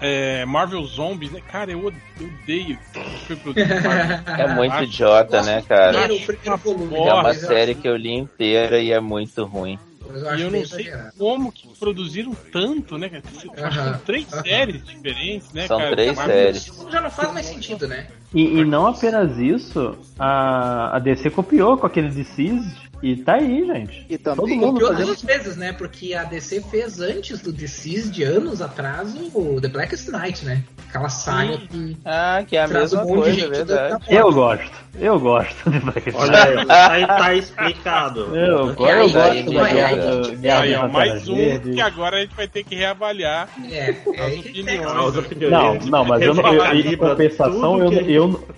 é, 0.00 0.44
Marvel 0.44 0.84
Zombies, 0.84 1.30
né? 1.30 1.40
Cara, 1.50 1.70
eu 1.70 1.84
odeio 1.84 2.78
foi 3.26 3.36
produzido 3.36 3.74
É 4.26 4.46
muito 4.54 4.82
idiota, 4.82 5.42
né, 5.42 5.62
cara? 5.66 5.98
É 6.06 7.14
uma 7.14 7.34
série 7.34 7.74
que 7.74 7.88
eu 7.88 7.96
li 7.96 8.14
inteira 8.14 8.80
e 8.80 8.92
é 8.92 9.00
muito 9.00 9.44
ruim. 9.44 9.78
Eu 10.12 10.36
e 10.36 10.42
eu 10.42 10.50
não 10.50 10.66
sei 10.66 10.92
como 11.16 11.52
que 11.52 11.68
produziram 11.78 12.34
tanto, 12.52 12.98
né? 12.98 13.22
Acho 13.24 13.48
que 13.48 13.74
são 13.74 13.98
três 14.04 14.26
séries 14.26 14.84
diferentes, 14.84 15.52
né, 15.52 15.66
são 15.68 15.78
cara? 15.78 15.90
três 15.92 16.18
séries. 16.18 16.66
Isso 16.66 16.90
já 16.90 17.00
não 17.00 17.10
faz 17.10 17.32
mais 17.32 17.46
sentido, 17.46 17.86
né? 17.86 18.08
E, 18.34 18.58
e 18.58 18.64
não 18.64 18.88
apenas 18.88 19.38
isso, 19.38 19.96
a, 20.18 20.96
a 20.96 20.98
DC 20.98 21.30
copiou 21.30 21.78
com 21.78 21.86
aquele 21.86 22.08
Deceased 22.08 22.89
e 23.02 23.16
tá 23.16 23.34
aí, 23.34 23.66
gente. 23.66 24.06
E 24.08 24.18
também 24.18 24.58
Todo 24.58 24.72
mundo 24.72 24.86
fazendo... 24.86 25.06
duas 25.06 25.22
vezes, 25.22 25.56
né? 25.56 25.72
Porque 25.72 26.14
a 26.14 26.24
DC 26.24 26.62
fez 26.62 27.00
antes 27.00 27.40
do 27.40 27.52
DC 27.52 28.02
de 28.10 28.22
anos 28.22 28.60
atrás 28.60 29.14
o 29.34 29.60
The 29.60 29.68
Blackest 29.68 30.08
Night, 30.08 30.44
né? 30.44 30.62
Aquela 30.88 31.08
saga 31.08 31.58
que. 31.58 31.96
Ah, 32.04 32.42
que 32.46 32.56
é 32.56 32.62
a 32.62 32.68
mesma 32.68 33.04
um 33.04 33.16
coisa, 33.16 33.44
é 33.44 33.48
verdade. 33.48 34.04
Eu 34.08 34.32
gosto. 34.32 34.70
Eu 34.98 35.20
gosto 35.20 35.70
de 35.70 35.78
Blackest 35.78 36.18
Night. 36.18 36.30
Olha 36.30 36.90
aí, 36.90 37.06
tá, 37.06 37.16
tá 37.16 37.34
explicado. 37.34 38.20
Eu, 38.40 38.70
eu, 38.70 38.86
eu 38.86 39.10
gosto 39.10 39.52
da 39.52 39.68
Guerra, 39.68 40.36
guerra 40.36 40.60
aí, 40.62 40.74
ó, 40.74 40.88
Mais 40.88 41.28
um 41.28 41.36
Verde. 41.36 41.72
que 41.72 41.80
agora 41.80 42.16
a 42.16 42.20
gente 42.20 42.34
vai 42.34 42.48
ter 42.48 42.64
que 42.64 42.74
reavaliar 42.74 43.48
é, 43.70 43.76
é 43.76 43.90
as, 43.90 45.16
opiniões. 45.16 45.50
Não, 45.50 45.74
não, 45.74 46.04
mas 46.04 46.22
eu, 46.22 46.34
eu, 46.34 46.54
eu 46.54 46.74
em 46.74 46.96
compensação, 46.96 47.78
eu, 47.78 47.92
eu, 47.92 48.48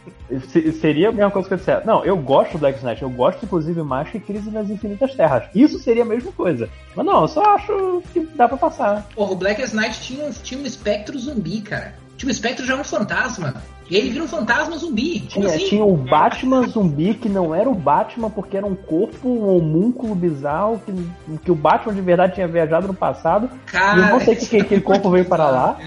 Seria 0.81 1.11
a 1.11 1.13
mesma 1.13 1.31
coisa 1.31 1.49
que 1.49 1.55
eu 1.55 1.59
disse. 1.59 1.87
Não, 1.87 2.05
eu 2.05 2.17
gosto 2.17 2.53
do 2.53 2.59
Black 2.59 2.85
Knight, 2.85 3.03
eu 3.03 3.11
gosto 3.11 3.45
inclusive 3.45 3.83
mais 3.83 4.09
que 4.09 4.21
Crise 4.21 4.51
nas 4.51 4.71
Infinitas 4.71 5.15
Terras. 5.15 5.45
Isso 5.55 5.79
seria 5.79 6.03
a 6.03 6.07
mesma 6.07 6.33
coisa. 6.33 6.69
Mas 6.95 7.05
não, 7.05 7.23
eu 7.23 7.29
só 7.29 7.43
acho 7.55 8.03
que 8.13 8.21
dá 8.21 8.49
pra 8.49 8.57
passar. 8.57 9.07
Porra, 9.15 9.33
o 9.33 9.37
Black 9.37 9.61
Knight 9.75 10.01
tinha 10.01 10.25
um, 10.25 10.31
tinha 10.31 10.61
um 10.61 10.65
espectro 10.65 11.19
zumbi, 11.19 11.61
cara. 11.61 11.95
Tinha 12.17 12.29
um 12.29 12.33
espectro 12.33 12.65
já 12.65 12.75
é 12.75 12.81
um 12.81 12.85
fantasma. 12.85 13.63
E 13.91 13.97
ele 13.97 14.11
vira 14.11 14.25
um 14.25 14.29
fantasma 14.29 14.77
zumbi. 14.79 15.21
Tinha, 15.21 15.49
assim? 15.49 15.69
tinha 15.69 15.85
o 15.85 15.97
Batman 15.97 16.67
zumbi 16.67 17.15
que 17.15 17.29
não 17.29 17.55
era 17.55 17.69
o 17.69 17.75
Batman 17.75 18.31
porque 18.31 18.57
era 18.57 18.65
um 18.65 18.75
corpo, 18.75 19.29
um 19.29 19.57
homúnculo 19.57 20.15
bizarro, 20.15 20.81
que, 20.87 21.39
que 21.45 21.51
o 21.51 21.55
Batman 21.55 21.95
de 21.95 22.01
verdade 22.01 22.35
tinha 22.35 22.49
viajado 22.49 22.87
no 22.87 22.95
passado. 22.95 23.51
Cara, 23.67 23.99
e 23.99 24.03
eu 24.03 24.09
não 24.09 24.21
sei 24.21 24.37
que, 24.37 24.47
que 24.47 24.57
aquele 24.57 24.81
corpo 24.81 25.11
veio 25.11 25.25
para 25.25 25.51
lá. 25.51 25.79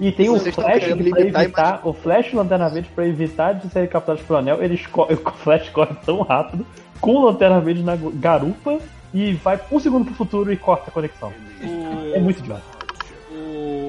E 0.00 0.12
tem 0.12 0.30
o 0.30 0.38
Flash 0.38 0.84
pra 0.84 1.20
evitar. 1.20 1.80
O 1.84 1.92
Flash 1.92 2.32
Lanterna 2.32 2.68
Verde 2.68 2.88
pra 2.94 3.06
evitar 3.06 3.54
de 3.54 3.68
serem 3.68 3.88
capturados 3.88 4.24
pelo 4.24 4.38
anel, 4.38 4.62
ele 4.62 4.80
o 4.94 5.30
Flash 5.32 5.68
corre 5.70 5.94
tão 6.04 6.22
rápido 6.22 6.64
com 7.00 7.12
o 7.12 7.24
Lanterna 7.24 7.60
Verde 7.60 7.82
na 7.82 7.96
garupa 7.96 8.78
e 9.12 9.32
vai 9.34 9.58
um 9.72 9.80
segundo 9.80 10.04
pro 10.04 10.14
futuro 10.14 10.52
e 10.52 10.56
corta 10.56 10.90
a 10.90 10.92
conexão. 10.92 11.32
O... 11.62 12.14
É 12.14 12.20
muito 12.20 12.38
idiota 12.40 12.77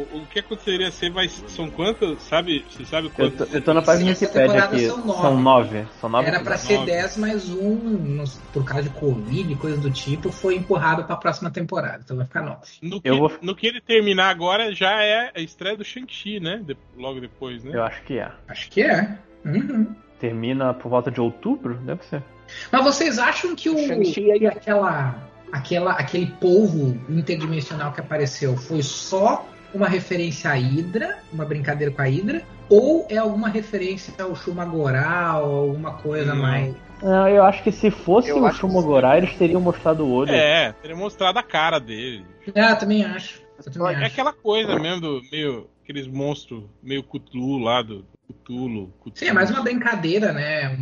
o 0.02 0.26
que 0.28 0.40
aconteceria 0.40 0.92
se 0.92 1.10
vai. 1.10 1.28
São 1.30 1.70
quantas? 1.70 2.22
Sabe? 2.24 2.66
Você 2.70 2.86
sabe 2.86 3.10
quantas? 3.10 3.40
Eu 3.42 3.48
tô, 3.48 3.54
eu 3.56 3.62
tô 3.62 3.74
na 3.74 3.82
página 3.82 4.10
Wikipedia 4.12 4.64
aqui. 4.64 4.88
São 4.88 4.98
nove. 5.06 5.22
São 5.22 5.40
nove. 5.40 5.88
São 6.00 6.10
nove 6.10 6.28
Era 6.28 6.40
pra 6.42 6.58
ser 6.58 6.76
nove. 6.76 6.86
dez 6.92 7.18
mais 7.18 7.50
um, 7.50 8.24
por 8.54 8.64
causa 8.66 8.84
de 8.84 8.90
Covid 8.90 9.52
e 9.52 9.56
coisa 9.56 9.78
do 9.78 9.92
tipo, 9.92 10.32
foi 10.32 10.56
empurrado 10.56 11.04
pra 11.04 11.16
próxima 11.16 11.50
temporada. 11.52 12.02
Então 12.04 12.18
vai 12.18 12.26
ficar 12.26 12.42
nove. 12.42 12.60
No 12.82 13.02
que, 13.02 13.12
vou... 13.12 13.32
no 13.42 13.56
que 13.56 13.68
ele 13.68 13.82
terminar 13.82 14.30
agora 14.30 14.74
já 14.74 15.04
é 15.04 15.32
a 15.36 15.40
estreia 15.40 15.78
do 15.78 15.84
Shang-Chi, 15.84 16.40
né? 16.40 16.62
De, 16.64 16.78
logo 16.98 17.20
depois, 17.20 17.64
né? 17.64 17.72
Eu 17.76 17.84
acho 17.84 18.02
que 18.04 18.18
é. 18.20 18.32
Acho 18.48 18.70
que 18.70 18.82
é. 18.82 19.18
Uhum. 19.46 19.96
Termina 20.20 20.74
por 20.74 20.90
volta 20.90 21.10
de 21.10 21.22
outubro? 21.22 21.76
Deve 21.76 22.04
ser. 22.06 22.24
Mas 22.72 22.84
vocês 22.84 23.18
acham 23.20 23.56
que 23.56 23.70
o. 23.70 23.76
Que 23.76 24.48
aquela 24.48 25.30
aquela, 25.52 25.94
aquele 25.94 26.28
polvo 26.28 27.00
interdimensional 27.10 27.92
que 27.92 28.00
apareceu 28.00 28.56
foi 28.56 28.82
só 28.82 29.48
uma 29.74 29.88
referência 29.88 30.52
à 30.52 30.54
Hydra, 30.54 31.20
uma 31.32 31.46
brincadeira 31.46 31.94
com 31.94 32.02
a 32.02 32.06
Hydra, 32.06 32.42
ou 32.70 33.08
é 33.10 33.18
alguma 33.18 33.50
referência 33.50 34.14
ao 34.24 34.36
Shumagorá 34.36 35.40
ou 35.40 35.70
alguma 35.70 35.94
coisa 35.94 36.34
hum. 36.34 36.42
mais. 36.42 36.76
Não, 37.02 37.28
eu 37.28 37.44
acho 37.44 37.64
que 37.64 37.72
se 37.72 37.90
fosse 37.90 38.30
eu 38.30 38.44
o 38.44 38.52
Shumagorá, 38.52 39.18
eles 39.18 39.34
teriam 39.34 39.62
mostrado 39.62 40.06
o 40.06 40.12
olho. 40.12 40.32
É, 40.32 40.74
teriam 40.82 41.00
mostrado 41.00 41.40
a 41.40 41.44
cara 41.44 41.80
dele. 41.80 42.26
É, 42.54 42.76
também 42.76 43.04
acho. 43.06 43.42
também 43.64 43.94
é 43.94 43.98
acho. 43.98 44.06
aquela 44.06 44.34
coisa 44.34 44.78
mesmo 44.78 45.02
do 45.02 45.22
meio. 45.32 45.70
aqueles 45.84 46.08
monstros 46.08 46.64
meio 46.84 47.02
Cthulhu 47.04 47.58
lá 47.58 47.82
do 47.82 48.06
Cthulhu, 48.28 48.94
Cthulhu. 49.00 49.14
Sim, 49.16 49.28
é 49.28 49.34
mais 49.34 49.50
uma 49.50 49.62
brincadeira, 49.62 50.34
né? 50.34 50.78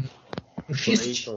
Um 0.69 0.73
xiste. 0.73 1.29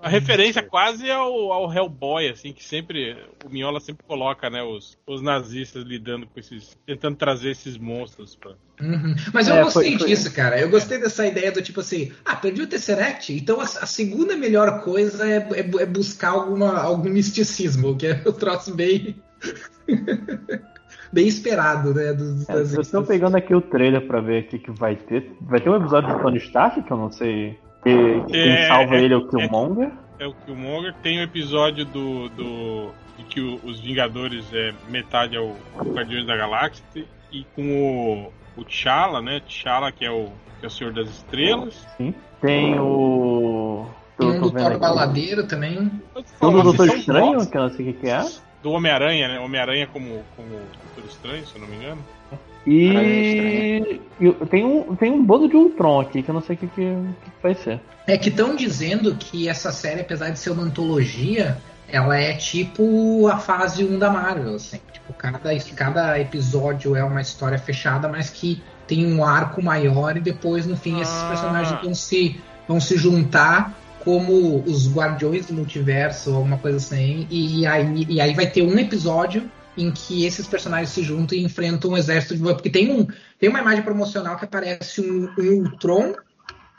A 0.00 0.08
referência 0.08 0.62
quase 0.62 1.10
ao, 1.10 1.52
ao 1.52 1.72
Hellboy, 1.72 2.28
assim, 2.28 2.52
que 2.52 2.64
sempre. 2.64 3.16
O 3.44 3.48
Miola 3.48 3.80
sempre 3.80 4.04
coloca, 4.06 4.48
né, 4.48 4.62
os, 4.62 4.96
os 5.06 5.20
nazistas 5.20 5.84
lidando 5.84 6.26
com 6.26 6.38
esses. 6.38 6.78
tentando 6.86 7.16
trazer 7.16 7.50
esses 7.50 7.76
monstros 7.76 8.36
pra. 8.36 8.52
Uhum. 8.80 9.14
Mas 9.32 9.48
eu 9.48 9.56
é, 9.56 9.62
gostei 9.62 9.98
foi, 9.98 10.08
disso, 10.08 10.30
foi. 10.30 10.32
cara. 10.32 10.60
Eu 10.60 10.70
gostei 10.70 10.98
dessa 10.98 11.26
ideia 11.26 11.50
do 11.50 11.62
tipo 11.62 11.80
assim, 11.80 12.12
ah, 12.24 12.36
perdi 12.36 12.62
o 12.62 12.66
Tesseract, 12.66 13.32
então 13.32 13.60
a, 13.60 13.64
a 13.64 13.86
segunda 13.86 14.36
melhor 14.36 14.80
coisa 14.82 15.28
é, 15.28 15.36
é, 15.36 15.60
é, 15.60 15.86
buscar 15.86 16.30
alguma, 16.30 16.80
algum 16.80 17.10
misticismo, 17.10 17.96
que 17.96 18.06
é 18.06 18.22
o 18.24 18.32
troço 18.32 18.74
bem. 18.74 19.16
bem 21.12 21.26
esperado, 21.26 21.92
né? 21.92 22.12
Dos, 22.12 22.48
é, 22.48 22.54
eu 22.54 22.80
estou 22.80 23.02
pegando 23.04 23.36
aqui 23.36 23.54
o 23.54 23.60
trailer 23.60 24.06
para 24.06 24.20
ver 24.20 24.44
o 24.44 24.48
que, 24.48 24.58
que 24.58 24.70
vai 24.70 24.96
ter. 24.96 25.32
Vai 25.40 25.60
ter 25.60 25.68
um 25.68 25.76
episódio 25.76 26.14
do 26.14 26.22
Tony 26.22 26.38
Stark, 26.38 26.82
que 26.82 26.90
eu 26.90 26.96
não 26.96 27.10
sei 27.10 27.58
e 27.84 28.22
quem 28.30 28.50
é, 28.50 28.68
salva 28.68 28.96
é, 28.96 29.02
ele 29.02 29.14
é 29.14 29.16
o 29.16 29.28
Killmonger? 29.28 29.90
É, 30.18 30.24
é, 30.24 30.26
o 30.26 30.34
Killmonger. 30.34 30.94
Tem 31.02 31.18
o 31.18 31.20
um 31.20 31.24
episódio 31.24 31.84
do, 31.84 32.28
do 32.30 32.90
de 33.18 33.24
que 33.24 33.40
o, 33.40 33.60
os 33.64 33.80
Vingadores 33.80 34.44
é 34.52 34.72
metade 34.88 35.36
é 35.36 35.40
o 35.40 35.54
Guardiões 35.76 36.26
da 36.26 36.36
Galáxia 36.36 36.84
e 37.32 37.44
com 37.54 38.32
o, 38.56 38.60
o 38.60 38.64
T'Challa, 38.64 39.20
né? 39.20 39.40
T'Challa 39.40 39.90
que 39.90 40.04
é 40.04 40.10
o 40.10 40.28
que 40.60 40.66
é 40.66 40.68
o 40.68 40.70
Senhor 40.70 40.92
das 40.92 41.08
Estrelas. 41.08 41.86
Sim. 41.96 42.14
Tem 42.40 42.78
o 42.78 43.86
tem 44.18 44.30
um 44.30 44.40
do 44.40 44.50
Thor 44.50 44.78
Baladeiro 44.78 45.46
também. 45.46 45.90
Tem 46.14 46.48
o 46.48 46.50
do 46.50 46.62
Doutor 46.62 46.88
Estranho, 46.88 47.46
que 47.46 47.56
eu 47.56 47.62
não 47.62 47.70
sei 47.70 47.90
o 47.90 47.94
que 47.94 48.08
é. 48.08 48.24
Do 48.62 48.70
Homem-Aranha, 48.70 49.28
né? 49.28 49.40
Homem-Aranha 49.40 49.88
como, 49.88 50.22
como 50.36 50.50
Doutor 50.50 51.10
Estranho, 51.10 51.46
se 51.46 51.56
eu 51.56 51.62
não 51.62 51.68
me 51.68 51.76
engano. 51.76 52.02
E, 52.66 54.00
e 54.20 54.32
tem, 54.46 54.64
um, 54.64 54.94
tem 54.94 55.10
um 55.10 55.24
bando 55.24 55.48
de 55.48 55.56
Ultron 55.56 56.00
aqui 56.00 56.22
que 56.22 56.30
eu 56.30 56.34
não 56.34 56.42
sei 56.42 56.54
o 56.56 56.58
que, 56.58 56.66
que, 56.68 56.82
que 56.82 57.30
vai 57.42 57.54
ser. 57.54 57.80
É 58.06 58.16
que 58.16 58.28
estão 58.28 58.54
dizendo 58.54 59.14
que 59.14 59.48
essa 59.48 59.72
série, 59.72 60.00
apesar 60.00 60.30
de 60.30 60.38
ser 60.38 60.50
uma 60.50 60.62
antologia, 60.62 61.58
ela 61.88 62.16
é 62.16 62.32
tipo 62.34 63.28
a 63.28 63.38
fase 63.38 63.84
1 63.84 63.98
da 63.98 64.10
Marvel, 64.10 64.54
assim. 64.54 64.80
Tipo, 64.92 65.12
cada, 65.12 65.40
cada 65.74 66.20
episódio 66.20 66.96
é 66.96 67.04
uma 67.04 67.20
história 67.20 67.58
fechada, 67.58 68.08
mas 68.08 68.30
que 68.30 68.62
tem 68.86 69.12
um 69.12 69.24
arco 69.24 69.62
maior 69.62 70.16
e 70.16 70.20
depois, 70.20 70.66
no 70.66 70.76
fim, 70.76 71.00
esses 71.00 71.22
ah. 71.22 71.28
personagens 71.28 71.82
vão 71.82 71.94
se, 71.94 72.40
vão 72.66 72.80
se 72.80 72.96
juntar 72.96 73.76
como 74.04 74.62
os 74.66 74.92
Guardiões 74.92 75.46
do 75.46 75.54
Multiverso 75.54 76.30
ou 76.30 76.36
alguma 76.36 76.58
coisa 76.58 76.78
assim. 76.78 77.26
E, 77.30 77.60
e, 77.60 77.66
aí, 77.66 78.06
e 78.08 78.20
aí 78.20 78.34
vai 78.34 78.46
ter 78.46 78.62
um 78.62 78.78
episódio 78.78 79.48
em 79.76 79.90
que 79.90 80.24
esses 80.24 80.46
personagens 80.46 80.90
se 80.90 81.02
juntam 81.02 81.36
e 81.36 81.42
enfrentam 81.42 81.92
um 81.92 81.96
exército 81.96 82.36
de 82.36 82.42
porque 82.42 82.70
tem 82.70 82.92
um 82.92 83.06
tem 83.38 83.48
uma 83.48 83.60
imagem 83.60 83.82
promocional 83.82 84.36
que 84.36 84.44
aparece 84.44 85.00
um, 85.00 85.28
um 85.38 85.64
Ultron 85.64 86.14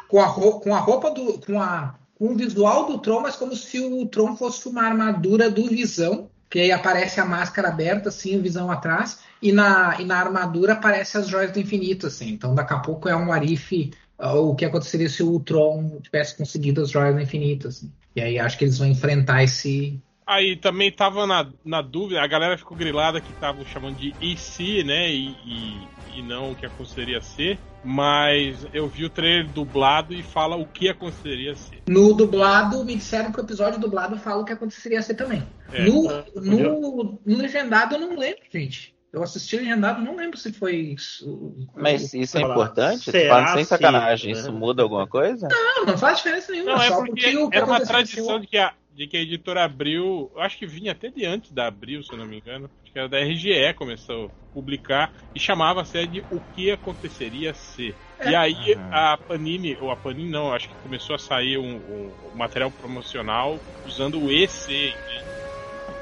com 0.07 0.21
a, 0.21 0.31
com 0.31 0.75
a 0.75 0.79
roupa 0.79 1.11
do 1.11 1.39
com 1.39 1.59
a 1.59 1.95
com 2.15 2.27
o 2.27 2.35
visual 2.35 2.85
do 2.87 2.99
Tron, 2.99 3.21
mas 3.21 3.35
como 3.35 3.55
se 3.55 3.79
o 3.79 4.05
Tron 4.05 4.35
fosse 4.37 4.69
uma 4.69 4.83
armadura 4.83 5.49
do 5.49 5.67
Visão, 5.67 6.29
que 6.49 6.59
aí 6.59 6.71
aparece 6.71 7.19
a 7.19 7.25
máscara 7.25 7.69
aberta 7.69 8.09
assim, 8.09 8.37
o 8.37 8.41
Visão 8.41 8.71
atrás, 8.71 9.19
e 9.41 9.51
na 9.51 9.99
e 9.99 10.05
na 10.05 10.19
armadura 10.19 10.73
aparece 10.73 11.17
as 11.17 11.27
joias 11.27 11.51
do 11.51 11.59
infinito 11.59 12.07
assim. 12.07 12.29
Então 12.29 12.53
daqui 12.53 12.73
a 12.73 12.79
pouco 12.79 13.09
é 13.09 13.15
um 13.15 13.31
arife 13.31 13.91
uh, 14.19 14.37
o 14.37 14.55
que 14.55 14.65
aconteceria 14.65 15.09
se 15.09 15.23
o 15.23 15.31
Ultron 15.31 15.99
tivesse 16.01 16.37
conseguido 16.37 16.81
as 16.81 16.91
joias 16.91 17.15
do 17.15 17.21
infinito 17.21 17.67
assim. 17.67 17.91
E 18.15 18.21
aí 18.21 18.39
acho 18.39 18.57
que 18.57 18.65
eles 18.65 18.77
vão 18.77 18.87
enfrentar 18.87 19.43
esse 19.43 19.99
Aí 20.25 20.55
também 20.55 20.91
tava 20.91 21.25
na, 21.27 21.45
na 21.65 21.81
dúvida, 21.81 22.21
a 22.21 22.27
galera 22.27 22.57
ficou 22.57 22.75
grilada 22.77 23.19
que 23.21 23.31
tava 23.33 23.63
chamando 23.65 23.97
de 23.97 24.13
IC, 24.21 24.83
né? 24.83 25.09
E, 25.11 25.35
e, 25.45 25.87
e 26.15 26.21
não 26.21 26.51
o 26.51 26.55
que 26.55 26.65
aconteceria 26.65 27.21
ser. 27.21 27.57
mas 27.83 28.65
eu 28.73 28.87
vi 28.87 29.03
o 29.05 29.09
trailer 29.09 29.47
dublado 29.49 30.13
e 30.13 30.23
fala 30.23 30.55
o 30.55 30.65
que 30.65 30.87
aconteceria 30.87 31.53
se. 31.55 31.81
No 31.87 32.13
dublado, 32.13 32.83
me 32.85 32.95
disseram 32.95 33.31
que 33.31 33.39
o 33.39 33.43
episódio 33.43 33.79
dublado 33.79 34.17
fala 34.17 34.41
o 34.41 34.45
que 34.45 34.53
aconteceria 34.53 35.01
ser 35.01 35.15
também. 35.15 35.43
É. 35.71 35.83
no, 35.85 36.03
no, 36.35 37.19
no 37.25 37.37
legendado 37.37 37.95
eu 37.95 37.99
não 37.99 38.17
lembro, 38.17 38.41
gente. 38.51 38.93
Eu 39.11 39.21
assisti 39.21 39.57
legendado, 39.57 40.01
não 40.01 40.15
lembro 40.15 40.39
se 40.39 40.51
foi 40.51 40.75
isso. 40.75 41.67
Mas 41.75 42.15
isso 42.15 42.35
é 42.35 42.41
importante? 42.41 43.11
Será 43.11 43.35
fala 43.35 43.53
sem 43.53 43.63
se- 43.63 43.69
sacanagem. 43.69 44.33
né? 44.33 44.39
Isso 44.39 44.51
muda 44.51 44.81
alguma 44.81 45.05
coisa? 45.05 45.47
Não, 45.51 45.85
não 45.85 45.97
faz 45.99 46.17
diferença 46.17 46.51
nenhuma. 46.51 46.71
Não, 46.73 46.81
é 46.81 46.87
só 46.87 46.95
porque 47.05 47.37
o 47.37 47.47
que 47.49 47.55
era 47.55 47.63
uma 47.65 47.75
aconteceu 47.75 47.93
tradição 47.95 48.39
de 48.39 48.47
que, 48.47 48.57
a, 48.57 48.73
de 48.95 49.07
que 49.07 49.17
a 49.17 49.21
editora 49.21 49.63
Abril, 49.63 50.31
eu 50.35 50.41
acho 50.41 50.57
que 50.57 50.65
vinha 50.65 50.91
até 50.91 51.09
de 51.09 51.25
antes 51.25 51.51
da 51.51 51.67
Abril, 51.67 52.03
se 52.03 52.13
eu 52.13 52.17
não 52.17 52.25
me 52.25 52.37
engano, 52.37 52.69
acho 52.83 52.93
que 52.93 52.99
era 52.99 53.09
da 53.09 53.19
RGE, 53.19 53.73
começou 53.75 54.27
a 54.27 54.53
publicar 54.53 55.11
e 55.33 55.39
chamava 55.39 55.81
a 55.81 55.85
série 55.85 56.07
de 56.07 56.25
O 56.29 56.39
que 56.39 56.69
aconteceria 56.71 57.53
se. 57.53 57.95
E 58.23 58.35
aí 58.35 58.55
a 58.91 59.17
Panini, 59.17 59.75
ou 59.81 59.89
a 59.89 59.95
Panini 59.95 60.29
não, 60.29 60.53
acho 60.53 60.69
que 60.69 60.75
começou 60.75 61.15
a 61.15 61.19
sair 61.19 61.57
um, 61.57 61.75
um- 61.75 62.13
um 62.33 62.37
material 62.37 62.69
promocional 62.71 63.59
usando 63.85 64.21
o 64.21 64.31
EC, 64.31 64.69
entende? 64.69 64.93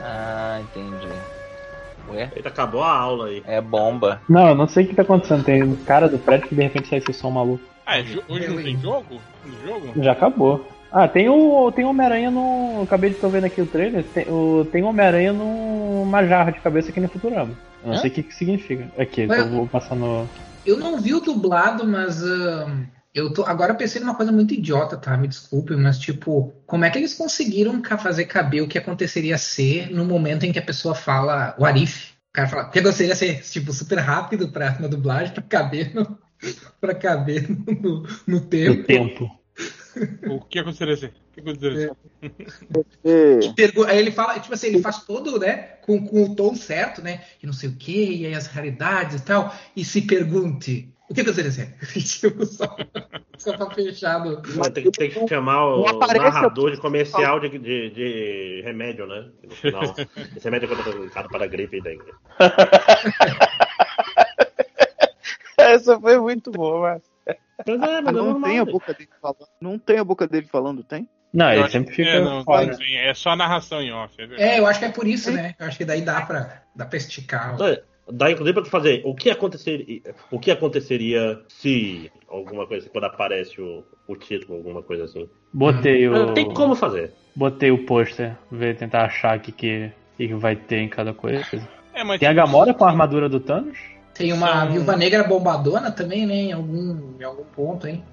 Ah, 0.01 0.61
entendi. 0.61 1.07
Ué, 2.09 2.30
Eita, 2.35 2.49
acabou 2.49 2.84
a 2.84 2.91
aula 2.91 3.27
aí. 3.27 3.41
é 3.45 3.61
bomba. 3.61 4.22
Não, 4.27 4.49
eu 4.49 4.55
não 4.55 4.68
sei 4.68 4.84
o 4.84 4.88
que 4.88 4.95
tá 4.95 5.03
acontecendo. 5.03 5.45
Tem 5.45 5.63
um 5.63 5.76
cara 5.85 6.09
do 6.09 6.19
prédio 6.19 6.49
que 6.49 6.55
de 6.55 6.61
repente 6.63 6.89
sai 6.89 6.99
esse 6.99 7.13
som 7.13 7.31
maluco. 7.31 7.63
Ah, 7.85 7.99
é 7.99 8.03
jo- 8.03 8.23
hoje 8.27 8.47
não 8.47 8.61
tem 8.61 8.77
jogo? 8.77 9.22
No 9.45 9.68
jogo? 9.68 10.03
Já 10.03 10.11
acabou. 10.11 10.65
Ah, 10.91 11.07
tem 11.07 11.30
o 11.30 11.72
tem 11.72 11.85
Homem-Aranha 11.85 12.30
no. 12.30 12.81
Acabei 12.84 13.11
de 13.11 13.15
tô 13.15 13.30
vendo 13.30 13.45
aqui 13.45 13.61
o 13.61 13.65
trailer. 13.65 14.03
Tem 14.13 14.26
o 14.27 14.65
tem 14.72 14.84
Homem-Aranha 14.84 15.31
numa 15.31 16.26
jarra 16.26 16.51
de 16.51 16.59
cabeça 16.59 16.89
aqui 16.89 16.99
no 16.99 17.07
Futurama. 17.07 17.53
Eu 17.84 17.89
não 17.89 17.95
Hã? 17.95 18.01
sei 18.01 18.09
o 18.11 18.13
que, 18.13 18.23
que 18.23 18.35
significa. 18.35 18.91
Aqui, 18.97 19.26
Ué? 19.26 19.39
eu 19.39 19.49
vou 19.49 19.68
passar 19.68 19.95
no. 19.95 20.27
Eu 20.65 20.77
não 20.77 20.99
vi 20.99 21.13
o 21.15 21.22
dublado, 21.22 21.88
mas 21.88 22.22
ahn, 22.22 22.84
eu 23.15 23.34
tô. 23.34 23.43
Agora 23.45 23.72
eu 23.72 23.77
pensei 23.77 24.01
numa 24.01 24.15
coisa 24.15 24.31
muito 24.34 24.53
idiota, 24.53 24.97
tá? 24.97 25.15
Me 25.15 25.27
desculpe, 25.27 25.76
mas 25.76 25.97
tipo, 25.97 26.53
como 26.68 26.84
é 26.84 26.89
que 26.89 26.97
eles 26.97 27.13
conseguiram 27.13 27.81
fazer 27.97 28.26
caber 28.26 28.61
o 28.61 28.68
que 28.68 28.77
aconteceria 28.77 29.38
ser 29.38 29.89
no 29.91 30.03
momento 30.05 30.45
em 30.45 30.51
que 30.51 30.59
a 30.59 30.63
pessoa 30.63 30.93
fala 30.93 31.55
o 31.57 31.65
Arif? 31.65 32.11
O 32.30 32.34
cara 32.34 32.47
fala, 32.47 32.63
porque 32.65 32.81
gostaria 32.81 33.13
de 33.13 33.18
ser 33.18 33.41
tipo 33.41 33.73
super 33.73 33.97
rápido 33.99 34.49
pra, 34.49 34.77
na 34.80 34.88
dublagem 34.88 35.34
pra 35.34 35.41
caber 35.43 35.93
no, 35.95 36.18
pra 36.80 36.93
caber 36.93 37.49
no, 37.49 38.05
no 38.27 38.38
O 38.38 38.41
tempo. 38.41 38.84
tempo. 38.84 39.40
O 40.30 40.39
que 40.41 40.59
aconteceria 40.59 40.95
se? 40.97 41.05
O 41.07 41.11
que 41.34 41.39
aconteceria? 41.41 41.91
E- 43.03 43.53
Pergu- 43.55 43.84
Aí 43.85 43.97
ele 43.97 44.11
fala, 44.11 44.39
tipo 44.39 44.53
assim, 44.53 44.68
ele 44.68 44.81
faz 44.81 45.03
todo, 45.05 45.39
né, 45.39 45.57
com, 45.81 46.05
com 46.07 46.23
o 46.23 46.35
tom 46.35 46.55
certo, 46.55 47.01
né, 47.01 47.23
e 47.41 47.45
não 47.45 47.53
sei 47.53 47.69
o 47.69 47.76
que, 47.76 48.13
e 48.22 48.26
aí 48.26 48.34
as 48.34 48.47
raridades 48.47 49.19
e 49.22 49.26
tal, 49.26 49.53
e 49.76 49.84
se 49.84 50.01
pergunte, 50.03 50.93
o 51.09 51.13
que 51.13 51.22
aconteceria 51.22 51.51
ser? 51.51 51.76
Tipo, 52.01 52.45
só, 52.45 52.76
só 53.38 53.57
pra. 53.57 53.68
Mas 54.55 54.69
tem, 54.69 54.89
tem 54.91 55.09
que 55.09 55.27
chamar 55.27 55.65
o 55.68 55.84
narrador 56.35 56.72
de 56.72 56.77
comercial 56.77 57.39
de, 57.39 57.49
de, 57.49 57.89
de 57.89 58.61
remédio, 58.63 59.05
né? 59.07 59.30
No 59.43 59.51
final. 59.55 59.84
Esse 60.38 60.45
remédio 60.45 60.72
é 60.72 60.76
contraindicado 60.76 61.27
para 61.30 61.47
gripe 61.47 61.77
e 61.77 61.81
dengue. 61.81 62.03
Essa 65.57 65.99
foi 65.99 66.18
muito 66.19 66.51
boa, 66.51 66.80
mas. 66.93 67.10
Mas 67.67 67.81
é, 67.81 68.01
mas 68.01 68.07
é 68.07 68.11
não 68.11 68.25
normal, 68.25 68.49
tem 68.49 68.59
a 68.59 68.65
boca 68.65 68.93
dele 68.93 69.09
falando. 69.21 69.47
Não 69.59 69.79
tem 69.79 69.97
a 69.97 70.03
boca 70.03 70.27
dele 70.27 70.47
falando, 70.47 70.83
tem? 70.83 71.07
Não, 71.33 71.51
Eu 71.53 71.61
ele 71.61 71.69
sempre 71.69 71.95
fica 71.95 72.09
é, 72.09 72.19
não, 72.19 72.43
fora. 72.43 72.65
não 72.65 72.77
é 72.81 73.13
só 73.13 73.29
a 73.29 73.35
narração 73.35 73.81
em 73.81 73.91
off, 73.91 74.13
é. 74.19 74.55
É, 74.55 74.59
eu 74.59 74.65
acho 74.67 74.79
que 74.79 74.85
é 74.85 74.91
por 74.91 75.07
isso, 75.07 75.31
né, 75.31 75.55
eu 75.57 75.65
acho 75.65 75.77
que 75.77 75.85
daí 75.85 76.01
dá 76.01 76.21
pra, 76.21 76.63
dá 76.75 76.85
pra 76.85 76.97
esticar. 76.97 77.53
Então, 77.55 77.67
é, 77.67 77.81
Dá 78.11 78.29
inclusive 78.29 78.53
pra 78.53 78.63
tu 78.63 78.69
fazer 78.69 79.01
o 79.05 79.15
que 79.15 79.29
aconteceria, 79.29 80.01
o 80.29 80.39
que 80.39 80.51
aconteceria 80.51 81.39
se 81.47 82.11
alguma 82.27 82.67
coisa, 82.67 82.89
quando 82.89 83.05
aparece 83.05 83.61
o, 83.61 83.85
o 84.07 84.15
título, 84.15 84.57
alguma 84.57 84.81
coisa 84.81 85.05
assim. 85.05 85.29
Botei 85.53 86.09
o. 86.09 86.33
Tem 86.33 86.51
como 86.53 86.75
fazer. 86.75 87.13
Botei 87.35 87.71
o 87.71 87.85
pôster, 87.85 88.35
ver 88.51 88.75
tentar 88.75 89.05
achar 89.05 89.38
o 89.38 89.39
que, 89.39 89.51
que, 89.51 89.91
que 90.17 90.33
vai 90.33 90.55
ter 90.55 90.79
em 90.79 90.89
cada 90.89 91.13
coisa. 91.13 91.45
É, 91.93 92.03
mas 92.03 92.19
Tem 92.19 92.27
a 92.27 92.33
Gamora 92.33 92.73
com 92.73 92.83
a 92.83 92.89
armadura 92.89 93.29
do 93.29 93.39
Thanos? 93.39 93.77
Tem 94.13 94.33
uma 94.33 94.61
São- 94.61 94.71
viúva 94.71 94.95
negra 94.97 95.23
bombadona 95.23 95.91
também, 95.91 96.25
né, 96.25 96.35
em 96.35 96.51
algum, 96.51 97.13
em 97.19 97.23
algum 97.23 97.43
ponto, 97.45 97.88
hein. 97.88 98.03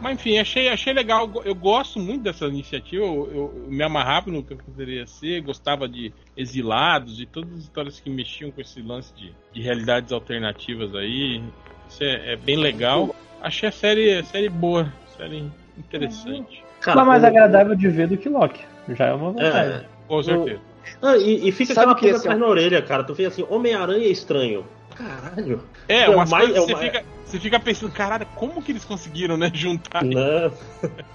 Mas 0.00 0.14
enfim, 0.14 0.38
achei, 0.38 0.68
achei 0.68 0.92
legal. 0.92 1.30
Eu 1.44 1.54
gosto 1.54 1.98
muito 2.00 2.22
dessa 2.24 2.46
iniciativa. 2.46 3.02
Eu, 3.04 3.30
eu- 3.32 3.62
eu 3.64 3.70
me 3.70 3.82
amarrava 3.82 4.28
no 4.30 4.42
que 4.42 4.54
poderia 4.54 5.06
ser. 5.06 5.40
Gostava 5.40 5.88
de 5.88 6.12
Exilados 6.36 7.20
e 7.20 7.26
todas 7.26 7.52
as 7.52 7.60
histórias 7.60 8.00
que 8.00 8.10
mexiam 8.10 8.50
com 8.50 8.60
esse 8.60 8.82
lance 8.82 9.14
de, 9.14 9.32
de 9.52 9.62
realidades 9.62 10.12
alternativas 10.12 10.94
aí. 10.96 11.42
Isso 11.88 12.02
é, 12.02 12.32
é 12.32 12.36
bem 12.36 12.56
legal. 12.56 13.14
Achei 13.40 13.68
a 13.68 13.72
série, 13.72 14.18
a 14.18 14.24
série 14.24 14.48
boa, 14.48 14.92
série 15.16 15.44
interessante. 15.78 16.62
Cara, 16.80 16.96
Mas 16.98 17.06
mais 17.06 17.22
o- 17.22 17.26
agradável 17.26 17.74
de 17.76 17.88
ver 17.88 18.08
do 18.08 18.16
que 18.16 18.28
Loki. 18.28 18.62
Já 18.88 19.06
é 19.06 19.12
uma 19.14 19.30
vantagem. 19.30 19.74
É. 19.76 19.84
Com 20.08 20.22
certeza. 20.22 20.60
Ah, 21.00 21.16
e, 21.16 21.48
e 21.48 21.52
fica 21.52 21.72
Sabe 21.72 21.92
aquela 21.92 21.94
que 21.94 22.00
coisa 22.10 22.16
é 22.16 22.20
atrás 22.20 22.36
um- 22.36 22.40
na 22.40 22.46
orelha, 22.48 22.82
cara. 22.82 23.04
Tu 23.04 23.14
fica 23.14 23.28
assim, 23.28 23.46
Homem-Aranha 23.48 24.04
é 24.06 24.10
estranho. 24.10 24.66
Caralho. 24.94 25.68
É, 25.88 26.02
É 26.02 26.08
umas 26.10 26.30
mais- 26.30 26.44
coisas 26.46 26.56
é 26.58 26.60
o 26.62 26.66
que 26.66 26.74
você 26.74 26.84
fica, 26.86 27.04
você 27.26 27.40
fica 27.40 27.60
pensando, 27.60 27.92
caralho, 27.92 28.26
como 28.34 28.62
que 28.62 28.72
eles 28.72 28.84
conseguiram, 28.84 29.36
né, 29.36 29.50
juntar? 29.52 30.02
Não. 30.04 30.52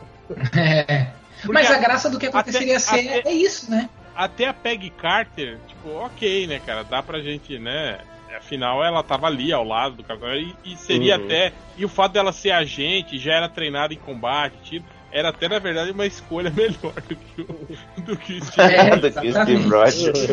É. 0.55 1.07
Porque 1.41 1.53
Mas 1.53 1.71
a 1.71 1.75
a- 1.75 1.79
graça 1.79 2.09
do 2.09 2.19
que 2.19 2.27
aconteceria 2.27 2.77
até- 2.77 2.79
ser 2.79 3.19
até- 3.19 3.29
é 3.29 3.33
isso, 3.33 3.71
né. 3.71 3.89
até 4.15 4.45
a 4.47 4.53
Peggy 4.53 4.89
Carter, 4.91 5.57
tipo, 5.67 5.89
ok, 5.89 6.45
né, 6.47 6.59
cara? 6.59 6.83
Dá 6.83 7.01
pra 7.01 7.19
gente, 7.19 7.57
né? 7.57 7.99
Afinal, 8.37 8.83
ela 8.83 9.01
tava 9.03 9.25
ali 9.27 9.51
ao 9.51 9.63
lado 9.63 9.95
do 9.95 10.03
casal. 10.03 10.35
E, 10.35 10.55
e 10.63 10.77
seria 10.77 11.17
Uhum. 11.17 11.25
até. 11.25 11.51
E 11.77 11.83
o 11.83 11.89
fato 11.89 12.11
dela 12.13 12.31
ser 12.31 12.51
agente, 12.51 13.17
já 13.17 13.33
era 13.33 13.49
treinada 13.49 13.93
em 13.93 13.97
combate, 13.97 14.55
tiro, 14.63 14.85
era 15.11 15.29
até, 15.29 15.47
na 15.47 15.59
verdade, 15.59 15.91
uma 15.91 16.05
escolha 16.05 16.49
melhor 16.55 16.93
do 17.07 17.15
que 17.15 17.41
o, 17.41 18.01
do 18.01 18.17
que 18.17 18.33
o 18.37 18.45
Steve. 18.45 18.73
É, 18.73 18.95
do 18.97 19.11
que 19.11 19.31
Steve. 19.31 19.69
Rogers. 19.69 20.29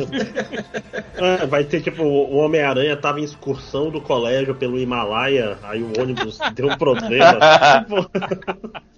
É, 1.16 1.46
vai 1.46 1.64
ter 1.64 1.82
tipo, 1.82 2.02
o 2.02 2.36
Homem-Aranha 2.36 2.96
tava 2.96 3.20
em 3.20 3.24
excursão 3.24 3.90
do 3.90 4.00
colégio 4.00 4.54
pelo 4.54 4.78
Himalaia, 4.78 5.58
aí 5.62 5.82
o 5.82 6.00
ônibus 6.00 6.38
deu 6.54 6.68
um 6.68 6.76
problema. 6.76 7.38
Tipo, 7.80 8.10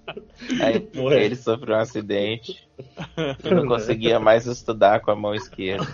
Aí 0.63 0.81
Porra. 0.81 1.17
ele 1.17 1.37
sofreu 1.37 1.77
um 1.77 1.81
acidente 1.81 2.67
e 3.45 3.55
não 3.55 3.67
conseguia 3.67 4.19
mais 4.19 4.47
estudar 4.47 5.01
com 5.01 5.11
a 5.11 5.17
mão 5.17 5.35
esquerda. 5.35 5.87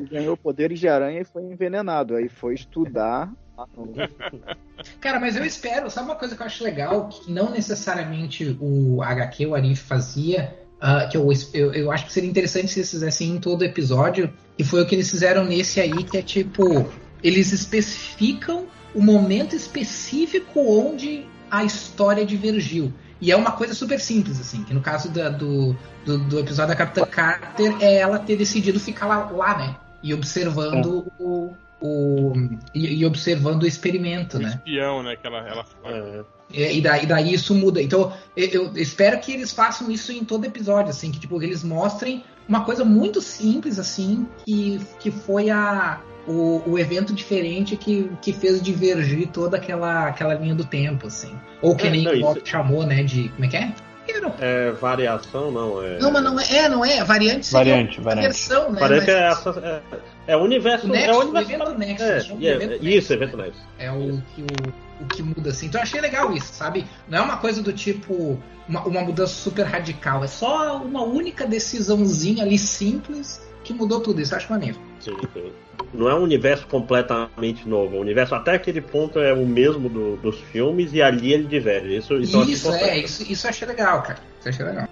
Ganhou 0.00 0.36
poderes 0.36 0.78
de 0.78 0.88
aranha 0.88 1.20
e 1.20 1.24
foi 1.24 1.42
envenenado. 1.42 2.14
Aí 2.14 2.28
foi 2.28 2.54
estudar. 2.54 3.32
Cara, 5.00 5.20
mas 5.20 5.36
eu 5.36 5.44
espero, 5.44 5.90
sabe 5.90 6.08
uma 6.08 6.16
coisa 6.16 6.34
que 6.36 6.42
eu 6.42 6.46
acho 6.46 6.64
legal, 6.64 7.08
que 7.08 7.30
não 7.32 7.50
necessariamente 7.50 8.56
o 8.60 9.02
HQ, 9.02 9.46
o 9.46 9.54
Arif 9.54 9.82
fazia, 9.82 10.54
ah, 10.80 11.06
que 11.06 11.16
eu, 11.16 11.28
eu, 11.52 11.72
eu 11.72 11.92
acho 11.92 12.06
que 12.06 12.12
seria 12.12 12.28
interessante 12.28 12.68
se 12.68 12.80
eles 12.80 12.90
fizessem 12.90 13.30
em 13.30 13.38
todo 13.38 13.64
episódio, 13.64 14.32
e 14.58 14.64
foi 14.64 14.82
o 14.82 14.86
que 14.86 14.94
eles 14.94 15.10
fizeram 15.10 15.44
nesse 15.44 15.80
aí, 15.80 16.04
que 16.04 16.16
é 16.16 16.22
tipo, 16.22 16.90
eles 17.22 17.52
especificam 17.52 18.66
o 18.94 19.02
momento 19.02 19.56
específico 19.56 20.60
onde 20.60 21.26
a 21.50 21.64
história 21.64 22.24
divergiu. 22.24 22.92
E 23.20 23.30
é 23.32 23.36
uma 23.36 23.52
coisa 23.52 23.74
super 23.74 23.98
simples, 24.00 24.40
assim, 24.40 24.62
que 24.64 24.74
no 24.74 24.80
caso 24.80 25.08
da- 25.10 25.30
do, 25.30 25.74
do, 26.04 26.18
do 26.18 26.38
episódio 26.40 26.68
da 26.68 26.76
Capitã 26.76 27.06
Carter 27.06 27.74
é 27.80 27.96
ela 27.96 28.18
ter 28.18 28.36
decidido 28.36 28.78
ficar 28.78 29.06
lá, 29.06 29.30
lá 29.30 29.56
né? 29.56 29.76
E 30.02 30.12
observando 30.12 31.06
o. 31.18 31.54
o 31.80 32.32
e, 32.74 33.00
e 33.00 33.06
observando 33.06 33.62
o 33.62 33.66
experimento, 33.66 34.36
O 34.38 34.40
né? 34.40 34.48
espião, 34.50 35.02
né? 35.02 35.16
Que 35.16 35.26
ela, 35.26 35.38
ela 35.46 35.64
faz. 35.64 35.94
é, 35.94 36.24
E, 36.50 36.78
e 36.78 36.80
daí, 36.80 37.06
daí 37.06 37.34
isso 37.34 37.54
muda. 37.54 37.82
Então, 37.82 38.12
eu, 38.36 38.48
eu 38.48 38.72
espero 38.76 39.18
que 39.20 39.32
eles 39.32 39.52
façam 39.52 39.90
isso 39.90 40.12
em 40.12 40.24
todo 40.24 40.44
episódio, 40.44 40.90
assim, 40.90 41.10
que 41.10 41.18
tipo, 41.18 41.42
eles 41.42 41.62
mostrem 41.64 42.24
uma 42.48 42.64
coisa 42.64 42.84
muito 42.84 43.20
simples, 43.20 43.78
assim, 43.78 44.26
que, 44.44 44.78
que 45.00 45.10
foi 45.10 45.50
a, 45.50 46.00
o, 46.26 46.62
o 46.66 46.78
evento 46.78 47.12
diferente 47.14 47.76
que, 47.76 48.10
que 48.20 48.32
fez 48.32 48.60
divergir 48.62 49.28
toda 49.28 49.56
aquela, 49.56 50.08
aquela 50.08 50.34
linha 50.34 50.54
do 50.54 50.64
tempo, 50.64 51.06
assim. 51.06 51.34
Ou 51.62 51.74
que 51.74 51.86
É, 51.86 51.90
nem 51.90 52.04
não, 52.04 52.12
o 52.12 52.14
isso- 52.14 52.22
Bob 52.22 52.40
chamou, 52.44 52.86
né, 52.86 53.02
de. 53.02 53.28
Como 53.30 53.44
é 53.44 53.48
que 53.48 53.56
é? 53.56 53.74
Era- 54.06 54.34
é 54.40 54.70
variação, 54.72 55.50
não. 55.50 55.82
É, 55.82 55.98
Não, 55.98 56.10
mas 56.10 56.22
não 56.22 56.38
é, 56.38 56.56
é, 56.56 56.68
não 56.68 56.84
é. 56.84 57.02
Variante 57.04 57.46
seria 57.46 57.72
Variante, 57.74 58.00
variante. 58.00 58.24
versão, 58.24 58.70
né? 58.72 58.80
Parece 58.80 58.96
mas- 58.96 59.04
que 59.04 59.10
é, 59.10 59.28
essa, 59.28 59.82
é, 60.26 60.32
é 60.32 60.36
o 60.36 60.40
universo. 60.40 60.86
O 60.86 60.90
Nexus, 60.90 61.08
é 61.08 61.12
o 61.12 61.16
o 61.16 61.20
universo. 61.22 61.52
evento 61.52 61.78
Nexus, 61.78 62.00
é, 62.06 62.16
é- 62.16 62.36
de 62.36 62.46
evento 62.46 62.72
isso, 62.74 62.82
Nexus. 62.84 63.10
evento 63.10 63.36
Nexus. 63.36 63.62
É 63.78 63.90
o 63.90 64.22
que, 64.34 64.42
o, 64.42 65.02
o 65.04 65.06
que 65.08 65.22
muda, 65.22 65.50
assim. 65.50 65.66
Então 65.66 65.80
eu 65.80 65.82
achei 65.82 66.00
legal 66.00 66.32
isso, 66.32 66.52
sabe? 66.52 66.86
Não 67.08 67.18
é 67.18 67.22
uma 67.22 67.36
coisa 67.38 67.62
do 67.62 67.72
tipo, 67.72 68.38
uma, 68.68 68.82
uma 68.86 69.00
mudança 69.00 69.32
super 69.34 69.64
radical. 69.64 70.22
É 70.22 70.26
só 70.26 70.76
uma 70.78 71.02
única 71.02 71.46
decisãozinha 71.46 72.44
ali 72.44 72.58
simples 72.58 73.40
que 73.64 73.72
mudou 73.72 74.00
tudo. 74.00 74.20
Isso 74.20 74.34
acho 74.36 74.50
maneiro. 74.50 74.76
Sim, 75.00 75.16
sim. 75.32 75.52
Não 75.92 76.08
é 76.08 76.14
um 76.14 76.22
universo 76.22 76.66
completamente 76.66 77.68
novo. 77.68 77.96
O 77.96 78.00
universo 78.00 78.34
até 78.34 78.54
aquele 78.54 78.80
ponto 78.80 79.18
é 79.18 79.32
o 79.32 79.46
mesmo 79.46 79.88
do- 79.88 80.16
dos 80.16 80.38
filmes 80.40 80.92
e 80.92 81.00
ali 81.02 81.32
ele 81.32 81.44
diverge. 81.44 81.96
Isso, 81.96 82.14
isso, 82.18 82.42
Isso, 82.50 82.72
é, 82.72 82.98
isso, 82.98 83.22
isso 83.32 83.46
eu 83.46 83.50
achei 83.50 83.66
legal, 83.68 84.02
cara. 84.02 84.18
Isso 84.40 84.48
eu 84.48 84.52
achei 84.52 84.64
legal. 84.66 84.88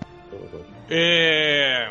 É. 0.90 1.90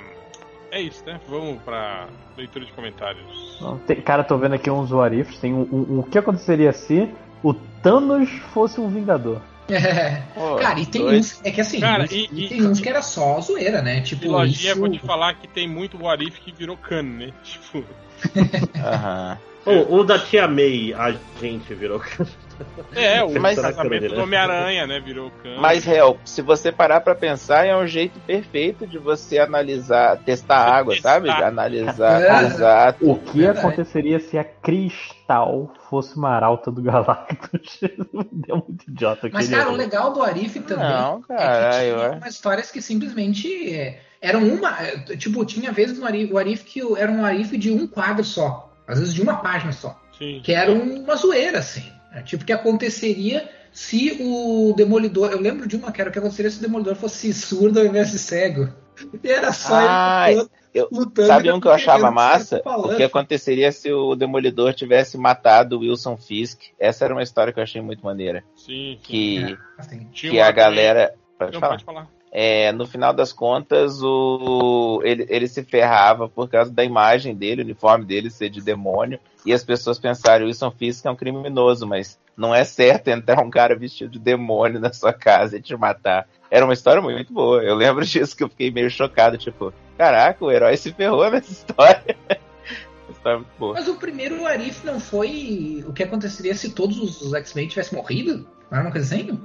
É 0.71 0.81
isso, 0.81 1.03
né? 1.05 1.19
Vamos 1.27 1.61
pra 1.63 2.07
leitura 2.37 2.63
de 2.65 2.71
comentários. 2.71 3.25
Não, 3.59 3.77
tem- 3.79 3.99
cara, 4.01 4.23
tô 4.23 4.37
vendo 4.37 4.55
aqui 4.55 4.69
uns 4.71 4.89
warifs. 4.91 5.37
Tem 5.39 5.53
um, 5.53 5.67
um- 5.71 5.95
um- 5.95 5.99
o 5.99 6.03
que 6.03 6.17
aconteceria 6.17 6.71
se 6.71 7.09
o 7.43 7.53
Thanos 7.53 8.29
fosse 8.53 8.79
um 8.79 8.87
Vingador. 8.87 9.41
É. 9.71 10.21
Pô, 10.35 10.55
Cara, 10.57 10.79
e 10.79 10.85
tem 10.85 11.01
dois. 11.01 11.33
uns. 11.39 11.45
É 11.45 11.51
que 11.51 11.61
assim, 11.61 11.79
Cara, 11.79 12.03
uns- 12.03 12.11
e- 12.11 12.29
e 12.31 12.45
e- 12.45 12.49
tem 12.49 12.67
uns 12.67 12.79
que 12.79 12.89
era 12.89 13.01
só 13.01 13.39
zoeira, 13.41 13.81
né? 13.81 14.01
Tipo, 14.01 14.21
Trilogia, 14.21 14.71
isso. 14.71 14.79
vou 14.79 14.89
te 14.89 14.99
falar 14.99 15.33
que 15.35 15.47
tem 15.47 15.67
muito 15.67 15.97
What 16.01 16.23
If 16.27 16.39
que 16.39 16.51
virou 16.51 16.75
cano, 16.77 17.17
né? 17.19 17.31
Tipo, 17.43 17.83
Aham. 18.77 19.37
O, 19.65 19.97
o 19.97 20.03
da 20.03 20.17
Tia 20.19 20.47
May, 20.47 20.93
a 20.93 21.15
gente 21.39 21.73
virou. 21.73 22.01
É, 22.95 23.23
o 23.23 23.39
Mas- 23.39 23.59
casamento 23.59 24.09
do 24.15 24.21
Homem-Aranha, 24.23 24.87
né? 24.87 24.99
Virou 24.99 25.31
cano. 25.43 25.61
Mas, 25.61 25.83
real, 25.85 26.17
se 26.25 26.41
você 26.41 26.71
parar 26.71 27.01
pra 27.01 27.15
pensar, 27.15 27.65
é 27.65 27.75
um 27.75 27.85
jeito 27.87 28.19
perfeito 28.21 28.85
de 28.87 28.97
você 28.97 29.39
analisar, 29.39 30.17
testar 30.17 30.57
a 30.57 30.75
água, 30.75 30.95
sabe? 31.01 31.29
Analisar, 31.29 32.21
É. 32.21 32.45
exato. 32.45 33.09
O 33.11 33.17
que 33.19 33.45
aconteceria 33.45 34.19
se 34.19 34.37
a 34.37 34.43
Cristal 34.43 35.71
fosse 35.89 36.15
uma 36.17 36.29
arauta 36.29 36.71
do 36.71 36.81
Galactus? 36.81 37.79
Deu 38.31 38.57
muito 38.67 38.89
idiota 38.89 39.29
Mas, 39.31 39.45
aquele 39.47 39.61
cara, 39.61 39.73
o 39.73 39.75
legal 39.77 40.13
do 40.13 40.21
Arif 40.23 40.59
também 40.61 40.85
Não, 40.89 41.23
é 41.29 41.35
cara, 41.35 41.69
que 41.69 41.85
eu 41.85 41.95
tinha 41.95 42.07
acho. 42.09 42.17
umas 42.17 42.33
histórias 42.33 42.71
que 42.71 42.81
simplesmente 42.81 43.73
é, 43.73 43.99
eram 44.21 44.43
uma. 44.47 44.69
é, 44.81 44.97
Tipo, 45.17 45.43
tinha 45.45 45.71
vezes 45.71 45.99
no 45.99 46.05
Arif, 46.05 46.31
o 46.33 46.37
Arif 46.37 46.63
que 46.63 46.81
era 46.97 47.11
um 47.11 47.23
Arif 47.25 47.57
de 47.57 47.71
um 47.71 47.87
quadro 47.87 48.23
só. 48.23 48.69
Às 48.87 48.99
vezes 48.99 49.13
de 49.13 49.21
uma 49.21 49.37
página 49.37 49.71
só. 49.71 49.97
Sim. 50.17 50.41
Que 50.43 50.53
era 50.53 50.71
uma 50.71 51.15
zoeira, 51.15 51.59
assim. 51.59 51.83
É, 52.13 52.21
tipo, 52.21 52.43
o 52.43 52.45
que 52.45 52.53
aconteceria 52.53 53.49
se 53.71 54.17
o 54.19 54.73
Demolidor. 54.75 55.31
Eu 55.31 55.39
lembro 55.39 55.67
de 55.67 55.75
uma 55.77 55.91
que 55.91 56.01
era 56.01 56.09
o 56.09 56.13
que 56.13 56.19
aconteceria 56.19 56.51
se 56.51 56.59
o 56.59 56.61
Demolidor 56.61 56.95
fosse 56.95 57.33
surdo 57.33 57.79
ao 57.79 57.85
invés 57.85 58.11
de 58.11 58.19
cego. 58.19 58.67
E 59.23 59.29
era 59.29 59.51
só 59.53 59.75
Ah, 59.75 60.25
ele 60.29 60.39
lutando, 60.41 60.51
eu- 60.73 60.87
lutando 60.91 61.27
Sabe 61.27 61.51
um 61.51 61.59
que 61.59 61.67
eu 61.67 61.71
achava 61.71 62.11
massa? 62.11 62.61
O 62.65 62.95
que 62.95 63.03
aconteceria 63.03 63.71
se 63.71 63.91
o 63.91 64.13
Demolidor 64.15 64.73
tivesse 64.73 65.17
matado 65.17 65.77
o 65.77 65.79
Wilson 65.79 66.17
Fisk? 66.17 66.59
Essa 66.77 67.05
era 67.05 67.13
uma 67.13 67.23
história 67.23 67.53
que 67.53 67.59
eu 67.59 67.63
achei 67.63 67.81
muito 67.81 68.03
maneira. 68.03 68.43
Sim, 68.55 68.97
sim. 68.97 68.99
Que, 69.01 69.37
É, 69.53 69.57
assim. 69.77 70.07
Tinha 70.11 70.31
que 70.33 70.39
a 70.41 70.51
galera. 70.51 71.13
Pode 71.39 71.53
Não, 71.53 71.59
falar. 71.61 71.71
pode 71.73 71.85
falar. 71.85 72.07
É, 72.31 72.71
no 72.71 72.87
final 72.87 73.13
das 73.13 73.33
contas, 73.33 74.01
o, 74.01 75.01
ele, 75.03 75.25
ele 75.29 75.47
se 75.47 75.63
ferrava 75.63 76.29
por 76.29 76.49
causa 76.49 76.71
da 76.71 76.83
imagem 76.83 77.35
dele, 77.35 77.61
o 77.61 77.65
uniforme 77.65 78.05
dele 78.05 78.29
ser 78.29 78.49
de 78.49 78.61
demônio, 78.61 79.19
e 79.45 79.51
as 79.53 79.65
pessoas 79.65 79.99
pensaram, 79.99 80.45
Wilson 80.45 80.71
Fisk 80.71 81.05
é 81.05 81.11
um 81.11 81.15
criminoso, 81.15 81.85
mas 81.85 82.17
não 82.37 82.55
é 82.55 82.63
certo 82.63 83.09
entrar 83.09 83.41
um 83.41 83.49
cara 83.49 83.75
vestido 83.75 84.11
de 84.11 84.19
demônio 84.19 84.79
na 84.79 84.93
sua 84.93 85.11
casa 85.11 85.57
e 85.57 85.61
te 85.61 85.75
matar. 85.75 86.25
Era 86.49 86.65
uma 86.65 86.73
história 86.73 87.01
muito 87.01 87.33
boa. 87.33 87.61
Eu 87.61 87.75
lembro 87.75 88.05
disso 88.05 88.35
que 88.35 88.43
eu 88.43 88.49
fiquei 88.49 88.71
meio 88.71 88.89
chocado, 88.89 89.37
tipo, 89.37 89.73
caraca, 89.97 90.43
o 90.43 90.51
herói 90.51 90.77
se 90.77 90.93
ferrou 90.93 91.29
nessa 91.29 91.51
história. 91.51 92.15
História 93.09 93.45
é. 93.59 93.73
Mas 93.73 93.87
o 93.87 93.95
primeiro 93.95 94.45
Arif 94.45 94.85
não 94.85 94.99
foi 94.99 95.83
o 95.87 95.93
que 95.93 96.03
aconteceria 96.03 96.55
se 96.55 96.71
todos 96.71 97.21
os 97.21 97.33
X-Men 97.33 97.67
tivessem 97.67 97.97
morrido? 97.97 98.47
Não 98.69 98.77
era 98.77 98.87
uma 98.87 98.91
coisa 98.91 99.13
assim? 99.13 99.39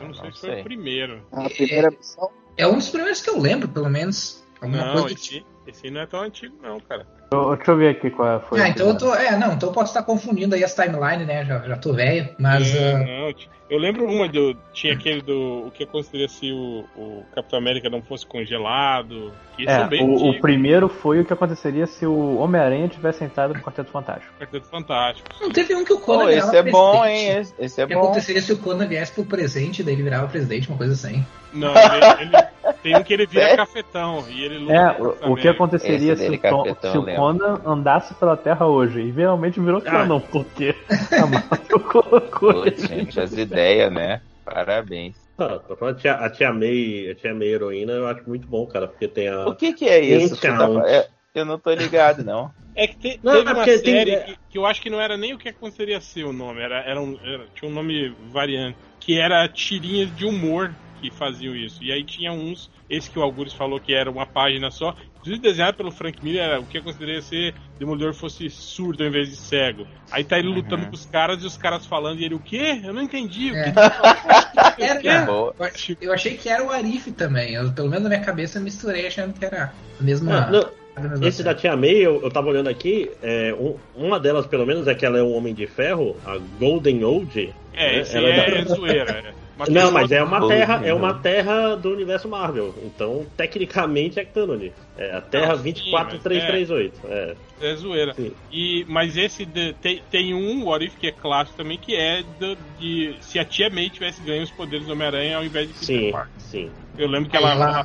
Eu 0.00 0.06
não 0.06 0.14
sei 0.14 0.24
Não 0.24 0.32
se 0.32 0.40
foi 0.40 0.60
o 0.60 0.64
primeiro. 0.64 1.26
A 1.32 1.48
primeira 1.50 1.90
missão. 1.90 2.30
É 2.56 2.66
um 2.66 2.74
dos 2.74 2.88
primeiros 2.90 3.20
que 3.20 3.30
eu 3.30 3.38
lembro, 3.38 3.68
pelo 3.68 3.88
menos. 3.88 4.42
Alguma 4.60 4.84
Não, 4.84 4.92
coisa 4.92 5.08
do 5.08 5.20
tipo. 5.20 5.46
esse, 5.66 5.78
esse 5.86 5.90
não 5.90 6.00
é 6.00 6.06
tão 6.06 6.20
antigo, 6.22 6.56
não, 6.62 6.80
cara. 6.80 7.06
Eu- 7.32 7.54
Deixa 7.56 7.70
eu 7.70 7.76
ver 7.76 7.88
aqui 7.90 8.10
qual 8.10 8.40
foi. 8.40 8.60
Ah, 8.60 8.68
então 8.68 8.88
eu 8.88 8.98
tô. 8.98 9.14
É, 9.14 9.36
não, 9.38 9.52
então 9.52 9.68
eu 9.68 9.72
posso 9.72 9.86
estar 9.92 10.02
confundindo 10.02 10.54
aí 10.54 10.64
as 10.64 10.74
timelines, 10.74 11.26
né? 11.26 11.44
Já, 11.44 11.58
já 11.60 11.76
tô 11.76 11.92
velho, 11.92 12.28
mas. 12.38 12.74
É, 12.74 12.94
ah, 12.94 12.98
não, 12.98 13.34
eu 13.70 13.78
lembro 13.78 14.04
uma 14.04 14.28
do. 14.28 14.56
Tinha 14.72 14.94
aquele 14.94 15.22
do. 15.22 15.66
O 15.66 15.70
que 15.70 15.84
aconteceria 15.84 16.26
se 16.28 16.50
o, 16.50 16.84
o 16.96 17.22
Capitão 17.32 17.58
América 17.58 17.88
não 17.88 18.02
fosse 18.02 18.26
congelado. 18.26 19.32
Que 19.56 19.68
É, 19.68 19.84
bem 19.86 20.02
o, 20.02 20.30
o 20.30 20.40
primeiro 20.40 20.88
foi 20.88 21.20
o 21.20 21.24
que 21.24 21.32
aconteceria 21.32 21.86
se 21.86 22.04
o 22.04 22.38
Homem-Aranha 22.38 22.88
tivesse 22.88 23.22
entrado 23.22 23.54
no 23.54 23.60
Quarteto 23.60 23.90
Fantástico. 23.92 24.32
Quarteto 24.38 24.66
Fantástico. 24.68 25.28
não 25.40 25.50
teve 25.50 25.74
um 25.76 25.84
que 25.84 25.92
o 25.92 26.00
Conan 26.00 26.26
virava 26.26 26.48
esse 26.48 26.56
é 26.56 26.62
bom, 26.70 27.04
hein? 27.04 27.28
Esse, 27.28 27.54
esse 27.60 27.80
é 27.80 27.84
O 27.84 27.88
que 27.88 27.94
bom. 27.94 28.00
aconteceria 28.04 28.42
se 28.42 28.52
o 28.52 28.58
Conan 28.58 28.86
viesse 28.86 29.12
pro 29.12 29.24
presente, 29.24 29.82
daí 29.84 29.94
ele 29.94 30.02
virava 30.02 30.26
presidente, 30.26 30.68
uma 30.68 30.78
coisa 30.78 30.94
assim. 30.94 31.24
Não, 31.52 31.68
ele, 31.76 32.22
ele- 32.34 32.50
tem 32.80 32.96
um 32.96 33.02
que 33.02 33.12
ele 33.12 33.26
vira 33.26 33.42
Sério? 33.42 33.56
cafetão 33.66 34.24
e 34.30 34.44
ele 34.44 34.58
luta 34.58 34.72
É, 34.72 35.02
o, 35.28 35.32
o 35.32 35.36
que 35.36 35.48
aconteceria 35.48 36.16
se 36.16 36.28
o, 36.30 36.38
Tom- 36.38 36.62
Capitão, 36.64 36.92
se 36.92 36.98
o. 36.98 37.02
Conan 37.20 37.60
andasse 37.64 38.14
pela 38.14 38.36
Terra 38.36 38.66
hoje? 38.66 39.00
E 39.00 39.10
realmente 39.10 39.60
virou 39.60 39.82
Ah. 39.86 40.20
porque 40.30 40.74
a 41.12 41.26
Marvel 41.26 41.80
colocou 41.80 42.66
ele. 42.66 42.76
gente, 42.76 43.20
as 43.20 43.32
ideias, 43.36 43.92
né? 43.92 44.20
Parabéns. 44.44 45.16
Ah, 45.38 45.58
tô 45.58 45.76
falando, 45.76 45.96
a 45.96 45.98
tia, 46.00 46.12
a 46.14 46.30
tia 46.30 46.52
May, 46.52 47.10
a 47.10 47.14
tia 47.14 47.34
May 47.34 47.48
heroína, 47.48 47.92
eu 47.92 48.06
acho 48.06 48.28
muito 48.28 48.46
bom, 48.46 48.66
cara, 48.66 48.86
porque 48.88 49.08
tem 49.08 49.28
a. 49.28 49.46
O 49.46 49.54
que 49.54 49.72
que 49.72 49.88
é 49.88 50.00
isso? 50.00 50.34
que 50.34 50.46
tá? 50.46 50.68
É, 50.86 51.08
eu 51.34 51.44
não 51.44 51.58
tô 51.58 51.72
ligado, 51.72 52.24
não. 52.24 52.50
É 52.72 52.86
que 52.86 52.96
te- 52.96 53.20
Não, 53.22 53.32
teve 53.32 53.48
é 53.48 53.52
uma 53.52 53.54
porque 53.64 53.78
tem- 53.80 53.94
série 53.94 54.16
que, 54.24 54.36
que 54.50 54.58
eu 54.58 54.64
acho 54.64 54.80
que 54.80 54.88
não 54.88 55.00
era 55.00 55.16
nem 55.16 55.34
o 55.34 55.38
que 55.38 55.48
aconteceria 55.48 56.00
ser 56.00 56.24
o 56.24 56.32
nome, 56.32 56.60
era, 56.62 56.78
era 56.82 57.00
um, 57.00 57.18
era- 57.22 57.46
tinha 57.54 57.68
um 57.70 57.74
nome 57.74 58.08
variante, 58.32 58.78
que 59.00 59.18
era 59.18 59.46
tirinhas 59.48 60.14
de 60.16 60.24
humor 60.24 60.72
que 61.00 61.10
faziam 61.10 61.54
isso. 61.54 61.82
E 61.82 61.90
aí 61.90 62.04
tinha 62.04 62.30
uns, 62.32 62.70
esse 62.88 63.10
que 63.10 63.18
o 63.18 63.22
Algures 63.22 63.52
falou 63.52 63.80
que 63.80 63.92
era 63.92 64.10
uma 64.10 64.24
página 64.24 64.70
só, 64.70 64.94
desenhado 65.22 65.76
pelo 65.76 65.90
Frank 65.90 66.22
Miller, 66.24 66.42
era 66.42 66.60
o 66.60 66.64
que 66.66 66.78
aconteceria 66.78 67.20
se 67.22 67.52
Demolidor 67.78 68.12
fosse 68.14 68.48
surdo 68.50 69.02
ao 69.02 69.08
invés 69.08 69.28
de 69.30 69.36
cego. 69.36 69.86
Aí 70.10 70.22
tá 70.24 70.38
ele 70.38 70.48
lutando 70.48 70.86
com 70.86 70.94
os 70.94 71.06
caras 71.06 71.42
e 71.42 71.46
os 71.46 71.56
caras 71.56 71.86
falando, 71.86 72.20
e 72.20 72.24
ele, 72.24 72.34
o 72.34 72.38
quê? 72.38 72.80
Eu 72.84 72.92
não 72.92 73.02
entendi. 73.02 73.52
O 73.52 73.56
É. 73.56 73.64
que 73.64 73.72
tá? 73.72 74.74
Era, 74.78 74.98
O 74.98 75.02
quê?" 75.02 75.08
cara, 75.08 75.26
Boa. 75.26 75.54
eu 75.58 75.64
ach- 75.66 75.96
eu 76.00 76.12
achei 76.12 76.36
que 76.36 76.48
era 76.48 76.64
o 76.64 76.70
Arif 76.70 77.10
também. 77.12 77.54
Eu, 77.54 77.70
pelo 77.72 77.88
menos 77.88 78.02
na 78.04 78.08
minha 78.10 78.20
cabeça 78.22 78.58
eu 78.58 78.62
misturei 78.62 79.06
achando 79.06 79.32
que 79.38 79.44
era 79.44 79.72
a 79.98 80.02
mesma. 80.02 80.50
Não, 80.50 80.70
mesma 81.08 81.28
esse 81.28 81.42
da 81.42 81.54
tia 81.54 81.76
May, 81.76 81.96
eu, 81.96 82.20
eu 82.22 82.30
tava 82.30 82.48
olhando 82.48 82.68
aqui, 82.68 83.10
é, 83.22 83.54
um- 83.54 83.76
uma 83.94 84.18
delas, 84.20 84.46
pelo 84.46 84.66
menos, 84.66 84.86
é 84.88 84.94
que 84.94 85.04
ela 85.06 85.18
é 85.18 85.22
um 85.22 85.32
homem 85.34 85.54
de 85.54 85.66
ferro, 85.66 86.16
a 86.26 86.38
Golden 86.58 87.00
Age. 87.04 87.54
É, 87.72 87.92
né? 87.92 88.00
esse 88.00 88.16
Ela 88.16 88.28
é, 88.28 88.64
da- 88.64 88.74
zoeira. 88.74 89.34
é. 89.68 89.70
Mas 89.72 89.84
Não, 89.84 89.90
mas 89.92 90.10
é 90.12 90.22
uma 90.22 90.48
terra, 90.48 90.74
é 90.76 90.90
Age. 90.90 90.92
uma 90.92 91.14
terra 91.14 91.76
do 91.76 91.90
universo 91.92 92.28
Marvel. 92.28 92.74
Então, 92.82 93.26
tecnicamente 93.36 94.18
é 94.18 94.24
canon. 94.24 94.58
É 94.96 95.12
a 95.16 95.20
Terra 95.20 95.56
sim, 95.56 95.62
24338. 95.72 97.00
É. 97.04 97.36
É 97.60 97.76
zoeira. 97.76 98.14
Sim. 98.14 98.32
E, 98.50 98.84
mas 98.88 99.16
esse 99.16 99.44
de- 99.44 99.74
tem, 99.74 100.02
tem 100.10 100.32
um 100.34 100.64
What 100.64 100.84
If 100.84 100.96
que 100.96 101.06
é 101.08 101.12
clássico 101.12 101.58
também, 101.58 101.76
que 101.76 101.94
é 101.94 102.22
do- 102.22 102.56
de 102.78 103.14
se 103.20 103.38
a 103.38 103.44
tia 103.44 103.68
May 103.68 103.90
tivesse 103.90 104.22
ganho 104.22 104.42
os 104.42 104.50
poderes 104.50 104.86
do 104.86 104.92
Homem-Aranha 104.92 105.36
ao 105.36 105.44
invés 105.44 105.68
de 105.68 105.74
Peter 105.74 105.86
Sim, 105.98 106.10
Parker. 106.10 106.32
sim. 106.38 106.70
Eu 106.96 107.06
lembro 107.08 107.30
que 107.30 107.36
ela, 107.36 107.52
Ela 107.52 107.84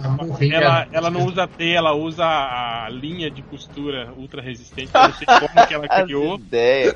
ela, 0.51 0.87
ela, 0.91 1.09
não 1.09 1.25
usa 1.25 1.47
T, 1.47 1.71
ela 1.71 1.93
usa 1.93 2.25
a 2.25 2.89
linha 2.89 3.29
de 3.29 3.41
costura 3.43 4.11
ultra 4.17 4.41
resistente. 4.41 4.91
Eu 4.93 5.01
não 5.03 5.13
sei 5.13 5.25
como 5.27 5.67
que 5.67 5.73
ela 5.73 5.87
criou. 6.03 6.35
ideias. 6.35 6.95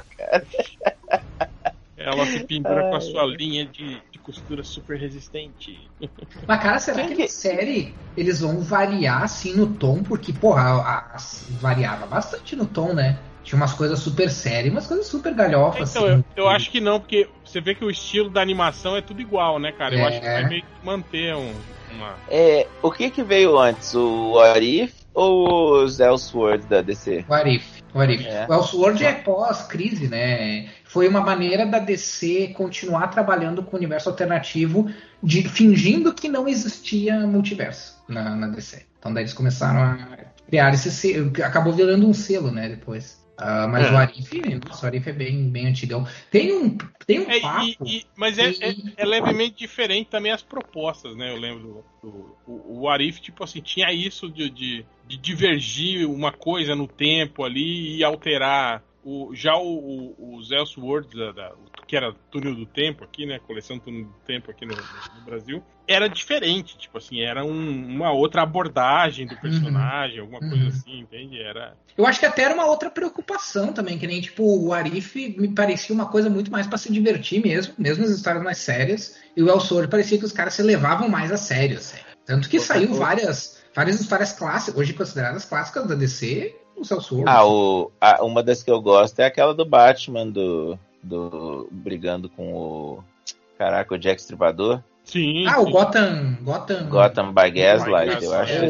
Ela 1.99 2.26
se 2.26 2.39
pendura 2.45 2.84
com 2.89 2.95
a 2.95 3.01
sua 3.01 3.26
linha 3.26 3.65
de, 3.65 4.01
de 4.11 4.19
costura 4.19 4.63
super 4.63 4.97
resistente. 4.97 5.77
Mas, 6.47 6.61
cara, 6.61 6.80
será 6.80 7.03
que 7.05 7.15
que- 7.15 7.21
na 7.23 7.27
série 7.27 7.93
eles 8.15 8.39
vão 8.39 8.61
variar 8.61 9.23
assim 9.23 9.53
no 9.53 9.67
tom? 9.76 10.01
Porque, 10.01 10.31
porra, 10.31 10.61
a- 10.61 10.97
a- 10.97 11.17
variava 11.59 12.05
bastante 12.05 12.55
no 12.55 12.65
tom, 12.65 12.93
né? 12.93 13.19
Tinha 13.43 13.57
umas 13.57 13.73
coisas 13.73 13.99
super 13.99 14.30
sérias, 14.30 14.71
umas 14.71 14.88
coisas 14.88 15.07
super 15.07 15.34
galhofas. 15.34 15.89
Então, 15.89 16.05
assim. 16.05 16.23
eu, 16.35 16.43
eu 16.45 16.49
acho 16.49 16.69
que 16.71 16.80
não, 16.80 16.99
porque 16.99 17.27
você 17.43 17.59
vê 17.59 17.76
que 17.76 17.84
o 17.84 17.89
estilo 17.89 18.30
da 18.30 18.41
animação 18.41 18.95
é 18.95 19.01
tudo 19.01 19.21
igual, 19.21 19.59
né, 19.59 19.71
cara? 19.71 19.95
Eu 19.95 19.99
É. 19.99 20.07
acho 20.07 20.19
que 20.21 20.26
vai 20.27 20.47
meio 20.47 20.61
que 20.61 20.85
manter 20.85 21.35
um, 21.35 21.53
uma. 21.91 22.15
É, 22.30 22.67
o 22.81 22.91
que 22.91 23.09
que 23.09 23.23
veio 23.23 23.57
antes, 23.57 23.93
o 23.95 24.39
Arif 24.39 24.93
ou 25.13 25.84
os 25.84 25.99
Elseworlds 25.99 26.65
da 26.67 26.81
DC? 26.81 27.26
O 27.27 27.34
Arif. 27.34 27.78
O 27.94 27.99
Arif. 27.99 28.26
É. 28.26 28.45
O 28.48 28.53
Elseworld 28.53 29.03
é 29.03 29.14
pós-crise, 29.14 30.07
né? 30.07 30.70
Foi 30.84 31.07
uma 31.07 31.22
maneira 31.22 31.66
da 31.66 31.80
DC 31.80 32.49
continuar 32.56 33.07
trabalhando 33.07 33.64
com 33.64 33.76
o 33.76 33.80
universo 33.80 34.10
alternativo, 34.10 34.90
de, 35.22 35.48
fingindo 35.48 36.14
que 36.14 36.28
não 36.28 36.48
existia 36.48 37.20
multiverso 37.22 38.02
na, 38.07 38.36
na 38.36 38.48
DC. 38.48 38.86
Então 38.99 39.14
daí 39.14 39.24
eles 39.24 39.34
começaram 39.34 39.82
a 39.82 39.98
criar 40.49 40.73
esse 40.73 40.91
selo, 40.91 41.31
acabou 41.43 41.71
virando 41.73 42.07
um 42.07 42.13
selo, 42.13 42.51
né, 42.51 42.67
depois. 42.69 43.19
Ah, 43.38 43.67
mas 43.67 43.88
É. 43.88 43.93
o 43.93 43.97
Arif, 43.97 44.59
nossa, 44.67 44.85
o 44.85 44.89
Arif 44.89 45.07
é 45.09 45.13
bem, 45.13 45.49
bem 45.49 45.67
antigão. 45.67 46.05
Tem 46.30 46.51
um, 46.51 46.77
tem 47.07 47.19
um 47.21 47.31
É, 47.31 47.39
papo. 47.39 47.65
e- 47.85 47.97
e- 47.99 48.05
mas 48.17 48.38
é, 48.38 48.49
é, 48.49 48.76
é 48.97 49.05
levemente 49.05 49.55
diferente 49.55 50.09
também 50.09 50.31
as 50.34 50.41
propostas, 50.41 51.15
né? 51.15 51.31
Eu 51.31 51.38
lembro 51.39 51.84
do, 52.01 52.09
do- 52.09 52.35
o, 52.45 52.81
o 52.81 52.89
Arif, 52.89 53.21
tipo 53.21 53.41
assim, 53.41 53.61
tinha 53.61 53.93
isso 53.93 54.30
de, 54.30 54.49
de, 54.49 54.85
de 55.07 55.17
divergir 55.17 56.05
uma 56.09 56.34
coisa 56.34 56.76
no 56.76 56.85
tempo 56.85 57.43
ali 57.45 57.95
e 57.97 58.03
alterar. 58.03 58.84
O, 59.03 59.34
já 59.34 59.55
o, 59.55 60.15
o, 60.17 60.35
os 60.38 60.51
Elseworlds, 60.51 61.17
da, 61.17 61.31
da- 61.31 61.55
que 61.88 61.95
era 61.95 62.13
Túnel 62.30 62.53
do 62.55 62.65
Tempo 62.65 63.03
aqui, 63.03 63.26
né? 63.26 63.39
Coleção 63.39 63.80
Túnel 63.80 64.03
do 64.05 64.13
Tempo 64.27 64.51
aqui 64.51 64.65
no, 64.65 64.76
no 65.15 65.21
Brasil, 65.21 65.63
era 65.88 66.07
diferente, 66.09 66.77
tipo 66.77 66.97
assim, 66.97 67.21
era 67.21 67.43
um- 67.45 67.88
uma 67.88 68.11
outra 68.11 68.41
abordagem 68.41 69.26
do 69.26 69.38
personagem, 69.38 70.19
alguma 70.19 70.39
coisa 70.39 70.55
Uhum. 70.63 70.67
assim, 70.69 70.99
entende? 70.99 71.39
Era. 71.41 71.77
Eu 71.97 72.05
acho 72.05 72.19
que 72.19 72.26
até 72.26 72.43
era 72.43 72.53
uma 72.53 72.65
outra 72.67 72.89
preocupação 72.89 73.71
também, 73.73 73.97
que 73.97 74.05
nem 74.05 74.19
tipo 74.21 74.43
o 74.43 74.73
Arif 74.73 75.15
me 75.38 75.47
parecia 75.53 75.95
uma 75.95 76.07
coisa 76.07 76.30
muito 76.30 76.51
mais 76.51 76.67
pra 76.67 76.77
se 76.77 76.91
divertir 76.91 77.41
mesmo, 77.41 77.73
mesmo 77.77 78.03
as 78.03 78.11
histórias 78.11 78.43
mais 78.43 78.57
sérias, 78.57 79.17
e 79.35 79.41
o 79.41 79.49
El 79.49 79.59
Sor 79.61 79.88
parecia 79.88 80.17
que 80.19 80.26
os 80.26 80.31
caras 80.34 80.53
se 80.53 80.61
levavam 80.61 81.07
mais 81.09 81.31
a 81.31 81.38
sério, 81.38 81.77
assim. 81.77 81.97
Tanto 82.26 82.47
que 82.49 82.59
saiu 82.59 82.93
várias, 82.93 83.63
várias 83.73 83.99
histórias 83.99 84.34
clássicas, 84.34 84.80
hoje 84.80 84.93
consideradas 84.93 85.45
clássicas 85.45 85.88
da 85.88 85.95
DC, 85.95 86.55
o 86.80 86.93
El 86.93 87.01
Sor. 87.01 87.23
Ah, 87.27 87.45
o, 87.45 87.91
a- 87.99 88.23
uma 88.23 88.41
das 88.43 88.64
que 88.64 88.72
eu 88.72 88.81
gosto 88.81 89.19
é 89.19 89.26
aquela 89.26 89.53
do 89.53 89.65
Batman, 89.65 90.27
do 90.27 90.77
do 91.01 91.69
brigando 91.72 92.30
com 92.30 92.53
o 92.53 93.03
caraca, 93.57 93.95
o 93.95 93.97
Jack 93.97 94.19
Stripador. 94.22 94.81
Sim. 95.06 95.47
Ah, 95.47 95.56
sim. 95.56 95.61
o 95.61 95.72
Gotham. 95.72 96.38
Gotham. 96.41 96.89
Gotham 96.89 97.34
by 97.34 97.49
Gaslight, 97.51 98.23
eu 98.23 98.34
acho 98.34 98.53
É, 98.53 98.65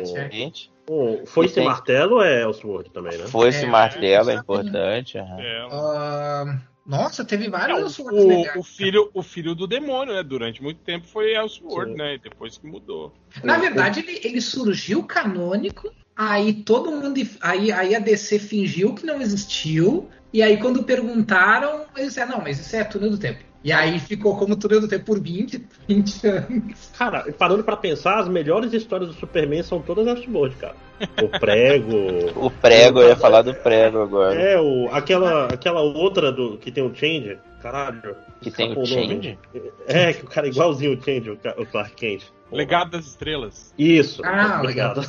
excelente. 0.00 0.70
O 0.88 1.24
Foice 1.24 1.54
tem- 1.54 1.62
e 1.64 1.66
Martelo 1.66 2.20
é 2.20 2.42
Elseworld 2.42 2.90
também, 2.90 3.16
né? 3.16 3.26
Foi 3.28 3.48
esse 3.48 3.64
É, 3.64 3.68
martelo, 3.68 4.30
é 4.30 4.34
é, 4.34 4.36
importante. 4.36 5.16
É, 5.18 5.68
Ah, 5.70 6.58
nossa, 6.84 7.24
teve 7.24 7.46
É, 7.46 7.50
vários 7.50 7.78
o, 7.78 7.82
Elseworlds 7.82 8.24
legais. 8.26 8.56
o, 8.56 8.60
o 8.60 8.62
filho, 8.64 9.10
o 9.14 9.22
filho 9.22 9.54
do 9.54 9.66
demônio, 9.68 10.12
né? 10.14 10.22
Durante 10.24 10.60
muito 10.60 10.80
tempo 10.80 11.06
foi 11.06 11.32
Elseworld, 11.36 11.92
Sim. 11.92 11.98
né? 11.98 12.14
E 12.14 12.18
depois 12.18 12.58
que 12.58 12.66
mudou. 12.66 13.12
Na 13.44 13.58
verdade, 13.58 14.00
ele, 14.00 14.20
ele 14.24 14.40
surgiu 14.40 15.04
canônico, 15.04 15.92
aí 16.20 16.52
todo 16.52 16.90
mundo. 16.90 17.18
Aí, 17.40 17.72
aí 17.72 17.94
a 17.94 17.98
DC 17.98 18.38
fingiu 18.38 18.94
que 18.94 19.06
não 19.06 19.22
existiu, 19.22 20.08
e 20.32 20.42
aí 20.42 20.58
quando 20.58 20.82
perguntaram, 20.82 21.86
eles 21.96 22.10
disseram, 22.10 22.32
não, 22.32 22.40
mas 22.42 22.60
isso 22.60 22.76
é 22.76 22.84
túnel 22.84 23.10
do 23.10 23.18
tempo. 23.18 23.40
E 23.62 23.72
aí 23.72 23.98
ficou 23.98 24.36
como 24.36 24.56
túnel 24.56 24.80
do 24.80 24.88
tempo 24.88 25.04
por 25.04 25.20
20, 25.20 25.66
20 25.88 26.26
anos. 26.26 26.90
Cara, 26.96 27.30
parando 27.32 27.64
pra 27.64 27.76
pensar, 27.76 28.18
as 28.18 28.28
melhores 28.28 28.72
histórias 28.72 29.10
do 29.10 29.14
Superman 29.14 29.62
são 29.62 29.80
todas 29.80 30.06
Elseworld, 30.06 30.56
cara. 30.56 30.76
O 31.22 31.28
prego. 31.38 32.30
O 32.36 32.50
prego, 32.50 33.00
eu 33.00 33.08
ia 33.08 33.16
falar 33.16 33.42
do 33.42 33.54
prego 33.54 34.02
agora. 34.02 34.34
É, 34.34 34.58
o, 34.58 34.88
aquela, 34.92 35.46
aquela 35.46 35.80
outra 35.80 36.32
do, 36.32 36.56
que 36.56 36.70
tem 36.70 36.82
o 36.82 36.94
Change, 36.94 37.38
caralho. 37.62 38.16
Que 38.40 38.50
tem 38.50 38.72
o. 38.72 38.86
Change? 38.86 39.38
É, 39.86 40.12
que 40.12 40.24
o 40.24 40.28
cara 40.28 40.46
é 40.46 40.50
igualzinho 40.50 40.98
o 40.98 41.02
Change, 41.02 41.30
o 41.30 41.66
Clark 41.66 41.94
Kent. 41.96 42.24
Legado 42.52 42.90
das 42.92 43.06
Estrelas. 43.06 43.72
Isso. 43.78 44.22
Ah. 44.24 44.60
Legado 44.62 45.00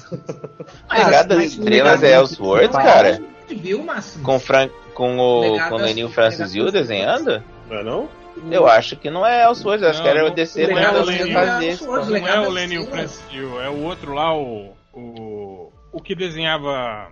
das 1.27 1.38
mas 1.39 1.57
o 1.57 1.59
Estrelas 1.59 2.01
legado 2.01 2.05
é 2.05 2.13
Elseworlds, 2.15 2.76
cara? 2.77 3.09
a 3.09 3.13
gente 3.13 3.61
viu, 3.61 3.84
Máximo? 3.84 4.23
Com, 4.23 4.39
Fran... 4.39 4.69
com 4.93 5.18
o 5.18 5.41
Legado 5.53 5.69
com 5.69 5.76
o 5.76 5.77
das- 5.80 5.88
Leninho 5.88 6.09
Francis 6.09 6.53
Yu 6.53 6.65
Legado 6.65 6.73
das 6.73 6.81
desenhando? 6.81 7.43
Não 7.69 7.77
é 7.77 7.84
não? 7.84 8.09
Eu 8.49 8.65
acho 8.68 8.95
que 8.95 9.09
não 9.09 9.26
é 9.26 9.43
Elseworlds, 9.45 9.85
acho 9.88 9.99
Não, 9.99 10.03
que 10.03 10.09
era 10.09 10.23
o 10.26 10.27
não- 10.30 10.35
DC 10.35 10.68
não 10.68 10.77
é 10.77 10.89
o 10.89 10.93
fazer 11.34 11.65
É. 11.65 11.69
Elseworlds, 11.72 12.07
Não 12.09 12.15
é 12.15 12.19
Legado 12.19 12.38
o 12.49 12.53
das 12.53 12.63
Estrelas. 12.81 12.89
Francis, 13.19 13.22
é 13.61 13.69
o 13.69 13.84
outro 13.84 14.13
lá, 14.13 14.35
o. 14.38 14.73
O, 14.93 15.72
o 15.93 16.01
que 16.01 16.13
desenhava 16.15 17.07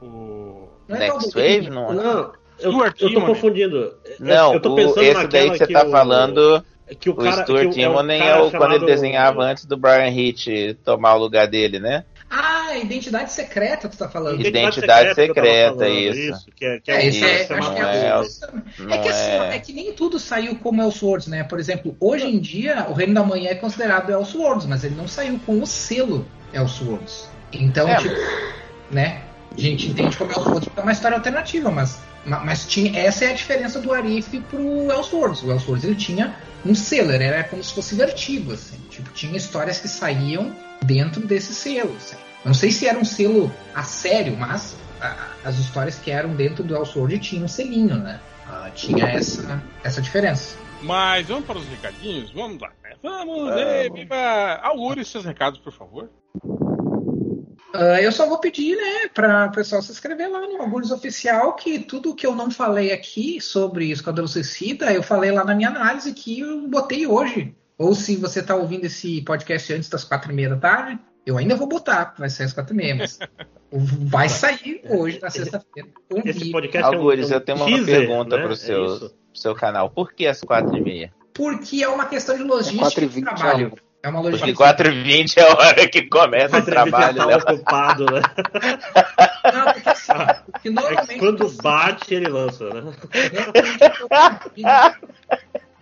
o. 0.00 0.68
Não 0.88 0.96
é 0.96 0.98
Next 1.00 1.30
Wave? 1.34 1.70
Não. 1.70 1.92
Não, 1.92 2.32
eu, 2.60 2.72
Stuart 2.72 3.00
eu 3.02 3.14
tô 3.14 3.20
confundindo. 3.22 3.76
Eu- 3.76 3.94
Não, 4.20 4.54
eu 4.54 4.60
tô 4.60 4.72
o- 4.72 4.76
pensando 4.76 5.02
esse 5.02 5.26
daí 5.28 5.48
naquela 5.50 5.52
que 5.52 5.66
você 5.66 5.72
tá 5.72 5.86
o- 5.86 5.90
falando, 5.90 6.64
que 6.94 7.10
o, 7.10 7.12
o 7.12 7.16
cara, 7.16 7.42
Stuart 7.42 7.72
que 7.72 7.80
o- 7.80 7.82
é 7.82 7.88
um 7.88 7.90
Timonen 7.92 8.20
é, 8.20 8.24
cara 8.24 8.44
o, 8.44 8.50
quando 8.50 8.74
ele 8.74 8.86
desenhava 8.86 9.42
antes 9.42 9.64
do 9.64 9.76
Brian 9.76 10.08
Hitch 10.08 10.46
tomar 10.84 11.14
o 11.14 11.18
lugar 11.18 11.46
dele, 11.46 11.78
né? 11.78 12.04
Ah, 12.30 12.76
identidade 12.76 13.32
secreta, 13.32 13.88
tu 13.88 13.96
tá 13.96 14.06
falando. 14.08 14.38
Identidade 14.44 15.14
que 15.14 15.20
eu 15.22 15.34
tava 15.34 15.34
secreta, 15.34 15.88
isso. 15.88 16.46
que 16.54 16.64
é, 16.66 16.78
que 16.80 16.90
é, 16.90 16.94
É, 16.96 17.06
isso 17.08 17.24
é, 17.24 17.42
Isso, 17.42 17.54
acho 17.54 17.72
que 17.74 17.80
não 17.80 17.88
é, 17.88 18.94
é 18.94 18.94
É 18.94 18.98
que 18.98 19.08
assim, 19.08 19.30
é. 19.30 19.56
é 19.56 19.58
que 19.58 19.72
nem 19.72 19.92
tudo 19.94 20.18
saiu 20.18 20.54
como 20.56 20.82
Elseworlds, 20.82 21.26
né? 21.26 21.42
Por 21.44 21.58
exemplo, 21.58 21.96
hoje 21.98 22.26
em 22.26 22.38
dia 22.38 22.86
o 22.90 22.92
Reino 22.92 23.14
da 23.14 23.22
Manhã 23.24 23.48
é 23.50 23.54
considerado 23.54 24.10
Elseworlds, 24.10 24.66
mas 24.66 24.84
ele 24.84 24.94
não 24.94 25.08
saiu 25.08 25.40
com 25.46 25.62
o 25.62 25.66
selo 25.66 26.26
Elseworlds. 26.52 27.28
Então, 27.50 27.88
É. 27.88 27.96
tipo, 27.96 28.14
né? 28.90 29.22
A 29.56 29.60
gente 29.60 29.88
entende 29.88 30.14
como 30.16 30.30
Elseworlds 30.30 30.64
porque 30.68 30.80
é 30.80 30.82
uma 30.82 30.92
história 30.92 31.16
alternativa, 31.16 31.70
mas, 31.70 31.98
ma- 32.26 32.44
mas 32.44 32.66
tinha, 32.66 32.98
essa 33.00 33.24
é 33.24 33.30
a 33.30 33.32
diferença 33.32 33.80
do 33.80 33.90
Arif 33.92 34.38
pro 34.50 34.92
Elseworlds. 34.92 35.42
O 35.42 35.50
Elseworlds 35.50 35.84
ele 35.84 35.96
tinha 35.96 36.34
um 36.64 36.74
selo, 36.74 37.12
ele 37.12 37.24
era 37.24 37.44
como 37.44 37.62
se 37.62 37.72
fosse 37.74 37.94
vertigo, 37.94 38.52
assim. 38.52 38.76
Tipo, 38.90 39.10
tinha 39.12 39.36
histórias 39.36 39.80
que 39.80 39.88
saíam 39.88 40.54
dentro 40.84 41.26
desse 41.26 41.54
selo, 41.54 41.94
assim. 41.96 42.16
Não 42.44 42.54
sei 42.54 42.70
se 42.70 42.86
era 42.86 42.98
um 42.98 43.04
selo 43.04 43.52
a 43.74 43.82
sério, 43.82 44.36
mas 44.36 44.76
a- 45.00 45.28
as 45.44 45.58
histórias 45.58 45.96
que 45.98 46.10
eram 46.10 46.34
dentro 46.34 46.62
do 46.64 46.74
Elseworld 46.76 47.18
tinham 47.18 47.44
um 47.44 47.48
selinho, 47.48 47.96
né? 47.96 48.20
Ah, 48.46 48.70
tinha 48.74 49.04
essa, 49.06 49.62
essa 49.84 50.00
diferença. 50.00 50.56
Mas 50.82 51.26
vamos 51.26 51.44
para 51.44 51.58
os 51.58 51.66
recadinhos? 51.68 52.30
Vamos 52.32 52.60
lá. 52.60 52.68
né? 52.82 52.92
Vamos, 53.02 53.36
Vamos. 53.50 53.98
viva! 54.00 54.60
Augure 54.62 55.04
seus 55.04 55.24
recados, 55.24 55.58
por 55.58 55.72
favor. 55.72 56.08
Ah, 57.74 58.00
eu 58.00 58.10
só 58.10 58.26
vou 58.26 58.38
pedir, 58.38 58.76
né, 58.76 59.08
para 59.12 59.46
o 59.46 59.52
pessoal 59.52 59.82
se 59.82 59.92
inscrever 59.92 60.30
lá 60.30 60.40
no 60.40 60.62
Algures 60.62 60.90
Oficial, 60.90 61.54
que 61.54 61.78
tudo 61.78 62.14
que 62.14 62.26
eu 62.26 62.34
não 62.34 62.50
falei 62.50 62.92
aqui 62.92 63.40
sobre 63.40 63.90
Esquadrão 63.90 64.26
Suicida, 64.26 64.92
eu 64.92 65.02
falei 65.02 65.30
lá 65.30 65.44
na 65.44 65.54
minha 65.54 65.68
análise 65.68 66.12
que 66.12 66.40
eu 66.40 66.66
botei 66.68 67.06
hoje. 67.06 67.54
Ou 67.76 67.94
se 67.94 68.16
você 68.16 68.40
está 68.40 68.56
ouvindo 68.56 68.86
esse 68.86 69.22
podcast 69.22 69.72
antes 69.72 69.88
das 69.88 70.02
quatro 70.02 70.32
e 70.32 70.34
meia 70.34 70.48
da 70.50 70.56
tarde, 70.56 70.98
eu 71.24 71.36
ainda 71.36 71.54
vou 71.54 71.68
botar, 71.68 72.14
vai 72.18 72.30
sair 72.30 72.46
às 72.46 72.52
quatro 72.52 72.74
e 72.74 72.76
meia, 72.76 72.96
mas 72.96 73.18
vai 73.70 74.28
sair 74.28 74.80
hoje, 74.88 75.20
na 75.20 75.30
sexta-feira. 75.30 75.88
Um 76.10 76.20
Esse 76.24 76.38
vídeo. 76.38 76.52
podcast 76.52 76.92
é 76.92 76.96
Algures, 76.96 77.30
é 77.30 77.34
um 77.34 77.36
eu 77.36 77.40
tenho 77.44 77.58
uma 77.58 77.66
teaser, 77.66 77.86
pergunta 77.86 78.36
né? 78.36 78.42
pro 78.42 78.52
É 78.52 78.56
seu, 78.56 78.98
pro 78.98 79.12
seu 79.34 79.54
canal. 79.54 79.90
Por 79.90 80.12
que 80.12 80.26
as 80.26 80.40
4 80.40 80.76
e 80.76 80.80
meia? 80.80 81.14
Porque 81.34 81.84
é 81.84 81.88
uma 81.88 82.06
questão 82.06 82.36
de 82.36 82.42
logística 82.42 82.80
quatro 82.82 83.04
e 83.04 83.08
de 83.08 83.22
trabalho. 83.22 83.72
É 84.00 84.08
uma 84.08 84.20
Porque 84.20 84.36
logística. 84.36 84.56
4 84.56 84.92
e 84.92 85.02
20 85.02 85.36
é 85.38 85.42
a 85.42 85.54
hora 85.54 85.88
que 85.88 86.02
começa 86.02 86.58
o 86.58 86.64
trabalho, 86.64 87.16
tá 87.18 87.26
né? 87.26 87.36
ocupado, 87.36 88.04
né? 88.06 88.22
Não, 89.52 89.72
porque 89.72 89.88
assim, 89.88 90.12
porque 90.52 90.68
É 90.68 90.70
normalmente 90.70 91.18
quando 91.18 91.50
bate, 91.62 92.14
ele 92.14 92.28
lança, 92.28 92.64
né? 92.70 92.92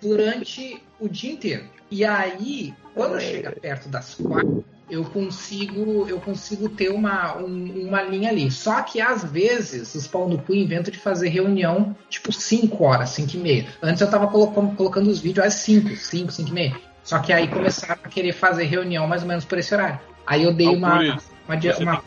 durante 0.00 0.82
o 0.98 1.08
dia 1.08 1.32
inteiro. 1.32 1.64
E 1.90 2.04
aí, 2.04 2.74
quando 2.94 3.20
chega 3.20 3.52
perto 3.52 3.88
das 3.88 4.14
quatro, 4.14 4.64
eu 4.90 5.04
consigo 5.04 6.06
eu 6.08 6.18
consigo 6.20 6.68
ter 6.68 6.88
uma, 6.90 7.36
um- 7.36 7.86
uma 7.88 8.02
linha 8.02 8.30
ali. 8.30 8.50
Só 8.50 8.80
que 8.82 9.00
às 9.00 9.24
vezes 9.24 9.94
os 9.94 10.06
pau 10.06 10.28
no 10.28 10.38
cu 10.38 10.54
inventam 10.54 10.92
de 10.92 10.98
fazer 10.98 11.28
reunião 11.28 11.94
tipo 12.08 12.32
5 12.32 12.82
horas, 12.84 13.10
5 13.10 13.34
e 13.34 13.38
meia. 13.38 13.66
Antes 13.82 14.00
eu 14.00 14.10
tava 14.10 14.26
colocando, 14.28 14.74
colocando 14.74 15.08
os 15.10 15.20
vídeos 15.20 15.46
às 15.46 15.54
5, 15.54 15.94
5, 15.96 16.32
5 16.32 16.48
e 16.48 16.52
meia. 16.52 16.76
Só 17.06 17.20
que 17.20 17.32
aí 17.32 17.46
começaram 17.46 18.00
a 18.02 18.08
querer 18.08 18.32
fazer 18.32 18.64
reunião 18.64 19.06
mais 19.06 19.22
ou 19.22 19.28
menos 19.28 19.44
por 19.44 19.56
esse 19.56 19.72
horário. 19.72 20.00
Aí 20.26 20.42
eu 20.42 20.52
dei 20.52 20.66
uma, 20.66 20.98
uma, 20.98 21.60
você 21.60 21.84
uma, 21.84 22.02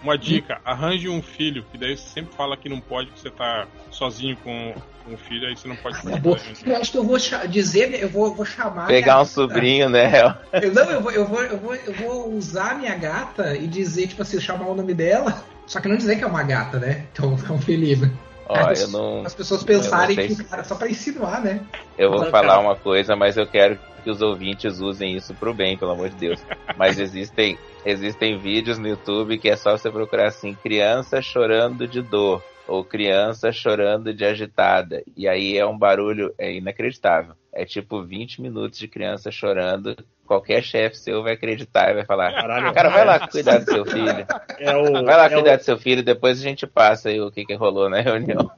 Uma 0.00 0.16
dica, 0.16 0.60
arranje 0.64 1.08
um 1.08 1.20
filho, 1.20 1.66
que 1.72 1.76
daí 1.76 1.96
você 1.96 2.08
sempre 2.08 2.36
fala 2.36 2.56
que 2.56 2.68
não 2.68 2.80
pode, 2.80 3.10
que 3.10 3.18
você 3.18 3.30
tá 3.30 3.66
sozinho 3.90 4.36
com, 4.44 4.72
o 5.12 5.16
filho, 5.16 5.48
aí 5.48 5.56
você 5.56 5.66
não 5.66 5.74
pode 5.74 5.96
fazer. 6.00 6.22
eu 6.64 6.76
acho 6.76 6.92
que 6.92 6.98
eu 6.98 7.02
vou 7.02 7.18
dizer, 7.48 8.00
eu 8.00 8.08
vou, 8.08 8.32
vou 8.32 8.44
chamar. 8.44 8.86
Pegar 8.86 9.20
um 9.20 9.24
sobrinho, 9.24 9.88
né? 9.88 10.08
Eu, 10.52 10.72
não, 10.72 10.84
eu 10.84 11.00
vou, 11.00 11.10
eu, 11.10 11.26
vou, 11.26 11.42
eu, 11.42 11.58
vou, 11.58 11.74
eu 11.74 11.92
vou 11.92 12.32
usar 12.32 12.70
a 12.70 12.74
minha 12.76 12.94
gata 12.94 13.56
e 13.56 13.66
dizer, 13.66 14.06
tipo 14.06 14.22
assim, 14.22 14.40
chamar 14.40 14.68
o 14.68 14.74
nome 14.76 14.94
dela, 14.94 15.44
só 15.66 15.80
que 15.80 15.88
não 15.88 15.96
dizer 15.96 16.14
que 16.14 16.22
é 16.22 16.26
uma 16.28 16.44
gata, 16.44 16.78
né? 16.78 17.06
Então 17.12 17.36
é 17.48 17.52
um 17.52 17.60
felino. 17.60 18.08
Ó, 18.46 18.56
As- 18.56 18.80
eu 18.82 18.88
não. 18.88 19.24
As 19.24 19.34
pessoas 19.34 19.62
pensarem 19.62 20.16
que 20.16 20.32
o 20.34 20.44
cara 20.44 20.64
só 20.64 20.74
pra 20.74 20.88
insinuar, 20.88 21.42
né? 21.42 21.64
Eu 21.96 22.10
vou 22.10 22.24
falar 22.26 22.58
uma 22.60 22.76
coisa, 22.76 23.16
mas 23.16 23.36
eu 23.36 23.46
quero 23.46 23.78
que 24.02 24.10
os 24.10 24.20
ouvintes 24.20 24.80
usem 24.80 25.16
isso 25.16 25.34
pro 25.34 25.54
bem, 25.54 25.78
pelo 25.78 25.92
amor 25.92 26.10
de 26.10 26.16
Deus. 26.16 26.40
Mas 26.76 26.98
existem, 26.98 27.58
existem 27.86 28.36
vídeos 28.36 28.78
no 28.78 28.86
YouTube 28.86 29.38
que 29.38 29.48
é 29.48 29.56
só 29.56 29.76
você 29.76 29.90
procurar 29.90 30.26
assim, 30.28 30.54
criança 30.54 31.22
chorando 31.22 31.88
de 31.88 32.02
dor. 32.02 32.42
Ou 32.68 32.84
criança 32.84 33.50
chorando 33.50 34.12
de 34.12 34.24
agitada. 34.24 35.02
E 35.16 35.26
aí 35.26 35.56
é 35.56 35.64
um 35.66 35.76
barulho 35.76 36.34
é 36.38 36.52
inacreditável. 36.52 37.34
É 37.52 37.64
tipo 37.64 38.02
20 38.02 38.42
minutos 38.42 38.78
de 38.78 38.88
criança 38.88 39.30
chorando. 39.30 39.96
Qualquer 40.26 40.62
chefe 40.62 40.96
seu 40.96 41.22
vai 41.22 41.34
acreditar 41.34 41.90
e 41.90 41.94
vai 41.94 42.04
falar: 42.06 42.32
Caralho, 42.32 42.72
Cara, 42.72 42.88
vai 42.88 43.04
lá 43.04 43.28
cuidar 43.28 43.58
do 43.58 43.70
seu 43.70 43.84
filho. 43.84 44.26
É 44.58 44.74
o, 44.74 44.92
Vai 45.04 45.16
lá 45.16 45.26
é 45.26 45.28
cuidar 45.28 45.54
o, 45.54 45.56
do 45.58 45.62
seu 45.64 45.76
filho, 45.76 46.02
depois 46.02 46.40
a 46.40 46.42
gente 46.42 46.66
passa 46.66 47.10
aí 47.10 47.20
o 47.20 47.30
que, 47.30 47.44
que 47.44 47.54
rolou 47.54 47.90
na 47.90 48.00
reunião. 48.00 48.50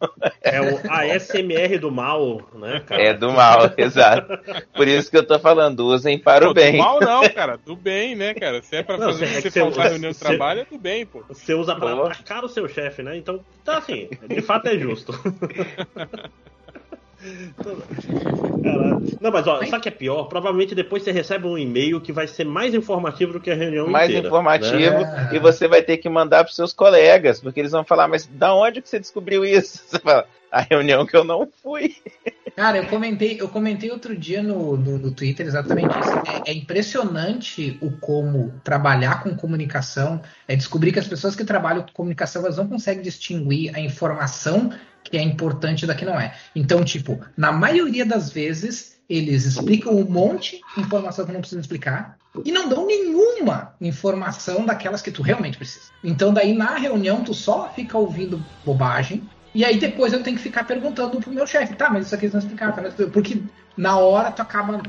é 0.42 0.60
o 0.60 0.78
ASMR 0.88 1.78
do 1.78 1.90
mal, 1.90 2.40
né, 2.54 2.80
cara? 2.86 3.02
É 3.02 3.12
do 3.14 3.32
mal, 3.32 3.70
exato. 3.76 4.38
Por 4.74 4.86
isso 4.86 5.10
que 5.10 5.16
eu 5.16 5.26
tô 5.26 5.38
falando, 5.40 5.80
usem 5.86 6.18
para 6.18 6.44
Pô, 6.44 6.50
o 6.52 6.54
bem. 6.54 6.72
do 6.72 6.78
mal 6.78 7.00
não, 7.00 7.28
cara, 7.30 7.56
do 7.56 7.74
bem, 7.74 8.14
né, 8.14 8.32
cara? 8.32 8.62
Se 8.62 8.76
é 8.76 8.82
pra 8.84 8.96
Não, 8.96 9.08
fazer 9.08 9.24
é 9.24 9.28
você 9.28 9.42
que 9.42 9.50
você- 9.50 9.60
faltar 9.60 9.88
reunião 9.90 10.12
de 10.12 10.18
trabalho, 10.18 10.60
é 10.60 10.64
do 10.64 10.78
bem, 10.78 11.04
pô. 11.04 11.24
Você 11.28 11.52
usa 11.52 11.74
pra 11.74 11.92
atacar 12.06 12.44
o 12.44 12.48
seu 12.48 12.68
chefe, 12.68 13.02
né? 13.02 13.16
Então, 13.16 13.40
tá 13.64 13.78
assim, 13.78 14.08
de 14.28 14.40
fato 14.40 14.68
é 14.68 14.78
justo. 14.78 15.12
Caralho. 18.62 19.02
Não, 19.20 19.30
mas 19.30 19.46
ó, 19.46 19.58
sabe 19.58 19.76
o 19.76 19.80
que 19.80 19.88
é 19.88 19.92
pior? 19.92 20.24
Provavelmente 20.24 20.74
depois 20.74 21.02
você 21.02 21.10
recebe 21.10 21.46
um 21.46 21.56
e-mail 21.56 22.00
que 22.00 22.12
vai 22.12 22.26
ser 22.26 22.44
mais 22.44 22.74
informativo 22.74 23.32
do 23.32 23.40
que 23.40 23.50
a 23.50 23.54
reunião 23.54 23.88
mais 23.88 24.10
inteira. 24.10 24.26
informativo 24.26 25.00
né? 25.00 25.30
e 25.32 25.38
você 25.38 25.66
vai 25.66 25.82
ter 25.82 25.96
que 25.96 26.08
mandar 26.08 26.44
para 26.44 26.52
seus 26.52 26.72
colegas, 26.72 27.40
porque 27.40 27.60
eles 27.60 27.72
vão 27.72 27.84
falar, 27.84 28.06
mas 28.08 28.26
da 28.26 28.54
onde 28.54 28.82
que 28.82 28.88
você 28.88 28.98
descobriu 28.98 29.44
isso? 29.44 29.82
Você 29.86 29.98
fala, 29.98 30.26
a 30.56 30.60
reunião 30.62 31.04
que 31.04 31.16
eu 31.16 31.24
não 31.24 31.46
fui. 31.62 31.96
Cara, 32.56 32.78
eu 32.78 32.86
comentei, 32.86 33.38
eu 33.38 33.48
comentei 33.50 33.90
outro 33.90 34.16
dia 34.16 34.42
no, 34.42 34.78
no, 34.78 34.98
no 34.98 35.10
Twitter 35.10 35.46
exatamente 35.46 35.94
isso. 35.98 36.44
É, 36.46 36.50
é 36.50 36.54
impressionante 36.54 37.78
o 37.82 37.90
como 37.90 38.54
trabalhar 38.64 39.22
com 39.22 39.36
comunicação, 39.36 40.22
é 40.48 40.56
descobrir 40.56 40.92
que 40.92 40.98
as 40.98 41.06
pessoas 41.06 41.36
que 41.36 41.44
trabalham 41.44 41.82
com 41.82 41.92
comunicação 41.92 42.42
elas 42.42 42.56
não 42.56 42.66
conseguem 42.66 43.02
distinguir 43.02 43.76
a 43.76 43.80
informação 43.80 44.72
que 45.04 45.18
é 45.18 45.22
importante 45.22 45.86
da 45.86 45.94
que 45.94 46.06
não 46.06 46.18
é. 46.18 46.34
Então, 46.54 46.82
tipo, 46.82 47.20
na 47.36 47.52
maioria 47.52 48.06
das 48.06 48.30
vezes, 48.30 48.96
eles 49.08 49.44
explicam 49.44 49.94
um 49.94 50.04
monte 50.04 50.60
de 50.74 50.80
informação 50.80 51.26
que 51.26 51.32
não 51.32 51.40
precisam 51.40 51.60
explicar 51.60 52.16
e 52.44 52.50
não 52.50 52.68
dão 52.68 52.86
nenhuma 52.86 53.74
informação 53.80 54.64
daquelas 54.64 55.02
que 55.02 55.12
tu 55.12 55.22
realmente 55.22 55.58
precisa. 55.58 55.90
Então, 56.02 56.32
daí 56.32 56.54
na 56.54 56.76
reunião, 56.76 57.22
tu 57.22 57.34
só 57.34 57.70
fica 57.74 57.96
ouvindo 57.98 58.42
bobagem 58.64 59.22
E 59.56 59.64
aí 59.64 59.78
depois 59.78 60.12
eu 60.12 60.22
tenho 60.22 60.36
que 60.36 60.42
ficar 60.42 60.64
perguntando 60.64 61.18
pro 61.18 61.32
meu 61.32 61.46
chefe, 61.46 61.74
tá, 61.74 61.88
mas 61.88 62.04
isso 62.04 62.14
aqui 62.14 62.26
eles 62.26 62.34
não 62.34 62.40
explicaram, 62.40 62.74
tá? 62.74 62.82
porque 63.10 63.42
na 63.74 63.96
hora 63.96 64.30
tu 64.30 64.42
acaba, 64.42 64.82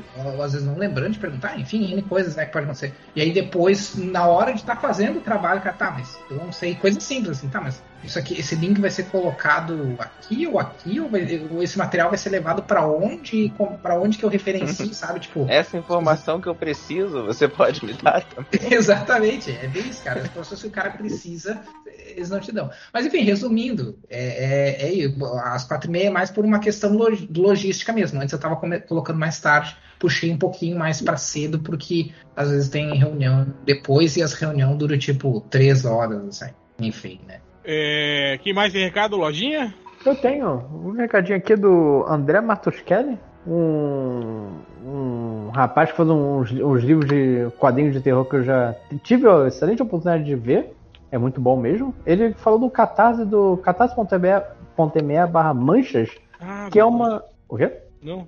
às 0.44 0.52
vezes, 0.52 0.66
não 0.66 0.76
lembrando 0.76 1.12
de 1.12 1.18
perguntar, 1.18 1.58
enfim, 1.58 1.90
N 1.90 2.02
coisas, 2.02 2.36
né, 2.36 2.44
que 2.44 2.52
pode 2.52 2.64
acontecer. 2.64 2.94
E 3.16 3.22
aí 3.22 3.32
depois, 3.32 3.96
na 3.96 4.26
hora 4.26 4.52
de 4.52 4.60
estar 4.60 4.74
tá 4.74 4.80
fazendo 4.82 5.20
o 5.20 5.22
trabalho, 5.22 5.62
cara, 5.62 5.74
tá, 5.74 5.90
mas 5.90 6.20
eu 6.28 6.36
não 6.36 6.52
sei, 6.52 6.74
coisas 6.74 7.02
simples, 7.02 7.38
assim, 7.38 7.48
tá, 7.48 7.62
mas 7.62 7.82
isso 8.04 8.18
aqui, 8.18 8.38
esse 8.38 8.54
link 8.54 8.80
vai 8.80 8.90
ser 8.90 9.04
colocado 9.04 9.96
aqui 9.98 10.46
ou 10.46 10.58
aqui, 10.58 11.00
ou, 11.00 11.08
vai, 11.08 11.48
ou 11.50 11.62
esse 11.62 11.76
material 11.76 12.08
vai 12.08 12.18
ser 12.18 12.30
levado 12.30 12.62
para 12.62 12.86
onde, 12.86 13.52
para 13.82 13.98
onde 13.98 14.18
que 14.18 14.24
eu 14.24 14.28
referencio, 14.28 14.92
sabe, 14.94 15.20
tipo... 15.20 15.46
Essa 15.48 15.76
informação 15.76 16.40
que 16.40 16.48
eu 16.48 16.54
preciso, 16.54 17.24
você 17.24 17.48
pode 17.48 17.84
me 17.84 17.92
dar 17.94 18.24
também. 18.24 18.50
Exatamente, 18.72 19.50
é 19.50 19.66
bem 19.66 19.88
isso, 19.88 20.02
cara, 20.02 20.22
se 20.44 20.66
o 20.66 20.70
cara 20.70 20.90
precisa, 20.90 21.60
eles 21.86 22.30
não 22.30 22.40
te 22.40 22.52
dão. 22.52 22.70
Mas 22.92 23.06
enfim, 23.06 23.22
resumindo, 23.22 23.98
é, 24.08 24.84
é, 24.84 25.04
é 25.04 25.14
às 25.44 25.64
quatro 25.64 25.88
e 25.88 25.92
meia 25.92 26.06
é 26.08 26.10
mais 26.10 26.30
por 26.30 26.44
uma 26.44 26.58
questão 26.58 26.96
logística 26.96 27.92
mesmo. 27.92 28.20
Antes 28.20 28.32
eu 28.32 28.36
estava 28.36 28.56
colocando 28.56 29.18
mais 29.18 29.40
tarde, 29.40 29.76
puxei 29.98 30.32
um 30.32 30.38
pouquinho 30.38 30.78
mais 30.78 31.00
para 31.00 31.16
cedo, 31.16 31.58
porque 31.60 32.12
às 32.36 32.50
vezes 32.50 32.68
tem 32.68 32.96
reunião 32.96 33.52
depois 33.64 34.16
e 34.16 34.22
as 34.22 34.32
reuniões 34.32 34.76
duram 34.76 34.98
tipo 34.98 35.40
três 35.50 35.84
horas, 35.84 36.42
assim. 36.42 36.52
enfim, 36.80 37.20
né? 37.26 37.40
É, 37.70 38.38
quem 38.42 38.54
mais 38.54 38.72
tem 38.72 38.82
recado, 38.82 39.14
Lojinha? 39.14 39.74
Eu 40.02 40.16
tenho 40.16 40.64
um 40.72 40.92
recadinho 40.92 41.36
aqui 41.36 41.54
do 41.54 42.02
André 42.08 42.40
Matuschelli, 42.40 43.18
um, 43.46 44.52
um 44.82 45.50
rapaz 45.54 45.90
que 45.90 45.96
faz 45.98 46.08
uns, 46.08 46.50
uns 46.50 46.82
livros 46.82 47.06
de 47.06 47.46
quadrinhos 47.58 47.92
de 47.92 48.00
terror 48.00 48.24
que 48.24 48.36
eu 48.36 48.42
já 48.42 48.74
tive 49.02 49.28
a 49.28 49.46
excelente 49.46 49.82
oportunidade 49.82 50.24
de 50.24 50.34
ver. 50.34 50.74
É 51.12 51.18
muito 51.18 51.42
bom 51.42 51.58
mesmo. 51.58 51.94
Ele 52.06 52.32
falou 52.32 52.58
do 52.58 52.70
catarse 52.70 53.26
do 53.26 53.58
catarse.me 53.58 55.26
barra 55.30 55.52
manchas, 55.52 56.08
ah, 56.40 56.70
que 56.72 56.80
é 56.80 56.84
uma. 56.86 57.22
O 57.46 57.58
quê? 57.58 57.70
Não. 58.02 58.26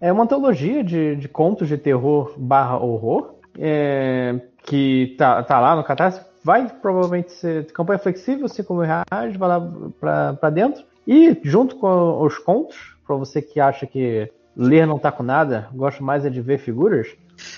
É 0.00 0.10
uma 0.10 0.24
antologia 0.24 0.82
de, 0.82 1.14
de 1.16 1.28
contos 1.28 1.68
de 1.68 1.76
terror 1.76 2.32
barra 2.38 2.78
horror. 2.78 3.34
É, 3.58 4.40
que 4.64 5.14
tá, 5.18 5.42
tá 5.42 5.60
lá 5.60 5.76
no 5.76 5.84
Catarse. 5.84 6.20
Vai 6.44 6.68
provavelmente 6.68 7.32
ser 7.32 7.72
campanha 7.72 7.98
flexível, 7.98 8.46
5 8.46 8.74
mil 8.74 8.82
reais, 8.82 9.34
vai 9.36 9.48
lá 9.48 9.72
pra, 9.98 10.34
pra 10.34 10.50
dentro. 10.50 10.84
E 11.06 11.36
junto 11.42 11.76
com 11.76 12.22
os 12.22 12.38
contos, 12.38 12.96
para 13.06 13.16
você 13.16 13.40
que 13.40 13.58
acha 13.58 13.86
que 13.86 14.30
ler 14.56 14.86
não 14.86 14.98
tá 14.98 15.10
com 15.10 15.22
nada, 15.22 15.68
gosta 15.72 16.04
mais 16.04 16.24
é 16.24 16.30
de 16.30 16.40
ver 16.40 16.58
figuras, 16.58 17.08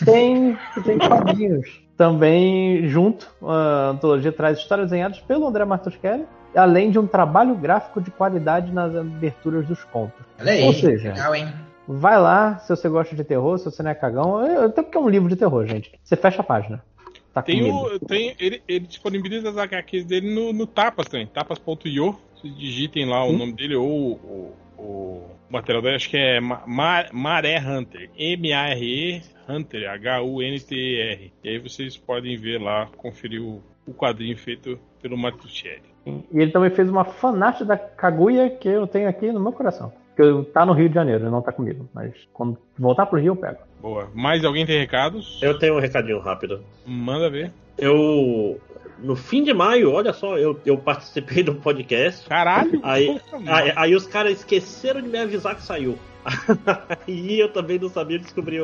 tem, 0.04 0.56
tem 0.84 0.98
quadrinhos 0.98 1.82
também 1.96 2.88
junto. 2.88 3.28
A 3.42 3.90
antologia 3.90 4.32
traz 4.32 4.58
histórias 4.58 4.90
desenhadas 4.90 5.20
pelo 5.20 5.46
André 5.46 5.64
Martoschelli, 5.64 6.24
além 6.54 6.90
de 6.90 6.98
um 6.98 7.06
trabalho 7.06 7.54
gráfico 7.54 8.00
de 8.00 8.10
qualidade 8.10 8.72
nas 8.72 8.94
aberturas 8.94 9.66
dos 9.66 9.82
contos. 9.84 10.24
Olha 10.40 10.52
aí, 10.52 10.64
Ou 10.64 10.72
seja, 10.72 11.12
legal, 11.12 11.34
hein? 11.34 11.52
vai 11.86 12.18
lá 12.20 12.58
se 12.58 12.68
você 12.68 12.88
gosta 12.88 13.14
de 13.14 13.24
terror, 13.24 13.58
se 13.58 13.64
você 13.64 13.82
não 13.82 13.90
é 13.90 13.94
cagão. 13.94 14.38
Até 14.64 14.82
porque 14.82 14.96
é 14.96 15.00
um 15.00 15.08
livro 15.08 15.28
de 15.28 15.36
terror, 15.36 15.66
gente. 15.66 15.92
Você 16.02 16.16
fecha 16.16 16.40
a 16.40 16.44
página. 16.44 16.82
Tá 17.36 17.42
tem 17.42 17.70
o, 17.70 17.98
tem, 18.00 18.34
ele, 18.40 18.62
ele 18.66 18.86
disponibiliza 18.86 19.50
as 19.50 19.58
HQs 19.58 20.06
dele 20.06 20.34
no, 20.34 20.54
no 20.54 20.66
Tapas 20.66 21.06
também, 21.06 21.26
tapas.io. 21.26 22.18
Se 22.40 22.48
digitem 22.48 23.04
lá 23.04 23.26
o 23.26 23.28
hum? 23.28 23.36
nome 23.36 23.52
dele 23.52 23.76
ou 23.76 24.12
o, 24.12 24.54
o 24.78 25.22
material 25.50 25.82
dele, 25.82 25.96
acho 25.96 26.08
que 26.08 26.16
é 26.16 26.40
Mar, 26.40 27.10
Maré 27.12 27.58
Hunter. 27.58 28.08
M-A-R-E 28.16 29.20
Hunter, 29.46 29.90
H-U-N-T-E-R. 29.90 31.32
E 31.44 31.48
aí 31.50 31.58
vocês 31.58 31.94
podem 31.94 32.38
ver 32.38 32.58
lá, 32.58 32.88
conferir 32.96 33.42
o, 33.42 33.62
o 33.86 33.92
quadrinho 33.92 34.38
feito 34.38 34.78
pelo 35.02 35.18
Matuchelli. 35.18 35.82
E 36.06 36.40
ele 36.40 36.50
também 36.50 36.70
fez 36.70 36.88
uma 36.88 37.04
fanart 37.04 37.60
da 37.64 37.76
Kaguya 37.76 38.48
que 38.48 38.66
eu 38.66 38.86
tenho 38.86 39.10
aqui 39.10 39.30
no 39.30 39.40
meu 39.40 39.52
coração. 39.52 39.92
Que 40.16 40.50
tá 40.52 40.64
no 40.64 40.72
Rio 40.72 40.88
de 40.88 40.94
Janeiro, 40.94 41.30
não 41.30 41.42
tá 41.42 41.52
comigo. 41.52 41.88
Mas 41.92 42.12
quando 42.32 42.58
voltar 42.78 43.06
pro 43.06 43.20
Rio 43.20 43.32
eu 43.32 43.36
pego. 43.36 43.58
Boa. 43.80 44.08
Mais 44.14 44.44
alguém 44.44 44.64
tem 44.64 44.78
recados? 44.78 45.38
Eu 45.42 45.58
tenho 45.58 45.76
um 45.76 45.80
recadinho 45.80 46.18
rápido. 46.18 46.64
Manda 46.86 47.28
ver. 47.28 47.52
Eu 47.76 48.58
no 48.98 49.14
fim 49.14 49.42
de 49.42 49.52
maio, 49.52 49.92
olha 49.92 50.12
só, 50.12 50.38
eu, 50.38 50.58
eu 50.64 50.78
participei 50.78 51.42
do 51.42 51.54
podcast. 51.54 52.26
Caralho! 52.26 52.80
Aí, 52.82 53.20
aí, 53.46 53.72
aí, 53.76 53.94
os 53.94 54.06
caras 54.06 54.32
esqueceram 54.32 55.02
de 55.02 55.08
me 55.08 55.18
avisar 55.18 55.54
que 55.54 55.62
saiu. 55.62 55.98
e 57.06 57.38
eu 57.38 57.48
também 57.48 57.78
não 57.78 57.88
sabia, 57.88 58.18
descobri 58.18 58.58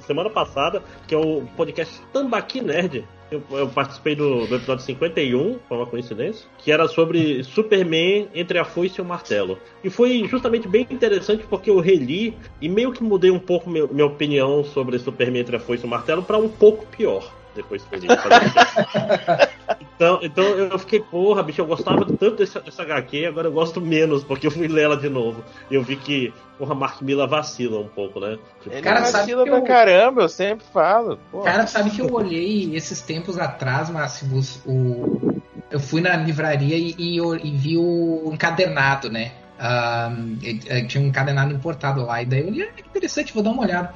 semana 0.00 0.30
passada, 0.30 0.82
que 1.06 1.14
é 1.14 1.18
o 1.18 1.42
podcast 1.56 2.00
Tambaqui 2.12 2.60
Nerd. 2.60 3.04
Eu, 3.30 3.42
eu 3.52 3.68
participei 3.68 4.16
do, 4.16 4.46
do, 4.46 4.56
episódio 4.56 4.84
51, 4.84 5.60
foi 5.68 5.76
uma 5.76 5.86
coincidência, 5.86 6.48
que 6.58 6.72
era 6.72 6.88
sobre 6.88 7.44
Superman 7.44 8.28
entre 8.34 8.58
a 8.58 8.64
foice 8.64 8.98
e 8.98 9.02
o 9.02 9.04
martelo. 9.04 9.56
E 9.84 9.90
foi 9.90 10.26
justamente 10.26 10.66
bem 10.66 10.84
interessante 10.90 11.44
porque 11.48 11.70
eu 11.70 11.78
reli 11.78 12.36
e 12.60 12.68
meio 12.68 12.92
que 12.92 13.04
mudei 13.04 13.30
um 13.30 13.38
pouco 13.38 13.70
meu, 13.70 13.86
minha 13.86 14.06
opinião 14.06 14.64
sobre 14.64 14.98
Superman 14.98 15.42
entre 15.42 15.56
a 15.56 15.60
foice 15.60 15.84
e 15.84 15.86
o 15.86 15.90
martelo 15.90 16.24
para 16.24 16.38
um 16.38 16.48
pouco 16.48 16.84
pior 16.86 17.39
depois 17.62 17.82
foi 17.84 17.98
então, 19.94 20.20
então 20.22 20.44
eu 20.44 20.78
fiquei, 20.78 21.00
porra, 21.00 21.42
bicho, 21.42 21.60
eu 21.60 21.66
gostava 21.66 22.04
tanto 22.06 22.36
dessa, 22.36 22.60
dessa 22.60 22.82
HQ, 22.82 23.26
agora 23.26 23.48
eu 23.48 23.52
gosto 23.52 23.80
menos, 23.80 24.24
porque 24.24 24.46
eu 24.46 24.50
fui 24.50 24.66
ler 24.66 24.84
ela 24.84 24.96
de 24.96 25.08
novo. 25.08 25.44
E 25.70 25.74
eu 25.74 25.82
vi 25.82 25.96
que, 25.96 26.32
porra, 26.58 26.74
Mark 26.74 27.02
Miller 27.02 27.28
vacila 27.28 27.80
um 27.80 27.88
pouco, 27.88 28.20
né? 28.20 28.38
Tipo, 28.62 28.74
Ele 28.74 28.82
cara, 28.82 29.00
vacila 29.00 29.44
pra 29.44 29.58
eu... 29.58 29.62
caramba, 29.62 30.22
eu 30.22 30.28
sempre 30.28 30.64
falo. 30.72 31.18
Porra. 31.30 31.44
Cara, 31.44 31.66
sabe 31.66 31.90
que 31.90 32.00
eu 32.00 32.12
olhei 32.12 32.74
esses 32.74 33.00
tempos 33.02 33.38
atrás, 33.38 33.90
Máximos, 33.90 34.62
o... 34.66 35.40
eu 35.70 35.80
fui 35.80 36.00
na 36.00 36.16
livraria 36.16 36.76
e, 36.76 36.94
e, 36.98 37.18
e 37.18 37.50
vi 37.56 37.76
o 37.76 38.30
encadernado, 38.32 39.10
né? 39.10 39.32
Um, 39.60 40.38
tinha 40.88 41.04
um 41.04 41.08
encadernado 41.08 41.52
importado 41.52 42.02
lá, 42.02 42.22
e 42.22 42.26
daí 42.26 42.40
eu 42.40 42.46
olhei, 42.48 42.66
ah, 42.66 42.72
que 42.72 42.88
interessante, 42.88 43.34
vou 43.34 43.42
dar 43.42 43.50
uma 43.50 43.62
olhada. 43.62 43.94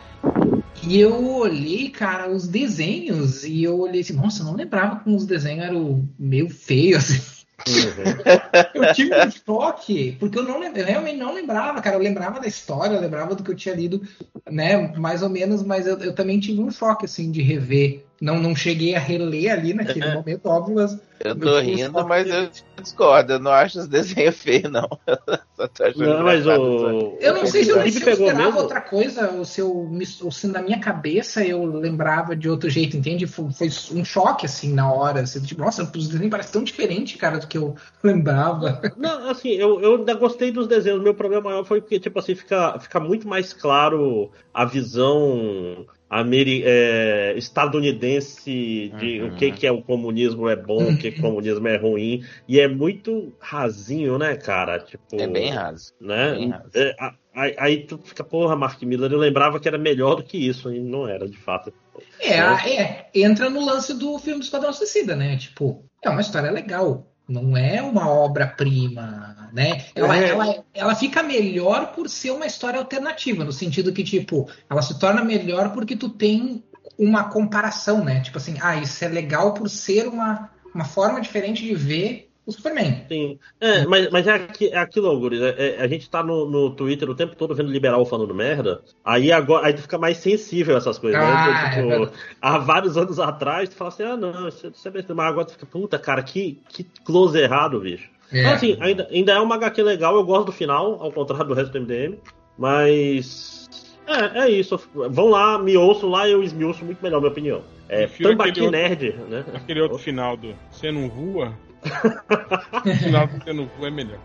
E 0.82 1.00
eu 1.00 1.24
olhei, 1.36 1.88
cara, 1.88 2.30
os 2.30 2.46
desenhos, 2.46 3.44
e 3.44 3.64
eu 3.64 3.80
olhei 3.80 4.02
assim, 4.02 4.12
nossa, 4.12 4.42
eu 4.42 4.46
não 4.46 4.54
lembrava 4.54 4.96
como 4.96 5.16
os 5.16 5.24
desenhos 5.24 5.64
eram 5.64 6.06
meio 6.18 6.50
feios, 6.50 7.10
assim. 7.10 7.34
Uhum. 7.66 8.82
eu 8.82 8.92
tive 8.92 9.14
um 9.14 9.30
choque, 9.30 10.16
porque 10.20 10.38
eu, 10.38 10.42
não, 10.42 10.62
eu 10.62 10.84
realmente 10.84 11.16
não 11.16 11.32
lembrava, 11.32 11.80
cara. 11.80 11.96
Eu 11.96 12.00
lembrava 12.00 12.38
da 12.38 12.46
história, 12.46 12.94
eu 12.94 13.00
lembrava 13.00 13.34
do 13.34 13.42
que 13.42 13.50
eu 13.50 13.54
tinha 13.54 13.74
lido, 13.74 14.02
né, 14.50 14.88
mais 14.98 15.22
ou 15.22 15.30
menos, 15.30 15.62
mas 15.62 15.86
eu, 15.86 15.96
eu 15.98 16.14
também 16.14 16.38
tive 16.40 16.60
um 16.60 16.70
choque, 16.70 17.06
assim, 17.06 17.30
de 17.30 17.40
rever 17.40 18.04
não, 18.24 18.40
não 18.40 18.56
cheguei 18.56 18.94
a 18.94 18.98
reler 18.98 19.52
ali 19.52 19.74
naquele 19.74 20.06
momento, 20.14 20.46
óbvio. 20.46 20.76
Mas 20.76 20.98
eu 21.20 21.38
tô 21.38 21.60
rindo, 21.60 22.06
mas 22.06 22.26
eu 22.26 22.48
discordo. 22.82 23.34
Eu 23.34 23.38
não 23.38 23.50
acho 23.50 23.80
os 23.80 23.86
desenhos 23.86 24.36
feios, 24.36 24.70
não. 24.70 24.88
não, 25.96 26.24
mas 26.24 26.46
o... 26.46 27.18
Eu 27.20 27.34
não 27.34 27.46
sei 27.46 27.64
se 27.64 27.70
eu, 27.70 27.90
se 27.90 28.02
eu 28.02 28.12
esperava 28.12 28.34
mesmo. 28.34 28.60
outra 28.60 28.80
coisa, 28.80 29.30
ou 29.30 29.44
se, 29.44 29.60
eu, 29.60 29.90
ou 30.22 30.32
se 30.32 30.46
na 30.46 30.62
minha 30.62 30.80
cabeça 30.80 31.44
eu 31.44 31.64
lembrava 31.66 32.34
de 32.34 32.48
outro 32.48 32.70
jeito, 32.70 32.96
entende? 32.96 33.26
Foi, 33.26 33.50
foi 33.52 33.68
um 33.92 34.04
choque, 34.04 34.46
assim, 34.46 34.72
na 34.72 34.90
hora. 34.90 35.20
Assim, 35.20 35.42
tipo, 35.42 35.60
nossa, 35.60 35.82
os 35.82 36.08
desenhos 36.08 36.30
parecem 36.30 36.52
tão 36.52 36.64
diferentes, 36.64 37.20
cara, 37.20 37.38
do 37.38 37.46
que 37.46 37.58
eu 37.58 37.74
lembrava. 38.02 38.80
Não, 38.96 39.28
assim, 39.28 39.50
eu, 39.50 39.80
eu 39.82 39.96
ainda 39.96 40.14
gostei 40.14 40.50
dos 40.50 40.66
desenhos. 40.66 41.02
Meu 41.02 41.14
problema 41.14 41.50
maior 41.50 41.64
foi 41.64 41.82
que, 41.82 42.00
tipo 42.00 42.18
assim, 42.18 42.34
fica, 42.34 42.78
fica 42.78 42.98
muito 42.98 43.28
mais 43.28 43.52
claro 43.52 44.30
a 44.52 44.64
visão 44.64 45.86
Ameri 46.20 46.62
é, 46.64 47.34
estadunidense 47.36 48.92
de 49.00 49.20
uhum. 49.20 49.28
o 49.28 49.34
que, 49.34 49.50
que 49.50 49.66
é 49.66 49.72
o 49.72 49.82
comunismo 49.82 50.48
é 50.48 50.54
bom, 50.54 50.92
o 50.92 50.96
que, 50.96 51.10
que 51.10 51.18
o 51.18 51.22
comunismo 51.22 51.66
é 51.66 51.76
ruim. 51.76 52.24
E 52.46 52.60
é 52.60 52.68
muito 52.68 53.32
rasinho, 53.40 54.16
né, 54.16 54.36
cara? 54.36 54.78
Tipo, 54.78 55.20
é 55.20 55.26
bem 55.26 55.50
raso. 55.50 55.92
Né? 56.00 56.34
Bem 56.34 56.50
raso. 56.50 56.70
É, 56.72 56.94
aí, 57.34 57.56
aí, 57.58 57.76
tu 57.84 57.98
fica, 57.98 58.22
porra, 58.22 58.54
Mark 58.54 58.80
Miller, 58.82 59.10
eu 59.10 59.18
lembrava 59.18 59.58
que 59.58 59.66
era 59.66 59.76
melhor 59.76 60.14
do 60.14 60.22
que 60.22 60.38
isso, 60.38 60.72
e 60.72 60.78
não 60.78 61.08
era, 61.08 61.28
de 61.28 61.36
fato. 61.36 61.72
É, 62.20 62.38
é 62.38 63.10
entra 63.12 63.50
no 63.50 63.64
lance 63.64 63.92
do 63.92 64.16
filme 64.20 64.38
do 64.38 64.44
Esquadrão 64.44 64.72
Suicida, 64.72 65.16
né? 65.16 65.36
Tipo, 65.36 65.84
é 66.00 66.08
uma 66.08 66.20
história 66.20 66.50
legal 66.50 67.12
não 67.28 67.56
é 67.56 67.80
uma 67.80 68.08
obra-prima, 68.08 69.48
né? 69.52 69.86
Ela, 69.94 70.18
é. 70.18 70.28
ela, 70.28 70.64
ela 70.74 70.94
fica 70.94 71.22
melhor 71.22 71.92
por 71.92 72.08
ser 72.08 72.30
uma 72.30 72.46
história 72.46 72.78
alternativa, 72.78 73.44
no 73.44 73.52
sentido 73.52 73.92
que, 73.92 74.04
tipo, 74.04 74.48
ela 74.68 74.82
se 74.82 74.98
torna 74.98 75.24
melhor 75.24 75.72
porque 75.72 75.96
tu 75.96 76.08
tem 76.08 76.62
uma 76.98 77.24
comparação, 77.24 78.04
né? 78.04 78.20
Tipo 78.20 78.38
assim, 78.38 78.56
ah, 78.60 78.76
isso 78.76 79.04
é 79.04 79.08
legal 79.08 79.54
por 79.54 79.68
ser 79.70 80.06
uma, 80.06 80.50
uma 80.74 80.84
forma 80.84 81.20
diferente 81.20 81.62
de 81.62 81.74
ver 81.74 82.30
o 82.46 82.52
Superman. 82.52 83.04
Sim. 83.08 83.38
É, 83.60 83.86
mas, 83.86 84.10
mas 84.10 84.26
é, 84.26 84.32
aqui, 84.32 84.68
é 84.68 84.76
aquilo, 84.76 85.08
Augusto. 85.08 85.42
É, 85.42 85.76
é, 85.76 85.82
a 85.82 85.86
gente 85.86 86.08
tá 86.10 86.22
no, 86.22 86.48
no 86.48 86.70
Twitter 86.70 87.08
o 87.08 87.14
tempo 87.14 87.34
todo 87.34 87.54
vendo 87.54 87.70
liberal 87.70 88.04
falando 88.04 88.34
merda. 88.34 88.82
Aí 89.04 89.32
agora 89.32 89.66
aí 89.66 89.72
tu 89.72 89.82
fica 89.82 89.98
mais 89.98 90.18
sensível 90.18 90.74
a 90.74 90.78
essas 90.78 90.98
coisas. 90.98 91.20
Né? 91.20 91.26
Ah, 91.26 91.46
né? 91.46 91.70
tipo, 91.70 92.04
é 92.04 92.10
há 92.40 92.58
vários 92.58 92.96
anos 92.96 93.18
atrás, 93.18 93.68
tu 93.68 93.76
fala 93.76 93.88
assim, 93.88 94.02
ah, 94.02 94.16
não, 94.16 94.48
isso, 94.48 94.66
isso 94.68 94.88
é 94.88 94.90
besteira. 94.90 95.14
Mas 95.14 95.26
agora 95.26 95.46
tu 95.46 95.52
fica, 95.52 95.66
puta, 95.66 95.98
cara, 95.98 96.22
que, 96.22 96.60
que 96.68 96.84
close 97.04 97.38
errado, 97.38 97.80
bicho. 97.80 98.10
É. 98.30 98.40
Então, 98.40 98.52
assim, 98.52 98.76
ainda, 98.80 99.08
ainda 99.10 99.32
é 99.32 99.40
uma 99.40 99.54
HQ 99.54 99.82
legal, 99.82 100.14
eu 100.16 100.24
gosto 100.24 100.46
do 100.46 100.52
final, 100.52 101.02
ao 101.02 101.12
contrário 101.12 101.46
do 101.46 101.54
resto 101.54 101.72
do 101.72 101.80
MDM. 101.80 102.18
Mas. 102.58 103.68
É, 104.06 104.44
é 104.44 104.50
isso. 104.50 104.78
Vão 104.92 105.28
lá, 105.28 105.58
me 105.58 105.76
ouçam 105.76 106.10
lá, 106.10 106.28
eu 106.28 106.42
esmiuço 106.42 106.84
muito 106.84 107.02
melhor, 107.02 107.20
minha 107.20 107.30
opinião. 107.30 107.62
É 107.88 108.06
Tambaqui 108.06 108.68
Nerd, 108.70 109.14
né? 109.28 109.44
Aquele 109.54 109.80
outro 109.80 109.98
final 109.98 110.36
do 110.36 110.54
Você 110.70 110.90
não 110.90 111.08
voa? 111.08 111.54
final 112.98 113.28
não 113.54 113.66
voa 113.66 113.88
é 113.88 113.90
melhor. 113.90 114.18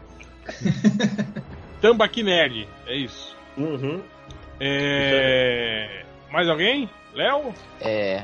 Tambaqui 1.81 2.23
Nerd, 2.23 2.67
é 2.87 2.95
isso. 2.95 3.35
Uhum. 3.57 4.01
É... 4.59 6.03
Mais 6.31 6.49
alguém? 6.49 6.89
Léo? 7.13 7.53
É. 7.79 8.23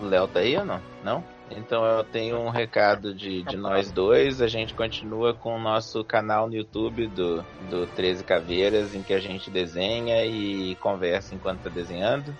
O 0.00 0.06
Léo 0.06 0.28
tá 0.28 0.40
aí 0.40 0.56
ou 0.56 0.64
não? 0.64 0.80
Não? 1.02 1.24
Então 1.50 1.84
eu 1.84 2.02
tenho 2.02 2.38
um 2.38 2.48
recado 2.48 3.14
de, 3.14 3.42
de 3.42 3.56
nós 3.56 3.90
dois. 3.90 4.42
A 4.42 4.48
gente 4.48 4.74
continua 4.74 5.32
com 5.32 5.56
o 5.56 5.60
nosso 5.60 6.02
canal 6.02 6.48
no 6.48 6.54
YouTube 6.54 7.06
do, 7.08 7.44
do 7.70 7.86
13 7.94 8.24
Caveiras, 8.24 8.94
em 8.94 9.02
que 9.02 9.14
a 9.14 9.20
gente 9.20 9.50
desenha 9.50 10.24
e 10.24 10.74
conversa 10.76 11.34
enquanto 11.34 11.60
tá 11.62 11.70
desenhando. 11.70 12.34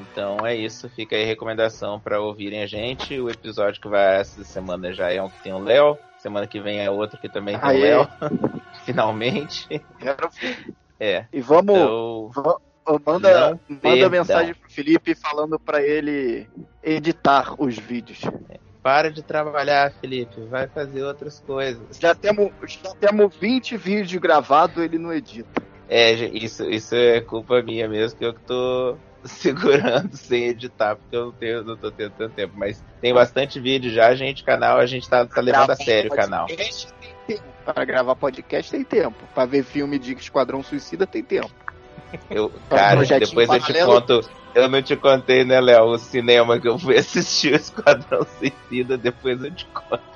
Então 0.00 0.46
é 0.46 0.54
isso, 0.54 0.88
fica 0.88 1.16
aí 1.16 1.24
a 1.24 1.26
recomendação 1.26 1.98
para 2.00 2.20
ouvirem 2.20 2.62
a 2.62 2.66
gente. 2.66 3.18
O 3.20 3.30
episódio 3.30 3.80
que 3.80 3.88
vai 3.88 4.20
essa 4.20 4.44
semana 4.44 4.92
já 4.92 5.12
é 5.12 5.22
um 5.22 5.28
que 5.28 5.42
tem 5.42 5.52
o 5.52 5.58
Léo. 5.58 5.98
Semana 6.18 6.46
que 6.46 6.60
vem 6.60 6.80
é 6.80 6.90
outro 6.90 7.18
que 7.18 7.28
também 7.28 7.58
tem 7.58 7.68
o 7.68 7.80
Léo. 7.80 8.08
Finalmente. 8.84 9.82
É. 10.98 11.26
E 11.32 11.40
vamos. 11.40 11.76
Então, 11.76 12.30
manda, 13.06 13.60
manda 13.82 14.08
mensagem 14.08 14.54
pro 14.54 14.70
Felipe 14.70 15.14
falando 15.14 15.58
para 15.58 15.82
ele 15.82 16.48
editar 16.82 17.54
os 17.58 17.78
vídeos. 17.78 18.20
Para 18.82 19.10
de 19.10 19.22
trabalhar, 19.22 19.92
Felipe. 20.00 20.42
Vai 20.42 20.68
fazer 20.68 21.02
outras 21.02 21.40
coisas. 21.40 21.98
Já 21.98 22.14
temos, 22.14 22.52
já 22.66 22.94
temos 22.94 23.34
20 23.36 23.76
vídeos 23.76 24.20
gravados, 24.20 24.76
ele 24.82 24.98
não 24.98 25.12
edita. 25.12 25.62
É, 25.88 26.12
isso, 26.12 26.68
isso 26.70 26.94
é 26.94 27.20
culpa 27.20 27.62
minha 27.62 27.88
mesmo, 27.88 28.18
que 28.18 28.24
eu 28.24 28.32
tô 28.32 28.96
segurando 29.28 30.16
sem 30.16 30.44
editar, 30.44 30.96
porque 30.96 31.16
eu 31.16 31.26
não, 31.26 31.32
tenho, 31.32 31.64
não 31.64 31.76
tô 31.76 31.90
tendo 31.90 32.12
tanto 32.12 32.34
tempo. 32.34 32.52
Mas 32.56 32.84
tem 33.00 33.14
bastante 33.14 33.58
vídeo 33.58 33.90
já, 33.90 34.14
gente. 34.14 34.44
Canal, 34.44 34.78
a 34.78 34.86
gente 34.86 35.08
tá, 35.08 35.24
tá 35.24 35.40
levando 35.40 35.70
a 35.70 35.76
sério 35.76 36.12
o 36.12 36.14
canal. 36.14 36.46
Para 37.64 37.84
gravar 37.84 38.14
podcast 38.14 38.70
tem 38.70 38.84
tempo. 38.84 39.16
Para 39.34 39.46
ver 39.46 39.64
filme 39.64 39.98
de 39.98 40.12
Esquadrão 40.12 40.62
Suicida 40.62 41.06
tem 41.06 41.22
tempo. 41.22 41.50
Eu, 42.30 42.52
cara, 42.68 43.02
depois 43.18 43.48
eu 43.48 43.60
te 43.60 43.84
conto. 43.84 44.30
Eu 44.54 44.68
não 44.68 44.80
te 44.80 44.94
contei, 44.94 45.44
né, 45.44 45.60
Léo? 45.60 45.86
O 45.86 45.98
cinema 45.98 46.60
que 46.60 46.68
eu 46.68 46.78
fui 46.78 46.96
assistir 46.98 47.54
o 47.54 47.56
Esquadrão 47.56 48.24
Suicida, 48.38 48.96
depois 48.96 49.42
eu 49.42 49.50
te 49.50 49.66
conto. 49.66 50.14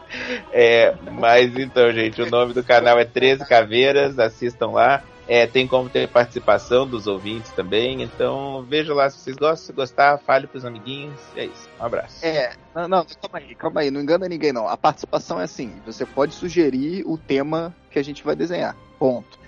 É, 0.53 0.95
mas 1.13 1.57
então, 1.57 1.91
gente, 1.93 2.23
o 2.23 2.31
nome 2.31 2.53
do 2.55 2.63
canal 2.63 2.99
é 2.99 3.05
13 3.05 3.47
Caveiras, 3.47 4.19
assistam 4.19 4.69
lá. 4.69 5.03
É, 5.29 5.47
tem 5.47 5.67
como 5.67 5.91
ter 5.91 6.09
participação 6.09 6.87
dos 6.87 7.07
ouvintes 7.07 7.53
também, 7.53 8.03
então 8.03 8.65
veja 8.67 8.95
lá 8.95 9.11
se 9.11 9.19
vocês 9.19 9.37
gostam, 9.37 9.67
se 9.67 9.73
gostar, 9.75 10.17
fale 10.17 10.47
pros 10.47 10.65
amiguinhos, 10.65 11.21
é 11.37 11.45
isso. 11.45 11.69
Um 11.79 11.85
abraço. 11.85 12.25
É, 12.25 12.55
não, 12.75 12.89
não, 12.89 13.05
calma 13.05 13.39
aí, 13.39 13.55
calma 13.55 13.81
aí, 13.83 13.91
não 13.91 14.01
engana 14.01 14.27
ninguém 14.27 14.55
não. 14.55 14.67
A 14.67 14.77
participação 14.77 15.39
é 15.39 15.45
assim, 15.45 15.75
você 15.85 16.07
pode 16.07 16.35
sugerir 16.35 17.05
o 17.07 17.19
tema 17.19 17.75
que 17.91 17.99
a 17.99 18.03
gente 18.03 18.25
vai 18.25 18.35
desenhar. 18.35 18.75
Ponto. 18.99 19.39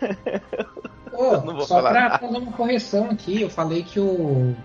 Pô, 1.12 1.60
só 1.60 1.76
falar 1.76 1.92
pra 1.92 2.18
fazer 2.18 2.38
uma 2.38 2.52
correção 2.52 3.08
aqui, 3.08 3.42
eu 3.42 3.50
falei 3.50 3.84
que 3.84 4.00
o 4.00 4.56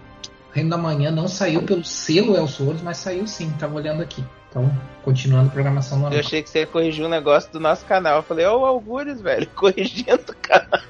Reino 0.52 0.72
da 0.72 0.78
Manhã 0.78 1.12
não 1.12 1.28
saiu 1.28 1.62
pelo 1.62 1.84
selo 1.84 2.36
Elseworlds, 2.36 2.82
mas 2.82 2.98
saiu 2.98 3.28
sim, 3.28 3.52
tava 3.60 3.76
olhando 3.76 4.02
aqui. 4.02 4.24
Então, 4.50 4.72
continuando 5.04 5.50
a 5.50 5.52
programação 5.52 6.00
normal. 6.00 6.14
Eu 6.14 6.26
achei 6.26 6.42
que 6.42 6.50
você 6.50 6.60
ia 6.60 6.68
corrigir 6.68 7.06
um 7.06 7.10
negócio 7.10 7.52
do 7.52 7.60
nosso 7.60 7.86
canal. 7.86 8.18
Eu 8.18 8.24
falei, 8.24 8.46
ô 8.46 8.60
oh, 8.60 8.66
Algures, 8.66 9.22
velho, 9.22 9.48
corrigindo 9.56 10.24
o 10.30 10.36
canal. 10.36 10.82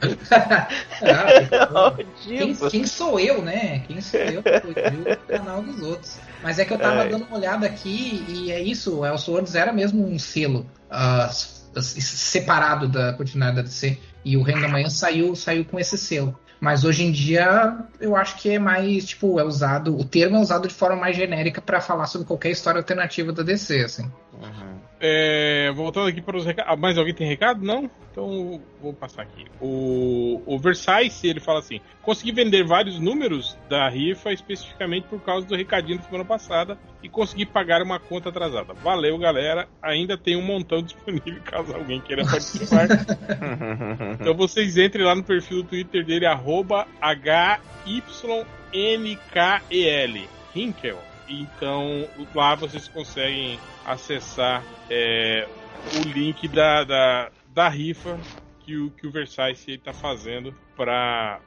ah, 0.30 1.94
quem, 2.24 2.54
quem, 2.54 2.86
sou 2.86 3.18
eu, 3.18 3.42
né? 3.42 3.80
Quem 3.86 4.00
sou 4.00 4.20
eu 4.20 4.42
pra 4.42 4.60
corrigir 4.60 5.12
o 5.12 5.26
canal 5.26 5.62
dos 5.62 5.80
outros? 5.82 6.18
Mas 6.42 6.58
é 6.58 6.64
que 6.64 6.72
eu 6.72 6.78
tava 6.78 7.04
é. 7.04 7.08
dando 7.08 7.24
uma 7.26 7.36
olhada 7.36 7.66
aqui 7.66 8.24
e 8.28 8.50
é 8.50 8.60
isso, 8.60 9.00
o 9.00 9.06
Elseworlds 9.06 9.54
era 9.54 9.72
mesmo 9.72 10.06
um 10.06 10.18
selo 10.18 10.66
uh, 10.90 11.80
separado 11.80 12.88
da 12.88 13.12
continuidade 13.12 13.56
da 13.56 13.62
DC. 13.62 13.98
E 14.24 14.36
o 14.36 14.42
Reino 14.42 14.60
da 14.60 14.68
Manhã 14.68 14.88
saiu, 14.88 15.34
saiu 15.34 15.64
com 15.64 15.78
esse 15.78 15.96
selo. 15.96 16.38
Mas 16.60 16.84
hoje 16.84 17.04
em 17.04 17.10
dia 17.10 17.78
eu 17.98 18.14
acho 18.14 18.36
que 18.36 18.50
é 18.50 18.58
mais, 18.58 19.06
tipo, 19.06 19.40
é 19.40 19.44
usado, 19.44 19.96
o 19.96 20.04
termo 20.04 20.36
é 20.36 20.40
usado 20.40 20.68
de 20.68 20.74
forma 20.74 20.96
mais 20.96 21.16
genérica 21.16 21.60
para 21.60 21.80
falar 21.80 22.06
sobre 22.06 22.26
qualquer 22.26 22.50
história 22.50 22.78
alternativa 22.78 23.32
da 23.32 23.42
DC, 23.42 23.80
assim. 23.80 24.04
Uhum. 24.34 24.78
É, 25.00 25.72
voltando 25.74 26.08
aqui 26.08 26.20
para 26.20 26.36
os 26.36 26.44
recados. 26.44 26.70
Ah, 26.70 26.76
mais 26.76 26.98
alguém 26.98 27.14
tem 27.14 27.26
recado? 27.26 27.64
Não? 27.64 27.90
Então 28.10 28.60
vou 28.82 28.92
passar 28.92 29.22
aqui. 29.22 29.46
O, 29.60 30.42
o 30.44 30.58
Versailles, 30.58 31.22
ele 31.22 31.38
fala 31.38 31.60
assim: 31.60 31.80
consegui 32.02 32.32
vender 32.32 32.64
vários 32.64 32.98
números 32.98 33.56
da 33.68 33.88
rifa 33.88 34.32
especificamente 34.32 35.06
por 35.06 35.20
causa 35.20 35.46
do 35.46 35.54
recadinho 35.54 35.98
da 35.98 36.04
semana 36.04 36.24
passada 36.24 36.76
e 37.02 37.08
consegui 37.08 37.46
pagar 37.46 37.82
uma 37.82 38.00
conta 38.00 38.28
atrasada. 38.28 38.74
Valeu, 38.74 39.16
galera. 39.16 39.68
Ainda 39.80 40.18
tem 40.18 40.36
um 40.36 40.42
montão 40.42 40.82
disponível 40.82 41.40
caso 41.44 41.72
alguém 41.72 42.00
queira 42.00 42.24
participar. 42.24 42.88
então 44.20 44.34
vocês 44.34 44.76
entrem 44.76 45.04
lá 45.04 45.14
no 45.14 45.22
perfil 45.22 45.62
do 45.62 45.68
Twitter 45.68 46.04
dele, 46.04 46.26
arroba 46.26 46.88
HYNKEL. 48.72 50.28
Hinkel. 50.54 50.98
Então 51.28 52.08
lá 52.34 52.56
vocês 52.56 52.88
conseguem 52.88 53.56
acessar 53.86 54.64
é, 54.90 55.46
o 55.94 56.08
link 56.08 56.48
da, 56.48 56.82
da, 56.82 57.30
da 57.54 57.68
rifa 57.68 58.18
que 58.60 58.76
o, 58.76 58.90
que 58.90 59.06
o 59.06 59.10
Versailles 59.10 59.66
está 59.66 59.92
fazendo 59.92 60.54
para 60.76 61.40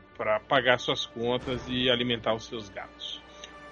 pagar 0.48 0.80
suas 0.80 1.06
contas 1.06 1.62
e 1.68 1.90
alimentar 1.90 2.34
os 2.34 2.46
seus 2.46 2.70
gatos. 2.70 3.22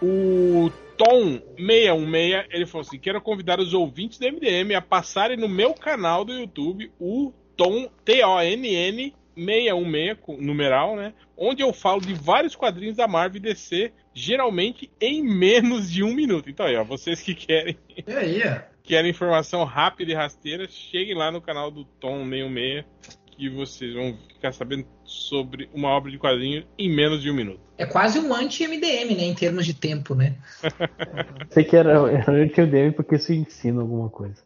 O 0.02 0.72
Tom616 0.98 2.46
ele 2.50 2.66
falou 2.66 2.82
assim: 2.82 2.98
quero 2.98 3.22
convidar 3.22 3.60
os 3.60 3.74
ouvintes 3.74 4.18
do 4.18 4.26
MDM 4.26 4.74
a 4.76 4.82
passarem 4.82 5.38
no 5.38 5.48
meu 5.48 5.74
canal 5.74 6.26
do 6.26 6.34
YouTube, 6.34 6.92
o 7.00 7.32
Tom 7.56 7.88
T-O-N-N 8.04 9.14
616, 9.36 10.40
numeral, 10.40 10.96
né? 10.96 11.14
Onde 11.38 11.62
eu 11.62 11.72
falo 11.74 12.02
de 12.02 12.14
vários 12.14 12.56
quadrinhos 12.56 12.98
da 12.98 13.08
Marvel 13.08 13.38
e 13.38 13.42
DC, 13.42 13.92
geralmente 14.14 14.92
em 15.00 15.24
menos 15.24 15.90
de 15.90 16.04
um 16.04 16.14
minuto. 16.14 16.50
Então 16.50 16.66
aí, 16.66 16.76
ó, 16.76 16.84
vocês 16.84 17.22
que 17.22 17.34
querem. 17.34 17.78
E 18.08 18.12
aí, 18.12 18.42
querem 18.84 19.12
informação 19.12 19.64
rápida 19.64 20.12
e 20.12 20.16
rasteira, 20.16 20.68
cheguem 20.68 21.16
lá 21.16 21.32
no 21.32 21.42
canal 21.42 21.72
do 21.72 21.86
Tom 21.86 22.28
66 22.28 22.86
que 23.42 23.50
vocês 23.50 23.96
vão 23.96 24.16
ficar 24.28 24.52
sabendo 24.52 24.86
sobre 25.04 25.68
uma 25.74 25.90
obra 25.90 26.12
de 26.12 26.20
quadrinho 26.20 26.64
em 26.78 26.94
menos 26.94 27.24
de 27.24 27.32
um 27.32 27.34
minuto. 27.34 27.60
É 27.76 27.88
quase 27.88 28.20
um 28.20 28.32
anti-MDM, 28.32 29.16
né? 29.16 29.24
Em 29.24 29.34
termos 29.34 29.66
de 29.66 29.74
tempo, 29.74 30.14
né? 30.14 30.36
Sei 31.50 31.64
que 31.64 31.76
era, 31.76 31.92
era 32.12 32.32
anti-MDM 32.32 32.92
porque 32.92 33.16
isso 33.16 33.34
ensina 33.34 33.82
alguma 33.82 34.10
coisa. 34.10 34.44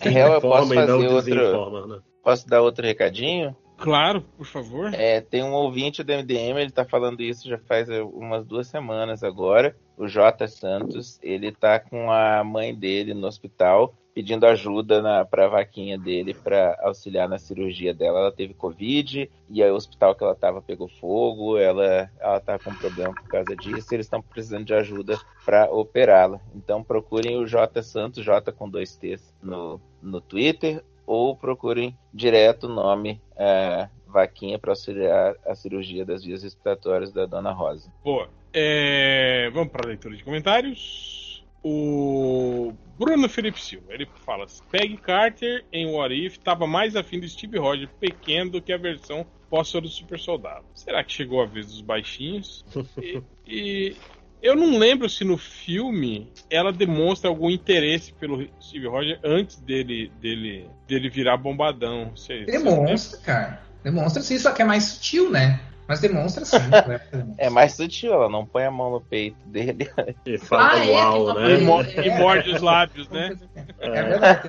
É, 0.00 0.24
eu 0.24 0.40
posso 0.40 0.74
fazer 0.74 0.92
outro. 0.92 1.86
Né? 1.86 1.98
Posso 2.24 2.48
dar 2.48 2.60
outro 2.62 2.84
recadinho? 2.84 3.56
Claro, 3.78 4.22
por 4.36 4.44
favor. 4.44 4.92
É, 4.92 5.20
tem 5.20 5.42
um 5.42 5.52
ouvinte 5.52 6.02
do 6.02 6.12
MDM, 6.12 6.58
ele 6.58 6.70
tá 6.70 6.84
falando 6.84 7.22
isso 7.22 7.48
já 7.48 7.58
faz 7.58 7.88
umas 7.88 8.44
duas 8.44 8.66
semanas 8.66 9.22
agora. 9.22 9.74
O 10.00 10.08
J 10.08 10.48
Santos, 10.48 11.20
ele 11.22 11.52
tá 11.52 11.78
com 11.78 12.10
a 12.10 12.42
mãe 12.42 12.74
dele 12.74 13.12
no 13.12 13.26
hospital 13.26 13.94
pedindo 14.14 14.46
ajuda 14.46 15.02
na, 15.02 15.26
pra 15.26 15.46
vaquinha 15.46 15.98
dele 15.98 16.32
para 16.32 16.78
auxiliar 16.82 17.28
na 17.28 17.38
cirurgia 17.38 17.92
dela. 17.92 18.20
Ela 18.20 18.32
teve 18.32 18.54
Covid 18.54 19.30
e 19.48 19.62
aí 19.62 19.70
o 19.70 19.74
hospital 19.74 20.14
que 20.14 20.24
ela 20.24 20.34
tava 20.34 20.62
pegou 20.62 20.88
fogo, 20.88 21.58
ela, 21.58 22.10
ela 22.18 22.40
tá 22.40 22.58
com 22.58 22.74
problema 22.74 23.14
por 23.14 23.28
causa 23.28 23.54
disso 23.54 23.94
eles 23.94 24.06
estão 24.06 24.22
precisando 24.22 24.64
de 24.64 24.72
ajuda 24.72 25.20
para 25.44 25.70
operá-la. 25.70 26.40
Então 26.54 26.82
procurem 26.82 27.36
o 27.36 27.46
J 27.46 27.82
Santos, 27.82 28.24
J 28.24 28.50
com 28.52 28.70
dois 28.70 28.96
T's 28.96 29.34
no, 29.42 29.78
no 30.02 30.22
Twitter 30.22 30.82
ou 31.06 31.36
procurem 31.36 31.94
direto 32.12 32.64
o 32.64 32.74
nome 32.74 33.20
é, 33.36 33.86
Vaquinha 34.06 34.58
para 34.58 34.72
auxiliar 34.72 35.34
a 35.46 35.54
cirurgia 35.54 36.06
das 36.06 36.24
vias 36.24 36.42
respiratórias 36.42 37.12
da 37.12 37.26
Dona 37.26 37.52
Rosa. 37.52 37.92
Boa. 38.02 38.39
É, 38.52 39.50
vamos 39.52 39.70
para 39.70 39.86
a 39.86 39.88
leitura 39.88 40.16
de 40.16 40.24
comentários. 40.24 41.44
O 41.62 42.72
Bruno 42.98 43.28
Felipe 43.28 43.60
Silva, 43.60 43.92
ele 43.92 44.08
fala 44.24 44.44
assim, 44.44 44.62
Peg 44.70 44.96
Carter 44.96 45.64
em 45.70 45.86
What 45.86 46.14
If 46.14 46.38
estava 46.38 46.66
mais 46.66 46.96
afim 46.96 47.20
do 47.20 47.28
Steve 47.28 47.58
Rogers 47.58 47.90
pequeno 48.00 48.52
do 48.52 48.62
que 48.62 48.72
a 48.72 48.78
versão 48.78 49.26
pós 49.50 49.70
do 49.72 49.88
Super 49.88 50.18
Soldado. 50.18 50.64
Será 50.72 51.04
que 51.04 51.12
chegou 51.12 51.42
a 51.42 51.46
vez 51.46 51.66
dos 51.66 51.82
baixinhos? 51.82 52.64
e, 52.96 53.22
e 53.46 53.96
eu 54.42 54.56
não 54.56 54.78
lembro 54.78 55.08
se 55.08 55.22
no 55.22 55.36
filme 55.36 56.32
ela 56.48 56.72
demonstra 56.72 57.28
algum 57.28 57.50
interesse 57.50 58.12
pelo 58.14 58.48
Steve 58.60 58.86
Rogers 58.86 59.18
antes 59.22 59.60
dele, 59.60 60.10
dele, 60.18 60.66
dele 60.88 61.10
virar 61.10 61.36
bombadão. 61.36 62.12
Você, 62.16 62.44
demonstra, 62.44 62.96
você 62.96 63.16
cara. 63.18 63.62
Demonstra 63.82 64.22
sim, 64.22 64.38
só 64.38 64.52
que 64.52 64.62
é 64.62 64.64
mais 64.64 64.84
sutil, 64.84 65.30
né? 65.30 65.60
Mas 65.90 65.98
demonstra 65.98 66.44
sim. 66.44 66.56
Né? 66.56 67.00
é 67.36 67.50
mais 67.50 67.74
sutil, 67.74 68.12
ela 68.12 68.28
não 68.28 68.46
põe 68.46 68.64
a 68.64 68.70
mão 68.70 68.92
no 68.92 69.00
peito 69.00 69.36
dele. 69.44 69.90
E 70.24 70.38
fala 70.38 70.74
ah, 70.74 70.86
uau, 70.86 71.30
é, 71.40 71.58
né? 71.58 72.04
E, 72.04 72.06
e 72.06 72.10
morde 72.16 72.48
os 72.52 72.62
lábios, 72.62 73.08
né? 73.08 73.36
É 73.80 73.90
verdade. 73.90 74.48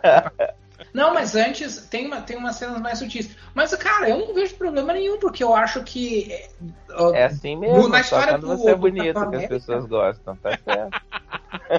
Não, 0.94 1.16
mas 1.16 1.36
antes 1.36 1.88
tem, 1.88 2.06
uma, 2.06 2.22
tem 2.22 2.38
umas 2.38 2.58
cenas 2.58 2.80
mais 2.80 3.00
sutis. 3.00 3.36
Mas, 3.56 3.74
cara, 3.74 4.08
eu 4.08 4.20
não 4.20 4.36
vejo 4.36 4.54
problema 4.54 4.94
nenhum, 4.94 5.18
porque 5.18 5.44
eu 5.44 5.56
acho 5.56 5.84
que. 5.84 6.32
Uh, 6.92 7.16
é 7.16 7.24
assim 7.24 7.56
mesmo, 7.56 7.88
na 7.88 8.02
história 8.02 8.34
só 8.34 8.38
quando 8.38 8.48
do, 8.48 8.58
você 8.58 8.70
é 8.70 8.76
bonito 8.76 9.30
que 9.32 9.36
as 9.38 9.48
pessoas 9.48 9.86
gostam, 9.88 10.36
tá 10.36 10.52
certo? 10.64 11.02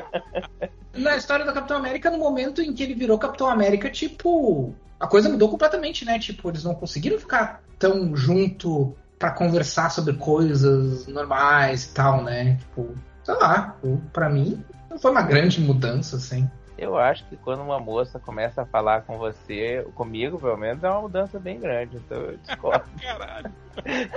na 0.93 1.17
história 1.17 1.45
do 1.45 1.53
Capitão 1.53 1.77
América, 1.77 2.11
no 2.11 2.19
momento 2.19 2.61
em 2.61 2.75
que 2.75 2.83
ele 2.83 2.95
virou 2.95 3.17
Capitão 3.17 3.47
América, 3.47 3.89
tipo, 3.89 4.75
a 4.99 5.07
coisa 5.07 5.29
mudou 5.29 5.49
completamente, 5.49 6.05
né? 6.05 6.19
Tipo, 6.19 6.49
eles 6.49 6.65
não 6.65 6.75
conseguiram 6.75 7.17
ficar 7.17 7.63
tão 7.79 8.17
junto 8.17 8.97
para 9.23 9.31
conversar 9.31 9.89
sobre 9.89 10.15
coisas 10.15 11.07
normais 11.07 11.84
e 11.84 11.94
tal, 11.94 12.25
né? 12.25 12.57
Tipo, 12.57 12.92
sei 13.23 13.34
lá, 13.36 13.76
para 14.12 14.28
mim 14.28 14.65
não 14.91 14.99
foi 14.99 15.12
uma 15.12 15.23
grande 15.23 15.60
mudança, 15.60 16.17
assim. 16.17 16.51
Eu 16.76 16.99
acho 16.99 17.25
que 17.28 17.36
quando 17.36 17.62
uma 17.62 17.78
moça 17.78 18.18
começa 18.18 18.62
a 18.62 18.67
falar 18.67 19.02
com 19.02 19.18
você, 19.18 19.86
comigo 19.94 20.41
pelo 20.41 20.57
menos, 20.57 20.83
é 20.83 20.91
uma 20.91 21.02
mudança 21.02 21.39
bem 21.39 21.60
grande. 21.60 21.99
Então 21.99 22.18
eu 22.18 22.36
discordo. 22.39 22.84
Caralho. 23.01 23.52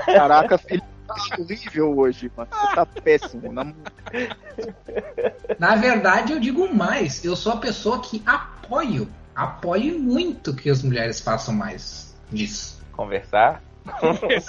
Caraca, 0.06 0.58
filho, 0.58 0.82
tá 1.06 1.14
horrível 1.38 1.96
hoje, 1.96 2.32
mano. 2.36 2.50
Você 2.52 2.76
tá 2.76 2.86
péssimo. 2.88 3.54
Na... 3.54 3.74
Na 5.60 5.76
verdade, 5.76 6.34
eu 6.34 6.40
digo 6.40 6.74
mais. 6.74 7.24
Eu 7.24 7.36
sou 7.36 7.52
a 7.52 7.58
pessoa 7.58 8.02
que 8.02 8.24
apoio, 8.26 9.08
apoio 9.36 10.00
muito 10.00 10.56
que 10.56 10.68
as 10.68 10.82
mulheres 10.82 11.22
façam 11.22 11.54
mais 11.54 12.18
disso. 12.32 12.84
Conversar? 12.92 13.62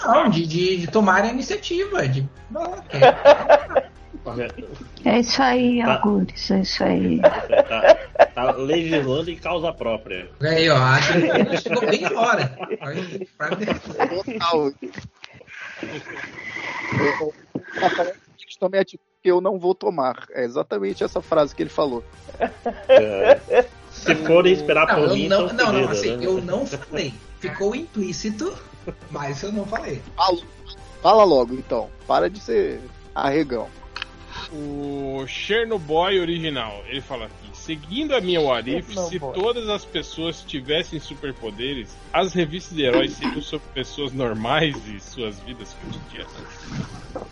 Não, 0.05 0.31
de, 0.31 0.47
de, 0.47 0.77
de 0.79 0.87
tomar 0.87 1.25
a 1.25 1.29
iniciativa. 1.29 2.09
De... 2.09 2.27
É 5.05 5.21
isso 5.21 5.41
aí, 5.41 5.83
Tá. 5.85 5.95
Algures, 5.95 6.51
é 6.51 6.61
isso 6.61 6.83
aí. 6.83 7.21
Tá, 7.21 7.95
tá 8.35 8.51
legislando 8.53 9.31
em 9.31 9.37
causa 9.37 9.73
própria. 9.73 10.29
Aí, 10.41 10.69
ó, 10.69 10.77
a 10.77 10.97
Adriana 10.97 11.57
chegou 11.57 11.87
bem 11.87 12.01
na 12.01 12.21
hora. 12.21 12.59
Total. 14.09 14.73
Tome 18.59 18.79
atitude 18.79 19.07
que 19.23 19.31
eu 19.31 19.41
não 19.41 19.59
vou 19.59 19.75
tomar. 19.75 20.27
É 20.31 20.45
exatamente 20.45 21.03
essa 21.05 21.21
frase 21.21 21.55
que 21.55 21.63
ele 21.63 21.71
falou. 21.71 22.03
É, 22.89 23.67
se 23.91 24.15
forem 24.15 24.53
esperar 24.53 24.87
Não, 24.87 24.95
por 24.95 25.15
mim, 25.15 25.29
não, 25.29 25.47
não, 25.49 25.73
não, 25.73 25.91
assim, 25.91 26.17
né? 26.17 26.27
eu 26.27 26.41
não 26.41 26.65
falei. 26.67 27.13
Ficou 27.41 27.75
implícito, 27.75 28.57
mas 29.11 29.43
eu 29.43 29.53
não 29.53 29.67
falei. 29.67 30.03
Fala, 30.17 30.39
fala 31.03 31.25
logo, 31.25 31.55
então. 31.55 31.89
Para 32.07 32.29
de 32.29 32.41
ser 32.41 32.81
arregão. 33.15 33.69
O 34.53 35.25
Chernobyl 35.27 36.21
original, 36.21 36.83
ele 36.87 37.01
fala 37.01 37.25
aqui: 37.25 37.51
seguindo 37.55 38.15
a 38.15 38.21
minha 38.21 38.41
Warif, 38.41 38.95
se 39.09 39.19
todas 39.19 39.69
as 39.69 39.85
pessoas 39.85 40.43
tivessem 40.43 41.01
superpoderes, 41.01 41.97
as 42.13 42.33
revistas 42.33 42.77
de 42.77 42.85
heróis 42.85 43.13
seriam 43.15 43.43
sobre 43.43 43.67
pessoas 43.75 44.13
normais 44.13 44.77
e 44.87 45.01
suas 45.01 45.41
vidas 45.41 45.75
cotidianas. 45.83 47.27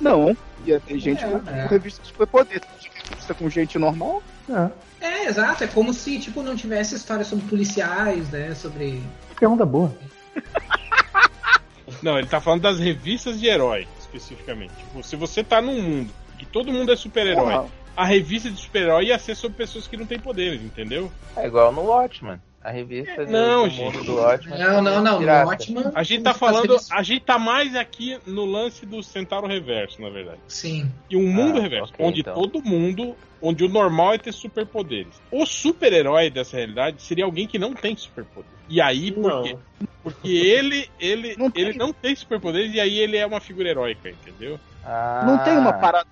Não. 0.00 0.36
Ia 0.64 0.80
ter 0.80 0.98
gente 0.98 1.22
É, 1.22 1.28
com, 1.28 1.50
é. 1.50 1.62
com 1.62 1.68
revista 1.68 2.02
de 2.02 2.08
superpoder. 2.08 2.60
Tem 2.60 2.90
revista 3.10 3.34
com 3.34 3.48
gente 3.48 3.78
normal? 3.78 4.22
Não. 4.48 4.72
É, 5.00 5.26
exato. 5.26 5.64
É 5.64 5.66
como 5.66 5.92
se, 5.92 6.18
tipo, 6.18 6.42
não 6.42 6.56
tivesse 6.56 6.94
história 6.94 7.24
sobre 7.24 7.46
policiais, 7.46 8.30
né? 8.30 8.54
Sobre. 8.54 9.02
Pergunta 9.38 9.64
boa. 9.64 9.94
Não, 12.02 12.18
ele 12.18 12.26
tá 12.26 12.40
falando 12.40 12.62
das 12.62 12.78
revistas 12.78 13.38
de 13.40 13.46
herói, 13.46 13.86
especificamente. 13.98 14.72
Tipo, 14.76 15.02
se 15.02 15.16
você 15.16 15.42
tá 15.42 15.60
num 15.62 15.80
mundo 15.80 16.12
que 16.38 16.44
todo 16.44 16.72
mundo 16.72 16.92
é 16.92 16.96
super-herói, 16.96 17.66
a 17.96 18.04
revista 18.04 18.50
de 18.50 18.60
super-herói 18.60 19.06
ia 19.06 19.18
ser 19.18 19.34
sobre 19.34 19.56
pessoas 19.56 19.86
que 19.86 19.96
não 19.96 20.04
têm 20.04 20.18
poderes, 20.18 20.60
entendeu? 20.62 21.10
É 21.36 21.46
igual 21.46 21.72
no 21.72 21.82
Watchman. 21.82 22.40
A 22.62 22.70
revista 22.70 23.24
do- 23.24 23.30
Não, 23.30 23.68
do 23.68 23.70
gente. 23.70 23.96
mundo 23.98 24.04
do 24.04 24.16
Watchman. 24.16 24.58
Não, 24.58 24.82
não, 24.82 25.00
não. 25.02 25.20
No. 25.20 25.26
Watchman. 25.26 25.84
A 25.94 26.02
gente 26.02 26.22
tá 26.24 26.34
falando, 26.34 26.76
a 26.90 27.02
gente 27.04 27.24
tá 27.24 27.38
mais 27.38 27.76
aqui 27.76 28.18
no 28.26 28.44
lance 28.44 28.84
do 28.84 29.00
Centauro 29.04 29.46
Reverso, 29.46 30.02
na 30.02 30.10
verdade. 30.10 30.40
Sim. 30.48 30.90
E 31.08 31.16
um 31.16 31.28
mundo 31.28 31.58
Ah, 31.58 31.62
reverso, 31.62 31.92
ok, 31.94 32.04
onde 32.04 32.20
então. 32.20 32.34
todo 32.34 32.60
mundo, 32.64 33.14
onde 33.46 33.64
o 33.64 33.68
normal 33.68 34.14
é 34.14 34.18
ter 34.18 34.32
superpoderes. 34.32 35.20
O 35.30 35.46
super-herói 35.46 36.30
dessa 36.30 36.56
realidade 36.56 37.00
seria 37.02 37.24
alguém 37.24 37.46
que 37.46 37.58
não 37.58 37.72
tem 37.72 37.96
superpoder. 37.96 38.50
E 38.68 38.80
aí, 38.80 39.12
por 39.12 39.30
Não. 39.30 39.42
quê? 39.44 39.56
Porque 40.02 40.28
ele, 40.28 40.88
ele, 40.98 41.36
Não 41.36 41.50
tem. 41.50 41.64
ele 41.64 41.78
não 41.78 41.92
tem 41.92 42.14
superpoderes 42.16 42.74
e 42.74 42.80
aí 42.80 42.98
ele 42.98 43.16
é 43.16 43.26
uma 43.26 43.40
figura 43.40 43.68
heróica, 43.68 44.08
entendeu? 44.08 44.58
Ah, 44.82 45.22
Não 45.24 45.38
tem 45.38 45.56
uma 45.56 45.72
parada. 45.72 46.06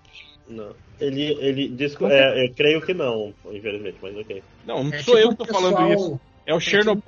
Não. 0.48 0.74
Ele, 1.00 1.36
ele 1.40 1.68
diz, 1.68 1.98
Não 1.98 2.08
é, 2.10 2.44
eu 2.46 2.54
creio 2.54 2.80
que 2.80 2.94
não, 2.94 3.34
infelizmente, 3.52 3.98
mas 4.00 4.16
ok. 4.16 4.42
Não, 4.64 4.84
não 4.84 4.92
É 4.92 5.02
sou 5.02 5.16
tipo 5.16 5.26
eu 5.26 5.30
que 5.30 5.36
tô 5.36 5.44
falando 5.46 5.76
pessoal- 5.76 5.92
isso. 5.92 6.20
É 6.46 6.54
o 6.54 6.60
Chernobyl, 6.60 7.02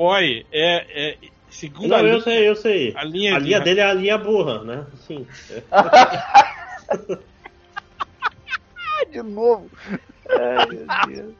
é, 0.50 1.10
é 1.10 1.18
segundo 1.50 1.88
Não, 1.88 1.98
a 1.98 2.00
eu 2.00 2.06
linha, 2.08 2.20
sei, 2.22 2.48
eu 2.48 2.56
sei. 2.56 2.92
a 2.96 3.04
linha, 3.04 3.36
A 3.36 3.38
linha 3.38 3.60
dele 3.60 3.80
é 3.80 3.84
a 3.84 3.92
linha 3.94 4.16
burra, 4.18 4.64
né? 4.64 4.86
Sim. 4.96 5.26
Ah, 8.98 9.04
de 9.10 9.22
novo. 9.22 9.70
Ai, 10.30 10.66
meu 10.66 10.86
Deus. 11.06 11.34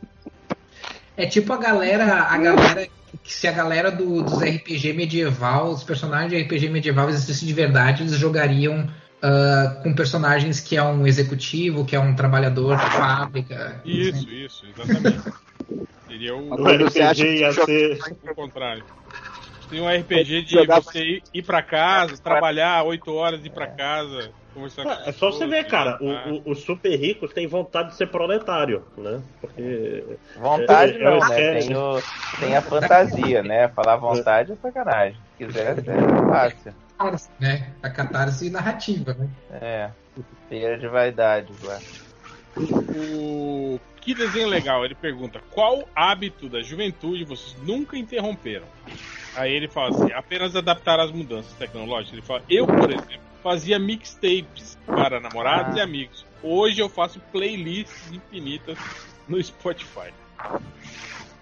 É 1.17 1.27
tipo 1.27 1.53
a 1.53 1.57
galera, 1.57 2.23
a 2.23 2.37
galera 2.39 2.89
que 3.25 3.33
se 3.33 3.49
a 3.49 3.53
galera 3.53 3.91
do- 3.91 4.23
dos 4.23 4.41
RPG 4.43 4.93
medieval, 4.93 5.71
os 5.71 5.83
personagens 5.83 6.31
de 6.31 6.39
RPG 6.43 6.69
medieval 6.69 7.09
existissem 7.09 7.49
de 7.49 7.55
verdade, 7.55 8.03
eles 8.03 8.13
jogariam 8.19 8.87
ah, 9.23 9.81
com 9.83 9.95
personagens 9.95 10.61
que 10.61 10.77
é 10.77 10.83
um 10.83 11.07
executivo, 11.07 11.85
que 11.87 11.97
é 11.97 12.01
um 12.01 12.15
trabalhador 12.15 12.77
de 12.77 12.91
fábrica. 12.91 13.81
Isso, 13.85 14.29
isso, 14.29 14.67
exatamente. 14.67 15.23
Seria 16.07 16.37
o, 16.37 16.51
O 16.53 16.67
acha 16.67 16.85
RPG 17.11 17.39
ia 17.39 17.53
ser. 17.53 17.99
o 18.31 18.35
contrário. 18.35 18.85
Tem 19.69 19.81
um 19.81 19.89
RPG 19.89 20.43
de 20.43 20.53
Jogar- 20.53 20.81
você 20.81 21.01
ir, 21.01 21.23
ir 21.35 21.43
pra 21.43 21.63
casa, 21.63 22.17
trabalhar 22.23 22.85
8 22.85 23.13
horas 23.13 23.43
e 23.43 23.47
ir 23.49 23.51
pra 23.51 23.67
casa, 23.67 24.31
conversar 24.55 24.85
com 24.85 24.91
É 24.91 25.13
só 25.13 25.33
você 25.33 25.47
ver, 25.47 25.65
cara, 25.67 25.99
o- 26.01 26.11
ah. 26.11 26.25
o- 26.29 26.51
os 26.53 26.61
super 26.63 26.95
ricos 26.97 27.33
têm 27.33 27.47
vontade 27.49 27.89
de 27.91 27.97
ser 27.97 28.07
proletário, 28.07 28.87
né? 28.97 29.21
Porque. 29.41 30.05
Vontade 30.37 30.93
É, 30.95 30.99
não, 31.05 31.15
eu 31.15 31.19
né? 31.21 31.27
esquece. 31.27 31.69
Tem, 31.69 31.77
o- 31.77 32.03
tem 32.39 32.57
a 32.57 32.63
fantasia, 32.63 33.43
né? 33.43 33.69
Falar 33.69 33.97
vontade 33.97 34.53
é 34.53 34.57
sacanagem. 34.57 35.21
Se 35.39 35.45
quiser, 35.45 35.79
é 35.79 36.29
fácil. 36.31 36.75
Catarse, 36.99 37.31
né? 37.41 37.73
A 37.83 37.91
catarse 37.91 38.51
narrativa, 38.51 39.15
né? 39.15 39.29
É. 39.61 39.91
Feira 40.49 40.79
de 40.79 40.87
vaidade, 40.89 41.53
agora. 41.61 41.83
O 42.59 43.79
que 44.01 44.15
desenho 44.15 44.49
legal? 44.49 44.85
Ele 44.85 44.95
pergunta: 44.95 45.41
qual 45.51 45.87
hábito 45.95 46.49
da 46.49 46.63
juventude 46.63 47.25
vocês 47.25 47.55
nunca 47.63 47.99
interromperam? 47.99 48.67
Aí 49.37 49.53
ele 49.53 49.69
fala 49.69 49.91
assim: 49.91 50.13
apenas 50.13 50.57
adaptar 50.57 50.99
às 50.99 51.11
mudanças 51.13 51.53
tecnológicas. 51.55 52.13
Ele 52.15 52.23
fala: 52.23 52.43
eu, 52.49 52.67
por 52.67 52.91
exemplo, 52.91 53.21
fazia 53.43 53.79
mixtapes 53.79 54.77
para 54.87 55.21
namorados 55.21 55.75
Ah. 55.77 55.79
e 55.79 55.81
amigos. 55.83 56.25
Hoje 56.43 56.81
eu 56.81 56.89
faço 56.89 57.21
playlists 57.33 58.11
infinitas 58.13 58.79
no 59.29 59.43
Spotify. 59.43 60.13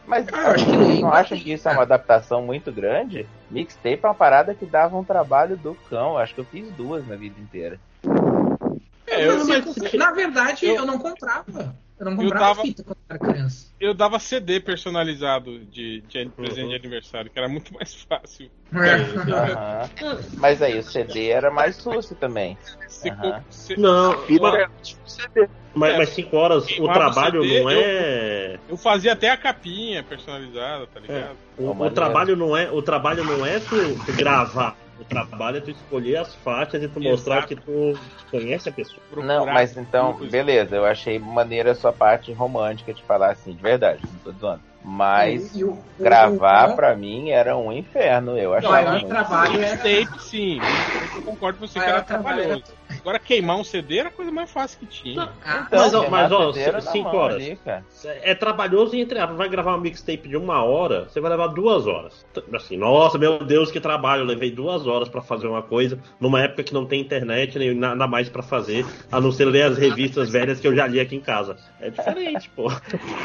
Mas 0.06 0.26
Ah, 0.32 0.42
eu 0.42 0.46
acho 0.50 0.64
que 0.66 1.00
não 1.00 1.12
acham 1.12 1.38
que 1.38 1.52
isso 1.52 1.68
é 1.68 1.72
uma 1.72 1.82
adaptação 1.82 2.42
muito 2.42 2.70
grande? 2.70 3.26
Mixtape 3.50 4.00
é 4.02 4.06
uma 4.06 4.14
parada 4.14 4.54
que 4.54 4.66
dava 4.66 4.96
um 4.98 5.04
trabalho 5.04 5.56
do 5.56 5.74
cão. 5.88 6.18
Acho 6.18 6.34
que 6.34 6.40
eu 6.40 6.44
fiz 6.44 6.70
duas 6.72 7.06
na 7.06 7.16
vida 7.16 7.40
inteira. 7.40 7.80
É, 9.06 9.26
eu, 9.26 9.38
Não, 9.38 9.46
mas, 9.46 9.94
na 9.94 10.10
verdade, 10.12 10.66
eu- 10.66 10.76
eu, 10.76 10.86
não 10.86 10.98
comprava. 10.98 11.74
Eu 11.98 12.06
não 12.06 12.12
Eu 12.12 12.18
comprava 12.18 12.44
tava- 12.56 12.62
fita 12.62 12.82
quando 12.82 12.96
era 13.08 13.18
criança. 13.18 13.72
eu 13.78 13.94
dava 13.94 14.18
CD 14.18 14.58
personalizado 14.58 15.60
de, 15.66 16.00
de 16.02 16.28
presente 16.30 16.62
Uhum. 16.62 16.68
de 16.70 16.74
aniversário, 16.74 17.30
que 17.30 17.38
era 17.38 17.48
muito 17.48 17.72
mais 17.72 17.94
fácil. 18.08 18.50
Aham. 18.74 19.88
Mas 20.38 20.60
aí 20.62 20.78
o 20.78 20.82
CD 20.82 21.28
era 21.28 21.50
mais 21.50 21.76
sucio 21.76 22.16
também. 22.16 22.58
Você- 22.88 23.76
Não, 23.76 24.18
Fita 24.26 24.42
mas, 24.42 24.54
é 24.54 24.66
tipo 24.82 25.08
CD. 25.10 25.48
mas, 25.74 25.96
mas 25.98 26.08
cinco 26.10 26.36
horas, 26.36 26.64
o 26.78 26.88
trabalho 26.92 27.40
o 27.40 27.44
CD, 27.44 27.60
não 27.62 27.70
é. 27.70 28.58
Eu 28.68 28.76
fazia 28.76 29.12
até 29.12 29.30
a 29.30 29.36
capinha 29.36 30.02
personalizada, 30.02 30.86
tá 30.86 31.00
ligado? 31.00 31.36
O, 31.56 31.64
o 31.64 31.74
maneiro. 31.74 31.94
trabalho 31.94 32.36
não 32.36 32.56
é, 32.56 32.70
o 32.70 32.82
trabalho 32.82 33.24
não 33.24 33.44
é 33.46 33.60
tu 33.60 33.76
gravar. 34.16 34.76
O 34.98 35.04
trabalho 35.04 35.56
é 35.58 35.60
tu 35.60 35.70
escolher 35.70 36.16
as 36.16 36.34
faixas 36.36 36.82
e 36.82 36.88
tu 36.88 37.00
mostrar 37.00 37.38
Exato. 37.38 37.48
que 37.48 37.56
tu 37.56 37.98
conhece 38.30 38.68
a 38.68 38.72
pessoa. 38.72 39.00
Procurar 39.10 39.26
Não, 39.38 39.46
mas 39.46 39.76
então, 39.76 40.10
grupos. 40.12 40.30
beleza, 40.30 40.76
eu 40.76 40.84
achei 40.84 41.18
maneira 41.18 41.72
a 41.72 41.74
sua 41.74 41.92
parte 41.92 42.32
romântica 42.32 42.94
de 42.94 43.02
falar 43.02 43.30
assim, 43.32 43.54
de 43.54 43.62
verdade, 43.62 44.00
não 44.12 44.18
tô 44.32 44.38
zoando. 44.38 44.62
Mas 44.84 45.56
E 45.56 45.64
o- 45.64 45.70
o- 45.72 45.84
gravar 45.98 46.70
o- 46.72 46.76
pra 46.76 46.94
mim 46.94 47.30
era 47.30 47.56
um 47.56 47.72
inferno, 47.72 48.36
eu 48.38 48.50
o 48.50 48.54
achava 48.54 48.72
maior 48.74 48.92
muito. 48.92 49.08
trabalho 49.08 49.60
era 49.60 49.82
Mixtape, 49.82 50.22
sim. 50.22 50.60
Eu 51.16 51.22
concordo 51.22 51.58
com 51.58 51.66
você 51.66 51.80
que 51.80 51.84
era 51.84 52.02
trabalhoso. 52.02 52.62
Agora, 53.04 53.18
queimar 53.18 53.58
um 53.58 53.64
CD 53.64 53.98
era 53.98 54.08
a 54.08 54.10
coisa 54.10 54.32
mais 54.32 54.50
fácil 54.50 54.78
que 54.80 54.86
tinha. 54.86 55.28
Ah, 55.44 55.64
Então, 55.66 55.78
Mas, 55.78 55.92
ó, 55.92 56.08
mas, 56.08 56.32
ó, 56.32 56.52
cinco 56.80 57.14
horas. 57.14 57.36
ali, 57.36 57.56
cara. 57.62 57.84
É 58.22 58.34
trabalhoso 58.34 58.96
e 58.96 59.00
entre 59.02 59.18
aspas, 59.18 59.36
vai 59.36 59.46
gravar 59.46 59.72
uma 59.72 59.80
mixtape 59.82 60.26
de 60.26 60.38
uma 60.38 60.64
hora, 60.64 61.04
você 61.04 61.20
vai 61.20 61.30
levar 61.30 61.48
duas 61.48 61.86
horas. 61.86 62.24
Assim, 62.54 62.78
nossa, 62.78 63.18
meu 63.18 63.44
Deus, 63.44 63.70
que 63.70 63.78
trabalho, 63.78 64.22
eu 64.22 64.26
levei 64.26 64.50
duas 64.50 64.86
horas 64.86 65.06
pra 65.10 65.20
fazer 65.20 65.46
uma 65.46 65.60
coisa, 65.60 65.98
numa 66.18 66.40
época 66.40 66.62
que 66.62 66.72
não 66.72 66.86
tem 66.86 66.98
internet 66.98 67.58
nem 67.58 67.74
nada 67.74 68.06
mais 68.06 68.30
pra 68.30 68.42
fazer, 68.42 68.86
a 69.12 69.20
não 69.20 69.30
ser 69.30 69.44
ler 69.44 69.64
as 69.64 69.76
revistas 69.76 70.30
velhas 70.30 70.58
que 70.58 70.66
eu 70.66 70.74
já 70.74 70.86
li 70.86 70.98
aqui 70.98 71.14
em 71.14 71.20
casa. 71.20 71.58
É 71.82 71.90
diferente, 71.90 72.48
pô. 72.56 72.72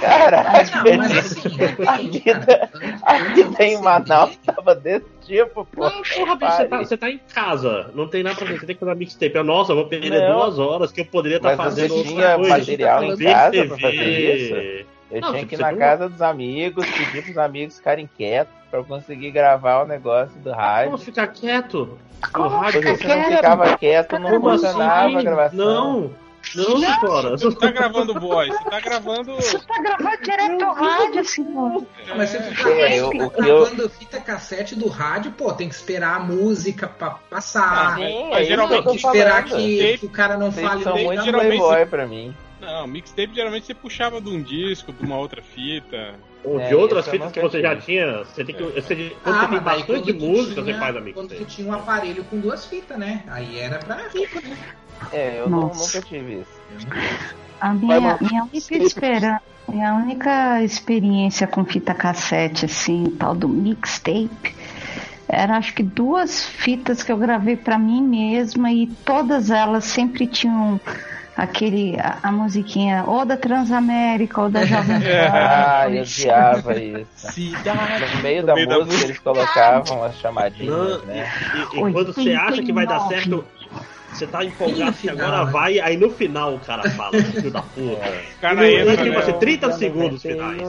Caralho, 0.01 0.69
Não, 0.89 0.97
mas 0.97 1.17
assim, 1.17 1.41
a 1.87 1.97
vida, 1.97 2.69
a 3.03 3.17
vida 3.33 3.63
em 3.63 3.81
Manaus 3.81 4.35
tava 4.45 4.75
desse 4.75 5.05
tipo, 5.25 5.65
pô. 5.65 5.83
Não, 5.89 6.01
porra, 6.01 6.35
você 6.35 6.65
tá, 6.65 6.77
você 6.79 6.97
tá 6.97 7.09
em 7.09 7.19
casa, 7.33 7.91
não 7.93 8.07
tem 8.09 8.23
nada 8.23 8.35
pra 8.35 8.45
fazer, 8.45 8.59
você 8.59 8.65
tem 8.65 8.75
que 8.75 8.79
fazer 8.79 8.91
uma 8.91 8.97
mixtape. 8.97 9.37
Ah, 9.37 9.43
Nossa, 9.69 9.71
eu 9.71 9.75
vou 9.75 9.85
perder 9.85 10.21
Não. 10.27 10.35
duas 10.39 10.59
horas 10.59 10.91
que 10.91 11.01
eu 11.01 11.05
poderia 11.05 11.37
estar 11.37 11.51
você 11.51 11.57
fazendo 11.57 11.95
outra 11.95 12.11
tinha 12.11 12.35
coisa. 12.35 12.49
material 12.57 13.03
em 13.03 13.17
casa 13.17 13.65
pra 13.65 13.77
fazer 13.77 14.35
isso? 14.35 14.89
Eu 15.11 15.21
Não, 15.21 15.29
tinha 15.29 15.41
você 15.41 15.45
que 15.47 15.55
ir 15.55 15.57
na 15.59 15.73
casa 15.75 16.09
dos 16.09 16.21
amigos, 16.21 16.85
pedir 16.89 17.23
pros 17.23 17.37
amigos 17.37 17.77
ficarem 17.77 18.09
quietos 18.17 18.53
pra 18.69 18.79
eu 18.79 18.83
conseguir 18.85 19.31
gravar 19.31 19.83
o 19.83 19.87
negócio 19.87 20.39
do 20.41 20.51
rádio. 20.51 20.91
Como 20.91 20.97
ficar 21.03 21.27
quieto? 21.27 21.97
O 22.23 22.31
Como 22.31 22.49
rádio 22.49 22.81
Porque 22.81 22.97
ficar 22.97 23.13
se 23.13 23.19
não 23.19 23.35
ficava 23.37 23.77
quieto, 23.77 24.19
não 24.19 24.41
funcionava 24.41 24.93
a 24.93 25.05
assim? 25.05 25.23
gravação. 25.23 25.57
Não, 25.57 26.11
não, 26.55 26.77
Cicora. 26.79 27.29
Você 27.31 27.45
não 27.45 27.51
tá 27.53 27.71
gravando 27.71 28.19
voz, 28.19 28.49
você 28.49 28.69
tá 28.69 28.79
gravando. 28.79 29.35
Você 29.35 29.59
tá 29.59 29.81
gravando 29.81 30.21
direto 30.23 30.63
ao 30.63 30.73
rádio, 30.73 31.25
senhor. 31.25 31.85
Mas 32.15 32.29
se 32.29 32.37
tu 32.37 32.67
É, 32.69 32.89
tá 32.89 32.95
eu- 32.95 33.09
tá 33.09 33.17
eu- 33.17 33.29
gravando 33.63 33.89
fita 33.89 34.19
cassete 34.19 34.75
do 34.75 34.87
rádio, 34.87 35.31
pô, 35.31 35.53
tem 35.53 35.67
que 35.69 35.75
esperar 35.75 36.15
a 36.15 36.19
música 36.19 36.87
pra 36.87 37.11
passar. 37.11 37.95
Sim, 37.97 38.29
Mas 38.31 38.41
é 38.41 38.45
geralmente 38.45 38.83
tem 38.83 38.91
que 38.97 39.05
esperar 39.05 39.43
que, 39.45 39.97
que 39.97 40.05
o 40.05 40.09
cara 40.09 40.37
não 40.37 40.51
Vocês 40.51 40.67
fale 40.67 40.83
são 40.83 40.97
muito 40.97 41.23
geralmente- 41.23 41.57
playboy 41.57 41.85
pra 41.85 42.07
mim. 42.07 42.35
Não, 42.61 42.85
mixtape 42.87 43.33
geralmente 43.33 43.65
você 43.67 43.73
puxava 43.73 44.19
de 44.19 44.29
um 44.29 44.41
disco, 44.41 44.91
de 44.91 45.05
uma 45.05 45.17
outra 45.17 45.41
fita. 45.41 46.15
Ou 46.43 46.59
É, 46.59 46.67
de 46.69 46.75
outras 46.75 47.05
isso 47.05 47.09
eu 47.15 47.19
fitas 47.19 47.31
que 47.33 47.41
você 47.41 47.61
já 47.61 47.75
tinha. 47.75 48.17
Você 48.23 48.45
tem 48.45 48.55
que. 48.55 48.63
Você, 48.63 49.15
quando 49.23 49.35
Ah, 49.35 49.39
você 49.41 49.47
tem 49.47 49.49
mas 49.49 49.63
daí 49.63 49.77
bastante 49.79 50.13
quando 50.13 50.19
música, 50.25 50.61
tinha, 50.61 50.65
você 50.65 50.79
faz 50.79 50.95
a 50.95 51.01
quando 51.01 51.13
tu 51.15 51.19
mixtape. 51.21 51.45
tinha 51.45 51.67
um 51.67 51.73
aparelho 51.73 52.23
com 52.25 52.39
duas 52.39 52.65
fitas, 52.65 52.97
né? 52.97 53.23
Aí 53.27 53.59
era 53.59 53.79
pra 53.79 53.95
rico, 54.13 54.41
né? 54.47 54.57
É, 55.11 55.39
eu 55.39 55.49
não- 55.49 55.61
Nossa. 55.61 55.97
nunca 55.97 56.07
tive 56.07 56.41
isso. 56.41 56.59
A 57.59 57.73
minha, 57.73 57.99
Vai, 57.99 58.17
minha 58.21 58.43
única 58.43 58.77
espera, 58.77 59.41
minha 59.67 59.93
única 59.93 60.63
experiência 60.63 61.45
com 61.47 61.65
fita 61.65 61.93
cassete, 61.93 62.65
assim, 62.65 63.03
tal 63.19 63.35
do 63.35 63.49
mixtape, 63.49 64.55
era 65.27 65.57
acho 65.57 65.73
que 65.73 65.83
duas 65.83 66.45
fitas 66.45 67.03
que 67.03 67.11
eu 67.11 67.17
gravei 67.17 67.55
pra 67.57 67.77
mim 67.77 68.01
mesma 68.01 68.71
e 68.71 68.87
todas 69.05 69.51
elas 69.51 69.83
sempre 69.85 70.25
tinham 70.25 70.79
aquele 71.37 71.97
a, 71.99 72.17
a 72.23 72.31
musiquinha 72.31 73.03
ou 73.07 73.23
da 73.25 73.37
Transamérica 73.37 74.41
ou 74.41 74.49
da 74.49 74.65
Jovem 74.65 74.99
Pan. 74.99 75.31
Ah, 75.31 75.85
eu 75.89 76.01
odiava 76.01 76.75
isso. 76.81 77.07
Cidade. 77.31 78.15
No 78.15 78.21
meio 78.23 78.45
da 78.45 78.55
meio 78.55 78.67
da 78.67 78.75
música 78.75 78.91
música. 78.93 79.05
eles 79.07 79.19
colocavam 79.19 80.03
as 80.03 80.15
chamadinhas, 80.17 80.69
Não, 81.01 81.05
né? 81.05 81.29
e, 81.53 81.57
e- 81.57 81.87
e 81.89 81.91
quando 81.93 82.13
você 82.13 82.33
acha 82.33 82.61
que 82.63 82.73
vai 82.73 82.85
dar 82.87 83.03
89. 83.03 83.15
certo, 83.21 83.45
você 84.13 84.27
tá 84.27 84.43
empolgado 84.43 84.93
que 84.97 85.09
agora 85.09 85.45
né? 85.45 85.51
vai, 85.51 85.79
aí 85.79 85.97
no 85.97 86.09
final 86.09 86.55
o 86.55 86.59
cara 86.59 86.89
fala, 86.91 87.21
filho 87.23 87.51
da 87.51 87.61
puta. 87.61 88.09
O 88.37 88.41
cara 88.41 88.67
E 88.69 88.83
no- 88.85 88.91
entra, 88.91 89.03
tipo 89.05 89.17
assim, 89.19 89.33
30 89.33 89.71
segundos 89.73 90.21
finais. 90.21 90.61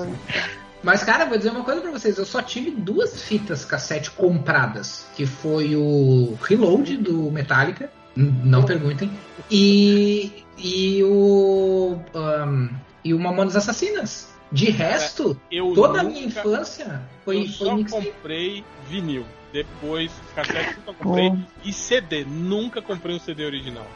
Mas, 0.82 1.04
cara, 1.04 1.26
vou 1.26 1.36
dizer 1.36 1.50
uma 1.50 1.62
coisa 1.62 1.80
pra 1.82 1.90
vocês. 1.90 2.16
Eu 2.16 2.24
só 2.24 2.40
tive 2.40 2.70
duas 2.70 3.22
fitas 3.22 3.64
cassete 3.66 4.10
compradas. 4.12 5.06
Que 5.14 5.26
foi 5.26 5.76
o 5.76 6.38
Reload 6.42 6.96
do 6.96 7.30
Metallica. 7.30 7.90
Não 8.16 8.62
perguntem. 8.64 9.10
E, 9.50 10.42
e 10.56 11.02
o. 11.04 11.98
ahn, 12.14 12.68
e 13.04 13.12
o 13.12 13.18
Mamonas 13.18 13.56
Assassinas. 13.56 14.30
De 14.50 14.70
resto, 14.70 15.38
Eu 15.50 15.72
toda 15.74 16.00
a 16.00 16.02
nunca- 16.02 16.14
minha 16.14 16.26
infância 16.26 16.84
Eu 16.84 17.00
foi, 17.24 17.36
foi 17.46 17.48
só 17.68 17.76
mixtape. 17.76 18.06
comprei 18.06 18.64
vinil. 18.88 19.24
Depois, 19.52 20.12
cassete 20.34 20.76
nunca 20.76 20.92
comprei. 20.92 21.32
E 21.64 21.72
CD. 21.72 22.24
Nunca 22.24 22.80
comprei 22.80 23.16
um 23.16 23.20
CD 23.20 23.44
original. 23.44 23.86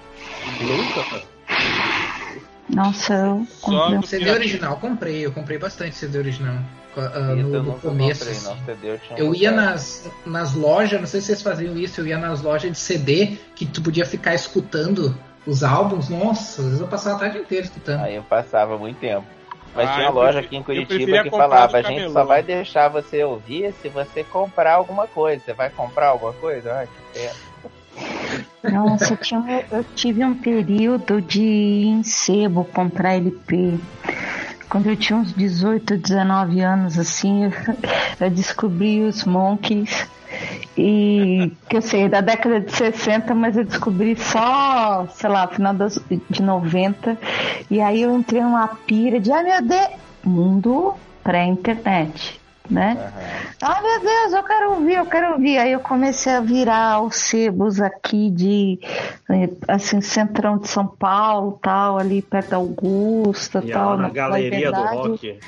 Nunca. 0.61 1.23
Nossa, 2.69 3.15
eu 3.15 3.47
Só 3.49 3.67
comprei 3.67 3.97
um 3.97 4.01
no 4.01 4.07
CD 4.07 4.31
original, 4.31 4.77
comprei. 4.79 5.27
Eu 5.27 5.33
comprei 5.33 5.59
bastante 5.59 5.95
CD 5.95 6.19
original. 6.19 6.59
Isso 6.97 7.49
no, 7.49 7.55
eu 7.55 7.63
no 7.63 7.79
começo. 7.81 8.21
comprei, 8.21 8.37
assim. 8.37 8.49
não. 8.49 8.65
CD 8.65 8.89
eu 8.89 9.01
Eu 9.17 9.35
ia 9.35 9.51
nas, 9.51 10.11
nas 10.25 10.55
lojas, 10.55 11.01
não 11.01 11.07
sei 11.07 11.21
se 11.21 11.27
vocês 11.27 11.43
faziam 11.43 11.77
isso, 11.77 12.01
eu 12.01 12.07
ia 12.07 12.19
nas 12.19 12.41
lojas 12.41 12.71
de 12.71 12.79
CD 12.79 13.37
que 13.55 13.67
tu 13.67 13.83
podia 13.83 14.07
ficar 14.07 14.35
escutando 14.35 15.17
os 15.47 15.65
álbuns. 15.65 16.09
Nossa, 16.09 16.63
às 16.63 16.67
vezes 16.67 16.81
eu 16.81 16.87
passava 16.87 17.17
a 17.17 17.19
tarde 17.21 17.39
inteira 17.39 17.65
escutando. 17.65 18.01
Aí 18.01 18.15
eu 18.15 18.23
passava 18.23 18.79
muito 18.79 18.99
tempo. 18.99 19.27
Mas 19.75 19.89
Ah, 19.91 19.95
tinha 19.95 20.07
eu 20.07 20.13
loja 20.13 20.39
aqui 20.41 20.57
em 20.57 20.63
Curitiba 20.63 21.23
que 21.23 21.31
falava, 21.31 21.79
a 21.79 21.83
gente 21.83 21.97
camelô." 21.97 22.13
só 22.13 22.25
vai 22.25 22.43
deixar 22.43 22.89
você 22.89 23.25
ouvir 23.25 23.75
se 23.83 23.89
você 23.89 24.23
comprar 24.23 24.75
alguma 24.75 25.07
coisa. 25.07 25.43
Você 25.45 25.53
vai 25.53 25.69
comprar 25.71 26.09
alguma 26.09 26.33
coisa? 26.35 26.73
Ai, 26.75 26.87
que 26.87 27.19
pena. 27.19 27.35
Nossa, 28.73 29.13
eu, 29.13 29.17
tinha- 29.17 29.65
eu 29.71 29.85
tive 29.95 30.25
um 30.25 30.35
período 30.35 31.21
de 31.21 31.43
ir 31.43 31.87
em 31.87 32.03
sebo 32.03 32.65
comprar 32.65 33.15
LP. 33.15 33.79
Quando 34.69 34.89
eu 34.89 34.97
tinha 34.97 35.19
uns 35.19 35.33
18, 35.35 35.97
19 35.97 36.61
anos, 36.61 36.99
assim, 36.99 37.45
eu, 37.45 37.53
eu 38.21 38.31
descobri 38.31 39.03
os 39.03 39.25
Monkeys. 39.25 40.09
E 40.77 41.53
que 41.69 41.77
eu 41.77 41.83
sei, 41.83 42.09
da 42.09 42.21
década 42.21 42.61
de 42.61 42.73
60, 42.73 43.35
mas 43.35 43.57
eu 43.57 43.65
descobri 43.65 44.17
só, 44.17 45.07
sei 45.15 45.31
lá, 45.31 45.47
final 45.47 45.73
das, 45.73 46.01
de 46.29 46.43
90. 46.43 47.17
E 47.71 47.81
aí 47.81 48.03
eu 48.03 48.17
entrei 48.17 48.43
numa 48.43 48.67
pira 48.69 49.21
de, 49.21 49.31
ai 49.31 49.45
meu 49.45 49.63
Deus, 49.63 49.89
mundo 50.25 50.95
pré-internet, 51.23 52.41
né? 52.69 53.13
Ah, 53.63 53.81
meu 53.81 54.01
Deus, 54.01 54.33
eu 54.33 54.43
quero 54.43 54.73
ouvir, 54.73 54.95
eu 54.95 55.07
quero 55.07 55.33
ouvir. 55.35 55.59
Aí 55.59 55.73
eu 55.73 55.81
comecei 55.81 56.33
a 56.33 56.41
virar 56.41 57.03
os 57.03 57.17
sebos 57.17 57.81
aqui 57.81 58.31
de, 58.31 58.81
assim, 59.69 60.01
centrão 60.01 60.59
de 60.59 60.69
São 60.69 60.87
Paulo, 60.87 61.59
tal, 61.63 61.99
ali 61.99 62.21
perto 62.21 62.51
da 62.51 62.57
Augusta, 62.57 63.63
E 63.65 63.71
tal. 63.71 63.93
a, 63.93 63.97
na 63.97 64.09
galeria 64.09 64.73
do 64.73 64.83
rock. 64.83 65.39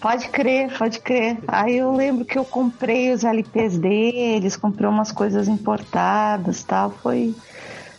Pode 0.00 0.28
crer, 0.28 0.70
pode 0.78 1.00
crer. 1.00 1.38
Aí 1.48 1.78
eu 1.78 1.92
lembro 1.92 2.24
que 2.24 2.38
eu 2.38 2.44
comprei 2.44 3.12
os 3.12 3.24
LPs 3.24 3.78
deles, 3.78 4.56
comprei 4.56 4.88
umas 4.88 5.10
coisas 5.10 5.48
importadas, 5.48 6.62
tal. 6.62 6.90
Foi. 6.90 7.34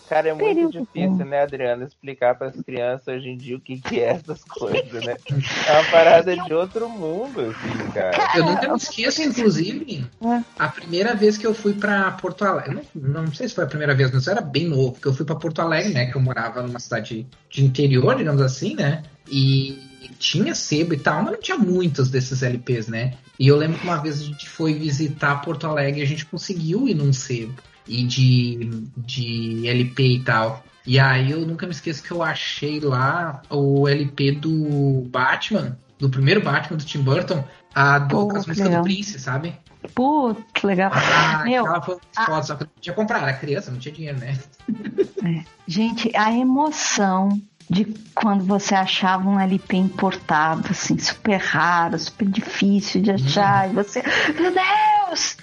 Cara, 0.07 0.29
é 0.29 0.33
muito 0.33 0.43
Período 0.43 0.71
difícil, 0.71 1.23
né, 1.23 1.43
Adriana, 1.43 1.83
explicar 1.83 2.33
para 2.33 2.47
as 2.47 2.59
crianças 2.61 3.07
hoje 3.07 3.29
em 3.29 3.37
dia 3.37 3.55
o 3.55 3.59
que, 3.59 3.79
que 3.79 3.99
é 3.99 4.05
essas 4.13 4.43
coisas, 4.43 5.05
né? 5.05 5.15
É 5.67 5.71
uma 5.73 5.83
parada 5.91 6.35
de 6.35 6.51
outro 6.51 6.89
mundo, 6.89 7.41
assim, 7.41 7.91
cara. 7.93 8.17
Eu 8.35 8.43
nunca 8.43 8.67
me 8.69 8.77
esqueço, 8.77 9.21
inclusive, 9.21 10.03
É. 10.23 10.41
a 10.57 10.67
primeira 10.67 11.13
vez 11.13 11.37
que 11.37 11.45
eu 11.45 11.53
fui 11.53 11.73
pra 11.75 12.09
Porto 12.13 12.43
Alegre. 12.43 12.81
Não, 12.95 13.23
não 13.23 13.33
sei 13.33 13.47
se 13.47 13.53
foi 13.53 13.65
a 13.65 13.67
primeira 13.67 13.93
vez, 13.93 14.09
mas 14.11 14.25
eu 14.25 14.33
era 14.33 14.41
bem 14.41 14.67
novo, 14.67 14.93
porque 14.93 15.07
eu 15.07 15.13
fui 15.13 15.25
pra 15.25 15.35
Porto 15.35 15.61
Alegre, 15.61 15.93
né? 15.93 16.07
Que 16.07 16.15
eu 16.15 16.21
morava 16.21 16.63
numa 16.63 16.79
cidade 16.79 17.27
de 17.47 17.63
interior, 17.63 18.15
digamos 18.15 18.41
assim, 18.41 18.75
né? 18.75 19.03
E 19.27 19.88
tinha 20.19 20.53
sebo 20.53 20.93
e 20.93 20.99
tal, 20.99 21.23
mas 21.23 21.33
não 21.33 21.41
tinha 21.41 21.57
muitos 21.57 22.09
desses 22.11 22.43
LPs, 22.43 22.87
né? 22.89 23.13
E 23.39 23.47
eu 23.47 23.55
lembro 23.55 23.79
que 23.79 23.85
uma 23.85 23.97
vez 23.97 24.19
a 24.19 24.23
gente 24.25 24.47
foi 24.47 24.73
visitar 24.73 25.41
Porto 25.41 25.65
Alegre 25.65 26.01
e 26.01 26.03
a 26.03 26.07
gente 26.07 26.25
conseguiu 26.25 26.87
ir 26.87 26.93
num 26.93 27.13
sebo 27.13 27.53
e 27.87 28.03
de, 28.03 28.69
de 28.97 29.67
LP 29.67 30.03
e 30.03 30.23
tal. 30.23 30.63
E 30.85 30.99
aí 30.99 31.31
eu 31.31 31.41
nunca 31.45 31.65
me 31.65 31.71
esqueço 31.71 32.03
que 32.03 32.11
eu 32.11 32.21
achei 32.21 32.79
lá 32.79 33.41
o 33.49 33.87
LP 33.87 34.33
do 34.33 35.07
Batman, 35.09 35.77
do 35.97 36.09
primeiro 36.09 36.41
Batman 36.41 36.77
do 36.77 36.83
Tim 36.83 37.01
Burton, 37.01 37.43
a 37.73 37.99
do, 37.99 38.27
Pô, 38.27 38.35
as 38.35 38.45
músicas 38.45 38.71
do. 38.75 38.81
Prince, 38.83 39.19
sabe? 39.19 39.55
Putz, 39.95 40.63
legal. 40.63 40.91
Ah, 40.93 41.43
Meu, 41.47 41.63
aquela 41.65 41.81
foi 41.81 41.97
a- 42.15 42.25
foda, 42.25 42.43
só 42.43 42.55
que 42.55 42.63
eu 42.63 42.67
não 42.67 42.73
podia 42.73 42.93
comprar, 42.93 43.21
era 43.21 43.33
criança, 43.33 43.71
não 43.71 43.79
tinha 43.79 43.93
dinheiro, 43.93 44.19
né? 44.19 44.37
Gente, 45.67 46.11
a 46.15 46.31
emoção 46.31 47.41
de 47.69 47.85
quando 48.15 48.43
você 48.43 48.73
achava 48.73 49.29
um 49.29 49.39
LP 49.39 49.77
importado, 49.77 50.67
assim, 50.71 50.97
super 50.97 51.37
raro, 51.37 51.99
super 51.99 52.27
difícil 52.27 53.01
de 53.01 53.11
achar, 53.11 53.69
e 53.69 53.73
você, 53.73 54.01
meu 54.39 54.51
Deus! 54.51 55.37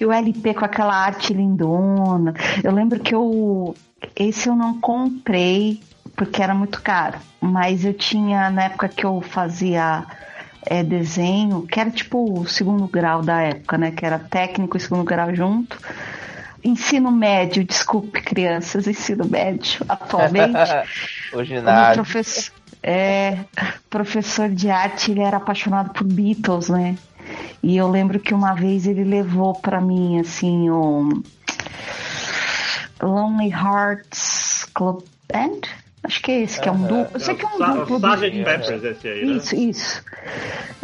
E 0.00 0.06
o 0.06 0.12
LP 0.12 0.54
com 0.54 0.64
aquela 0.64 0.94
arte 0.94 1.32
lindona. 1.32 2.34
Eu 2.62 2.72
lembro 2.72 2.98
que 2.98 3.14
eu. 3.14 3.74
Esse 4.16 4.48
eu 4.48 4.56
não 4.56 4.80
comprei 4.80 5.80
porque 6.16 6.42
era 6.42 6.54
muito 6.54 6.82
caro, 6.82 7.18
mas 7.40 7.84
eu 7.84 7.94
tinha, 7.94 8.50
na 8.50 8.64
época 8.64 8.88
que 8.88 9.04
eu 9.04 9.20
fazia 9.20 10.04
é, 10.66 10.82
desenho, 10.82 11.66
que 11.66 11.78
era 11.78 11.90
tipo 11.90 12.40
o 12.40 12.46
segundo 12.46 12.86
grau 12.86 13.22
da 13.22 13.40
época, 13.40 13.78
né? 13.78 13.90
Que 13.90 14.04
era 14.04 14.18
técnico 14.18 14.76
e 14.76 14.80
segundo 14.80 15.04
grau 15.04 15.34
junto. 15.34 15.78
Ensino 16.64 17.10
médio, 17.10 17.64
desculpe, 17.64 18.20
crianças, 18.22 18.86
ensino 18.86 19.24
médio, 19.26 19.84
atualmente. 19.88 20.56
o 21.34 21.38
O 21.38 21.44
ginásio. 21.44 21.94
professor, 22.04 22.54
é, 22.82 23.38
professor 23.90 24.48
de 24.48 24.70
arte, 24.70 25.10
ele 25.10 25.20
era 25.20 25.38
apaixonado 25.38 25.90
por 25.92 26.04
Beatles, 26.04 26.68
né? 26.68 26.96
E 27.62 27.76
eu 27.76 27.88
lembro 27.90 28.18
que 28.20 28.34
uma 28.34 28.54
vez 28.54 28.86
ele 28.86 29.04
levou 29.04 29.54
pra 29.54 29.80
mim, 29.80 30.18
assim, 30.20 30.70
um 30.70 31.22
Lonely 33.00 33.50
Hearts 33.50 34.66
Club 34.74 35.02
Band. 35.32 35.60
Acho 36.04 36.20
que 36.20 36.32
é 36.32 36.40
esse, 36.42 36.60
que 36.60 36.68
é 36.68 36.72
um 36.72 36.82
duplo. 36.82 37.10
Eu 37.14 37.20
sei 37.20 37.34
que 37.34 37.44
é 37.44 37.48
um 37.48 37.58
duplo. 37.58 37.96
Sgt. 37.96 38.44
Peppers 38.44 38.84
esse 38.84 39.08
aí, 39.08 39.24
né? 39.24 39.36
Isso, 39.36 39.54
isso. 39.54 40.04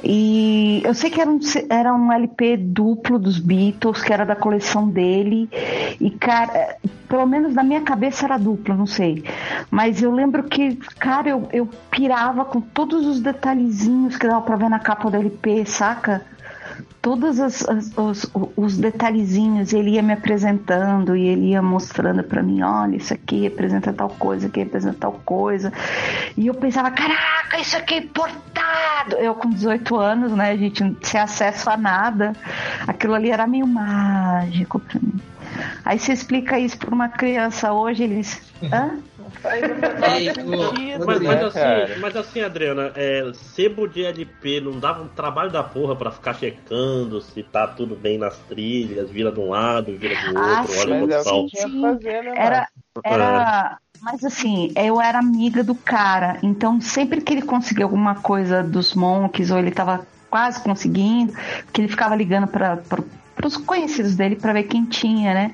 E 0.04 0.80
eu 0.84 0.94
sei 0.94 1.10
que 1.10 1.20
era 1.20 1.28
um, 1.28 1.40
era 1.68 1.94
um 1.94 2.12
LP 2.12 2.56
duplo 2.56 3.18
dos 3.18 3.40
Beatles, 3.40 4.00
que 4.00 4.12
era 4.12 4.24
da 4.24 4.36
coleção 4.36 4.88
dele. 4.88 5.48
E, 6.00 6.10
cara, 6.10 6.76
pelo 7.08 7.26
menos 7.26 7.52
na 7.52 7.64
minha 7.64 7.80
cabeça 7.80 8.26
era 8.26 8.38
duplo, 8.38 8.76
não 8.76 8.86
sei. 8.86 9.24
Mas 9.70 10.00
eu 10.00 10.12
lembro 10.12 10.44
que, 10.44 10.76
cara, 11.00 11.30
eu, 11.30 11.48
eu 11.52 11.68
pirava 11.90 12.44
com 12.44 12.60
todos 12.60 13.04
os 13.04 13.20
detalhezinhos 13.20 14.16
que 14.16 14.28
dava 14.28 14.42
pra 14.42 14.56
ver 14.56 14.68
na 14.68 14.78
capa 14.78 15.10
do 15.10 15.16
LP, 15.16 15.64
saca? 15.66 16.24
Todos 17.00 17.38
as, 17.40 17.64
os, 17.96 18.30
os 18.56 18.76
detalhezinhos, 18.76 19.72
ele 19.72 19.90
ia 19.90 20.02
me 20.02 20.12
apresentando 20.12 21.16
e 21.16 21.26
ele 21.26 21.50
ia 21.50 21.62
mostrando 21.62 22.22
para 22.22 22.42
mim, 22.42 22.62
olha, 22.62 22.96
isso 22.96 23.14
aqui 23.14 23.42
representa 23.42 23.92
tal 23.92 24.08
coisa, 24.08 24.46
aqui 24.46 24.60
representa 24.60 24.96
tal 24.98 25.12
coisa. 25.24 25.72
E 26.36 26.46
eu 26.46 26.54
pensava, 26.54 26.90
caraca, 26.90 27.60
isso 27.60 27.76
aqui 27.76 27.94
é 27.94 27.98
importado. 27.98 29.16
Eu 29.16 29.34
com 29.34 29.48
18 29.50 29.96
anos, 29.96 30.32
né, 30.32 30.50
a 30.50 30.56
gente 30.56 30.82
não 30.82 30.94
tinha 30.94 31.22
acesso 31.22 31.70
a 31.70 31.76
nada. 31.76 32.32
Aquilo 32.86 33.14
ali 33.14 33.30
era 33.30 33.46
meio 33.46 33.66
mágico 33.66 34.78
para 34.78 35.00
mim. 35.00 35.20
Aí 35.84 35.98
você 35.98 36.12
explica 36.12 36.58
isso 36.58 36.78
para 36.78 36.94
uma 36.94 37.08
criança 37.08 37.72
hoje, 37.72 38.04
eles. 38.04 38.40
Hã? 38.62 38.98
Mas, 41.04 41.20
mas, 41.20 41.42
assim, 41.44 42.00
mas 42.00 42.16
assim, 42.16 42.40
Adriana, 42.40 42.92
é, 42.94 43.30
sebo 43.34 43.86
de 43.86 44.04
LP 44.04 44.60
não 44.60 44.78
dava 44.78 45.02
um 45.02 45.08
trabalho 45.08 45.50
da 45.50 45.62
porra 45.62 45.94
pra 45.96 46.10
ficar 46.10 46.34
checando 46.34 47.20
se 47.20 47.42
tá 47.42 47.66
tudo 47.66 47.94
bem 47.94 48.18
nas 48.18 48.36
trilhas, 48.48 49.10
vira 49.10 49.30
de 49.30 49.40
um 49.40 49.50
lado, 49.50 49.96
vira 49.96 50.14
do 50.30 50.38
ah, 50.38 50.60
outro, 50.60 50.80
olha 50.80 50.94
o 50.96 51.06
botão. 51.06 51.46
Né, 52.02 52.32
era, 52.36 52.68
era, 53.04 53.78
mas 54.00 54.24
assim, 54.24 54.72
eu 54.76 55.00
era 55.00 55.18
amiga 55.18 55.62
do 55.62 55.74
cara, 55.74 56.38
então 56.42 56.80
sempre 56.80 57.20
que 57.20 57.32
ele 57.32 57.42
conseguia 57.42 57.84
alguma 57.84 58.16
coisa 58.16 58.62
dos 58.62 58.94
monks, 58.94 59.50
ou 59.50 59.58
ele 59.58 59.70
tava 59.70 60.06
quase 60.30 60.62
conseguindo, 60.62 61.32
que 61.72 61.80
ele 61.80 61.88
ficava 61.88 62.14
ligando 62.14 62.46
para 62.46 62.78
para 63.38 63.46
os 63.46 63.56
conhecidos 63.56 64.16
dele 64.16 64.36
para 64.36 64.52
ver 64.52 64.64
quem 64.64 64.84
tinha, 64.84 65.32
né? 65.32 65.52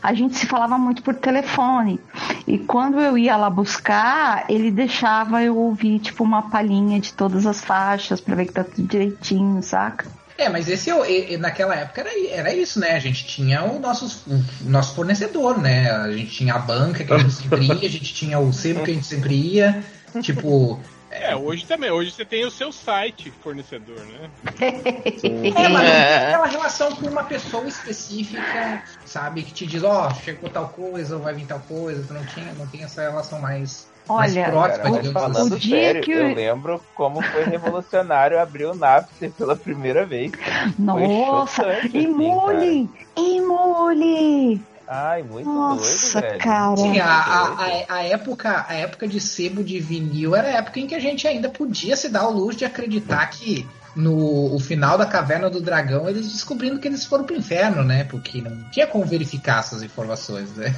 A 0.00 0.14
gente 0.14 0.36
se 0.36 0.46
falava 0.46 0.78
muito 0.78 1.02
por 1.02 1.14
telefone. 1.14 2.00
E 2.46 2.58
quando 2.58 3.00
eu 3.00 3.18
ia 3.18 3.36
lá 3.36 3.50
buscar, 3.50 4.44
ele 4.48 4.70
deixava 4.70 5.42
eu 5.42 5.56
ouvir 5.56 5.98
tipo 5.98 6.22
uma 6.22 6.48
palhinha 6.48 7.00
de 7.00 7.12
todas 7.12 7.44
as 7.44 7.60
faixas 7.60 8.20
para 8.20 8.36
ver 8.36 8.46
que 8.46 8.52
tá 8.52 8.62
tudo 8.62 8.86
direitinho, 8.86 9.60
saca? 9.62 10.06
É, 10.38 10.48
mas 10.48 10.68
esse 10.68 10.90
naquela 11.38 11.74
época 11.74 12.00
era, 12.00 12.10
era 12.30 12.54
isso, 12.54 12.80
né? 12.80 12.92
A 12.92 12.98
gente 12.98 13.24
tinha 13.26 13.62
o 13.64 13.78
nosso, 13.78 14.24
o 14.28 14.70
nosso 14.70 14.94
fornecedor, 14.94 15.60
né? 15.60 15.90
A 15.90 16.10
gente 16.10 16.30
tinha 16.30 16.54
a 16.54 16.58
banca 16.58 17.04
que 17.04 17.12
a 17.12 17.18
gente 17.18 17.34
sempre 17.34 17.66
ia, 17.66 17.74
a 17.74 17.90
gente 17.90 18.14
tinha 18.14 18.38
o 18.38 18.52
sebo 18.52 18.82
que 18.82 18.90
a 18.90 18.94
gente 18.94 19.06
sempre 19.06 19.34
ia. 19.34 19.82
Tipo, 20.22 20.80
é, 21.14 21.36
hoje 21.36 21.64
também. 21.64 21.90
Hoje 21.90 22.10
você 22.10 22.24
tem 22.24 22.44
o 22.44 22.50
seu 22.50 22.72
site 22.72 23.30
fornecedor, 23.42 24.00
né? 24.00 24.30
é, 25.54 25.68
mas 25.68 25.88
é. 25.88 26.26
aquela 26.26 26.46
relação 26.46 26.96
com 26.96 27.06
uma 27.06 27.22
pessoa 27.22 27.68
específica, 27.68 28.82
sabe? 29.06 29.44
Que 29.44 29.52
te 29.52 29.66
diz, 29.66 29.84
ó, 29.84 30.08
oh, 30.08 30.14
chegou 30.14 30.50
tal 30.50 30.68
coisa, 30.70 31.16
ou 31.16 31.22
vai 31.22 31.32
vir 31.32 31.46
tal 31.46 31.60
coisa. 31.60 32.04
Tu 32.06 32.12
não 32.12 32.26
tinha, 32.26 32.52
não 32.54 32.66
tem 32.66 32.82
essa 32.82 33.02
relação 33.02 33.40
mais. 33.40 33.88
Olha, 34.08 34.42
mais 34.42 34.50
próxima, 34.50 34.96
cara, 34.98 35.12
falando 35.12 35.54
assim. 35.54 35.70
sério, 35.70 36.02
que... 36.02 36.12
eu 36.12 36.34
lembro 36.34 36.82
como 36.94 37.22
foi 37.22 37.44
revolucionário 37.44 38.38
abrir 38.38 38.66
o 38.66 38.74
Napster 38.74 39.30
pela 39.30 39.56
primeira 39.56 40.04
vez. 40.04 40.32
Nossa, 40.78 41.64
imune! 41.96 42.90
Assim, 43.16 43.36
imune! 43.36 44.73
Ai, 44.86 45.22
muito 45.22 45.48
Nossa, 45.48 46.20
doido, 46.20 46.28
velho. 46.28 46.38
Cara. 46.40 46.76
Sim, 46.76 46.98
a, 47.00 47.08
a, 47.08 47.94
a, 47.94 48.02
época, 48.04 48.66
a 48.68 48.74
época 48.74 49.08
de 49.08 49.20
sebo 49.20 49.64
de 49.64 49.80
vinil 49.80 50.34
era 50.34 50.48
a 50.48 50.52
época 50.52 50.80
em 50.80 50.86
que 50.86 50.94
a 50.94 51.00
gente 51.00 51.26
ainda 51.26 51.48
podia 51.48 51.96
se 51.96 52.08
dar 52.08 52.28
o 52.28 52.32
luxo 52.32 52.58
de 52.58 52.64
acreditar 52.64 53.26
que 53.26 53.66
no 53.96 54.54
o 54.54 54.58
final 54.58 54.98
da 54.98 55.06
Caverna 55.06 55.48
do 55.48 55.60
Dragão 55.60 56.08
eles 56.08 56.30
descobrindo 56.32 56.80
que 56.80 56.88
eles 56.88 57.06
foram 57.06 57.24
pro 57.24 57.36
inferno, 57.36 57.82
né? 57.82 58.04
Porque 58.04 58.42
não 58.42 58.70
tinha 58.70 58.86
como 58.86 59.04
verificar 59.04 59.60
essas 59.60 59.82
informações, 59.82 60.50
né? 60.54 60.74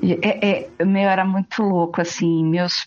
É. 0.00 0.16
é, 0.22 0.68
é, 0.78 0.84
meu, 0.84 1.08
era 1.08 1.24
muito 1.24 1.62
louco, 1.62 2.00
assim, 2.00 2.44
meus... 2.44 2.86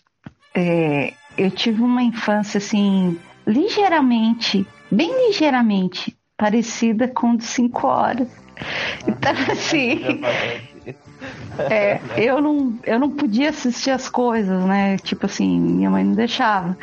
É, 0.53 1.13
eu 1.37 1.49
tive 1.51 1.81
uma 1.81 2.01
infância, 2.01 2.57
assim, 2.57 3.17
ligeiramente, 3.45 4.67
bem 4.89 5.27
ligeiramente 5.27 6.15
parecida 6.41 7.07
com 7.07 7.35
de 7.35 7.43
5 7.43 7.87
horas. 7.87 8.27
Então, 9.07 9.31
assim. 9.51 10.21
É, 11.69 11.99
eu 12.17 12.41
não, 12.41 12.73
eu 12.83 12.99
não 12.99 13.11
podia 13.11 13.49
assistir 13.49 13.91
as 13.91 14.09
coisas, 14.09 14.63
né? 14.65 14.97
Tipo 14.97 15.27
assim, 15.27 15.59
minha 15.59 15.91
mãe 15.91 16.03
não 16.03 16.15
deixava. 16.15 16.75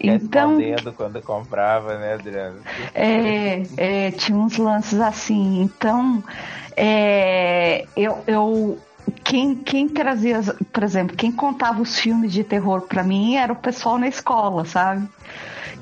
Então, 0.00 0.58
quando 0.96 1.22
comprava, 1.22 1.96
né, 1.98 2.14
Adriano? 2.14 2.58
É, 2.92 3.62
é, 3.76 4.10
tinha 4.10 4.36
uns 4.36 4.56
lances 4.56 5.00
assim. 5.00 5.62
Então, 5.62 6.24
é, 6.76 7.86
eu, 7.96 8.18
eu 8.26 8.78
quem, 9.22 9.54
quem 9.54 9.88
trazia, 9.88 10.40
por 10.72 10.82
exemplo, 10.82 11.16
quem 11.16 11.30
contava 11.30 11.80
os 11.80 11.96
filmes 11.96 12.32
de 12.32 12.42
terror 12.42 12.82
para 12.82 13.04
mim 13.04 13.36
era 13.36 13.52
o 13.52 13.56
pessoal 13.56 13.98
na 13.98 14.08
escola, 14.08 14.64
sabe? 14.64 15.08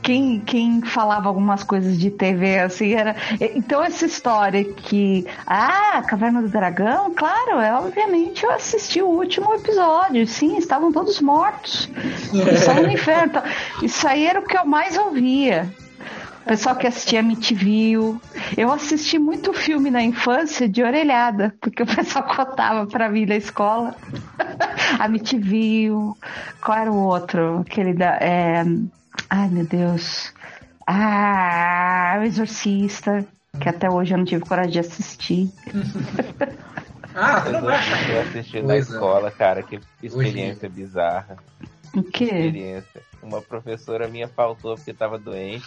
Quem, 0.05 0.39
quem 0.39 0.83
falava 0.83 1.29
algumas 1.29 1.65
coisas 1.65 1.99
de 1.99 2.11
TV 2.11 2.59
assim 2.59 2.93
era. 2.93 3.17
Então 3.41 3.83
essa 3.83 4.05
história 4.05 4.63
que. 4.63 5.27
Ah, 5.47 6.03
Caverna 6.07 6.43
do 6.43 6.49
Dragão, 6.49 7.13
claro, 7.15 7.59
é, 7.59 7.73
obviamente 7.75 8.45
eu 8.45 8.51
assisti 8.51 9.01
o 9.01 9.09
último 9.09 9.55
episódio. 9.55 10.27
Sim, 10.27 10.59
estavam 10.59 10.93
todos 10.93 11.21
mortos. 11.23 11.89
Estavam 12.53 12.83
no 12.83 12.93
inferno. 12.93 13.25
Então, 13.25 13.43
isso 13.83 14.07
aí 14.07 14.27
era 14.27 14.39
o 14.39 14.45
que 14.45 14.57
eu 14.57 14.67
mais 14.67 14.99
ouvia. 14.99 15.73
O 16.43 16.47
pessoal 16.47 16.77
que 16.77 16.87
assistia 16.87 17.21
MTV. 17.21 17.95
Eu 18.59 18.71
assisti 18.71 19.19
muito 19.19 19.55
filme 19.55 19.91
na 19.91 20.03
infância 20.03 20.69
de 20.69 20.83
orelhada, 20.83 21.55
porque 21.59 21.83
o 21.83 21.87
pessoal 21.87 22.25
contava 22.29 22.87
pra 22.87 23.09
mim 23.09 23.25
na 23.25 23.37
escola. 23.37 23.97
a 25.01 25.07
MTV. 25.07 25.89
Qual 26.63 26.79
era 26.79 26.93
o 26.93 27.07
outro? 27.07 27.61
Aquele 27.61 27.95
da. 27.95 28.19
É... 28.21 28.63
Ai, 29.31 29.49
meu 29.49 29.65
Deus. 29.65 30.33
Ah, 30.87 32.19
o 32.21 32.25
Exorcista, 32.25 33.27
que 33.61 33.69
até 33.69 33.91
hoje 33.91 34.13
eu 34.15 34.19
não 34.19 34.25
tive 34.25 34.45
coragem 34.45 34.73
de 34.73 34.79
assistir. 34.81 35.51
ah, 37.15 37.43
eu 37.47 37.53
não 37.53 37.71
Eu 37.71 38.21
assisti 38.23 38.63
na 38.63 38.77
escola, 38.77 39.31
cara, 39.31 39.63
que 39.63 39.81
experiência 40.03 40.69
hoje. 40.69 40.77
bizarra. 40.77 41.39
O 41.95 42.03
quê? 42.03 42.25
Experiência. 42.25 43.03
Uma 43.23 43.41
professora 43.41 44.09
minha 44.09 44.29
faltou 44.29 44.75
porque 44.77 44.93
tava 44.93 45.19
doente, 45.19 45.67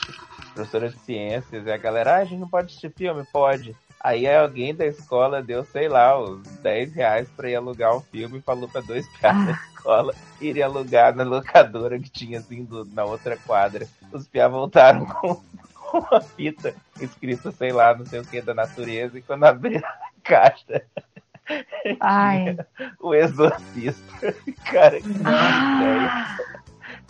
professora 0.53 0.89
de 0.89 0.97
ciências, 0.99 1.65
e 1.65 1.71
a 1.71 1.77
galera, 1.77 2.15
ah, 2.15 2.17
a 2.17 2.25
gente 2.25 2.39
não 2.39 2.49
pode 2.49 2.67
assistir 2.67 2.91
filme? 2.95 3.23
Pode. 3.31 3.75
Aí 3.99 4.27
alguém 4.27 4.75
da 4.75 4.85
escola 4.85 5.41
deu, 5.41 5.65
sei 5.65 5.89
lá, 5.89 6.19
os 6.19 6.41
10 6.59 6.93
reais 6.93 7.27
pra 7.35 7.49
ir 7.49 7.55
alugar 7.55 7.95
um 7.95 8.01
filme 8.01 8.37
e 8.37 8.41
falou 8.41 8.69
pra 8.69 8.81
dois 8.81 9.07
caras 9.19 9.41
ah. 9.41 9.45
da 9.45 9.51
escola 9.51 10.15
irem 10.39 10.63
alugar 10.63 11.15
na 11.15 11.23
locadora 11.23 11.99
que 11.99 12.09
tinha 12.09 12.39
assim 12.39 12.63
do, 12.63 12.85
na 12.85 13.03
outra 13.05 13.37
quadra. 13.37 13.87
Os 14.11 14.27
piá 14.27 14.47
voltaram 14.47 15.05
com, 15.07 15.41
com 15.73 15.97
uma 15.99 16.21
fita 16.21 16.75
escrita, 16.99 17.51
sei 17.51 17.71
lá, 17.71 17.95
não 17.95 18.05
sei 18.05 18.19
o 18.19 18.25
que, 18.25 18.41
da 18.41 18.53
natureza, 18.53 19.17
e 19.17 19.21
quando 19.21 19.45
abriram 19.45 19.87
a 19.87 19.99
caixa. 20.23 20.83
Ai. 21.99 22.57
o 22.99 23.15
exorcista. 23.15 24.35
Cara, 24.69 24.99
que 24.99 25.07
ah. 25.25 26.37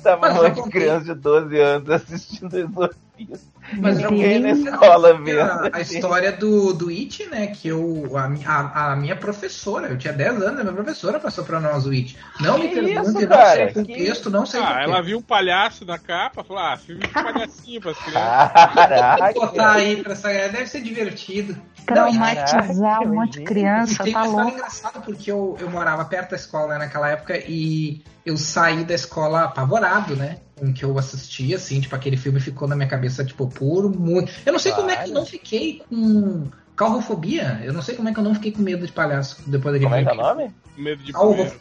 Tava 0.01 0.31
uma 0.31 0.69
criança 0.69 1.15
de 1.15 1.21
12 1.21 1.59
anos 1.59 1.89
assistindo 1.89 2.53
o 2.53 2.59
exorcista. 2.59 3.06
Mas 3.79 3.99
eu 3.99 4.09
fiquei 4.09 4.39
na 4.39 4.51
escola 4.51 5.17
vendo. 5.17 5.39
A, 5.41 5.69
a, 5.73 5.81
história 5.81 6.31
do, 6.31 6.73
do 6.73 6.89
It, 6.89 7.25
né? 7.27 7.47
Que 7.47 7.69
eu. 7.69 8.11
A, 8.15 8.25
a, 8.45 8.91
a, 8.91 8.95
minha 8.95 9.15
professora, 9.15 9.87
eu 9.87 9.97
tinha 9.97 10.13
10 10.13 10.41
anos, 10.41 10.59
a 10.59 10.63
minha 10.63 10.75
professora 10.75 11.19
passou 11.19 11.43
pra 11.43 11.59
nós 11.59 11.85
o 11.85 11.91
It. 11.91 12.17
Não 12.39 12.57
me 12.57 12.69
pergunte, 12.69 12.95
não 12.95 13.05
sei 13.05 13.25
o 13.25 13.73
contexto, 13.73 14.29
não 14.29 14.45
sei 14.45 14.61
ah, 14.61 14.83
Ela 14.83 15.01
viu 15.01 15.17
um 15.17 15.21
palhaço 15.21 15.85
na 15.85 15.97
capa, 15.97 16.43
falou: 16.43 16.63
ah, 16.63 16.77
filme 16.77 17.01
de 17.01 17.09
palhacinho 17.09 17.81
pra 17.81 17.93
crianças. 17.95 19.33
Vou 19.33 19.47
botar 19.47 19.73
aí 19.73 20.01
pra 20.01 20.13
essa 20.13 20.29
deve 20.29 20.67
ser 20.67 20.81
divertido. 20.81 21.57
Traumatizar 21.87 23.01
um 23.01 23.15
monte 23.15 23.39
de 23.39 23.45
criança, 23.45 24.07
e 24.07 24.11
tá 24.11 24.23
louco. 24.23 24.51
engraçado 24.51 25.01
porque 25.01 25.31
eu, 25.31 25.57
eu 25.59 25.69
morava 25.69 26.03
perto 26.03 26.31
da 26.31 26.35
escola 26.35 26.73
né, 26.73 26.79
naquela 26.79 27.09
época 27.09 27.37
e 27.37 28.03
eu 28.25 28.37
saí 28.37 28.83
da 28.83 28.93
escola 28.93 29.43
apavorado, 29.43 30.15
né? 30.15 30.39
Com 30.59 30.73
que 30.73 30.83
eu 30.83 30.97
assisti, 30.99 31.55
assim, 31.55 31.79
tipo, 31.79 31.95
aquele 31.95 32.17
filme 32.17 32.39
ficou 32.39 32.67
na 32.67 32.75
minha 32.75 32.89
cabeça, 32.89 33.23
tipo, 33.23 33.47
por 33.47 33.89
muito. 33.89 34.31
Eu 34.45 34.51
não 34.51 34.59
sei 34.59 34.73
como 34.73 34.89
é 34.89 34.97
que 34.97 35.09
eu 35.09 35.13
não 35.13 35.25
fiquei 35.25 35.81
com 35.89 36.47
calrofobia. 36.77 37.59
Eu 37.63 37.73
não 37.73 37.81
sei 37.81 37.95
como 37.95 38.07
é 38.07 38.13
que 38.13 38.19
eu 38.19 38.23
não 38.23 38.35
fiquei 38.35 38.51
com 38.51 38.61
medo 38.61 38.85
de 38.85 38.93
palhaço 38.93 39.41
depois 39.47 39.73
daquele 39.73 39.89
filme. 39.89 39.89
Como 39.89 39.95
é 39.95 40.03
que 40.03 40.09
é 40.09 40.23
o 40.23 40.35
nome? 40.35 40.55
Medo 40.77 41.03
de 41.03 41.11
palhaço. 41.11 41.55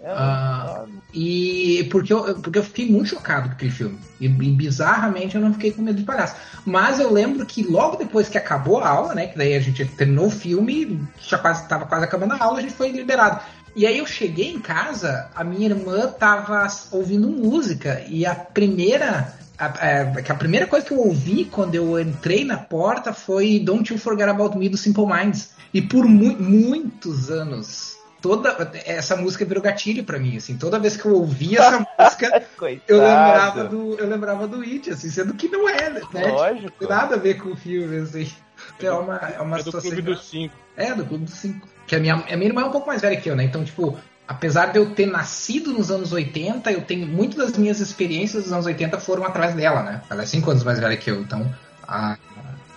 Uh, 0.00 0.88
e 1.12 1.86
porque 1.90 2.10
eu, 2.10 2.40
porque 2.40 2.58
eu 2.58 2.64
fiquei 2.64 2.90
muito 2.90 3.10
chocado 3.10 3.48
com 3.48 3.54
aquele 3.54 3.70
filme. 3.70 3.98
E, 4.18 4.26
e, 4.26 4.28
bizarramente 4.28 5.34
eu 5.34 5.42
não 5.42 5.52
fiquei 5.52 5.72
com 5.72 5.82
medo 5.82 5.98
de 5.98 6.04
palhaço. 6.04 6.36
Mas 6.64 6.98
eu 6.98 7.12
lembro 7.12 7.44
que 7.44 7.62
logo 7.64 7.96
depois 7.96 8.28
que 8.28 8.38
acabou 8.38 8.78
a 8.78 8.88
aula, 8.88 9.14
né? 9.14 9.26
Que 9.26 9.36
daí 9.36 9.54
a 9.54 9.60
gente 9.60 9.84
terminou 9.84 10.26
o 10.26 10.30
filme, 10.30 11.06
já 11.20 11.36
quase 11.36 11.64
estava 11.64 11.84
quase 11.84 12.04
acabando 12.04 12.32
a 12.32 12.42
aula, 12.42 12.60
a 12.60 12.62
gente 12.62 12.72
foi 12.72 12.90
liberado. 12.90 13.42
E 13.76 13.86
aí 13.86 13.98
eu 13.98 14.06
cheguei 14.06 14.52
em 14.52 14.58
casa, 14.58 15.28
a 15.34 15.44
minha 15.44 15.68
irmã 15.68 16.08
tava 16.08 16.66
ouvindo 16.90 17.28
música 17.28 18.02
e 18.08 18.24
a 18.24 18.34
primeira 18.34 19.32
a, 19.60 19.66
a, 19.66 19.88
é, 19.88 20.24
a, 20.28 20.34
primeira 20.34 20.66
coisa 20.66 20.86
que 20.86 20.92
eu 20.92 20.98
ouvi 20.98 21.44
quando 21.44 21.74
eu 21.74 22.00
entrei 22.00 22.44
na 22.44 22.56
porta 22.56 23.12
foi 23.12 23.60
Don't 23.60 23.92
You 23.92 23.98
Forget 23.98 24.28
About 24.28 24.56
Me 24.56 24.68
do 24.68 24.76
Simple 24.76 25.06
Minds. 25.06 25.50
E 25.72 25.82
por 25.82 26.06
mu 26.06 26.36
muitos 26.36 27.30
anos 27.30 28.00
toda 28.20 28.70
essa 28.84 29.16
música 29.16 29.44
virou 29.44 29.62
gatilho 29.62 30.04
para 30.04 30.18
mim, 30.18 30.36
assim, 30.36 30.56
toda 30.56 30.78
vez 30.78 30.96
que 30.96 31.06
eu 31.06 31.14
ouvia 31.14 31.58
essa 31.58 31.86
música, 31.98 32.46
eu 32.86 32.98
lembrava 32.98 33.64
do 33.64 33.94
eu 33.98 34.08
lembrava 34.08 34.46
do 34.46 34.60
It, 34.60 34.90
assim, 34.90 35.10
sendo 35.10 35.34
que 35.34 35.48
não 35.48 35.68
é, 35.68 35.90
né? 35.90 36.00
Lógico. 36.12 36.64
Não 36.80 36.88
tem 36.88 36.88
nada 36.88 37.14
a 37.14 37.18
ver 37.18 37.34
com 37.34 37.50
o 37.50 37.56
filme, 37.56 37.98
assim. 37.98 38.30
É 38.78 38.92
uma, 38.92 39.16
é 39.16 39.40
uma 39.40 39.58
É 39.58 39.62
do 39.62 39.72
Clube 39.72 40.02
dos 40.02 40.28
Cinco. 40.28 40.54
É, 40.76 40.94
do 40.94 41.04
Clube 41.04 41.24
dos 41.24 41.34
Cinco. 41.34 41.66
Que 41.86 41.96
a 41.96 41.98
minha, 41.98 42.14
a 42.14 42.36
minha 42.36 42.48
irmã 42.48 42.62
é 42.62 42.64
um 42.66 42.70
pouco 42.70 42.86
mais 42.86 43.00
velha 43.00 43.16
que 43.18 43.28
eu, 43.28 43.34
né? 43.34 43.44
Então, 43.44 43.64
tipo, 43.64 43.98
apesar 44.30 44.66
de 44.66 44.78
eu 44.78 44.94
ter 44.94 45.06
nascido 45.06 45.72
nos 45.72 45.90
anos 45.90 46.12
80, 46.12 46.70
eu 46.70 46.82
tenho 46.82 47.04
muitas 47.04 47.36
das 47.36 47.58
minhas 47.58 47.80
experiências 47.80 48.44
dos 48.44 48.52
anos 48.52 48.64
80 48.64 49.00
foram 49.00 49.24
através 49.24 49.56
dela, 49.56 49.82
né? 49.82 50.02
Ela 50.08 50.22
é 50.22 50.26
5 50.26 50.48
anos 50.48 50.62
mais 50.62 50.78
velha 50.78 50.96
que 50.96 51.10
eu, 51.10 51.20
então. 51.20 51.52
A, 51.82 52.16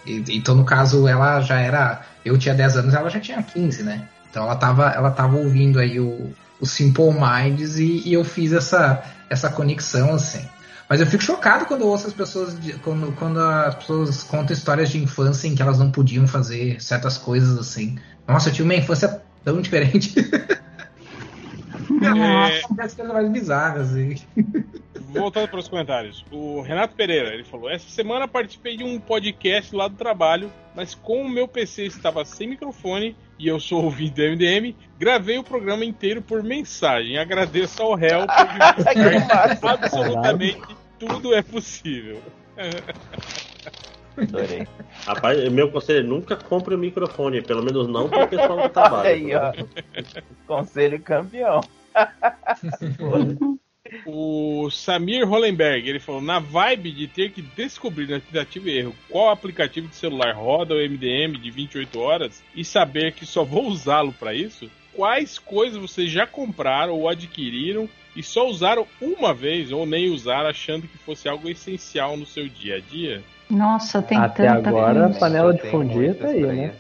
então, 0.07 0.56
no 0.56 0.65
caso, 0.65 1.07
ela 1.07 1.41
já 1.41 1.59
era. 1.59 2.01
Eu 2.25 2.40
tinha 2.40 2.56
10 2.56 2.77
anos, 2.77 2.93
ela 2.95 3.07
já 3.07 3.19
tinha 3.19 3.43
15, 3.43 3.83
né? 3.83 4.09
Então 4.32 4.45
ela 4.45 4.56
tava, 4.56 4.90
ela 4.90 5.11
tava 5.11 5.38
ouvindo 5.38 5.77
aí 5.77 5.99
o, 5.99 6.33
o 6.59 6.65
Simple 6.65 7.14
Minds 7.14 7.77
e, 7.77 8.01
e, 8.03 8.14
eu 8.14 8.23
fiz 8.23 8.51
essa, 8.51 9.03
essa 9.30 9.48
conexão, 9.48 10.15
assim. 10.15 10.43
Mas 10.90 11.01
eu 11.01 11.06
fico 11.06 11.22
chocado 11.22 11.67
quando 11.67 11.85
ouço 11.85 12.07
as 12.07 12.14
pessoas, 12.14 12.57
quando, 12.82 13.11
quando 13.11 13.40
as 13.40 13.75
pessoas 13.75 14.23
contam 14.23 14.53
histórias 14.53 14.90
de 14.90 14.98
infância 14.98 15.48
em 15.48 15.53
que 15.53 15.61
elas 15.61 15.77
não 15.77 15.91
podiam 15.91 16.27
fazer 16.27 16.82
certas 16.82 17.15
coisas 17.15 17.59
assim. 17.59 17.99
Nossa, 18.27 18.49
eu 18.49 18.53
tive 18.53 18.64
uma 18.64 18.75
infância 18.75 19.22
tão 19.45 19.61
diferente. 19.61 20.15
É... 22.02 22.84
As 22.84 22.94
coisas 22.94 23.14
mais 23.14 23.30
bizarras, 23.30 23.90
assim. 23.92 24.16
Voltando 25.14 25.48
para 25.48 25.60
os 25.60 25.68
comentários. 25.68 26.26
O 26.32 26.62
Renato 26.62 26.95
Pereira, 26.95 27.34
ele 27.34 27.44
falou: 27.44 27.70
Essa 27.70 27.90
semana 27.90 28.28
participei 28.28 28.78
de 28.78 28.84
um 28.84 29.00
podcast 29.00 29.76
lá 29.76 29.88
do 29.88 29.95
trabalho, 29.95 30.52
mas 30.76 30.95
como 30.95 31.24
o 31.24 31.30
meu 31.30 31.48
PC 31.48 31.86
estava 31.86 32.26
sem 32.26 32.48
microfone 32.48 33.16
e 33.38 33.48
eu 33.48 33.60
sou 33.60 33.84
ouvinte 33.84 34.14
do 34.14 34.22
MDM, 34.22 34.76
gravei 34.98 35.38
o 35.38 35.44
programa 35.44 35.86
inteiro 35.86 36.22
por 36.22 36.42
mensagem. 36.42 37.18
Agradeço 37.18 37.82
ao 37.82 37.95
réu 37.95 38.26
por 38.26 39.68
absolutamente 39.70 40.62
tudo 41.00 41.34
é 41.34 41.42
possível. 41.42 42.22
Adorei. 44.18 44.68
Rapaz, 45.06 45.51
meu 45.51 45.69
conselho 45.69 45.99
é 45.99 46.03
nunca 46.03 46.35
compre 46.35 46.75
o 46.75 46.77
microfone, 46.77 47.41
pelo 47.41 47.64
menos 47.64 47.88
não 47.88 48.09
pro 48.09 48.27
pessoal 48.27 48.61
do 48.61 48.69
trabalho. 48.69 49.09
Aí, 49.09 49.35
ó. 49.35 49.51
Conselho 50.48 50.99
campeão. 51.01 51.61
O 54.06 54.69
Samir 54.72 55.27
Hollenberg, 55.27 55.88
ele 55.88 55.99
falou, 55.99 56.22
na 56.22 56.40
vibe 56.40 56.91
de 56.91 57.07
ter 57.07 57.32
que 57.32 57.41
descobrir 57.41 58.07
na 58.07 58.19
tentativa 58.19 58.69
e 58.69 58.77
erro 58.80 58.95
qual 59.09 59.30
aplicativo 59.30 59.88
de 59.88 59.95
celular 59.95 60.33
roda 60.33 60.73
o 60.73 60.77
MDM 60.77 61.38
de 61.38 61.51
28 61.51 61.99
horas 61.99 62.43
e 62.56 62.64
saber 62.64 63.11
que 63.11 63.25
só 63.25 63.43
vou 63.43 63.67
usá-lo 63.67 64.14
para 64.14 64.33
isso, 64.33 64.72
quais 64.93 65.38
coisas 65.38 65.80
vocês 65.80 66.09
já 66.09 66.25
compraram 66.25 66.93
ou 66.93 67.09
adquiriram 67.09 67.90
e 68.15 68.23
só 68.23 68.48
usaram 68.48 68.88
uma 69.01 69.33
vez 69.33 69.72
ou 69.72 69.85
nem 69.85 70.09
usaram 70.09 70.49
achando 70.49 70.88
que 70.88 70.98
fosse 70.98 71.27
algo 71.27 71.49
essencial 71.49 72.15
no 72.15 72.25
seu 72.25 72.48
dia 72.48 72.77
a 72.77 72.80
dia? 72.80 73.22
Nossa, 73.50 74.02
tem 74.02 74.18
Até 74.18 74.48
tanta 74.48 74.70
agora, 74.70 75.00
a 75.00 75.04
coisa. 75.06 75.20
panela 75.20 75.54
de 75.54 75.62
fundir 75.70 76.16
tá 76.16 76.28
aí, 76.28 76.42
né? 76.42 76.76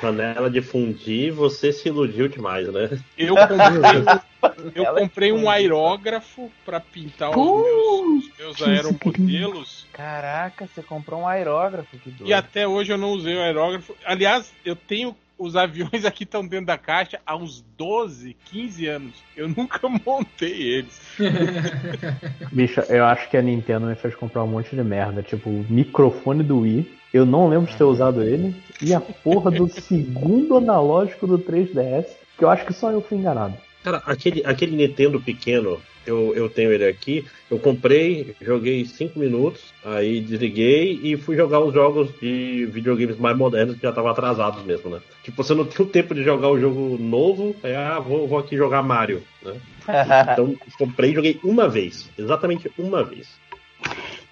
Panela 0.00 0.50
de 0.50 0.62
fundir, 0.62 1.32
você 1.32 1.72
se 1.72 1.88
iludiu 1.88 2.28
demais, 2.28 2.66
né? 2.72 2.88
Eu 3.18 3.34
comprei, 3.34 4.72
eu 4.74 4.86
comprei 4.94 5.32
um 5.32 5.50
aerógrafo 5.50 6.50
para 6.64 6.80
pintar 6.80 7.30
os 7.30 7.36
meus, 7.36 8.24
os 8.24 8.38
meus 8.38 8.56
Putz, 8.56 8.62
aeromodelos 8.68 9.86
Caraca, 9.92 10.66
você 10.66 10.82
comprou 10.82 11.20
um 11.20 11.28
aerógrafo, 11.28 11.98
que 11.98 12.10
doido. 12.10 12.30
e 12.30 12.32
até 12.32 12.66
hoje 12.66 12.92
eu 12.92 12.96
não 12.98 13.10
usei 13.10 13.36
o 13.36 13.42
aerógrafo. 13.42 13.94
Aliás, 14.04 14.50
eu 14.64 14.74
tenho 14.74 15.14
os 15.40 15.56
aviões 15.56 16.04
aqui 16.04 16.24
estão 16.24 16.46
dentro 16.46 16.66
da 16.66 16.76
caixa 16.76 17.18
há 17.24 17.34
uns 17.34 17.64
12, 17.78 18.36
15 18.44 18.86
anos. 18.86 19.14
Eu 19.34 19.48
nunca 19.48 19.80
montei 20.04 20.74
eles. 20.74 21.00
Bicho, 22.52 22.80
eu 22.82 23.06
acho 23.06 23.28
que 23.30 23.38
a 23.38 23.42
Nintendo 23.42 23.86
me 23.86 23.94
fez 23.94 24.14
comprar 24.14 24.44
um 24.44 24.48
monte 24.48 24.76
de 24.76 24.84
merda. 24.84 25.22
Tipo, 25.22 25.48
o 25.48 25.66
microfone 25.68 26.44
do 26.44 26.60
Wii. 26.60 27.00
Eu 27.12 27.24
não 27.24 27.48
lembro 27.48 27.70
de 27.70 27.76
ter 27.76 27.84
usado 27.84 28.22
ele. 28.22 28.54
E 28.82 28.94
a 28.94 29.00
porra 29.00 29.50
do 29.50 29.66
segundo 29.80 30.58
analógico 30.58 31.26
do 31.26 31.38
3DS. 31.38 32.06
Que 32.36 32.44
eu 32.44 32.50
acho 32.50 32.66
que 32.66 32.74
só 32.74 32.90
eu 32.90 33.00
fui 33.00 33.16
enganado. 33.16 33.56
Cara, 33.82 34.02
aquele, 34.04 34.42
aquele 34.44 34.76
Nintendo 34.76 35.20
pequeno, 35.20 35.80
eu, 36.06 36.34
eu 36.34 36.48
tenho 36.48 36.72
ele 36.72 36.86
aqui. 36.86 37.24
Eu 37.50 37.58
comprei, 37.58 38.34
joguei 38.40 38.84
5 38.84 39.18
minutos, 39.18 39.72
aí 39.84 40.20
desliguei 40.20 41.00
e 41.02 41.16
fui 41.16 41.36
jogar 41.36 41.60
os 41.60 41.72
jogos 41.72 42.10
de 42.20 42.66
videogames 42.66 43.18
mais 43.18 43.36
modernos 43.36 43.76
que 43.76 43.82
já 43.82 43.90
estavam 43.90 44.10
atrasados 44.10 44.62
mesmo, 44.64 44.90
né? 44.90 45.00
Tipo, 45.22 45.42
você 45.42 45.54
não 45.54 45.64
tem 45.64 45.84
o 45.84 45.88
tempo 45.88 46.14
de 46.14 46.22
jogar 46.22 46.48
o 46.48 46.60
jogo 46.60 46.98
novo, 46.98 47.56
aí, 47.62 47.74
ah, 47.74 47.98
vou, 47.98 48.28
vou 48.28 48.38
aqui 48.38 48.56
jogar 48.56 48.82
Mario, 48.82 49.22
né? 49.42 49.54
Então, 50.32 50.54
comprei 50.78 51.10
e 51.10 51.14
joguei 51.14 51.40
uma 51.42 51.68
vez. 51.68 52.08
Exatamente 52.16 52.70
uma 52.78 53.02
vez. 53.02 53.28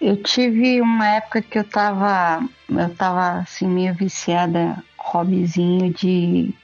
Eu 0.00 0.16
tive 0.22 0.80
uma 0.80 1.08
época 1.16 1.42
que 1.42 1.58
eu 1.58 1.64
tava, 1.64 2.46
eu 2.68 2.94
tava 2.94 3.40
assim 3.40 3.66
meio 3.66 3.92
viciada, 3.94 4.76
hobbyzinho 4.96 5.92
de 5.92 6.54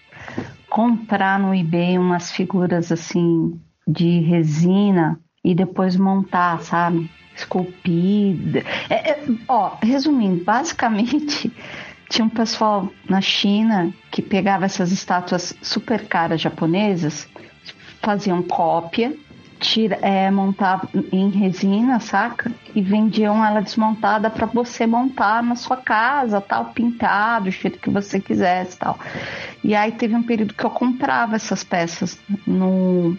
comprar 0.74 1.38
no 1.38 1.54
eBay 1.54 1.96
umas 1.96 2.32
figuras 2.32 2.90
assim 2.90 3.60
de 3.86 4.18
resina 4.22 5.20
e 5.44 5.54
depois 5.54 5.96
montar, 5.96 6.60
sabe? 6.62 7.08
Esculpida. 7.36 8.64
É, 8.90 9.10
é, 9.10 9.24
ó, 9.46 9.76
resumindo, 9.80 10.42
basicamente 10.42 11.52
tinha 12.10 12.24
um 12.24 12.28
pessoal 12.28 12.90
na 13.08 13.20
China 13.20 13.94
que 14.10 14.20
pegava 14.20 14.64
essas 14.64 14.90
estátuas 14.90 15.56
super 15.62 16.08
caras 16.08 16.40
japonesas, 16.40 17.28
faziam 18.02 18.42
cópia 18.42 19.16
tira, 19.58 19.98
é, 20.02 20.30
montava 20.30 20.88
em 21.12 21.30
resina, 21.30 22.00
saca? 22.00 22.52
E 22.74 22.80
vendiam 22.80 23.44
ela 23.44 23.60
desmontada 23.60 24.28
para 24.30 24.46
você 24.46 24.86
montar 24.86 25.42
na 25.42 25.56
sua 25.56 25.76
casa, 25.76 26.40
tal, 26.40 26.66
pintado, 26.66 27.44
do 27.46 27.50
jeito 27.50 27.78
que 27.78 27.90
você 27.90 28.20
quisesse, 28.20 28.78
tal. 28.78 28.98
E 29.62 29.74
aí 29.74 29.92
teve 29.92 30.14
um 30.14 30.22
período 30.22 30.54
que 30.54 30.64
eu 30.64 30.70
comprava 30.70 31.36
essas 31.36 31.64
peças 31.64 32.18
no, 32.46 33.16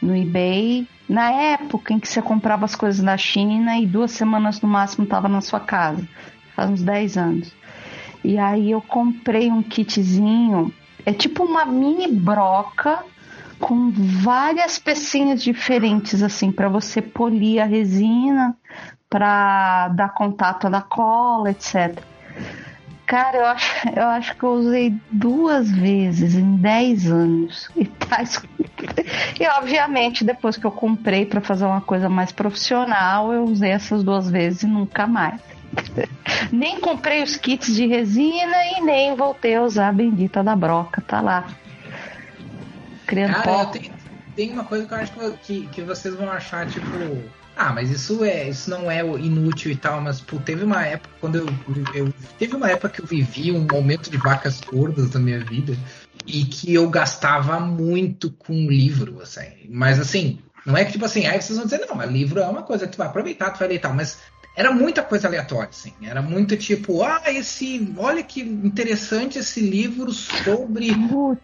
no 0.00 0.16
eBay, 0.16 0.86
na 1.08 1.30
época 1.30 1.92
em 1.92 1.98
que 1.98 2.08
você 2.08 2.20
comprava 2.20 2.64
as 2.64 2.74
coisas 2.74 3.02
da 3.02 3.16
China 3.16 3.78
e 3.78 3.86
duas 3.86 4.12
semanas 4.12 4.60
no 4.60 4.68
máximo 4.68 5.04
estava 5.04 5.28
na 5.28 5.40
sua 5.40 5.60
casa, 5.60 6.06
faz 6.54 6.70
uns 6.70 6.82
10 6.82 7.16
anos. 7.16 7.52
E 8.22 8.38
aí 8.38 8.70
eu 8.70 8.80
comprei 8.80 9.50
um 9.50 9.62
kitzinho, 9.62 10.72
é 11.06 11.12
tipo 11.12 11.44
uma 11.44 11.64
mini 11.64 12.08
broca 12.08 13.02
com 13.58 13.90
várias 13.90 14.78
pecinhas 14.78 15.42
diferentes 15.42 16.22
assim 16.22 16.50
para 16.52 16.68
você 16.68 17.02
polir 17.02 17.60
a 17.60 17.64
resina, 17.64 18.56
para 19.08 19.88
dar 19.88 20.14
contato 20.14 20.68
da 20.68 20.80
cola, 20.80 21.50
etc. 21.50 21.98
Cara, 23.06 23.38
eu 23.38 23.46
acho, 23.46 23.88
eu 23.96 24.06
acho 24.06 24.36
que 24.36 24.44
eu 24.44 24.50
usei 24.50 24.94
duas 25.10 25.70
vezes 25.70 26.34
em 26.34 26.56
10 26.56 27.10
anos. 27.10 27.70
E, 27.74 27.86
tá... 27.86 28.22
e 29.40 29.48
obviamente, 29.58 30.24
depois 30.24 30.58
que 30.58 30.66
eu 30.66 30.70
comprei 30.70 31.24
para 31.24 31.40
fazer 31.40 31.64
uma 31.64 31.80
coisa 31.80 32.10
mais 32.10 32.32
profissional, 32.32 33.32
eu 33.32 33.44
usei 33.44 33.70
essas 33.70 34.04
duas 34.04 34.30
vezes 34.30 34.64
e 34.64 34.66
nunca 34.66 35.06
mais. 35.06 35.40
nem 36.52 36.78
comprei 36.80 37.22
os 37.22 37.34
kits 37.36 37.74
de 37.74 37.86
resina 37.86 38.56
e 38.76 38.82
nem 38.82 39.16
voltei 39.16 39.54
a 39.54 39.62
usar 39.62 39.88
a 39.88 39.92
bendita 39.92 40.42
da 40.42 40.54
broca, 40.54 41.00
tá 41.00 41.22
lá. 41.22 41.46
Criando 43.08 43.32
Cara, 43.32 43.62
eu 43.62 43.66
tenho, 43.66 43.92
tem 44.36 44.52
uma 44.52 44.64
coisa 44.64 44.86
que 44.86 44.92
eu 44.92 44.98
acho 44.98 45.12
que, 45.42 45.66
que, 45.68 45.82
vocês 45.82 46.14
vão 46.14 46.30
achar, 46.30 46.68
tipo. 46.68 46.86
Ah, 47.56 47.72
mas 47.72 47.90
isso 47.90 48.22
é, 48.22 48.48
isso 48.48 48.70
não 48.70 48.88
é 48.88 49.00
inútil 49.00 49.72
e 49.72 49.76
tal, 49.76 50.00
mas 50.00 50.20
pô, 50.20 50.36
teve 50.38 50.62
uma 50.62 50.84
época 50.84 51.12
quando 51.20 51.38
eu, 51.38 51.46
eu 51.94 52.14
teve 52.38 52.54
uma 52.54 52.70
época 52.70 52.90
que 52.90 53.00
eu 53.00 53.06
vivi 53.06 53.50
um 53.50 53.66
momento 53.66 54.10
de 54.10 54.16
vacas 54.16 54.60
gordas 54.60 55.10
da 55.10 55.18
minha 55.18 55.42
vida 55.42 55.76
e 56.24 56.44
que 56.44 56.72
eu 56.72 56.88
gastava 56.88 57.58
muito 57.58 58.30
com 58.30 58.52
livro, 58.68 59.20
assim. 59.22 59.66
Mas 59.68 59.98
assim, 59.98 60.38
não 60.64 60.76
é 60.76 60.84
que 60.84 60.92
tipo 60.92 61.06
assim, 61.06 61.26
aí 61.26 61.40
vocês 61.40 61.58
vão 61.58 61.66
dizer, 61.66 61.84
não, 61.88 61.96
mas 61.96 62.10
livro 62.10 62.38
é 62.38 62.46
uma 62.46 62.62
coisa 62.62 62.86
que 62.86 62.92
tu 62.92 62.98
vai 62.98 63.08
aproveitar, 63.08 63.50
tu 63.50 63.58
vai 63.58 63.68
ler 63.68 63.74
e 63.76 63.80
tal, 63.80 63.94
mas 63.94 64.18
era 64.58 64.72
muita 64.72 65.04
coisa 65.04 65.28
aleatória, 65.28 65.68
assim. 65.70 65.92
Era 66.02 66.20
muito 66.20 66.56
tipo, 66.56 67.04
ah, 67.04 67.22
esse. 67.28 67.94
Olha 67.96 68.24
que 68.24 68.40
interessante 68.40 69.38
esse 69.38 69.60
livro 69.60 70.10
sobre 70.12 70.90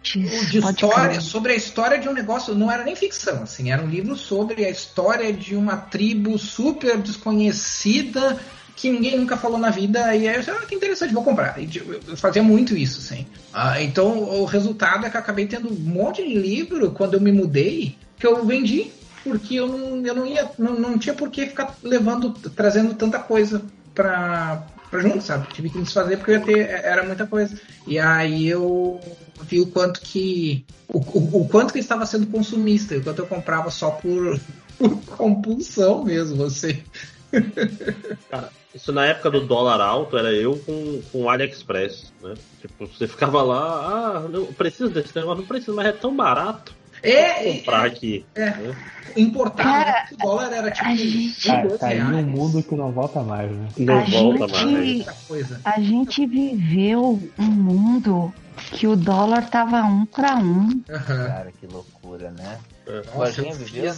de 0.02 0.58
história, 0.58 1.20
sobre 1.20 1.52
a 1.52 1.54
história 1.54 1.96
de 1.96 2.08
um 2.08 2.12
negócio, 2.12 2.56
não 2.56 2.68
era 2.68 2.82
nem 2.82 2.96
ficção, 2.96 3.44
assim, 3.44 3.70
era 3.70 3.80
um 3.80 3.86
livro 3.86 4.16
sobre 4.16 4.64
a 4.64 4.68
história 4.68 5.32
de 5.32 5.54
uma 5.54 5.76
tribo 5.76 6.36
super 6.36 6.98
desconhecida 6.98 8.36
que 8.74 8.90
ninguém 8.90 9.16
nunca 9.16 9.36
falou 9.36 9.58
na 9.58 9.70
vida, 9.70 10.00
e 10.16 10.26
aí 10.26 10.34
eu 10.34 10.40
disse, 10.40 10.50
ah, 10.50 10.66
que 10.66 10.74
interessante, 10.74 11.14
vou 11.14 11.22
comprar. 11.22 11.56
E, 11.62 11.70
eu 12.08 12.16
fazia 12.16 12.42
muito 12.42 12.76
isso, 12.76 12.98
assim. 12.98 13.24
Ah, 13.52 13.80
então 13.80 14.24
o 14.24 14.44
resultado 14.44 15.06
é 15.06 15.10
que 15.10 15.16
eu 15.16 15.20
acabei 15.20 15.46
tendo 15.46 15.70
um 15.72 15.78
monte 15.78 16.20
de 16.26 16.34
livro 16.34 16.90
quando 16.90 17.14
eu 17.14 17.20
me 17.20 17.30
mudei, 17.30 17.96
que 18.18 18.26
eu 18.26 18.44
vendi, 18.44 18.90
porque 19.24 19.54
eu 19.54 19.66
não, 19.66 20.06
eu 20.06 20.14
não 20.14 20.26
ia, 20.26 20.50
não, 20.58 20.78
não 20.78 20.98
tinha 20.98 21.14
por 21.14 21.30
que 21.30 21.46
ficar 21.46 21.74
levando, 21.82 22.30
trazendo 22.50 22.94
tanta 22.94 23.18
coisa 23.18 23.62
pra, 23.94 24.66
pra 24.90 25.00
junto, 25.00 25.22
sabe? 25.22 25.52
Tive 25.52 25.70
que 25.70 25.80
desfazer 25.80 26.18
porque 26.18 26.32
eu 26.32 26.34
ia 26.36 26.44
ter, 26.44 26.58
era 26.84 27.02
muita 27.02 27.26
coisa. 27.26 27.58
E 27.86 27.98
aí 27.98 28.46
eu 28.46 29.00
vi 29.42 29.62
o 29.62 29.66
quanto 29.66 30.00
que. 30.00 30.64
O, 30.86 30.98
o, 30.98 31.40
o 31.42 31.48
quanto 31.48 31.72
que 31.72 31.78
eu 31.78 31.82
estava 31.82 32.04
sendo 32.04 32.26
consumista, 32.26 32.96
o 32.96 33.02
quanto 33.02 33.20
eu 33.20 33.26
comprava 33.26 33.70
só 33.70 33.92
por, 33.92 34.38
por 34.78 35.00
compulsão 35.06 36.04
mesmo, 36.04 36.36
você. 36.36 36.84
Cara, 38.30 38.50
isso 38.74 38.92
na 38.92 39.06
época 39.06 39.30
do 39.30 39.46
dólar 39.46 39.80
alto 39.80 40.18
era 40.18 40.32
eu 40.32 40.58
com, 40.58 41.00
com 41.10 41.22
o 41.22 41.30
AliExpress, 41.30 42.12
né? 42.22 42.34
Tipo, 42.60 42.86
você 42.86 43.08
ficava 43.08 43.42
lá, 43.42 44.18
ah, 44.18 44.28
não 44.28 44.46
preciso 44.46 44.90
desse 44.90 45.16
negócio, 45.16 45.40
não 45.40 45.48
preciso, 45.48 45.74
mas 45.74 45.86
é 45.86 45.92
tão 45.92 46.14
barato. 46.14 46.74
É, 47.04 47.52
comprar 47.58 47.84
aqui. 47.86 48.24
É, 48.34 48.50
né? 48.50 48.76
importar, 49.16 49.62
Cara, 49.62 49.90
né? 49.92 50.06
o 50.12 50.16
dólar 50.16 50.52
era 50.52 50.70
tipo 50.72 50.88
a 50.88 50.94
gente- 50.96 51.50
um, 51.50 51.68
Tá, 51.68 51.78
tá 51.78 51.86
aí 51.88 52.02
um 52.02 52.22
mundo 52.24 52.62
que 52.62 52.74
não 52.74 52.90
volta 52.90 53.20
mais, 53.22 53.48
né? 53.50 53.68
Não 53.78 53.98
A 53.98 54.04
volta 54.04 54.48
gente- 54.48 55.04
mais. 55.06 55.26
Coisa. 55.28 55.60
A 55.64 55.80
gente 55.80 56.26
viveu 56.26 57.22
um 57.38 57.44
mundo 57.44 58.32
que 58.72 58.86
o 58.88 58.96
dólar 58.96 59.48
tava 59.50 59.82
um 59.84 60.04
para 60.06 60.34
um. 60.36 60.80
Cara, 60.80 61.52
que 61.60 61.66
loucura, 61.66 62.30
né? 62.32 62.58
Nossa, 62.86 63.18
Lojinha 63.42 63.52
eu 63.52 63.56
viveu. 63.56 63.94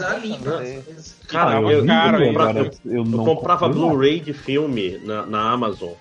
Cara, 1.29 1.61
eu, 1.61 1.87
cara, 1.87 2.25
eu, 2.25 2.31
agora 2.31 2.59
eu- 2.61 2.65
eu 2.85 2.93
eu 2.99 3.05
não 3.05 3.25
comprava. 3.25 3.69
Blu-ray 3.69 4.21
de 4.21 4.33
filme 4.33 4.99
na, 5.05 5.25
na 5.27 5.51
Amazon. 5.51 5.93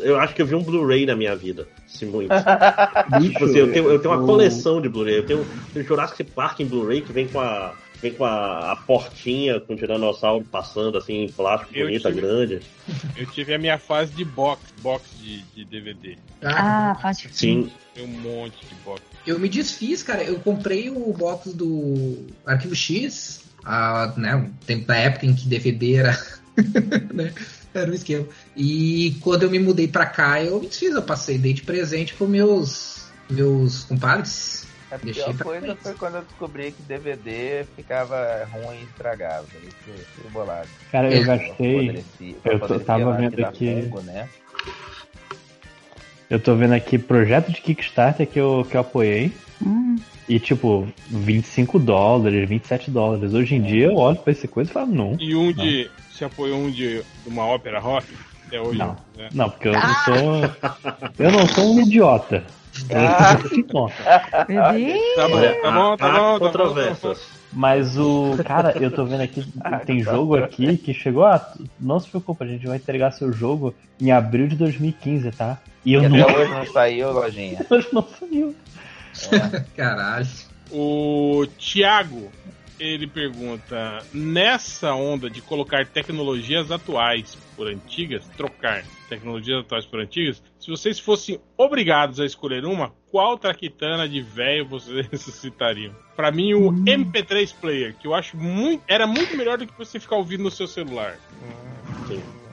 Eu 0.00 0.18
acho 0.20 0.34
que 0.34 0.42
eu 0.42 0.46
vi 0.46 0.54
um 0.54 0.62
Blu-ray 0.62 1.06
na 1.06 1.16
minha 1.16 1.34
vida, 1.34 1.66
se 1.94 2.04
muito. 2.04 2.30
Tipo 3.22 3.44
assim, 3.44 3.58
eu 3.58 3.72
tenho, 3.72 3.90
eu 3.90 3.98
tenho 3.98 4.14
uma 4.14 4.26
coleção 4.26 4.80
de 4.80 4.88
Blu-ray. 4.88 5.18
Eu 5.18 5.26
tenho, 5.26 5.46
tenho 5.72 5.86
Jurassic 5.86 6.24
Park 6.24 6.60
em 6.60 6.66
Blu-ray 6.66 7.00
que 7.00 7.12
vem 7.12 7.28
com 7.28 7.40
a. 7.40 7.74
Vem 8.02 8.12
com 8.12 8.24
a, 8.24 8.72
a 8.72 8.76
portinha 8.76 9.58
com 9.60 9.72
o 9.72 9.76
tiranossauro 9.76 10.44
passando 10.44 10.98
assim 10.98 11.22
em 11.24 11.28
plástico 11.32 11.72
Eu 11.74 11.86
bonita, 11.86 12.10
tive- 12.10 12.20
grande. 12.20 12.60
Eu 13.16 13.24
tive 13.26 13.54
a 13.54 13.58
minha 13.58 13.78
fase 13.78 14.12
de 14.12 14.24
box, 14.26 14.60
box 14.82 15.04
de, 15.18 15.40
de 15.54 15.64
DVD. 15.64 16.18
Ah, 16.42 16.98
faz 17.00 17.26
Sim. 17.32 17.70
Tem 17.94 18.04
um 18.04 18.08
monte 18.08 18.66
de 18.66 18.74
box. 18.84 19.00
Eu 19.26 19.38
me 19.38 19.48
desfiz, 19.48 20.02
cara. 20.02 20.22
Eu 20.22 20.38
comprei 20.40 20.90
o 20.90 21.12
box 21.14 21.54
do 21.54 22.26
Arquivo 22.44 22.74
X, 22.74 23.44
a, 23.64 24.12
né, 24.18 24.36
um 24.36 24.50
tempo 24.66 24.86
da 24.86 24.96
época 24.96 25.24
em 25.24 25.34
que 25.34 25.48
DVD 25.48 25.94
era, 25.94 26.18
né, 27.14 27.32
era 27.74 27.90
um 27.90 27.94
esquema. 27.94 28.26
E 28.56 29.16
quando 29.20 29.42
eu 29.44 29.50
me 29.50 29.58
mudei 29.58 29.88
pra 29.88 30.06
cá, 30.06 30.42
eu 30.42 30.60
me 30.60 30.66
desfiz. 30.68 30.94
Eu 30.94 31.02
passei, 31.02 31.38
dei 31.38 31.52
de 31.52 31.62
presente 31.62 32.14
pros 32.14 32.28
meus, 32.28 33.04
meus 33.28 33.84
compadres. 33.84 34.66
A 34.90 34.96
Deixei 34.96 35.24
pior 35.24 35.36
coisa 35.38 35.60
frente. 35.66 35.78
foi 35.82 35.94
quando 35.94 36.14
eu 36.16 36.22
descobri 36.22 36.70
que 36.72 36.82
DVD 36.82 37.64
ficava 37.74 38.48
ruim 38.52 38.76
e 38.80 38.84
estragava. 38.84 39.44
Isso 39.66 40.04
foi 40.20 40.30
bolado. 40.30 40.68
Cara, 40.92 41.12
eu 41.12 41.22
É. 41.22 41.24
gastei. 41.24 42.04
Eu 42.44 42.60
tô- 42.60 42.78
tava 42.78 43.12
vendo 43.14 43.44
aqui- 43.44 43.82
fungo, 43.82 44.00
né? 44.02 44.28
Eu 46.30 46.38
tô 46.40 46.54
vendo 46.54 46.72
aqui 46.74 46.98
projeto 46.98 47.50
de 47.52 47.60
Kickstarter 47.60 48.26
que 48.26 48.38
eu, 48.40 48.66
que 48.70 48.76
eu 48.76 48.80
apoiei. 48.80 49.32
Hum, 49.64 49.96
E 50.26 50.40
tipo, 50.40 50.88
25 51.10 51.78
dólares, 51.78 52.48
27 52.48 52.90
dólares. 52.90 53.34
Hoje 53.34 53.56
em 53.56 53.62
dia 53.62 53.88
eu 53.88 53.96
olho 53.96 54.16
pra 54.16 54.32
essa 54.32 54.48
coisa 54.48 54.70
e 54.70 54.72
falo, 54.72 54.90
não. 54.90 55.16
E 55.20 55.34
um 55.36 55.52
de. 55.52 55.90
Você 56.14 56.24
apoiou 56.24 56.60
um 56.60 56.70
de 56.70 57.02
uma 57.26 57.44
ópera 57.44 57.80
rock? 57.80 58.06
Até 58.46 58.60
hoje. 58.60 58.78
Não. 58.78 58.96
né? 59.16 59.28
Não, 59.32 59.50
porque 59.50 59.66
eu 59.66 59.72
não 59.72 59.94
sou. 60.04 60.14
Eu 61.18 61.32
não 61.32 61.48
sou 61.48 61.74
um 61.74 61.80
idiota. 61.80 62.44
Ah. 62.94 63.36
Tá 63.36 63.42
bom, 63.42 63.46
tá 65.16 65.28
bom, 65.28 65.60
tá 65.60 65.72
bom, 65.72 65.96
tá 65.96 66.12
bom. 66.12 66.38
controvérsias. 66.38 67.20
Mas 67.52 67.98
o. 67.98 68.36
Cara, 68.44 68.76
eu 68.80 68.92
tô 68.92 69.04
vendo 69.04 69.22
aqui, 69.22 69.44
tem 69.86 70.00
jogo 70.02 70.36
aqui 70.36 70.76
que 70.76 70.94
chegou 70.94 71.24
a. 71.24 71.52
Não 71.80 71.98
se 71.98 72.08
preocupa, 72.08 72.44
a 72.44 72.48
gente 72.48 72.64
vai 72.64 72.76
entregar 72.76 73.10
seu 73.10 73.32
jogo 73.32 73.74
em 74.00 74.12
abril 74.12 74.46
de 74.46 74.54
2015, 74.54 75.32
tá? 75.32 75.58
E 75.84 75.94
eu 75.94 76.02
E 76.02 76.06
até 76.06 76.16
nunca 76.16 76.38
hoje 76.38 76.50
não 76.52 76.66
saiu, 76.66 77.12
lojinha. 77.12 77.66
hoje 77.70 77.88
não 77.92 78.06
saiu. 78.20 78.54
Caralho. 79.76 80.28
O 80.70 81.44
Thiago, 81.58 82.30
ele 82.78 83.06
pergunta: 83.06 84.04
nessa 84.12 84.94
onda 84.94 85.30
de 85.30 85.40
colocar 85.40 85.86
tecnologias 85.86 86.70
atuais 86.70 87.36
por 87.56 87.68
antigas, 87.68 88.28
trocar 88.36 88.84
tecnologias 89.08 89.60
atuais 89.60 89.86
por 89.86 90.00
antigas, 90.00 90.42
se 90.58 90.70
vocês 90.70 90.98
fossem 90.98 91.40
obrigados 91.56 92.18
a 92.18 92.24
escolher 92.24 92.64
uma, 92.64 92.92
qual 93.10 93.38
traquitana 93.38 94.08
de 94.08 94.20
velho 94.20 94.66
vocês 94.66 95.08
citariam? 95.20 95.94
Pra 96.16 96.30
mim, 96.30 96.54
o 96.54 96.72
MP3 96.72 97.54
Player, 97.60 97.94
que 97.94 98.06
eu 98.06 98.14
acho 98.14 98.36
muito. 98.36 98.82
Era 98.88 99.06
muito 99.06 99.36
melhor 99.36 99.58
do 99.58 99.66
que 99.66 99.76
você 99.76 99.98
ficar 100.00 100.16
ouvindo 100.16 100.44
no 100.44 100.50
seu 100.50 100.66
celular. 100.66 101.18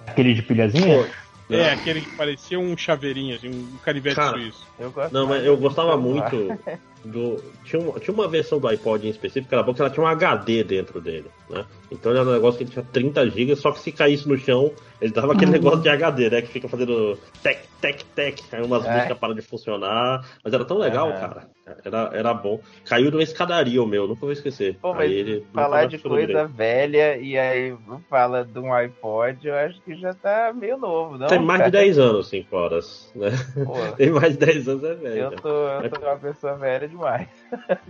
Aquele 0.07 0.33
de 0.33 0.41
pilhazinha? 0.41 1.07
É, 1.49 1.69
aquele 1.69 2.01
que 2.01 2.09
parecia 2.15 2.57
um 2.57 2.77
chaveirinho, 2.77 3.35
assim, 3.35 3.49
um 3.49 3.77
canivete 3.83 4.15
Cara, 4.15 4.37
suíço. 4.37 4.65
Eu 4.79 4.89
gosto 4.89 5.13
Não, 5.13 5.27
mas 5.27 5.43
eu 5.43 5.57
gostava 5.57 5.97
muito 5.97 6.57
do. 7.03 7.43
Tinha 7.63 7.81
uma, 7.81 7.99
tinha 7.99 8.13
uma 8.13 8.27
versão 8.27 8.59
do 8.59 8.67
iPod 8.67 9.05
em 9.05 9.09
específico 9.09 9.53
era 9.53 9.63
que 9.73 9.81
ela 9.81 9.89
tinha 9.89 10.03
um 10.03 10.07
HD 10.07 10.63
dentro 10.63 11.01
dele, 11.01 11.29
né? 11.51 11.65
Então 11.91 12.11
era 12.11 12.23
um 12.23 12.31
negócio 12.33 12.57
que 12.57 12.63
ele 12.63 12.71
tinha 12.71 12.85
30 12.85 13.29
GB, 13.29 13.55
só 13.55 13.71
que 13.71 13.79
se 13.79 13.91
caísse 13.91 14.27
no 14.27 14.37
chão, 14.37 14.73
ele 14.99 15.11
dava 15.13 15.33
aquele 15.33 15.51
negócio 15.51 15.81
de 15.81 15.89
HD, 15.89 16.29
né? 16.29 16.41
Que 16.41 16.47
fica 16.47 16.67
fazendo 16.67 17.17
tec, 17.43 17.59
tec, 17.81 18.03
tec. 18.15 18.39
Aí 18.51 18.61
umas 18.63 18.85
É. 18.85 18.93
músicas 18.95 19.17
param 19.17 19.35
de 19.35 19.41
funcionar. 19.41 20.25
Mas 20.43 20.53
era 20.53 20.65
tão 20.65 20.77
legal, 20.77 21.09
Aham. 21.09 21.19
cara. 21.19 21.49
Era, 21.85 22.09
era 22.13 22.33
bom. 22.33 22.59
Caiu 22.85 23.11
numa 23.11 23.21
escadaria 23.23 23.81
o 23.81 23.87
meu, 23.87 24.07
nunca 24.07 24.21
vou 24.21 24.31
esquecer. 24.31 24.77
Pô, 24.81 24.93
mas 24.93 25.11
ele 25.11 25.45
falar 25.53 25.85
de 25.85 25.99
coisa 25.99 26.27
direito. 26.27 26.53
velha 26.53 27.17
e 27.17 27.37
aí 27.37 27.75
fala 28.09 28.43
de 28.43 28.59
um 28.59 28.73
iPod, 28.73 29.47
eu 29.47 29.55
acho 29.55 29.81
que 29.83 29.95
já 29.95 30.13
tá 30.13 30.51
meio 30.53 30.77
novo, 30.77 31.17
não? 31.17 31.27
Tem 31.27 31.39
mais 31.39 31.59
de 31.63 31.71
cara? 31.71 31.83
10 31.85 31.99
anos, 31.99 32.29
5 32.29 32.55
horas, 32.55 33.11
né? 33.15 33.29
Pô, 33.65 33.73
Tem 33.95 34.09
mais 34.09 34.33
de 34.37 34.45
10 34.45 34.67
anos, 34.67 34.83
é 34.83 34.95
velho. 34.95 35.21
eu 35.23 35.31
tô, 35.41 35.49
eu 35.49 35.89
tô 35.89 35.99
uma 36.05 36.17
pessoa 36.17 36.57
velha 36.57 36.87
demais. 36.87 37.27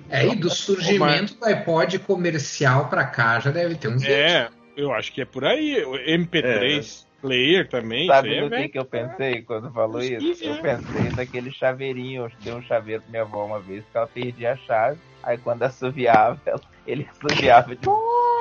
É, 0.10 0.28
e 0.28 0.36
do 0.36 0.50
surgimento 0.52 1.36
do 1.36 1.46
iPod 1.46 2.00
comercial 2.00 2.90
pra 2.90 3.06
cá 3.06 3.40
já 3.40 3.51
deve 3.52 3.76
ter 3.76 3.88
uns 3.88 4.04
É, 4.04 4.50
eu 4.76 4.94
acho 4.94 5.12
que 5.12 5.22
é 5.22 5.26
por 5.26 5.46
aí. 5.46 5.84
O 5.84 5.94
MP3 5.94 7.06
Player 7.22 7.70
também, 7.70 8.08
Sabe 8.08 8.30
aí 8.30 8.38
é 8.40 8.50
que, 8.50 8.70
que 8.70 8.80
eu 8.80 8.86
pensei 8.86 9.44
quando 9.44 9.72
falou 9.72 10.02
isso? 10.02 10.18
15 10.18 10.46
Eu 10.46 10.62
pensei 10.62 11.12
naquele 11.16 11.52
chaveirinho. 11.52 12.24
Eu 12.24 12.32
dei 12.44 12.54
um 12.54 12.64
chaveiro 12.64 13.04
pra 13.04 13.12
minha 13.12 13.22
avó 13.22 13.46
uma 13.46 13.60
vez, 13.60 13.84
que 13.92 13.96
ela 13.96 14.08
perdia 14.08 14.54
a 14.54 14.58
chave. 14.58 15.00
Aí 15.22 15.38
quando 15.38 15.62
assoviava, 15.62 16.42
ele 16.88 17.08
assoviava 17.12 17.76
de 17.76 17.88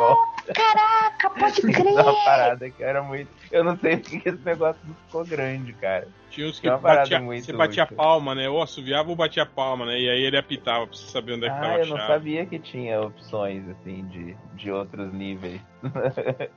volta. 0.01 0.55
Caraca, 0.55 1.31
pode 1.39 1.61
Uma 1.63 1.73
crer. 1.73 2.25
parada 2.25 2.71
que 2.71 2.83
era 2.83 3.03
muito. 3.03 3.31
Eu 3.53 3.63
não 3.65 3.77
sei 3.79 3.97
porque 3.99 4.29
esse 4.29 4.45
negócio 4.45 4.81
não 4.85 4.95
ficou 4.95 5.25
grande, 5.25 5.73
cara. 5.75 6.09
Tinha 6.31 6.47
uns 6.49 6.59
que 6.61 6.67
É 6.69 6.71
uma 6.71 6.79
parada 6.79 7.03
batia, 7.03 7.21
muito 7.21 7.45
você 7.45 7.53
batia 7.53 7.85
útil. 7.85 7.97
palma, 7.97 8.35
né? 8.35 8.49
Ou 8.49 8.63
assoviava 8.63 9.11
ou 9.11 9.17
batia 9.17 9.45
palma, 9.45 9.85
né? 9.87 9.99
E 10.01 10.09
aí 10.09 10.23
ele 10.23 10.37
apitava 10.39 10.87
pra 10.87 10.97
você 10.97 11.09
saber 11.09 11.33
onde 11.35 11.47
é 11.47 11.51
que 11.51 11.57
Ah, 11.57 11.61
tava 11.61 11.75
a 11.75 11.79
eu 11.79 11.87
não 11.87 11.97
chave. 11.97 12.07
sabia 12.13 12.47
que 12.47 12.59
tinha 12.59 13.01
opções 13.01 13.69
assim 13.69 14.07
de, 14.09 14.37
de 14.55 14.71
outros 14.71 15.13
níveis. 15.13 15.61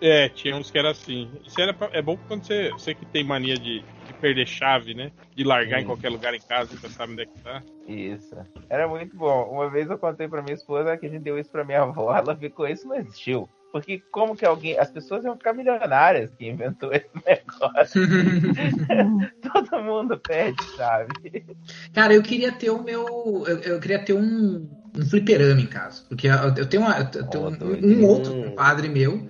É, 0.00 0.28
tinha 0.28 0.54
uns 0.54 0.70
que 0.70 0.78
era 0.78 0.90
assim. 0.90 1.30
Isso 1.46 1.58
era 1.58 1.72
pra- 1.72 1.88
é 1.92 2.02
bom 2.02 2.18
quando 2.28 2.44
você, 2.44 2.68
você 2.72 2.94
que 2.94 3.06
tem 3.06 3.24
mania 3.24 3.56
de 3.56 3.82
perder 4.20 4.46
chave, 4.46 4.94
né? 4.94 5.10
De 5.34 5.44
largar 5.44 5.80
em 5.80 5.84
qualquer 5.84 6.08
lugar 6.10 6.34
em 6.34 6.40
casa, 6.40 6.74
nunca 6.74 6.88
sabe 6.88 7.12
onde 7.12 7.22
é 7.22 7.26
que 7.26 7.38
tá. 7.40 7.62
Isso. 7.86 8.36
Era 8.68 8.88
muito 8.88 9.16
bom. 9.16 9.44
Uma 9.50 9.68
vez 9.70 9.88
eu 9.90 9.98
contei 9.98 10.28
pra 10.28 10.42
minha 10.42 10.54
esposa 10.54 10.96
que 10.96 11.06
a 11.06 11.08
gente 11.08 11.22
deu 11.22 11.38
isso 11.38 11.50
pra 11.50 11.64
minha 11.64 11.82
avó, 11.84 12.14
ela 12.16 12.36
ficou, 12.36 12.66
isso 12.66 12.86
não 12.88 12.96
existiu. 12.96 13.48
Porque 13.72 14.00
como 14.12 14.36
que 14.36 14.46
alguém. 14.46 14.78
As 14.78 14.88
pessoas 14.88 15.24
iam 15.24 15.36
ficar 15.36 15.52
milionárias 15.52 16.32
que 16.36 16.48
inventou 16.48 16.90
esse 16.94 17.08
negócio. 17.26 18.02
Todo 19.42 19.82
mundo 19.82 20.16
perde 20.18 20.62
chave. 20.76 21.44
Cara, 21.92 22.14
eu 22.14 22.22
queria 22.22 22.52
ter 22.52 22.70
o 22.70 22.82
meu. 22.82 23.44
Eu, 23.48 23.58
eu 23.58 23.80
queria 23.80 23.98
ter 24.04 24.12
um, 24.12 24.68
um 24.96 25.04
fliperama 25.10 25.60
em 25.60 25.66
casa. 25.66 26.04
Porque 26.08 26.28
eu, 26.28 26.54
eu 26.56 26.68
tenho, 26.68 26.84
uma, 26.84 26.98
eu 26.98 27.26
tenho 27.28 27.44
Oh, 27.44 27.48
um, 27.48 28.02
um 28.02 28.06
outro 28.06 28.32
compadre 28.44 28.88
meu. 28.88 29.28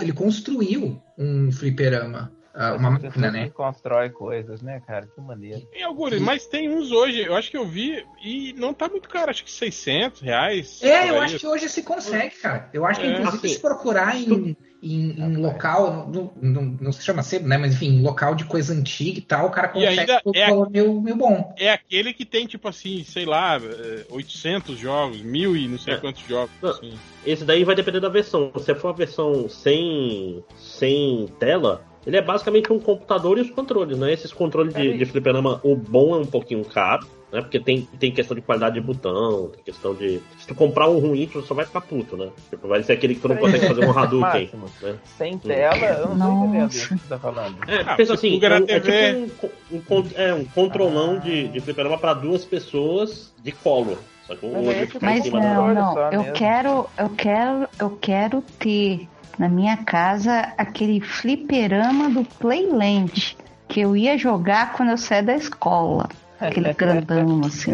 ele 0.00 0.12
construiu 0.12 1.00
um 1.16 1.52
fliperama. 1.52 2.32
Ah, 2.54 2.74
uma 2.74 2.90
máquina, 2.90 3.30
né? 3.30 3.44
que 3.44 3.50
constrói 3.50 4.10
coisas, 4.10 4.60
né, 4.60 4.80
cara? 4.86 5.06
Que 5.06 5.20
maneiro. 5.20 5.60
Tem 5.72 5.82
alguns, 5.82 6.18
mas 6.18 6.46
tem 6.46 6.68
uns 6.68 6.90
hoje, 6.90 7.20
eu 7.22 7.36
acho 7.36 7.50
que 7.50 7.56
eu 7.56 7.66
vi, 7.66 8.04
e 8.22 8.52
não 8.54 8.74
tá 8.74 8.88
muito 8.88 9.08
caro, 9.08 9.30
acho 9.30 9.44
que 9.44 9.50
600 9.50 10.20
reais. 10.20 10.82
É, 10.82 11.10
eu 11.10 11.14
aí. 11.14 11.20
acho 11.26 11.38
que 11.38 11.46
hoje 11.46 11.68
se 11.68 11.82
consegue, 11.82 12.34
cara. 12.36 12.68
Eu 12.72 12.84
acho 12.84 13.00
que, 13.00 13.06
É, 13.06 13.10
inclusive, 13.12 13.36
assim, 13.46 13.48
se 13.48 13.60
procurar 13.60 14.16
em, 14.16 14.56
em, 14.82 15.10
em 15.20 15.36
local, 15.36 16.08
não, 16.12 16.32
não, 16.40 16.62
não 16.80 16.92
se 16.92 17.02
chama 17.04 17.22
sebo, 17.22 17.46
né? 17.46 17.56
Mas 17.56 17.74
enfim, 17.74 18.02
local 18.02 18.34
de 18.34 18.44
coisa 18.44 18.72
antiga 18.72 19.18
e 19.18 19.22
tal, 19.22 19.46
o 19.46 19.50
cara 19.50 19.68
E 19.68 19.72
consegue 19.72 20.00
ainda 20.00 20.20
por 20.20 20.36
é- 20.36 20.48
valor 20.48 20.70
meio, 20.70 21.00
meio 21.00 21.16
bom. 21.16 21.54
É 21.56 21.70
aquele 21.70 22.12
que 22.12 22.24
tem, 22.24 22.46
tipo 22.46 22.66
assim, 22.68 23.04
sei 23.04 23.24
lá, 23.24 23.58
eh, 23.62 24.06
800 24.10 24.76
jogos, 24.76 25.20
mil 25.22 25.56
e 25.56 25.68
não 25.68 25.78
sei 25.78 25.94
É. 25.94 25.96
quantos 25.98 26.26
jogos. 26.26 26.50
Não. 26.60 26.70
assim. 26.70 26.98
Esse 27.24 27.44
daí 27.44 27.62
vai 27.64 27.74
depender 27.74 28.00
da 28.00 28.08
versão. 28.08 28.50
Se 28.58 28.74
for 28.74 28.88
uma 28.88 28.94
versão 28.96 29.48
sem, 29.48 30.42
sem 30.56 31.28
tela, 31.38 31.84
ele 32.06 32.16
é 32.16 32.22
basicamente 32.22 32.72
um 32.72 32.78
computador 32.78 33.38
e 33.38 33.42
os 33.42 33.50
controles, 33.50 33.98
né? 33.98 34.12
Esses 34.12 34.32
controles 34.32 34.72
de, 34.74 34.82
Peraí. 34.82 34.98
de 34.98 35.04
fliperama, 35.06 35.60
o 35.62 35.76
bom 35.76 36.14
é 36.14 36.18
um 36.18 36.24
pouquinho 36.26 36.64
caro, 36.64 37.06
né? 37.32 37.40
Porque 37.42 37.60
tem, 37.60 37.82
tem 37.98 38.10
questão 38.10 38.34
de 38.34 38.40
qualidade 38.40 38.74
de 38.74 38.80
botão, 38.80 39.48
tem 39.54 39.62
questão 39.62 39.94
de. 39.94 40.20
Se 40.38 40.46
tu 40.48 40.54
comprar 40.54 40.88
um 40.88 40.98
ruim, 40.98 41.26
tu 41.30 41.42
só 41.42 41.54
vai 41.54 41.64
ficar 41.66 41.80
puto, 41.82 42.16
né? 42.16 42.28
Tipo, 42.48 42.66
vai 42.68 42.82
ser 42.82 42.94
aquele 42.94 43.14
que 43.14 43.20
tu 43.20 43.28
não 43.28 43.36
consegue 43.36 43.66
fazer 43.66 43.84
um 43.84 43.96
Hadouken. 43.96 44.50
Né? 44.82 44.96
Sem 45.18 45.38
tela, 45.38 45.76
eu 45.76 46.14
não 46.14 46.18
tô 46.40 46.44
entendendo 46.46 46.70
isso 46.72 46.88
que 46.96 47.08
tá 47.08 47.18
falando. 47.18 47.56
É, 47.68 47.82
Ah, 47.86 47.94
pensa 47.96 48.14
assim, 48.14 48.40
é, 48.42 48.48
um- 48.48 48.54
é 48.56 48.80
TV. 48.80 49.26
tipo 49.26 49.50
um, 49.70 49.76
um, 49.98 50.04
é, 50.16 50.34
um 50.34 50.44
controlão 50.44 51.18
de, 51.18 51.48
de 51.48 51.60
fliperama 51.60 51.98
pra 51.98 52.14
duas 52.14 52.44
pessoas 52.44 53.32
de 53.42 53.52
colo. 53.52 53.98
Só 54.26 54.34
que 54.36 54.46
um 54.46 54.52
Mas 54.52 54.66
olho 54.68 54.76
é 54.78 54.86
fica 54.86 55.06
em 55.06 55.08
Mas 55.20 55.30
não, 55.30 55.74
não. 55.74 55.98
Eu 56.12 56.20
mesmo. 56.22 56.32
quero, 56.34 56.86
eu 56.98 57.08
quero, 57.10 57.68
eu 57.78 57.90
quero 58.00 58.42
ter 58.58 59.08
na 59.40 59.48
minha 59.48 59.78
casa 59.78 60.52
aquele 60.58 61.00
fliperama 61.00 62.10
do 62.10 62.22
Playland 62.38 63.34
que 63.66 63.80
eu 63.80 63.96
ia 63.96 64.18
jogar 64.18 64.74
quando 64.74 64.90
eu 64.90 64.98
saía 64.98 65.22
da 65.22 65.34
escola. 65.34 66.08
Aquele 66.38 66.72
grandão, 66.74 67.40
assim. 67.44 67.72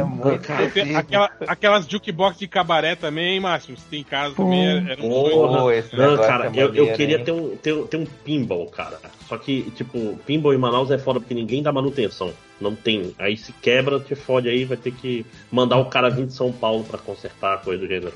É 0.77 0.97
aquela- 0.97 1.31
aquelas 1.47 1.86
jukebox 1.89 2.39
de 2.39 2.47
cabaré 2.47 2.95
também, 2.95 3.35
hein, 3.35 3.41
Márcio? 3.41 3.77
Se 3.77 3.85
tem 3.86 4.01
em 4.01 4.05
casa 4.05 4.35
também, 4.36 4.65
era, 4.65 4.93
era 4.93 5.03
um. 5.03 5.09
Pô, 5.09 5.70
esse 5.73 5.97
Não, 5.97 6.17
cara, 6.17 6.47
é 6.47 6.51
eu, 6.55 6.73
eu 6.75 6.93
queria 6.93 7.19
hein? 7.19 7.25
ter 7.25 7.33
um, 7.33 7.57
ter, 7.57 7.75
ter 7.86 7.97
um 7.97 8.07
pinball, 8.25 8.67
cara. 8.67 8.99
Só 9.28 9.36
que, 9.36 9.70
tipo, 9.73 10.17
pinball 10.25 10.55
em 10.55 10.59
Manaus 10.59 10.91
é 10.93 10.99
foda 10.99 11.19
porque 11.19 11.35
ninguém 11.35 11.62
dá 11.62 11.73
manutenção. 11.73 12.33
Não 12.61 12.75
tem. 12.77 13.12
Aí 13.19 13.36
se 13.36 13.53
quebra, 13.53 13.99
te 14.01 14.15
fode 14.15 14.49
aí, 14.49 14.65
vai 14.65 14.77
ter 14.77 14.93
que 14.93 15.27
mandar 15.51 15.78
o 15.78 15.86
cara 15.86 16.09
vir 16.09 16.27
de 16.27 16.33
São 16.33 16.53
Paulo 16.53 16.85
pra 16.85 16.99
consertar 16.99 17.55
a 17.55 17.59
coisa 17.59 17.81
do 17.83 17.89
gênero. 17.89 18.15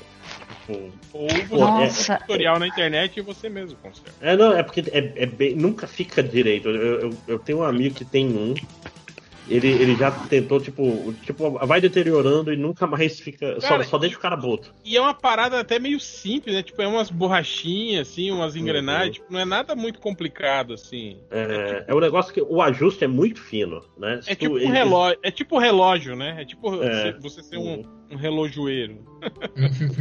Tipo, 0.73 1.17
Ou 1.17 1.27
você 1.29 1.55
Nossa. 1.55 2.13
um 2.13 2.17
tutorial 2.17 2.59
na 2.59 2.67
internet 2.67 3.17
e 3.17 3.21
você 3.21 3.49
mesmo 3.49 3.77
conserta. 3.79 4.11
É, 4.21 4.35
não, 4.35 4.53
é 4.57 4.63
porque 4.63 4.81
é, 4.91 5.13
é 5.15 5.25
bem- 5.25 5.55
nunca 5.55 5.87
fica 5.87 6.21
direito. 6.23 6.69
Eu, 6.69 6.99
eu, 7.01 7.09
eu 7.27 7.39
tenho 7.39 7.59
um 7.59 7.63
amigo 7.63 7.95
que 7.95 8.05
tem 8.05 8.27
um. 8.27 8.53
Ele, 9.49 9.67
ele 9.67 9.95
já 9.95 10.11
tentou, 10.11 10.61
tipo, 10.61 11.13
tipo, 11.23 11.51
vai 11.65 11.81
deteriorando 11.81 12.53
e 12.53 12.55
nunca 12.55 12.87
mais 12.87 13.19
fica. 13.19 13.57
Cara, 13.59 13.83
só, 13.83 13.89
só 13.89 13.97
deixa 13.97 14.15
o 14.15 14.19
cara 14.19 14.37
boto. 14.37 14.73
E 14.85 14.95
é 14.95 15.01
uma 15.01 15.13
parada 15.13 15.59
até 15.59 15.77
meio 15.77 15.99
simples, 15.99 16.55
né? 16.55 16.63
Tipo, 16.63 16.81
é 16.81 16.87
umas 16.87 17.09
borrachinhas, 17.09 18.07
assim, 18.07 18.31
umas 18.31 18.55
engrenagens. 18.55 19.07
Uhum. 19.17 19.21
Tipo, 19.23 19.33
não 19.33 19.39
é 19.41 19.45
nada 19.45 19.75
muito 19.75 19.99
complicado, 19.99 20.73
assim. 20.75 21.17
É, 21.29 21.83
é 21.87 21.93
um 21.93 21.99
negócio 21.99 22.33
que 22.33 22.41
o 22.41 22.61
ajuste 22.61 23.03
é 23.03 23.07
muito 23.07 23.41
fino, 23.41 23.83
né? 23.97 24.21
Se 24.21 24.31
É 24.31 24.35
tu- 24.35 24.39
tipo 24.41 24.53
um 24.53 24.57
ele- 24.57 24.67
relógio, 24.71 25.19
é 25.21 25.31
tipo 25.31 25.57
relógio, 25.57 26.15
né? 26.15 26.37
É 26.39 26.45
tipo 26.45 26.81
É. 26.81 27.11
você 27.19 27.43
ser 27.43 27.57
um, 27.57 27.83
um 28.11 28.15
relojoeiro. 28.17 28.99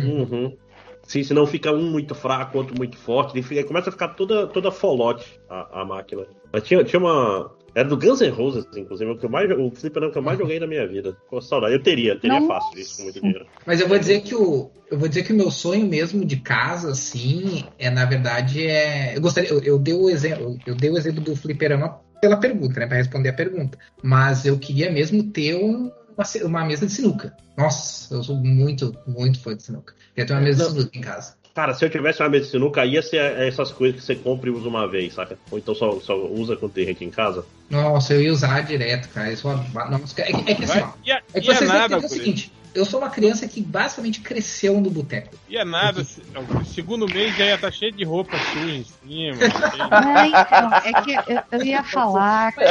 Uhum. 0.05 0.57
Sim, 1.03 1.25
senão 1.25 1.47
fica 1.47 1.73
um 1.73 1.91
muito 1.91 2.15
fraco, 2.15 2.59
outro 2.59 2.75
muito 2.77 2.97
forte. 2.97 3.35
Ele 3.35 3.43
fica- 3.43 3.65
começa 3.65 3.89
a 3.89 3.93
ficar 3.93 4.09
toda, 4.09 4.47
toda 4.47 4.71
folote 4.71 5.41
a, 5.49 5.81
a 5.81 5.85
máquina. 5.85 6.25
Mas 6.53 6.63
tinha, 6.63 6.85
tinha 6.85 7.01
uma. 7.01 7.53
Era 7.75 7.89
do 7.89 7.97
Guns 7.97 8.21
N' 8.21 8.31
Roses, 8.31 8.65
inclusive, 8.77 9.11
o, 9.11 9.17
que 9.17 9.25
eu 9.25 9.31
mais, 9.31 9.49
o 9.51 9.71
fliperama 9.71 10.13
que 10.13 10.19
eu 10.19 10.23
mais 10.23 10.39
joguei 10.39 10.59
na 10.59 10.67
minha 10.67 10.87
vida. 10.87 11.17
Com 11.29 11.41
saudade. 11.41 11.73
Eu 11.75 11.83
teria, 11.83 12.19
teria 12.19 12.41
Nossa. 12.41 12.61
fácil 12.61 12.79
isso 12.81 12.97
com 12.97 13.05
muito 13.05 13.21
dinheiro. 13.21 13.47
Mas 13.65 13.81
eu 13.81 13.89
vou 13.89 13.99
dizer 13.99 14.21
que 14.23 14.35
o 14.35 14.71
eu 14.91 14.99
vou 14.99 15.09
dizer 15.09 15.23
que 15.23 15.33
o 15.33 15.37
meu 15.37 15.53
sonho 15.53 15.87
mesmo 15.87 16.25
de 16.25 16.37
casa, 16.39 16.91
assim, 16.91 17.65
é 17.79 17.89
na 17.91 18.05
verdade 18.05 18.67
é 18.67 19.17
eu 19.17 19.21
gostaria 19.21 19.49
eu, 19.51 19.61
eu 19.63 19.79
dei 19.79 19.95
o 19.95 20.11
exemplo 20.11 20.59
eu 20.67 20.75
dei 20.75 20.91
o 20.91 20.99
exemplo 20.99 21.21
do 21.21 21.37
fliperama 21.37 22.01
pela 22.21 22.37
pergunta, 22.37 22.79
né, 22.81 22.87
para 22.87 22.97
responder 22.99 23.31
a 23.31 23.33
pergunta. 23.33 23.79
Mas 24.03 24.45
eu 24.45 24.59
queria 24.59 24.91
mesmo 24.93 25.23
ter 25.33 25.55
um- 25.57 25.91
uma, 26.17 26.47
uma 26.49 26.65
mesa 26.65 26.87
de 26.87 26.93
sinuca. 26.93 27.37
Nossa, 27.57 28.15
eu 28.15 28.23
sou 28.23 28.37
muito 28.37 28.97
muito 29.07 29.41
fã 29.41 29.57
de 29.57 29.63
sinuca. 29.63 29.95
Queria 30.15 30.27
ter 30.27 30.33
uma 30.33 30.41
mesa 30.41 30.65
de 30.67 30.71
sinuca 30.73 30.99
em 30.99 31.01
casa. 31.01 31.35
Cara, 31.55 31.75
se 31.75 31.85
eu 31.85 31.91
tivesse 31.91 32.23
uma 32.23 32.29
mesa 32.29 32.45
de 32.45 32.51
sinuca, 32.53 32.85
ia 32.85 33.03
ser 33.03 33.17
essas 33.41 33.73
coisas 33.73 33.99
que 34.01 34.07
você 34.07 34.15
compra 34.15 34.49
e 34.49 34.53
usa 34.53 34.69
uma 34.69 34.89
vez, 34.89 35.15
saca? 35.15 35.37
Ou 35.51 35.59
então 35.59 35.75
só, 35.75 35.99
só 36.01 36.17
usa 36.29 36.57
quando 36.57 36.73
tem 36.73 36.87
gente 36.87 37.05
em 37.05 37.11
casa. 37.11 37.45
Nossa, 37.69 38.15
eu 38.15 38.23
ia 38.23 38.33
usar 38.33 38.61
direto, 38.63 39.09
cara. 39.09 39.33
Isso 39.33 39.49
é, 39.49 39.55
uma- 39.55 39.91
nossa, 39.91 40.21
é, 40.23 40.33
que- 40.33 40.51
é 40.51 40.55
que 40.55 40.65
assim, 40.65 40.81
ó, 40.81 40.93
é 41.35 41.41
que 41.41 41.47
vocês 41.47 41.59
que 41.59 41.67
nada, 41.67 41.99
o 41.99 42.09
seguinte. 42.09 42.53
Eu 42.75 42.85
sou 42.85 43.01
uma 43.01 43.11
criança 43.11 43.49
que 43.49 43.61
basicamente 43.61 44.21
cresceu 44.21 44.81
no 44.81 44.91
boteco. 44.91 45.37
Ia 45.49 45.65
nada. 45.65 46.05
se- 46.05 46.23
o 46.61 46.65
segundo 46.65 47.09
mês 47.09 47.35
já 47.35 47.45
ia 47.47 47.55
estar 47.57 47.73
cheio 47.73 47.93
de 47.93 48.05
roupa 48.05 48.39
suja 48.39 48.77
em 48.77 48.85
cima. 48.85 49.37
Ah, 49.91 50.27
então, 50.29 50.73
é 50.85 50.93
que 50.95 51.11
eu, 51.33 51.43
eu 51.59 51.65
ia 51.65 51.83
falar 51.83 52.53
que 52.53 52.63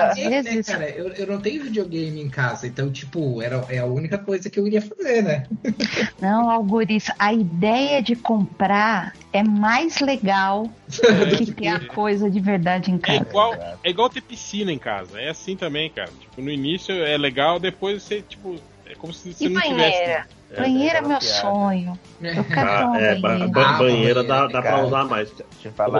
às 0.00 0.16
É, 0.16 0.30
né, 0.30 0.30
vezes 0.30 0.66
cara, 0.66 0.88
eu, 0.90 1.08
eu 1.08 1.26
não 1.26 1.40
tenho 1.40 1.62
videogame 1.64 2.20
em 2.20 2.30
casa, 2.30 2.66
então, 2.66 2.90
tipo, 2.92 3.42
era, 3.42 3.56
é 3.68 3.78
a 3.78 3.86
única 3.86 4.18
coisa 4.18 4.48
que 4.48 4.60
eu 4.60 4.66
iria 4.66 4.80
fazer, 4.82 5.22
né? 5.22 5.46
Não, 6.20 6.50
Algoritmo, 6.50 7.14
a 7.18 7.32
ideia 7.32 8.02
de 8.02 8.14
comprar 8.16 9.14
é 9.32 9.42
mais 9.42 10.00
legal 10.00 10.64
que 11.36 11.52
ter 11.52 11.68
a 11.68 11.80
coisa 11.88 12.30
de 12.30 12.40
verdade 12.40 12.90
em 12.90 12.96
É 12.96 12.98
casa. 12.98 13.24
igual, 13.30 13.54
é 13.82 13.90
igual 13.90 14.10
ter 14.10 14.20
piscina 14.22 14.72
em 14.72 14.78
casa. 14.78 15.20
É 15.20 15.30
assim 15.30 15.56
também, 15.56 15.90
cara. 15.90 16.10
Tipo, 16.18 16.42
no 16.42 16.50
início 16.50 16.92
é 16.94 17.16
legal, 17.16 17.58
depois 17.58 18.02
você, 18.02 18.22
tipo, 18.22 18.56
é 18.90 18.94
como 18.94 19.12
se 19.12 19.32
você 19.32 19.44
E 19.44 19.48
não 19.48 19.60
banheira? 19.60 20.26
tivesse. 20.48 20.60
Banheira 20.60 20.98
é 20.98 21.00
meu 21.00 21.18
piada. 21.18 21.24
sonho. 21.24 21.98
Eu 22.22 22.44
quero 22.44 22.68
Ah, 22.70 22.84
uma 22.86 22.98
é, 23.00 23.14
ba- 23.16 23.28
banheira. 23.28 23.48
ba- 23.48 23.68
Ah, 23.68 23.72
banheira 23.78 24.24
dá, 24.24 24.46
dá 24.46 24.62
pra 24.62 24.84
usar 24.84 25.04
mais. 25.04 25.32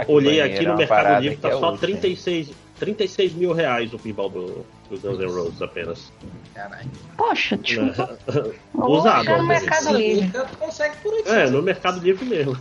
Olhei 0.09 0.41
aqui 0.41 0.65
é 0.65 0.69
no 0.69 0.77
Mercado 0.77 1.21
Livre, 1.23 1.37
tá 1.37 1.49
é 1.49 1.53
só 1.53 1.69
útil, 1.69 1.79
36, 1.81 2.51
36 2.79 3.33
mil 3.35 3.53
reais 3.53 3.93
o 3.93 3.99
pinball 3.99 4.31
do, 4.31 4.65
do 4.89 4.99
Guns 5.01 5.19
N' 5.19 5.27
Roses 5.27 5.61
apenas. 5.63 6.13
Caralho. 6.55 6.89
Poxa, 7.17 7.57
tipo, 7.59 7.83
vou 8.73 8.99
Usado, 8.99 9.25
no. 9.37 9.47
Mercado 9.47 9.97
Livre. 9.97 10.25
Então, 10.27 10.47
tu 10.47 10.57
consegue 10.57 10.97
por 11.03 11.13
aí. 11.15 11.23
É, 11.27 11.51
no 11.51 11.63
Mercado 11.63 12.01
Livre 12.01 12.25
mesmo. 12.25 12.57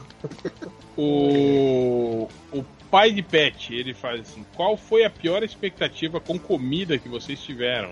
O, 0.97 2.27
o 2.51 2.65
pai 2.91 3.11
de 3.11 3.21
Pet, 3.21 3.73
ele 3.73 3.93
faz 3.93 4.21
assim: 4.21 4.45
qual 4.55 4.75
foi 4.75 5.05
a 5.05 5.09
pior 5.09 5.43
expectativa 5.43 6.19
com 6.19 6.37
comida 6.39 6.97
que 6.97 7.07
vocês 7.07 7.39
tiveram? 7.41 7.91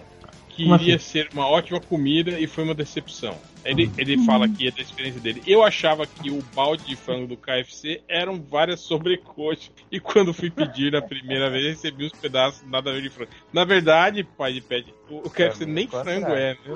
Que 0.56 0.64
Como 0.64 0.76
iria 0.76 0.96
assim? 0.96 1.06
ser 1.06 1.30
uma 1.34 1.48
ótima 1.48 1.82
comida 1.82 2.40
e 2.40 2.48
foi 2.48 2.64
uma 2.64 2.74
decepção. 2.74 3.36
Ele, 3.66 3.92
ele 3.98 4.18
fala 4.26 4.46
aqui 4.46 4.72
da 4.72 4.82
experiência 4.82 5.20
dele. 5.20 5.42
Eu 5.46 5.64
achava 5.64 6.06
que 6.08 6.30
o 6.30 6.42
balde 6.56 6.86
de 6.86 6.96
frango 6.96 7.28
do 7.28 7.36
KFC 7.36 8.02
eram 8.08 8.42
várias 8.42 8.80
sobrecoxas. 8.80 9.72
E 9.92 10.00
quando 10.00 10.34
fui 10.34 10.50
pedir 10.50 10.94
na 10.94 11.02
primeira 11.02 11.50
vez, 11.50 11.76
recebi 11.82 12.06
uns 12.06 12.14
pedaços 12.14 12.64
nada 12.70 12.90
a 12.90 12.94
ver 12.94 13.02
de 13.02 13.10
frango. 13.10 13.32
Na 13.52 13.66
verdade, 13.66 14.24
pai 14.24 14.54
de 14.54 14.62
pet, 14.62 14.94
o 15.10 15.30
KFC 15.30 15.66
nem 15.66 15.88
frango 15.88 16.32
é, 16.32 16.54
né? 16.54 16.74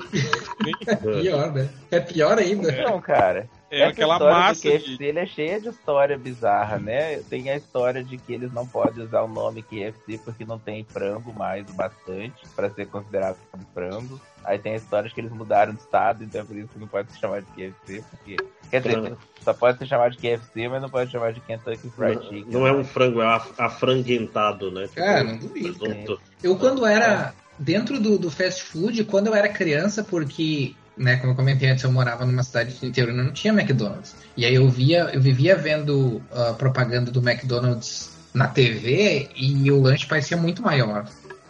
É 0.86 0.96
pior, 0.96 1.52
né? 1.52 1.68
É 1.90 2.00
pior 2.00 2.38
ainda. 2.38 2.72
Não, 2.72 3.00
cara. 3.00 3.48
É 3.70 3.80
Essa 3.82 3.90
aquela 3.90 4.14
história 4.14 4.36
massa 4.36 4.54
do 4.54 4.72
KFC 4.78 4.96
de. 4.96 5.04
ele 5.04 5.18
é 5.20 5.26
cheia 5.26 5.60
de 5.60 5.68
história 5.68 6.18
bizarra, 6.18 6.78
né? 6.78 7.18
Tem 7.30 7.48
a 7.50 7.56
história 7.56 8.02
de 8.02 8.18
que 8.18 8.32
eles 8.32 8.52
não 8.52 8.66
podem 8.66 9.04
usar 9.04 9.22
o 9.22 9.28
nome 9.28 9.62
KFC 9.62 10.18
porque 10.24 10.44
não 10.44 10.58
tem 10.58 10.84
frango 10.84 11.32
mais 11.32 11.68
o 11.70 11.72
bastante 11.74 12.34
para 12.56 12.68
ser 12.70 12.86
considerado 12.88 13.36
como 13.50 13.64
frango. 13.72 14.20
Aí 14.42 14.58
tem 14.58 14.72
a 14.72 14.76
história 14.76 15.06
de 15.08 15.14
que 15.14 15.20
eles 15.20 15.30
mudaram 15.32 15.74
de 15.74 15.80
estado, 15.80 16.24
então 16.24 16.40
é 16.40 16.44
por 16.44 16.56
isso 16.56 16.68
que 16.68 16.78
não 16.78 16.88
pode 16.88 17.12
se 17.12 17.20
chamar 17.20 17.42
de 17.42 17.46
KFC, 17.48 18.02
porque 18.10 18.36
quer 18.70 18.80
dizer, 18.80 19.00
Frango. 19.00 19.18
só 19.44 19.52
pode 19.52 19.78
se 19.78 19.86
chamar 19.86 20.10
de 20.10 20.16
KFC, 20.16 20.66
mas 20.68 20.80
não 20.80 20.88
pode 20.88 21.10
chamar 21.12 21.32
de 21.34 21.40
Kentucky 21.40 21.90
Fried 21.90 22.22
Chicken. 22.22 22.46
Não 22.48 22.66
é 22.66 22.72
um 22.72 22.82
frango, 22.82 23.20
é 23.20 23.26
af- 23.26 23.52
afranguentado, 23.58 24.70
né? 24.70 24.82
Tipo, 24.84 24.94
Cara, 24.96 25.24
não 25.24 25.36
duvido. 25.36 26.18
Eu, 26.42 26.56
quando 26.56 26.86
era 26.86 27.34
dentro 27.58 28.00
do, 28.00 28.18
do 28.18 28.30
fast 28.30 28.62
food, 28.62 29.04
quando 29.04 29.26
eu 29.26 29.34
era 29.34 29.48
criança, 29.48 30.02
porque, 30.02 30.74
né, 31.00 31.16
como 31.16 31.32
eu 31.32 31.36
comentei 31.36 31.70
antes, 31.70 31.82
eu 31.82 31.90
morava 31.90 32.26
numa 32.26 32.42
cidade 32.42 32.78
de 32.78 32.86
interior 32.86 33.12
e 33.12 33.16
não 33.16 33.32
tinha 33.32 33.54
McDonald's. 33.54 34.14
E 34.36 34.44
aí 34.44 34.54
eu 34.54 34.68
via, 34.68 35.10
eu 35.14 35.20
vivia 35.20 35.56
vendo 35.56 36.20
a 36.30 36.52
propaganda 36.52 37.10
do 37.10 37.26
McDonald's 37.26 38.10
na 38.34 38.46
TV 38.46 39.30
e 39.34 39.72
o 39.72 39.80
lanche 39.80 40.06
parecia 40.06 40.36
muito 40.36 40.62
maior 40.62 41.08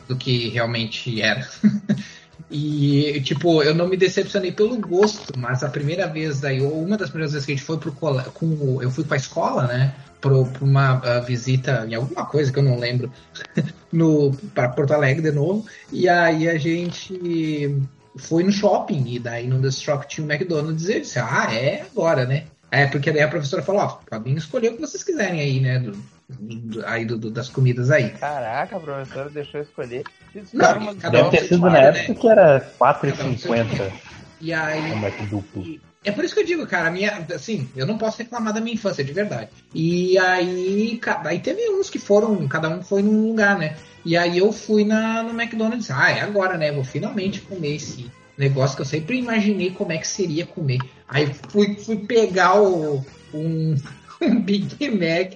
do 0.08 0.16
que 0.16 0.48
realmente 0.48 1.20
era. 1.20 1.46
E, 2.52 3.20
tipo, 3.20 3.62
eu 3.62 3.72
não 3.72 3.86
me 3.86 3.96
decepcionei 3.96 4.50
pelo 4.50 4.76
gosto, 4.76 5.38
mas 5.38 5.62
a 5.62 5.68
primeira 5.68 6.08
vez 6.08 6.40
daí, 6.40 6.60
ou 6.60 6.82
uma 6.82 6.96
das 6.96 7.08
primeiras 7.08 7.32
vezes 7.32 7.46
que 7.46 7.52
a 7.52 7.54
gente 7.54 7.64
foi 7.64 7.78
pro 7.78 7.92
cole... 7.92 8.24
com 8.34 8.82
eu 8.82 8.90
fui 8.90 9.04
pra 9.04 9.16
escola, 9.16 9.68
né? 9.68 9.94
Pra 10.20 10.32
uma 10.60 11.00
ah, 11.04 11.20
visita 11.20 11.86
em 11.88 11.94
alguma 11.94 12.26
coisa 12.26 12.52
que 12.52 12.58
eu 12.58 12.62
não 12.64 12.76
lembro, 12.76 13.12
no 13.92 14.32
para 14.52 14.68
Porto 14.70 14.92
Alegre 14.92 15.22
de 15.22 15.30
novo. 15.30 15.64
E 15.92 16.08
aí 16.08 16.48
a 16.48 16.58
gente 16.58 17.80
foi 18.16 18.42
no 18.42 18.52
shopping, 18.52 19.04
e 19.06 19.18
daí 19.18 19.46
no 19.46 19.60
The 19.60 19.70
Stroke 19.70 20.08
tinha 20.08 20.26
um 20.26 20.30
McDonald's 20.30 20.88
e 20.88 20.94
eu 20.94 21.00
disse, 21.00 21.18
ah, 21.18 21.48
é 21.52 21.82
agora, 21.82 22.26
né? 22.26 22.44
É, 22.70 22.86
porque 22.86 23.10
daí 23.10 23.22
a 23.22 23.28
professora 23.28 23.62
falou, 23.62 23.82
ó, 23.82 23.88
podem 24.08 24.34
escolher 24.34 24.68
o 24.70 24.74
que 24.74 24.80
vocês 24.80 25.02
quiserem 25.02 25.40
aí, 25.40 25.60
né? 25.60 25.78
Do, 25.80 25.92
do- 26.28 26.86
aí 26.86 27.04
do, 27.04 27.18
do- 27.18 27.30
das 27.30 27.48
comidas 27.48 27.90
aí. 27.90 28.10
Caraca, 28.10 28.76
a 28.76 28.80
professora 28.80 29.28
deixou 29.30 29.60
eu 29.60 29.64
escolher. 29.64 30.04
Não, 30.34 30.42
ficaram 30.44 30.80
uma- 30.80 30.94
cada 30.94 31.16
Deve 31.16 31.28
um 31.28 31.30
ter 31.30 31.44
sido 31.44 31.60
na 31.62 31.70
né? 31.70 31.84
época 31.88 32.14
que 32.14 32.28
era 32.28 32.60
4,50 32.78 33.92
E 34.40 34.52
aí 34.52 34.92
o 34.92 35.26
duplo. 35.26 35.62
E 35.64 35.80
É 36.02 36.12
por 36.12 36.24
isso 36.24 36.32
que 36.32 36.40
eu 36.40 36.46
digo, 36.46 36.66
cara, 36.66 36.88
a 36.88 36.90
minha, 36.90 37.26
assim, 37.34 37.68
eu 37.76 37.84
não 37.86 37.98
posso 37.98 38.18
reclamar 38.18 38.54
da 38.54 38.60
minha 38.60 38.72
infância, 38.74 39.04
de 39.04 39.12
verdade. 39.12 39.50
E 39.74 40.16
aí, 40.18 40.98
aí 41.24 41.40
teve 41.40 41.68
uns 41.70 41.90
que 41.90 41.98
foram, 41.98 42.48
cada 42.48 42.70
um 42.70 42.82
foi 42.82 43.02
num 43.02 43.26
lugar, 43.28 43.58
né? 43.58 43.76
E 44.04 44.16
aí 44.16 44.38
eu 44.38 44.50
fui 44.52 44.84
na, 44.84 45.22
no 45.22 45.30
McDonald's, 45.40 45.90
ah, 45.90 46.10
é 46.10 46.20
agora, 46.20 46.56
né? 46.56 46.72
Vou 46.72 46.84
finalmente 46.84 47.40
comer 47.42 47.76
esse 47.76 48.10
negócio 48.38 48.74
que 48.76 48.82
eu 48.82 48.86
sempre 48.86 49.18
imaginei 49.18 49.70
como 49.70 49.92
é 49.92 49.98
que 49.98 50.08
seria 50.08 50.46
comer. 50.46 50.78
Aí 51.06 51.30
fui, 51.50 51.74
fui 51.76 51.96
pegar 51.98 52.60
o, 52.60 53.04
um, 53.34 53.74
um 54.22 54.40
Big 54.40 54.76
Mac 54.90 55.32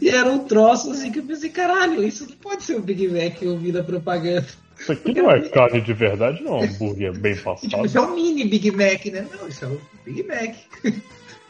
e 0.00 0.08
era 0.08 0.30
um 0.30 0.40
troço 0.44 0.90
assim 0.90 1.12
que 1.12 1.18
eu 1.18 1.22
pensei, 1.24 1.50
caralho, 1.50 2.02
isso 2.02 2.26
não 2.28 2.36
pode 2.36 2.62
ser 2.64 2.76
um 2.76 2.80
Big 2.80 3.06
Mac 3.08 3.34
que 3.38 3.44
eu 3.44 3.58
vi 3.58 3.70
na 3.72 3.82
propaganda. 3.82 4.46
Isso 4.80 4.92
aqui 4.92 5.12
não 5.12 5.30
é 5.30 5.40
carne 5.48 5.80
de 5.80 5.92
verdade, 5.92 6.42
não. 6.42 6.58
É 6.58 6.60
um 6.60 6.64
hambúrguer 6.64 7.12
bem 7.18 7.34
Tipo, 7.36 7.44
passado. 7.44 7.84
isso 7.86 7.98
é 7.98 8.00
um 8.00 8.14
mini 8.14 8.44
Big 8.46 8.70
Mac, 8.70 9.04
né? 9.06 9.26
Não, 9.38 9.48
isso 9.48 9.64
é 9.64 9.68
o 9.68 9.80
Big 10.04 10.22
Mac. 10.24 10.54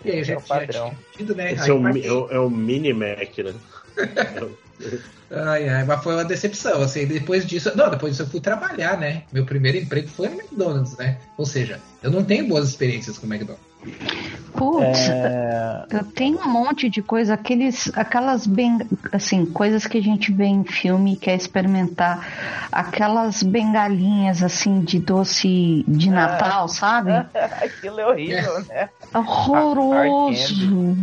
E 0.05 0.13
aí, 0.13 0.23
já 0.23 0.35
É 0.35 0.37
o 0.37 0.41
tinha 0.41 0.59
padrão. 0.61 0.95
tido, 1.17 1.35
né? 1.35 1.53
Esse 1.55 1.63
Aí 1.65 1.71
é 1.71 1.73
o, 1.75 1.89
é 1.89 2.13
o- 2.13 2.31
é 2.31 2.39
o 2.39 2.49
Mini 2.49 2.93
Mac, 2.93 3.37
né? 3.39 3.53
Ai, 5.31 5.69
ai, 5.69 5.85
mas 5.85 6.03
foi 6.03 6.15
uma 6.15 6.25
decepção, 6.25 6.81
assim, 6.81 7.07
depois 7.07 7.45
disso, 7.45 7.71
não, 7.77 7.91
depois 7.91 8.13
disso 8.13 8.23
eu 8.23 8.27
fui 8.29 8.41
trabalhar, 8.41 8.97
né, 8.97 9.25
meu 9.31 9.45
primeiro 9.45 9.77
emprego 9.77 10.09
foi 10.09 10.29
no 10.29 10.37
McDonald's, 10.37 10.97
né, 10.97 11.19
ou 11.37 11.45
seja, 11.45 11.81
eu 12.03 12.11
não 12.11 12.25
tenho 12.25 12.49
boas 12.49 12.69
experiências 12.69 13.19
com 13.19 13.27
o 13.27 13.31
McDonald's. 13.31 13.69
Putz, 14.55 15.09
É... 15.09 15.85
eu 15.91 16.05
tenho 16.05 16.39
um 16.41 16.49
monte 16.49 16.89
de 16.89 17.03
coisa, 17.03 17.35
aqueles, 17.35 17.93
aquelas 17.95 18.47
bem, 18.47 18.79
assim, 19.13 19.45
coisas 19.47 19.87
que 19.87 19.99
a 19.99 20.03
gente 20.03 20.33
vê 20.33 20.47
em 20.47 20.65
filme 20.65 21.13
e 21.13 21.17
quer 21.17 21.37
experimentar, 21.37 22.69
aquelas 22.73 23.43
bengalinhas 23.43 24.43
assim 24.43 24.81
de 24.81 24.99
doce 24.99 25.85
de 25.87 26.11
Natal, 26.11 26.69
sabe? 26.69 27.13
Aquilo 27.63 28.01
é 28.01 28.07
horrível, 28.07 28.65
né? 28.65 28.89
Horroroso. 29.15 30.97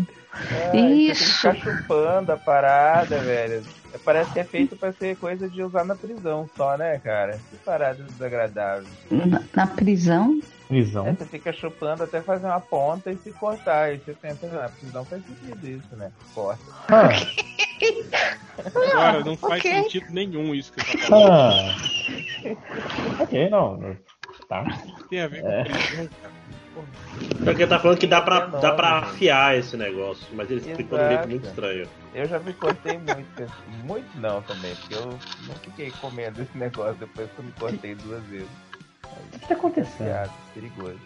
Ai, 0.74 0.78
Isso. 0.92 1.24
Você 1.24 1.50
tem 1.52 1.54
que 1.54 1.60
ficar 1.62 1.78
chupando 1.78 2.32
a 2.32 2.38
parada, 2.38 3.20
velho. 3.20 3.64
Parece 4.04 4.32
que 4.34 4.40
é 4.40 4.44
feito 4.44 4.76
pra 4.76 4.92
ser 4.92 5.16
coisa 5.16 5.48
de 5.50 5.64
usar 5.64 5.86
na 5.86 5.96
prisão 5.96 6.50
só, 6.58 6.78
né, 6.78 7.00
cara? 7.00 7.40
Que 7.50 7.56
parada 7.64 8.04
desagradável. 8.04 8.88
Na, 9.10 9.42
na 9.56 9.68
prisão. 9.68 10.38
É, 10.42 10.68
Prisão. 10.68 11.16
você 11.16 11.26
fica 11.26 11.54
chupando 11.54 12.04
até 12.04 12.22
fazer 12.22 12.48
uma 12.48 12.60
ponta 12.60 13.12
e 13.12 13.18
se 13.18 13.32
cortar. 13.32 13.84
Aí 13.84 13.98
você 14.00 14.14
pensa, 14.14 14.48
na 14.48 14.68
prisão 14.68 15.06
faz 15.06 15.24
sentido 15.26 15.68
isso, 15.68 15.96
né? 15.96 16.12
Corta. 16.34 16.64
Ah, 16.90 17.10
Agora, 18.92 19.24
não 19.24 19.38
faz 19.38 19.60
ok. 19.64 19.72
sentido 19.84 20.08
nenhum 20.10 20.54
isso 20.56 20.72
que 20.74 20.82
você 20.84 20.98
tá 20.98 21.08
falando. 21.08 21.32
ah. 21.32 21.76
Ok, 23.20 23.50
não. 23.50 23.96
Tá. 24.50 24.66
Tem 25.10 25.22
a 25.22 25.28
ver 25.28 25.42
com 25.42 25.50
É. 25.52 25.64
prisão, 25.64 26.10
cara. 26.22 26.34
Porque 27.44 27.68
tá 27.68 27.80
falando 27.80 27.98
que 27.98 28.08
dá 28.08 28.22
pra, 28.22 28.50
É 28.54 28.62
dá 28.62 28.72
pra 28.72 29.00
afiar 29.00 29.58
esse 29.58 29.78
negócio, 29.78 30.26
mas 30.34 30.50
ele 30.50 30.62
explicou 30.62 30.98
de 30.98 31.06
um 31.06 31.08
jeito 31.08 31.30
muito 31.30 31.48
estranho. 31.48 31.88
Eu 32.14 32.28
já 32.28 32.40
me 32.40 32.54
cortei 32.54 32.98
muito. 32.98 33.52
Muito 33.84 34.08
não 34.20 34.42
também, 34.42 34.76
porque 34.76 34.96
eu 34.96 35.06
não 35.48 35.56
fiquei 35.64 35.92
comendo 36.02 36.42
esse 36.42 36.58
negócio 36.58 36.96
depois 36.96 37.30
que 37.32 37.40
eu 37.40 37.46
me 37.46 37.52
cortei 37.54 37.96
duas 37.96 38.24
vezes. 38.24 38.48
O 39.34 39.40
que 39.40 39.48
tá 39.48 39.54
acontecendo? 39.54 40.08
Piada, 40.08 40.32
perigoso. 40.54 41.00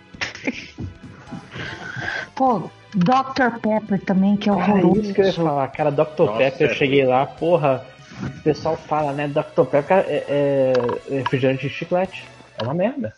Pô, 2.36 2.70
Dr. 2.96 3.60
Pepper 3.62 4.02
também, 4.06 4.38
que 4.38 4.50
é 4.50 4.52
Ah, 4.52 4.56
horroroso. 4.56 5.02
isso 5.02 5.14
que 5.14 5.22
eu 5.22 5.26
ia 5.26 5.34
falar, 5.34 5.68
cara, 5.70 5.92
Dr. 5.92 6.24
Nossa, 6.26 6.38
Pepper, 6.38 6.68
eu 6.68 6.72
é 6.72 6.76
cheguei 6.76 7.06
lá, 7.06 7.26
porra, 7.26 7.86
o 8.24 8.42
pessoal 8.42 8.78
fala, 8.78 9.12
né, 9.12 9.28
Dr. 9.28 9.66
Pepper 9.66 9.84
cara, 9.84 10.06
é, 10.08 10.74
é 11.10 11.18
refrigerante 11.18 11.68
de 11.68 11.74
chiclete. 11.74 12.26
É 12.58 12.64
uma 12.64 12.74
merda. 12.74 13.14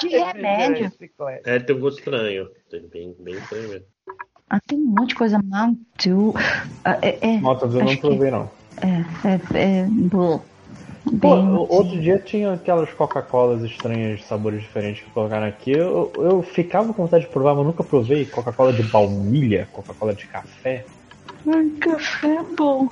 De 0.00 0.08
remédio. 0.08 0.92
É, 1.44 1.56
ele 1.56 1.64
tem 1.64 1.76
um 1.76 1.80
gosto 1.80 1.98
estranho. 1.98 2.48
Tem 2.70 2.80
bem, 2.88 3.14
bem 3.18 3.34
estranho 3.36 3.68
mesmo. 3.68 3.86
Ah, 4.50 4.60
tem 4.66 4.78
um 4.78 4.84
monte 4.86 5.10
de 5.10 5.14
coisa 5.14 5.40
Mountain 5.42 6.32
Ah, 6.84 6.98
é, 7.00 7.18
é, 7.36 7.40
Motos 7.40 7.74
eu 7.74 7.80
não 7.80 7.86
acho 7.86 7.94
que- 7.96 8.00
provei, 8.06 8.30
não. 8.30 8.50
é, 8.82 9.28
é, 9.28 9.58
é, 9.82 9.86
bom, 9.90 10.42
outro 11.68 12.00
dia 12.00 12.18
tinha 12.18 12.52
aquelas 12.52 12.92
Coca-Colas 12.92 13.62
estranhas, 13.62 14.22
sabores 14.24 14.60
diferentes 14.62 15.02
que 15.04 15.10
colocaram 15.10 15.46
aqui. 15.46 15.72
Eu, 15.72 16.12
eu 16.16 16.42
ficava 16.42 16.92
com 16.92 17.02
vontade 17.04 17.24
de 17.24 17.30
provar, 17.30 17.54
mas 17.54 17.64
nunca 17.66 17.82
provei. 17.82 18.26
Coca-Cola 18.26 18.72
de 18.72 18.82
baunilha, 18.82 19.68
Coca-Cola 19.72 20.14
de 20.14 20.26
café. 20.26 20.84
Ai, 21.46 21.68
café 21.80 22.36
é 22.36 22.42
bom. 22.56 22.88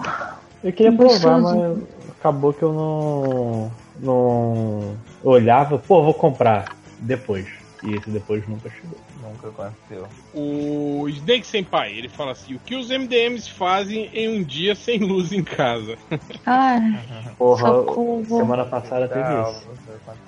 Eu 0.63 0.73
queria 0.73 0.93
provar, 0.93 1.41
mas 1.41 1.79
acabou 2.19 2.53
que 2.53 2.63
eu 2.63 2.73
não. 2.73 3.71
não. 4.01 4.97
olhava, 5.23 5.79
pô, 5.79 6.03
vou 6.03 6.15
comprar 6.15 6.71
depois. 6.99 7.47
E 7.83 7.95
esse 7.95 8.11
depois 8.11 8.47
nunca 8.47 8.69
chegou. 8.69 8.99
Nunca 9.23 9.49
aconteceu. 9.49 10.07
O 10.35 11.09
Snake 11.09 11.47
Senpai, 11.47 11.93
ele 11.95 12.11
fala 12.11 12.33
assim: 12.33 12.55
o 12.55 12.59
que 12.59 12.75
os 12.75 12.91
MDMs 12.91 13.49
fazem 13.51 14.11
em 14.13 14.29
um 14.29 14.43
dia 14.43 14.75
sem 14.75 14.99
luz 14.99 15.33
em 15.33 15.43
casa? 15.43 15.97
Ai, 16.45 17.01
Porra, 17.39 17.69
socorro. 17.69 18.25
semana 18.27 18.67
passada 18.67 19.09
teve 19.09 19.21
isso. 19.43 19.63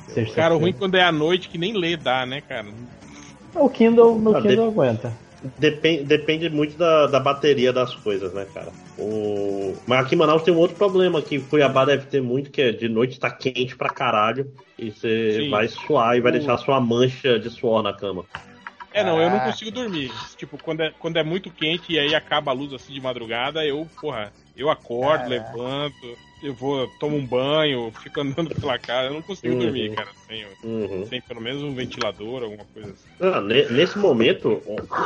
Sexta-feira. 0.07 0.33
Cara, 0.35 0.55
o 0.55 0.59
ruim 0.59 0.73
quando 0.73 0.95
é 0.95 1.03
à 1.03 1.13
noite 1.13 1.51
que 1.51 1.59
nem 1.59 1.75
lê 1.75 1.95
dá, 1.95 2.25
né, 2.25 2.41
cara? 2.41 2.69
O 3.55 3.69
Kindle, 3.69 4.15
meu 4.19 4.35
Ah, 4.35 4.41
Kindle 4.41 4.57
de- 4.71 4.73
aguenta. 4.73 5.13
Depende, 5.59 6.05
depende 6.05 6.49
muito 6.49 6.77
da, 6.77 7.07
da 7.09 7.19
bateria 7.19 7.73
das 7.73 7.95
coisas, 7.97 8.33
né, 8.33 8.45
cara? 8.45 8.71
O... 8.99 9.75
Mas 9.89 10.05
aqui 10.05 10.15
em 10.15 10.19
Manaus 10.19 10.43
tem 10.43 10.55
um 10.55 10.59
outro 10.59 10.77
problema 10.77 11.21
que 11.21 11.41
Cuiabá 11.41 11.85
deve 11.85 12.07
ter 12.07 12.23
muito, 12.23 12.51
que 12.51 12.63
é 12.63 12.73
de 12.73 12.89
noite 12.89 13.19
tá 13.19 13.31
quente 13.31 13.77
pra 13.77 13.91
caralho. 13.91 14.53
E 14.79 14.91
você 14.91 15.41
Sim. 15.41 15.51
vai 15.51 15.67
suar 15.69 16.17
e 16.17 16.21
vai 16.21 16.33
deixar 16.33 16.57
sua 16.59 16.81
mancha 16.81 17.39
de 17.39 17.51
suor 17.51 17.83
na 17.83 17.93
cama. 17.93 18.25
É, 18.93 19.03
não, 19.03 19.21
eu 19.21 19.31
não 19.31 19.39
Ah. 19.39 19.53
consigo 19.53 19.71
dormir. 19.71 20.13
Tipo, 20.37 20.59
quando 20.59 20.83
é, 20.83 20.91
quando 20.99 21.17
é 21.17 21.25
muito 21.25 21.51
quente 21.51 21.93
e 21.93 21.99
aí 21.99 22.15
acaba 22.15 22.51
a 22.51 22.55
luz 22.55 22.73
assim 22.73 22.93
de 22.93 23.01
madrugada, 23.01 23.65
eu, 23.65 23.87
porra, 24.01 24.33
eu 24.57 24.71
acordo, 24.71 25.25
Caraca. 25.25 25.29
levanto, 25.29 26.19
eu 26.43 26.55
vou, 26.55 26.87
tomo 26.99 27.17
um 27.17 27.27
banho, 27.27 27.93
fico 28.03 28.21
andando 28.21 28.51
pela 28.59 28.79
casa, 28.79 29.09
eu 29.09 29.15
não 29.15 29.23
consigo 29.23 29.55
Uhum. 29.55 29.61
dormir, 29.61 29.95
cara, 29.95 30.11
sem, 30.27 30.45
Uhum. 30.63 31.07
sem 31.07 31.21
pelo 31.23 31.41
menos 31.41 31.63
um 31.63 31.75
ventilador, 31.75 32.43
alguma 32.43 32.65
coisa 32.73 32.91
assim. 32.93 33.09
Ah, 33.21 33.41
ne- 33.41 33.69
nesse 33.71 33.99
momento, 33.99 34.61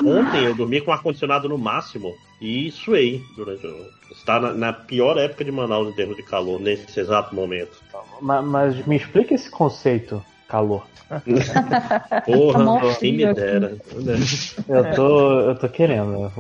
ontem 0.04 0.42
eu 0.44 0.54
dormi 0.54 0.80
com 0.80 0.90
o 0.90 0.94
ar-condicionado 0.94 1.48
no 1.48 1.58
máximo 1.58 2.16
e 2.40 2.70
suei 2.70 3.22
durante 3.36 3.66
o. 3.66 3.86
Está 4.10 4.38
na, 4.40 4.52
na 4.52 4.72
pior 4.72 5.18
época 5.18 5.44
de 5.44 5.50
Manaus 5.52 5.88
em 5.88 5.92
termos 5.92 6.16
de 6.16 6.22
calor, 6.22 6.60
nesse 6.60 6.98
exato 6.98 7.34
momento. 7.34 7.82
Ma- 8.20 8.40
Mas, 8.40 8.86
me 8.86 8.96
explica 8.96 9.34
esse 9.34 9.50
conceito, 9.50 10.24
calor. 10.48 10.86
Porra, 12.24 12.64
mó 12.64 12.94
quem 12.96 13.12
me 13.12 13.34
dera. 13.34 13.76
Eu 14.68 14.94
tô, 14.94 15.40
eu 15.40 15.54
tô 15.58 15.68
querendo. 15.68 16.32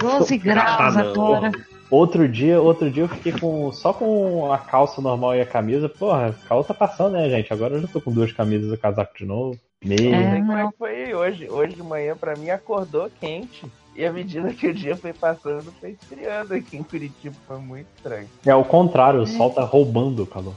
12 0.00 0.38
graus 0.38 0.96
Ah, 0.96 1.02
não. 1.04 1.73
Outro 1.94 2.28
dia, 2.28 2.60
outro 2.60 2.90
dia 2.90 3.04
eu 3.04 3.08
fiquei 3.08 3.30
com 3.30 3.70
só 3.70 3.92
com 3.92 4.52
a 4.52 4.58
calça 4.58 5.00
normal 5.00 5.36
e 5.36 5.40
a 5.40 5.46
camisa. 5.46 5.88
Porra, 5.88 6.30
o 6.30 6.48
calor 6.48 6.64
tá 6.64 6.74
passando, 6.74 7.12
né, 7.12 7.30
gente? 7.30 7.52
Agora 7.52 7.74
eu 7.74 7.82
já 7.82 7.86
tô 7.86 8.00
com 8.00 8.10
duas 8.10 8.32
camisas 8.32 8.68
e 8.72 8.74
o 8.74 8.78
casaco 8.78 9.16
de 9.16 9.24
novo. 9.24 9.56
Meio. 9.84 10.12
É. 10.12 10.40
Como 10.40 10.58
é 10.58 10.66
que 10.66 10.76
foi 10.76 11.14
hoje. 11.14 11.48
Hoje 11.48 11.76
de 11.76 11.84
manhã, 11.84 12.16
pra 12.16 12.34
mim, 12.34 12.50
acordou 12.50 13.08
quente. 13.20 13.64
E 13.94 14.04
à 14.04 14.12
medida 14.12 14.52
que 14.52 14.66
o 14.66 14.74
dia 14.74 14.96
foi 14.96 15.12
passando, 15.12 15.72
foi 15.80 15.90
esfriando 15.90 16.54
aqui 16.54 16.76
em 16.76 16.82
Curitiba. 16.82 17.36
Foi 17.46 17.58
muito 17.58 17.86
estranho. 17.94 18.28
É 18.44 18.54
o 18.56 18.64
contrário, 18.64 19.20
o 19.20 19.26
sol 19.28 19.50
tá 19.50 19.62
roubando 19.62 20.24
o 20.24 20.26
calor. 20.26 20.54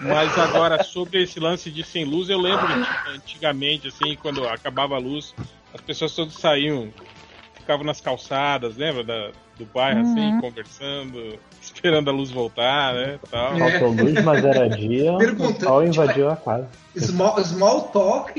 Mas 0.00 0.38
agora, 0.38 0.82
sobre 0.84 1.22
esse 1.22 1.38
lance 1.38 1.70
de 1.70 1.84
sem 1.84 2.06
luz, 2.06 2.30
eu 2.30 2.38
lembro 2.38 2.66
que 2.66 3.10
antigamente, 3.10 3.88
assim, 3.88 4.16
quando 4.16 4.48
acabava 4.48 4.94
a 4.94 4.98
luz, 4.98 5.34
as 5.74 5.82
pessoas 5.82 6.14
todas 6.14 6.32
saíam, 6.32 6.88
ficavam 7.52 7.84
nas 7.84 8.00
calçadas, 8.00 8.74
lembra? 8.78 9.04
Da, 9.04 9.30
do 9.58 9.64
bairro, 9.66 10.00
assim, 10.00 10.32
Uhum. 10.34 10.40
conversando, 10.40 11.38
esperando 11.62 12.10
a 12.10 12.12
luz 12.12 12.30
voltar, 12.30 12.94
né? 12.94 13.18
Tal. 13.30 13.54
É. 13.56 13.78
Faltou 13.78 14.04
luz, 14.04 14.22
mas 14.22 14.44
era 14.44 14.68
dia, 14.68 15.12
o 15.12 15.60
sol 15.60 15.84
invadiu 15.84 16.28
a 16.30 16.36
casa. 16.36 16.68
Small, 16.96 17.42
small 17.44 17.82
talk 17.88 18.34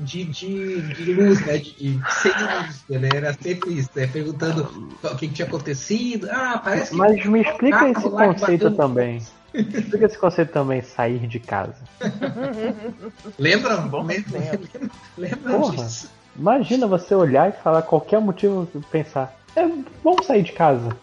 de, 0.00 0.24
de, 0.24 0.82
de 0.94 1.12
luz, 1.12 1.44
né? 1.44 1.58
De, 1.58 1.72
de 1.72 2.00
sem 2.12 2.32
luz, 2.32 2.84
né? 2.88 3.08
Era 3.14 3.32
sempre 3.32 3.74
isso, 3.74 3.90
né? 3.94 4.06
Perguntando 4.06 4.96
o 5.02 5.16
que, 5.16 5.28
tinha 5.28 5.46
acontecido. 5.46 6.28
Ah, 6.30 6.60
parece 6.62 6.90
que. 6.90 6.96
Mas 6.96 7.24
me 7.26 7.40
explica 7.42 7.78
carro 7.78 7.90
esse 7.92 8.10
conceito 8.10 8.70
também. 8.72 9.22
Explica 9.54 10.06
esse 10.06 10.18
conceito 10.18 10.52
também, 10.52 10.82
sair 10.82 11.26
de 11.28 11.38
casa. 11.38 11.76
Lembram? 13.38 13.88
Bom 13.88 14.02
Lembram, 14.02 14.40
tempo. 14.40 14.90
lembram 15.16 15.60
Porra. 15.60 15.76
disso? 15.84 16.10
Imagina 16.36 16.86
você 16.86 17.14
olhar 17.14 17.48
e 17.48 17.52
falar 17.52 17.82
qualquer 17.82 18.20
motivo 18.20 18.66
pensar, 18.90 19.32
é, 19.56 19.68
vamos 20.02 20.26
sair 20.26 20.42
de 20.42 20.52
casa. 20.52 20.96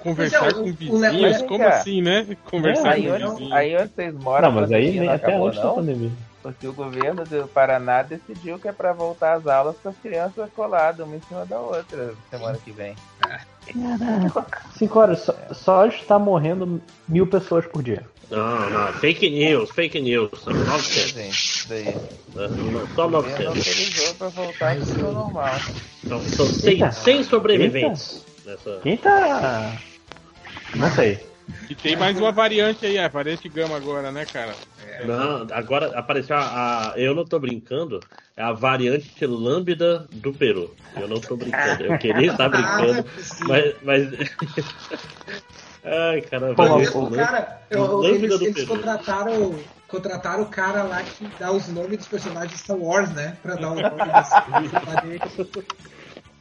Conversar 0.00 0.48
é, 0.48 0.52
com 0.52 0.64
vizinhos, 0.64 1.00
Léo- 1.00 1.46
como 1.48 1.58
Cara, 1.58 1.76
assim, 1.76 2.00
né? 2.00 2.36
Conversar 2.48 2.90
Aí 2.92 3.02
com 3.06 3.12
onde, 3.14 3.24
vizinhos. 3.24 3.52
aí 3.52 3.76
onde 3.76 3.88
vocês 3.94 4.14
moram, 4.14 4.48
Não, 4.52 4.60
mas 4.60 4.72
a 4.72 4.76
aí 4.76 4.90
nem 4.92 5.06
não 5.08 5.14
até 5.14 5.26
acabou, 5.26 5.48
onde 5.48 5.60
tá 5.60 5.68
pandemia. 5.70 6.10
Porque 6.40 6.68
o 6.68 6.72
governo 6.72 7.24
do 7.24 7.48
Paraná 7.48 8.02
decidiu 8.02 8.58
que 8.60 8.68
é 8.68 8.72
pra 8.72 8.92
voltar 8.92 9.34
às 9.34 9.46
aulas 9.48 9.76
com 9.82 9.88
as 9.88 9.96
crianças 9.98 10.48
coladas 10.54 11.04
uma 11.04 11.16
em 11.16 11.20
cima 11.22 11.44
da 11.44 11.58
outra 11.58 12.14
semana 12.30 12.56
que 12.64 12.70
vem. 12.70 12.94
Caraca. 13.20 14.62
Cinco 14.76 14.98
horas, 15.00 15.18
só, 15.20 15.34
só 15.52 15.86
está 15.86 16.16
morrendo 16.18 16.80
mil 17.08 17.26
pessoas 17.26 17.66
por 17.66 17.82
dia. 17.82 18.04
Não, 18.30 18.68
não, 18.70 18.92
fake 18.94 19.30
news, 19.30 19.70
fake 19.70 20.00
news. 20.00 20.30
São 20.42 20.52
É, 20.52 20.56
900. 20.64 21.10
gente, 21.12 21.30
isso 21.30 21.68
daí. 21.68 21.84
né? 21.84 22.86
Só 22.94 23.06
O 23.06 23.10
governo 23.10 23.44
900. 23.46 23.56
autorizou 23.56 24.14
pra 24.16 24.28
voltar 24.28 24.76
ao 24.76 24.82
seu 24.84 25.12
normal. 25.12 25.54
Então, 26.04 26.20
são 26.24 26.46
100, 26.46 26.70
Eita. 26.72 26.92
100 26.92 27.22
sobreviventes. 27.24 28.24
Nessa... 28.44 28.80
Quem 28.82 28.96
tá. 28.98 29.72
Não 30.74 30.90
sei. 30.92 31.26
E 31.70 31.74
tem 31.74 31.96
mais 31.96 32.18
uma 32.18 32.30
variante 32.30 32.84
aí, 32.84 32.98
a 32.98 33.08
variante 33.08 33.48
gama 33.48 33.76
agora, 33.76 34.12
né, 34.12 34.26
cara? 34.26 34.54
Não, 35.06 35.46
agora 35.50 35.98
apareceu 35.98 36.36
a, 36.36 36.92
a- 36.92 36.98
Eu 36.98 37.14
não 37.14 37.24
tô 37.24 37.38
brincando, 37.38 38.04
é 38.36 38.42
a 38.42 38.52
variante 38.52 39.24
lambda 39.24 40.06
do 40.12 40.34
Peru. 40.34 40.74
Eu 40.96 41.08
não 41.08 41.18
tô 41.20 41.36
brincando. 41.36 41.84
Eu 41.84 41.96
queria 41.98 42.32
estar 42.32 42.50
brincando, 42.50 43.04
mas. 43.48 43.74
mas... 43.82 44.08
Ai, 45.90 46.20
cara, 46.20 46.54
Pô, 46.54 46.66
vai, 46.66 46.86
o 46.86 47.10
cara, 47.10 47.60
eu- 47.70 48.04
eles, 48.04 48.40
eles 48.40 48.64
contrataram, 48.64 49.54
contrataram 49.86 50.42
o 50.42 50.46
cara 50.46 50.82
lá 50.82 51.02
que 51.02 51.26
dá 51.38 51.50
os 51.50 51.68
nomes 51.68 51.98
dos 51.98 52.08
personagens 52.08 52.52
de 52.52 52.58
Star 52.58 52.76
Wars, 52.76 53.10
né? 53.14 53.36
Pra 53.42 53.54
dar 53.54 53.70
o 53.70 53.74
nome 53.74 54.12
desse. 54.12 55.64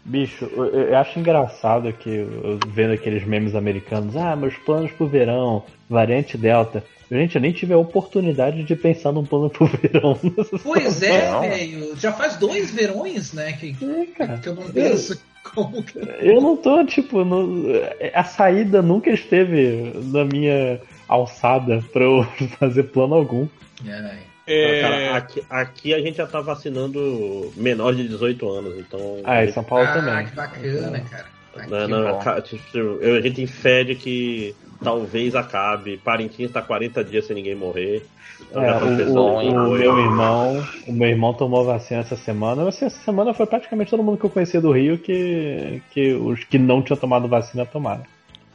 Bicho, 0.03 0.49
eu, 0.55 0.65
eu 0.67 0.97
acho 0.97 1.19
engraçado 1.19 1.91
que 1.91 2.09
eu 2.09 2.59
vendo 2.67 2.93
aqueles 2.93 3.25
memes 3.25 3.55
americanos, 3.55 4.15
ah, 4.15 4.35
meus 4.35 4.55
planos 4.57 4.91
pro 4.91 5.05
verão, 5.07 5.63
variante 5.89 6.37
Delta. 6.37 6.83
Gente, 7.09 7.35
eu 7.35 7.41
nem 7.41 7.51
tive 7.53 7.73
a 7.73 7.77
oportunidade 7.77 8.63
de 8.63 8.75
pensar 8.75 9.11
num 9.13 9.25
plano 9.25 9.49
pro 9.49 9.65
verão. 9.65 10.19
Pois 10.63 11.01
é, 11.01 11.39
velho. 11.39 11.95
Já 11.97 12.11
faz 12.11 12.35
dois 12.35 12.71
verões, 12.71 13.33
né? 13.33 13.53
Que, 13.53 13.73
cara. 14.17 14.37
que 14.39 14.47
eu 14.49 14.55
não 14.55 14.69
penso 14.69 15.17
como 15.51 15.83
que. 15.83 15.97
Eu 16.19 16.41
não 16.41 16.55
tô, 16.57 16.83
tipo, 16.85 17.23
no- 17.23 17.65
a 18.13 18.23
saída 18.23 18.81
nunca 18.81 19.09
esteve 19.09 19.91
na 20.11 20.25
minha 20.25 20.79
alçada 21.07 21.83
pra 21.91 22.03
eu 22.03 22.23
fazer 22.59 22.83
plano 22.83 23.15
algum. 23.15 23.47
Ai. 23.87 24.19
É, 24.49 24.81
Cara, 24.81 25.17
aqui, 25.17 25.43
aqui 25.49 25.93
a 25.93 25.99
gente 25.99 26.15
já 26.17 26.25
tá 26.25 26.39
vacinando 26.39 27.51
menor 27.57 27.93
de 27.93 28.07
18 28.07 28.49
anos, 28.49 28.77
então. 28.79 29.17
Ah, 29.25 29.43
em 29.43 29.51
São 29.51 29.61
Paulo 29.63 29.85
Ah, 29.85 29.91
também. 29.93 30.25
que 30.25 30.35
bacana, 30.35 30.99
cara. 31.01 31.25
Ai, 31.57 31.67
Não, 31.67 31.85
que 31.85 31.91
não, 31.91 32.41
tipo, 32.41 32.77
eu- 32.77 33.15
a 33.15 33.21
gente 33.21 33.45
de 33.83 33.95
que 33.95 34.55
talvez 34.83 35.35
acabe. 35.35 35.97
Parintins 35.97 36.51
tá 36.51 36.61
40 36.61 37.03
dias 37.03 37.25
sem 37.25 37.35
ninguém 37.35 37.55
morrer. 37.55 38.05
Então 38.49 38.63
É, 38.63 38.73
tá 38.73 38.85
o, 38.85 39.13
o- 39.13 39.37
o 39.39 39.71
meu 39.71 39.99
irmão, 39.99 40.63
o 40.87 40.91
meu 40.93 41.09
irmão 41.09 41.33
tomou 41.33 41.65
vacina 41.65 42.01
essa 42.01 42.15
semana. 42.15 42.67
Assim, 42.67 42.85
essa 42.85 42.99
semana 43.03 43.33
foi 43.33 43.45
praticamente 43.45 43.89
todo 43.91 44.03
mundo 44.03 44.17
que 44.17 44.25
eu 44.25 44.29
conhecia 44.29 44.61
do 44.61 44.71
Rio 44.71 44.97
que, 44.97 45.81
que 45.91 46.13
os 46.13 46.43
que 46.43 46.57
não 46.59 46.81
tinham 46.81 46.97
tomado 46.97 47.27
vacina 47.27 47.65
tomaram. 47.65 48.03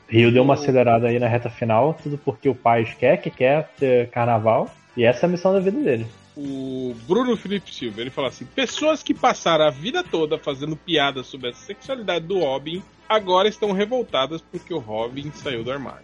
Rio 0.09 0.31
deu 0.31 0.43
uma 0.43 0.55
acelerada 0.55 1.09
aí 1.09 1.19
na 1.19 1.27
reta 1.27 1.49
final, 1.49 1.95
tudo 2.03 2.19
porque 2.19 2.49
o 2.49 2.55
pai 2.55 2.87
quer 2.99 3.17
que 3.17 3.31
quer 3.31 3.71
ter 3.79 4.09
carnaval 4.11 4.69
e 4.97 5.05
essa 5.05 5.25
é 5.25 5.27
a 5.27 5.31
missão 5.31 5.53
da 5.55 5.61
vida 5.61 5.81
dele. 5.81 6.07
O 6.37 6.95
Bruno 7.07 7.37
Felipe 7.37 7.75
Silva, 7.75 8.01
ele 8.01 8.11
fala 8.11 8.29
assim: 8.29 8.45
pessoas 8.45 9.03
que 9.03 9.13
passaram 9.15 9.67
a 9.67 9.71
vida 9.71 10.03
toda 10.03 10.39
fazendo 10.39 10.77
piadas 10.77 11.27
sobre 11.27 11.51
a 11.51 11.53
sexualidade 11.55 12.27
do 12.27 12.39
Robin 12.39 12.83
agora 13.09 13.49
estão 13.49 13.73
revoltadas 13.73 14.41
porque 14.41 14.73
o 14.73 14.79
Robin 14.79 15.31
saiu 15.35 15.63
do 15.63 15.71
armário. 15.71 16.01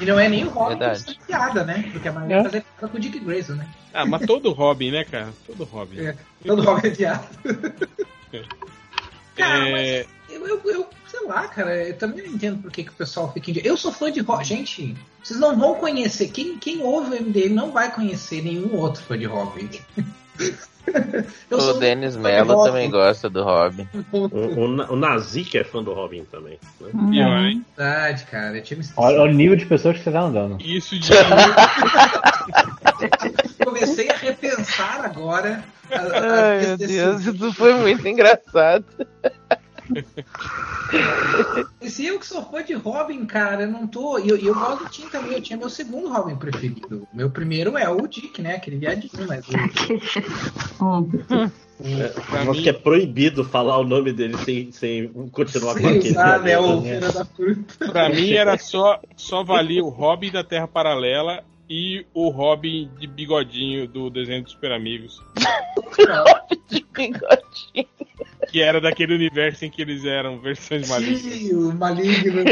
E 0.00 0.04
não 0.04 0.18
é 0.18 0.28
nem 0.28 0.44
o 0.44 0.48
Robin 0.50 0.74
que 0.74 0.78
Verdade. 0.78 1.04
faz 1.04 1.16
piada, 1.26 1.64
né? 1.64 1.88
Porque 1.92 2.08
a 2.08 2.12
maioria 2.12 2.36
É. 2.36 2.42
fazer 2.44 2.62
piada 2.62 2.88
com 2.88 2.96
o 2.96 3.00
Dick 3.00 3.18
Grayson, 3.18 3.54
né? 3.54 3.68
Ah, 3.92 4.06
mas 4.06 4.24
todo 4.24 4.52
Robin, 4.52 4.90
né, 4.92 5.04
cara? 5.04 5.28
Todo 5.46 5.64
Robin. 5.64 5.98
É. 6.00 6.16
Todo 6.46 6.62
Robin 6.62 6.86
é 6.86 6.90
piada. 6.90 7.28
Cara, 9.36 9.68
É, 9.68 10.06
Eu, 10.30 10.46
eu, 10.46 10.60
eu, 10.64 10.90
sei 11.18 11.26
lá, 11.28 11.48
cara, 11.48 11.88
eu 11.88 11.96
também 11.96 12.26
não 12.26 12.34
entendo 12.34 12.62
por 12.62 12.70
que, 12.70 12.84
que 12.84 12.90
o 12.90 12.94
pessoal 12.94 13.32
fica. 13.32 13.50
indi- 13.50 13.62
Eu 13.64 13.76
sou 13.76 13.92
fã 13.92 14.10
de 14.10 14.20
rock. 14.20 14.44
Gente, 14.46 14.96
vocês 15.22 15.38
não 15.40 15.58
vão 15.58 15.74
conhecer. 15.74 16.28
Quem, 16.28 16.56
quem 16.58 16.82
ouve 16.82 17.16
o 17.16 17.22
MDM 17.22 17.54
não 17.54 17.70
vai 17.72 17.92
conhecer 17.92 18.42
nenhum 18.42 18.74
outro 18.76 19.02
fã 19.02 19.18
de 19.18 19.24
rock. 19.26 19.80
Eu 21.50 21.58
O 21.58 21.72
Denis 21.74 22.16
Mello 22.16 22.64
também 22.64 22.90
gosta 22.90 23.28
do 23.28 23.42
Robin. 23.44 23.86
O, 24.10 24.24
o, 24.26 24.92
o 24.92 24.96
Nazi 24.96 25.44
que 25.44 25.58
é 25.58 25.64
fã 25.64 25.82
do 25.82 25.92
Robin 25.92 26.24
também. 26.30 26.58
Né? 26.80 26.88
pior, 27.10 27.38
hein? 27.44 27.62
Verdade, 27.76 28.24
cara. 28.24 28.56
Esquecido. 28.56 28.94
Olha, 28.96 29.20
olha 29.20 29.30
o 29.30 29.34
nível 29.34 29.54
de 29.54 29.66
pessoas 29.66 29.98
que 29.98 30.04
você 30.04 30.10
tá 30.10 30.22
andando. 30.22 30.56
Isso 30.64 30.98
de. 30.98 31.10
Comecei 33.62 34.08
a 34.10 34.16
repensar 34.16 35.04
agora. 35.04 35.62
a- 35.90 35.96
a 35.96 36.48
Ai, 36.52 36.66
meu 36.68 36.78
Deus, 36.78 37.20
isso 37.26 37.52
foi 37.52 37.74
muito 37.74 38.08
engraçado. 38.08 38.86
E 41.80 41.90
se 41.90 42.06
eu 42.06 42.18
que 42.18 42.26
sou 42.26 42.42
fã 42.44 42.62
de 42.62 42.74
Robin, 42.74 43.24
cara, 43.26 43.62
eu 43.62 43.70
não 43.70 43.86
tô. 43.86 44.18
E 44.18 44.28
eu, 44.28 44.36
eu 44.36 44.54
gosto 44.54 44.84
do 44.84 44.90
Tim 44.90 45.08
também. 45.08 45.32
Eu 45.34 45.42
tinha 45.42 45.58
meu 45.58 45.70
segundo 45.70 46.08
Robin 46.08 46.36
preferido. 46.36 47.06
Meu 47.12 47.30
primeiro 47.30 47.76
é 47.76 47.88
o 47.88 48.06
Dick, 48.06 48.40
né? 48.42 48.56
Aquele 48.56 48.76
viadinho, 48.78 49.26
mas. 49.26 49.44
o- 50.80 51.08
Hum. 51.80 51.96
pra 52.28 52.40
Acho 52.40 52.50
mim- 52.54 52.62
que 52.64 52.68
é 52.68 52.72
proibido 52.72 53.44
falar 53.44 53.78
o 53.78 53.84
nome 53.84 54.12
dele 54.12 54.36
sem, 54.38 54.72
sem 54.72 55.06
continuar 55.30 55.74
com 55.74 55.80
Sim, 55.82 55.98
aquele. 55.98 56.14
sabe, 56.14 56.50
é 56.50 56.58
o 56.58 56.80
da. 56.80 57.24
Pra 57.92 58.08
mim 58.08 58.32
era 58.32 58.58
só, 58.58 59.00
só 59.16 59.44
valia 59.44 59.84
o 59.84 59.88
Robin 59.88 60.32
da 60.32 60.42
Terra 60.42 60.66
Paralela 60.66 61.44
e 61.70 62.04
o 62.12 62.30
Robin 62.30 62.90
de 62.98 63.06
bigodinho 63.06 63.86
do 63.86 64.10
desenho 64.10 64.42
dos 64.42 64.50
Super 64.52 64.72
Amigos. 64.72 65.22
Que 68.48 68.62
era 68.62 68.80
daquele 68.80 69.14
universo 69.14 69.64
em 69.64 69.70
que 69.70 69.82
eles 69.82 70.04
eram 70.04 70.38
versões 70.40 70.88
malignas. 70.88 71.20
Sim, 71.20 71.54
o 71.54 71.74
maligno. 71.74 72.42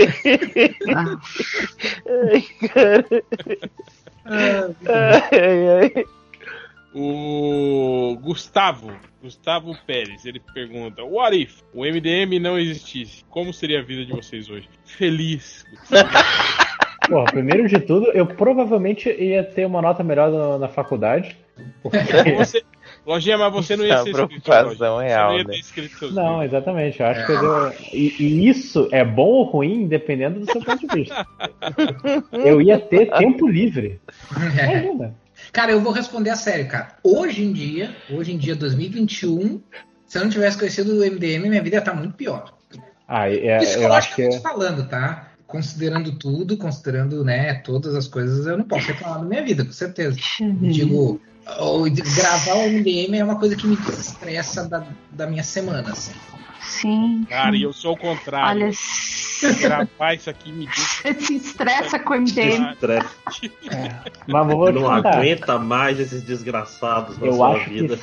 Ai, 2.29 2.45
cara. 2.69 3.07
Ai, 4.25 5.69
ai. 5.81 6.05
O 6.99 8.17
Gustavo, 8.23 8.91
Gustavo 9.23 9.77
Pérez, 9.87 10.25
ele 10.25 10.41
pergunta: 10.55 11.05
What 11.05 11.37
if 11.39 11.61
o 11.75 11.85
MDM 11.85 12.39
não 12.41 12.59
existisse? 12.59 13.23
Como 13.29 13.53
seria 13.53 13.81
a 13.81 13.83
vida 13.83 14.05
de 14.05 14.13
vocês 14.13 14.49
hoje? 14.49 14.69
Feliz. 14.85 15.65
Porra, 17.07 17.31
primeiro 17.31 17.69
de 17.69 17.79
tudo, 17.81 18.11
eu 18.13 18.27
provavelmente 18.27 19.09
ia 19.11 19.45
ter 19.45 19.67
uma 19.67 19.83
nota 19.83 20.03
melhor 20.03 20.31
na, 20.31 20.59
na 20.59 20.69
faculdade. 20.69 21.37
Porque... 21.83 21.99
Você, 22.37 22.63
Lojinha, 23.07 23.39
mas 23.39 23.53
você 23.53 23.77
não 23.77 23.87
ia 23.87 23.95
É 23.95 24.03
ser 24.03 24.13
preocupação 24.13 24.99
real, 24.99 25.31
não 25.31 25.39
ia 25.39 25.45
né? 25.45 25.53
ter 25.53 25.61
escrito 25.61 25.97
seus 25.99 26.13
Não, 26.15 26.43
exatamente. 26.43 26.99
Eu 27.01 27.07
acho 27.07 27.25
que 27.25 27.33
eu 27.33 27.41
devo... 27.41 27.73
e, 27.93 28.15
e 28.19 28.49
isso 28.49 28.89
é 28.91 29.05
bom 29.05 29.23
ou 29.29 29.45
ruim, 29.45 29.87
dependendo 29.87 30.41
do 30.41 30.51
seu 30.51 30.61
ponto 30.61 30.79
de 30.89 30.95
vista. 30.95 31.27
Eu 32.33 32.61
ia 32.61 32.79
ter 32.81 33.07
tempo 33.17 33.47
livre. 33.47 34.01
Imagina. 34.33 35.15
Cara, 35.53 35.71
eu 35.71 35.81
vou 35.81 35.93
responder 35.93 36.31
a 36.31 36.37
sério, 36.37 36.67
cara. 36.67 36.97
Hoje 37.05 37.45
em 37.45 37.53
dia, 37.53 37.95
hoje 38.11 38.33
em 38.33 38.39
dia, 38.39 38.57
2021, 38.57 39.61
se 40.07 40.19
eu 40.19 40.23
não 40.25 40.31
tivesse 40.31 40.59
conhecido 40.59 40.93
o 40.95 41.05
MDM, 41.05 41.49
minha 41.49 41.63
vida 41.63 41.77
ia 41.77 41.81
estar 41.81 41.95
muito 41.95 42.15
pior. 42.15 42.55
Ah, 43.07 43.31
é, 43.31 43.59
eu 43.77 43.93
acho 43.93 44.15
que 44.17 44.23
Psicologicamente 44.27 44.37
é... 44.37 44.41
falando, 44.41 44.89
tá? 44.89 45.29
Considerando 45.47 46.19
tudo, 46.19 46.57
considerando, 46.57 47.23
né, 47.23 47.55
todas 47.55 47.95
as 47.95 48.09
coisas, 48.09 48.47
eu 48.47 48.59
não 48.59 48.65
posso 48.65 48.89
reclamar 48.89 49.21
da 49.21 49.25
minha 49.27 49.45
vida, 49.45 49.65
com 49.65 49.73
certeza. 49.73 50.17
Digo, 50.61 51.13
o- 51.13 51.13
de- 51.19 51.36
gravar 52.15 52.55
o 52.55 52.69
MDM 52.69 53.15
é 53.17 53.25
uma 53.25 53.39
coisa 53.39 53.57
que 53.57 53.67
me 53.67 53.77
desestressa 53.77 54.69
da, 54.69 54.85
da 55.11 55.27
minha 55.27 55.45
semana, 55.45 55.91
assim. 55.93 56.13
sim. 56.61 57.27
Cara, 57.29 57.53
sim. 57.53 57.59
e 57.59 57.63
eu 57.63 57.73
sou 57.73 57.95
o 57.95 57.97
contrário. 57.97 58.65
Olha, 58.65 58.73
Gravar 59.61 60.15
isso 60.15 60.31
aqui 60.31 60.51
me 60.51 60.67
deixa. 60.67 61.03
você 61.13 61.15
se 61.21 61.37
estressa 61.37 61.99
com 61.99 62.15
o 62.15 62.21
MDM. 62.21 62.73
Estresse. 62.73 63.53
Mas 64.27 64.47
vou 64.47 64.73
Não 64.73 64.83
contar. 64.83 65.19
aguenta 65.19 65.59
mais 65.59 66.01
esses 66.01 66.23
desgraçados 66.23 67.19
na 67.19 67.27
Eu 67.27 67.35
sua 67.35 67.55
acho 67.57 67.71
vida. 67.71 67.99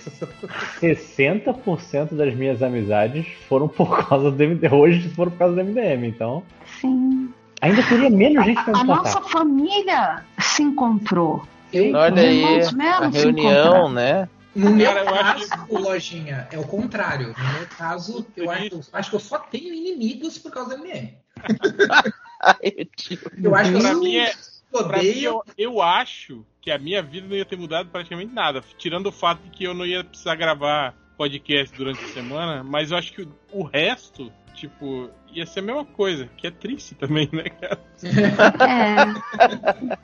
que 0.79 0.91
60% 0.91 2.13
das 2.13 2.35
minhas 2.35 2.61
amizades 2.61 3.25
foram 3.49 3.67
por 3.67 4.07
causa 4.07 4.29
do 4.31 4.43
MDM. 4.43 4.73
Hoje 4.73 5.09
foram 5.09 5.31
por 5.31 5.37
causa 5.39 5.55
do 5.55 5.63
MDM, 5.63 6.07
então. 6.07 6.43
Sim. 6.79 7.33
Ainda 7.61 7.81
teria 7.83 8.09
menos 8.09 8.45
gente 8.45 8.61
pra 8.63 8.77
A 8.77 8.83
me 8.83 8.89
nossa 8.89 9.21
família 9.21 10.23
se 10.39 10.61
encontrou. 10.61 11.47
Eu, 11.73 11.95
Olha 11.95 12.21
aí, 12.21 12.61
a 13.01 13.07
reunião, 13.07 13.89
né? 13.89 14.29
no 14.55 14.69
meu 14.69 14.85
Cara, 14.85 15.03
eu 15.03 15.15
acho 15.15 15.49
caso, 15.49 15.65
o 15.69 15.79
Lojinha, 15.79 16.47
é 16.51 16.59
o 16.59 16.67
contrário. 16.67 17.33
No 17.35 17.53
meu 17.59 17.67
caso, 17.77 18.27
eu 18.37 18.51
acho, 18.51 18.75
eu 18.75 18.81
acho 18.93 19.09
que 19.09 19.15
eu 19.15 19.19
só 19.19 19.39
tenho 19.39 19.73
inimigos 19.73 20.37
por 20.37 20.51
causa 20.51 20.77
do 20.77 20.83
tio. 22.95 23.19
Eu 23.41 23.55
acho 23.55 23.71
que 23.71 23.77
eu 23.77 23.81
Pra 23.81 23.93
só 23.93 23.99
mim, 23.99 24.17
é, 24.17 24.31
pra 24.71 24.83
mim 24.99 25.07
odeio. 25.09 25.23
eu, 25.23 25.43
eu 25.57 25.81
acho 25.81 26.45
que 26.61 26.69
a 26.69 26.77
minha 26.77 27.01
vida 27.01 27.27
não 27.27 27.35
ia 27.35 27.45
ter 27.45 27.57
mudado 27.57 27.89
praticamente 27.89 28.33
nada. 28.33 28.63
Tirando 28.77 29.07
o 29.07 29.11
fato 29.11 29.41
de 29.43 29.49
que 29.49 29.63
eu 29.63 29.73
não 29.73 29.85
ia 29.85 30.03
precisar 30.03 30.35
gravar 30.35 30.93
podcast 31.17 31.75
durante 31.75 32.03
a 32.03 32.07
semana, 32.07 32.63
mas 32.63 32.91
eu 32.91 32.97
acho 32.97 33.13
que 33.13 33.21
o, 33.23 33.33
o 33.51 33.63
resto, 33.63 34.31
tipo, 34.53 35.09
ia 35.31 35.45
ser 35.45 35.59
a 35.59 35.63
mesma 35.63 35.85
coisa, 35.85 36.27
que 36.37 36.47
é 36.47 36.51
triste 36.51 36.95
também, 36.95 37.29
né, 37.31 37.43
cara? 37.43 37.79
É, 38.03 39.93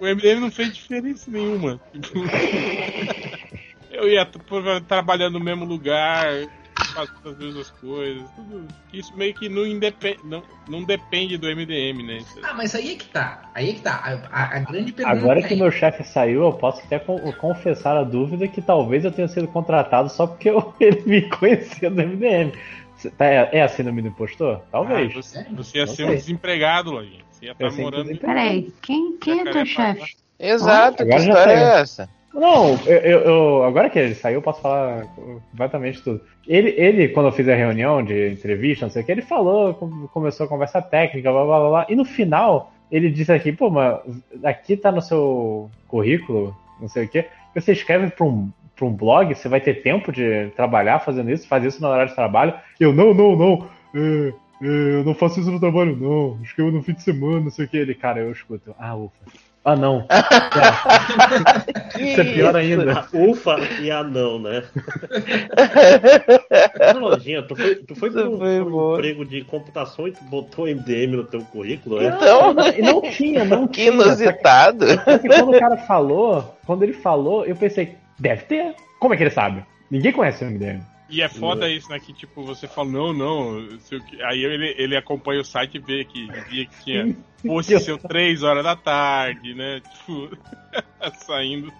O 0.00 0.06
MDM 0.06 0.40
não 0.40 0.50
fez 0.50 0.72
diferença 0.74 1.30
nenhuma. 1.30 1.80
Tipo, 1.92 2.20
eu 3.90 4.08
ia 4.08 4.24
trabalhar 4.86 5.30
no 5.30 5.40
mesmo 5.40 5.64
lugar, 5.64 6.46
fazendo 6.94 7.28
as 7.30 7.38
mesmas 7.38 7.70
coisas, 7.70 8.30
tudo. 8.32 8.68
Isso 8.92 9.16
meio 9.16 9.34
que 9.34 9.48
não, 9.48 9.66
independe, 9.66 10.20
não, 10.24 10.42
não 10.68 10.84
depende 10.84 11.36
do 11.36 11.48
MDM, 11.48 12.02
né? 12.06 12.18
Isso- 12.18 12.38
Ah, 12.44 12.54
mas 12.54 12.74
aí 12.74 12.92
é 12.92 12.96
que 12.96 13.06
tá. 13.06 13.50
Aí 13.54 13.70
é 13.70 13.72
que 13.74 13.80
tá. 13.80 13.94
A, 14.30 14.42
a- 14.42 14.56
a 14.56 14.60
grande 14.60 14.92
pergunta 14.92 15.18
Agora 15.18 15.42
que 15.42 15.54
é, 15.54 15.56
meu 15.56 15.70
chefe 15.70 16.04
saiu, 16.04 16.42
eu 16.44 16.52
posso 16.52 16.80
até 16.84 16.98
con- 16.98 17.32
confessar 17.32 17.96
a 17.96 18.04
dúvida 18.04 18.46
que 18.46 18.62
talvez 18.62 19.04
eu 19.04 19.10
tenha 19.12 19.28
sido 19.28 19.48
contratado 19.48 20.08
só 20.10 20.26
porque 20.26 20.50
eu- 20.50 20.74
ele 20.80 21.02
me 21.06 21.22
conhecia 21.28 21.90
do 21.90 22.00
MDM. 22.00 22.52
Tá- 23.16 23.26
É, 23.26 23.48
é 23.52 23.62
a 23.62 23.68
síndrome 23.68 24.02
do 24.02 24.08
impostor? 24.08 24.60
Talvez. 24.70 25.12
Ah, 25.12 25.14
você, 25.22 25.46
você 25.54 25.78
ia 25.78 25.86
Não 25.86 25.94
ser 25.94 26.04
um 26.04 26.06
sei. 26.08 26.16
desempregado, 26.16 26.90
Lojinha. 26.90 27.22
Você 27.30 27.46
ia 27.46 27.52
estar 27.52 27.70
sei, 27.70 27.84
morando. 27.84 28.10
inclusive, 28.12 28.26
peraí, 28.26 28.72
quem, 28.82 29.16
quem 29.18 29.40
é 29.40 29.44
teu 29.52 29.64
chefe? 29.66 30.16
Exato, 30.38 30.96
que 30.98 31.02
Agora 31.12 31.18
já 31.20 31.28
história 31.28 31.52
é 31.52 31.80
essa? 31.80 32.08
Não, 32.34 32.70
eu, 32.86 32.98
eu- 32.98 33.20
eu- 33.20 33.64
agora 33.64 33.88
que 33.90 33.98
ele 33.98 34.14
saiu, 34.14 34.36
eu 34.36 34.42
posso 34.42 34.60
falar 34.60 35.04
completamente 35.50 36.02
tudo. 36.02 36.20
Ele, 36.46 36.70
ele, 36.76 37.08
quando 37.08 37.26
eu 37.26 37.32
fiz 37.32 37.48
a 37.48 37.54
reunião 37.54 38.02
de 38.02 38.30
entrevista, 38.30 38.86
não 38.86 38.92
sei 38.92 39.02
o 39.02 39.04
que, 39.04 39.10
ele 39.12 39.22
falou, 39.22 39.74
com- 39.74 40.06
começou 40.08 40.46
a 40.46 40.48
conversa 40.48 40.80
técnica, 40.82 41.32
blá 41.32 41.44
blá 41.44 41.58
blá 41.58 41.68
blá, 41.70 41.86
e 41.88 41.96
no 41.96 42.04
final, 42.04 42.72
ele 42.92 43.10
disse 43.10 43.32
aqui, 43.32 43.50
pô, 43.50 43.70
mas 43.70 43.98
aqui 44.44 44.76
tá 44.76 44.92
no 44.92 45.00
seu 45.02 45.70
currículo, 45.88 46.54
não 46.80 46.88
sei 46.88 47.06
o 47.06 47.08
quê, 47.08 47.26
você 47.54 47.72
escreve 47.72 48.10
pra 48.10 48.26
um, 48.26 48.50
pra 48.78 48.86
um 48.86 48.92
blog, 48.94 49.34
você 49.34 49.48
vai 49.48 49.60
ter 49.60 49.82
tempo 49.82 50.12
de 50.12 50.46
trabalhar 50.54 51.00
fazendo 51.00 51.30
isso, 51.30 51.48
fazer 51.48 51.66
isso 51.68 51.82
no 51.82 51.88
horário 51.88 52.08
de 52.10 52.14
trabalho. 52.14 52.54
Eu, 52.78 52.92
não, 52.92 53.12
não, 53.12 53.36
não, 53.36 53.68
é, 53.94 54.28
é, 54.62 54.66
eu 55.00 55.04
não 55.04 55.14
faço 55.14 55.40
isso 55.40 55.50
no 55.50 55.58
trabalho, 55.60 55.96
não, 55.96 56.38
escrevo 56.42 56.70
no 56.70 56.82
fim 56.82 56.92
de 56.94 57.02
semana, 57.02 57.40
não 57.40 57.50
sei 57.50 57.64
o 57.64 57.68
que. 57.68 57.76
Ele, 57.76 57.94
cara, 57.94 58.20
eu 58.20 58.30
escuto. 58.30 58.74
Ah, 58.78 58.94
ufa. 58.94 59.12
Ah, 59.64 59.76
não. 59.76 60.06
Isso 61.98 62.20
é 62.20 62.24
pior 62.24 62.56
ainda. 62.56 63.06
Ufa 63.12 63.56
e 63.82 63.90
anão, 63.90 64.38
né? 64.38 64.62
Lojinha, 66.98 67.42
tu 67.42 67.54
foi, 67.54 67.74
tu 67.74 67.94
foi 67.94 68.10
pro, 68.10 68.38
foi 68.38 68.60
pro 68.60 68.70
boa. 68.70 68.98
emprego 68.98 69.24
de 69.26 69.44
computação 69.44 70.08
e 70.08 70.12
tu 70.12 70.24
botou 70.24 70.66
MDM 70.66 71.16
no 71.16 71.24
teu 71.24 71.40
currículo, 71.42 72.00
é? 72.00 72.06
Então, 72.06 72.54
E 72.76 72.82
não 72.82 73.02
tinha, 73.02 73.44
não 73.44 73.66
que 73.66 73.82
tinha. 73.82 73.92
inusitado. 73.92 74.86
Só 75.04 75.18
que 75.18 75.28
quando 75.28 75.50
o 75.54 75.58
cara 75.58 75.76
falou, 75.78 76.56
quando 76.64 76.82
ele 76.82 76.94
falou, 76.94 77.44
eu 77.44 77.56
pensei, 77.56 77.96
deve 78.18 78.42
ter. 78.42 78.74
Como 78.98 79.14
é 79.14 79.16
que 79.16 79.22
ele 79.22 79.30
sabe? 79.30 79.64
Ninguém 79.90 80.12
conhece 80.12 80.44
o 80.44 80.50
MDM. 80.50 80.82
E 81.10 81.22
é 81.22 81.28
foda 81.28 81.70
isso, 81.70 81.88
né? 81.88 81.98
Que 81.98 82.12
tipo, 82.12 82.44
você 82.44 82.68
fala, 82.68 82.90
não, 82.90 83.12
não. 83.14 83.66
Aí 84.24 84.44
ele, 84.44 84.74
ele 84.76 84.94
acompanha 84.96 85.40
o 85.40 85.44
site 85.44 85.76
e 85.76 85.78
vê 85.78 86.04
que 86.04 86.26
dizia 86.26 86.66
que 86.66 86.84
tinha 86.84 87.16
post 87.46 87.80
seu 87.80 87.96
3 87.96 88.42
horas 88.42 88.62
da 88.62 88.76
tarde, 88.76 89.54
né? 89.54 89.80
Tipo, 89.80 90.36
saindo. 91.24 91.72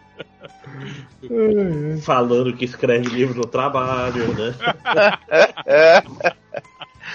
Falando 2.03 2.57
que 2.57 2.65
escreve 2.65 3.09
livro 3.11 3.37
no 3.37 3.47
trabalho, 3.47 4.35
né? 4.35 4.55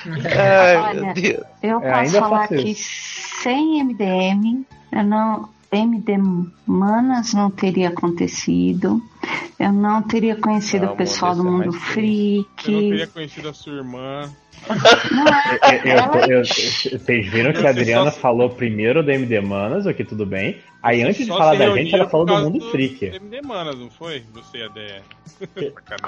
Ai, 0.06 0.78
Olha, 0.78 1.02
meu 1.02 1.14
Deus. 1.14 1.44
Eu 1.62 1.82
É, 1.82 1.90
posso 1.90 2.00
ainda 2.00 2.20
falar 2.20 2.48
faço 2.48 2.62
que 2.62 2.76
sem 2.76 3.84
MDM, 3.84 4.66
eu 4.92 5.04
não, 5.04 5.50
MD 5.72 6.18
Manas 6.66 7.34
não 7.34 7.50
teria 7.50 7.90
acontecido. 7.90 9.02
Eu 9.60 9.72
não 9.72 10.02
teria 10.02 10.36
conhecido 10.36 10.86
Não, 10.86 10.94
o 10.94 10.98
pessoal 10.98 11.36
do 11.36 11.44
mundo 11.44 11.72
freak. 11.72 12.46
Você 12.58 12.72
não 12.72 12.80
teria 12.82 13.08
conhecido 13.08 13.50
a 13.50 13.54
sua 13.54 13.74
irmã. 13.74 14.30
É, 15.62 15.92
Eu- 15.94 16.22
eu- 16.30 16.38
eu- 16.40 16.46
vocês 16.46 17.28
viram 17.30 17.54
que 17.54 17.66
a 17.66 17.70
Adriana 17.70 18.12
falou 18.12 18.50
primeiro 18.50 19.04
do 19.04 19.12
MD 19.12 19.42
Manas, 19.42 19.86
o 19.86 19.94
que 19.94 20.04
tudo 20.04 20.26
bem. 20.26 20.60
Aí 20.82 21.02
antes 21.02 21.18
de 21.18 21.26
Só 21.26 21.38
falar 21.38 21.56
da 21.58 21.70
gente, 21.76 21.94
ela 21.96 22.10
falou 22.10 22.26
do 22.26 22.36
mundo 22.38 22.72
freak. 22.72 23.06
MD 23.06 23.42
Manas, 23.42 23.78
não 23.78 23.90
foi? 23.90 24.24
Você 24.34 24.58
e 24.58 24.64
a 24.64 24.68
Deia. 24.70 25.02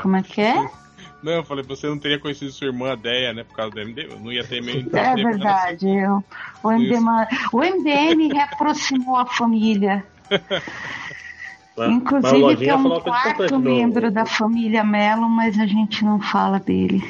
Como 0.01 0.15
é 0.15 0.23
que 0.23 0.41
é? 0.41 0.69
Não, 1.23 1.33
eu 1.33 1.43
falei, 1.43 1.63
você 1.63 1.87
não 1.87 1.97
teria 1.97 2.19
conhecido 2.19 2.51
sua 2.51 2.67
irmã, 2.67 2.91
a 2.91 2.95
Deia, 2.95 3.33
né? 3.33 3.43
Por 3.43 3.55
causa 3.55 3.71
do 3.71 3.79
MD. 3.79 4.07
Não 4.21 4.31
ia 4.31 4.43
ter 4.43 4.61
meio. 4.61 4.85
É 4.93 5.15
verdade. 5.15 5.87
Eu, 5.87 6.23
o, 6.63 6.71
MDM, 6.71 7.27
o 7.51 7.59
MDM 7.63 8.33
reaproximou 8.33 9.15
a 9.17 9.25
família. 9.25 10.03
Mas- 11.77 11.91
Inclusive 11.91 12.57
tem 12.57 12.73
um 12.73 12.83
coisa 12.83 13.01
quarto 13.01 13.59
membro 13.59 14.09
da 14.09 14.25
família 14.25 14.83
Melo, 14.83 15.29
mas 15.29 15.59
a 15.59 15.65
gente 15.65 16.03
não 16.05 16.19
fala 16.21 16.59
dele. 16.59 17.03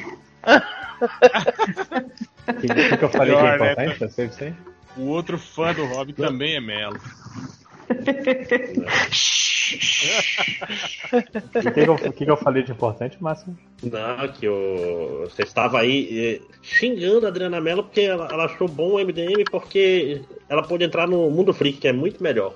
O 2.48 2.54
que, 2.60 2.96
que 2.96 3.04
eu 3.04 3.08
falei 3.08 3.34
que 3.34 3.42
é 3.42 3.76
né? 3.76 3.86
importante? 3.86 4.54
O 4.96 5.02
outro 5.08 5.38
fã 5.38 5.72
do 5.74 5.84
Robin 5.86 6.12
também 6.14 6.56
é 6.56 6.60
Melo. 6.60 6.98
O 11.12 11.60
que, 11.60 11.70
que, 11.72 11.80
eu, 11.80 11.96
que 11.96 12.24
que 12.24 12.30
eu 12.30 12.36
falei 12.36 12.62
de 12.62 12.70
importante, 12.70 13.20
Máximo? 13.20 13.56
Não, 13.82 14.28
que 14.28 14.48
o... 14.48 15.22
você 15.24 15.42
estava 15.42 15.80
aí 15.80 16.40
eh, 16.40 16.40
xingando 16.62 17.26
a 17.26 17.28
Adriana 17.28 17.60
Mello 17.60 17.82
porque 17.82 18.02
ela, 18.02 18.28
ela 18.30 18.44
achou 18.44 18.68
bom 18.68 18.92
o 18.92 18.98
MDM 18.98 19.44
porque 19.50 20.22
ela 20.48 20.62
pôde 20.62 20.84
entrar 20.84 21.08
no 21.08 21.28
mundo 21.30 21.52
freak, 21.52 21.78
que 21.78 21.88
é 21.88 21.92
muito 21.92 22.22
melhor. 22.22 22.54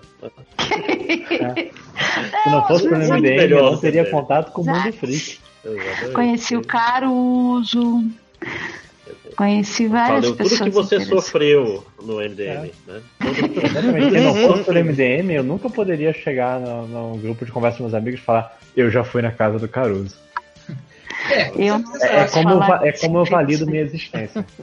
Se 2.43 2.51
não 2.51 2.67
fosse 2.67 2.89
pelo 2.89 3.03
MDM, 3.03 3.51
eu 3.51 3.63
não 3.65 3.77
teria 3.77 4.09
contato 4.09 4.53
com 4.53 4.63
o 4.63 4.67
mundo 4.67 4.93
freak. 4.93 5.39
Exatamente. 5.65 6.13
Conheci 6.13 6.57
o 6.57 6.65
Caruso. 6.65 8.05
Conheci 9.37 9.87
várias 9.87 10.23
Valeu 10.23 10.37
pessoas. 10.37 10.59
tudo 10.61 10.65
que 10.65 10.71
você 10.71 11.01
sofreu 11.05 11.87
no 12.03 12.17
MDM, 12.17 12.71
né? 12.87 13.01
Exatamente. 13.63 14.11
Se 14.11 14.21
não 14.21 14.35
fosse 14.35 14.65
pelo 14.65 14.85
MDM, 14.85 15.31
eu 15.33 15.43
nunca 15.43 15.69
poderia 15.71 16.13
chegar 16.13 16.59
no, 16.61 16.87
no 16.87 17.19
grupo 17.19 17.45
de 17.45 17.53
conversa 17.53 17.79
com 17.79 17.85
meus 17.85 17.95
amigos 17.95 18.21
e 18.21 18.23
falar, 18.23 18.59
eu 18.77 18.91
já 18.91 19.03
fui 19.05 19.23
na 19.23 19.31
casa 19.31 19.59
do 19.59 19.69
Caruso. 19.69 20.15
É, 21.31 21.51
Eu- 21.57 21.83
É, 22.01 22.23
Posso 22.25 22.33
como, 22.35 22.65
é 22.65 22.93
como 22.93 23.19
eu 23.19 23.25
valido 23.25 23.67
minha 23.67 23.83
existência. 23.83 24.45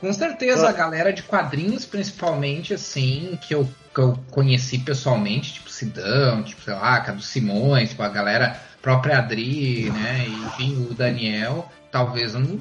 Com 0.00 0.12
certeza, 0.12 0.68
a 0.68 0.72
galera 0.72 1.12
de 1.12 1.24
quadrinhos, 1.24 1.84
principalmente, 1.84 2.72
assim, 2.72 3.36
que 3.42 3.52
eu, 3.52 3.68
que 3.92 4.00
eu 4.00 4.16
conheci 4.30 4.78
pessoalmente, 4.78 5.54
tipo 5.54 5.68
Sidão, 5.68 6.44
tipo, 6.44 6.62
sei 6.62 6.72
lá, 6.74 7.00
Cadu 7.00 7.20
Simões, 7.20 7.88
tipo, 7.90 8.02
a 8.04 8.08
galera 8.08 8.60
própria 8.80 9.18
Adri, 9.18 9.90
né, 9.90 10.24
e, 10.28 10.32
enfim, 10.46 10.86
o 10.88 10.94
Daniel, 10.94 11.68
talvez 11.98 12.34
eu 12.34 12.40
não. 12.40 12.60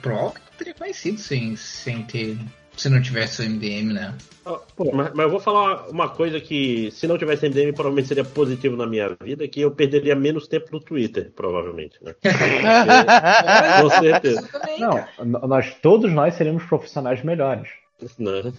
Provavelmente 0.00 0.40
eu 0.52 0.58
teria 0.58 0.74
conhecido 0.74 1.18
sem, 1.18 1.56
sem 1.56 2.02
ter. 2.02 2.36
Se 2.76 2.88
não 2.88 3.00
tivesse 3.00 3.40
o 3.40 3.48
MDM, 3.48 3.92
né? 3.92 4.14
Mas, 4.44 5.12
mas 5.14 5.20
eu 5.26 5.30
vou 5.30 5.38
falar 5.38 5.88
uma 5.90 6.08
coisa 6.08 6.40
que, 6.40 6.90
se 6.90 7.06
não 7.06 7.16
tivesse 7.16 7.48
MDM, 7.48 7.72
provavelmente 7.72 8.08
seria 8.08 8.24
positivo 8.24 8.76
na 8.76 8.84
minha 8.84 9.16
vida, 9.22 9.46
que 9.46 9.60
eu 9.60 9.70
perderia 9.70 10.16
menos 10.16 10.48
tempo 10.48 10.66
no 10.72 10.80
Twitter, 10.80 11.30
provavelmente, 11.36 11.96
né? 12.02 12.14
Com 13.80 13.90
certeza. 13.90 14.48
Não, 14.80 15.48
nós, 15.48 15.72
todos 15.80 16.12
nós 16.12 16.34
seríamos 16.34 16.64
profissionais 16.64 17.22
melhores. 17.22 17.68
Né? 18.18 18.52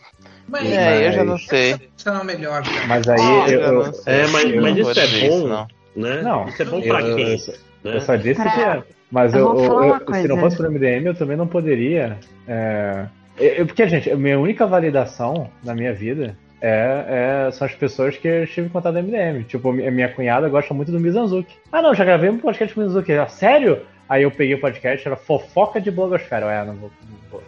Mas, 0.47 0.65
É, 0.71 1.07
eu 1.09 1.11
já 1.11 1.23
não 1.25 1.37
sei. 1.37 1.75
Isso 1.97 2.07
é 2.07 2.11
o 2.13 2.23
melhor. 2.23 2.63
Mas 2.87 3.07
aí 3.09 3.19
Eu 3.19 3.47
eu, 3.47 3.47
já 3.59 3.67
eu, 3.67 3.73
não 3.83 3.93
sei. 3.93 4.13
É, 4.13 4.27
mas, 4.27 4.49
eu 4.49 4.61
mas 4.61 4.77
não 4.77 4.91
isso 4.91 4.99
é 4.99 5.07
bom, 5.07 5.37
isso, 5.37 5.47
não. 5.49 5.67
né? 5.97 6.21
Não, 6.21 6.47
isso 6.47 6.61
é 6.61 6.65
bom 6.65 6.81
pra 6.81 7.01
eu- 7.01 7.15
quem? 7.17 7.31
eu- 7.33 7.53
né? 7.83 7.95
eu 7.97 8.01
só 8.01 8.15
disse 8.15 8.41
Pra- 8.41 8.51
que 8.53 8.61
é. 8.61 8.83
Mas 9.11 9.33
Eu 9.33 9.39
eu, 9.57 9.65
eu- 9.65 9.83
eu- 10.07 10.13
se 10.13 10.27
não 10.27 10.37
fosse 10.39 10.57
pelo 10.57 10.69
MDM, 10.71 11.05
eu 11.05 11.15
também 11.15 11.37
não 11.37 11.47
poderia. 11.47 12.17
É, 12.47 13.05
eu- 13.37 13.65
porque, 13.65 13.87
gente, 13.87 14.09
a 14.11 14.15
minha 14.15 14.39
única 14.39 14.65
validação 14.65 15.49
na 15.63 15.73
minha 15.75 15.93
vida 15.93 16.35
é, 16.61 17.45
é- 17.47 17.51
são 17.51 17.65
as 17.67 17.75
pessoas 17.75 18.17
que 18.17 18.27
eu 18.27 18.43
estive 18.43 18.67
em 18.67 18.69
contato 18.69 18.93
do 18.93 18.99
MDM. 18.99 19.43
Tipo, 19.43 19.69
a 19.69 19.73
minha 19.91 20.09
cunhada 20.09 20.49
gosta 20.49 20.73
muito 20.73 20.91
do 20.91 20.99
Mizanzuki. 20.99 21.55
Ah, 21.71 21.81
não, 21.81 21.93
já 21.93 22.03
gravei 22.03 22.29
um 22.29 22.37
podcast 22.39 22.73
com 22.73 22.81
o 22.81 22.83
Mizanzuki. 22.83 23.11
Ah, 23.13 23.27
sério? 23.27 23.79
Aí 24.07 24.23
eu 24.23 24.31
peguei 24.31 24.55
o 24.55 24.61
podcast, 24.61 25.07
era 25.07 25.15
fofoca 25.17 25.81
de 25.81 25.89
blogosfera. 25.89 26.45
Eu, 26.45 26.49
É, 26.49 26.63
não 26.65 26.75
vou. 26.75 26.91
Não 27.09 27.17
vou, 27.31 27.41
não 27.41 27.47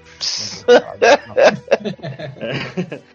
vou 0.65 0.81
falar, 0.81 0.97
não. 1.27 1.35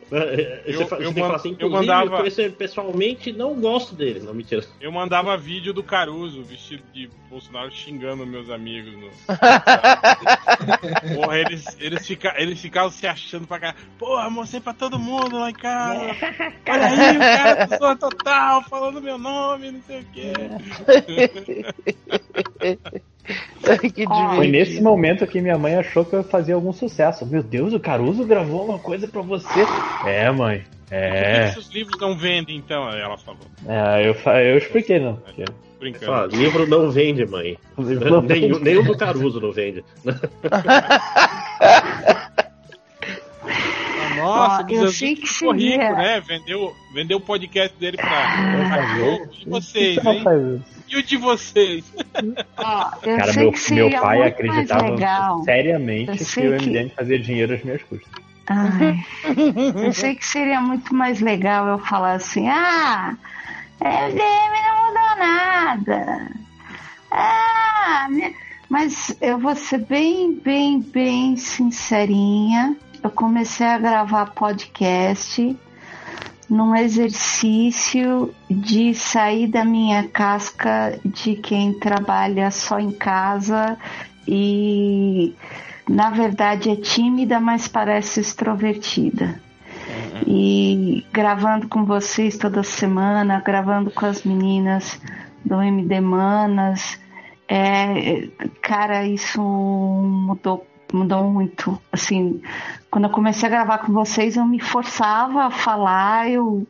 Você, 0.08 0.58
Eu- 0.66 0.86
fa- 0.86 0.96
você 0.96 1.20
eu 1.20 1.34
assim, 1.34 1.56
eu 1.58 1.68
mandava- 1.70 2.24
eu 2.24 2.52
pessoalmente 2.52 3.32
não 3.32 3.54
gosto 3.60 3.94
dele. 3.96 4.20
Não, 4.20 4.32
mentira. 4.32 4.64
Eu 4.80 4.92
mandava 4.92 5.36
vídeo 5.36 5.72
do 5.72 5.82
Caruso 5.82 6.42
vestido 6.44 6.84
de 6.92 7.10
Bolsonaro 7.28 7.70
xingando 7.72 8.24
meus 8.26 8.48
amigos. 8.48 8.92
No... 8.94 9.10
Porra, 11.16 11.38
eles, 11.38 11.64
eles, 11.80 12.06
fica, 12.06 12.34
eles 12.36 12.60
ficavam 12.60 12.90
se 12.90 13.06
achando 13.06 13.46
pra 13.46 13.58
cá. 13.58 13.74
Porra, 13.98 14.30
mostrei 14.30 14.60
pra 14.60 14.72
todo 14.74 14.98
mundo 14.98 15.38
lá 15.38 15.50
em 15.50 15.54
casa. 15.54 16.00
Olha 16.68 16.86
aí, 16.86 17.16
o 17.16 17.20
cara 17.20 17.66
Zorra 17.78 17.96
Total 17.96 18.62
falando 18.64 19.02
meu 19.02 19.18
nome, 19.18 19.70
não 19.72 19.82
sei 19.82 20.00
o 20.00 20.04
quê. 20.12 20.32
que 23.94 24.04
Ó, 24.08 24.34
Foi 24.36 24.48
nesse 24.48 24.80
momento 24.80 25.26
que 25.26 25.40
minha 25.40 25.56
mãe 25.56 25.76
achou 25.76 26.04
que 26.04 26.14
eu 26.14 26.24
fazia 26.24 26.54
algum 26.54 26.72
sucesso. 26.72 27.24
Meu 27.26 27.42
Deus, 27.42 27.72
o 27.72 27.80
Caruso 27.80 28.24
gravou 28.24 28.64
uma 28.64 28.78
coisa 28.78 29.06
pra 29.06 29.22
você. 29.22 29.60
É, 30.06 30.30
mãe. 30.30 30.58
Por 30.58 30.88
que 30.88 30.94
É. 30.94 31.44
esses 31.48 31.68
livros 31.70 31.98
não 32.00 32.16
vendem, 32.16 32.56
então? 32.56 32.88
Ela 32.90 33.16
falou, 33.16 33.40
é 33.68 34.08
eu, 34.08 34.14
fa- 34.14 34.42
eu 34.42 34.58
expliquei, 34.58 34.98
não. 34.98 35.16
porque 35.16 35.44
brincando. 35.80 36.06
Fala, 36.06 36.26
livro 36.26 36.66
não 36.66 36.90
vende, 36.90 37.24
mãe. 37.26 37.56
não 37.78 38.20
nem, 38.22 38.52
vende. 38.52 38.76
o 38.78 38.82
do 38.84 38.96
Caruso 38.96 39.40
não 39.40 39.52
vende. 39.52 39.82
Nossa, 44.16 44.66
eu 44.70 44.88
sei 44.92 45.16
que 45.16 45.26
ficou 45.26 45.52
seria- 45.54 45.82
rico, 45.88 45.96
né? 45.96 46.20
Vendeu, 46.20 46.72
vendeu 46.94 47.18
o 47.18 47.20
podcast 47.20 47.76
dele 47.78 47.96
pra, 47.96 48.94
Globo. 48.96 49.28
E 49.40 49.48
vocês, 49.48 50.04
hein? 50.04 50.22
E 50.92 50.96
o 50.96 51.02
de 51.02 51.16
vocês? 51.16 51.84
Eu 53.02 53.16
Cara, 53.16 53.32
sei 53.32 53.42
meu, 53.44 53.52
que 53.52 53.58
seria 53.58 53.88
meu 53.88 54.00
pai 54.00 54.18
muito 54.18 54.34
acreditava 54.34 55.42
seriamente 55.44 56.10
Eu 56.10 56.16
que 56.16 56.24
sei 56.24 56.48
o 56.48 56.58
que- 56.58 56.66
MDM 56.66 56.90
fazia 56.94 57.18
dinheiro 57.18 57.54
às 57.54 57.62
minhas 57.64 57.82
custas. 57.84 58.10
Ai, 58.46 58.96
eu 59.86 59.92
sei 59.92 60.14
que 60.16 60.26
seria 60.26 60.60
muito 60.60 60.94
mais 60.94 61.20
legal 61.20 61.66
eu 61.68 61.78
falar 61.78 62.14
assim, 62.14 62.48
ah, 62.48 63.16
MDM 63.80 64.18
não 64.68 64.86
mudou 64.86 65.16
nada. 65.18 66.30
Ah, 67.10 68.08
mas 68.68 69.16
eu 69.20 69.38
vou 69.38 69.54
ser 69.54 69.78
bem, 69.78 70.34
bem, 70.34 70.80
bem 70.80 71.36
sincerinha. 71.36 72.76
Eu 73.02 73.10
comecei 73.10 73.66
a 73.66 73.78
gravar 73.78 74.26
podcast 74.32 75.56
num 76.52 76.76
exercício 76.76 78.30
de 78.50 78.94
sair 78.94 79.46
da 79.46 79.64
minha 79.64 80.06
casca 80.06 81.00
de 81.02 81.34
quem 81.34 81.72
trabalha 81.72 82.50
só 82.50 82.78
em 82.78 82.92
casa 82.92 83.78
e 84.28 85.34
na 85.88 86.10
verdade 86.10 86.68
é 86.68 86.76
tímida, 86.76 87.40
mas 87.40 87.66
parece 87.68 88.20
extrovertida. 88.20 89.40
E 90.26 91.06
gravando 91.10 91.68
com 91.68 91.86
vocês 91.86 92.36
toda 92.36 92.62
semana, 92.62 93.40
gravando 93.40 93.90
com 93.90 94.04
as 94.04 94.22
meninas 94.22 95.00
do 95.42 95.58
MD 95.62 96.02
Manas. 96.02 97.00
É, 97.48 98.28
cara, 98.60 99.06
isso 99.06 99.40
mudou 99.40 100.66
mudou 100.92 101.24
muito. 101.24 101.80
Assim, 101.90 102.42
quando 102.90 103.04
eu 103.04 103.10
comecei 103.10 103.48
a 103.48 103.50
gravar 103.50 103.78
com 103.78 103.92
vocês, 103.92 104.36
eu 104.36 104.44
me 104.44 104.60
forçava 104.60 105.44
a 105.44 105.50
falar. 105.50 106.30
Eu, 106.30 106.66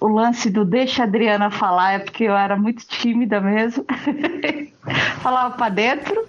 o 0.00 0.08
lance 0.08 0.50
do 0.50 0.64
deixa 0.64 1.02
a 1.02 1.06
Adriana 1.06 1.50
falar 1.50 1.92
é 1.92 1.98
porque 1.98 2.24
eu 2.24 2.36
era 2.36 2.56
muito 2.56 2.86
tímida 2.86 3.40
mesmo. 3.40 3.84
Falava 5.20 5.56
para 5.56 5.68
dentro. 5.68 6.24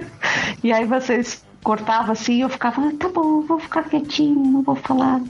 e 0.62 0.72
aí 0.72 0.84
vocês 0.84 1.44
cortavam 1.62 2.12
assim 2.12 2.42
eu 2.42 2.48
ficava, 2.48 2.82
ah, 2.82 2.92
tá 2.98 3.08
bom, 3.08 3.40
vou 3.42 3.58
ficar 3.58 3.84
quietinho, 3.84 4.44
não 4.44 4.62
vou 4.62 4.74
falar. 4.74 5.20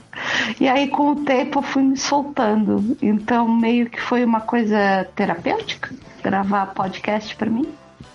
E 0.58 0.66
aí 0.66 0.88
com 0.88 1.12
o 1.12 1.24
tempo 1.24 1.58
eu 1.58 1.62
fui 1.62 1.82
me 1.82 1.96
soltando. 1.96 2.96
Então 3.02 3.48
meio 3.48 3.88
que 3.88 4.00
foi 4.00 4.24
uma 4.24 4.40
coisa 4.40 5.06
terapêutica 5.14 5.90
gravar 6.22 6.66
podcast 6.66 7.34
para 7.36 7.50
mim, 7.50 7.68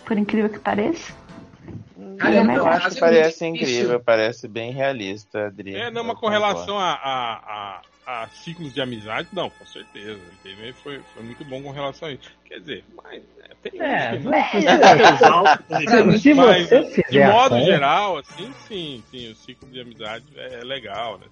por 0.06 0.18
incrível 0.18 0.50
que 0.50 0.60
pareça. 0.60 1.14
Ah, 2.20 2.32
eu, 2.32 2.52
eu 2.52 2.66
acho 2.66 2.96
que 2.96 3.00
parece 3.00 3.46
incrível, 3.46 4.00
parece 4.00 4.48
bem 4.48 4.72
realista, 4.72 5.48
Adri. 5.48 5.76
É, 5.76 5.92
não, 5.92 6.02
uma 6.02 6.16
correlação 6.16 6.78
a, 6.80 6.94
a, 6.94 7.82
a, 8.06 8.24
a, 8.24 8.30
ciclos 8.30 8.74
de 8.74 8.82
amizade, 8.82 9.28
não, 9.32 9.50
com 9.50 9.66
certeza. 9.66 10.20
O 10.20 10.74
foi, 10.82 11.00
foi 11.14 11.24
muito 11.24 11.46
bom 11.46 11.62
com 11.62 11.72
relação 11.72 12.08
a 12.08 12.12
isso. 12.12 12.32
Quer 12.46 12.60
dizer, 12.60 12.86
mas 12.96 13.22
é, 13.66 13.70
tem 13.70 13.82
é, 13.82 14.16
isso, 14.18 14.30
né? 14.30 14.50
de 17.10 17.20
modo 17.20 17.60
geral, 17.60 18.18
assim, 18.18 18.54
sim, 18.68 19.04
sim, 19.12 19.32
o 19.32 19.36
ciclo 19.36 19.70
de 19.70 19.82
amizade 19.82 20.26
é, 20.36 20.60
é 20.62 20.64
legal, 20.64 21.20
né? 21.20 21.26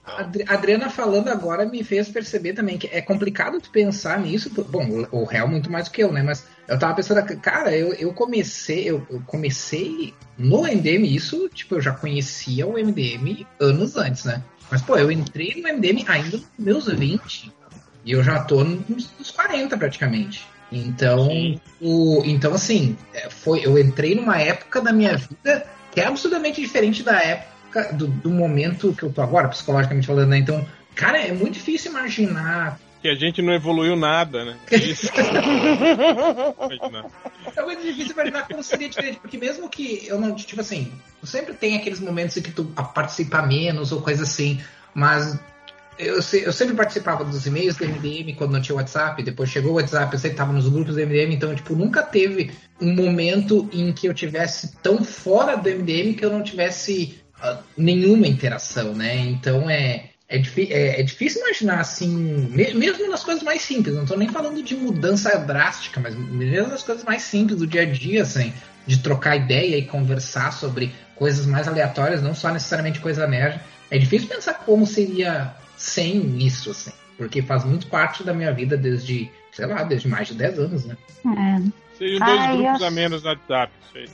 A 0.48 0.54
Adriana 0.54 0.90
falando 0.90 1.30
agora 1.30 1.66
me 1.66 1.84
fez 1.84 2.10
perceber 2.10 2.54
também 2.54 2.78
que 2.78 2.88
é 2.88 3.02
complicado 3.02 3.62
tu 3.62 3.70
pensar 3.70 4.20
nisso. 4.20 4.50
Bom, 4.70 5.06
o 5.12 5.24
réu 5.24 5.48
muito 5.48 5.72
mais 5.72 5.88
do 5.88 5.92
que 5.92 6.04
eu, 6.04 6.12
né? 6.12 6.24
Mas 6.24 6.48
eu 6.68 6.78
tava 6.80 6.96
pensando, 6.96 7.24
cara, 7.40 7.76
eu, 7.76 7.94
eu 7.94 8.14
comecei, 8.14 8.90
eu, 8.90 9.06
eu 9.10 9.22
comecei 9.26 10.14
no 10.38 10.64
MDM 10.64 11.06
isso, 11.06 11.48
tipo, 11.50 11.76
eu 11.76 11.82
já 11.82 11.92
conhecia 11.92 12.66
o 12.68 12.74
MDM 12.74 13.46
anos 13.60 13.96
antes, 13.96 14.26
né? 14.26 14.44
Mas, 14.70 14.82
pô, 14.82 14.98
eu 14.98 15.12
entrei 15.12 15.62
no 15.62 15.74
MDM 15.74 16.06
ainda 16.08 16.38
nos 16.38 16.50
meus 16.58 16.88
20 16.88 17.52
e 18.04 18.12
eu 18.12 18.24
já 18.24 18.44
tô 18.44 18.64
nos, 18.64 19.12
nos 19.18 19.32
40 19.32 19.78
praticamente. 19.78 20.48
Então, 20.76 21.30
o, 21.82 22.22
então 22.26 22.54
assim, 22.54 22.98
é, 23.14 23.30
foi, 23.30 23.66
eu 23.66 23.78
entrei 23.78 24.16
numa 24.16 24.38
época 24.38 24.82
da 24.82 24.92
minha 24.92 25.16
vida 25.16 25.66
que 25.92 26.02
é 26.02 26.06
absolutamente 26.06 26.60
diferente 26.60 27.02
da 27.02 27.18
época, 27.22 27.94
do, 27.94 28.08
do 28.08 28.30
momento 28.30 28.94
que 28.94 29.04
eu 29.04 29.12
tô 29.12 29.22
agora, 29.22 29.48
psicologicamente 29.48 30.08
falando, 30.08 30.30
né? 30.30 30.38
Então, 30.38 30.68
cara, 30.94 31.18
é 31.18 31.32
muito 31.32 31.54
difícil 31.54 31.92
imaginar 31.92 32.78
que 33.06 33.10
a 33.10 33.14
gente 33.14 33.40
não 33.40 33.54
evoluiu 33.54 33.96
nada, 33.96 34.44
né? 34.44 34.58
Isso. 34.72 35.12
é 37.56 37.62
muito 37.62 37.84
difícil 37.84 38.14
imaginar 38.14 38.48
como 38.48 38.64
seria 38.64 38.90
diferente, 38.90 39.20
porque 39.20 39.38
mesmo 39.38 39.70
que 39.70 40.08
eu 40.08 40.20
não, 40.20 40.34
tipo 40.34 40.60
assim, 40.60 40.92
sempre 41.24 41.54
tem 41.54 41.78
aqueles 41.78 42.00
momentos 42.00 42.36
em 42.36 42.42
que 42.42 42.50
tu 42.50 42.66
participa 42.66 43.44
menos 43.44 43.92
ou 43.92 44.02
coisa 44.02 44.24
assim, 44.24 44.60
mas 44.92 45.40
eu, 45.98 46.16
eu, 46.16 46.54
sempre 46.54 46.76
participava 46.76 47.24
dos 47.24 47.46
e-mails 47.46 47.78
do 47.78 47.86
MDM 47.86 48.34
quando 48.36 48.52
não 48.52 48.62
tinha 48.62 48.76
WhatsApp, 48.76 49.22
depois 49.24 49.50
chegou 49.50 49.72
o 49.72 49.76
WhatsApp, 49.76 50.14
eu 50.14 50.20
sempre 50.20 50.34
estava 50.34 50.52
nos 50.52 50.68
grupos 50.68 50.96
do 50.96 51.02
MDM, 51.02 51.34
então, 51.34 51.56
tipo, 51.56 51.76
nunca 51.76 52.04
teve 52.04 52.52
um 52.82 52.94
momento 52.94 53.70
em 53.72 53.92
que 53.94 54.08
eu 54.08 54.14
tivesse 54.14 54.76
tão 54.84 55.04
fora 55.04 55.56
do 55.56 55.70
MDM 55.70 56.14
que 56.14 56.26
eu 56.26 56.32
não 56.32 56.44
tivesse 56.44 57.20
uh, 57.44 57.58
nenhuma 57.78 58.28
interação, 58.28 58.94
né? 58.94 59.18
Então 59.18 59.70
é 59.70 60.10
é, 60.28 60.38
é, 60.38 61.00
é, 61.00 61.04
difícil 61.04 61.42
imaginar 61.42 61.80
assim, 61.80 62.10
mesmo 62.52 63.10
nas 63.10 63.24
coisas 63.24 63.44
mais 63.44 63.62
simples, 63.62 63.94
não 63.94 64.04
estou 64.04 64.18
nem 64.18 64.28
falando 64.28 64.64
de 64.64 64.76
mudança 64.76 65.38
drástica, 65.38 66.00
mas 66.00 66.16
mesmo 66.16 66.70
nas 66.70 66.82
coisas 66.82 67.04
mais 67.04 67.22
simples 67.22 67.60
do 67.60 67.68
dia 67.68 67.84
a 67.84 67.86
dia, 67.86 68.24
assim, 68.24 68.52
de 68.88 68.98
trocar 69.00 69.36
ideia 69.36 69.78
e 69.78 69.86
conversar 69.86 70.52
sobre 70.52 70.92
coisas 71.16 71.46
mais 71.46 71.68
aleatórias, 71.68 72.24
não 72.24 72.34
só 72.34 72.52
necessariamente 72.52 73.00
coisa 73.00 73.28
nerd. 73.28 73.60
É 73.92 74.00
difícil 74.00 74.28
pensar 74.28 74.56
como 74.56 74.88
seria 74.88 75.54
sem 75.78 76.38
isso, 76.40 76.72
assim, 76.72 76.92
porque 77.18 77.42
faz 77.42 77.64
muito 77.64 77.88
parte 77.88 78.24
da 78.24 78.34
minha 78.34 78.54
vida 78.54 78.78
desde, 78.78 79.32
sei 79.52 79.66
lá, 79.66 79.84
desde 79.84 80.08
mais 80.08 80.28
de 80.28 80.36
10 80.36 80.60
anos, 80.60 80.86
né? 80.86 80.98
É. 81.26 81.86
Seriam 81.98 82.26
dois 82.26 82.40
Ai, 82.42 82.58
grupos 82.58 82.82
eu... 82.82 82.88
a 82.88 82.92
menos 82.92 83.24
no 83.24 83.30
WhatsApp, 83.30 83.74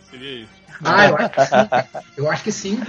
seria 0.09 0.43
isso. 0.43 0.61
Ah, 0.83 1.07
eu 1.07 1.15
acho 1.17 1.29
que 1.33 1.41
sim. 1.45 2.01
Eu 2.17 2.31
acho 2.31 2.43
que 2.43 2.51
sim. 2.51 2.83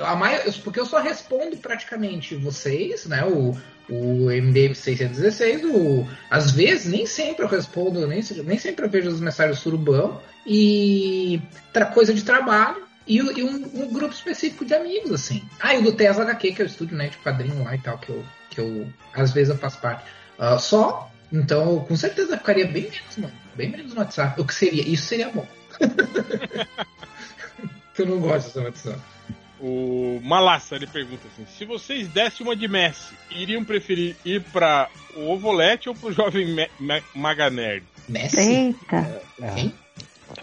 A 0.00 0.16
maioria, 0.16 0.52
porque 0.64 0.80
eu 0.80 0.86
só 0.86 1.00
respondo 1.00 1.56
praticamente 1.56 2.34
vocês, 2.34 3.06
né? 3.06 3.24
O, 3.24 3.56
o 3.88 4.30
MDM 4.30 4.74
616, 4.74 5.64
o, 5.64 6.06
às 6.30 6.50
vezes, 6.52 6.90
nem 6.90 7.06
sempre 7.06 7.44
eu 7.44 7.48
respondo, 7.48 8.06
nem, 8.06 8.22
nem 8.44 8.58
sempre 8.58 8.86
eu 8.86 8.90
vejo 8.90 9.08
as 9.08 9.20
mensagens 9.20 9.58
do 9.58 9.62
surubão, 9.62 10.20
e 10.46 11.40
outra 11.66 11.86
coisa 11.86 12.14
de 12.14 12.24
trabalho, 12.24 12.82
e, 13.06 13.16
e 13.16 13.42
um, 13.42 13.84
um, 13.84 13.92
grupo 13.92 14.14
específico 14.14 14.64
de 14.64 14.74
amigos, 14.74 15.12
assim. 15.12 15.42
Ah, 15.60 15.74
e 15.74 15.78
o 15.78 15.82
do 15.82 15.92
Tesla 15.92 16.24
HQ, 16.24 16.52
que 16.52 16.62
é 16.62 16.64
o 16.64 16.66
estúdio 16.66 16.96
né, 16.96 17.08
de 17.08 17.16
quadrinho 17.18 17.64
lá 17.64 17.74
e 17.74 17.78
tal, 17.78 17.98
que 17.98 18.10
eu, 18.10 18.24
que 18.50 18.60
eu 18.60 18.88
às 19.14 19.32
vezes 19.32 19.50
eu 19.50 19.58
faço 19.58 19.80
parte. 19.80 20.04
Uh, 20.38 20.58
só, 20.58 21.10
então, 21.32 21.80
com 21.80 21.96
certeza 21.96 22.36
ficaria 22.36 22.66
bem 22.66 22.84
menos, 22.84 23.16
mano. 23.16 23.34
Bem 23.54 23.70
menos 23.70 23.94
no 23.94 24.00
WhatsApp. 24.00 24.40
O 24.40 24.44
que 24.44 24.54
seria? 24.54 24.82
Isso 24.82 25.06
seria 25.06 25.30
bom. 25.30 25.46
eu 27.98 28.06
não 28.06 28.20
gosto 28.20 28.46
dessa 28.46 28.60
WhatsApp. 28.60 29.00
O 29.60 30.20
Malassa 30.24 30.74
ele 30.74 30.88
pergunta 30.88 31.22
assim: 31.28 31.46
se 31.46 31.64
vocês 31.64 32.08
dessem 32.08 32.44
uma 32.44 32.56
de 32.56 32.66
Messi, 32.66 33.14
iriam 33.30 33.64
preferir 33.64 34.16
ir 34.24 34.42
para 34.42 34.88
o 35.14 35.30
Ovolete 35.30 35.88
ou 35.88 35.94
para 35.94 36.08
o 36.08 36.12
jovem 36.12 36.46
Me 36.46 36.68
Me 36.80 37.00
Maga 37.14 37.48
Nerd? 37.48 37.84
Messi? 38.08 38.40
Eita! 38.40 39.22
É. 39.40 39.70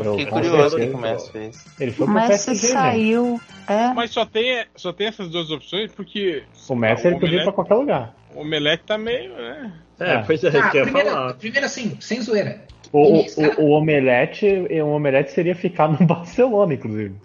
Fiquei 0.03 0.25
curioso 0.25 0.77
o 0.77 0.79
que 0.79 0.89
o 0.89 0.97
Messi 0.97 1.31
fez. 1.31 1.65
Ele 1.79 1.91
foi 1.91 2.05
pro 2.05 2.15
Messi 2.15 2.45
PSG, 2.45 2.67
saiu. 2.67 3.41
É. 3.67 3.93
Mas 3.93 4.11
só 4.11 4.25
tem, 4.25 4.65
só 4.75 4.93
tem 4.93 5.07
essas 5.07 5.29
duas 5.29 5.51
opções 5.51 5.91
porque. 5.91 6.43
O 6.67 6.75
Messi 6.75 7.07
ele 7.07 7.19
podia 7.19 7.39
ir 7.39 7.43
pra 7.43 7.53
qualquer 7.53 7.75
lugar. 7.75 8.15
O 8.33 8.41
Omelete 8.41 8.83
tá 8.85 8.97
meio, 8.97 9.33
né? 9.33 9.73
É, 9.99 10.19
pois 10.19 10.43
é, 10.43 10.57
ah, 10.57 10.69
primeiro, 10.69 11.09
falar. 11.09 11.33
Primeiro 11.33 11.65
assim, 11.65 11.97
sem 11.99 12.21
zoeira. 12.21 12.63
O, 12.91 13.19
o, 13.19 13.25
o, 13.59 13.69
Omelete, 13.71 14.47
o 14.81 14.87
Omelete 14.87 15.31
seria 15.31 15.55
ficar 15.55 15.89
no 15.89 15.97
Barcelona, 16.05 16.73
inclusive. 16.73 17.15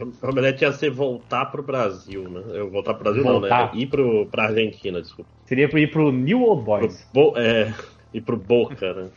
O 0.00 0.28
Omelete 0.28 0.64
ia 0.64 0.72
ser 0.72 0.90
voltar 0.90 1.46
pro 1.46 1.62
Brasil, 1.62 2.28
né? 2.28 2.42
Eu 2.48 2.70
voltar 2.70 2.94
pro 2.94 3.04
Brasil 3.04 3.22
voltar. 3.22 3.66
não, 3.66 3.74
né? 3.74 3.80
Ir 3.80 3.86
pro, 3.86 4.26
pra 4.26 4.44
Argentina, 4.44 5.00
desculpa. 5.00 5.30
Seria 5.44 5.64
ir 5.64 5.90
pro 5.90 6.10
New 6.10 6.42
Old 6.42 6.64
Boys. 6.64 7.06
Pro, 7.12 7.34
é, 7.36 7.72
ir 8.12 8.20
pro 8.20 8.36
Boca, 8.36 8.94
né? 8.94 9.08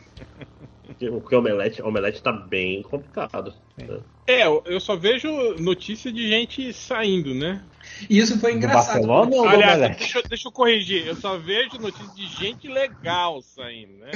Porque 1.08 1.34
o 1.34 1.38
Omelete, 1.38 1.82
Omelete 1.82 2.22
tá 2.22 2.32
bem 2.32 2.82
complicado. 2.82 3.54
Né? 3.76 4.00
É, 4.26 4.46
eu 4.46 4.78
só 4.80 4.96
vejo 4.96 5.28
notícia 5.58 6.12
de 6.12 6.28
gente 6.28 6.72
saindo, 6.72 7.34
né? 7.34 7.62
E 8.08 8.18
isso 8.18 8.38
foi 8.38 8.54
engraçado. 8.54 9.06
Barcelona 9.06 9.36
ou 9.36 9.48
Aliás, 9.48 9.78
deixa, 9.96 10.22
deixa, 10.22 10.48
eu 10.48 10.52
corrigir. 10.52 11.06
Eu 11.06 11.16
só 11.16 11.36
vejo 11.36 11.78
notícias 11.78 12.14
de 12.14 12.26
gente 12.26 12.68
legal 12.68 13.42
saindo, 13.42 13.92
né? 13.98 14.10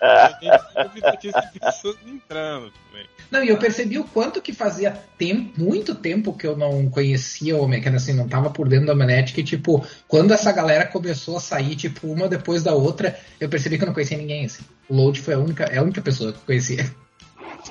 a 0.00 0.38
gente 0.40 1.00
notícias 1.02 1.52
de 1.52 1.60
pessoas 1.60 1.96
entrando 2.06 2.72
também. 2.72 3.06
Não, 3.30 3.42
e 3.42 3.48
eu 3.48 3.58
percebi 3.58 3.98
o 3.98 4.04
quanto 4.04 4.40
que 4.40 4.52
fazia 4.52 4.92
tempo, 5.18 5.60
muito 5.60 5.94
tempo 5.94 6.32
que 6.32 6.46
eu 6.46 6.56
não 6.56 6.88
conhecia 6.88 7.56
o 7.56 7.68
que 7.68 7.88
assim, 7.88 8.12
não 8.12 8.28
tava 8.28 8.50
por 8.50 8.68
dentro 8.68 8.86
da 8.86 8.92
Omelete, 8.92 9.32
que 9.32 9.42
tipo, 9.42 9.84
quando 10.06 10.32
essa 10.32 10.52
galera 10.52 10.86
começou 10.86 11.36
a 11.36 11.40
sair, 11.40 11.74
tipo, 11.74 12.06
uma 12.06 12.28
depois 12.28 12.62
da 12.62 12.74
outra, 12.74 13.18
eu 13.40 13.48
percebi 13.48 13.76
que 13.76 13.82
eu 13.82 13.86
não 13.86 13.94
conhecia 13.94 14.16
ninguém, 14.16 14.44
assim. 14.44 14.62
O 14.88 14.94
Load 14.94 15.20
foi 15.20 15.34
a 15.34 15.38
única, 15.38 15.64
é 15.64 15.78
a 15.78 15.82
única 15.82 16.00
pessoa 16.00 16.32
que 16.32 16.38
eu 16.38 16.44
conhecia. 16.46 16.88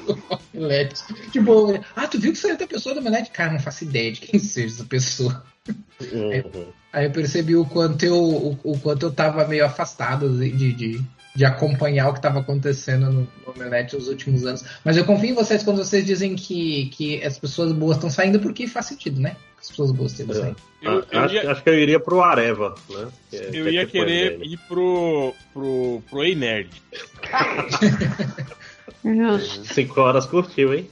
Omelete. 0.54 1.02
Tipo, 1.32 1.80
ah, 1.96 2.08
tu 2.08 2.20
viu 2.20 2.32
que 2.32 2.38
saiu 2.38 2.54
outra 2.54 2.68
pessoa 2.68 2.96
do 2.96 3.02
Omelete? 3.02 3.32
Cara, 3.32 3.54
não 3.54 3.60
faço 3.60 3.84
ideia 3.84 4.12
de 4.12 4.22
quem 4.22 4.40
seja 4.40 4.76
essa 4.76 4.86
pessoa. 4.86 5.44
Uhum. 6.02 6.66
Aí, 6.92 7.06
eu 7.06 7.12
percebi 7.12 7.56
o 7.56 7.66
quanto 7.66 8.04
eu, 8.04 8.16
o, 8.16 8.60
o, 8.64 8.80
quanto 8.80 9.06
eu 9.06 9.12
tava 9.12 9.48
meio 9.48 9.66
afastado 9.66 10.38
de, 10.38 10.74
de, 10.74 11.02
de 11.36 11.46
acompanhar 11.46 12.10
o 12.10 12.14
que 12.14 12.20
estava 12.20 12.40
acontecendo 12.40 13.12
no, 13.12 13.22
no 13.22 13.54
Omelete 13.56 13.96
nos 13.96 14.08
últimos 14.08 14.46
anos. 14.46 14.64
Mas 14.84 14.98
eu 14.98 15.06
confio 15.06 15.30
em 15.30 15.34
vocês 15.34 15.64
quando 15.64 15.78
vocês 15.78 16.06
dizem 16.06 16.36
que, 16.36 16.88
que 16.90 17.24
as 17.24 17.40
pessoas 17.40 17.72
boas 17.72 17.98
estão 17.98 18.10
saindo, 18.10 18.40
porque 18.40 18.68
faz 18.68 18.88
sentido, 18.88 19.20
né? 19.20 19.36
As 19.60 19.70
pessoas 19.70 19.92
boas 19.92 20.12
estão 20.12 20.36
saindo. 20.36 20.58
Eu, 20.82 21.06
eu 21.10 21.20
acho, 21.22 21.36
ia... 21.36 21.52
acho, 21.52 21.64
que 21.64 21.70
eu 21.70 21.80
iria 21.80 22.00
pro 22.00 22.22
Areva, 22.22 22.76
né? 22.90 23.08
Que, 23.30 23.38
é- 23.38 23.48
eu 23.48 23.52
que 23.52 23.58
é 23.58 23.72
ia 23.72 23.86
querer 23.88 24.42
ir 24.44 24.60
pro, 24.68 25.34
pro, 25.54 26.04
pro 26.10 26.24
Ei 26.24 26.36
Nerd. 26.36 26.70
Cinco 29.66 30.02
horas 30.02 30.26
curtiu, 30.26 30.74
hein? 30.74 30.90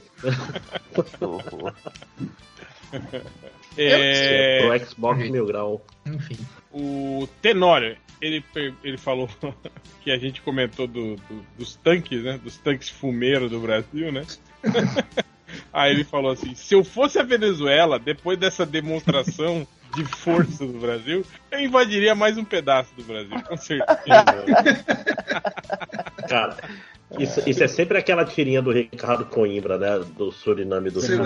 é... 3.76 4.60
Pro 4.60 4.86
Xbox 4.86 5.30
Mil 5.30 5.46
Grau. 5.46 5.84
Enfim. 6.06 6.38
O 6.72 7.28
Tenório, 7.40 7.96
ele, 8.20 8.44
ele 8.84 8.98
falou 8.98 9.28
que 10.02 10.10
a 10.10 10.18
gente 10.18 10.42
comentou 10.42 10.86
do, 10.86 11.16
do, 11.16 11.46
dos 11.58 11.76
tanques, 11.76 12.22
né? 12.22 12.38
Dos 12.42 12.58
tanques 12.58 12.88
fumeiros 12.88 13.50
do 13.50 13.60
Brasil, 13.60 14.12
né? 14.12 14.24
Aí 15.72 15.92
ele 15.92 16.04
falou 16.04 16.32
assim: 16.32 16.54
se 16.54 16.74
eu 16.74 16.84
fosse 16.84 17.18
a 17.18 17.22
Venezuela, 17.22 17.98
depois 17.98 18.38
dessa 18.38 18.64
demonstração 18.64 19.66
de 19.94 20.04
força 20.04 20.66
do 20.66 20.78
Brasil, 20.78 21.24
eu 21.50 21.60
invadiria 21.60 22.14
mais 22.14 22.38
um 22.38 22.44
pedaço 22.44 22.94
do 22.94 23.04
Brasil, 23.04 23.42
com 23.42 23.56
certeza. 23.56 24.00
Cara, 26.28 26.56
isso, 27.18 27.42
isso, 27.48 27.62
é 27.62 27.68
sempre 27.68 27.98
aquela 27.98 28.24
tirinha 28.24 28.62
do 28.62 28.70
Ricardo 28.70 29.26
Coimbra, 29.26 29.78
né? 29.78 30.00
Do 30.16 30.32
Suriname 30.32 30.90
do 30.90 31.00
Sul. 31.00 31.18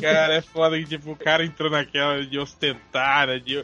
cara, 0.00 0.34
é 0.34 0.40
foda 0.40 0.78
que 0.78 0.86
tipo, 0.86 1.12
o 1.12 1.16
cara 1.16 1.44
entrou 1.44 1.70
naquela 1.70 2.24
de 2.24 2.38
ostentar, 2.38 3.26
né, 3.26 3.38
de 3.38 3.62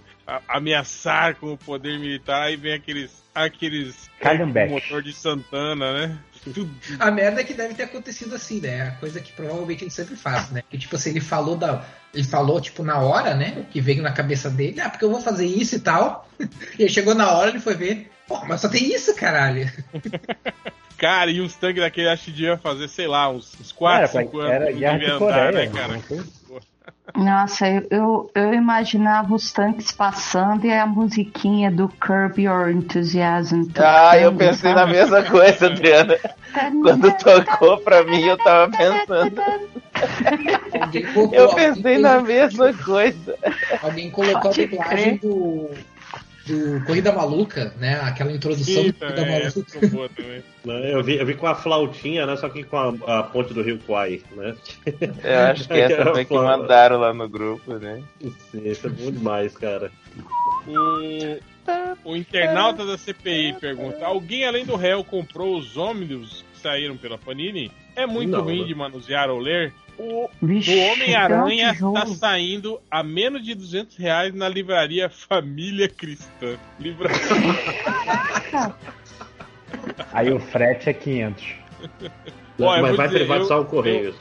ameaçar 0.49 1.37
com 1.37 1.53
o 1.53 1.59
poder 1.59 1.99
militar, 1.99 2.43
aí 2.43 2.57
vem 2.57 2.75
aqueles. 2.75 3.23
aqueles. 3.35 4.11
Calhambeck. 4.21 4.71
motor 4.71 5.03
de 5.03 5.13
Santana, 5.13 5.93
né? 5.93 6.19
A 6.99 7.11
merda 7.11 7.41
é 7.41 7.45
que 7.45 7.55
deve 7.55 7.75
ter 7.75 7.85
acontecido 7.85 8.35
assim, 8.35 8.61
né? 8.61 8.83
A 8.83 8.91
coisa 8.93 9.21
que 9.21 9.33
provavelmente 9.33 9.85
ele 9.85 9.91
sempre 9.91 10.17
faz, 10.17 10.51
né? 10.51 10.63
Que 10.69 10.79
tipo 10.79 10.97
assim, 10.97 11.11
ele 11.11 11.21
falou 11.21 11.57
da. 11.57 11.85
Ele 12.15 12.25
falou, 12.25 12.61
tipo, 12.61 12.83
na 12.83 12.99
hora, 12.99 13.35
né? 13.35 13.55
O 13.59 13.65
que 13.65 13.81
veio 13.81 14.03
na 14.03 14.13
cabeça 14.13 14.49
dele, 14.49 14.81
ah, 14.81 14.89
porque 14.89 15.05
eu 15.05 15.11
vou 15.11 15.21
fazer 15.21 15.47
isso 15.47 15.77
e 15.77 15.81
tal. 15.81 16.29
E 16.79 16.85
aí 16.85 16.89
chegou 16.89 17.15
na 17.15 17.33
hora, 17.33 17.51
ele 17.51 17.61
foi 17.61 17.75
ver. 17.75 18.11
Pô, 18.27 18.45
mas 18.47 18.61
só 18.61 18.69
tem 18.69 18.95
isso, 18.95 19.15
caralho. 19.17 19.71
Cara, 20.99 21.31
e 21.31 21.41
os 21.41 21.55
tanques 21.55 21.81
daquele 21.81 22.09
acho 22.09 22.25
que 22.25 22.33
devia 22.33 22.57
fazer, 22.57 22.89
sei 22.89 23.07
lá, 23.07 23.31
uns, 23.31 23.55
uns 23.61 23.71
4, 23.71 24.19
5 24.19 24.39
anos. 24.41 24.53
Era 24.53 24.73
guerra 24.73 24.99
de 24.99 25.19
Coreia, 25.19 25.53
né, 25.53 25.67
cara? 25.69 26.03
Nossa, 27.17 27.69
eu, 27.69 27.87
eu, 27.91 28.31
eu, 28.35 28.55
imaginava 28.55 29.35
os 29.35 29.51
tanques 29.51 29.91
passando 29.93 30.67
e 30.67 30.73
a 30.73 30.87
musiquinha 30.87 31.71
do 31.71 31.89
Curb 31.89 32.43
Your 32.43 32.69
Enthusiasm. 32.69 33.63
Ah, 33.77 34.19
eu 34.19 34.33
pensei 34.35 34.75
na 34.75 34.87
mesma 34.87 35.23
coisa, 35.23 35.67
Adriana. 35.67 36.17
Quando 36.83 37.13
tocou 37.19 37.79
pra 37.79 38.05
mim, 38.05 38.23
eu 38.23 38.37
tava 38.37 38.71
pensando. 38.71 39.43
eu 41.33 41.55
pensei 41.55 41.99
na 41.99 42.21
mesma 42.21 42.73
coisa. 42.75 43.35
Alguém 43.83 44.11
colocou 44.11 44.51
a 44.51 44.55
dublagem 44.55 45.17
do 45.17 45.71
do 46.49 46.85
Corrida 46.85 47.13
Maluca, 47.13 47.73
né? 47.79 48.01
Aquela 48.01 48.33
introdução 48.33 48.83
Eita, 48.83 49.07
do 49.07 49.15
Corrida 49.15 49.33
é, 49.33 49.45
Maluca. 49.45 49.89
boa 49.89 50.09
também. 50.09 50.43
Eu 50.91 51.03
vi, 51.03 51.17
eu 51.17 51.27
vi 51.27 51.35
com 51.35 51.47
a 51.47 51.55
flautinha, 51.55 52.27
né? 52.27 52.37
Só 52.37 52.49
que 52.49 52.65
com 52.65 52.77
a, 52.77 53.19
a 53.19 53.23
ponte 53.23 53.55
do 53.55 53.63
Rio 53.63 53.79
Kwai, 53.87 54.23
né? 54.37 54.55
Eu 55.23 55.39
acho 55.51 55.69
que 55.69 55.75
essa 55.75 56.05
foi 56.13 56.25
que 56.25 56.35
mandaram 56.35 56.99
lá 56.99 57.13
no 57.13 57.29
grupo, 57.29 57.75
né? 57.75 58.03
Sim, 58.51 58.69
isso 58.69 58.87
é 58.87 58.91
bom 58.91 59.11
demais, 59.11 59.57
cara. 59.57 59.91
E... 60.67 61.41
O 62.05 62.17
internauta 62.17 62.87
da 62.87 62.97
CPI 62.97 63.55
pergunta: 63.61 64.05
Alguém 64.07 64.47
além 64.47 64.65
do 64.65 64.75
réu 64.75 65.05
comprou 65.05 65.59
os 65.59 65.77
ônibus 65.77 66.45
que 66.53 66.61
saíram 66.61 66.97
pela 66.97 67.19
Panini? 67.19 67.71
É 67.95 68.07
muito 68.07 68.31
Não, 68.31 68.43
ruim 68.43 68.63
né? 68.63 68.67
de 68.69 68.75
manusear 68.75 69.29
ou 69.29 69.39
ler? 69.39 69.73
O, 69.99 70.31
Vixe, 70.41 70.75
o 70.77 70.79
Homem-Aranha 70.93 71.75
jogo. 71.75 72.15
saindo 72.15 72.81
a 72.91 73.03
menos 73.03 73.45
de 73.45 73.55
200 73.55 73.97
reais 73.97 74.33
na 74.33 74.49
livraria 74.49 75.09
Família 75.11 75.89
Cristã. 75.89 76.57
Livra... 76.79 77.09
Aí 80.13 80.33
o 80.33 80.39
frete 80.41 80.89
é 80.89 80.93
500. 80.93 81.45
Ó, 82.61 82.77
eu 82.77 82.83
Mas 82.83 82.97
vai 82.97 83.07
dizer, 83.09 83.19
privatizar 83.21 83.59
eu- 83.59 83.63
o 83.63 83.67
Correios. 83.67 84.17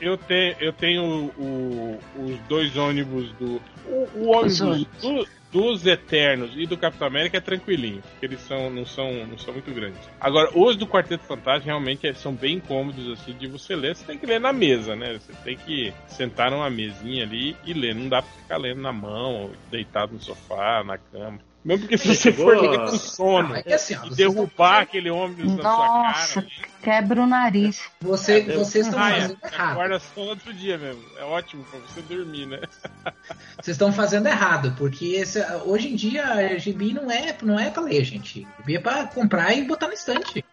Eu 0.00 0.16
tenho, 0.16 0.56
eu 0.60 0.72
tenho 0.72 1.02
o- 1.38 1.98
os 2.18 2.38
dois 2.48 2.76
ônibus 2.76 3.30
do. 3.32 3.60
O, 3.86 4.08
o 4.14 4.28
ônibus 4.30 4.60
ônibus. 4.60 4.86
do- 5.02 5.28
dos 5.50 5.86
Eternos 5.86 6.52
e 6.56 6.66
do 6.66 6.76
Capitão 6.76 7.06
América 7.06 7.38
é 7.38 7.40
tranquilinho, 7.40 8.02
porque 8.02 8.26
eles 8.26 8.40
são, 8.40 8.70
não, 8.70 8.84
são, 8.84 9.26
não 9.26 9.38
são 9.38 9.52
muito 9.52 9.72
grandes. 9.72 9.98
Agora, 10.20 10.50
os 10.54 10.76
do 10.76 10.86
Quarteto 10.86 11.24
Fantástico 11.24 11.66
realmente 11.66 12.06
é- 12.06 12.14
são 12.14 12.34
bem 12.34 12.60
cômodos 12.60 13.08
assim 13.10 13.32
de 13.32 13.46
você 13.46 13.74
ler. 13.74 13.96
Você 13.96 14.04
tem 14.04 14.18
que 14.18 14.26
ler 14.26 14.40
na 14.40 14.52
mesa, 14.52 14.94
né? 14.94 15.18
Você 15.18 15.32
tem 15.44 15.56
que 15.56 15.92
sentar 16.06 16.50
numa 16.50 16.68
mesinha 16.70 17.24
ali 17.24 17.56
e 17.64 17.72
ler. 17.72 17.94
Não 17.94 18.08
dá 18.08 18.22
pra 18.22 18.30
ficar 18.32 18.56
lendo 18.58 18.80
na 18.80 18.92
mão, 18.92 19.50
deitado 19.70 20.12
no 20.12 20.20
sofá, 20.20 20.82
na 20.84 20.98
cama. 20.98 21.38
Mesmo 21.64 21.82
porque 21.82 21.98
se 21.98 22.06
você 22.08 22.32
Chegou 22.32 22.46
for 22.46 22.70
ler 22.70 22.78
com 22.78 22.96
sono 22.96 23.54
É 23.56 23.62
que 23.62 23.72
assim, 23.72 23.94
ó, 23.96 24.06
e 24.06 24.14
derrubar 24.14 24.82
aquele 24.82 25.10
ônibus 25.10 25.56
na 25.56 25.62
sua 25.62 25.72
Nossa, 25.88 26.42
cara. 26.42 26.46
quebra 26.82 27.22
o 27.22 27.26
nariz. 27.26 27.82
Você, 28.00 28.38
É, 28.38 28.56
vocês 28.56 28.86
estão 28.86 28.98
Raia, 29.00 29.22
fazendo 29.22 29.38
errado. 29.44 29.72
acorda 29.72 29.98
só 30.00 30.20
outro 30.20 30.54
dia 30.54 30.78
mesmo. 30.78 31.02
É 31.18 31.24
ótimo 31.24 31.64
pra 31.64 31.80
você 31.80 32.00
dormir, 32.02 32.46
né? 32.46 32.60
Vocês 33.60 33.74
estão 33.74 33.92
fazendo 33.92 34.28
errado, 34.28 34.72
porque 34.78 35.04
esse- 35.16 35.44
hoje 35.66 35.88
em 35.92 35.96
dia 35.96 36.56
gibi 36.60 36.94
não 36.94 37.10
é, 37.10 37.36
não 37.42 37.58
é 37.58 37.70
pra 37.70 37.82
ler, 37.82 38.04
gente. 38.04 38.46
Gibi 38.60 38.76
é 38.76 38.80
pra 38.80 39.06
comprar 39.08 39.52
e 39.52 39.64
botar 39.64 39.88
no 39.88 39.94
estante. 39.94 40.44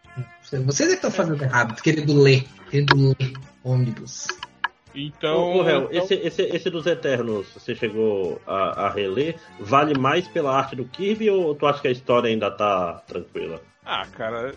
Vocês 0.66 0.90
é 0.90 0.92
que 0.92 0.95
estão 0.95 1.11
fazendo 1.11 1.42
errado, 1.43 1.80
querendo 1.82 2.19
ler, 2.19 2.45
querendo 2.69 3.16
ler 3.19 3.34
ônibus. 3.64 4.27
Então. 4.96 5.38
Ô, 5.38 5.62
ô, 5.62 5.70
Hel, 5.70 5.84
então- 5.92 6.04
esse, 6.04 6.14
esse, 6.16 6.42
esse 6.44 6.70
dos 6.70 6.86
Eternos, 6.86 7.48
você 7.54 7.76
chegou 7.76 8.42
a, 8.48 8.86
a 8.86 8.90
reler, 8.90 9.36
vale 9.60 9.98
mais 9.98 10.28
pela 10.28 10.56
arte 10.56 10.76
do 10.76 10.86
Kirby 10.86 11.30
ou 11.30 11.54
tu 11.54 11.66
acha 11.68 11.82
que 11.82 11.88
a 11.88 11.92
história 11.92 12.30
ainda 12.30 12.50
tá 12.50 12.94
tranquila? 13.08 13.62
Ah, 13.86 14.06
cara, 14.12 14.54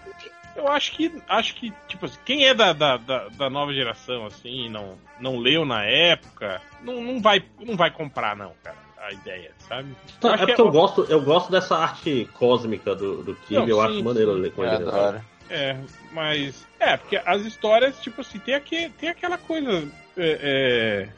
eu 0.57 0.68
acho 0.68 0.92
que. 0.92 1.12
Acho 1.28 1.55
que, 1.55 1.73
tipo 1.86 2.07
assim, 2.07 2.18
quem 2.25 2.47
é 2.47 2.55
da, 2.55 2.73
da, 2.73 2.97
da, 2.97 3.28
da 3.28 3.50
nova 3.50 3.73
geração, 3.73 4.26
assim, 4.26 4.67
e 4.67 4.68
não, 4.68 4.97
não 5.20 5.36
leu 5.39 5.65
na 5.65 5.84
época, 5.84 6.60
não, 6.83 7.02
não, 7.02 7.20
vai, 7.20 7.42
não 7.60 7.76
vai 7.76 7.91
comprar, 7.91 8.36
não, 8.36 8.52
cara, 8.62 8.76
a 9.00 9.12
ideia, 9.12 9.52
sabe? 9.68 9.94
Então, 10.18 10.33
acho 10.33 10.42
é 10.42 10.47
que 10.47 10.52
porque 10.52 10.68
eu 10.68 10.73
gosto, 10.73 11.07
eu 11.08 11.23
gosto 11.23 11.50
dessa 11.50 11.76
arte 11.76 12.28
cósmica 12.34 12.94
do, 12.94 13.23
do 13.23 13.34
Kirby, 13.34 13.55
Não, 13.55 13.68
eu 13.68 13.76
sim, 13.76 13.83
acho 13.97 14.05
maneiro 14.05 14.34
sim. 14.34 14.41
ler 14.41 14.52
com 14.52 14.65
ele. 14.65 14.75
adoro. 14.76 15.20
É, 15.50 15.76
mas. 16.12 16.67
É, 16.78 16.97
porque 16.97 17.17
as 17.25 17.42
histórias, 17.44 17.99
tipo 18.00 18.20
assim, 18.20 18.39
tem, 18.39 18.55
aqui, 18.55 18.91
tem 18.99 19.08
aquela 19.08 19.39
coisa. 19.39 19.89
É, 20.18 20.38
é, 20.42 21.08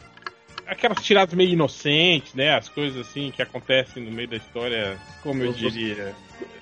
aquelas 0.67 1.03
tiradas 1.03 1.35
meio 1.35 1.51
inocentes, 1.51 2.35
né? 2.35 2.55
As 2.55 2.69
coisas 2.69 3.07
assim 3.09 3.31
que 3.35 3.43
acontecem 3.43 4.03
no 4.05 4.11
meio 4.13 4.29
da 4.29 4.37
história, 4.37 4.97
como 5.23 5.43
eu 5.43 5.53
diria. 5.53 6.15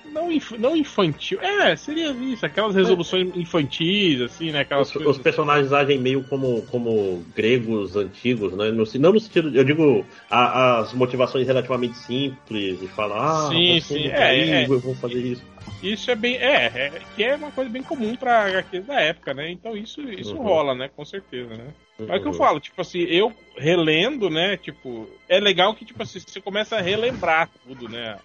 Não, 0.05 0.31
inf- 0.31 0.57
não 0.57 0.75
infantil. 0.75 1.39
É, 1.39 1.75
seria 1.75 2.09
isso, 2.11 2.43
aquelas 2.43 2.73
resoluções 2.73 3.29
infantis, 3.35 4.19
assim, 4.21 4.51
né? 4.51 4.61
Aquelas 4.61 4.87
Os, 4.87 4.93
coisas. 4.93 5.17
os 5.17 5.21
personagens 5.21 5.71
agem 5.71 5.99
meio 5.99 6.23
como, 6.23 6.63
como 6.63 7.23
gregos 7.35 7.95
antigos, 7.95 8.53
né? 8.53 8.71
No, 8.71 8.83
não 8.99 9.13
no 9.13 9.19
sentido, 9.19 9.55
eu 9.55 9.63
digo, 9.63 10.03
a- 10.29 10.79
as 10.79 10.93
motivações 10.93 11.45
relativamente 11.45 11.95
simples, 11.95 12.79
de 12.79 12.87
falar, 12.87 13.23
ah, 13.23 13.49
Sim, 13.49 13.79
sim, 13.81 14.07
é, 14.07 14.61
é. 14.61 14.65
eu 14.65 14.79
vou 14.79 14.95
fazer 14.95 15.19
isso. 15.19 15.43
Isso 15.83 16.09
é 16.09 16.15
bem. 16.15 16.35
É, 16.37 16.65
é, 16.65 17.01
que 17.15 17.23
é 17.23 17.35
uma 17.35 17.51
coisa 17.51 17.69
bem 17.69 17.83
comum 17.83 18.15
pra 18.15 18.45
HQs 18.47 18.85
da 18.87 18.99
época, 18.99 19.33
né? 19.35 19.51
Então 19.51 19.77
isso, 19.77 20.01
isso 20.09 20.35
Uhum. 20.35 20.43
rola, 20.43 20.73
né? 20.73 20.89
Com 20.93 21.05
certeza, 21.05 21.55
né? 21.55 21.67
Mas 21.99 22.09
é 22.09 22.15
o 22.15 22.21
que 22.21 22.27
eu 22.27 22.33
falo, 22.33 22.59
tipo 22.59 22.79
assim, 22.81 22.99
eu 22.99 23.33
relendo, 23.57 24.29
né? 24.29 24.55
Tipo, 24.57 25.09
é 25.27 25.39
legal 25.39 25.75
que, 25.75 25.85
tipo 25.85 26.01
assim, 26.01 26.19
você 26.19 26.39
começa 26.39 26.77
a 26.77 26.81
relembrar 26.81 27.49
tudo, 27.65 27.89
né? 27.89 28.17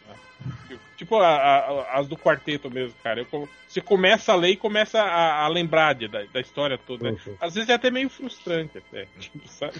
Tipo, 0.69 0.81
a- 1.21 1.27
a- 1.27 1.99
as 2.01 2.07
do 2.09 2.17
quarteto 2.17 2.71
mesmo, 2.71 2.95
cara. 3.03 3.21
Eu, 3.31 3.49
você 3.67 3.81
começa 3.81 4.33
a 4.33 4.37
ler 4.37 4.51
e 4.51 4.57
começa 4.57 5.01
a, 5.03 5.45
a 5.45 5.49
lembrar 5.49 5.95
de- 5.95 6.09
da, 6.09 6.23
da 6.33 6.41
história 6.41 6.79
toda. 6.79 7.11
né? 7.11 7.17
Uhum. 7.27 7.35
Às 7.41 7.55
vezes 7.55 7.69
é 7.69 7.75
até 7.75 7.91
meio 7.91 8.09
frustrante, 8.09 8.79
até. 8.79 9.07
Tipo, 9.19 9.49
sabe? 9.49 9.73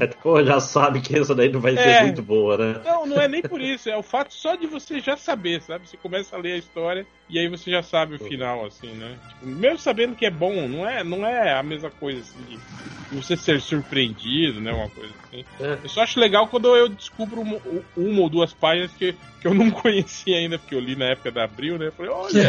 É, 0.00 0.44
já 0.44 0.60
sabe 0.60 1.00
que 1.00 1.18
essa 1.18 1.34
daí 1.34 1.50
não 1.50 1.60
vai 1.60 1.74
É. 1.74 1.76
ser 1.98 2.02
muito 2.04 2.22
boa, 2.22 2.56
né? 2.56 2.80
Não, 2.84 3.06
não 3.06 3.20
é 3.20 3.26
nem 3.28 3.42
por 3.42 3.60
isso. 3.60 3.88
É 3.90 3.96
o 3.96 4.02
fato 4.02 4.32
só 4.32 4.54
de 4.54 4.66
você 4.66 5.00
já 5.00 5.16
saber, 5.16 5.60
sabe? 5.62 5.88
Você 5.88 5.96
começa 5.96 6.36
a 6.36 6.38
ler 6.38 6.52
a 6.52 6.58
história 6.58 7.06
e 7.28 7.38
aí 7.38 7.48
você 7.48 7.70
já 7.70 7.82
sabe 7.82 8.14
o 8.14 8.18
final, 8.18 8.64
assim, 8.66 8.92
né? 8.92 9.16
Tipo, 9.28 9.46
mesmo 9.46 9.78
sabendo 9.78 10.14
que 10.14 10.26
é 10.26 10.30
bom, 10.30 10.68
não 10.68 10.88
é, 10.88 11.02
não 11.02 11.26
é 11.26 11.52
a 11.54 11.62
mesma 11.62 11.90
coisa, 11.90 12.20
assim, 12.20 12.44
de 12.44 12.58
de 13.10 13.16
você 13.16 13.36
ser 13.36 13.60
surpreendido, 13.60 14.60
né? 14.60 14.72
Uma 14.72 14.88
coisa 14.88 15.12
assim. 15.26 15.44
É. 15.60 15.78
Eu 15.82 15.88
só 15.88 16.02
acho 16.02 16.20
legal 16.20 16.46
quando 16.46 16.74
eu 16.76 16.88
descubro 16.88 17.40
uma, 17.40 17.58
uma 17.96 18.20
ou 18.20 18.30
duas 18.30 18.52
páginas 18.54 18.92
que, 18.92 19.16
que 19.40 19.48
eu 19.48 19.52
não 19.52 19.68
conhecia 19.72 20.19
ainda, 20.28 20.58
porque 20.58 20.74
eu 20.74 20.80
li 20.80 20.96
na 20.96 21.06
época 21.06 21.30
da 21.30 21.44
Abril, 21.44 21.78
né? 21.78 21.86
Eu 21.86 21.92
falei, 21.92 22.10
olha, 22.10 22.42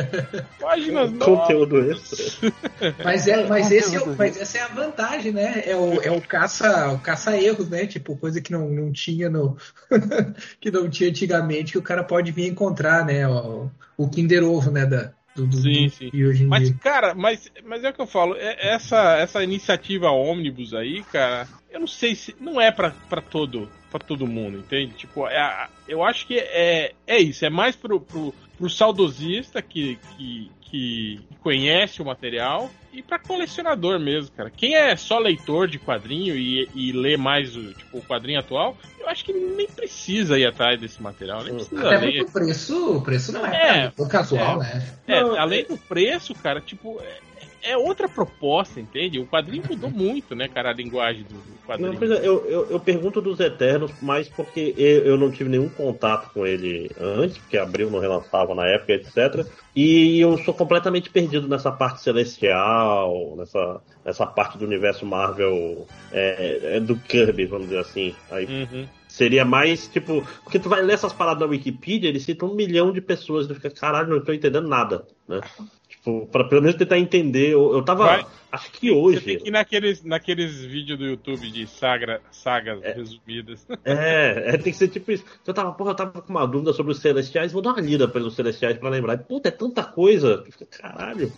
páginas 0.60 1.10
Conteúdo 1.12 1.76
novas. 1.80 2.12
extra. 2.12 2.52
Mas, 3.04 3.28
é, 3.28 3.46
mas, 3.46 3.70
esse 3.70 3.96
é, 3.96 4.04
mas 4.16 4.36
essa 4.36 4.58
é 4.58 4.62
a 4.62 4.68
vantagem, 4.68 5.32
né? 5.32 5.62
É 5.66 5.76
o, 5.76 6.00
é 6.02 6.10
o 6.10 6.20
caça 6.20 6.90
o 6.92 6.98
caça 6.98 7.36
erros, 7.36 7.68
né? 7.68 7.86
Tipo, 7.86 8.16
coisa 8.16 8.40
que 8.40 8.50
não, 8.52 8.68
não 8.68 8.92
tinha 8.92 9.28
no 9.30 9.56
que 10.60 10.70
não 10.70 10.88
tinha 10.88 11.10
antigamente, 11.10 11.72
que 11.72 11.78
o 11.78 11.82
cara 11.82 12.02
pode 12.02 12.32
vir 12.32 12.48
encontrar, 12.48 13.04
né? 13.04 13.26
O, 13.28 13.70
o 13.96 14.08
Kinder 14.08 14.44
Ovo, 14.44 14.70
né? 14.70 14.86
Da, 14.86 15.12
do, 15.34 15.46
do, 15.46 15.56
Sim, 15.56 15.88
sim. 15.88 16.10
E 16.12 16.24
hoje 16.24 16.44
em 16.44 16.46
Mas, 16.46 16.68
dia. 16.68 16.76
cara, 16.80 17.14
mas, 17.14 17.50
mas 17.64 17.84
é 17.84 17.90
o 17.90 17.92
que 17.92 18.00
eu 18.00 18.06
falo, 18.06 18.34
é- 18.36 18.56
essa, 18.60 19.16
essa 19.16 19.42
iniciativa 19.42 20.10
ônibus 20.10 20.74
aí, 20.74 21.02
cara, 21.04 21.48
eu 21.70 21.80
não 21.80 21.86
sei 21.86 22.14
se. 22.14 22.34
Não 22.40 22.60
é 22.60 22.70
pra, 22.70 22.90
pra 23.08 23.20
todo 23.20 23.68
para 23.92 24.00
todo 24.00 24.26
mundo, 24.26 24.56
entende? 24.58 24.94
Tipo, 24.94 25.28
é, 25.28 25.68
eu 25.86 26.02
acho 26.02 26.26
que 26.26 26.38
é, 26.38 26.94
é 27.06 27.18
isso, 27.20 27.44
é 27.44 27.50
mais 27.50 27.76
pro, 27.76 28.00
pro, 28.00 28.34
pro 28.62 28.70
saudosista 28.70 29.60
que, 29.60 29.98
que, 30.16 30.48
que 30.60 31.20
conhece 31.40 32.00
o 32.00 32.04
material 32.04 32.70
e 32.92 33.02
para 33.02 33.18
colecionador 33.18 33.98
mesmo, 33.98 34.30
cara. 34.36 34.50
Quem 34.50 34.76
é 34.76 34.94
só 34.94 35.18
leitor 35.18 35.66
de 35.66 35.80
quadrinho 35.80 36.36
e, 36.36 36.68
e 36.72 36.92
lê 36.92 37.16
mais 37.16 37.56
o, 37.56 37.74
tipo, 37.74 37.98
o 37.98 38.02
quadrinho 38.02 38.38
atual, 38.38 38.76
eu 39.00 39.08
acho 39.08 39.24
que 39.24 39.32
nem 39.32 39.66
precisa 39.66 40.38
ir 40.38 40.46
atrás 40.46 40.80
desse 40.80 41.02
material, 41.02 41.42
nem 41.42 41.54
precisa 41.56 41.88
Até 41.88 42.06
ler. 42.06 42.22
o 42.22 42.30
preço, 42.30 42.96
o 42.98 43.02
preço 43.02 43.32
não 43.32 43.44
É, 43.44 43.86
é, 43.86 43.92
é 44.00 44.08
casual, 44.08 44.62
é. 44.62 44.74
né? 44.74 44.88
É, 45.08 45.20
Não, 45.20 45.40
além 45.40 45.64
do 45.64 45.76
preço, 45.76 46.32
cara, 46.32 46.60
tipo, 46.60 47.00
é, 47.00 47.18
é 47.62 47.76
outra 47.76 48.08
proposta, 48.08 48.80
entende? 48.80 49.18
O 49.18 49.26
quadrinho 49.26 49.64
mudou 49.68 49.90
muito, 49.92 50.34
né, 50.34 50.48
cara, 50.48 50.70
a 50.70 50.74
linguagem 50.74 51.24
do, 51.24 51.42
quadrinho. 51.66 51.92
Não, 51.92 51.98
pois 51.98 52.10
é, 52.10 52.18
eu, 52.26 52.44
eu, 52.46 52.70
eu 52.70 52.80
pergunto 52.80 53.20
dos 53.20 53.40
Eternos, 53.40 53.92
mas 54.00 54.28
porque 54.28 54.74
eu, 54.76 55.04
eu 55.04 55.16
não 55.16 55.30
tive 55.30 55.48
nenhum 55.48 55.68
contato 55.68 56.32
com 56.32 56.46
ele 56.46 56.90
antes, 56.98 57.38
porque 57.38 57.56
Abril 57.56 57.90
não 57.90 57.98
relançava 57.98 58.54
na 58.54 58.66
época, 58.66 58.92
etc. 58.92 59.46
E 59.74 60.20
eu 60.20 60.36
sou 60.38 60.54
completamente 60.54 61.10
perdido 61.10 61.48
nessa 61.48 61.72
parte 61.72 62.02
celestial, 62.02 63.34
nessa, 63.36 63.80
nessa 64.04 64.26
parte 64.26 64.58
do 64.58 64.64
universo 64.64 65.06
Marvel 65.06 65.86
é, 66.12 66.76
é 66.76 66.80
do 66.80 66.98
Kirby, 66.98 67.46
vamos 67.46 67.68
dizer 67.68 67.80
assim. 67.80 68.14
Aí 68.30 68.46
Uhum. 68.46 68.86
seria 69.08 69.44
mais, 69.44 69.88
tipo, 69.88 70.22
porque 70.42 70.58
tu 70.58 70.68
vai 70.68 70.82
ler 70.82 70.94
essas 70.94 71.12
paradas 71.12 71.40
na 71.40 71.46
Wikipedia, 71.46 72.08
eles 72.08 72.22
citam 72.22 72.50
um 72.50 72.54
milhão 72.54 72.92
de 72.92 73.00
pessoas, 73.00 73.46
e 73.46 73.48
tu 73.48 73.54
fica, 73.54 73.70
caralho, 73.70 74.10
não 74.10 74.20
tô 74.22 74.32
entendendo 74.32 74.68
nada, 74.68 75.06
né? 75.26 75.40
Tipo, 76.02 76.26
pra 76.26 76.42
pelo 76.42 76.62
menos 76.62 76.76
tentar 76.76 76.98
entender. 76.98 77.50
Eu, 77.52 77.74
eu 77.74 77.82
tava. 77.84 78.06
Vai. 78.06 78.26
Acho 78.50 78.72
que 78.72 78.88
Você 78.88 78.94
hoje. 78.94 79.20
tem 79.20 79.38
que 79.38 79.48
ir 79.48 79.50
naqueles, 79.52 80.02
naqueles 80.02 80.64
vídeos 80.64 80.98
do 80.98 81.06
YouTube 81.06 81.48
de 81.50 81.64
saga, 81.66 82.20
sagas 82.32 82.82
resumidas. 82.82 83.64
É, 83.84 84.54
é, 84.54 84.58
tem 84.58 84.72
que 84.72 84.78
ser 84.78 84.88
tipo 84.88 85.10
isso. 85.12 85.24
Eu 85.46 85.54
tava, 85.54 85.72
porra, 85.72 85.92
eu 85.92 85.94
tava 85.94 86.20
com 86.20 86.30
uma 86.30 86.46
dúvida 86.46 86.72
sobre 86.72 86.92
os 86.92 86.98
Celestiais, 86.98 87.52
vou 87.52 87.62
dar 87.62 87.70
uma 87.70 87.80
lida 87.80 88.08
pelos 88.08 88.34
Celestiais 88.34 88.76
pra 88.78 88.90
lembrar. 88.90 89.16
Puta, 89.18 89.48
é 89.48 89.52
tanta 89.52 89.82
coisa. 89.84 90.44
Caralho, 90.70 91.32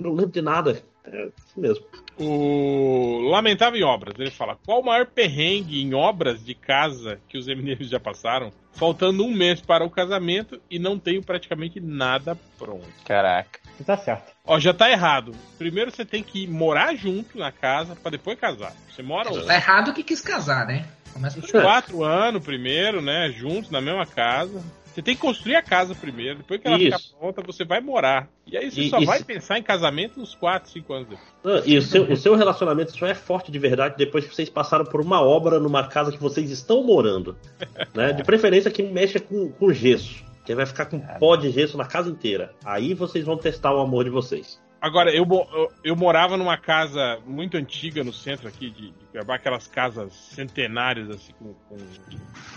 não 0.00 0.12
lembro 0.12 0.32
de 0.32 0.42
nada. 0.42 0.82
É 1.04 1.28
isso 1.38 1.60
mesmo. 1.60 1.86
O 2.18 3.28
Lamentável 3.30 3.78
em 3.78 3.84
Obras, 3.84 4.14
ele 4.18 4.30
fala: 4.30 4.56
qual 4.66 4.80
o 4.80 4.84
maior 4.84 5.06
perrengue 5.06 5.80
em 5.80 5.94
obras 5.94 6.44
de 6.44 6.54
casa 6.54 7.20
que 7.28 7.38
os 7.38 7.46
MDMs 7.46 7.88
já 7.88 8.00
passaram? 8.00 8.52
Faltando 8.72 9.24
um 9.24 9.32
mês 9.32 9.60
para 9.60 9.84
o 9.84 9.90
casamento 9.90 10.60
e 10.70 10.78
não 10.78 10.98
tenho 10.98 11.22
praticamente 11.22 11.80
nada 11.80 12.36
pronto. 12.58 12.86
Caraca. 13.04 13.60
Tá 13.84 13.96
certo. 13.96 14.32
Ó, 14.44 14.58
já 14.58 14.74
tá 14.74 14.90
errado. 14.90 15.32
Primeiro 15.56 15.90
você 15.90 16.04
tem 16.04 16.22
que 16.22 16.46
morar 16.46 16.96
junto 16.96 17.38
na 17.38 17.52
casa 17.52 17.94
para 17.94 18.12
depois 18.12 18.38
casar. 18.38 18.72
Você 18.90 19.02
mora 19.02 19.30
Tá 19.44 19.54
errado 19.54 19.92
que 19.92 20.02
quis 20.02 20.20
casar, 20.20 20.66
né? 20.66 20.84
Começa 21.12 21.40
por 21.40 21.50
quatro 21.50 22.02
anos 22.02 22.44
primeiro, 22.44 23.00
né? 23.00 23.30
Juntos 23.30 23.70
na 23.70 23.80
mesma 23.80 24.06
casa. 24.06 24.62
Você 24.98 25.02
tem 25.02 25.14
que 25.14 25.20
construir 25.20 25.54
a 25.54 25.62
casa 25.62 25.94
primeiro. 25.94 26.38
Depois 26.38 26.60
que 26.60 26.66
ela 26.66 26.76
Isso. 26.76 26.98
ficar 27.10 27.18
pronta, 27.20 27.40
você 27.42 27.64
vai 27.64 27.80
morar. 27.80 28.28
E 28.44 28.56
aí 28.56 28.68
você 28.68 28.80
E- 28.80 28.90
só 28.90 28.98
e 28.98 29.04
vai 29.06 29.18
se- 29.18 29.24
pensar 29.24 29.56
em 29.56 29.62
casamento 29.62 30.20
uns 30.20 30.34
4, 30.34 30.68
5 30.72 30.92
anos 30.92 31.08
depois. 31.08 31.28
Ah, 31.44 31.62
E 31.64 31.78
o 31.78 31.82
seu, 31.82 32.02
o 32.10 32.16
seu 32.16 32.34
relacionamento 32.34 32.90
só 32.98 33.06
é 33.06 33.14
forte 33.14 33.52
de 33.52 33.60
verdade 33.60 33.94
depois 33.96 34.26
que 34.26 34.34
vocês 34.34 34.50
passaram 34.50 34.84
por 34.84 35.00
uma 35.00 35.22
obra 35.22 35.60
numa 35.60 35.86
casa 35.86 36.10
que 36.10 36.18
vocês 36.18 36.50
estão 36.50 36.82
morando. 36.82 37.36
Né? 37.94 38.12
De 38.12 38.24
preferência 38.24 38.72
que 38.72 38.82
mexa 38.82 39.20
com, 39.20 39.52
com 39.52 39.72
gesso. 39.72 40.24
Que 40.44 40.52
vai 40.52 40.66
ficar 40.66 40.86
com 40.86 40.98
pó 40.98 41.36
de 41.36 41.50
gesso 41.52 41.76
na 41.78 41.84
casa 41.84 42.10
inteira. 42.10 42.52
Aí 42.64 42.92
vocês 42.92 43.24
vão 43.24 43.36
testar 43.36 43.72
o 43.72 43.78
amor 43.78 44.02
de 44.02 44.10
vocês. 44.10 44.60
Agora, 44.80 45.10
eu, 45.12 45.24
eu, 45.52 45.72
eu 45.84 45.96
morava 45.96 46.36
numa 46.36 46.56
casa 46.56 47.18
muito 47.26 47.56
antiga 47.56 48.04
no 48.04 48.12
centro 48.12 48.46
aqui 48.46 48.70
de, 48.70 48.90
de 48.90 49.04
Cuiabá, 49.10 49.34
aquelas 49.34 49.66
casas 49.66 50.12
centenárias, 50.12 51.10
assim, 51.10 51.32
com, 51.38 51.52
com 51.68 51.76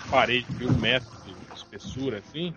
parede 0.09 0.45
de 0.53 0.65
um 0.67 0.71
metro 0.73 1.09
espessura, 1.71 2.17
assim. 2.17 2.53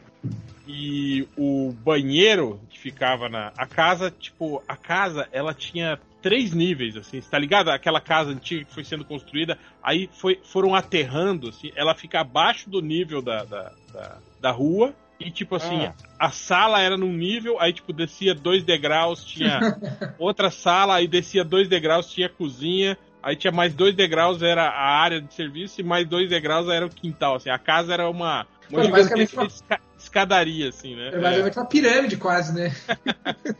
E 0.67 1.27
o 1.37 1.73
banheiro 1.85 2.61
que 2.71 2.79
ficava 2.79 3.29
na. 3.29 3.53
A 3.57 3.67
casa, 3.67 4.11
tipo, 4.11 4.63
a 4.67 4.77
casa, 4.77 5.29
ela 5.31 5.53
tinha 5.53 5.99
três 6.23 6.55
níveis, 6.55 6.97
assim, 6.97 7.21
tá 7.21 7.39
ligado? 7.39 7.69
Aquela 7.71 8.01
casa 8.01 8.31
antiga 8.31 8.65
que 8.65 8.73
foi 8.73 8.83
sendo 8.83 9.05
construída, 9.05 9.59
aí 9.83 10.09
foi, 10.11 10.41
foram 10.43 10.75
aterrando, 10.75 11.51
assim, 11.51 11.71
ela 11.77 11.95
fica 11.95 12.21
abaixo 12.21 12.71
do 12.71 12.81
nível 12.81 13.21
da, 13.21 13.45
da, 13.45 13.73
da, 13.93 14.17
da 14.41 14.51
rua. 14.51 14.95
E, 15.21 15.31
tipo 15.31 15.55
assim, 15.55 15.85
Ah. 15.85 15.95
a 16.19 16.31
sala 16.31 16.81
era 16.81 16.97
num 16.97 17.13
nível, 17.13 17.61
aí, 17.61 17.73
tipo, 17.73 17.93
descia 17.93 18.35
dois 18.35 18.65
degraus, 18.65 19.23
tinha 19.25 19.61
outra 20.19 20.51
sala, 20.51 20.97
aí 20.97 21.07
descia 21.07 21.45
dois 21.45 21.69
degraus, 21.69 22.11
tinha 22.11 22.29
cozinha, 22.29 22.99
aí 23.23 23.37
tinha 23.37 23.53
mais 23.53 23.73
dois 23.75 23.95
degraus, 23.95 24.43
era 24.43 24.65
a 24.65 24.99
área 24.99 25.21
de 25.21 25.33
serviço, 25.33 25.81
e 25.81 25.85
mais 25.85 26.07
dois 26.09 26.29
degraus 26.29 26.69
era 26.69 26.85
o 26.85 26.91
quintal, 26.91 27.37
assim. 27.37 27.49
A 27.49 27.59
casa 27.59 27.93
era 27.95 28.09
uma, 28.11 28.47
uma 28.71 28.89
basicamente 28.89 29.31
gigantesca 29.31 29.65
esca- 29.75 29.81
escadaria, 29.99 30.69
assim, 30.69 30.95
né? 30.97 31.09
É 31.13 31.19
basicamente 31.19 31.59
uma 31.59 31.67
pirâmide 31.67 32.17
quase, 32.17 32.55
né? 32.55 32.73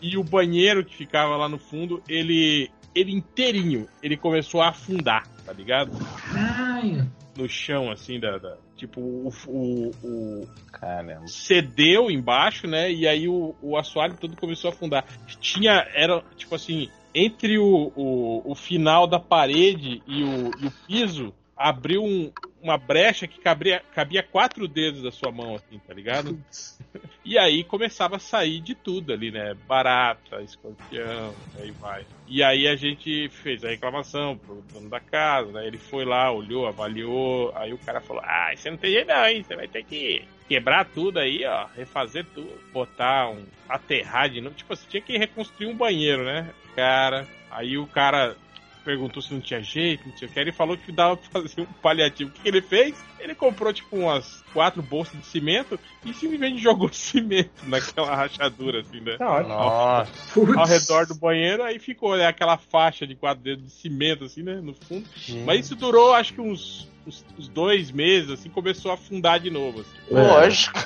E 0.00 0.16
o 0.18 0.22
banheiro 0.24 0.84
que 0.84 0.94
ficava 0.94 1.36
lá 1.36 1.48
no 1.48 1.58
fundo, 1.58 2.02
ele, 2.08 2.70
ele 2.94 3.12
inteirinho, 3.12 3.88
ele 4.02 4.16
começou 4.16 4.60
a 4.60 4.68
afundar, 4.68 5.26
tá 5.44 5.52
ligado? 5.52 5.90
Ai, 6.34 7.06
No 7.36 7.48
chão, 7.48 7.90
assim, 7.90 8.20
da. 8.20 8.38
da- 8.38 8.56
tipo, 8.76 9.00
o, 9.00 9.32
o, 9.46 9.90
o- 10.02 10.48
Caramba. 10.70 11.26
cedeu 11.26 12.10
embaixo, 12.10 12.66
né? 12.66 12.92
E 12.92 13.08
aí 13.08 13.26
o, 13.28 13.54
o 13.62 13.76
assoalho 13.78 14.14
todo 14.20 14.36
começou 14.36 14.70
a 14.70 14.74
afundar. 14.74 15.04
Tinha, 15.40 15.86
era, 15.94 16.22
tipo 16.36 16.54
assim, 16.54 16.88
entre 17.14 17.58
o, 17.58 17.92
o, 17.96 18.42
o 18.44 18.54
final 18.54 19.06
da 19.06 19.18
parede 19.18 20.02
e 20.06 20.22
o, 20.22 20.50
e 20.60 20.66
o 20.66 20.72
piso, 20.86 21.32
abriu 21.56 22.02
um- 22.02 22.32
uma 22.62 22.78
brecha 22.78 23.26
que 23.26 23.40
cabia, 23.40 23.82
cabia 23.94 24.22
quatro 24.22 24.66
dedos 24.66 25.02
da 25.02 25.10
sua 25.10 25.30
mão, 25.30 25.54
assim, 25.54 25.78
tá 25.86 25.92
ligado? 25.92 26.38
E 27.26 27.38
aí 27.38 27.64
começava 27.64 28.16
a 28.16 28.18
sair 28.18 28.60
de 28.60 28.74
tudo 28.74 29.10
ali, 29.10 29.30
né? 29.30 29.54
Barata, 29.66 30.42
escorpião, 30.42 31.34
aí 31.58 31.70
vai. 31.70 32.04
E 32.28 32.42
aí 32.42 32.68
a 32.68 32.76
gente 32.76 33.30
fez 33.30 33.64
a 33.64 33.70
reclamação 33.70 34.36
pro 34.36 34.62
dono 34.70 34.90
da 34.90 35.00
casa, 35.00 35.50
né? 35.50 35.66
Ele 35.66 35.78
foi 35.78 36.04
lá, 36.04 36.30
olhou, 36.30 36.66
avaliou, 36.66 37.50
aí 37.56 37.72
o 37.72 37.78
cara 37.78 38.02
falou, 38.02 38.22
ah, 38.22 38.52
você 38.54 38.70
não 38.70 38.76
tem 38.76 38.92
jeito 38.92 39.08
não, 39.08 39.26
hein? 39.26 39.42
Você 39.42 39.56
vai 39.56 39.66
ter 39.66 39.82
que 39.84 40.22
quebrar 40.46 40.84
tudo 40.84 41.18
aí, 41.18 41.46
ó, 41.46 41.66
refazer 41.74 42.26
tudo, 42.34 42.50
botar 42.74 43.30
um 43.30 43.42
aterrar 43.68 44.28
de 44.28 44.42
novo. 44.42 44.54
Tipo, 44.54 44.76
você 44.76 44.86
tinha 44.86 45.00
que 45.00 45.16
reconstruir 45.16 45.66
um 45.68 45.76
banheiro, 45.76 46.24
né? 46.24 46.50
Cara, 46.76 47.26
aí 47.50 47.78
o 47.78 47.86
cara 47.86 48.36
perguntou 48.84 49.22
se 49.22 49.32
não 49.32 49.40
tinha 49.40 49.62
jeito, 49.62 50.06
não 50.06 50.14
tinha 50.14 50.28
o 50.28 50.32
que. 50.32 50.38
Ele 50.38 50.52
falou 50.52 50.76
que 50.76 50.92
dava 50.92 51.16
pra 51.16 51.40
fazer 51.42 51.62
um 51.62 51.66
paliativo. 51.82 52.30
O 52.30 52.32
que 52.32 52.42
que 52.42 52.48
ele 52.48 52.60
fez? 52.60 52.94
Ele 53.18 53.34
comprou, 53.34 53.72
tipo, 53.72 53.96
umas 53.96 54.42
quatro 54.52 54.82
bolsas 54.82 55.18
de 55.18 55.26
cimento 55.26 55.80
e 56.04 56.12
simplesmente 56.12 56.58
jogou 56.62 56.92
cimento 56.92 57.50
naquela 57.66 58.14
rachadura, 58.14 58.80
assim, 58.80 59.00
né? 59.00 59.16
Tá. 59.16 59.42
Nossa. 59.42 60.12
putz. 60.32 60.56
Ao 60.56 60.66
redor 60.66 61.06
do 61.06 61.14
banheiro, 61.14 61.62
aí 61.62 61.78
ficou 61.78 62.16
né, 62.16 62.26
aquela 62.26 62.58
faixa 62.58 63.06
de 63.06 63.14
quatro 63.14 63.42
dedos 63.42 63.64
de 63.64 63.72
cimento, 63.72 64.24
assim, 64.24 64.42
né? 64.42 64.60
No 64.60 64.74
fundo. 64.74 65.08
Mas 65.44 65.64
isso 65.64 65.74
durou, 65.74 66.12
acho 66.12 66.34
que 66.34 66.40
uns, 66.40 66.86
uns, 67.06 67.24
uns 67.38 67.48
dois 67.48 67.90
meses, 67.90 68.30
assim, 68.30 68.50
começou 68.50 68.90
a 68.90 68.94
afundar 68.94 69.40
de 69.40 69.50
novo. 69.50 69.80
Assim. 69.80 70.14
Lógico. 70.14 70.78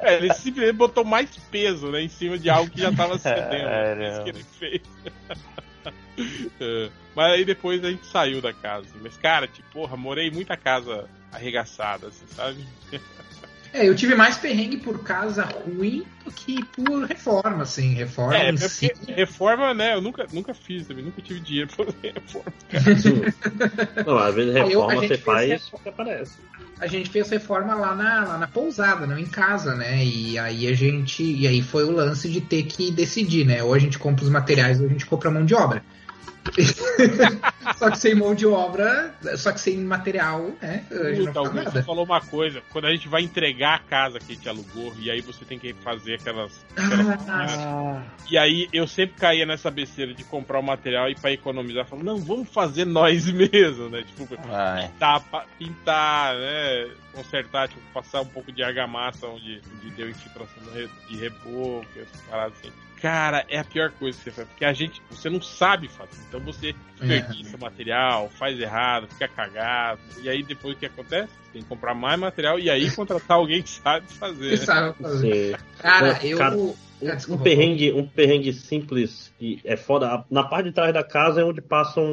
É, 0.00 0.16
ele 0.16 0.34
simplesmente 0.34 0.76
botou 0.76 1.04
mais 1.04 1.34
peso, 1.50 1.90
né? 1.90 2.02
Em 2.02 2.08
cima 2.08 2.38
de 2.38 2.50
algo 2.50 2.70
que 2.70 2.80
já 2.80 2.92
tava 2.92 3.16
cedendo. 3.18 3.50
né? 3.50 4.12
Isso 4.12 4.22
que 4.22 4.30
ele 4.30 4.44
fez. 4.58 4.82
É, 6.60 6.88
Mas 7.14 7.32
aí 7.32 7.44
depois 7.44 7.84
a 7.84 7.90
gente 7.90 8.06
saiu 8.06 8.40
da 8.40 8.52
casa. 8.52 8.86
Mas, 9.02 9.16
cara, 9.16 9.46
tipo, 9.46 9.68
porra, 9.72 9.96
morei 9.96 10.30
muita 10.30 10.56
casa 10.56 11.08
arregaçada, 11.32 12.08
assim, 12.08 12.24
sabe? 12.36 12.64
É, 13.72 13.88
eu 13.88 13.96
tive 13.96 14.14
mais 14.14 14.36
perrengue 14.36 14.76
por 14.76 15.02
casa 15.02 15.42
ruim 15.42 16.06
do 16.24 16.30
que 16.30 16.62
por 16.64 17.02
reforma, 17.06 17.64
assim. 17.64 17.92
Reforma 17.94 18.36
É, 18.36 18.50
em 18.50 18.54
porque 18.54 18.68
si. 18.68 18.92
reforma, 19.08 19.74
né? 19.74 19.94
Eu 19.94 20.00
nunca, 20.00 20.28
nunca 20.32 20.54
fiz 20.54 20.86
também, 20.86 21.04
nunca 21.04 21.20
tive 21.20 21.40
dinheiro 21.40 21.68
pra 21.74 21.84
fazer 21.86 22.14
reforma. 22.14 22.52
Não, 24.06 24.18
às 24.18 24.34
vezes 24.34 24.54
eu- 24.54 24.64
reforma 24.66 24.92
a 24.92 24.96
gente 24.96 25.08
você 25.08 25.14
fez 25.18 25.68
faz 25.68 25.86
aparece. 25.86 26.38
A 26.80 26.86
gente 26.86 27.10
fez 27.10 27.28
reforma 27.30 27.74
lá 27.74 27.94
na, 27.96 28.24
lá 28.24 28.38
na 28.38 28.46
pousada, 28.46 29.06
não 29.06 29.18
em 29.18 29.26
casa, 29.26 29.74
né? 29.74 30.04
E 30.04 30.38
aí 30.38 30.68
a 30.68 30.72
gente. 30.74 31.22
E 31.22 31.46
aí 31.48 31.60
foi 31.62 31.84
o 31.84 31.90
lance 31.90 32.28
de 32.28 32.40
ter 32.40 32.64
que 32.64 32.90
decidir, 32.92 33.44
né? 33.44 33.62
Ou 33.62 33.74
a 33.74 33.78
gente 33.78 33.98
compra 33.98 34.24
os 34.24 34.30
materiais 34.30 34.80
ou 34.80 34.86
a 34.86 34.88
gente 34.88 35.06
compra 35.06 35.30
mão 35.30 35.44
de 35.44 35.54
obra. 35.54 35.84
só 37.76 37.90
que 37.90 37.98
sem 37.98 38.14
mão 38.14 38.34
de 38.34 38.46
obra, 38.46 39.14
só 39.36 39.52
que 39.52 39.60
sem 39.60 39.78
material, 39.78 40.52
né? 40.60 40.84
A 40.90 41.12
gente 41.12 41.18
não 41.24 41.26
Puta, 41.32 41.38
Augusto, 41.40 41.70
você 41.72 41.82
falou 41.82 42.04
uma 42.04 42.20
coisa. 42.20 42.62
Quando 42.70 42.86
a 42.86 42.90
gente 42.90 43.08
vai 43.08 43.22
entregar 43.22 43.74
a 43.74 43.78
casa 43.78 44.18
que 44.18 44.32
a 44.32 44.34
gente 44.34 44.48
alugou, 44.48 44.92
e 44.98 45.10
aí 45.10 45.20
você 45.20 45.44
tem 45.44 45.58
que 45.58 45.72
fazer 45.74 46.14
aquelas. 46.14 46.64
aquelas 46.76 47.28
Ah, 47.28 48.02
E 48.30 48.38
aí 48.38 48.68
eu 48.72 48.86
sempre 48.86 49.16
caía 49.16 49.46
nessa 49.46 49.70
besteira 49.70 50.14
de 50.14 50.24
comprar 50.24 50.58
o 50.58 50.62
material 50.62 51.08
e 51.08 51.14
pra 51.14 51.32
economizar, 51.32 51.86
falando, 51.86 52.04
não, 52.06 52.18
vamos 52.18 52.48
fazer 52.48 52.84
nós 52.84 53.26
mesmos, 53.32 53.90
né? 53.90 54.02
Tipo, 54.02 54.26
pintar, 54.88 55.22
pintar, 55.58 56.34
né? 56.36 56.90
Consertar, 57.12 57.68
tipo, 57.68 57.80
passar 57.92 58.20
um 58.20 58.26
pouco 58.26 58.50
de 58.52 58.62
argamassa 58.62 59.26
onde, 59.26 59.60
onde 59.76 59.90
deu 59.94 60.08
infiltração 60.10 60.62
de 60.64 60.70
re- 60.80 60.88
de 61.08 61.16
reboco, 61.16 61.86
essas 61.96 62.20
paradas 62.28 62.54
assim. 62.60 62.72
Cara, 63.04 63.44
é 63.50 63.58
a 63.58 63.64
pior 63.64 63.90
coisa 63.90 64.16
que 64.16 64.24
você 64.24 64.30
faz, 64.30 64.48
porque 64.48 64.64
a 64.64 64.72
gente, 64.72 65.02
você 65.10 65.28
não 65.28 65.38
sabe 65.38 65.88
fazer. 65.88 66.16
Então 66.26 66.40
você 66.40 66.74
desperdiça 66.98 67.58
material, 67.58 68.30
faz 68.30 68.58
errado, 68.58 69.06
fica 69.08 69.28
cagado. 69.28 70.00
E 70.22 70.28
aí 70.30 70.42
depois 70.42 70.74
o 70.74 70.78
que 70.78 70.86
acontece? 70.86 71.28
Tem 71.52 71.60
que 71.60 71.68
comprar 71.68 71.92
mais 71.92 72.18
material 72.18 72.58
e 72.58 72.70
aí 72.70 72.90
contratar 72.90 73.36
alguém 73.36 73.60
que 73.60 73.68
sabe 73.68 74.06
fazer. 74.10 74.48
Que 74.48 74.56
sabe 74.56 74.96
fazer. 74.98 75.60
Cara, 75.76 76.18
eu. 76.22 76.38
cara, 76.38 76.56
Ah, 76.56 77.18
Um, 77.28 77.36
perrengue, 77.36 77.92
um 77.92 78.06
perrengue 78.06 78.54
simples 78.54 79.30
e 79.38 79.60
é 79.64 79.76
foda. 79.76 80.24
Na 80.30 80.44
parte 80.44 80.70
de 80.70 80.72
trás 80.72 80.94
da 80.94 81.04
casa 81.04 81.42
é 81.42 81.44
onde 81.44 81.60
passam 81.60 82.06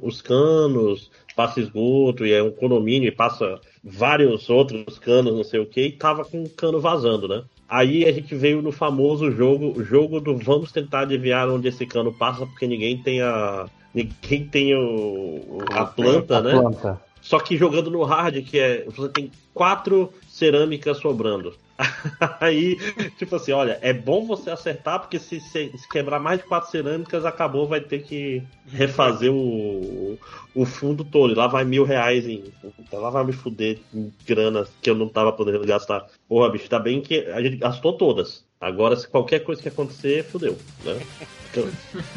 os 0.00 0.22
canos, 0.22 1.10
passa 1.34 1.58
esgoto 1.58 2.24
e 2.24 2.32
é 2.32 2.40
um 2.40 2.52
condomínio 2.52 3.08
e 3.08 3.12
passa 3.12 3.60
vários 3.82 4.48
outros 4.48 4.96
canos, 5.00 5.34
não 5.34 5.42
sei 5.42 5.58
o 5.58 5.66
que, 5.66 5.86
e 5.86 5.92
tava 5.92 6.24
com 6.24 6.42
um 6.44 6.48
cano 6.48 6.80
vazando, 6.80 7.26
né? 7.26 7.42
Aí 7.70 8.04
a 8.04 8.12
gente 8.12 8.34
veio 8.34 8.60
no 8.60 8.72
famoso 8.72 9.30
jogo, 9.30 9.72
o 9.78 9.84
jogo 9.84 10.20
do 10.20 10.36
vamos 10.36 10.72
tentar 10.72 11.02
adivinhar 11.02 11.48
onde 11.48 11.68
esse 11.68 11.86
cano 11.86 12.12
passa, 12.12 12.44
porque 12.44 12.66
ninguém 12.66 12.98
tem 13.00 13.22
a. 13.22 13.66
Ninguém 13.94 14.44
tem 14.46 14.74
o, 14.74 14.80
o- 14.80 15.58
a 15.74 15.84
planta, 15.86 16.38
A 16.38 16.42
né? 16.42 16.50
planta. 16.52 17.00
Só 17.22 17.38
que 17.38 17.56
jogando 17.56 17.90
no 17.90 18.02
hard, 18.02 18.42
que 18.44 18.58
é. 18.58 18.84
Você 18.86 19.08
tem 19.10 19.30
quatro 19.54 20.12
cerâmicas 20.40 20.96
sobrando. 20.98 21.54
Aí, 22.40 22.76
tipo 23.18 23.36
assim, 23.36 23.52
olha, 23.52 23.78
é 23.80 23.92
bom 23.92 24.26
você 24.26 24.50
acertar, 24.50 25.00
porque 25.00 25.18
se, 25.18 25.38
se- 25.40 25.70
quebrar 25.90 26.18
mais 26.18 26.40
de 26.40 26.46
quatro 26.46 26.70
cerâmicas, 26.70 27.24
acabou, 27.24 27.66
vai 27.68 27.80
ter 27.80 28.02
que 28.02 28.42
refazer 28.66 29.32
o, 29.32 30.18
o 30.54 30.64
fundo 30.66 31.04
todo. 31.04 31.34
Lá 31.34 31.46
vai 31.46 31.64
mil 31.64 31.84
reais 31.84 32.26
em. 32.26 32.44
Lá 32.92 33.10
vai 33.10 33.24
me 33.24 33.32
fuder 33.32 33.78
em 33.94 34.12
grana 34.26 34.66
que 34.82 34.90
eu 34.90 34.94
não 34.94 35.08
tava 35.08 35.32
podendo 35.32 35.64
gastar. 35.66 36.06
Porra, 36.28 36.50
bicho, 36.50 36.68
tá 36.68 36.78
bem 36.78 37.00
que 37.00 37.20
a 37.26 37.40
gente 37.42 37.56
gastou 37.56 37.92
todas. 37.96 38.44
Agora, 38.60 38.94
se 38.94 39.08
qualquer 39.08 39.38
coisa 39.40 39.62
que 39.62 39.68
acontecer, 39.68 40.24
fudeu, 40.24 40.58
né? 40.84 41.00
Então, 41.52 41.68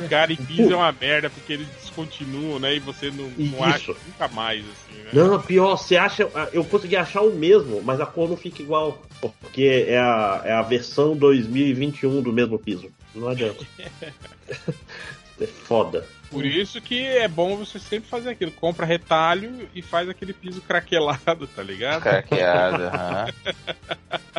Garimpis 0.07 0.69
é 0.69 0.75
uma 0.75 0.91
merda 0.91 1.27
porque 1.27 1.53
eles 1.53 1.67
descontinuam, 1.81 2.59
né? 2.59 2.75
E 2.75 2.79
você 2.79 3.09
não, 3.09 3.27
não 3.35 3.63
acha 3.63 3.91
nunca 4.05 4.27
mais, 4.27 4.63
assim, 4.63 5.01
né? 5.01 5.09
Não, 5.11 5.41
pior, 5.41 5.75
você 5.75 5.97
acha. 5.97 6.29
Eu 6.51 6.63
consegui 6.63 6.95
achar 6.95 7.21
o 7.21 7.33
mesmo, 7.33 7.81
mas 7.81 7.99
a 7.99 8.05
cor 8.05 8.29
não 8.29 8.37
fica 8.37 8.61
igual. 8.61 9.03
Porque 9.19 9.87
é 9.87 9.97
a, 9.97 10.41
é 10.45 10.51
a 10.51 10.61
versão 10.61 11.17
2021 11.17 12.21
do 12.21 12.31
mesmo 12.31 12.59
piso. 12.59 12.91
Não 13.15 13.27
adianta. 13.27 13.65
é 15.41 15.47
foda. 15.47 16.05
Por 16.29 16.45
isso 16.45 16.79
que 16.79 17.03
é 17.03 17.27
bom 17.27 17.57
você 17.57 17.79
sempre 17.79 18.07
fazer 18.07 18.29
aquilo. 18.29 18.51
Compra 18.51 18.85
retalho 18.85 19.67
e 19.73 19.81
faz 19.81 20.07
aquele 20.07 20.33
piso 20.33 20.61
craquelado, 20.61 21.47
tá 21.47 21.63
ligado? 21.63 22.03
Craqueado, 22.03 22.83
aham. 22.83 23.25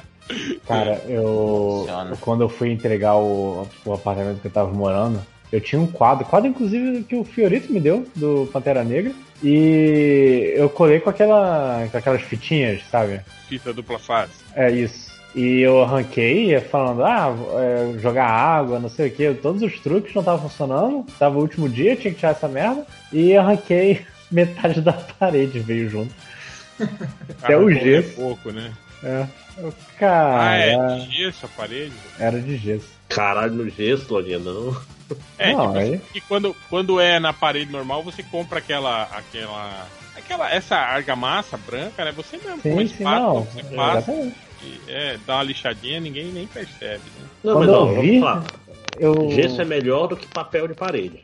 Cara, 0.67 1.03
eu. 1.09 1.81
Funciona. 1.81 2.17
Quando 2.21 2.41
eu 2.43 2.49
fui 2.49 2.71
entregar 2.71 3.17
o, 3.17 3.69
o 3.85 3.93
apartamento 3.93 4.41
que 4.41 4.47
eu 4.47 4.53
tava 4.53 4.73
morando, 4.73 5.21
eu 5.53 5.61
tinha 5.61 5.81
um 5.81 5.87
quadro, 5.87 6.25
quadro 6.25 6.49
inclusive 6.49 7.05
que 7.05 7.15
o 7.15 7.25
Fiorito 7.25 7.73
me 7.73 7.81
deu, 7.81 8.07
do 8.17 8.49
Pantera 8.53 8.83
Negra. 8.83 9.13
E 9.43 10.55
eu 10.57 10.71
colei 10.71 11.01
com, 11.01 11.11
aquela, 11.11 11.87
com 11.91 11.99
aquelas 11.99 12.23
fitinhas, 12.23 12.83
sabe? 12.91 13.21
Fita 13.49 13.73
dupla 13.73 13.99
face. 13.99 14.33
É 14.55 14.71
isso. 14.71 15.13
E 15.35 15.61
eu 15.61 15.83
arranquei 15.83 16.59
falando, 16.61 17.05
ah, 17.05 17.35
é, 17.59 17.99
jogar 17.99 18.27
água, 18.27 18.79
não 18.79 18.89
sei 18.89 19.09
o 19.09 19.11
que. 19.11 19.35
Todos 19.35 19.63
os 19.63 19.79
truques 19.81 20.15
não 20.15 20.23
estavam 20.23 20.49
funcionando. 20.49 21.05
Tava 21.19 21.39
o 21.39 21.43
último 21.43 21.69
dia, 21.69 21.97
tinha 21.97 22.13
que 22.13 22.21
tirar 22.21 22.33
essa 22.33 22.49
merda. 22.49 22.87
E 23.13 23.37
arranquei 23.37 24.07
metade 24.31 24.81
da 24.81 24.93
parede, 24.93 25.59
veio 25.59 25.91
junto. 25.91 26.15
Até 27.43 27.57
o 27.57 27.71
gesso. 27.71 28.09
é 28.09 28.13
pouco, 28.15 28.51
né? 28.51 28.73
É. 29.05 29.27
Eu, 29.59 29.69
Ah, 29.69 29.99
Cara, 29.99 30.57
é 30.57 30.97
de 30.99 31.17
gesso 31.17 31.47
a 31.47 31.49
parede? 31.49 31.93
era 32.19 32.41
de 32.41 32.57
gesso. 32.57 32.89
Caralho, 33.09 33.53
no 33.55 33.69
gesso, 33.71 34.13
Lodinha, 34.13 34.39
não. 34.39 34.77
É, 35.39 35.53
Não, 35.53 35.67
tipo, 35.69 35.79
aí- 35.79 36.01
e 36.15 36.21
quando, 36.23 36.57
quando 36.71 36.99
é 36.99 37.21
na 37.21 37.33
parede 37.33 37.71
normal, 37.71 38.03
você 38.03 38.23
compra 38.23 38.59
aquela. 38.59 39.03
aquela. 39.05 39.87
aquela. 40.17 40.51
essa 40.53 40.77
argamassa 40.77 41.57
branca, 41.59 42.05
né? 42.05 42.13
Você 42.13 42.39
mesmo 42.39 42.57
com 42.63 42.63
Sim, 42.63 42.77
sim, 42.79 42.85
espátula, 42.85 43.21
não. 43.35 43.45
você 43.45 43.63
passa 43.77 44.13
e 44.63 44.81
é, 44.89 45.19
dá 45.27 45.35
uma 45.37 45.43
lixadinha, 45.43 46.01
ninguém 46.01 46.27
nem 46.33 46.47
percebe, 46.47 47.03
né? 47.21 47.27
Não, 47.45 47.53
Quando 47.53 47.71
mas 47.71 47.77
vamos 47.95 48.01
vi, 48.01 48.19
falar. 48.21 48.45
eu. 48.99 49.31
Gesso 49.31 49.61
é 49.61 49.65
melhor 49.67 50.07
do 50.09 50.17
que 50.17 50.27
papel 50.27 50.67
de 50.67 50.75
parede. 50.75 51.23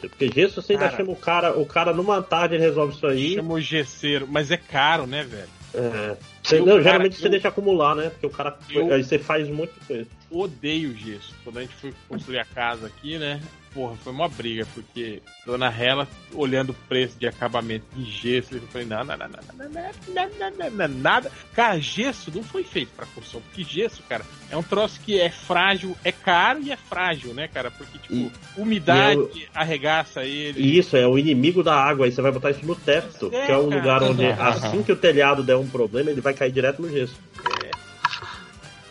Porque 0.00 0.30
gesso 0.34 0.60
você 0.60 0.72
ainda 0.74 0.86
Cara. 0.86 0.96
chama 0.98 1.12
o 1.12 1.16
cara, 1.16 1.58
o 1.58 1.64
cara 1.64 1.94
numa 1.94 2.20
tarde 2.20 2.56
ele 2.56 2.64
resolve 2.64 2.94
isso 2.94 3.06
aí. 3.06 3.34
Chama 3.36 3.54
o 3.54 3.60
gesseiro, 3.60 4.26
mas 4.30 4.50
é 4.50 4.56
caro, 4.58 5.06
né, 5.06 5.22
velho? 5.22 5.48
É, 5.74 6.16
você- 6.42 6.58
não, 6.58 6.66
cara, 6.66 6.82
geralmente 6.82 7.16
você 7.16 7.26
eu- 7.26 7.30
deixa 7.30 7.48
acumular, 7.48 7.94
né? 7.94 8.10
Porque 8.10 8.26
o 8.26 8.30
cara. 8.30 8.58
Eu- 8.70 8.92
Aí 8.92 9.04
você 9.04 9.18
faz 9.18 9.48
muita 9.48 9.74
coisa. 9.86 10.06
Odeio 10.30 10.96
gesso. 10.96 11.34
Quando 11.44 11.58
a 11.58 11.62
gente 11.62 11.74
foi 11.74 11.94
construir 12.08 12.38
a 12.38 12.44
casa 12.44 12.86
aqui, 12.86 13.18
né? 13.18 13.40
Porra, 13.74 13.96
foi 14.04 14.12
uma 14.12 14.28
briga, 14.28 14.66
porque 14.74 15.22
Dona 15.46 15.68
Hela, 15.74 16.06
olhando 16.34 16.70
o 16.70 16.74
preço 16.74 17.18
de 17.18 17.26
acabamento 17.26 17.86
de 17.96 18.04
gesso, 18.04 18.54
eu 18.54 18.60
falei, 18.70 18.86
não, 18.86 19.02
não, 19.02 19.16
não, 19.16 19.26
não, 19.28 19.38
não, 19.56 19.64
não, 19.70 19.92
não, 20.08 20.50
não, 20.50 20.70
não, 20.70 20.88
não, 20.88 20.98
nada. 21.00 21.32
Cara, 21.54 21.80
gesso 21.80 22.30
não 22.34 22.42
foi 22.42 22.64
feito 22.64 22.90
pra 22.94 23.06
construção, 23.06 23.40
porque 23.40 23.64
gesso, 23.64 24.02
cara, 24.06 24.26
é 24.50 24.56
um 24.58 24.62
troço 24.62 25.00
que 25.00 25.18
é 25.18 25.30
frágil, 25.30 25.96
é 26.04 26.12
caro 26.12 26.60
e 26.62 26.70
é 26.70 26.76
frágil, 26.76 27.32
né, 27.32 27.48
cara? 27.48 27.70
Porque, 27.70 27.98
tipo, 27.98 28.12
E- 28.14 28.30
umidade 28.58 29.20
e 29.34 29.48
arregaça 29.54 30.22
ele. 30.22 30.60
E 30.60 30.76
isso 30.78 30.94
é 30.94 31.06
o 31.06 31.18
inimigo 31.18 31.62
da 31.62 31.74
água. 31.74 32.04
Aí 32.04 32.12
você 32.12 32.20
vai 32.20 32.30
botar 32.30 32.50
isso 32.50 32.66
no 32.66 32.74
teto, 32.76 33.30
É, 33.32 33.46
que 33.46 33.52
é 33.52 33.56
um 33.56 33.70
cara. 33.70 33.80
lugar 33.80 34.02
onde 34.02 34.26
assim 34.26 34.82
que 34.82 34.92
o 34.92 34.96
telhado 34.96 35.42
der 35.42 35.56
um 35.56 35.66
problema, 35.66 36.10
ele 36.10 36.20
vai 36.20 36.34
cair 36.34 36.52
direto 36.52 36.82
no 36.82 36.90
gesso. 36.90 37.16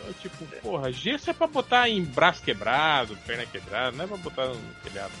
Então, 0.00 0.12
tipo, 0.20 0.44
porra, 0.62 0.92
gesso 0.92 1.30
é 1.30 1.32
pra 1.32 1.46
botar 1.46 1.88
em 1.88 2.02
braço 2.02 2.42
quebrado, 2.42 3.16
perna 3.26 3.44
quebrada, 3.46 3.96
não 3.96 4.04
é 4.04 4.08
pra 4.08 4.16
botar 4.16 4.46
no 4.46 4.56
telhado. 4.84 5.12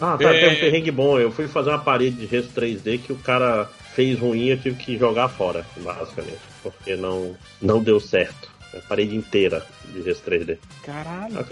Ah, 0.00 0.16
tá, 0.16 0.32
É. 0.32 0.40
tem 0.46 0.56
um 0.56 0.60
perrengue 0.60 0.90
bom. 0.92 1.18
Eu 1.18 1.32
fui 1.32 1.48
fazer 1.48 1.70
uma 1.70 1.78
parede 1.80 2.16
de 2.16 2.26
gesso 2.26 2.48
3D 2.54 2.98
que 3.00 3.12
o 3.12 3.16
cara 3.18 3.68
fez 3.94 4.18
ruim 4.18 4.46
eu 4.46 4.58
tive 4.58 4.76
que 4.76 4.96
jogar 4.96 5.28
fora, 5.28 5.66
basicamente. 5.78 6.38
Porque 6.62 6.94
não, 6.94 7.36
não 7.60 7.82
deu 7.82 7.98
certo. 7.98 8.48
A 8.72 8.80
parede 8.80 9.16
inteira 9.16 9.66
de 9.86 10.02
gesso 10.02 10.22
3D. 10.24 10.58
Caralho. 10.84 11.44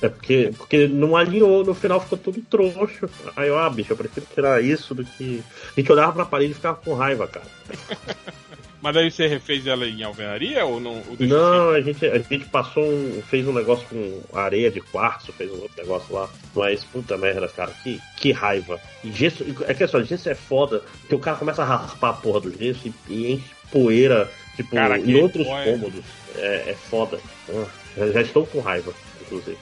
É 0.00 0.08
porque, 0.08 0.52
porque 0.56 0.86
não 0.86 1.16
alinhou, 1.16 1.64
no 1.64 1.74
final 1.74 2.00
ficou 2.00 2.16
tudo 2.16 2.40
troncho. 2.42 3.10
Aí 3.36 3.48
eu, 3.48 3.58
ah, 3.58 3.68
bicho, 3.68 3.92
eu 3.92 3.96
prefiro 3.96 4.24
tirar 4.32 4.62
isso 4.64 4.94
do 4.94 5.04
que. 5.04 5.42
A 5.76 5.80
gente 5.80 5.90
olhava 5.92 6.12
pra 6.12 6.24
parede 6.24 6.52
e 6.52 6.54
ficava 6.54 6.76
com 6.78 6.94
raiva, 6.94 7.26
cara. 7.26 7.46
Mas 8.82 8.94
daí 8.94 9.10
você 9.10 9.26
refez 9.26 9.66
ela 9.66 9.86
em 9.86 10.02
alvenaria 10.02 10.64
ou 10.64 10.80
não? 10.80 10.94
Ou 11.06 11.16
Não, 11.18 11.70
a 11.70 11.80
gente, 11.82 12.06
a 12.06 12.18
gente 12.18 12.46
passou 12.46 12.82
um. 12.82 13.22
fez 13.28 13.46
um 13.46 13.52
negócio 13.52 13.86
com 13.88 14.22
areia 14.38 14.70
de 14.70 14.80
quartzo, 14.80 15.32
fez 15.32 15.50
um 15.50 15.60
outro 15.60 15.76
negócio 15.76 16.14
lá. 16.14 16.28
Mas, 16.54 16.82
puta 16.84 17.18
merda, 17.18 17.46
cara, 17.48 17.72
que, 17.82 18.00
que 18.16 18.32
raiva. 18.32 18.80
E 19.04 19.12
gesso, 19.12 19.44
é 19.66 19.74
que 19.74 19.84
é 19.84 19.86
só, 19.86 20.02
gesso 20.02 20.30
é 20.30 20.34
foda, 20.34 20.82
porque 21.00 21.14
o 21.14 21.18
cara 21.18 21.36
começa 21.36 21.62
a 21.62 21.66
raspar 21.66 22.10
a 22.10 22.14
porra 22.14 22.40
do 22.40 22.50
gesso 22.58 22.88
e, 22.88 22.94
e 23.12 23.32
enche 23.32 23.50
poeira, 23.70 24.30
tipo, 24.56 24.74
Cara, 24.74 24.98
em 24.98 25.14
outros 25.16 25.46
é- 25.46 25.64
cômodos. 25.64 26.04
É, 26.36 26.70
é 26.70 26.74
foda. 26.74 27.20
Ah, 27.50 27.66
já, 27.96 28.12
já 28.12 28.20
estou 28.22 28.46
com 28.46 28.60
raiva, 28.60 28.94
inclusive. 29.20 29.58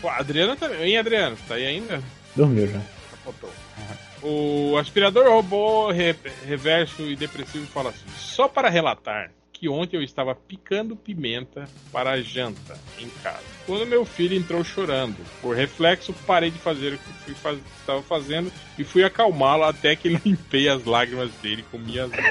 Pô, 0.00 0.08
a 0.08 0.16
Adriana 0.18 0.56
também. 0.56 0.82
Hein, 0.82 0.98
Adriano? 0.98 1.36
Tá 1.48 1.54
aí 1.54 1.64
ainda? 1.66 2.02
Dormiu 2.36 2.66
já. 2.66 2.80
Capotou. 3.12 3.50
O 4.22 4.76
aspirador 4.78 5.28
robô 5.28 5.90
re- 5.90 6.14
reverso 6.46 7.02
e 7.02 7.16
depressivo 7.16 7.66
fala 7.66 7.90
assim: 7.90 8.06
só 8.16 8.46
para 8.48 8.68
relatar 8.68 9.30
que 9.52 9.68
ontem 9.68 9.96
eu 9.96 10.02
estava 10.02 10.34
picando 10.34 10.96
pimenta 10.96 11.68
para 11.92 12.10
a 12.12 12.20
janta 12.20 12.76
em 12.98 13.08
casa. 13.22 13.42
Quando 13.66 13.86
meu 13.86 14.04
filho 14.04 14.36
entrou 14.36 14.64
chorando, 14.64 15.16
por 15.40 15.56
reflexo 15.56 16.12
parei 16.26 16.50
de 16.50 16.58
fazer 16.58 16.94
o 16.94 16.98
que 17.24 17.34
faz- 17.34 17.60
estava 17.80 18.02
fazendo 18.02 18.52
e 18.76 18.82
fui 18.84 19.04
acalmá-lo 19.04 19.62
até 19.64 19.94
que 19.94 20.08
limpei 20.24 20.68
as 20.68 20.84
lágrimas 20.84 21.30
dele 21.42 21.64
com 21.70 21.78
minhas 21.78 22.10
mãos. 22.10 22.22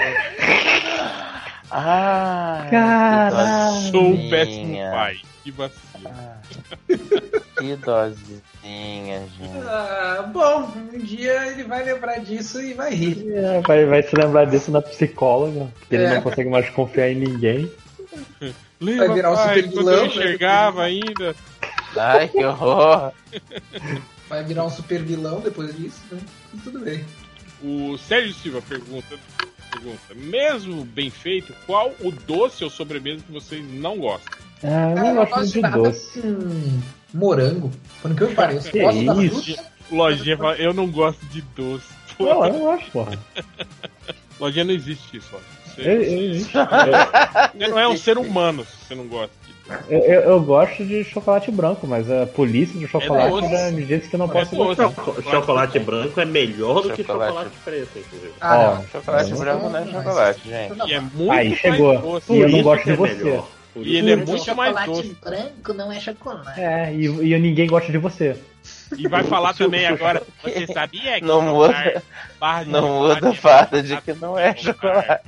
Ah, 1.69 2.67
Caralho. 2.69 3.91
Sou 3.91 4.03
um 4.09 4.29
péssimo 4.29 4.77
pai. 4.91 5.17
Que 5.43 5.51
vacilo. 5.51 6.11
Que 7.57 7.77
dozinha, 8.61 9.27
gente. 9.37 9.57
Ah, 9.67 10.29
bom, 10.33 10.71
um 10.93 10.99
dia 10.99 11.47
ele 11.47 11.63
vai 11.63 11.83
lembrar 11.83 12.19
disso 12.19 12.61
e 12.61 12.73
vai 12.73 12.93
rir. 12.93 13.25
É, 13.33 13.61
vai, 13.61 13.85
vai 13.85 14.03
se 14.03 14.15
lembrar 14.15 14.45
disso 14.45 14.71
na 14.71 14.81
psicóloga, 14.81 15.67
porque 15.79 15.95
ele 15.95 16.03
É. 16.05 16.15
não 16.15 16.21
consegue 16.21 16.49
mais 16.49 16.69
confiar 16.69 17.09
em 17.09 17.15
ninguém. 17.15 17.71
Lembra, 18.79 19.07
Vai 19.07 19.15
virar 19.15 19.31
um 19.31 19.35
pai, 19.35 19.61
super 19.63 19.69
vilão, 19.77 20.01
né? 20.01 20.07
enxergava 20.07 20.83
ainda. 20.83 21.35
Ai, 21.95 22.27
que 22.27 22.43
horror. 22.43 23.11
Vai 24.27 24.43
virar 24.43 24.65
um 24.65 24.69
super 24.69 25.01
vilão 25.03 25.39
depois 25.39 25.75
disso, 25.75 26.01
né? 26.11 26.19
E 26.53 26.57
tudo 26.57 26.79
bem. 26.79 27.05
O 27.63 27.95
Sérgio 27.97 28.33
Silva 28.33 28.61
pergunta, 28.67 29.15
pergunta: 29.71 30.15
mesmo 30.15 30.83
bem 30.83 31.09
feito, 31.11 31.53
qual 31.67 31.91
o 31.99 32.11
doce 32.11 32.63
ou 32.63 32.69
sobremesa 32.71 33.23
que 33.23 33.31
vocês 33.31 33.63
não 33.71 33.99
gostam? 33.99 34.31
Ah, 34.63 34.91
eu 34.97 35.03
não 35.03 35.15
gosto 35.15 35.35
muito 35.37 35.51
de 35.53 35.61
nada 35.61 35.77
doce. 35.77 36.21
com 36.21 36.81
morango. 37.13 37.71
Por 38.01 38.15
que 38.15 38.21
eu 38.23 38.33
pareço? 38.33 38.69
Que 38.71 38.81
Gosto 38.81 39.03
da 39.05 39.23
isso? 39.23 39.43
fruta. 39.55 39.71
Lojinha 39.91 40.37
fala: 40.37 40.55
eu 40.55 40.73
não 40.73 40.87
gosto 40.87 41.25
de 41.27 41.41
doce. 41.55 41.85
Pô, 42.17 42.25
Não, 42.25 42.45
eu 42.45 42.53
não 42.53 42.59
gosto, 42.59 42.91
porra. 42.91 43.19
Lojinha 44.39 44.65
não 44.65 44.73
existe 44.73 45.17
isso, 45.17 45.29
ó. 45.33 45.37
Você, 45.69 45.81
Eu, 45.81 46.01
eu, 46.01 46.39
você 46.39 47.67
não 47.69 47.79
é 47.79 47.87
um 47.87 47.95
ser 47.97 48.17
humano 48.17 48.65
se 48.65 48.85
você 48.87 48.95
não 48.95 49.05
gosta 49.07 49.31
de 49.45 49.53
doce. 49.53 49.83
Eu, 49.89 49.99
eu, 49.99 50.21
eu 50.21 50.41
gosto 50.41 50.83
de 50.83 51.03
chocolate 51.03 51.49
branco, 51.51 51.87
mas 51.87 52.09
a 52.11 52.25
polícia 52.25 52.77
do 52.77 52.87
chocolate 52.87 53.29
doce. 53.29 53.49
já 53.51 53.71
me 53.71 53.85
disse 53.85 54.09
que 54.09 54.17
não 54.17 54.25
É 54.25 54.29
posso 54.29 54.55
doce. 54.55 54.81
gostar. 54.81 55.03
Choco- 55.05 55.21
chocolate 55.23 55.79
branco 55.79 56.19
é 56.19 56.25
melhor 56.25 56.81
do 56.81 56.89
que 56.93 57.03
Chocolate. 57.03 57.29
chocolate 57.33 57.55
preto, 57.63 57.99
inclusive. 57.99 58.33
Ah, 58.41 58.57
Ó, 58.57 58.75
não. 58.75 58.87
Chocolate 58.89 59.33
branco 59.35 59.69
não 59.69 59.79
é 59.79 59.85
chocolate, 59.91 60.41
gente. 60.49 60.89
E 60.89 60.93
é 60.93 60.99
muito 60.99 61.31
Aí 61.31 61.55
chegou. 61.55 61.97
doce. 61.99 62.33
E 62.33 62.39
eu 62.39 62.49
não 62.49 62.63
gosto 62.63 62.83
de 62.85 62.93
você. 62.93 63.13
melhor. 63.15 63.47
Por 63.73 63.85
E 63.87 63.95
ele 63.97 64.11
é 64.11 64.15
muito 64.17 64.55
mais 64.55 64.85
doce. 64.85 65.15
branco 65.23 65.73
não 65.73 65.91
é 65.91 65.99
chocolate. 65.99 66.59
É, 66.59 66.93
e, 66.93 67.05
e 67.05 67.39
ninguém 67.39 67.67
gosta 67.67 67.91
de 67.91 67.97
você. 67.97 68.35
E 68.95 69.07
vai 69.07 69.23
falar 69.23 69.53
também 69.55 69.87
agora. 69.87 70.21
Você 70.43 70.67
sabia 70.67 71.19
que 71.19 71.25
Não 71.25 71.41
muda- 71.41 72.03
barra 72.39 72.63
de 72.63 72.69
Não 72.69 72.81
chocolate 72.81 73.15
muda 73.21 73.29
o 73.29 73.31
é 73.31 73.35
fato 73.35 73.71
mais 73.71 73.87
de 73.87 74.01
que 74.01 74.13
não 74.13 74.37
é 74.37 74.55
chocolate. 74.55 75.23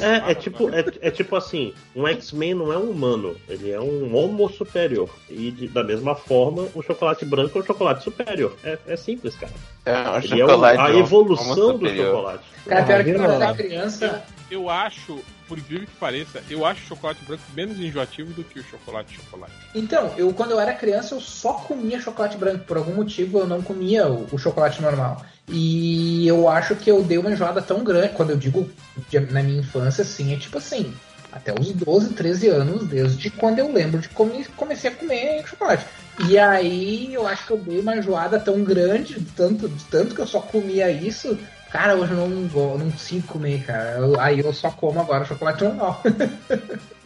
É, 0.00 0.30
é 0.32 0.34
tipo, 0.34 0.68
é, 0.70 0.84
é 1.02 1.10
tipo 1.10 1.36
assim, 1.36 1.72
um 1.94 2.06
X-Men 2.08 2.54
não 2.54 2.72
é 2.72 2.78
um 2.78 2.90
humano, 2.90 3.36
ele 3.48 3.70
é 3.70 3.78
um 3.80 4.14
homo 4.16 4.48
superior. 4.50 5.08
E 5.30 5.50
de- 5.50 5.68
da 5.68 5.84
mesma 5.84 6.14
forma, 6.16 6.66
o 6.74 6.82
chocolate 6.82 7.24
branco 7.24 7.58
é 7.58 7.62
um 7.62 7.64
chocolate 7.66 8.02
superior. 8.02 8.56
É, 8.64 8.78
é 8.88 8.96
simples, 8.96 9.36
cara. 9.36 9.52
É 9.84 9.92
um 9.92 10.16
Ele 10.18 10.40
é 10.40 10.44
o- 10.44 10.48
chocolate. 10.48 10.80
a 10.80 10.90
evolução 10.96 11.78
do 11.78 11.88
chocolate. 11.94 12.44
Cara, 12.66 12.82
pior 12.84 13.04
que 13.04 13.10
Ah, 13.10 13.14
quando 13.14 13.24
eu 13.30 13.42
era 13.42 13.54
criança. 13.54 14.22
Eu 14.50 14.68
acho, 14.68 15.18
por 15.52 15.58
incrível 15.58 15.86
que 15.86 15.96
pareça, 15.96 16.42
eu 16.48 16.64
acho 16.64 16.82
o 16.82 16.86
chocolate 16.86 17.22
branco 17.26 17.42
menos 17.54 17.78
enjoativo 17.78 18.32
do 18.32 18.42
que 18.42 18.58
o 18.58 18.64
chocolate 18.64 19.14
chocolate. 19.16 19.52
Então, 19.74 20.14
eu 20.16 20.32
quando 20.32 20.52
eu 20.52 20.58
era 20.58 20.72
criança 20.72 21.14
eu 21.14 21.20
só 21.20 21.52
comia 21.52 22.00
chocolate 22.00 22.38
branco. 22.38 22.64
Por 22.64 22.78
algum 22.78 22.94
motivo 22.94 23.38
eu 23.38 23.46
não 23.46 23.60
comia 23.60 24.08
o, 24.08 24.26
o 24.32 24.38
chocolate 24.38 24.80
normal. 24.80 25.22
E 25.46 26.26
eu 26.26 26.48
acho 26.48 26.74
que 26.74 26.90
eu 26.90 27.02
dei 27.02 27.18
uma 27.18 27.30
enjoada 27.30 27.60
tão 27.60 27.84
grande. 27.84 28.14
Quando 28.14 28.30
eu 28.30 28.36
digo 28.38 28.70
na 29.30 29.42
minha 29.42 29.60
infância, 29.60 30.00
assim, 30.00 30.32
é 30.32 30.38
tipo 30.38 30.56
assim. 30.56 30.94
Até 31.30 31.52
os 31.52 31.70
12, 31.72 32.14
13 32.14 32.48
anos, 32.48 32.88
desde 32.88 33.28
quando 33.28 33.58
eu 33.58 33.70
lembro 33.70 34.00
de 34.00 34.08
come, 34.08 34.46
comecei 34.56 34.90
a 34.90 34.94
comer 34.94 35.46
chocolate. 35.46 35.84
E 36.30 36.38
aí 36.38 37.12
eu 37.12 37.26
acho 37.26 37.46
que 37.46 37.52
eu 37.52 37.58
dei 37.58 37.78
uma 37.78 37.96
enjoada 37.96 38.40
tão 38.40 38.64
grande, 38.64 39.20
de 39.20 39.30
tanto, 39.32 39.68
de 39.68 39.84
tanto 39.84 40.14
que 40.14 40.20
eu 40.22 40.26
só 40.26 40.40
comia 40.40 40.90
isso. 40.90 41.38
Cara, 41.72 41.96
hoje 41.96 42.12
eu 42.12 42.18
não, 42.28 42.46
go- 42.48 42.76
não 42.76 42.90
consigo 42.90 43.26
comer, 43.26 43.64
cara. 43.64 43.92
Eu- 43.98 44.20
aí 44.20 44.40
eu 44.40 44.52
só 44.52 44.70
como 44.70 45.00
agora 45.00 45.24
chocolate 45.24 45.64
normal. 45.64 46.02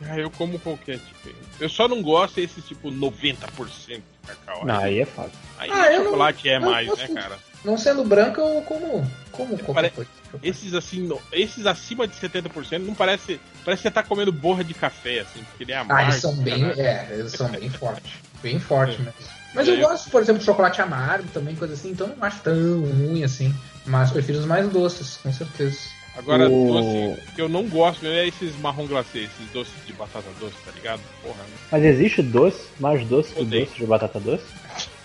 Ah, 0.09 0.19
eu 0.19 0.31
como 0.31 0.59
qualquer 0.59 0.99
tipo. 0.99 1.35
Eu 1.59 1.71
só 1.71 1.89
não 1.89 2.03
gosto 2.03 2.35
desses 2.37 2.63
tipo 2.67 2.91
90% 2.93 4.03
cacau. 4.27 4.65
Não, 4.67 4.79
aí 4.79 5.01
é 5.01 5.07
fácil. 5.07 5.33
Aí 5.59 5.71
Ah, 5.73 5.91
eu 5.91 5.99
não- 6.01 6.05
chocolate 6.11 6.49
é 6.51 6.59
mais, 6.61 6.97
né, 6.99 7.09
cara? 7.09 7.39
Não 7.65 7.79
sendo 7.79 8.05
branco, 8.05 8.39
eu 8.41 8.61
como, 8.63 9.11
como 9.33 9.59
qualquer 9.59 9.73
Pare- 9.73 9.91
coisa. 9.91 10.11
Esses 10.43 10.75
assim, 10.75 11.01
no- 11.01 11.21
esses 11.33 11.65
acima 11.65 12.07
de 12.07 12.15
70% 12.15 12.85
não 12.85 12.95
parece. 12.95 13.41
Parece 13.65 13.83
que 13.83 13.89
você 13.89 13.95
tá 13.95 14.03
comendo 14.03 14.31
borra 14.31 14.63
de 14.63 14.75
café, 14.75 15.21
assim, 15.21 15.43
porque 15.45 15.65
ele 15.65 15.73
é 15.73 15.79
amargo. 15.79 16.03
Ah, 16.03 16.11
eles 16.11 16.21
são 16.21 16.37
bem, 16.37 16.59
né? 16.63 16.75
é, 16.77 17.09
eles 17.19 17.33
são 17.33 17.49
bem 17.49 17.71
fortes. 17.71 18.13
Bem 18.43 18.61
fortes 18.61 18.99
mesmo. 18.99 19.15
Mas 19.55 19.67
É, 19.67 19.71
eu 19.71 19.77
eu- 19.77 19.89
gosto, 19.89 20.11
por 20.11 20.21
exemplo, 20.21 20.41
de 20.41 20.45
chocolate 20.45 20.83
amargo 20.83 21.27
também, 21.33 21.57
coisa 21.57 21.73
assim, 21.73 21.91
então 21.93 22.07
não 22.09 22.23
acho 22.23 22.41
tão 22.43 22.55
ruim 22.83 23.25
assim. 23.25 23.53
Mas 23.87 24.11
prefiro 24.11 24.39
os 24.39 24.47
mais 24.47 24.69
doces, 24.69 25.19
com 25.23 25.33
certeza. 25.33 25.79
Agora, 26.17 26.49
O- 26.49 26.67
doce 26.67 27.21
que 27.35 27.43
eu 27.43 27.49
não 27.49 27.65
gosto 27.69 28.03
mesmo 28.03 28.19
é 28.19 28.27
esses 28.27 28.59
marrom 28.61 28.87
glacê, 28.87 29.19
esses 29.21 29.51
doces 29.53 29.75
de 29.87 29.93
batata 29.93 30.29
doce, 30.41 30.55
tá 30.65 30.73
ligado? 30.75 31.01
Porra, 31.23 31.37
né? 31.43 31.57
Mas 31.71 31.85
existe 31.85 32.23
doce, 32.23 32.69
mais 32.81 33.05
doce 33.07 33.35
que 33.35 33.43
Odeio. 33.43 33.67
doce 33.67 33.77
de 33.79 33.87
batata 33.87 34.19
doce? 34.19 34.45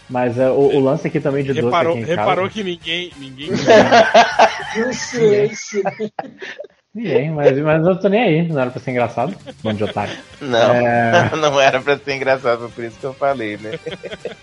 Mas 0.09 0.37
é, 0.37 0.49
o, 0.49 0.53
o 0.75 0.79
lance 0.79 1.07
aqui 1.07 1.19
também 1.19 1.43
de 1.43 1.51
reparou, 1.51 1.93
doce 1.95 2.03
aqui 2.03 2.11
em 2.11 2.15
reparou 2.15 2.45
casa... 2.45 2.53
que 2.53 2.63
ninguém. 2.63 3.11
ninguém. 3.17 3.49
Ninguém, 6.93 7.31
mas, 7.31 7.57
mas 7.57 7.85
eu 7.87 7.97
tô 7.97 8.09
nem 8.09 8.21
aí, 8.21 8.47
não 8.49 8.59
era 8.61 8.69
pra 8.69 8.81
ser 8.81 8.91
engraçado. 8.91 9.33
Bando 9.63 9.77
de 9.77 9.83
otário. 9.85 10.17
Não, 10.41 10.73
É. 10.73 11.31
não 11.39 11.59
era 11.59 11.79
pra 11.81 11.97
ser 11.97 12.15
engraçado, 12.15 12.69
por 12.75 12.83
isso 12.83 12.99
que 12.99 13.05
eu 13.05 13.13
falei, 13.13 13.55
né? 13.57 13.79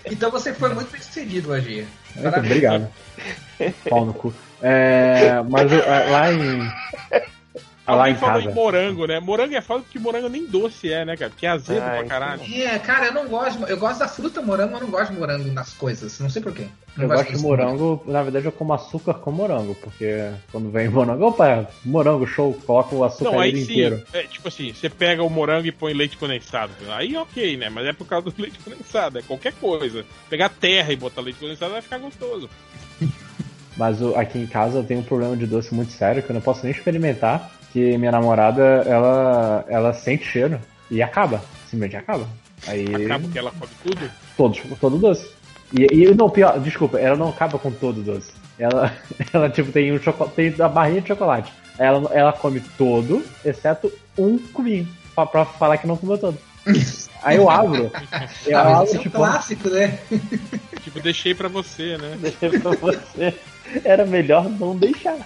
então 0.09 0.31
você 0.31 0.51
foi 0.53 0.73
muito 0.73 0.91
bem 0.91 0.99
sucedido, 0.99 1.49
Lagia. 1.49 1.85
Muito 2.15 2.37
obrigado. 2.39 2.87
Pau 3.87 4.03
no 4.05 4.13
cu. 4.15 4.33
É, 4.63 5.41
mas 5.47 5.71
eu- 5.71 5.83
lá 6.11 6.31
em. 6.33 6.71
Lá 7.95 8.03
Alguém 8.03 8.13
em 8.13 8.17
falou 8.17 8.35
casa. 8.41 8.51
em 8.51 8.53
morango, 8.53 9.05
né? 9.07 9.19
Morango 9.19 9.55
é 9.55 9.61
foda 9.61 9.83
porque 9.83 9.99
morango 9.99 10.29
nem 10.29 10.45
doce 10.45 10.91
é, 10.91 11.03
né, 11.05 11.17
cara? 11.17 11.29
Porque 11.31 11.45
é 11.45 11.49
azedo 11.49 11.81
Ai, 11.81 11.99
pra 11.99 12.07
caralho. 12.07 12.41
É, 12.53 12.79
cara, 12.79 13.07
eu 13.07 13.13
não 13.13 13.27
gosto. 13.27 13.63
Eu 13.65 13.77
gosto 13.77 13.99
da 13.99 14.07
fruta 14.07 14.41
morango, 14.41 14.73
mas 14.73 14.81
não 14.81 14.89
gosto 14.89 15.11
de 15.13 15.19
morango 15.19 15.51
nas 15.51 15.73
coisas. 15.73 16.19
Não 16.19 16.29
sei 16.29 16.41
porquê. 16.41 16.67
Eu 16.97 17.07
gosto 17.07 17.31
de 17.31 17.37
morango, 17.41 18.03
na 18.05 18.21
verdade 18.23 18.45
eu 18.45 18.51
como 18.51 18.73
açúcar 18.73 19.13
com 19.15 19.31
morango, 19.31 19.73
porque 19.75 20.31
quando 20.51 20.69
vem 20.69 20.89
morango, 20.89 21.27
opa, 21.27 21.69
morango 21.85 22.27
show, 22.27 22.53
coloca 22.65 22.93
o 22.93 23.03
açúcar 23.03 23.31
Não, 23.31 23.39
aí 23.39 23.55
sim, 23.55 23.61
inteiro. 23.63 24.03
é, 24.11 24.23
tipo 24.23 24.47
assim, 24.47 24.73
você 24.73 24.89
pega 24.89 25.23
o 25.23 25.29
morango 25.29 25.67
e 25.67 25.71
põe 25.71 25.93
leite 25.93 26.17
condensado. 26.17 26.73
Aí 26.89 27.15
ok, 27.15 27.55
né? 27.57 27.69
Mas 27.69 27.87
é 27.87 27.93
por 27.93 28.05
causa 28.05 28.29
do 28.29 28.33
leite 28.41 28.59
condensado, 28.59 29.17
é 29.19 29.21
qualquer 29.21 29.53
coisa. 29.53 30.03
Pegar 30.29 30.49
terra 30.49 30.91
e 30.91 30.95
botar 30.95 31.21
leite 31.21 31.39
condensado 31.39 31.71
vai 31.71 31.81
ficar 31.81 31.99
gostoso. 31.99 32.49
Mas 33.77 34.01
aqui 34.17 34.37
em 34.37 34.47
casa 34.47 34.79
eu 34.79 34.83
tenho 34.83 34.99
um 34.99 35.03
problema 35.03 35.37
de 35.37 35.45
doce 35.45 35.73
muito 35.73 35.93
sério 35.93 36.21
que 36.21 36.29
eu 36.29 36.33
não 36.33 36.41
posso 36.41 36.63
nem 36.63 36.73
experimentar, 36.73 37.49
que 37.71 37.97
minha 37.97 38.11
namorada, 38.11 38.61
ela, 38.85 39.65
ela 39.67 39.93
sente 39.93 40.25
cheiro 40.25 40.59
e 40.89 41.01
acaba, 41.01 41.41
simplesmente 41.69 41.95
acaba. 41.97 42.27
Aí 42.67 42.85
Acaba 43.05 43.27
que 43.29 43.39
ela 43.39 43.51
come 43.51 43.71
tudo. 43.83 44.11
todo, 44.35 44.77
todo 44.79 44.97
doce. 44.97 45.29
E, 45.71 45.83
e 45.93 46.15
não, 46.15 46.29
pior, 46.29 46.59
desculpa, 46.59 46.99
ela 46.99 47.15
não 47.15 47.29
acaba 47.29 47.57
com 47.59 47.71
todo 47.71 48.01
doce. 48.01 48.31
Ela, 48.57 48.91
ela 49.31 49.49
tipo, 49.49 49.71
tem 49.71 49.91
um 49.93 49.99
chocolate, 50.01 50.35
tem 50.35 50.53
a 50.59 50.67
barrinha 50.67 51.01
de 51.01 51.07
chocolate. 51.07 51.53
Ela, 51.77 52.09
ela 52.13 52.33
come 52.33 52.59
todo, 52.77 53.23
exceto 53.45 53.91
um 54.17 54.37
cubinho, 54.37 54.87
pra, 55.15 55.25
pra 55.25 55.45
falar 55.45 55.77
que 55.77 55.87
não 55.87 55.95
comeu 55.95 56.17
todo. 56.17 56.37
Aí 57.21 57.35
eu 57.37 57.49
abro, 57.49 57.91
eu 58.45 58.57
Ah, 58.57 58.61
abro, 58.79 58.83
esse 58.83 58.95
é 58.95 58.99
um 58.99 59.03
tipo, 59.03 59.15
clássico, 59.17 59.69
né? 59.69 59.99
Tipo, 60.83 60.99
deixei 61.01 61.35
pra 61.35 61.47
você, 61.49 61.97
né? 61.97 62.17
deixei 62.19 62.59
pra 62.59 62.71
você. 62.71 63.35
Era 63.83 64.05
melhor 64.05 64.49
não 64.49 64.75
deixar. 64.75 65.17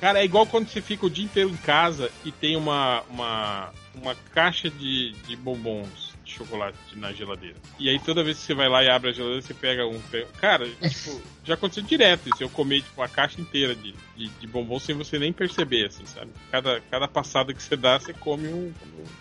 Cara, 0.00 0.20
é 0.20 0.24
igual 0.24 0.46
quando 0.46 0.68
você 0.68 0.80
fica 0.80 1.06
o 1.06 1.10
dia 1.10 1.24
inteiro 1.24 1.50
em 1.50 1.56
casa 1.56 2.10
e 2.24 2.30
tem 2.30 2.56
uma, 2.56 3.02
uma, 3.08 3.72
uma 3.94 4.14
caixa 4.34 4.68
de, 4.70 5.12
de 5.26 5.34
bombons 5.36 6.05
chocolate 6.36 6.76
na 6.94 7.12
geladeira. 7.12 7.56
E 7.78 7.88
aí 7.88 7.98
toda 7.98 8.22
vez 8.22 8.38
que 8.38 8.44
você 8.44 8.54
vai 8.54 8.68
lá 8.68 8.82
e 8.82 8.88
abre 8.88 9.10
a 9.10 9.12
geladeira, 9.12 9.42
você 9.42 9.54
pega 9.54 9.86
um. 9.86 10.00
Cara, 10.40 10.68
tipo, 10.68 11.20
já 11.44 11.54
aconteceu 11.54 11.82
direto 11.82 12.28
isso. 12.28 12.42
Eu 12.42 12.50
comer 12.50 12.82
tipo, 12.82 13.00
a 13.00 13.08
caixa 13.08 13.40
inteira 13.40 13.74
de, 13.74 13.94
de, 14.16 14.28
de 14.28 14.46
bombom 14.46 14.78
sem 14.78 14.94
você 14.94 15.18
nem 15.18 15.32
perceber, 15.32 15.86
assim, 15.86 16.04
sabe? 16.06 16.30
Cada, 16.50 16.80
cada 16.90 17.08
passada 17.08 17.54
que 17.54 17.62
você 17.62 17.76
dá, 17.76 17.98
você 17.98 18.12
come 18.12 18.48
um. 18.48 18.72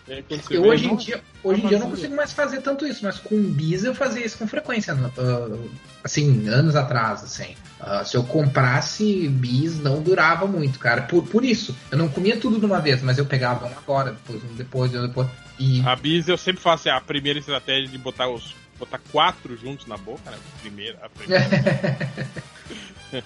Aí 0.08 0.24
você 0.28 0.58
Eu 0.58 0.64
vê, 0.64 0.70
hoje 0.70 0.88
em 0.88 0.96
dia, 0.96 1.24
hoje 1.44 1.62
em 1.62 1.68
dia 1.68 1.78
eu 1.78 1.82
não 1.82 1.92
consigo 1.92 2.16
mais 2.16 2.34
fazer 2.34 2.62
tanto 2.62 2.86
isso, 2.86 3.04
mas 3.04 3.20
com 3.20 3.42
bis 3.42 3.84
eu 3.84 3.94
fazia 3.94 4.26
isso 4.26 4.38
com 4.38 4.48
frequência, 4.48 4.94
ah, 4.94 5.58
assim, 6.04 6.48
anos 6.50 6.76
atrás, 6.76 7.24
assim. 7.24 7.56
Ah, 7.80 8.04
se 8.04 8.18
eu 8.18 8.24
comprasse 8.24 9.28
bis, 9.28 9.80
não 9.80 10.02
durava 10.02 10.48
muito, 10.48 10.80
cara. 10.80 11.04
Por, 11.04 11.24
por 11.28 11.46
isso, 11.46 11.76
eu 11.92 11.98
não 11.98 12.08
comia 12.08 12.38
tudo 12.38 12.60
de 12.60 12.66
uma 12.66 12.80
vez, 12.80 13.02
mas 13.02 13.18
eu 13.18 13.26
pegava 13.26 13.68
um 13.68 13.78
agora, 13.78 14.12
depois 14.12 14.44
um 14.44 14.56
depois, 14.56 14.96
um 14.96 15.08
depois. 15.08 15.28
E 15.60 15.82
A 15.86 15.96
bis 15.96 16.28
eu 16.28 16.38
sempre 16.38 16.62
faço 16.62 16.90
assim, 16.90 16.98
a 16.98 17.02
primeira 17.02 17.40
estratégia 17.40 17.88
de 17.88 17.98
botar 17.98 18.28
os. 18.28 18.54
botar 18.78 19.00
quatro 19.12 19.56
juntos 19.58 19.88
na 19.88 19.98
boca, 19.98 20.30
né? 20.30 20.38
Primeira, 20.62 21.00
a 21.02 21.10
primeira. 21.10 21.46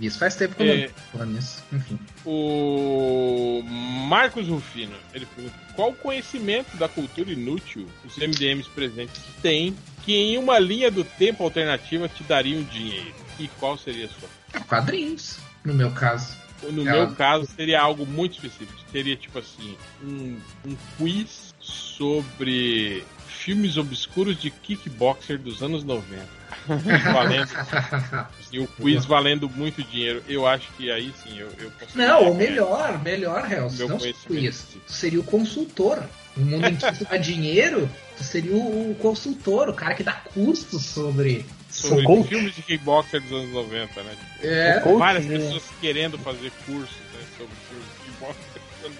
isso 0.00 0.18
faz 0.18 0.34
tempo 0.36 0.56
que 0.56 0.62
eu 0.62 0.72
É. 0.74 0.90
falando 1.12 1.32
nisso. 1.34 1.62
Enfim. 1.72 1.98
O 2.24 3.62
Marcos 4.08 4.48
Rufino, 4.48 4.96
ele 5.14 5.26
pergunta 5.26 5.56
qual 5.74 5.92
conhecimento 5.92 6.76
da 6.76 6.88
cultura 6.88 7.30
inútil 7.30 7.86
os 8.04 8.16
MDMs 8.16 8.68
presentes 8.70 9.22
têm 9.42 9.76
que 10.04 10.14
em 10.14 10.38
uma 10.38 10.58
linha 10.58 10.90
do 10.90 11.04
tempo 11.04 11.44
alternativa 11.44 12.08
te 12.08 12.22
dariam 12.24 12.62
dinheiro? 12.64 13.14
E 13.38 13.48
qual 13.58 13.76
seria 13.76 14.06
a 14.06 14.08
sua? 14.08 14.28
Quadrinhos, 14.66 15.38
no 15.64 15.74
meu 15.74 15.90
caso. 15.90 16.34
No 16.72 16.86
É. 16.88 16.92
meu 16.92 17.14
caso, 17.14 17.46
seria 17.54 17.80
algo 17.80 18.06
muito 18.06 18.32
específico. 18.34 18.78
Seria 18.90 19.16
tipo 19.16 19.38
assim, 19.38 19.76
um, 20.02 20.38
um 20.66 20.76
quiz 20.98 21.54
sobre 21.60 23.04
filmes 23.26 23.76
obscuros 23.76 24.40
de 24.40 24.50
kickboxer 24.50 25.38
dos 25.38 25.62
anos 25.62 25.84
90. 25.84 26.26
valendo, 27.12 27.48
e 28.52 28.58
o 28.58 28.66
quiz 28.66 29.04
valendo 29.04 29.48
muito 29.50 29.82
dinheiro. 29.82 30.22
Eu 30.28 30.46
acho 30.46 30.68
que 30.76 30.90
aí 30.90 31.12
sim 31.22 31.38
eu, 31.38 31.48
eu 31.58 31.70
Não, 31.94 32.20
ganhar. 32.20 32.34
melhor, 32.34 33.02
melhor, 33.02 33.52
Hells. 33.52 33.76
Meu 33.78 33.88
Não. 33.88 33.98
Tu 33.98 34.92
seria 34.92 35.20
o 35.20 35.24
consultor. 35.24 36.02
No 36.36 36.44
mundo 36.44 36.66
em 36.66 36.76
que 36.76 36.92
tu 36.98 37.04
dá 37.10 37.16
dinheiro, 37.16 37.88
tu 38.16 38.22
seria 38.22 38.52
o, 38.52 38.90
o 38.90 38.94
consultor, 38.96 39.68
o 39.70 39.74
cara 39.74 39.94
que 39.94 40.02
dá 40.02 40.12
cursos 40.12 40.84
sobre. 40.84 41.46
Sobre 41.76 42.04
coach. 42.04 42.28
filmes 42.28 42.54
de 42.54 42.62
kickboxer 42.62 43.20
dos 43.20 43.32
anos 43.32 43.52
90, 43.52 44.02
né? 44.02 44.16
É, 44.42 44.80
Coach, 44.80 44.98
Várias 44.98 45.26
né? 45.26 45.36
pessoas 45.38 45.62
querendo 45.80 46.18
fazer 46.18 46.50
cursos 46.64 46.96
né, 47.12 47.20
sobre 47.36 47.54
filmes 47.68 47.86
de 47.86 48.04
kickboxer 48.04 48.62
dos 48.80 48.86
anos 48.86 48.98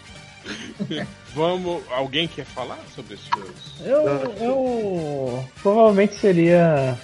Vamos. 1.34 1.84
Alguém 1.92 2.28
quer 2.28 2.46
falar 2.46 2.80
sobre 2.96 3.14
esses 3.14 3.28
seus? 3.28 3.88
Eu, 3.88 4.08
eu 4.42 5.46
provavelmente 5.62 6.16
seria. 6.16 6.98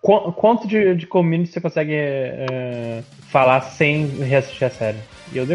Qu- 0.00 0.32
Quanto 0.32 0.66
de, 0.68 0.94
de 0.94 1.06
community 1.06 1.52
você 1.52 1.60
consegue 1.60 1.92
é, 1.94 3.02
falar 3.30 3.60
sem 3.62 4.06
reassistir 4.22 4.66
a 4.66 4.70
série? 4.70 4.98
E 5.32 5.38
eu, 5.38 5.46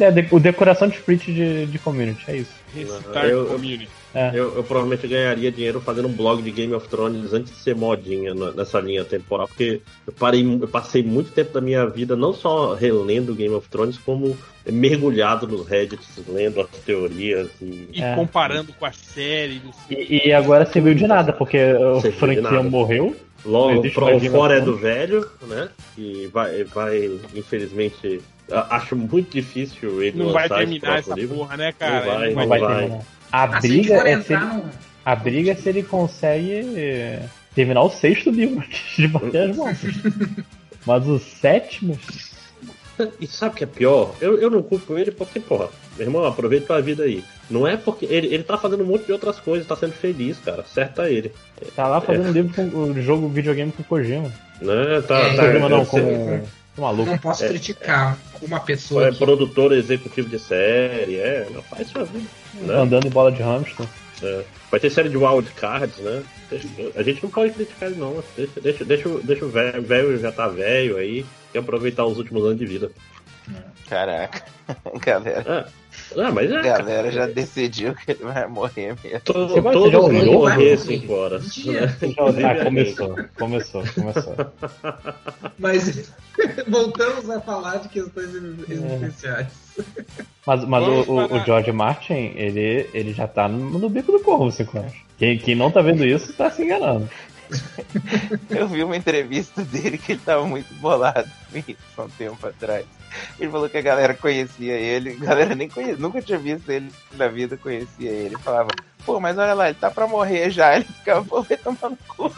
é, 0.00 0.10
de, 0.10 0.28
o 0.30 0.38
decoração 0.38 0.88
de 0.88 0.96
sprint 0.96 1.32
de, 1.32 1.66
de 1.66 1.78
community, 1.78 2.24
é 2.28 2.36
isso. 2.36 2.52
Recitar 2.74 3.26
eu, 3.26 3.46
community. 3.46 3.88
É. 4.14 4.30
Eu, 4.32 4.54
eu, 4.54 4.62
provavelmente 4.62 5.08
ganharia 5.08 5.50
dinheiro 5.50 5.80
fazendo 5.80 6.06
um 6.06 6.12
blog 6.12 6.40
de 6.40 6.52
Game 6.52 6.72
of 6.72 6.88
Thrones 6.88 7.32
antes 7.32 7.52
de 7.52 7.58
ser 7.58 7.74
modinha 7.74 8.32
nessa 8.54 8.78
linha 8.78 9.04
temporal, 9.04 9.48
porque 9.48 9.80
eu, 10.06 10.12
parei, 10.12 10.44
eu 10.44 10.68
passei 10.68 11.02
muito 11.02 11.32
tempo 11.32 11.52
da 11.52 11.60
minha 11.60 11.84
vida 11.86 12.14
não 12.14 12.32
só 12.32 12.74
relendo 12.74 13.34
Game 13.34 13.54
of 13.54 13.68
Thrones, 13.68 13.98
como 13.98 14.36
mergulhado 14.70 15.48
nos 15.48 15.66
Reddits, 15.66 16.22
lendo 16.28 16.60
as 16.60 16.68
teorias 16.84 17.50
e, 17.60 17.88
e 17.92 18.02
é. 18.02 18.14
comparando 18.14 18.72
com 18.72 18.86
a 18.86 18.92
série. 18.92 19.60
E, 19.90 20.28
e, 20.28 20.32
agora 20.32 20.64
você 20.64 20.80
viu 20.80 20.94
de 20.94 21.08
nada, 21.08 21.32
porque 21.32 21.58
o 21.74 22.00
Franklin 22.12 22.70
morreu. 22.70 23.16
Logo, 23.44 23.86
o 23.86 23.90
fora 24.30 24.56
é 24.56 24.60
do 24.60 24.74
velho, 24.74 25.28
né? 25.42 25.68
E 25.98 26.30
vai, 26.32 26.64
vai 26.64 27.10
infelizmente 27.34 28.22
acho 28.50 28.94
muito 28.94 29.30
difícil 29.30 30.02
ele 30.02 30.18
Não 30.18 30.32
vai 30.32 30.48
terminar 30.48 30.98
essa 30.98 31.14
livro. 31.14 31.36
porra, 31.36 31.56
né, 31.56 31.72
cara? 31.72 32.00
Não 32.00 32.06
vai, 32.06 32.34
não, 32.34 32.40
não 32.40 32.48
vai. 32.48 32.60
vai. 32.60 33.00
A 33.32 33.44
assim 33.44 33.68
briga 33.68 33.94
é 34.08 34.20
se 34.20 34.32
ele, 34.32 34.44
no... 34.44 34.64
a 35.04 35.16
briga 35.16 35.50
é 35.52 35.54
se 35.54 35.68
ele 35.68 35.82
consegue 35.82 36.52
eh, 36.76 37.22
terminar 37.54 37.82
o 37.82 37.90
sexto 37.90 38.30
livro 38.30 38.62
de 38.96 39.08
bater 39.08 39.50
as 39.50 39.56
mãos. 39.56 39.78
Mas 40.86 41.08
o 41.08 41.18
sétimo. 41.18 41.98
E 43.20 43.26
sabe 43.26 43.54
o 43.54 43.56
que 43.56 43.64
é 43.64 43.66
pior? 43.66 44.14
Eu, 44.20 44.38
eu 44.38 44.48
não 44.48 44.62
culpo 44.62 44.96
ele 44.96 45.10
porque, 45.10 45.40
porra, 45.40 45.68
meu 45.96 46.06
irmão, 46.06 46.24
aproveita 46.24 46.76
a 46.76 46.80
vida 46.80 47.02
aí. 47.02 47.24
Não 47.50 47.66
é 47.66 47.76
porque. 47.76 48.06
Ele, 48.06 48.28
ele 48.28 48.44
tá 48.44 48.56
fazendo 48.56 48.84
um 48.84 48.86
monte 48.86 49.06
de 49.06 49.12
outras 49.12 49.40
coisas, 49.40 49.66
tá 49.66 49.74
sendo 49.74 49.92
feliz, 49.92 50.38
cara. 50.38 50.60
Acerta 50.62 51.10
ele. 51.10 51.32
Tá 51.74 51.88
lá 51.88 52.00
fazendo 52.00 52.28
é. 52.28 52.32
livro 52.32 52.54
com 52.54 52.78
o 52.78 53.02
jogo 53.02 53.28
videogame 53.28 53.72
com 53.72 53.82
o 53.82 53.84
Kojima. 53.84 54.32
Né, 54.60 55.02
tá, 55.08 55.18
é, 55.18 55.34
tá, 55.34 55.46
Kojima 55.46 55.68
não, 55.68 55.84
com. 55.84 56.42
Maluco. 56.76 57.10
Não 57.10 57.18
posso 57.18 57.44
é, 57.44 57.48
criticar 57.48 58.18
é, 58.42 58.44
uma 58.44 58.60
pessoa. 58.60 59.08
É 59.08 59.12
que... 59.12 59.18
produtor 59.18 59.72
executivo 59.72 60.28
de 60.28 60.38
série, 60.38 61.16
é, 61.16 61.48
não 61.50 61.62
faz 61.62 61.88
sua 61.88 62.04
vida. 62.04 62.26
Né? 62.54 62.74
Andando 62.74 63.06
em 63.06 63.10
bola 63.10 63.30
de 63.30 63.42
hamster. 63.42 63.86
É. 64.22 64.44
Vai 64.70 64.80
ter 64.80 64.90
série 64.90 65.08
de 65.08 65.16
wild 65.16 65.50
cards, 65.52 65.98
né? 65.98 66.22
a 66.94 67.02
gente 67.02 67.22
não 67.22 67.30
pode 67.30 67.52
criticar 67.52 67.88
ele 67.88 67.98
não. 67.98 68.22
Deixa, 68.36 68.60
deixa, 68.60 68.84
deixa, 68.84 69.08
deixa 69.22 69.44
o 69.44 69.48
velho 69.48 70.18
já 70.18 70.30
tá 70.30 70.48
velho 70.48 70.96
aí 70.96 71.24
e 71.52 71.58
aproveitar 71.58 72.04
os 72.04 72.18
últimos 72.18 72.44
anos 72.44 72.58
de 72.58 72.66
vida. 72.66 72.90
Caraca, 73.88 74.44
galera. 75.00 75.70
É. 75.70 75.83
Ah, 76.18 76.30
mas 76.32 76.50
é, 76.50 76.56
a 76.56 76.62
galera 76.62 77.10
já 77.10 77.26
decidiu 77.26 77.94
que 77.94 78.12
ele 78.12 78.24
vai 78.24 78.46
morrer 78.46 78.96
mesmo. 79.02 79.20
Todo, 79.20 79.48
Você 79.48 79.62
todo 79.62 80.12
mundo 80.12 80.32
morrer 80.32 80.76
5 80.78 81.12
horas. 81.12 81.44
Ah, 82.44 82.64
começou, 82.64 83.16
começou, 83.38 83.84
começou. 83.94 84.34
Mas 85.58 86.12
voltamos 86.68 87.28
a 87.30 87.40
falar 87.40 87.76
de 87.78 87.88
questões 87.88 88.34
existenciais. 88.68 89.48
Mas, 90.46 90.64
mas 90.64 90.86
o, 90.86 91.12
o, 91.12 91.36
o, 91.36 91.44
George 91.44 91.72
Martin, 91.72 92.32
ele, 92.36 92.88
ele 92.92 93.12
já 93.12 93.26
tá 93.26 93.48
no, 93.48 93.78
no 93.78 93.88
bico 93.88 94.12
do 94.12 94.20
corvo, 94.20 94.50
você 94.50 94.64
conhece? 94.64 94.96
Quem, 95.18 95.38
quem 95.38 95.54
não 95.54 95.70
tá 95.70 95.80
vendo 95.80 96.04
isso 96.04 96.32
tá 96.34 96.50
se 96.50 96.62
enganando. 96.62 97.08
Eu 98.50 98.68
vi 98.68 98.82
uma 98.82 98.96
entrevista 98.96 99.62
dele 99.62 99.98
que 99.98 100.12
ele 100.12 100.20
tava 100.24 100.46
muito 100.46 100.72
bolado 100.74 101.28
com 101.50 101.58
isso 101.58 101.76
há 101.96 102.02
um 102.02 102.08
tempo 102.10 102.46
atrás. 102.46 102.86
Ele 103.38 103.50
falou 103.50 103.68
que 103.68 103.78
a 103.78 103.82
galera 103.82 104.14
conhecia 104.14 104.74
ele, 104.74 105.10
a 105.20 105.24
galera 105.24 105.54
nem 105.54 105.68
conhecia, 105.68 105.96
nunca 105.96 106.20
tinha 106.20 106.38
visto 106.38 106.70
ele 106.70 106.90
na 107.12 107.28
vida, 107.28 107.56
conhecia 107.56 108.10
ele. 108.10 108.36
Falava, 108.38 108.70
pô, 109.04 109.20
mas 109.20 109.38
olha 109.38 109.54
lá, 109.54 109.68
ele 109.68 109.78
tá 109.78 109.90
pra 109.90 110.06
morrer 110.06 110.50
já. 110.50 110.74
Ele 110.74 110.84
ficava, 110.84 111.24
pô, 111.24 111.42
vai 111.42 111.56
tomar 111.56 111.90
no 111.90 111.98
cu. 112.08 112.26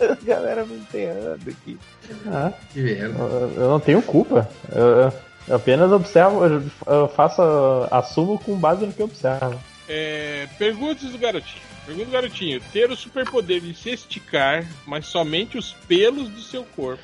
a 0.00 0.24
galera 0.24 0.64
me 0.64 0.76
enterrando 0.76 1.50
aqui. 1.50 1.78
Ah, 2.26 2.52
eu, 2.76 3.52
eu 3.56 3.70
não 3.70 3.80
tenho 3.80 4.02
culpa. 4.02 4.48
Eu, 4.70 5.12
eu 5.48 5.56
apenas 5.56 5.90
observo, 5.90 6.44
eu, 6.44 6.62
eu 6.86 7.08
faço, 7.08 7.42
assumo 7.90 8.38
com 8.38 8.56
base 8.56 8.86
no 8.86 8.92
que 8.92 9.00
eu 9.00 9.06
observo. 9.06 9.60
É, 9.88 10.48
perguntas 10.58 11.10
do 11.10 11.18
garotinho. 11.18 11.73
Pergunta 11.86 12.10
garotinho: 12.10 12.60
ter 12.72 12.90
o 12.90 12.96
superpoder 12.96 13.60
de 13.60 13.74
se 13.74 13.90
esticar, 13.90 14.66
mas 14.86 15.06
somente 15.06 15.58
os 15.58 15.72
pelos 15.86 16.28
do 16.28 16.40
seu 16.40 16.64
corpo. 16.64 17.02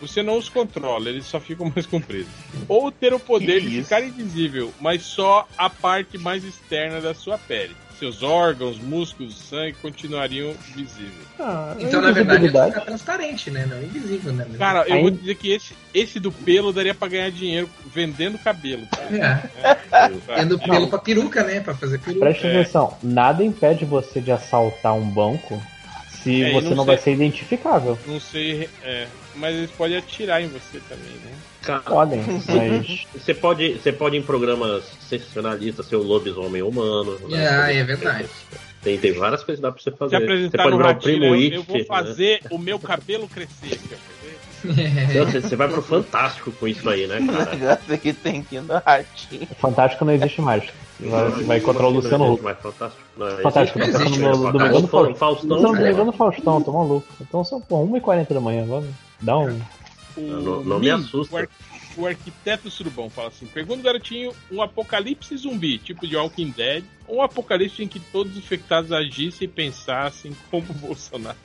Você 0.00 0.20
não 0.20 0.36
os 0.36 0.48
controla, 0.48 1.08
eles 1.08 1.26
só 1.26 1.38
ficam 1.38 1.70
mais 1.74 1.86
compridos. 1.86 2.32
Ou 2.68 2.90
ter 2.90 3.14
o 3.14 3.20
poder 3.20 3.60
de 3.60 3.82
ficar 3.82 4.02
invisível, 4.02 4.72
mas 4.80 5.02
só 5.02 5.46
a 5.56 5.70
parte 5.70 6.18
mais 6.18 6.42
externa 6.42 7.00
da 7.00 7.14
sua 7.14 7.38
pele. 7.38 7.76
Seus 8.02 8.20
órgãos, 8.20 8.80
músculos, 8.80 9.38
sangue 9.38 9.76
continuariam 9.80 10.52
visíveis. 10.74 11.24
Ah, 11.38 11.76
então, 11.78 12.00
na 12.00 12.10
verdade, 12.10 12.46
ele 12.46 12.64
fica 12.64 12.80
transparente, 12.80 13.48
né? 13.48 13.64
Não 13.64 13.80
invisível, 13.80 14.32
né? 14.32 14.44
Cara, 14.58 14.84
eu 14.88 14.94
Aí... 14.94 15.02
vou 15.02 15.10
dizer 15.12 15.36
que 15.36 15.52
esse, 15.52 15.72
esse 15.94 16.18
do 16.18 16.32
pelo 16.32 16.72
daria 16.72 16.96
pra 16.96 17.06
ganhar 17.06 17.30
dinheiro 17.30 17.70
vendendo 17.94 18.36
cabelo. 18.40 18.88
É. 19.12 20.08
Vendendo 20.34 20.60
é. 20.60 20.68
pelo 20.68 20.88
pra 20.88 20.98
peruca, 20.98 21.44
né? 21.44 21.60
Pra 21.60 21.76
fazer 21.76 21.98
peruca. 22.00 22.26
Preste 22.26 22.44
é. 22.44 22.50
atenção, 22.50 22.98
nada 23.00 23.44
impede 23.44 23.84
você 23.84 24.20
de 24.20 24.32
assaltar 24.32 24.94
um 24.94 25.08
banco 25.08 25.62
se 26.10 26.42
é, 26.42 26.52
você 26.54 26.70
não, 26.70 26.78
não 26.78 26.84
vai 26.84 26.98
ser 26.98 27.12
identificável. 27.12 27.96
Não 28.04 28.18
sei, 28.18 28.68
é, 28.82 29.06
mas 29.34 29.56
eles 29.56 29.70
podem 29.70 29.96
atirar 29.96 30.42
em 30.42 30.48
você 30.48 30.80
também, 30.88 31.12
né? 31.24 31.80
Podem, 31.84 32.20
mas. 32.48 33.06
Você 33.14 33.34
pode, 33.34 33.74
você 33.74 33.92
pode 33.92 34.16
em 34.16 34.22
programas 34.22 34.84
sensacionalistas 35.08 35.86
ser 35.86 35.96
o 35.96 36.02
lobisomem 36.02 36.62
humano. 36.62 37.18
Né? 37.28 37.72
É, 37.72 37.78
é 37.78 37.84
verdade. 37.84 38.28
Tem, 38.82 38.98
tem 38.98 39.12
várias 39.12 39.44
coisas 39.44 39.60
que 39.60 39.62
dá 39.62 39.72
pra 39.72 39.80
você 39.80 39.90
fazer. 39.92 40.18
Se 40.18 40.50
você 40.50 40.56
pode 40.56 40.76
virar 40.76 40.90
o 40.90 41.00
primo 41.00 41.34
It, 41.34 41.54
Eu 41.54 41.62
vou 41.62 41.78
né? 41.78 41.84
fazer 41.84 42.40
né? 42.42 42.50
o 42.50 42.58
meu 42.58 42.78
cabelo 42.78 43.28
crescer, 43.28 43.78
então, 45.10 45.26
você, 45.26 45.40
você 45.40 45.56
vai 45.56 45.68
pro 45.68 45.82
Fantástico 45.82 46.52
com 46.52 46.68
isso 46.68 46.88
aí, 46.88 47.06
né, 47.06 47.18
cara? 47.26 47.50
O 47.54 47.58
negócio 47.58 47.98
que 47.98 48.12
tem 48.12 48.42
que 48.42 48.56
ir 48.56 48.62
no 48.62 48.78
ratinho. 48.78 49.48
Fantástico 49.58 50.04
não 50.04 50.12
existe 50.12 50.40
mais. 50.40 50.64
Vai, 51.00 51.30
vai 51.30 51.58
encontrar 51.58 51.86
o 51.86 51.90
Luciano 51.90 52.32
Huck. 52.32 52.42
Fantástico. 52.62 53.02
Não, 53.16 53.38
fantástico, 53.38 53.78
não 53.80 53.86
existe, 53.86 54.18
no, 54.20 54.36
no 54.36 54.52
Domingão 54.52 54.80
do 54.80 54.88
Faustão. 54.88 55.14
Faustão, 55.16 55.60
não, 55.60 55.74
Domingão 55.74 56.06
do 56.06 56.12
Faustão, 56.12 56.62
tô 56.62 56.72
maluco. 56.72 57.06
Então 57.20 57.44
são, 57.44 57.60
pô, 57.60 57.84
1h40 57.86 58.32
da 58.32 58.40
manhã, 58.40 58.64
vamos. 58.64 58.90
Dá 59.22 59.38
um. 59.38 59.60
Não, 60.16 60.62
não 60.62 60.78
me 60.78 60.90
assusta 60.90 61.48
o 61.96 62.06
arquiteto 62.06 62.70
surubão 62.70 63.10
fala 63.10 63.28
assim: 63.28 63.46
pergunta 63.46 63.80
o 63.80 63.84
garotinho 63.84 64.32
um 64.50 64.62
apocalipse 64.62 65.36
zumbi, 65.36 65.78
tipo 65.78 66.06
de 66.06 66.16
Walking 66.16 66.50
Dead, 66.50 66.84
ou 67.06 67.18
um 67.18 67.22
apocalipse 67.22 67.82
em 67.82 67.88
que 67.88 68.00
todos 68.00 68.32
os 68.32 68.38
infectados 68.38 68.92
agissem 68.92 69.46
e 69.46 69.48
pensassem 69.48 70.32
como 70.50 70.66
o 70.70 70.74
Bolsonaro. 70.74 71.36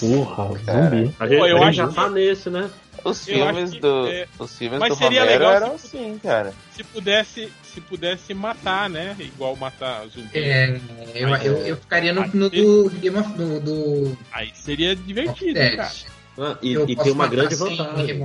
Porra, 0.00 0.44
zumbi. 0.48 1.14
A 1.18 1.26
gente, 1.26 1.38
Pô, 1.38 1.46
eu 1.46 1.62
acho 1.62 1.76
já 1.76 1.88
tá 1.88 2.08
nesse, 2.08 2.50
né? 2.50 2.70
Os 3.04 3.24
filmes 3.24 3.72
do. 3.72 4.06
É... 4.06 4.28
Os 4.38 4.56
filmes 4.56 4.78
Mas 4.78 4.90
do 4.90 4.96
seria 4.96 5.22
Romero 5.22 5.44
legal 5.44 5.54
eram 5.54 5.78
se, 5.78 5.96
assim, 5.96 6.20
cara. 6.22 6.54
Se 6.72 6.84
pudesse, 6.84 7.52
se 7.62 7.80
pudesse 7.80 8.34
matar, 8.34 8.88
né? 8.88 9.16
Igual 9.18 9.56
matar 9.56 10.06
zumbi. 10.06 10.30
É, 10.34 10.80
eu, 11.14 11.28
eu, 11.36 11.56
eu 11.66 11.76
ficaria 11.76 12.12
no, 12.12 12.26
no 12.28 12.50
do 12.50 12.90
Game 13.00 13.18
of 13.18 13.32
do, 13.32 13.60
do. 13.60 14.18
Aí 14.30 14.52
seria 14.54 14.94
divertido, 14.94 15.58
cara. 15.58 15.90
Ah, 16.38 16.56
e, 16.62 16.74
e 16.74 16.96
tem 16.96 17.12
uma 17.12 17.26
grande 17.28 17.54
vantagem 17.54 18.18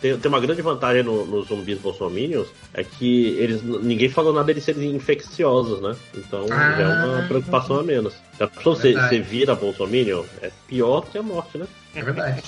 tem, 0.00 0.16
tem 0.16 0.28
uma 0.28 0.40
grande 0.40 0.62
vantagem 0.62 1.02
nos 1.02 1.28
no 1.28 1.42
zumbis 1.42 1.78
bolsominions 1.78 2.46
é 2.72 2.84
que 2.84 3.30
eles 3.38 3.62
ninguém 3.62 4.08
falou 4.08 4.32
nada 4.32 4.54
de 4.54 4.60
serem 4.60 4.94
infecciosos, 4.94 5.80
né? 5.80 5.96
Então 6.14 6.46
ah, 6.50 6.72
já 6.72 6.82
é 6.82 7.04
uma 7.04 7.22
preocupação 7.26 7.80
a 7.80 7.82
menos. 7.82 8.14
Se 8.36 8.42
a 8.42 8.46
pessoa 8.46 8.76
você, 8.76 8.92
você 8.92 9.20
vira 9.20 9.56
bolsominion, 9.56 10.22
é 10.40 10.50
pior 10.68 11.02
que 11.02 11.18
a 11.18 11.22
morte, 11.22 11.58
né? 11.58 11.66
É 11.94 12.02
verdade. 12.02 12.42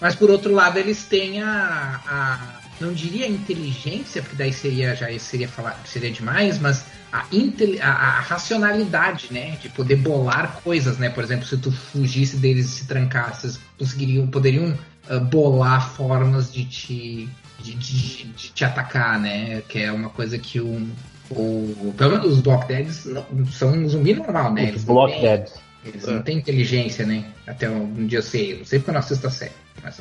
Mas 0.00 0.16
por 0.16 0.30
outro 0.30 0.52
lado, 0.52 0.78
eles 0.78 1.04
têm 1.04 1.42
a, 1.42 2.00
a 2.06 2.65
não 2.80 2.92
diria 2.92 3.26
inteligência, 3.26 4.22
porque 4.22 4.36
daí 4.36 4.52
seria 4.52 4.94
já 4.94 5.06
seria 5.18 5.48
falar 5.48 5.80
seria 5.84 6.10
demais, 6.10 6.58
mas 6.58 6.84
a, 7.12 7.26
a, 7.80 7.88
a, 7.88 8.20
racionalidade, 8.20 9.28
né, 9.30 9.56
de 9.62 9.68
poder 9.68 9.96
bolar 9.96 10.60
coisas, 10.62 10.98
né? 10.98 11.08
Por 11.08 11.24
exemplo, 11.24 11.46
se 11.46 11.56
tu 11.56 11.72
fugisse 11.72 12.36
deles 12.36 12.66
e 12.66 12.68
se 12.68 12.86
trancasse, 12.86 13.58
conseguiriam 13.78 14.26
poderiam 14.26 14.76
uh, 15.10 15.20
bolar 15.20 15.90
formas 15.90 16.52
de 16.52 16.64
te 16.64 17.28
de, 17.62 17.74
de, 17.74 18.24
de, 18.24 18.52
te 18.52 18.64
atacar, 18.64 19.18
né? 19.18 19.62
Que 19.68 19.80
é 19.84 19.92
uma 19.92 20.10
coisa 20.10 20.38
que 20.38 20.60
o, 20.60 20.88
o 21.30 21.94
pelo 21.96 22.12
menos 22.12 22.32
os 22.34 22.40
Block 22.40 22.68
Deads 22.68 23.06
são 23.52 23.72
um 23.72 23.88
zumbi 23.88 24.14
normal, 24.14 24.52
né? 24.52 24.72
Os 24.74 24.84
Block 24.84 25.18
Deads. 25.20 25.54
Eles 25.84 26.04
não 26.04 26.20
têm 26.20 26.38
inteligência, 26.38 27.06
né? 27.06 27.24
Até 27.46 27.70
um 27.70 28.06
dia 28.06 28.18
eu 28.18 28.22
sei, 28.22 28.58
não 28.58 28.64
sei 28.64 28.80
porque 28.80 28.90
eu 28.90 28.94
não 28.94 29.00
assisto 29.00 29.26
a 29.26 29.30
série, 29.30 29.52
mas 29.82 30.00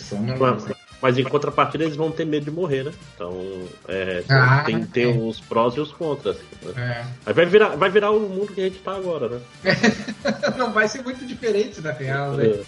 são 0.00 0.20
normais. 0.20 0.64
Né? 0.64 0.74
Mas 1.02 1.18
em 1.18 1.24
contrapartida 1.24 1.82
eles 1.82 1.96
vão 1.96 2.12
ter 2.12 2.24
medo 2.24 2.44
de 2.44 2.50
morrer, 2.52 2.84
né? 2.84 2.92
Então 3.14 3.66
é, 3.88 4.22
ah, 4.30 4.62
tem, 4.64 4.86
tem 4.86 5.04
é. 5.04 5.08
os 5.08 5.40
prós 5.40 5.74
e 5.74 5.80
os 5.80 5.92
contras. 5.92 6.36
Né? 6.62 6.72
É. 6.76 7.04
Aí 7.26 7.34
vai 7.34 7.44
virar, 7.44 7.70
vai 7.70 7.90
virar 7.90 8.12
o 8.12 8.20
mundo 8.20 8.54
que 8.54 8.60
a 8.60 8.64
gente 8.64 8.78
tá 8.78 8.94
agora, 8.94 9.28
né? 9.28 9.40
não 10.56 10.72
vai 10.72 10.86
ser 10.86 11.02
muito 11.02 11.26
diferente, 11.26 11.80
na 11.80 11.90
real, 11.90 12.34
né? 12.34 12.62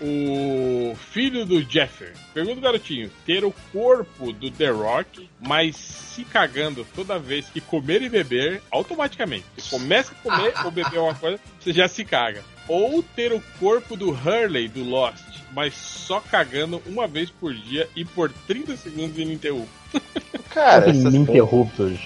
O 0.00 0.96
filho 0.96 1.46
do 1.46 1.62
Jeffer. 1.62 2.12
Pergunta 2.32 2.60
garotinho: 2.60 3.08
ter 3.24 3.44
o 3.44 3.54
corpo 3.72 4.32
do 4.32 4.50
The 4.50 4.70
Rock, 4.70 5.30
mas 5.40 5.76
se 5.76 6.24
cagando 6.24 6.84
toda 6.94 7.18
vez 7.18 7.48
que 7.48 7.60
comer 7.60 8.02
e 8.02 8.08
beber, 8.08 8.60
automaticamente. 8.70 9.44
Você 9.56 9.70
começa 9.70 10.12
a 10.12 10.16
comer 10.16 10.54
ou 10.64 10.70
beber 10.70 10.98
uma 10.98 11.14
coisa, 11.14 11.38
você 11.60 11.72
já 11.72 11.86
se 11.86 12.04
caga. 12.04 12.42
Ou 12.68 13.02
ter 13.02 13.32
o 13.32 13.42
corpo 13.60 13.96
do 13.96 14.10
Hurley 14.10 14.68
do 14.68 14.82
Lost, 14.84 15.22
mas 15.52 15.74
só 15.74 16.20
cagando 16.20 16.80
uma 16.86 17.06
vez 17.06 17.30
por 17.30 17.52
dia 17.54 17.88
e 17.94 18.04
por 18.04 18.30
30 18.46 18.76
segundos 18.76 19.18
ininterrupto. 19.18 19.68
Cara, 20.50 20.88
essas 20.90 21.12
Ininterruptos. 21.14 21.98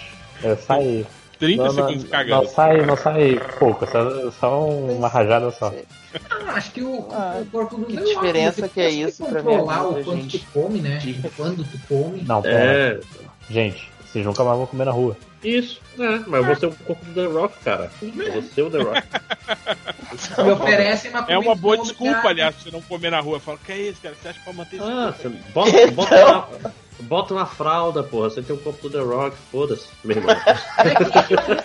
É, 0.43 0.57
sai. 0.57 1.07
30 1.39 1.63
Não, 1.63 1.71
segundos 1.73 2.03
não, 2.03 2.11
cagando. 2.11 2.43
não 2.43 2.49
sai, 2.51 2.87
não 2.87 2.97
sai 2.97 3.41
pouco, 3.61 3.87
só, 3.87 4.31
só 4.33 4.67
uma 4.69 5.07
rajada 5.07 5.51
só. 5.53 5.73
Ah, 6.29 6.53
acho 6.55 6.73
que 6.73 6.83
o, 6.83 7.07
Ah, 7.13 7.39
o 7.41 7.47
corpo 7.47 7.77
do 7.77 7.87
que 7.87 7.97
diferença 7.97 8.69
que 8.69 8.81
é 8.81 8.91
isso 8.91 9.25
pra 9.25 9.41
minha 9.43 9.59
controlar 9.59 9.87
o 9.87 10.05
quanto 10.05 10.21
gente? 10.23 10.39
tu 10.41 10.47
come, 10.53 10.81
né? 10.81 10.99
Quando 11.37 11.63
tu 11.65 11.79
come. 11.87 12.23
Não, 12.23 12.43
pera. 12.43 12.57
É, 12.59 13.01
Gente, 13.49 13.89
vocês 14.05 14.27
nunca 14.27 14.43
mais 14.43 14.57
vão 14.59 14.67
comer 14.67 14.85
na 14.87 14.91
rua. 14.91 15.17
Isso. 15.43 15.81
É, 15.99 16.19
mas 16.27 16.47
você 16.47 16.65
é 16.65 16.69
o 16.69 16.73
corpo 16.73 17.05
do 17.07 17.15
The 17.15 17.27
Rock, 17.27 17.59
cara. 17.65 17.91
Você 18.01 18.61
é 18.61 18.65
o 18.65 18.71
The 18.71 18.79
Rock. 18.79 19.03
Me 20.45 20.51
oferecem 20.53 21.11
uma 21.11 21.25
É 21.29 21.39
uma 21.39 21.55
boa 21.55 21.77
desculpa, 21.79 22.15
cara. 22.15 22.29
aliás, 22.31 22.55
pra 22.55 22.65
você 22.65 22.71
não 22.71 22.83
comer 22.83 23.11
na 23.11 23.21
rua. 23.21 23.39
Fala, 23.41 23.59
que 23.65 23.73
é 23.73 23.79
isso, 23.79 24.01
cara? 24.01 24.15
Você 24.21 24.29
acha 24.29 24.39
que 24.39 24.45
pra 24.45 24.53
manter 24.53 24.77
esse 24.77 24.85
Ah, 24.85 25.15
corpo? 25.53 25.71
você 25.73 25.87
bota, 25.91 25.91
bota, 25.93 26.59
na, 26.63 26.71
bota 27.01 27.35
na 27.35 27.47
fralda, 27.47 28.03
porra. 28.03 28.31
Você 28.31 28.43
tem 28.43 28.55
o 28.55 28.59
corpo 28.59 28.89
do 28.89 28.91
The 28.99 29.05
Rock, 29.05 29.37
foda-se, 29.51 29.87
meu 30.05 30.17
irmão. 30.17 30.37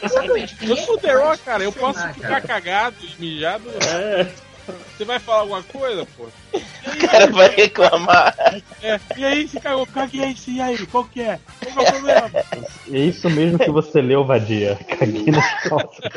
Exatamente. 0.04 0.56
Eu 0.62 0.76
sou 0.78 0.96
o 0.96 0.98
The 0.98 1.14
Rock, 1.14 1.40
cara. 1.44 1.64
Eu 1.64 1.72
posso 1.72 2.00
ficar 2.14 2.30
cara. 2.30 2.42
cagado 2.42 2.96
e 3.02 3.22
mijado. 3.22 3.64
É. 3.92 4.28
Você 4.66 5.06
vai 5.06 5.20
falar 5.20 5.42
alguma 5.42 5.64
coisa, 5.64 6.08
pô? 6.18 6.28
O 6.54 7.08
cara 7.08 7.28
vai 7.28 7.50
reclamar. 7.50 8.36
É. 8.82 9.00
E 9.18 9.26
aí, 9.26 9.48
se 9.48 9.60
cagou? 9.60 9.86
Caguei 9.86 10.28
isso, 10.28 10.50
e 10.52 10.62
aí? 10.62 10.86
Qual 10.88 11.06
que 11.06 11.22
é? 11.22 11.40
Qual 11.74 11.74
que 11.74 11.80
é 11.80 11.82
o 11.82 11.92
problema? 11.92 12.32
É 12.92 12.98
isso 12.98 13.30
mesmo 13.30 13.60
que 13.60 13.72
você 13.72 14.02
leu, 14.02 14.26
Vadia. 14.26 14.80
Caguei 14.98 15.32
nas 15.32 15.64
calças. 15.64 16.12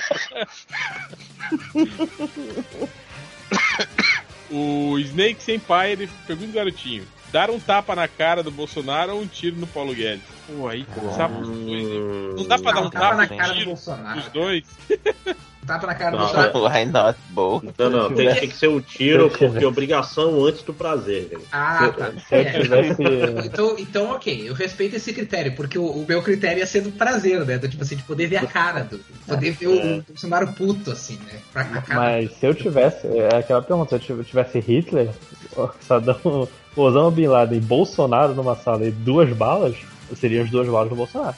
O 4.50 4.99
Snake 4.99 5.42
Senpai, 5.42 5.92
ele 5.92 6.10
pergunta 6.26 6.49
do 6.49 6.55
garotinho. 6.55 7.05
Dar 7.32 7.50
um 7.50 7.58
tapa 7.58 7.94
na 7.94 8.08
cara 8.08 8.42
do 8.42 8.50
Bolsonaro 8.50 9.14
ou 9.14 9.22
um 9.22 9.26
tiro 9.26 9.56
no 9.56 9.66
Paulo 9.66 9.94
Guedes? 9.94 10.22
Pô, 10.46 10.68
aí, 10.68 10.86
sabe 11.16 11.40
os 11.40 11.48
dois? 11.48 12.38
Não 12.38 12.46
dá 12.46 12.58
pra 12.58 12.72
dar 12.72 12.80
um 12.80 12.86
Hum. 12.86 12.90
tapa 12.90 13.00
tapa 13.05 13.14
na 13.16 13.26
cara 13.26 13.55
do 13.55 13.64
Bolsonaro. 13.64 14.18
os 14.18 14.28
dois? 14.28 14.64
Tapa 15.66 15.84
na 15.88 15.94
cara 15.96 16.10
do 16.12 16.16
Não, 16.18 16.24
Bolsonaro. 16.26 16.64
Why 16.64 16.84
not 16.86 17.18
both? 17.30 17.64
Não, 17.76 17.90
não, 17.90 18.14
tem, 18.14 18.32
tem 18.32 18.48
que 18.48 18.56
ser 18.56 18.68
um 18.68 18.80
tiro 18.80 19.28
porque 19.36 19.44
é 19.44 19.66
obrigação 19.66 20.44
antes 20.44 20.62
do 20.62 20.72
prazer, 20.72 21.28
gente. 21.28 21.44
Ah, 21.50 21.92
tá. 21.96 22.12
É. 22.30 22.60
tivesse. 22.60 23.02
Então, 23.44 23.76
então, 23.76 24.10
ok, 24.12 24.48
eu 24.48 24.55
respeito 24.55 24.94
esse 24.94 25.12
critério, 25.12 25.56
porque 25.56 25.76
o, 25.76 25.84
o 25.86 26.06
meu 26.06 26.22
critério 26.22 26.60
ia 26.60 26.66
ser 26.66 26.82
do 26.82 26.92
prazer, 26.92 27.44
né? 27.44 27.58
Do, 27.58 27.68
tipo 27.68 27.82
assim, 27.82 27.96
de 27.96 28.05
poder 28.05 28.28
ver 28.28 28.36
a 28.36 28.46
cara, 28.46 28.84
do, 28.84 29.00
poder 29.26 29.50
ver 29.52 29.66
o, 29.66 29.98
o 29.98 30.02
Bolsonaro 30.02 30.52
puto, 30.52 30.92
assim, 30.92 31.18
né? 31.26 31.40
Pra. 31.52 31.66
Mas 31.88 32.32
se 32.34 32.46
eu 32.46 32.55
tivesse. 32.55 33.05
É 33.08 33.36
aquela 33.36 33.60
pergunta, 33.60 33.98
se 33.98 34.10
eu 34.10 34.22
tivesse 34.22 34.60
Hitler, 34.60 35.10
Saddam, 35.80 36.48
Osama 36.82 37.10
Bin 37.10 37.26
Laden 37.26 37.58
e 37.58 37.60
Bolsonaro 37.60 38.34
numa 38.34 38.55
sala 38.56 38.86
e 38.86 38.90
duas 38.90 39.32
balas, 39.32 39.76
seriam 40.16 40.44
as 40.44 40.50
duas 40.50 40.68
balas 40.68 40.88
do 40.90 40.96
Bolsonaro. 40.96 41.36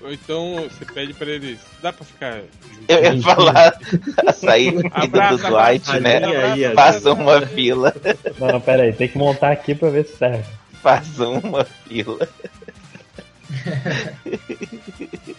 Ou 0.00 0.12
então 0.12 0.68
você 0.68 0.84
pede 0.84 1.14
pra 1.14 1.26
eles. 1.30 1.58
Dá 1.82 1.92
pra 1.92 2.04
ficar. 2.04 2.42
Eu 2.88 3.02
ia 3.02 3.22
falar 3.22 3.78
a 4.26 4.32
saída 4.32 4.82
do 4.90 5.38
Dwight, 5.38 6.00
né? 6.00 6.24
Aí, 6.24 6.36
aí, 6.36 6.64
aí. 6.66 6.74
Faça 6.74 7.12
uma 7.12 7.40
fila. 7.46 7.94
Não, 8.38 8.48
não, 8.48 8.60
pera 8.60 8.82
aí, 8.82 8.92
tem 8.92 9.08
que 9.08 9.16
montar 9.16 9.52
aqui 9.52 9.74
pra 9.74 9.88
ver 9.88 10.04
se 10.04 10.16
serve. 10.18 10.44
Faça 10.82 11.26
uma 11.26 11.64
fila. 11.64 12.28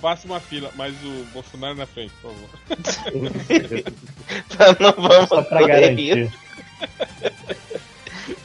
Faça 0.00 0.26
uma 0.26 0.38
fila, 0.38 0.70
mas 0.76 0.94
o 1.02 1.24
Bolsonaro 1.32 1.74
na 1.76 1.86
frente, 1.86 2.12
por 2.20 2.30
favor. 2.32 2.50
Então 4.50 4.76
não 4.80 4.92
vamos 5.08 5.28
Só 5.28 5.40
pra 5.42 5.66
garantir. 5.66 6.18
isso. 6.26 6.38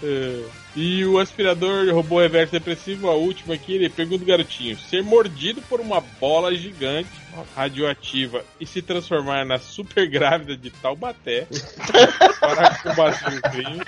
É. 0.04 0.44
E 0.76 1.06
o 1.06 1.20
aspirador 1.20 1.94
robô 1.94 2.20
reverso 2.22 2.54
depressivo, 2.54 3.10
a 3.10 3.16
última 3.16 3.56
aqui, 3.56 3.74
ele 3.74 3.90
pergunta 3.90 4.24
o 4.24 4.28
garotinho: 4.28 4.78
ser 4.78 5.04
mordido 5.04 5.62
por 5.64 5.80
uma 5.80 6.02
bola 6.02 6.56
gigante 6.56 7.10
radioativa 7.56 8.44
e 8.60 8.66
se 8.66 8.82
transformar 8.82 9.46
na 9.46 9.58
super 9.58 10.08
grávida 10.08 10.56
de 10.56 10.70
Taubaté 10.70 11.48
para 12.40 12.76
combater 12.76 13.38
o 13.38 13.42
crime. 13.42 13.82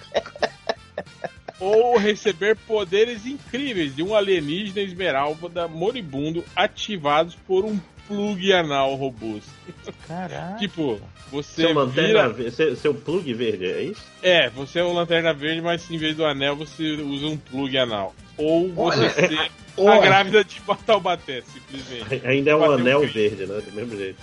Ou 1.60 1.98
receber 1.98 2.58
poderes 2.58 3.26
incríveis 3.26 3.96
de 3.96 4.04
um 4.04 4.14
alienígena 4.14 4.82
esmeralda 4.82 5.68
moribundo 5.68 6.44
ativados 6.56 7.36
por 7.48 7.64
um 7.64 7.80
plug 8.08 8.54
anal 8.54 8.96
robusto. 8.96 9.50
Caraca. 10.08 10.58
Tipo, 10.60 11.00
você 11.32 11.64
Seu 11.64 11.74
lanterna, 11.74 12.30
vira... 12.30 12.52
seu, 12.52 12.76
seu 12.76 12.94
plug 12.94 13.34
verde, 13.34 13.66
é 13.66 13.82
isso? 13.84 14.02
É, 14.22 14.50
você 14.50 14.80
é 14.80 14.84
um 14.84 14.94
lanterna 14.94 15.34
verde, 15.34 15.62
mas 15.62 15.90
em 15.90 15.98
vez 15.98 16.16
do 16.16 16.26
anel 16.26 16.56
você 16.56 16.84
usa 16.94 17.28
um 17.28 17.38
plug 17.38 17.78
anal. 17.78 18.14
Ou 18.38 18.72
você 18.72 19.00
Olha, 19.06 19.10
ser 19.10 19.52
a 19.78 19.82
olha. 19.82 20.02
grávida 20.02 20.44
de 20.44 20.62
Taubaté, 20.86 21.42
simplesmente. 21.42 22.26
Ainda 22.28 22.52
é 22.52 22.56
um 22.56 22.60
Bateu 22.60 22.74
anel 22.76 23.08
verde, 23.08 23.46
né? 23.46 23.62
Do 23.62 23.72
mesmo 23.72 23.98
jeito. 23.98 24.22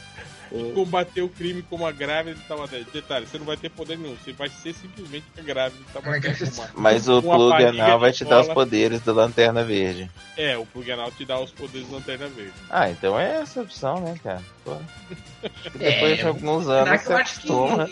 O- 0.51 0.73
Combater 0.75 1.23
o 1.23 1.29
crime 1.29 1.63
como 1.63 1.87
a 1.87 1.93
grávida 1.93 2.35
de 2.35 2.43
Taubaté. 2.43 2.83
Detalhe, 2.93 3.27
você 3.27 3.39
não 3.39 3.47
vai 3.47 3.57
ter 3.57 3.71
poder 3.71 3.97
nenhum, 3.97 4.17
você 4.17 4.33
vai 4.33 4.49
ser 4.49 4.75
simplesmente 4.75 5.25
a 5.39 5.43
grávida 5.43 5.81
de 5.85 5.93
Taubaté. 5.93 6.35
com 6.35 6.45
uma- 6.61 6.71
Mas 6.75 7.09
o 7.09 7.23
plug 7.23 7.65
anal 7.65 7.95
de 7.99 8.01
vai 8.01 8.13
te 8.13 8.25
dar 8.25 8.41
os 8.41 8.49
poderes 8.49 9.01
do 9.03 9.13
Lanterna 9.13 9.63
Verde. 9.65 10.11
É, 10.37 10.57
o 10.57 10.67
plug 10.67 10.91
anal 10.91 11.11
te 11.13 11.25
dá 11.25 11.39
os 11.39 11.53
poderes 11.53 11.87
do 11.87 11.95
lanterna 11.95 12.27
verde. 12.29 12.53
Ah, 12.71 12.91
então 12.91 13.19
é 13.19 13.37
essa 13.43 13.61
a 13.61 13.63
opção, 13.63 14.01
né, 14.01 14.15
cara? 14.23 14.43
Que 14.65 15.69
É, 15.79 15.91
depois 15.93 16.19
de 16.19 16.27
alguns 16.27 16.65
Será 16.65 16.83
anos 16.83 17.01
que 17.01 17.07
você 17.07 17.13
eu 17.13 17.17
acho 17.17 17.33
acostuma. 17.39 17.87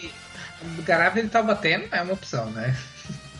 que 1.12 1.20
ele 1.20 1.28
tá 1.28 1.42
batendo 1.42 1.88
é 1.92 2.02
uma 2.02 2.14
opção, 2.14 2.50
né? 2.50 2.76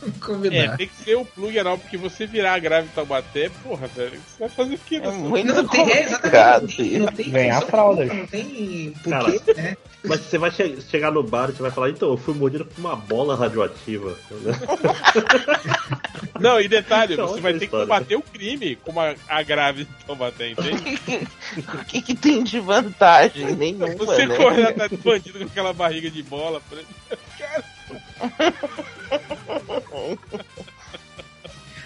É, 0.53 0.69
tem 0.77 0.87
que 0.89 0.97
ser 0.97 1.17
o 1.17 1.25
plug 1.25 1.59
anal, 1.59 1.79
porque 1.79 1.97
você 1.97 2.27
virar 2.27 2.55
a 2.55 2.59
grávida 2.59 2.89
de 2.89 2.95
Taubaté, 2.95 3.51
porra, 3.63 3.87
velho, 3.89 4.13
você 4.13 4.39
vai 4.41 4.49
fazer 4.49 4.75
o 4.75 4.79
quê? 4.79 5.01
É 5.03 5.11
muito 5.11 5.53
Não 5.55 5.67
tem, 5.67 5.91
é, 5.91 6.03
exatamente. 6.05 6.61
Não 6.61 6.69
tem, 6.69 6.87
isso. 6.87 6.99
não 7.01 7.07
tem 7.13 7.31
Ganhar 7.31 7.61
nenhuma, 7.61 8.05
Não 8.15 8.27
tem 8.27 8.93
Cara, 9.09 9.33
porquê, 9.33 9.55
né? 9.55 9.77
Mas 10.05 10.21
você 10.21 10.39
vai 10.39 10.51
che- 10.53 10.79
chegar 10.89 11.11
no 11.11 11.23
bar 11.25 11.51
e 11.51 11.53
você 11.53 11.63
vai 11.63 11.71
falar, 11.73 11.91
então, 11.91 12.11
eu 12.11 12.17
fui 12.17 12.33
mordido 12.35 12.65
por 12.65 12.79
uma 12.81 12.95
bola 12.95 13.35
radioativa. 13.37 14.17
Não, 16.39 16.61
e 16.61 16.69
detalhe, 16.69 17.15
Então, 17.15 17.27
você 17.29 17.41
vai 17.41 17.53
ter 17.55 17.59
que 17.61 17.65
história. 17.67 17.87
combater 17.87 18.17
o 18.17 18.23
crime 18.23 18.77
como 18.77 19.01
a, 19.01 19.15
a 19.29 19.43
grávida 19.43 19.91
de 19.99 20.05
Taubaté, 20.05 20.51
entende? 20.51 20.99
O 21.75 21.85
que, 21.87 22.03
que 22.03 22.15
tem 22.15 22.45
de 22.45 22.61
vantagem? 22.61 23.57
Nenhuma, 23.57 23.87
Você 23.97 24.27
né? 24.27 24.37
corre 24.37 24.63
atrás 24.63 24.91
do 24.91 24.99
bandido 24.99 25.39
com 25.41 25.47
aquela 25.47 25.73
barriga 25.73 26.09
de 26.11 26.23
bola. 26.23 26.61
pra- 26.69 26.79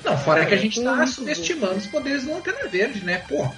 Não, 0.04 0.18
fora 0.18 0.44
que 0.44 0.54
a 0.54 0.56
gente 0.56 0.82
tá 0.82 1.06
subestimando 1.06 1.76
os 1.76 1.86
poderes 1.86 2.24
do 2.24 2.32
Lanterna 2.32 2.68
Verde, 2.68 3.04
né? 3.04 3.22
Pô, 3.28 3.48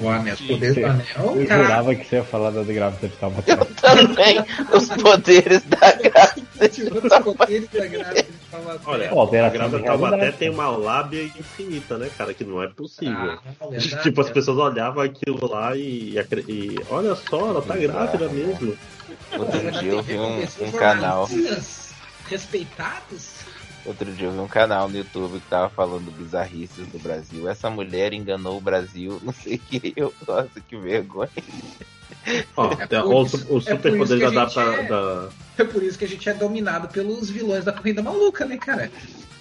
o 0.00 0.08
anel, 0.08 0.34
os 0.34 0.40
poderes 0.40 0.74
do 0.74 0.86
anel, 0.86 1.40
Eu 1.40 1.46
cara. 1.46 1.62
jurava 1.62 1.94
que 1.94 2.04
você 2.06 2.16
ia 2.16 2.24
falar 2.24 2.50
da 2.50 2.62
grávida 2.62 3.08
de 3.08 3.16
Taubaté. 3.16 3.56
Também 3.56 4.44
os 4.72 4.88
poderes 4.88 5.62
da 5.64 5.92
grávida. 5.92 6.68
Tirando 6.68 7.04
os 7.04 7.18
poderes 7.18 7.68
da 7.68 7.86
grávida 7.86 8.22
de 8.22 8.50
Taubaté. 8.50 8.80
Olha, 8.86 9.08
Pô, 9.10 9.22
a 9.22 9.48
grávida 9.50 9.78
de 9.78 9.84
Taubaté 9.84 10.32
tem 10.32 10.50
uma 10.50 10.68
lábia 10.68 11.24
infinita, 11.24 11.98
né, 11.98 12.08
cara? 12.16 12.32
Que 12.32 12.44
não 12.44 12.62
é 12.62 12.68
possível. 12.68 13.38
Ah, 13.60 13.66
verdade, 13.68 14.02
tipo, 14.02 14.20
as 14.20 14.30
é. 14.30 14.32
pessoas 14.32 14.58
olhavam 14.58 15.02
aquilo 15.02 15.46
lá 15.46 15.76
e, 15.76 16.14
e 16.48 16.76
olha 16.88 17.14
só, 17.16 17.48
ela 17.48 17.60
tá 17.60 17.76
grávida 17.76 18.28
mesmo. 18.30 18.76
Outro 19.38 19.70
dia 19.72 19.92
eu 19.92 20.02
vi 20.02 20.16
um, 20.16 20.42
um 20.42 20.72
canal. 20.72 21.26
jornalistas 21.26 21.81
Respeitados? 22.32 23.40
Outro 23.84 24.10
dia 24.14 24.28
eu 24.28 24.32
vi 24.32 24.38
um 24.38 24.48
canal 24.48 24.88
no 24.88 24.96
YouTube 24.96 25.38
que 25.38 25.46
tava 25.50 25.68
falando 25.68 26.10
bizarrices 26.10 26.86
do 26.88 26.98
Brasil. 26.98 27.46
Essa 27.46 27.68
mulher 27.68 28.14
enganou 28.14 28.56
o 28.56 28.60
Brasil, 28.60 29.20
não 29.22 29.34
sei 29.34 29.56
o 29.56 29.58
que. 29.58 29.92
Eu, 29.94 30.14
nossa, 30.26 30.58
que 30.66 30.74
vergonha. 30.78 31.28
Ó, 32.56 32.70
É 32.88 33.02
os, 33.04 33.34
isso- 33.34 33.36
é 33.68 33.74
por 33.76 33.96
isso 33.96 34.06
superpoderes 34.06 34.28
que 34.30 34.34
da, 34.34 34.42
a 34.44 34.46
gente 34.46 34.54
da, 34.54 34.62
é- 34.62 34.82
da- 34.88 35.28
É 35.58 35.64
por 35.64 35.82
isso 35.82 35.98
que 35.98 36.04
a 36.06 36.08
gente 36.08 36.26
é 36.26 36.32
dominado 36.32 36.88
pelos 36.88 37.28
vilões 37.28 37.64
da 37.66 37.72
corrida 37.72 38.02
maluca, 38.02 38.46
né, 38.46 38.56
cara? 38.56 38.90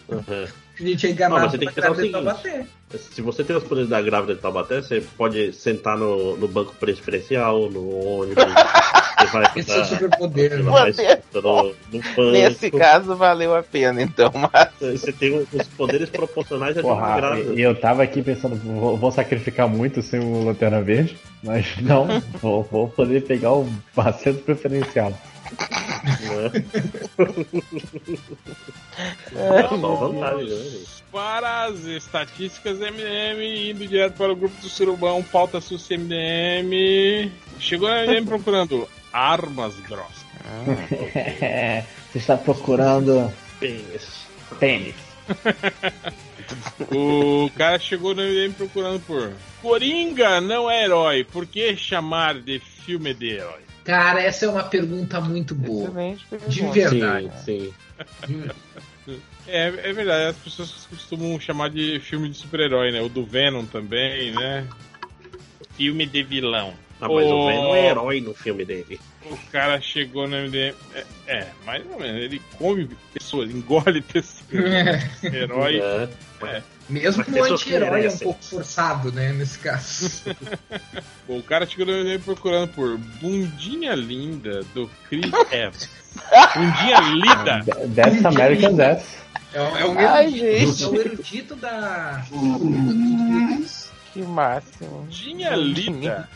Uhum. 0.09 0.47
A 0.79 0.83
gente 0.83 1.05
é 1.05 1.09
Não, 1.09 1.15
enganado 1.15 1.41
mas 1.43 1.51
você 1.51 1.57
tem 1.57 1.67
que 1.69 1.75
pensar 1.75 1.91
o 1.91 1.95
seguinte. 1.95 2.67
Se 2.97 3.21
você 3.21 3.43
tem 3.43 3.55
os 3.55 3.63
poderes 3.63 3.89
da 3.89 4.01
grávida 4.01 4.35
de 4.35 4.41
Taubaté, 4.41 4.81
você 4.81 5.01
pode 5.17 5.53
sentar 5.53 5.97
no, 5.97 6.35
no 6.37 6.47
banco 6.47 6.73
preferencial, 6.79 7.69
no 7.69 7.89
ônibus. 8.19 8.43
você 9.19 9.27
vai 9.27 9.51
Esse 9.55 9.71
é 9.71 9.73
o 9.73 9.77
pra- 9.77 9.85
superpoder, 9.85 10.49
você 10.49 10.57
né? 10.57 10.63
vai 10.71 10.93
Poder. 10.93 11.75
no. 12.15 12.31
Nesse 12.31 12.71
caso 12.71 13.15
valeu 13.15 13.55
a 13.55 13.63
pena, 13.63 14.01
então, 14.01 14.31
mas. 14.33 14.69
Você 14.99 15.11
tem 15.11 15.45
os 15.53 15.67
poderes 15.69 16.09
proporcionais 16.09 16.77
a 16.77 16.81
Porra, 16.81 17.15
grávida. 17.17 17.53
e 17.53 17.61
eu 17.61 17.73
tava 17.79 18.03
aqui 18.03 18.21
pensando, 18.21 18.55
vou, 18.55 18.97
vou 18.97 19.11
sacrificar 19.11 19.67
muito 19.67 20.01
sem 20.01 20.19
o 20.19 20.43
Lanterna 20.45 20.81
Verde, 20.81 21.17
mas 21.43 21.65
não, 21.81 22.07
vou, 22.41 22.63
vou 22.63 22.87
poder 22.89 23.23
pegar 23.23 23.53
o 23.53 23.67
assento 23.97 24.43
preferencial. 24.43 25.13
É 29.35 29.63
vantagem, 29.77 30.49
né? 30.49 30.63
gente? 30.69 31.03
Para 31.11 31.65
as 31.65 31.83
estatísticas 31.85 32.79
MDM, 32.79 33.71
indo 33.71 33.87
direto 33.87 34.15
para 34.15 34.31
o 34.31 34.35
grupo 34.35 34.55
do 34.61 34.69
Surubão, 34.69 35.21
pauta 35.23 35.59
SUS 35.59 35.89
MDM. 35.89 37.31
Chegou 37.59 37.87
a 37.87 38.05
MDM 38.05 38.25
procurando 38.25 38.87
armas 39.11 39.75
grossas. 39.81 40.25
Você 42.11 42.17
está 42.17 42.37
procurando 42.37 43.31
Pênis. 43.59 44.25
tênis. 44.59 44.95
O 46.89 47.49
cara 47.55 47.79
chegou 47.79 48.13
no 48.15 48.21
MDM 48.21 48.53
procurando 48.53 48.99
por 49.01 49.31
Coringa 49.61 50.41
não 50.41 50.69
é 50.69 50.83
herói, 50.83 51.23
por 51.23 51.45
que 51.45 51.75
chamar 51.77 52.39
de 52.39 52.59
filme 52.59 53.13
de 53.13 53.29
herói? 53.35 53.70
Cara, 53.83 54.21
essa 54.21 54.45
é 54.45 54.49
uma 54.49 54.63
pergunta 54.63 55.19
muito 55.19 55.55
boa. 55.55 55.87
Excelente 55.89 56.25
De 56.47 56.61
pergunta. 56.61 56.89
verdade. 56.89 57.31
Sim, 57.43 57.73
sim. 59.05 59.21
É, 59.47 59.67
é 59.67 59.93
verdade, 59.93 60.29
as 60.29 60.37
pessoas 60.37 60.87
costumam 60.89 61.39
chamar 61.39 61.69
de 61.69 61.99
filme 61.99 62.29
de 62.29 62.37
super-herói, 62.37 62.91
né? 62.91 63.01
O 63.01 63.09
do 63.09 63.25
Venom 63.25 63.65
também, 63.65 64.31
né? 64.31 64.67
Filme 65.75 66.05
de 66.05 66.21
vilão. 66.23 66.73
Ah, 67.01 67.07
mas 67.09 67.25
o 67.25 67.35
Ô, 67.35 67.47
Venom 67.47 67.75
é 67.75 67.87
herói 67.87 68.21
no 68.21 68.33
filme 68.33 68.63
dele. 68.63 68.99
O 69.29 69.37
cara 69.51 69.79
chegou 69.79 70.27
no 70.27 70.35
MDM. 70.35 70.73
É, 70.95 71.05
é, 71.27 71.47
mais 71.65 71.85
ou 71.89 71.99
menos. 71.99 72.21
Ele 72.21 72.41
come 72.57 72.89
pessoas, 73.13 73.49
engole 73.51 74.01
pessoas. 74.01 74.51
Herói. 75.23 75.79
É. 75.79 76.61
Mesmo 76.89 77.23
Mas 77.25 77.25
que 77.25 77.39
o 77.39 77.43
que 77.45 77.53
anti-herói 77.53 78.05
é 78.05 78.09
um 78.09 78.17
pouco 78.17 78.43
forçado, 78.43 79.11
né, 79.11 79.31
nesse 79.31 79.59
caso. 79.59 80.11
Bom, 81.27 81.37
o 81.37 81.43
cara 81.43 81.65
chegou 81.65 81.85
no 81.85 81.93
MDM 81.93 82.19
procurando 82.23 82.67
por 82.69 82.97
Bundinha 82.97 83.93
Linda 83.95 84.63
do 84.73 84.89
Chris 85.07 85.31
Evans. 85.51 85.89
Bundinha 86.55 86.99
Linda! 86.99 87.63
That's 87.95 88.25
American 88.25 88.75
Death. 88.75 89.03
É, 89.53 89.61
o- 89.61 89.77
é 89.77 89.85
o 89.85 89.99
Ai, 89.99 90.25
erudito, 90.25 90.71
gente. 90.71 90.83
é 90.83 90.87
o 90.87 90.95
erudito 90.99 91.55
da. 91.55 92.25
Que 94.13 94.21
máximo. 94.23 94.89
Bundinha 95.03 95.51
Linda 95.55 96.27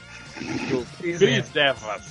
do 0.69 0.85
Chris 0.97 1.17
Chris 1.17 1.55
Evans. 1.55 2.03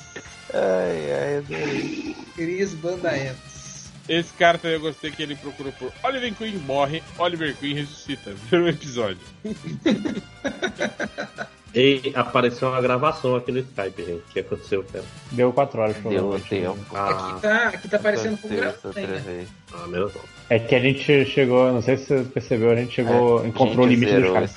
Ai, 0.54 1.12
ai, 1.12 1.36
adorei. 1.38 2.16
Cris 2.34 2.74
Banda 2.74 3.16
Evans. 3.16 3.90
Esse 4.08 4.32
cara 4.34 4.58
também 4.58 4.76
eu 4.76 4.80
gostei 4.82 5.10
que 5.10 5.22
ele 5.22 5.34
procurou 5.34 5.72
por 5.72 5.90
Oliver 6.02 6.34
Queen 6.34 6.56
morre, 6.58 7.02
Oliver 7.18 7.56
Queen 7.56 7.74
ressuscita. 7.74 8.34
Um 8.52 8.68
episódio. 8.68 9.18
E 11.76 12.12
apareceu 12.14 12.68
uma 12.68 12.80
gravação 12.80 13.34
aqui 13.34 13.50
no 13.50 13.58
Skype, 13.58 14.04
gente. 14.04 14.12
O 14.18 14.22
que 14.32 14.38
aconteceu, 14.38 14.84
cara? 14.84 15.04
Deu 15.32 15.52
4 15.52 15.80
horas 15.80 15.94
Deu 15.96 16.02
provavelmente. 16.02 16.48
tempo. 16.48 16.78
Ah, 16.94 17.08
Aqui 17.32 17.42
tá, 17.42 17.68
aqui 17.70 17.88
tá 17.88 17.96
aparecendo 17.96 18.38
com 18.40 18.48
gravação, 18.48 18.92
né? 18.92 19.46
ah 19.72 19.86
menos 19.88 20.14
mal. 20.14 20.24
É 20.50 20.60
que 20.60 20.72
a 20.72 20.78
gente 20.78 21.24
chegou, 21.26 21.72
não 21.72 21.82
sei 21.82 21.96
se 21.96 22.06
você 22.06 22.22
percebeu, 22.32 22.70
a 22.70 22.76
gente 22.76 22.94
chegou, 22.94 23.44
É, 23.44 23.48
encontrou 23.48 23.86
o 23.86 23.88
limite 23.88 24.12
dos 24.12 24.20
zerou 24.20 24.34
caras. 24.34 24.54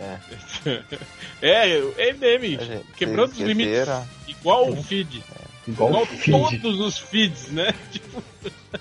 É, 0.00 0.18
É, 1.42 1.62
a 1.62 2.64
gente- 2.64 2.86
quebrando 2.96 3.32
os 3.32 3.38
limites. 3.38 3.88
Igual 4.26 4.70
o 4.70 4.82
feed. 4.82 5.22
Igual 5.66 5.90
Igual 5.90 6.02
o 6.02 6.06
feed. 6.06 6.58
todos 6.60 6.80
os 6.80 6.98
feeds, 6.98 7.50
né? 7.50 7.74
Tipo, 7.90 8.22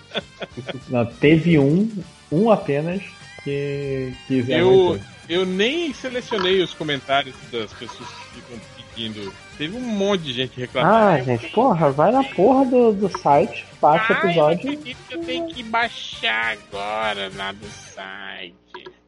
Não, 0.90 1.06
teve 1.06 1.60
um, 1.60 1.90
um 2.32 2.50
apenas, 2.52 3.02
que, 3.44 4.14
que 4.28 4.46
eu, 4.52 5.00
eu 5.28 5.46
nem 5.46 5.94
selecionei 5.94 6.62
os 6.62 6.74
comentários 6.74 7.36
das 7.52 7.72
pessoas 7.74 8.10
que 8.10 8.42
ficam 8.42 8.60
pedindo. 8.76 9.34
Teve 9.58 9.76
um 9.76 9.82
monte 9.82 10.24
de 10.24 10.34
gente 10.34 10.60
reclamando. 10.60 10.96
Ah, 10.96 11.22
gente, 11.24 11.50
porra, 11.52 11.92
vai 11.92 12.12
na 12.12 12.24
porra 12.24 12.66
do, 12.66 12.94
do 12.94 13.18
site, 13.20 13.66
baixa 13.82 14.14
o 14.14 14.18
episódio. 14.18 14.80
eu 15.10 15.20
tenho 15.24 15.48
que 15.48 15.64
baixar 15.64 16.58
agora 16.58 17.32
lá 17.36 17.52
do 17.52 17.68
site. 17.68 18.56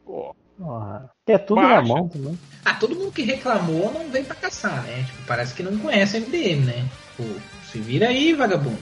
Pô. 0.05 0.35
Porra, 0.59 1.09
é 1.25 1.37
tudo 1.37 1.61
Baixa. 1.61 1.75
na 1.75 1.81
mão 1.81 2.09
também. 2.09 2.37
Ah, 2.65 2.73
todo 2.73 2.93
mundo 2.95 3.13
que 3.13 3.21
reclamou 3.23 3.93
não 3.93 4.09
vem 4.09 4.25
pra 4.25 4.35
caçar, 4.35 4.83
né? 4.83 5.03
Tipo, 5.07 5.23
parece 5.25 5.53
que 5.53 5.63
não 5.63 5.77
conhece 5.77 6.17
a 6.17 6.19
MDM, 6.19 6.65
né? 6.65 6.85
Pô, 7.15 7.23
se 7.71 7.79
vira 7.79 8.09
aí, 8.09 8.33
vagabundo. 8.33 8.77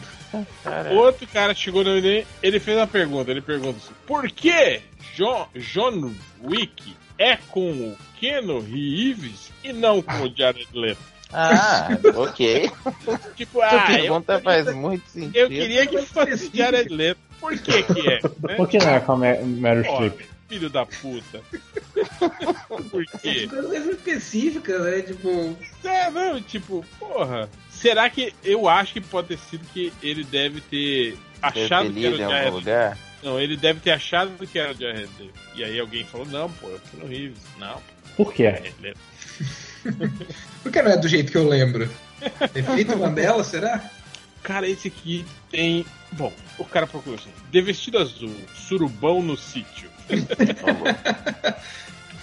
Cara, 0.63 0.91
Outro 0.91 1.27
cara 1.27 1.53
chegou 1.53 1.83
no 1.83 1.91
MDM, 1.95 2.25
ele 2.41 2.59
fez 2.59 2.75
uma 2.77 2.87
pergunta. 2.87 3.29
Ele 3.29 3.41
pergunta 3.41 3.77
assim: 3.77 3.93
Por 4.07 4.27
que 4.31 4.81
John, 5.15 5.47
John 5.55 6.11
Wick 6.43 6.95
é 7.19 7.37
com 7.49 7.69
o 7.71 7.95
Keno 8.19 8.59
Reeves 8.59 9.51
e 9.63 9.71
não 9.71 10.01
com 10.01 10.23
o 10.23 10.33
Jared 10.35 10.67
Leto? 10.73 10.99
Ah, 11.31 11.89
ok. 12.17 12.71
Tipo, 13.35 13.61
Essa 13.61 13.75
ah, 13.85 13.91
eu, 13.93 13.97
pergunta 14.01 14.39
faz 14.39 14.73
muito 14.73 15.07
sentido. 15.09 15.35
eu 15.37 15.47
queria 15.47 15.85
que 15.85 16.01
fosse 16.01 16.49
Jared 16.53 16.89
Leto. 16.93 17.19
Por 17.39 17.57
que 17.57 17.83
que 17.83 18.09
é? 18.09 18.19
Né? 18.47 18.55
Por 18.55 18.67
que 18.67 18.77
não 18.79 18.89
é 18.89 18.99
com 18.99 19.11
a 19.11 19.17
Mer- 19.17 19.45
Meryl 19.45 19.83
Streep? 19.83 20.21
Filho 20.47 20.69
da 20.69 20.85
puta. 20.85 21.41
Por 22.89 23.05
quê? 23.21 23.47
Coisas 23.47 23.85
específicas, 23.87 24.81
né? 24.81 25.01
Tipo, 25.01 25.57
É, 25.83 26.09
não, 26.09 26.41
tipo, 26.41 26.85
porra. 26.99 27.49
Será 27.69 28.09
que 28.09 28.33
eu 28.43 28.67
acho 28.67 28.93
que 28.93 29.01
pode 29.01 29.29
ter 29.29 29.37
sido 29.37 29.65
que 29.73 29.93
ele 30.01 30.23
deve 30.23 30.61
ter 30.61 31.17
achado 31.41 31.93
que 31.93 32.05
era 32.05 32.15
o 32.15 32.17
Jared 32.17 32.51
lugar? 32.51 32.97
Não, 33.23 33.39
ele 33.39 33.57
deve 33.57 33.79
ter 33.79 33.91
achado 33.91 34.31
que 34.47 34.57
era 34.57 34.71
o 34.71 34.75
Jared. 34.75 35.09
E 35.55 35.63
aí 35.63 35.79
alguém 35.79 36.03
falou, 36.05 36.25
não, 36.27 36.51
pô, 36.51 36.67
eu 36.69 36.79
fui 36.79 36.99
no 36.99 37.07
Reeves. 37.07 37.39
Não, 37.57 37.81
Por 38.15 38.33
quê? 38.33 38.43
Jared 38.43 38.75
Leto. 38.81 38.99
por 40.63 40.71
que 40.71 40.81
não 40.81 40.91
é 40.91 40.97
do 40.97 41.07
jeito 41.07 41.31
que 41.31 41.37
eu 41.37 41.47
lembro? 41.47 41.89
Efeito 42.55 42.97
Mandela, 42.97 43.43
será? 43.43 43.89
Cara, 44.43 44.67
esse 44.67 44.87
aqui 44.87 45.25
tem. 45.49 45.85
Bom, 46.13 46.31
o 46.57 46.65
cara 46.65 46.87
procurou 46.87 47.19
assim: 47.19 47.29
De 47.51 47.61
vestido 47.61 47.97
azul, 47.97 48.33
surubão 48.55 49.21
no 49.21 49.37
sítio. 49.37 49.89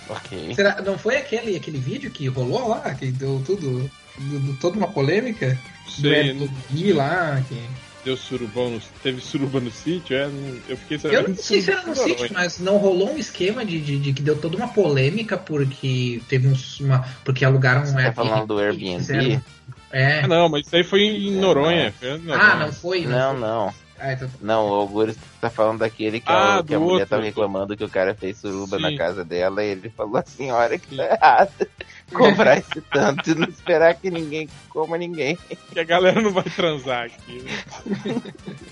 Ok. 0.08 0.54
Será? 0.54 0.80
Não 0.82 0.98
foi 0.98 1.16
aquele, 1.16 1.56
aquele 1.56 1.78
vídeo 1.78 2.10
que 2.10 2.26
rolou 2.28 2.68
lá, 2.68 2.94
que 2.94 3.06
deu 3.10 3.42
tudo. 3.44 3.90
deu- 4.18 4.40
deu 4.40 4.56
toda 4.60 4.76
uma 4.76 4.88
polêmica? 4.88 5.58
Sei, 5.88 6.32
do 6.34 6.48
Gui 6.70 6.92
lá, 6.92 7.42
que. 7.48 7.56
deu 8.04 8.16
surubão 8.16 8.70
no, 8.70 8.80
teve 9.02 9.20
suruba 9.20 9.60
no 9.60 9.70
sítio, 9.70 10.14
é? 10.16 10.28
não- 10.28 10.56
Eu 10.68 10.76
fiquei 10.76 10.96
Eu 10.96 11.00
sabendo. 11.00 11.28
não 11.28 11.36
sei 11.36 11.62
se 11.62 11.70
era 11.70 11.82
no 11.86 11.96
sítio, 11.96 12.28
mas 12.32 12.58
não 12.58 12.76
rolou 12.76 13.12
um 13.12 13.18
esquema 13.18 13.64
de, 13.64 13.80
de, 13.80 13.98
de 13.98 14.12
que 14.12 14.22
deu 14.22 14.36
toda 14.36 14.56
uma 14.56 14.68
polêmica 14.68 15.36
porque 15.38 16.20
teve 16.28 16.48
uns, 16.48 16.80
uma. 16.80 17.00
Porque 17.24 17.44
alugaram 17.44 17.82
um 17.82 17.92
Tá 17.94 18.12
falando 18.12 18.46
do 18.48 18.58
Airbnb? 18.58 18.98
fizeram- 18.98 19.42
É. 19.90 20.20
Ah, 20.20 20.28
não, 20.28 20.48
mas 20.48 20.66
isso 20.66 20.74
aí 20.76 20.84
foi 20.84 21.00
em 21.02 21.30
Noronha. 21.32 21.94
Foi 21.98 22.08
em 22.10 22.18
Noronha. 22.18 22.44
Ah, 22.52 22.56
não 22.56 22.72
foi? 22.72 23.06
Não, 23.06 23.30
foi. 23.32 23.40
não. 23.40 23.74
Ah, 23.98 24.12
então... 24.12 24.28
Não, 24.40 24.68
o 24.68 24.74
Augusto 24.74 25.20
tá 25.40 25.48
falando 25.48 25.78
daquele 25.78 26.20
que, 26.20 26.30
Ah, 26.30 26.58
a, 26.58 26.62
que 26.64 26.74
a 26.74 26.78
mulher 26.80 26.92
outro. 26.94 27.08
tava 27.08 27.22
reclamando 27.22 27.76
que 27.76 27.84
o 27.84 27.88
cara 27.88 28.14
fez 28.14 28.38
suruba 28.38 28.76
Sim. 28.76 28.82
na 28.82 28.96
casa 28.96 29.24
dela 29.24 29.62
e 29.64 29.68
ele 29.68 29.88
falou 29.90 30.16
assim, 30.16 30.50
olha 30.50 30.78
que 30.78 30.96
tá 30.96 31.04
errado. 31.04 31.66
Cobrar 32.12 32.58
esse 32.58 32.80
tanto 32.92 33.30
e 33.30 33.34
não 33.34 33.48
esperar 33.48 33.94
que 33.94 34.10
ninguém 34.10 34.48
coma 34.68 34.98
ninguém. 34.98 35.38
que 35.72 35.80
a 35.80 35.84
galera 35.84 36.20
não 36.20 36.32
vai 36.32 36.44
transar 36.44 37.06
aqui. 37.06 37.42
Né? 37.42 38.22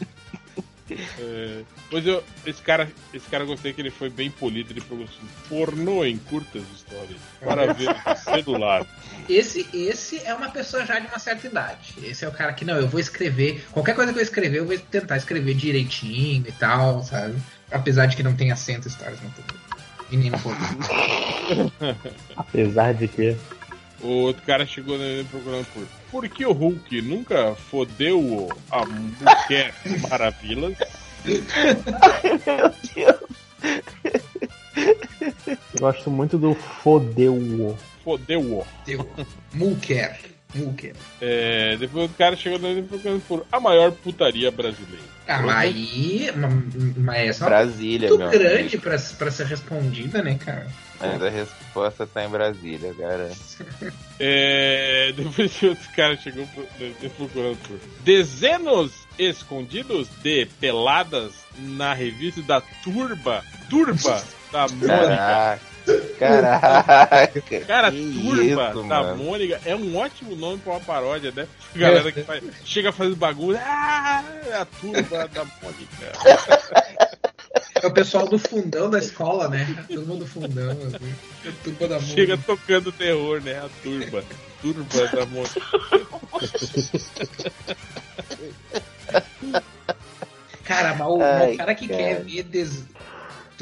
É, 1.19 1.63
pois 1.91 2.07
eu, 2.07 2.23
esse 2.47 2.61
cara, 2.63 2.91
esse 3.13 3.29
cara 3.29 3.45
eu 3.45 3.49
gostei 3.49 3.73
que 3.73 3.81
ele 3.81 3.91
foi 3.91 4.11
bem 4.11 4.31
polido, 4.31 4.73
ele 4.73 4.81
falou 4.81 5.05
assim, 5.05 5.29
pornô 5.49 6.05
em 6.05 6.19
curtas 6.19 6.63
histórias, 6.75 7.19
para 7.41 7.73
ver 7.73 7.89
no 7.89 8.17
celular. 8.45 8.87
Esse, 9.29 9.69
esse 9.73 10.23
é 10.25 10.35
uma 10.35 10.51
pessoa 10.51 10.85
já 10.85 10.99
de 10.99 11.07
uma 11.07 11.19
certa 11.19 11.47
idade. 11.47 11.95
Esse 12.03 12.25
é 12.25 12.29
o 12.29 12.33
cara 12.33 12.53
que, 12.53 12.65
não, 12.65 12.77
eu 12.77 12.89
vou 12.89 13.01
escrever. 13.01 13.65
Qualquer 13.71 13.95
coisa 13.95 14.13
que 14.13 14.19
eu 14.19 14.23
escrever, 14.23 14.59
eu 14.59 14.67
vou 14.67 14.79
tentar 14.79 15.17
escrever 15.17 15.55
direitinho 15.55 16.45
e 16.47 16.53
tal, 16.53 17.03
sabe? 17.03 17.35
Apesar 17.71 18.07
de 18.07 18.17
que 18.17 18.23
não 18.23 18.35
tem 18.35 18.53
acento 18.53 18.89
Stars 18.89 19.21
no 19.23 19.31
tudo. 19.31 19.55
Menino 20.11 20.39
pô. 20.41 20.51
Apesar 22.37 22.93
de 22.93 23.09
que. 23.09 23.37
O 24.03 24.09
outro 24.09 24.43
cara 24.43 24.67
chegou 24.67 24.99
nele 24.99 25.25
procurando 25.31 25.67
por 25.67 25.87
por 26.13 26.29
que 26.29 26.45
o 26.45 26.53
Hulk 26.53 27.01
nunca 27.01 27.55
fodeu 27.55 28.49
a 28.71 28.85
mulher 28.85 29.75
maravilhas? 30.11 30.77
Meu 31.25 31.41
Deus. 32.95 33.33
Gosto 35.81 36.11
muito 36.11 36.37
do 36.37 36.55
Fodeu. 36.55 37.79
Fodeu-o. 38.05 38.67
Deu. 38.85 39.09
Mulker. 40.55 40.95
É, 41.21 41.77
depois 41.79 42.11
o 42.11 42.15
cara 42.15 42.37
chegou 42.37 42.59
nele 42.59 42.83
procurando 42.83 43.21
por 43.27 43.47
a 43.51 43.59
maior 43.61 43.91
putaria 43.93 44.51
brasileira. 44.51 45.13
Ah, 45.27 45.41
mas 45.43 45.57
aí. 45.59 46.31
ma- 46.37 46.49
Mas 46.97 47.29
essa 47.31 47.45
é 47.45 47.47
uma 47.47 47.51
Brasília, 47.57 48.09
muito 48.09 48.21
meu 48.21 48.31
grande 48.31 48.77
pra, 48.79 48.99
pra 49.19 49.31
ser 49.31 49.47
respondida, 49.47 50.23
né, 50.23 50.37
cara? 50.37 50.67
Mas 51.01 51.23
a 51.23 51.29
resposta 51.31 52.07
tá 52.07 52.25
em 52.25 52.29
Brasília, 52.29 52.95
cara. 52.95 53.31
É, 54.21 55.13
depois 55.17 55.53
que 55.53 55.67
outro 55.69 55.89
cara 55.97 56.17
chegou 56.17 56.47
procurando 57.17 57.57
por 57.67 57.79
dezenos 58.05 58.93
escondidos 59.19 60.09
de 60.23 60.47
peladas 60.61 61.33
na 61.59 61.93
revista 61.95 62.41
da 62.43 62.61
Turba, 62.83 63.45
Turba 63.69 64.23
da 64.53 64.67
Mônica. 64.69 64.87
Caraca. 65.17 65.72
Caraca. 66.19 67.31
Cara, 67.67 67.91
que 67.91 68.21
Turba 68.23 68.43
isso, 68.45 68.89
da 68.89 69.03
mano. 69.03 69.17
Mônica 69.25 69.61
é 69.65 69.75
um 69.75 69.97
ótimo 69.97 70.37
nome 70.37 70.59
pra 70.59 70.73
uma 70.75 70.81
paródia, 70.81 71.33
né? 71.35 71.47
Galera 71.75 72.13
que 72.13 72.23
faz- 72.23 72.43
chega 72.65 72.93
fazendo 72.93 73.17
bagulho. 73.17 73.59
Ah, 73.61 74.23
é 74.47 74.55
a 74.57 74.65
Turba 74.65 75.29
da 75.29 75.45
Mônica. 75.45 76.13
É 77.83 77.87
o 77.87 77.91
pessoal 77.93 78.29
do 78.29 78.39
fundão 78.39 78.89
da 78.89 78.99
escola, 78.99 79.49
né? 79.49 79.85
Todo 79.89 80.07
mundo 80.07 80.21
do 80.21 80.27
fundão, 80.27 80.71
assim. 80.71 81.15
A 81.49 81.53
turma 81.65 81.89
da 81.89 82.01
Chega 82.01 82.37
música. 82.37 82.55
tocando 82.57 82.93
terror, 82.93 83.41
né? 83.43 83.59
A 83.59 83.69
Turba. 83.83 84.23
Turba 84.61 85.07
da 85.09 85.27
Mônica. 85.27 85.61
Cara, 90.65 90.95
mas 90.95 91.09
o, 91.09 91.21
Ai, 91.21 91.55
o 91.55 91.57
cara 91.57 91.75
que 91.75 91.89
cara. 91.89 91.99
quer 92.03 92.23
ver 92.23 92.43
des... 92.45 92.85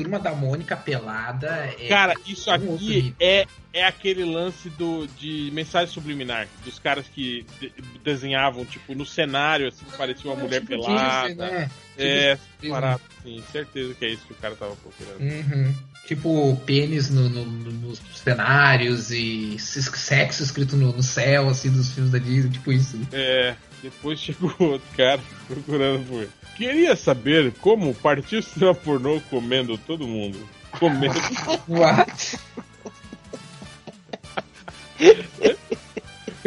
Turma 0.02 0.18
da 0.18 0.32
Mônica 0.34 0.76
pelada 0.76 1.48
é. 1.78 1.88
Cara, 1.88 2.14
isso 2.26 2.50
aqui 2.50 3.14
é, 3.20 3.46
é 3.72 3.84
aquele 3.86 4.24
lance 4.24 4.68
do, 4.70 5.06
de 5.18 5.50
mensagem 5.52 5.92
subliminar. 5.92 6.46
Dos 6.64 6.78
caras 6.78 7.06
que 7.06 7.44
de- 7.60 7.72
desenhavam, 8.02 8.64
tipo, 8.64 8.94
no 8.94 9.04
cenário, 9.06 9.68
assim, 9.68 9.84
parecia 9.96 10.30
uma 10.30 10.40
mulher 10.42 10.60
Tipo 10.60 10.68
pelada. 10.82 11.34
né? 11.34 11.70
É, 11.98 12.38
Tipo 12.60 12.72
parado, 12.72 13.00
sim. 13.22 13.42
Certeza 13.52 13.94
que 13.94 14.04
é 14.04 14.08
isso 14.10 14.26
que 14.26 14.32
o 14.32 14.36
cara 14.36 14.54
tava 14.56 14.74
procurando. 14.76 15.20
Uhum. 15.20 15.74
Tipo, 16.06 16.56
pênis 16.66 17.10
no, 17.10 17.28
no- 17.28 17.44
no- 17.44 17.70
nos 17.88 18.00
cenários 18.14 19.10
e 19.10 19.56
sexo 19.58 20.42
escrito 20.42 20.76
no, 20.76 20.92
no 20.92 21.02
céu, 21.02 21.48
assim, 21.48 21.70
dos 21.70 21.92
filmes 21.92 22.10
da 22.10 22.18
Disney, 22.18 22.50
tipo 22.50 22.72
isso. 22.72 22.98
É, 23.12 23.54
depois 23.82 24.18
chegou 24.18 24.52
outro 24.58 24.88
cara 24.96 25.20
procurando 25.46 26.04
por. 26.08 26.26
Queria 26.60 26.94
saber 26.94 27.54
como 27.62 27.94
partiu 27.94 28.38
o 28.40 28.42
cinema 28.42 28.74
pornô 28.74 29.18
comendo 29.30 29.78
todo 29.78 30.06
mundo. 30.06 30.46
Comendo. 30.78 31.14
What? 31.66 32.38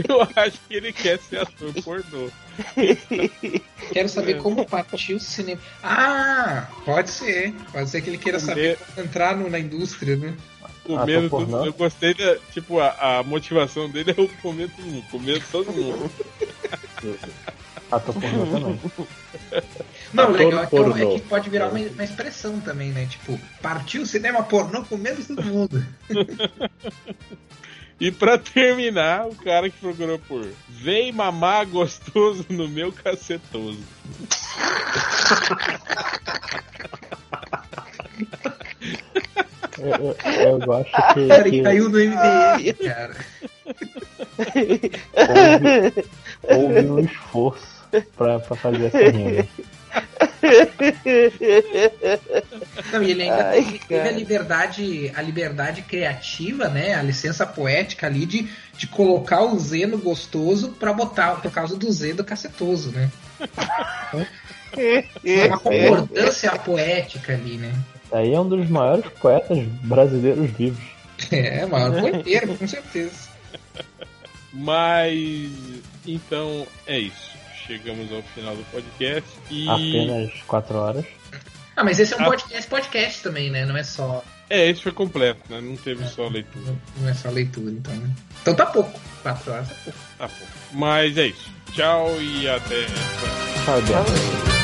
Eu 0.08 0.22
acho 0.36 0.60
que 0.68 0.76
ele 0.76 0.94
quer 0.94 1.18
ser 1.18 1.40
ator 1.40 1.74
pornô. 1.84 2.30
Quero 3.92 4.08
saber 4.08 4.38
como 4.38 4.64
partiu 4.68 5.18
o 5.18 5.20
cinema. 5.20 5.60
Ah, 5.82 6.68
pode 6.86 7.10
ser. 7.10 7.52
Pode 7.72 7.90
ser 7.90 8.02
que 8.04 8.12
ele 8.12 8.20
queira 8.20 8.40
saber 8.40 8.78
como 8.78 9.08
entrar 9.08 9.36
no- 9.36 9.50
na 9.50 9.58
indústria, 9.60 10.16
né? 10.16 10.38
Comendo 10.84 11.12
Ator 11.26 11.30
todo 11.30 11.48
pornô? 11.48 11.66
Eu 11.66 11.74
gostei 11.74 12.14
da. 12.14 12.36
Tipo, 12.54 12.80
a, 12.80 13.18
a 13.18 13.24
motivação 13.24 13.90
dele 13.90 14.14
é 14.16 14.22
o 14.22 14.28
comer 14.44 14.70
todo 14.70 14.86
mundo. 14.86 15.06
Comer 15.10 15.44
todo 15.52 15.72
mundo. 15.72 16.12
Ator 17.92 18.14
pornô 18.14 18.46
também. 18.46 18.80
Não, 20.14 20.26
o 20.26 20.36
Ator 20.36 20.46
legal 20.46 20.64
é 20.64 20.66
que, 20.66 20.70
pornô. 20.70 20.96
é 20.96 21.20
que 21.20 21.22
pode 21.22 21.50
virar 21.50 21.70
uma, 21.70 21.80
uma 21.80 22.04
expressão 22.04 22.60
também, 22.60 22.92
né? 22.92 23.06
Tipo, 23.08 23.40
partiu 23.62 24.04
o 24.04 24.06
cinema 24.06 24.44
pornô 24.44 24.84
comendo 24.84 25.24
todo 25.24 25.44
mundo. 25.44 25.86
E 28.00 28.12
pra 28.12 28.38
terminar, 28.38 29.28
o 29.28 29.36
cara 29.36 29.70
que 29.70 29.78
procurou 29.78 30.20
por 30.20 30.46
Vem 30.68 31.14
mamar 31.14 31.66
gostoso 31.66 32.46
no 32.50 32.68
meu 32.68 32.92
cacetoso. 32.92 33.80
Eu, 39.80 39.88
eu, 39.88 40.16
eu 40.42 40.60
gosto 40.60 40.92
que, 41.14 41.28
Cara, 41.30 41.44
que 41.44 41.52
que 41.52 41.62
caiu 41.62 41.90
no 41.90 41.98
MDM, 41.98 42.74
cara. 42.84 43.16
houve, 46.44 46.76
houve 46.78 46.90
um 46.90 47.00
esforço 47.00 47.84
pra, 48.18 48.40
pra 48.40 48.56
fazer 48.56 48.86
essa 48.86 48.98
rima. 48.98 49.48
Não, 52.92 53.02
e 53.02 53.12
ele 53.12 53.24
ainda 53.24 53.50
Ai, 53.50 53.64
teve, 53.64 53.80
teve 53.80 54.10
a 54.10 54.12
liberdade, 54.12 55.12
a 55.16 55.22
liberdade 55.22 55.82
criativa, 55.84 56.68
né? 56.68 56.96
A 56.96 57.02
licença 57.02 57.46
poética 57.46 58.08
ali 58.08 58.26
de, 58.26 58.50
de 58.78 58.88
colocar 58.88 59.42
o 59.42 59.58
Z 59.58 59.86
no 59.86 59.98
gostoso 59.98 60.70
pra 60.80 60.92
botar 60.94 61.42
por 61.42 61.52
causa 61.52 61.78
do 61.78 61.92
Z 61.92 62.14
do 62.14 62.24
cacetoso, 62.24 62.92
né? 62.92 63.10
Foi 64.72 65.48
uma 65.48 65.60
concordância 65.60 66.52
poética 66.60 67.34
ali, 67.34 67.58
né? 67.58 67.74
Aí 68.12 68.34
é 68.34 68.40
um 68.40 68.48
dos 68.48 68.70
maiores 68.70 69.06
poetas 69.20 69.60
brasileiros 69.84 70.50
vivos. 70.52 70.84
É, 71.32 71.66
maior 71.66 72.02
poeteiro, 72.02 72.56
com 72.56 72.68
certeza. 72.68 73.30
Mas 74.52 75.50
então 76.06 76.68
é 76.86 77.00
isso. 77.00 77.33
Chegamos 77.66 78.12
ao 78.12 78.22
final 78.22 78.56
do 78.56 78.64
podcast 78.66 79.30
e 79.50 79.70
Apenas 79.70 80.32
4 80.48 80.78
horas. 80.78 81.06
Ah, 81.76 81.84
mas 81.84 82.00
esse 82.00 82.14
é 82.14 82.18
um 82.18 82.26
podcast, 82.26 82.70
podcast 82.70 83.24
também, 83.24 83.50
né? 83.50 83.66
Não 83.66 83.76
é 83.76 83.84
só, 83.84 84.24
é, 84.50 84.70
esse 84.70 84.84
foi 84.84 84.92
completo, 84.92 85.42
né? 85.50 85.60
Não 85.62 85.76
teve 85.76 86.06
só 86.08 86.28
leitura. 86.28 86.76
não 86.98 87.10
é 87.10 87.14
só 87.14 87.30
leitura, 87.30 87.72
então. 87.72 87.96
né? 87.96 88.10
Então 88.42 88.54
tá 88.54 88.68
pouco. 88.68 89.00
Quatro 89.24 89.52
horas 89.52 89.72
é 89.72 89.74
pouco. 89.84 90.00
Tá 90.18 90.28
bom. 90.28 90.46
Mas 90.74 91.18
é 91.18 91.28
isso. 91.28 91.50
Tchau 91.74 92.22
e 92.22 92.48
até. 92.48 92.86
Tchau, 93.66 93.82
Beto. 93.82 94.63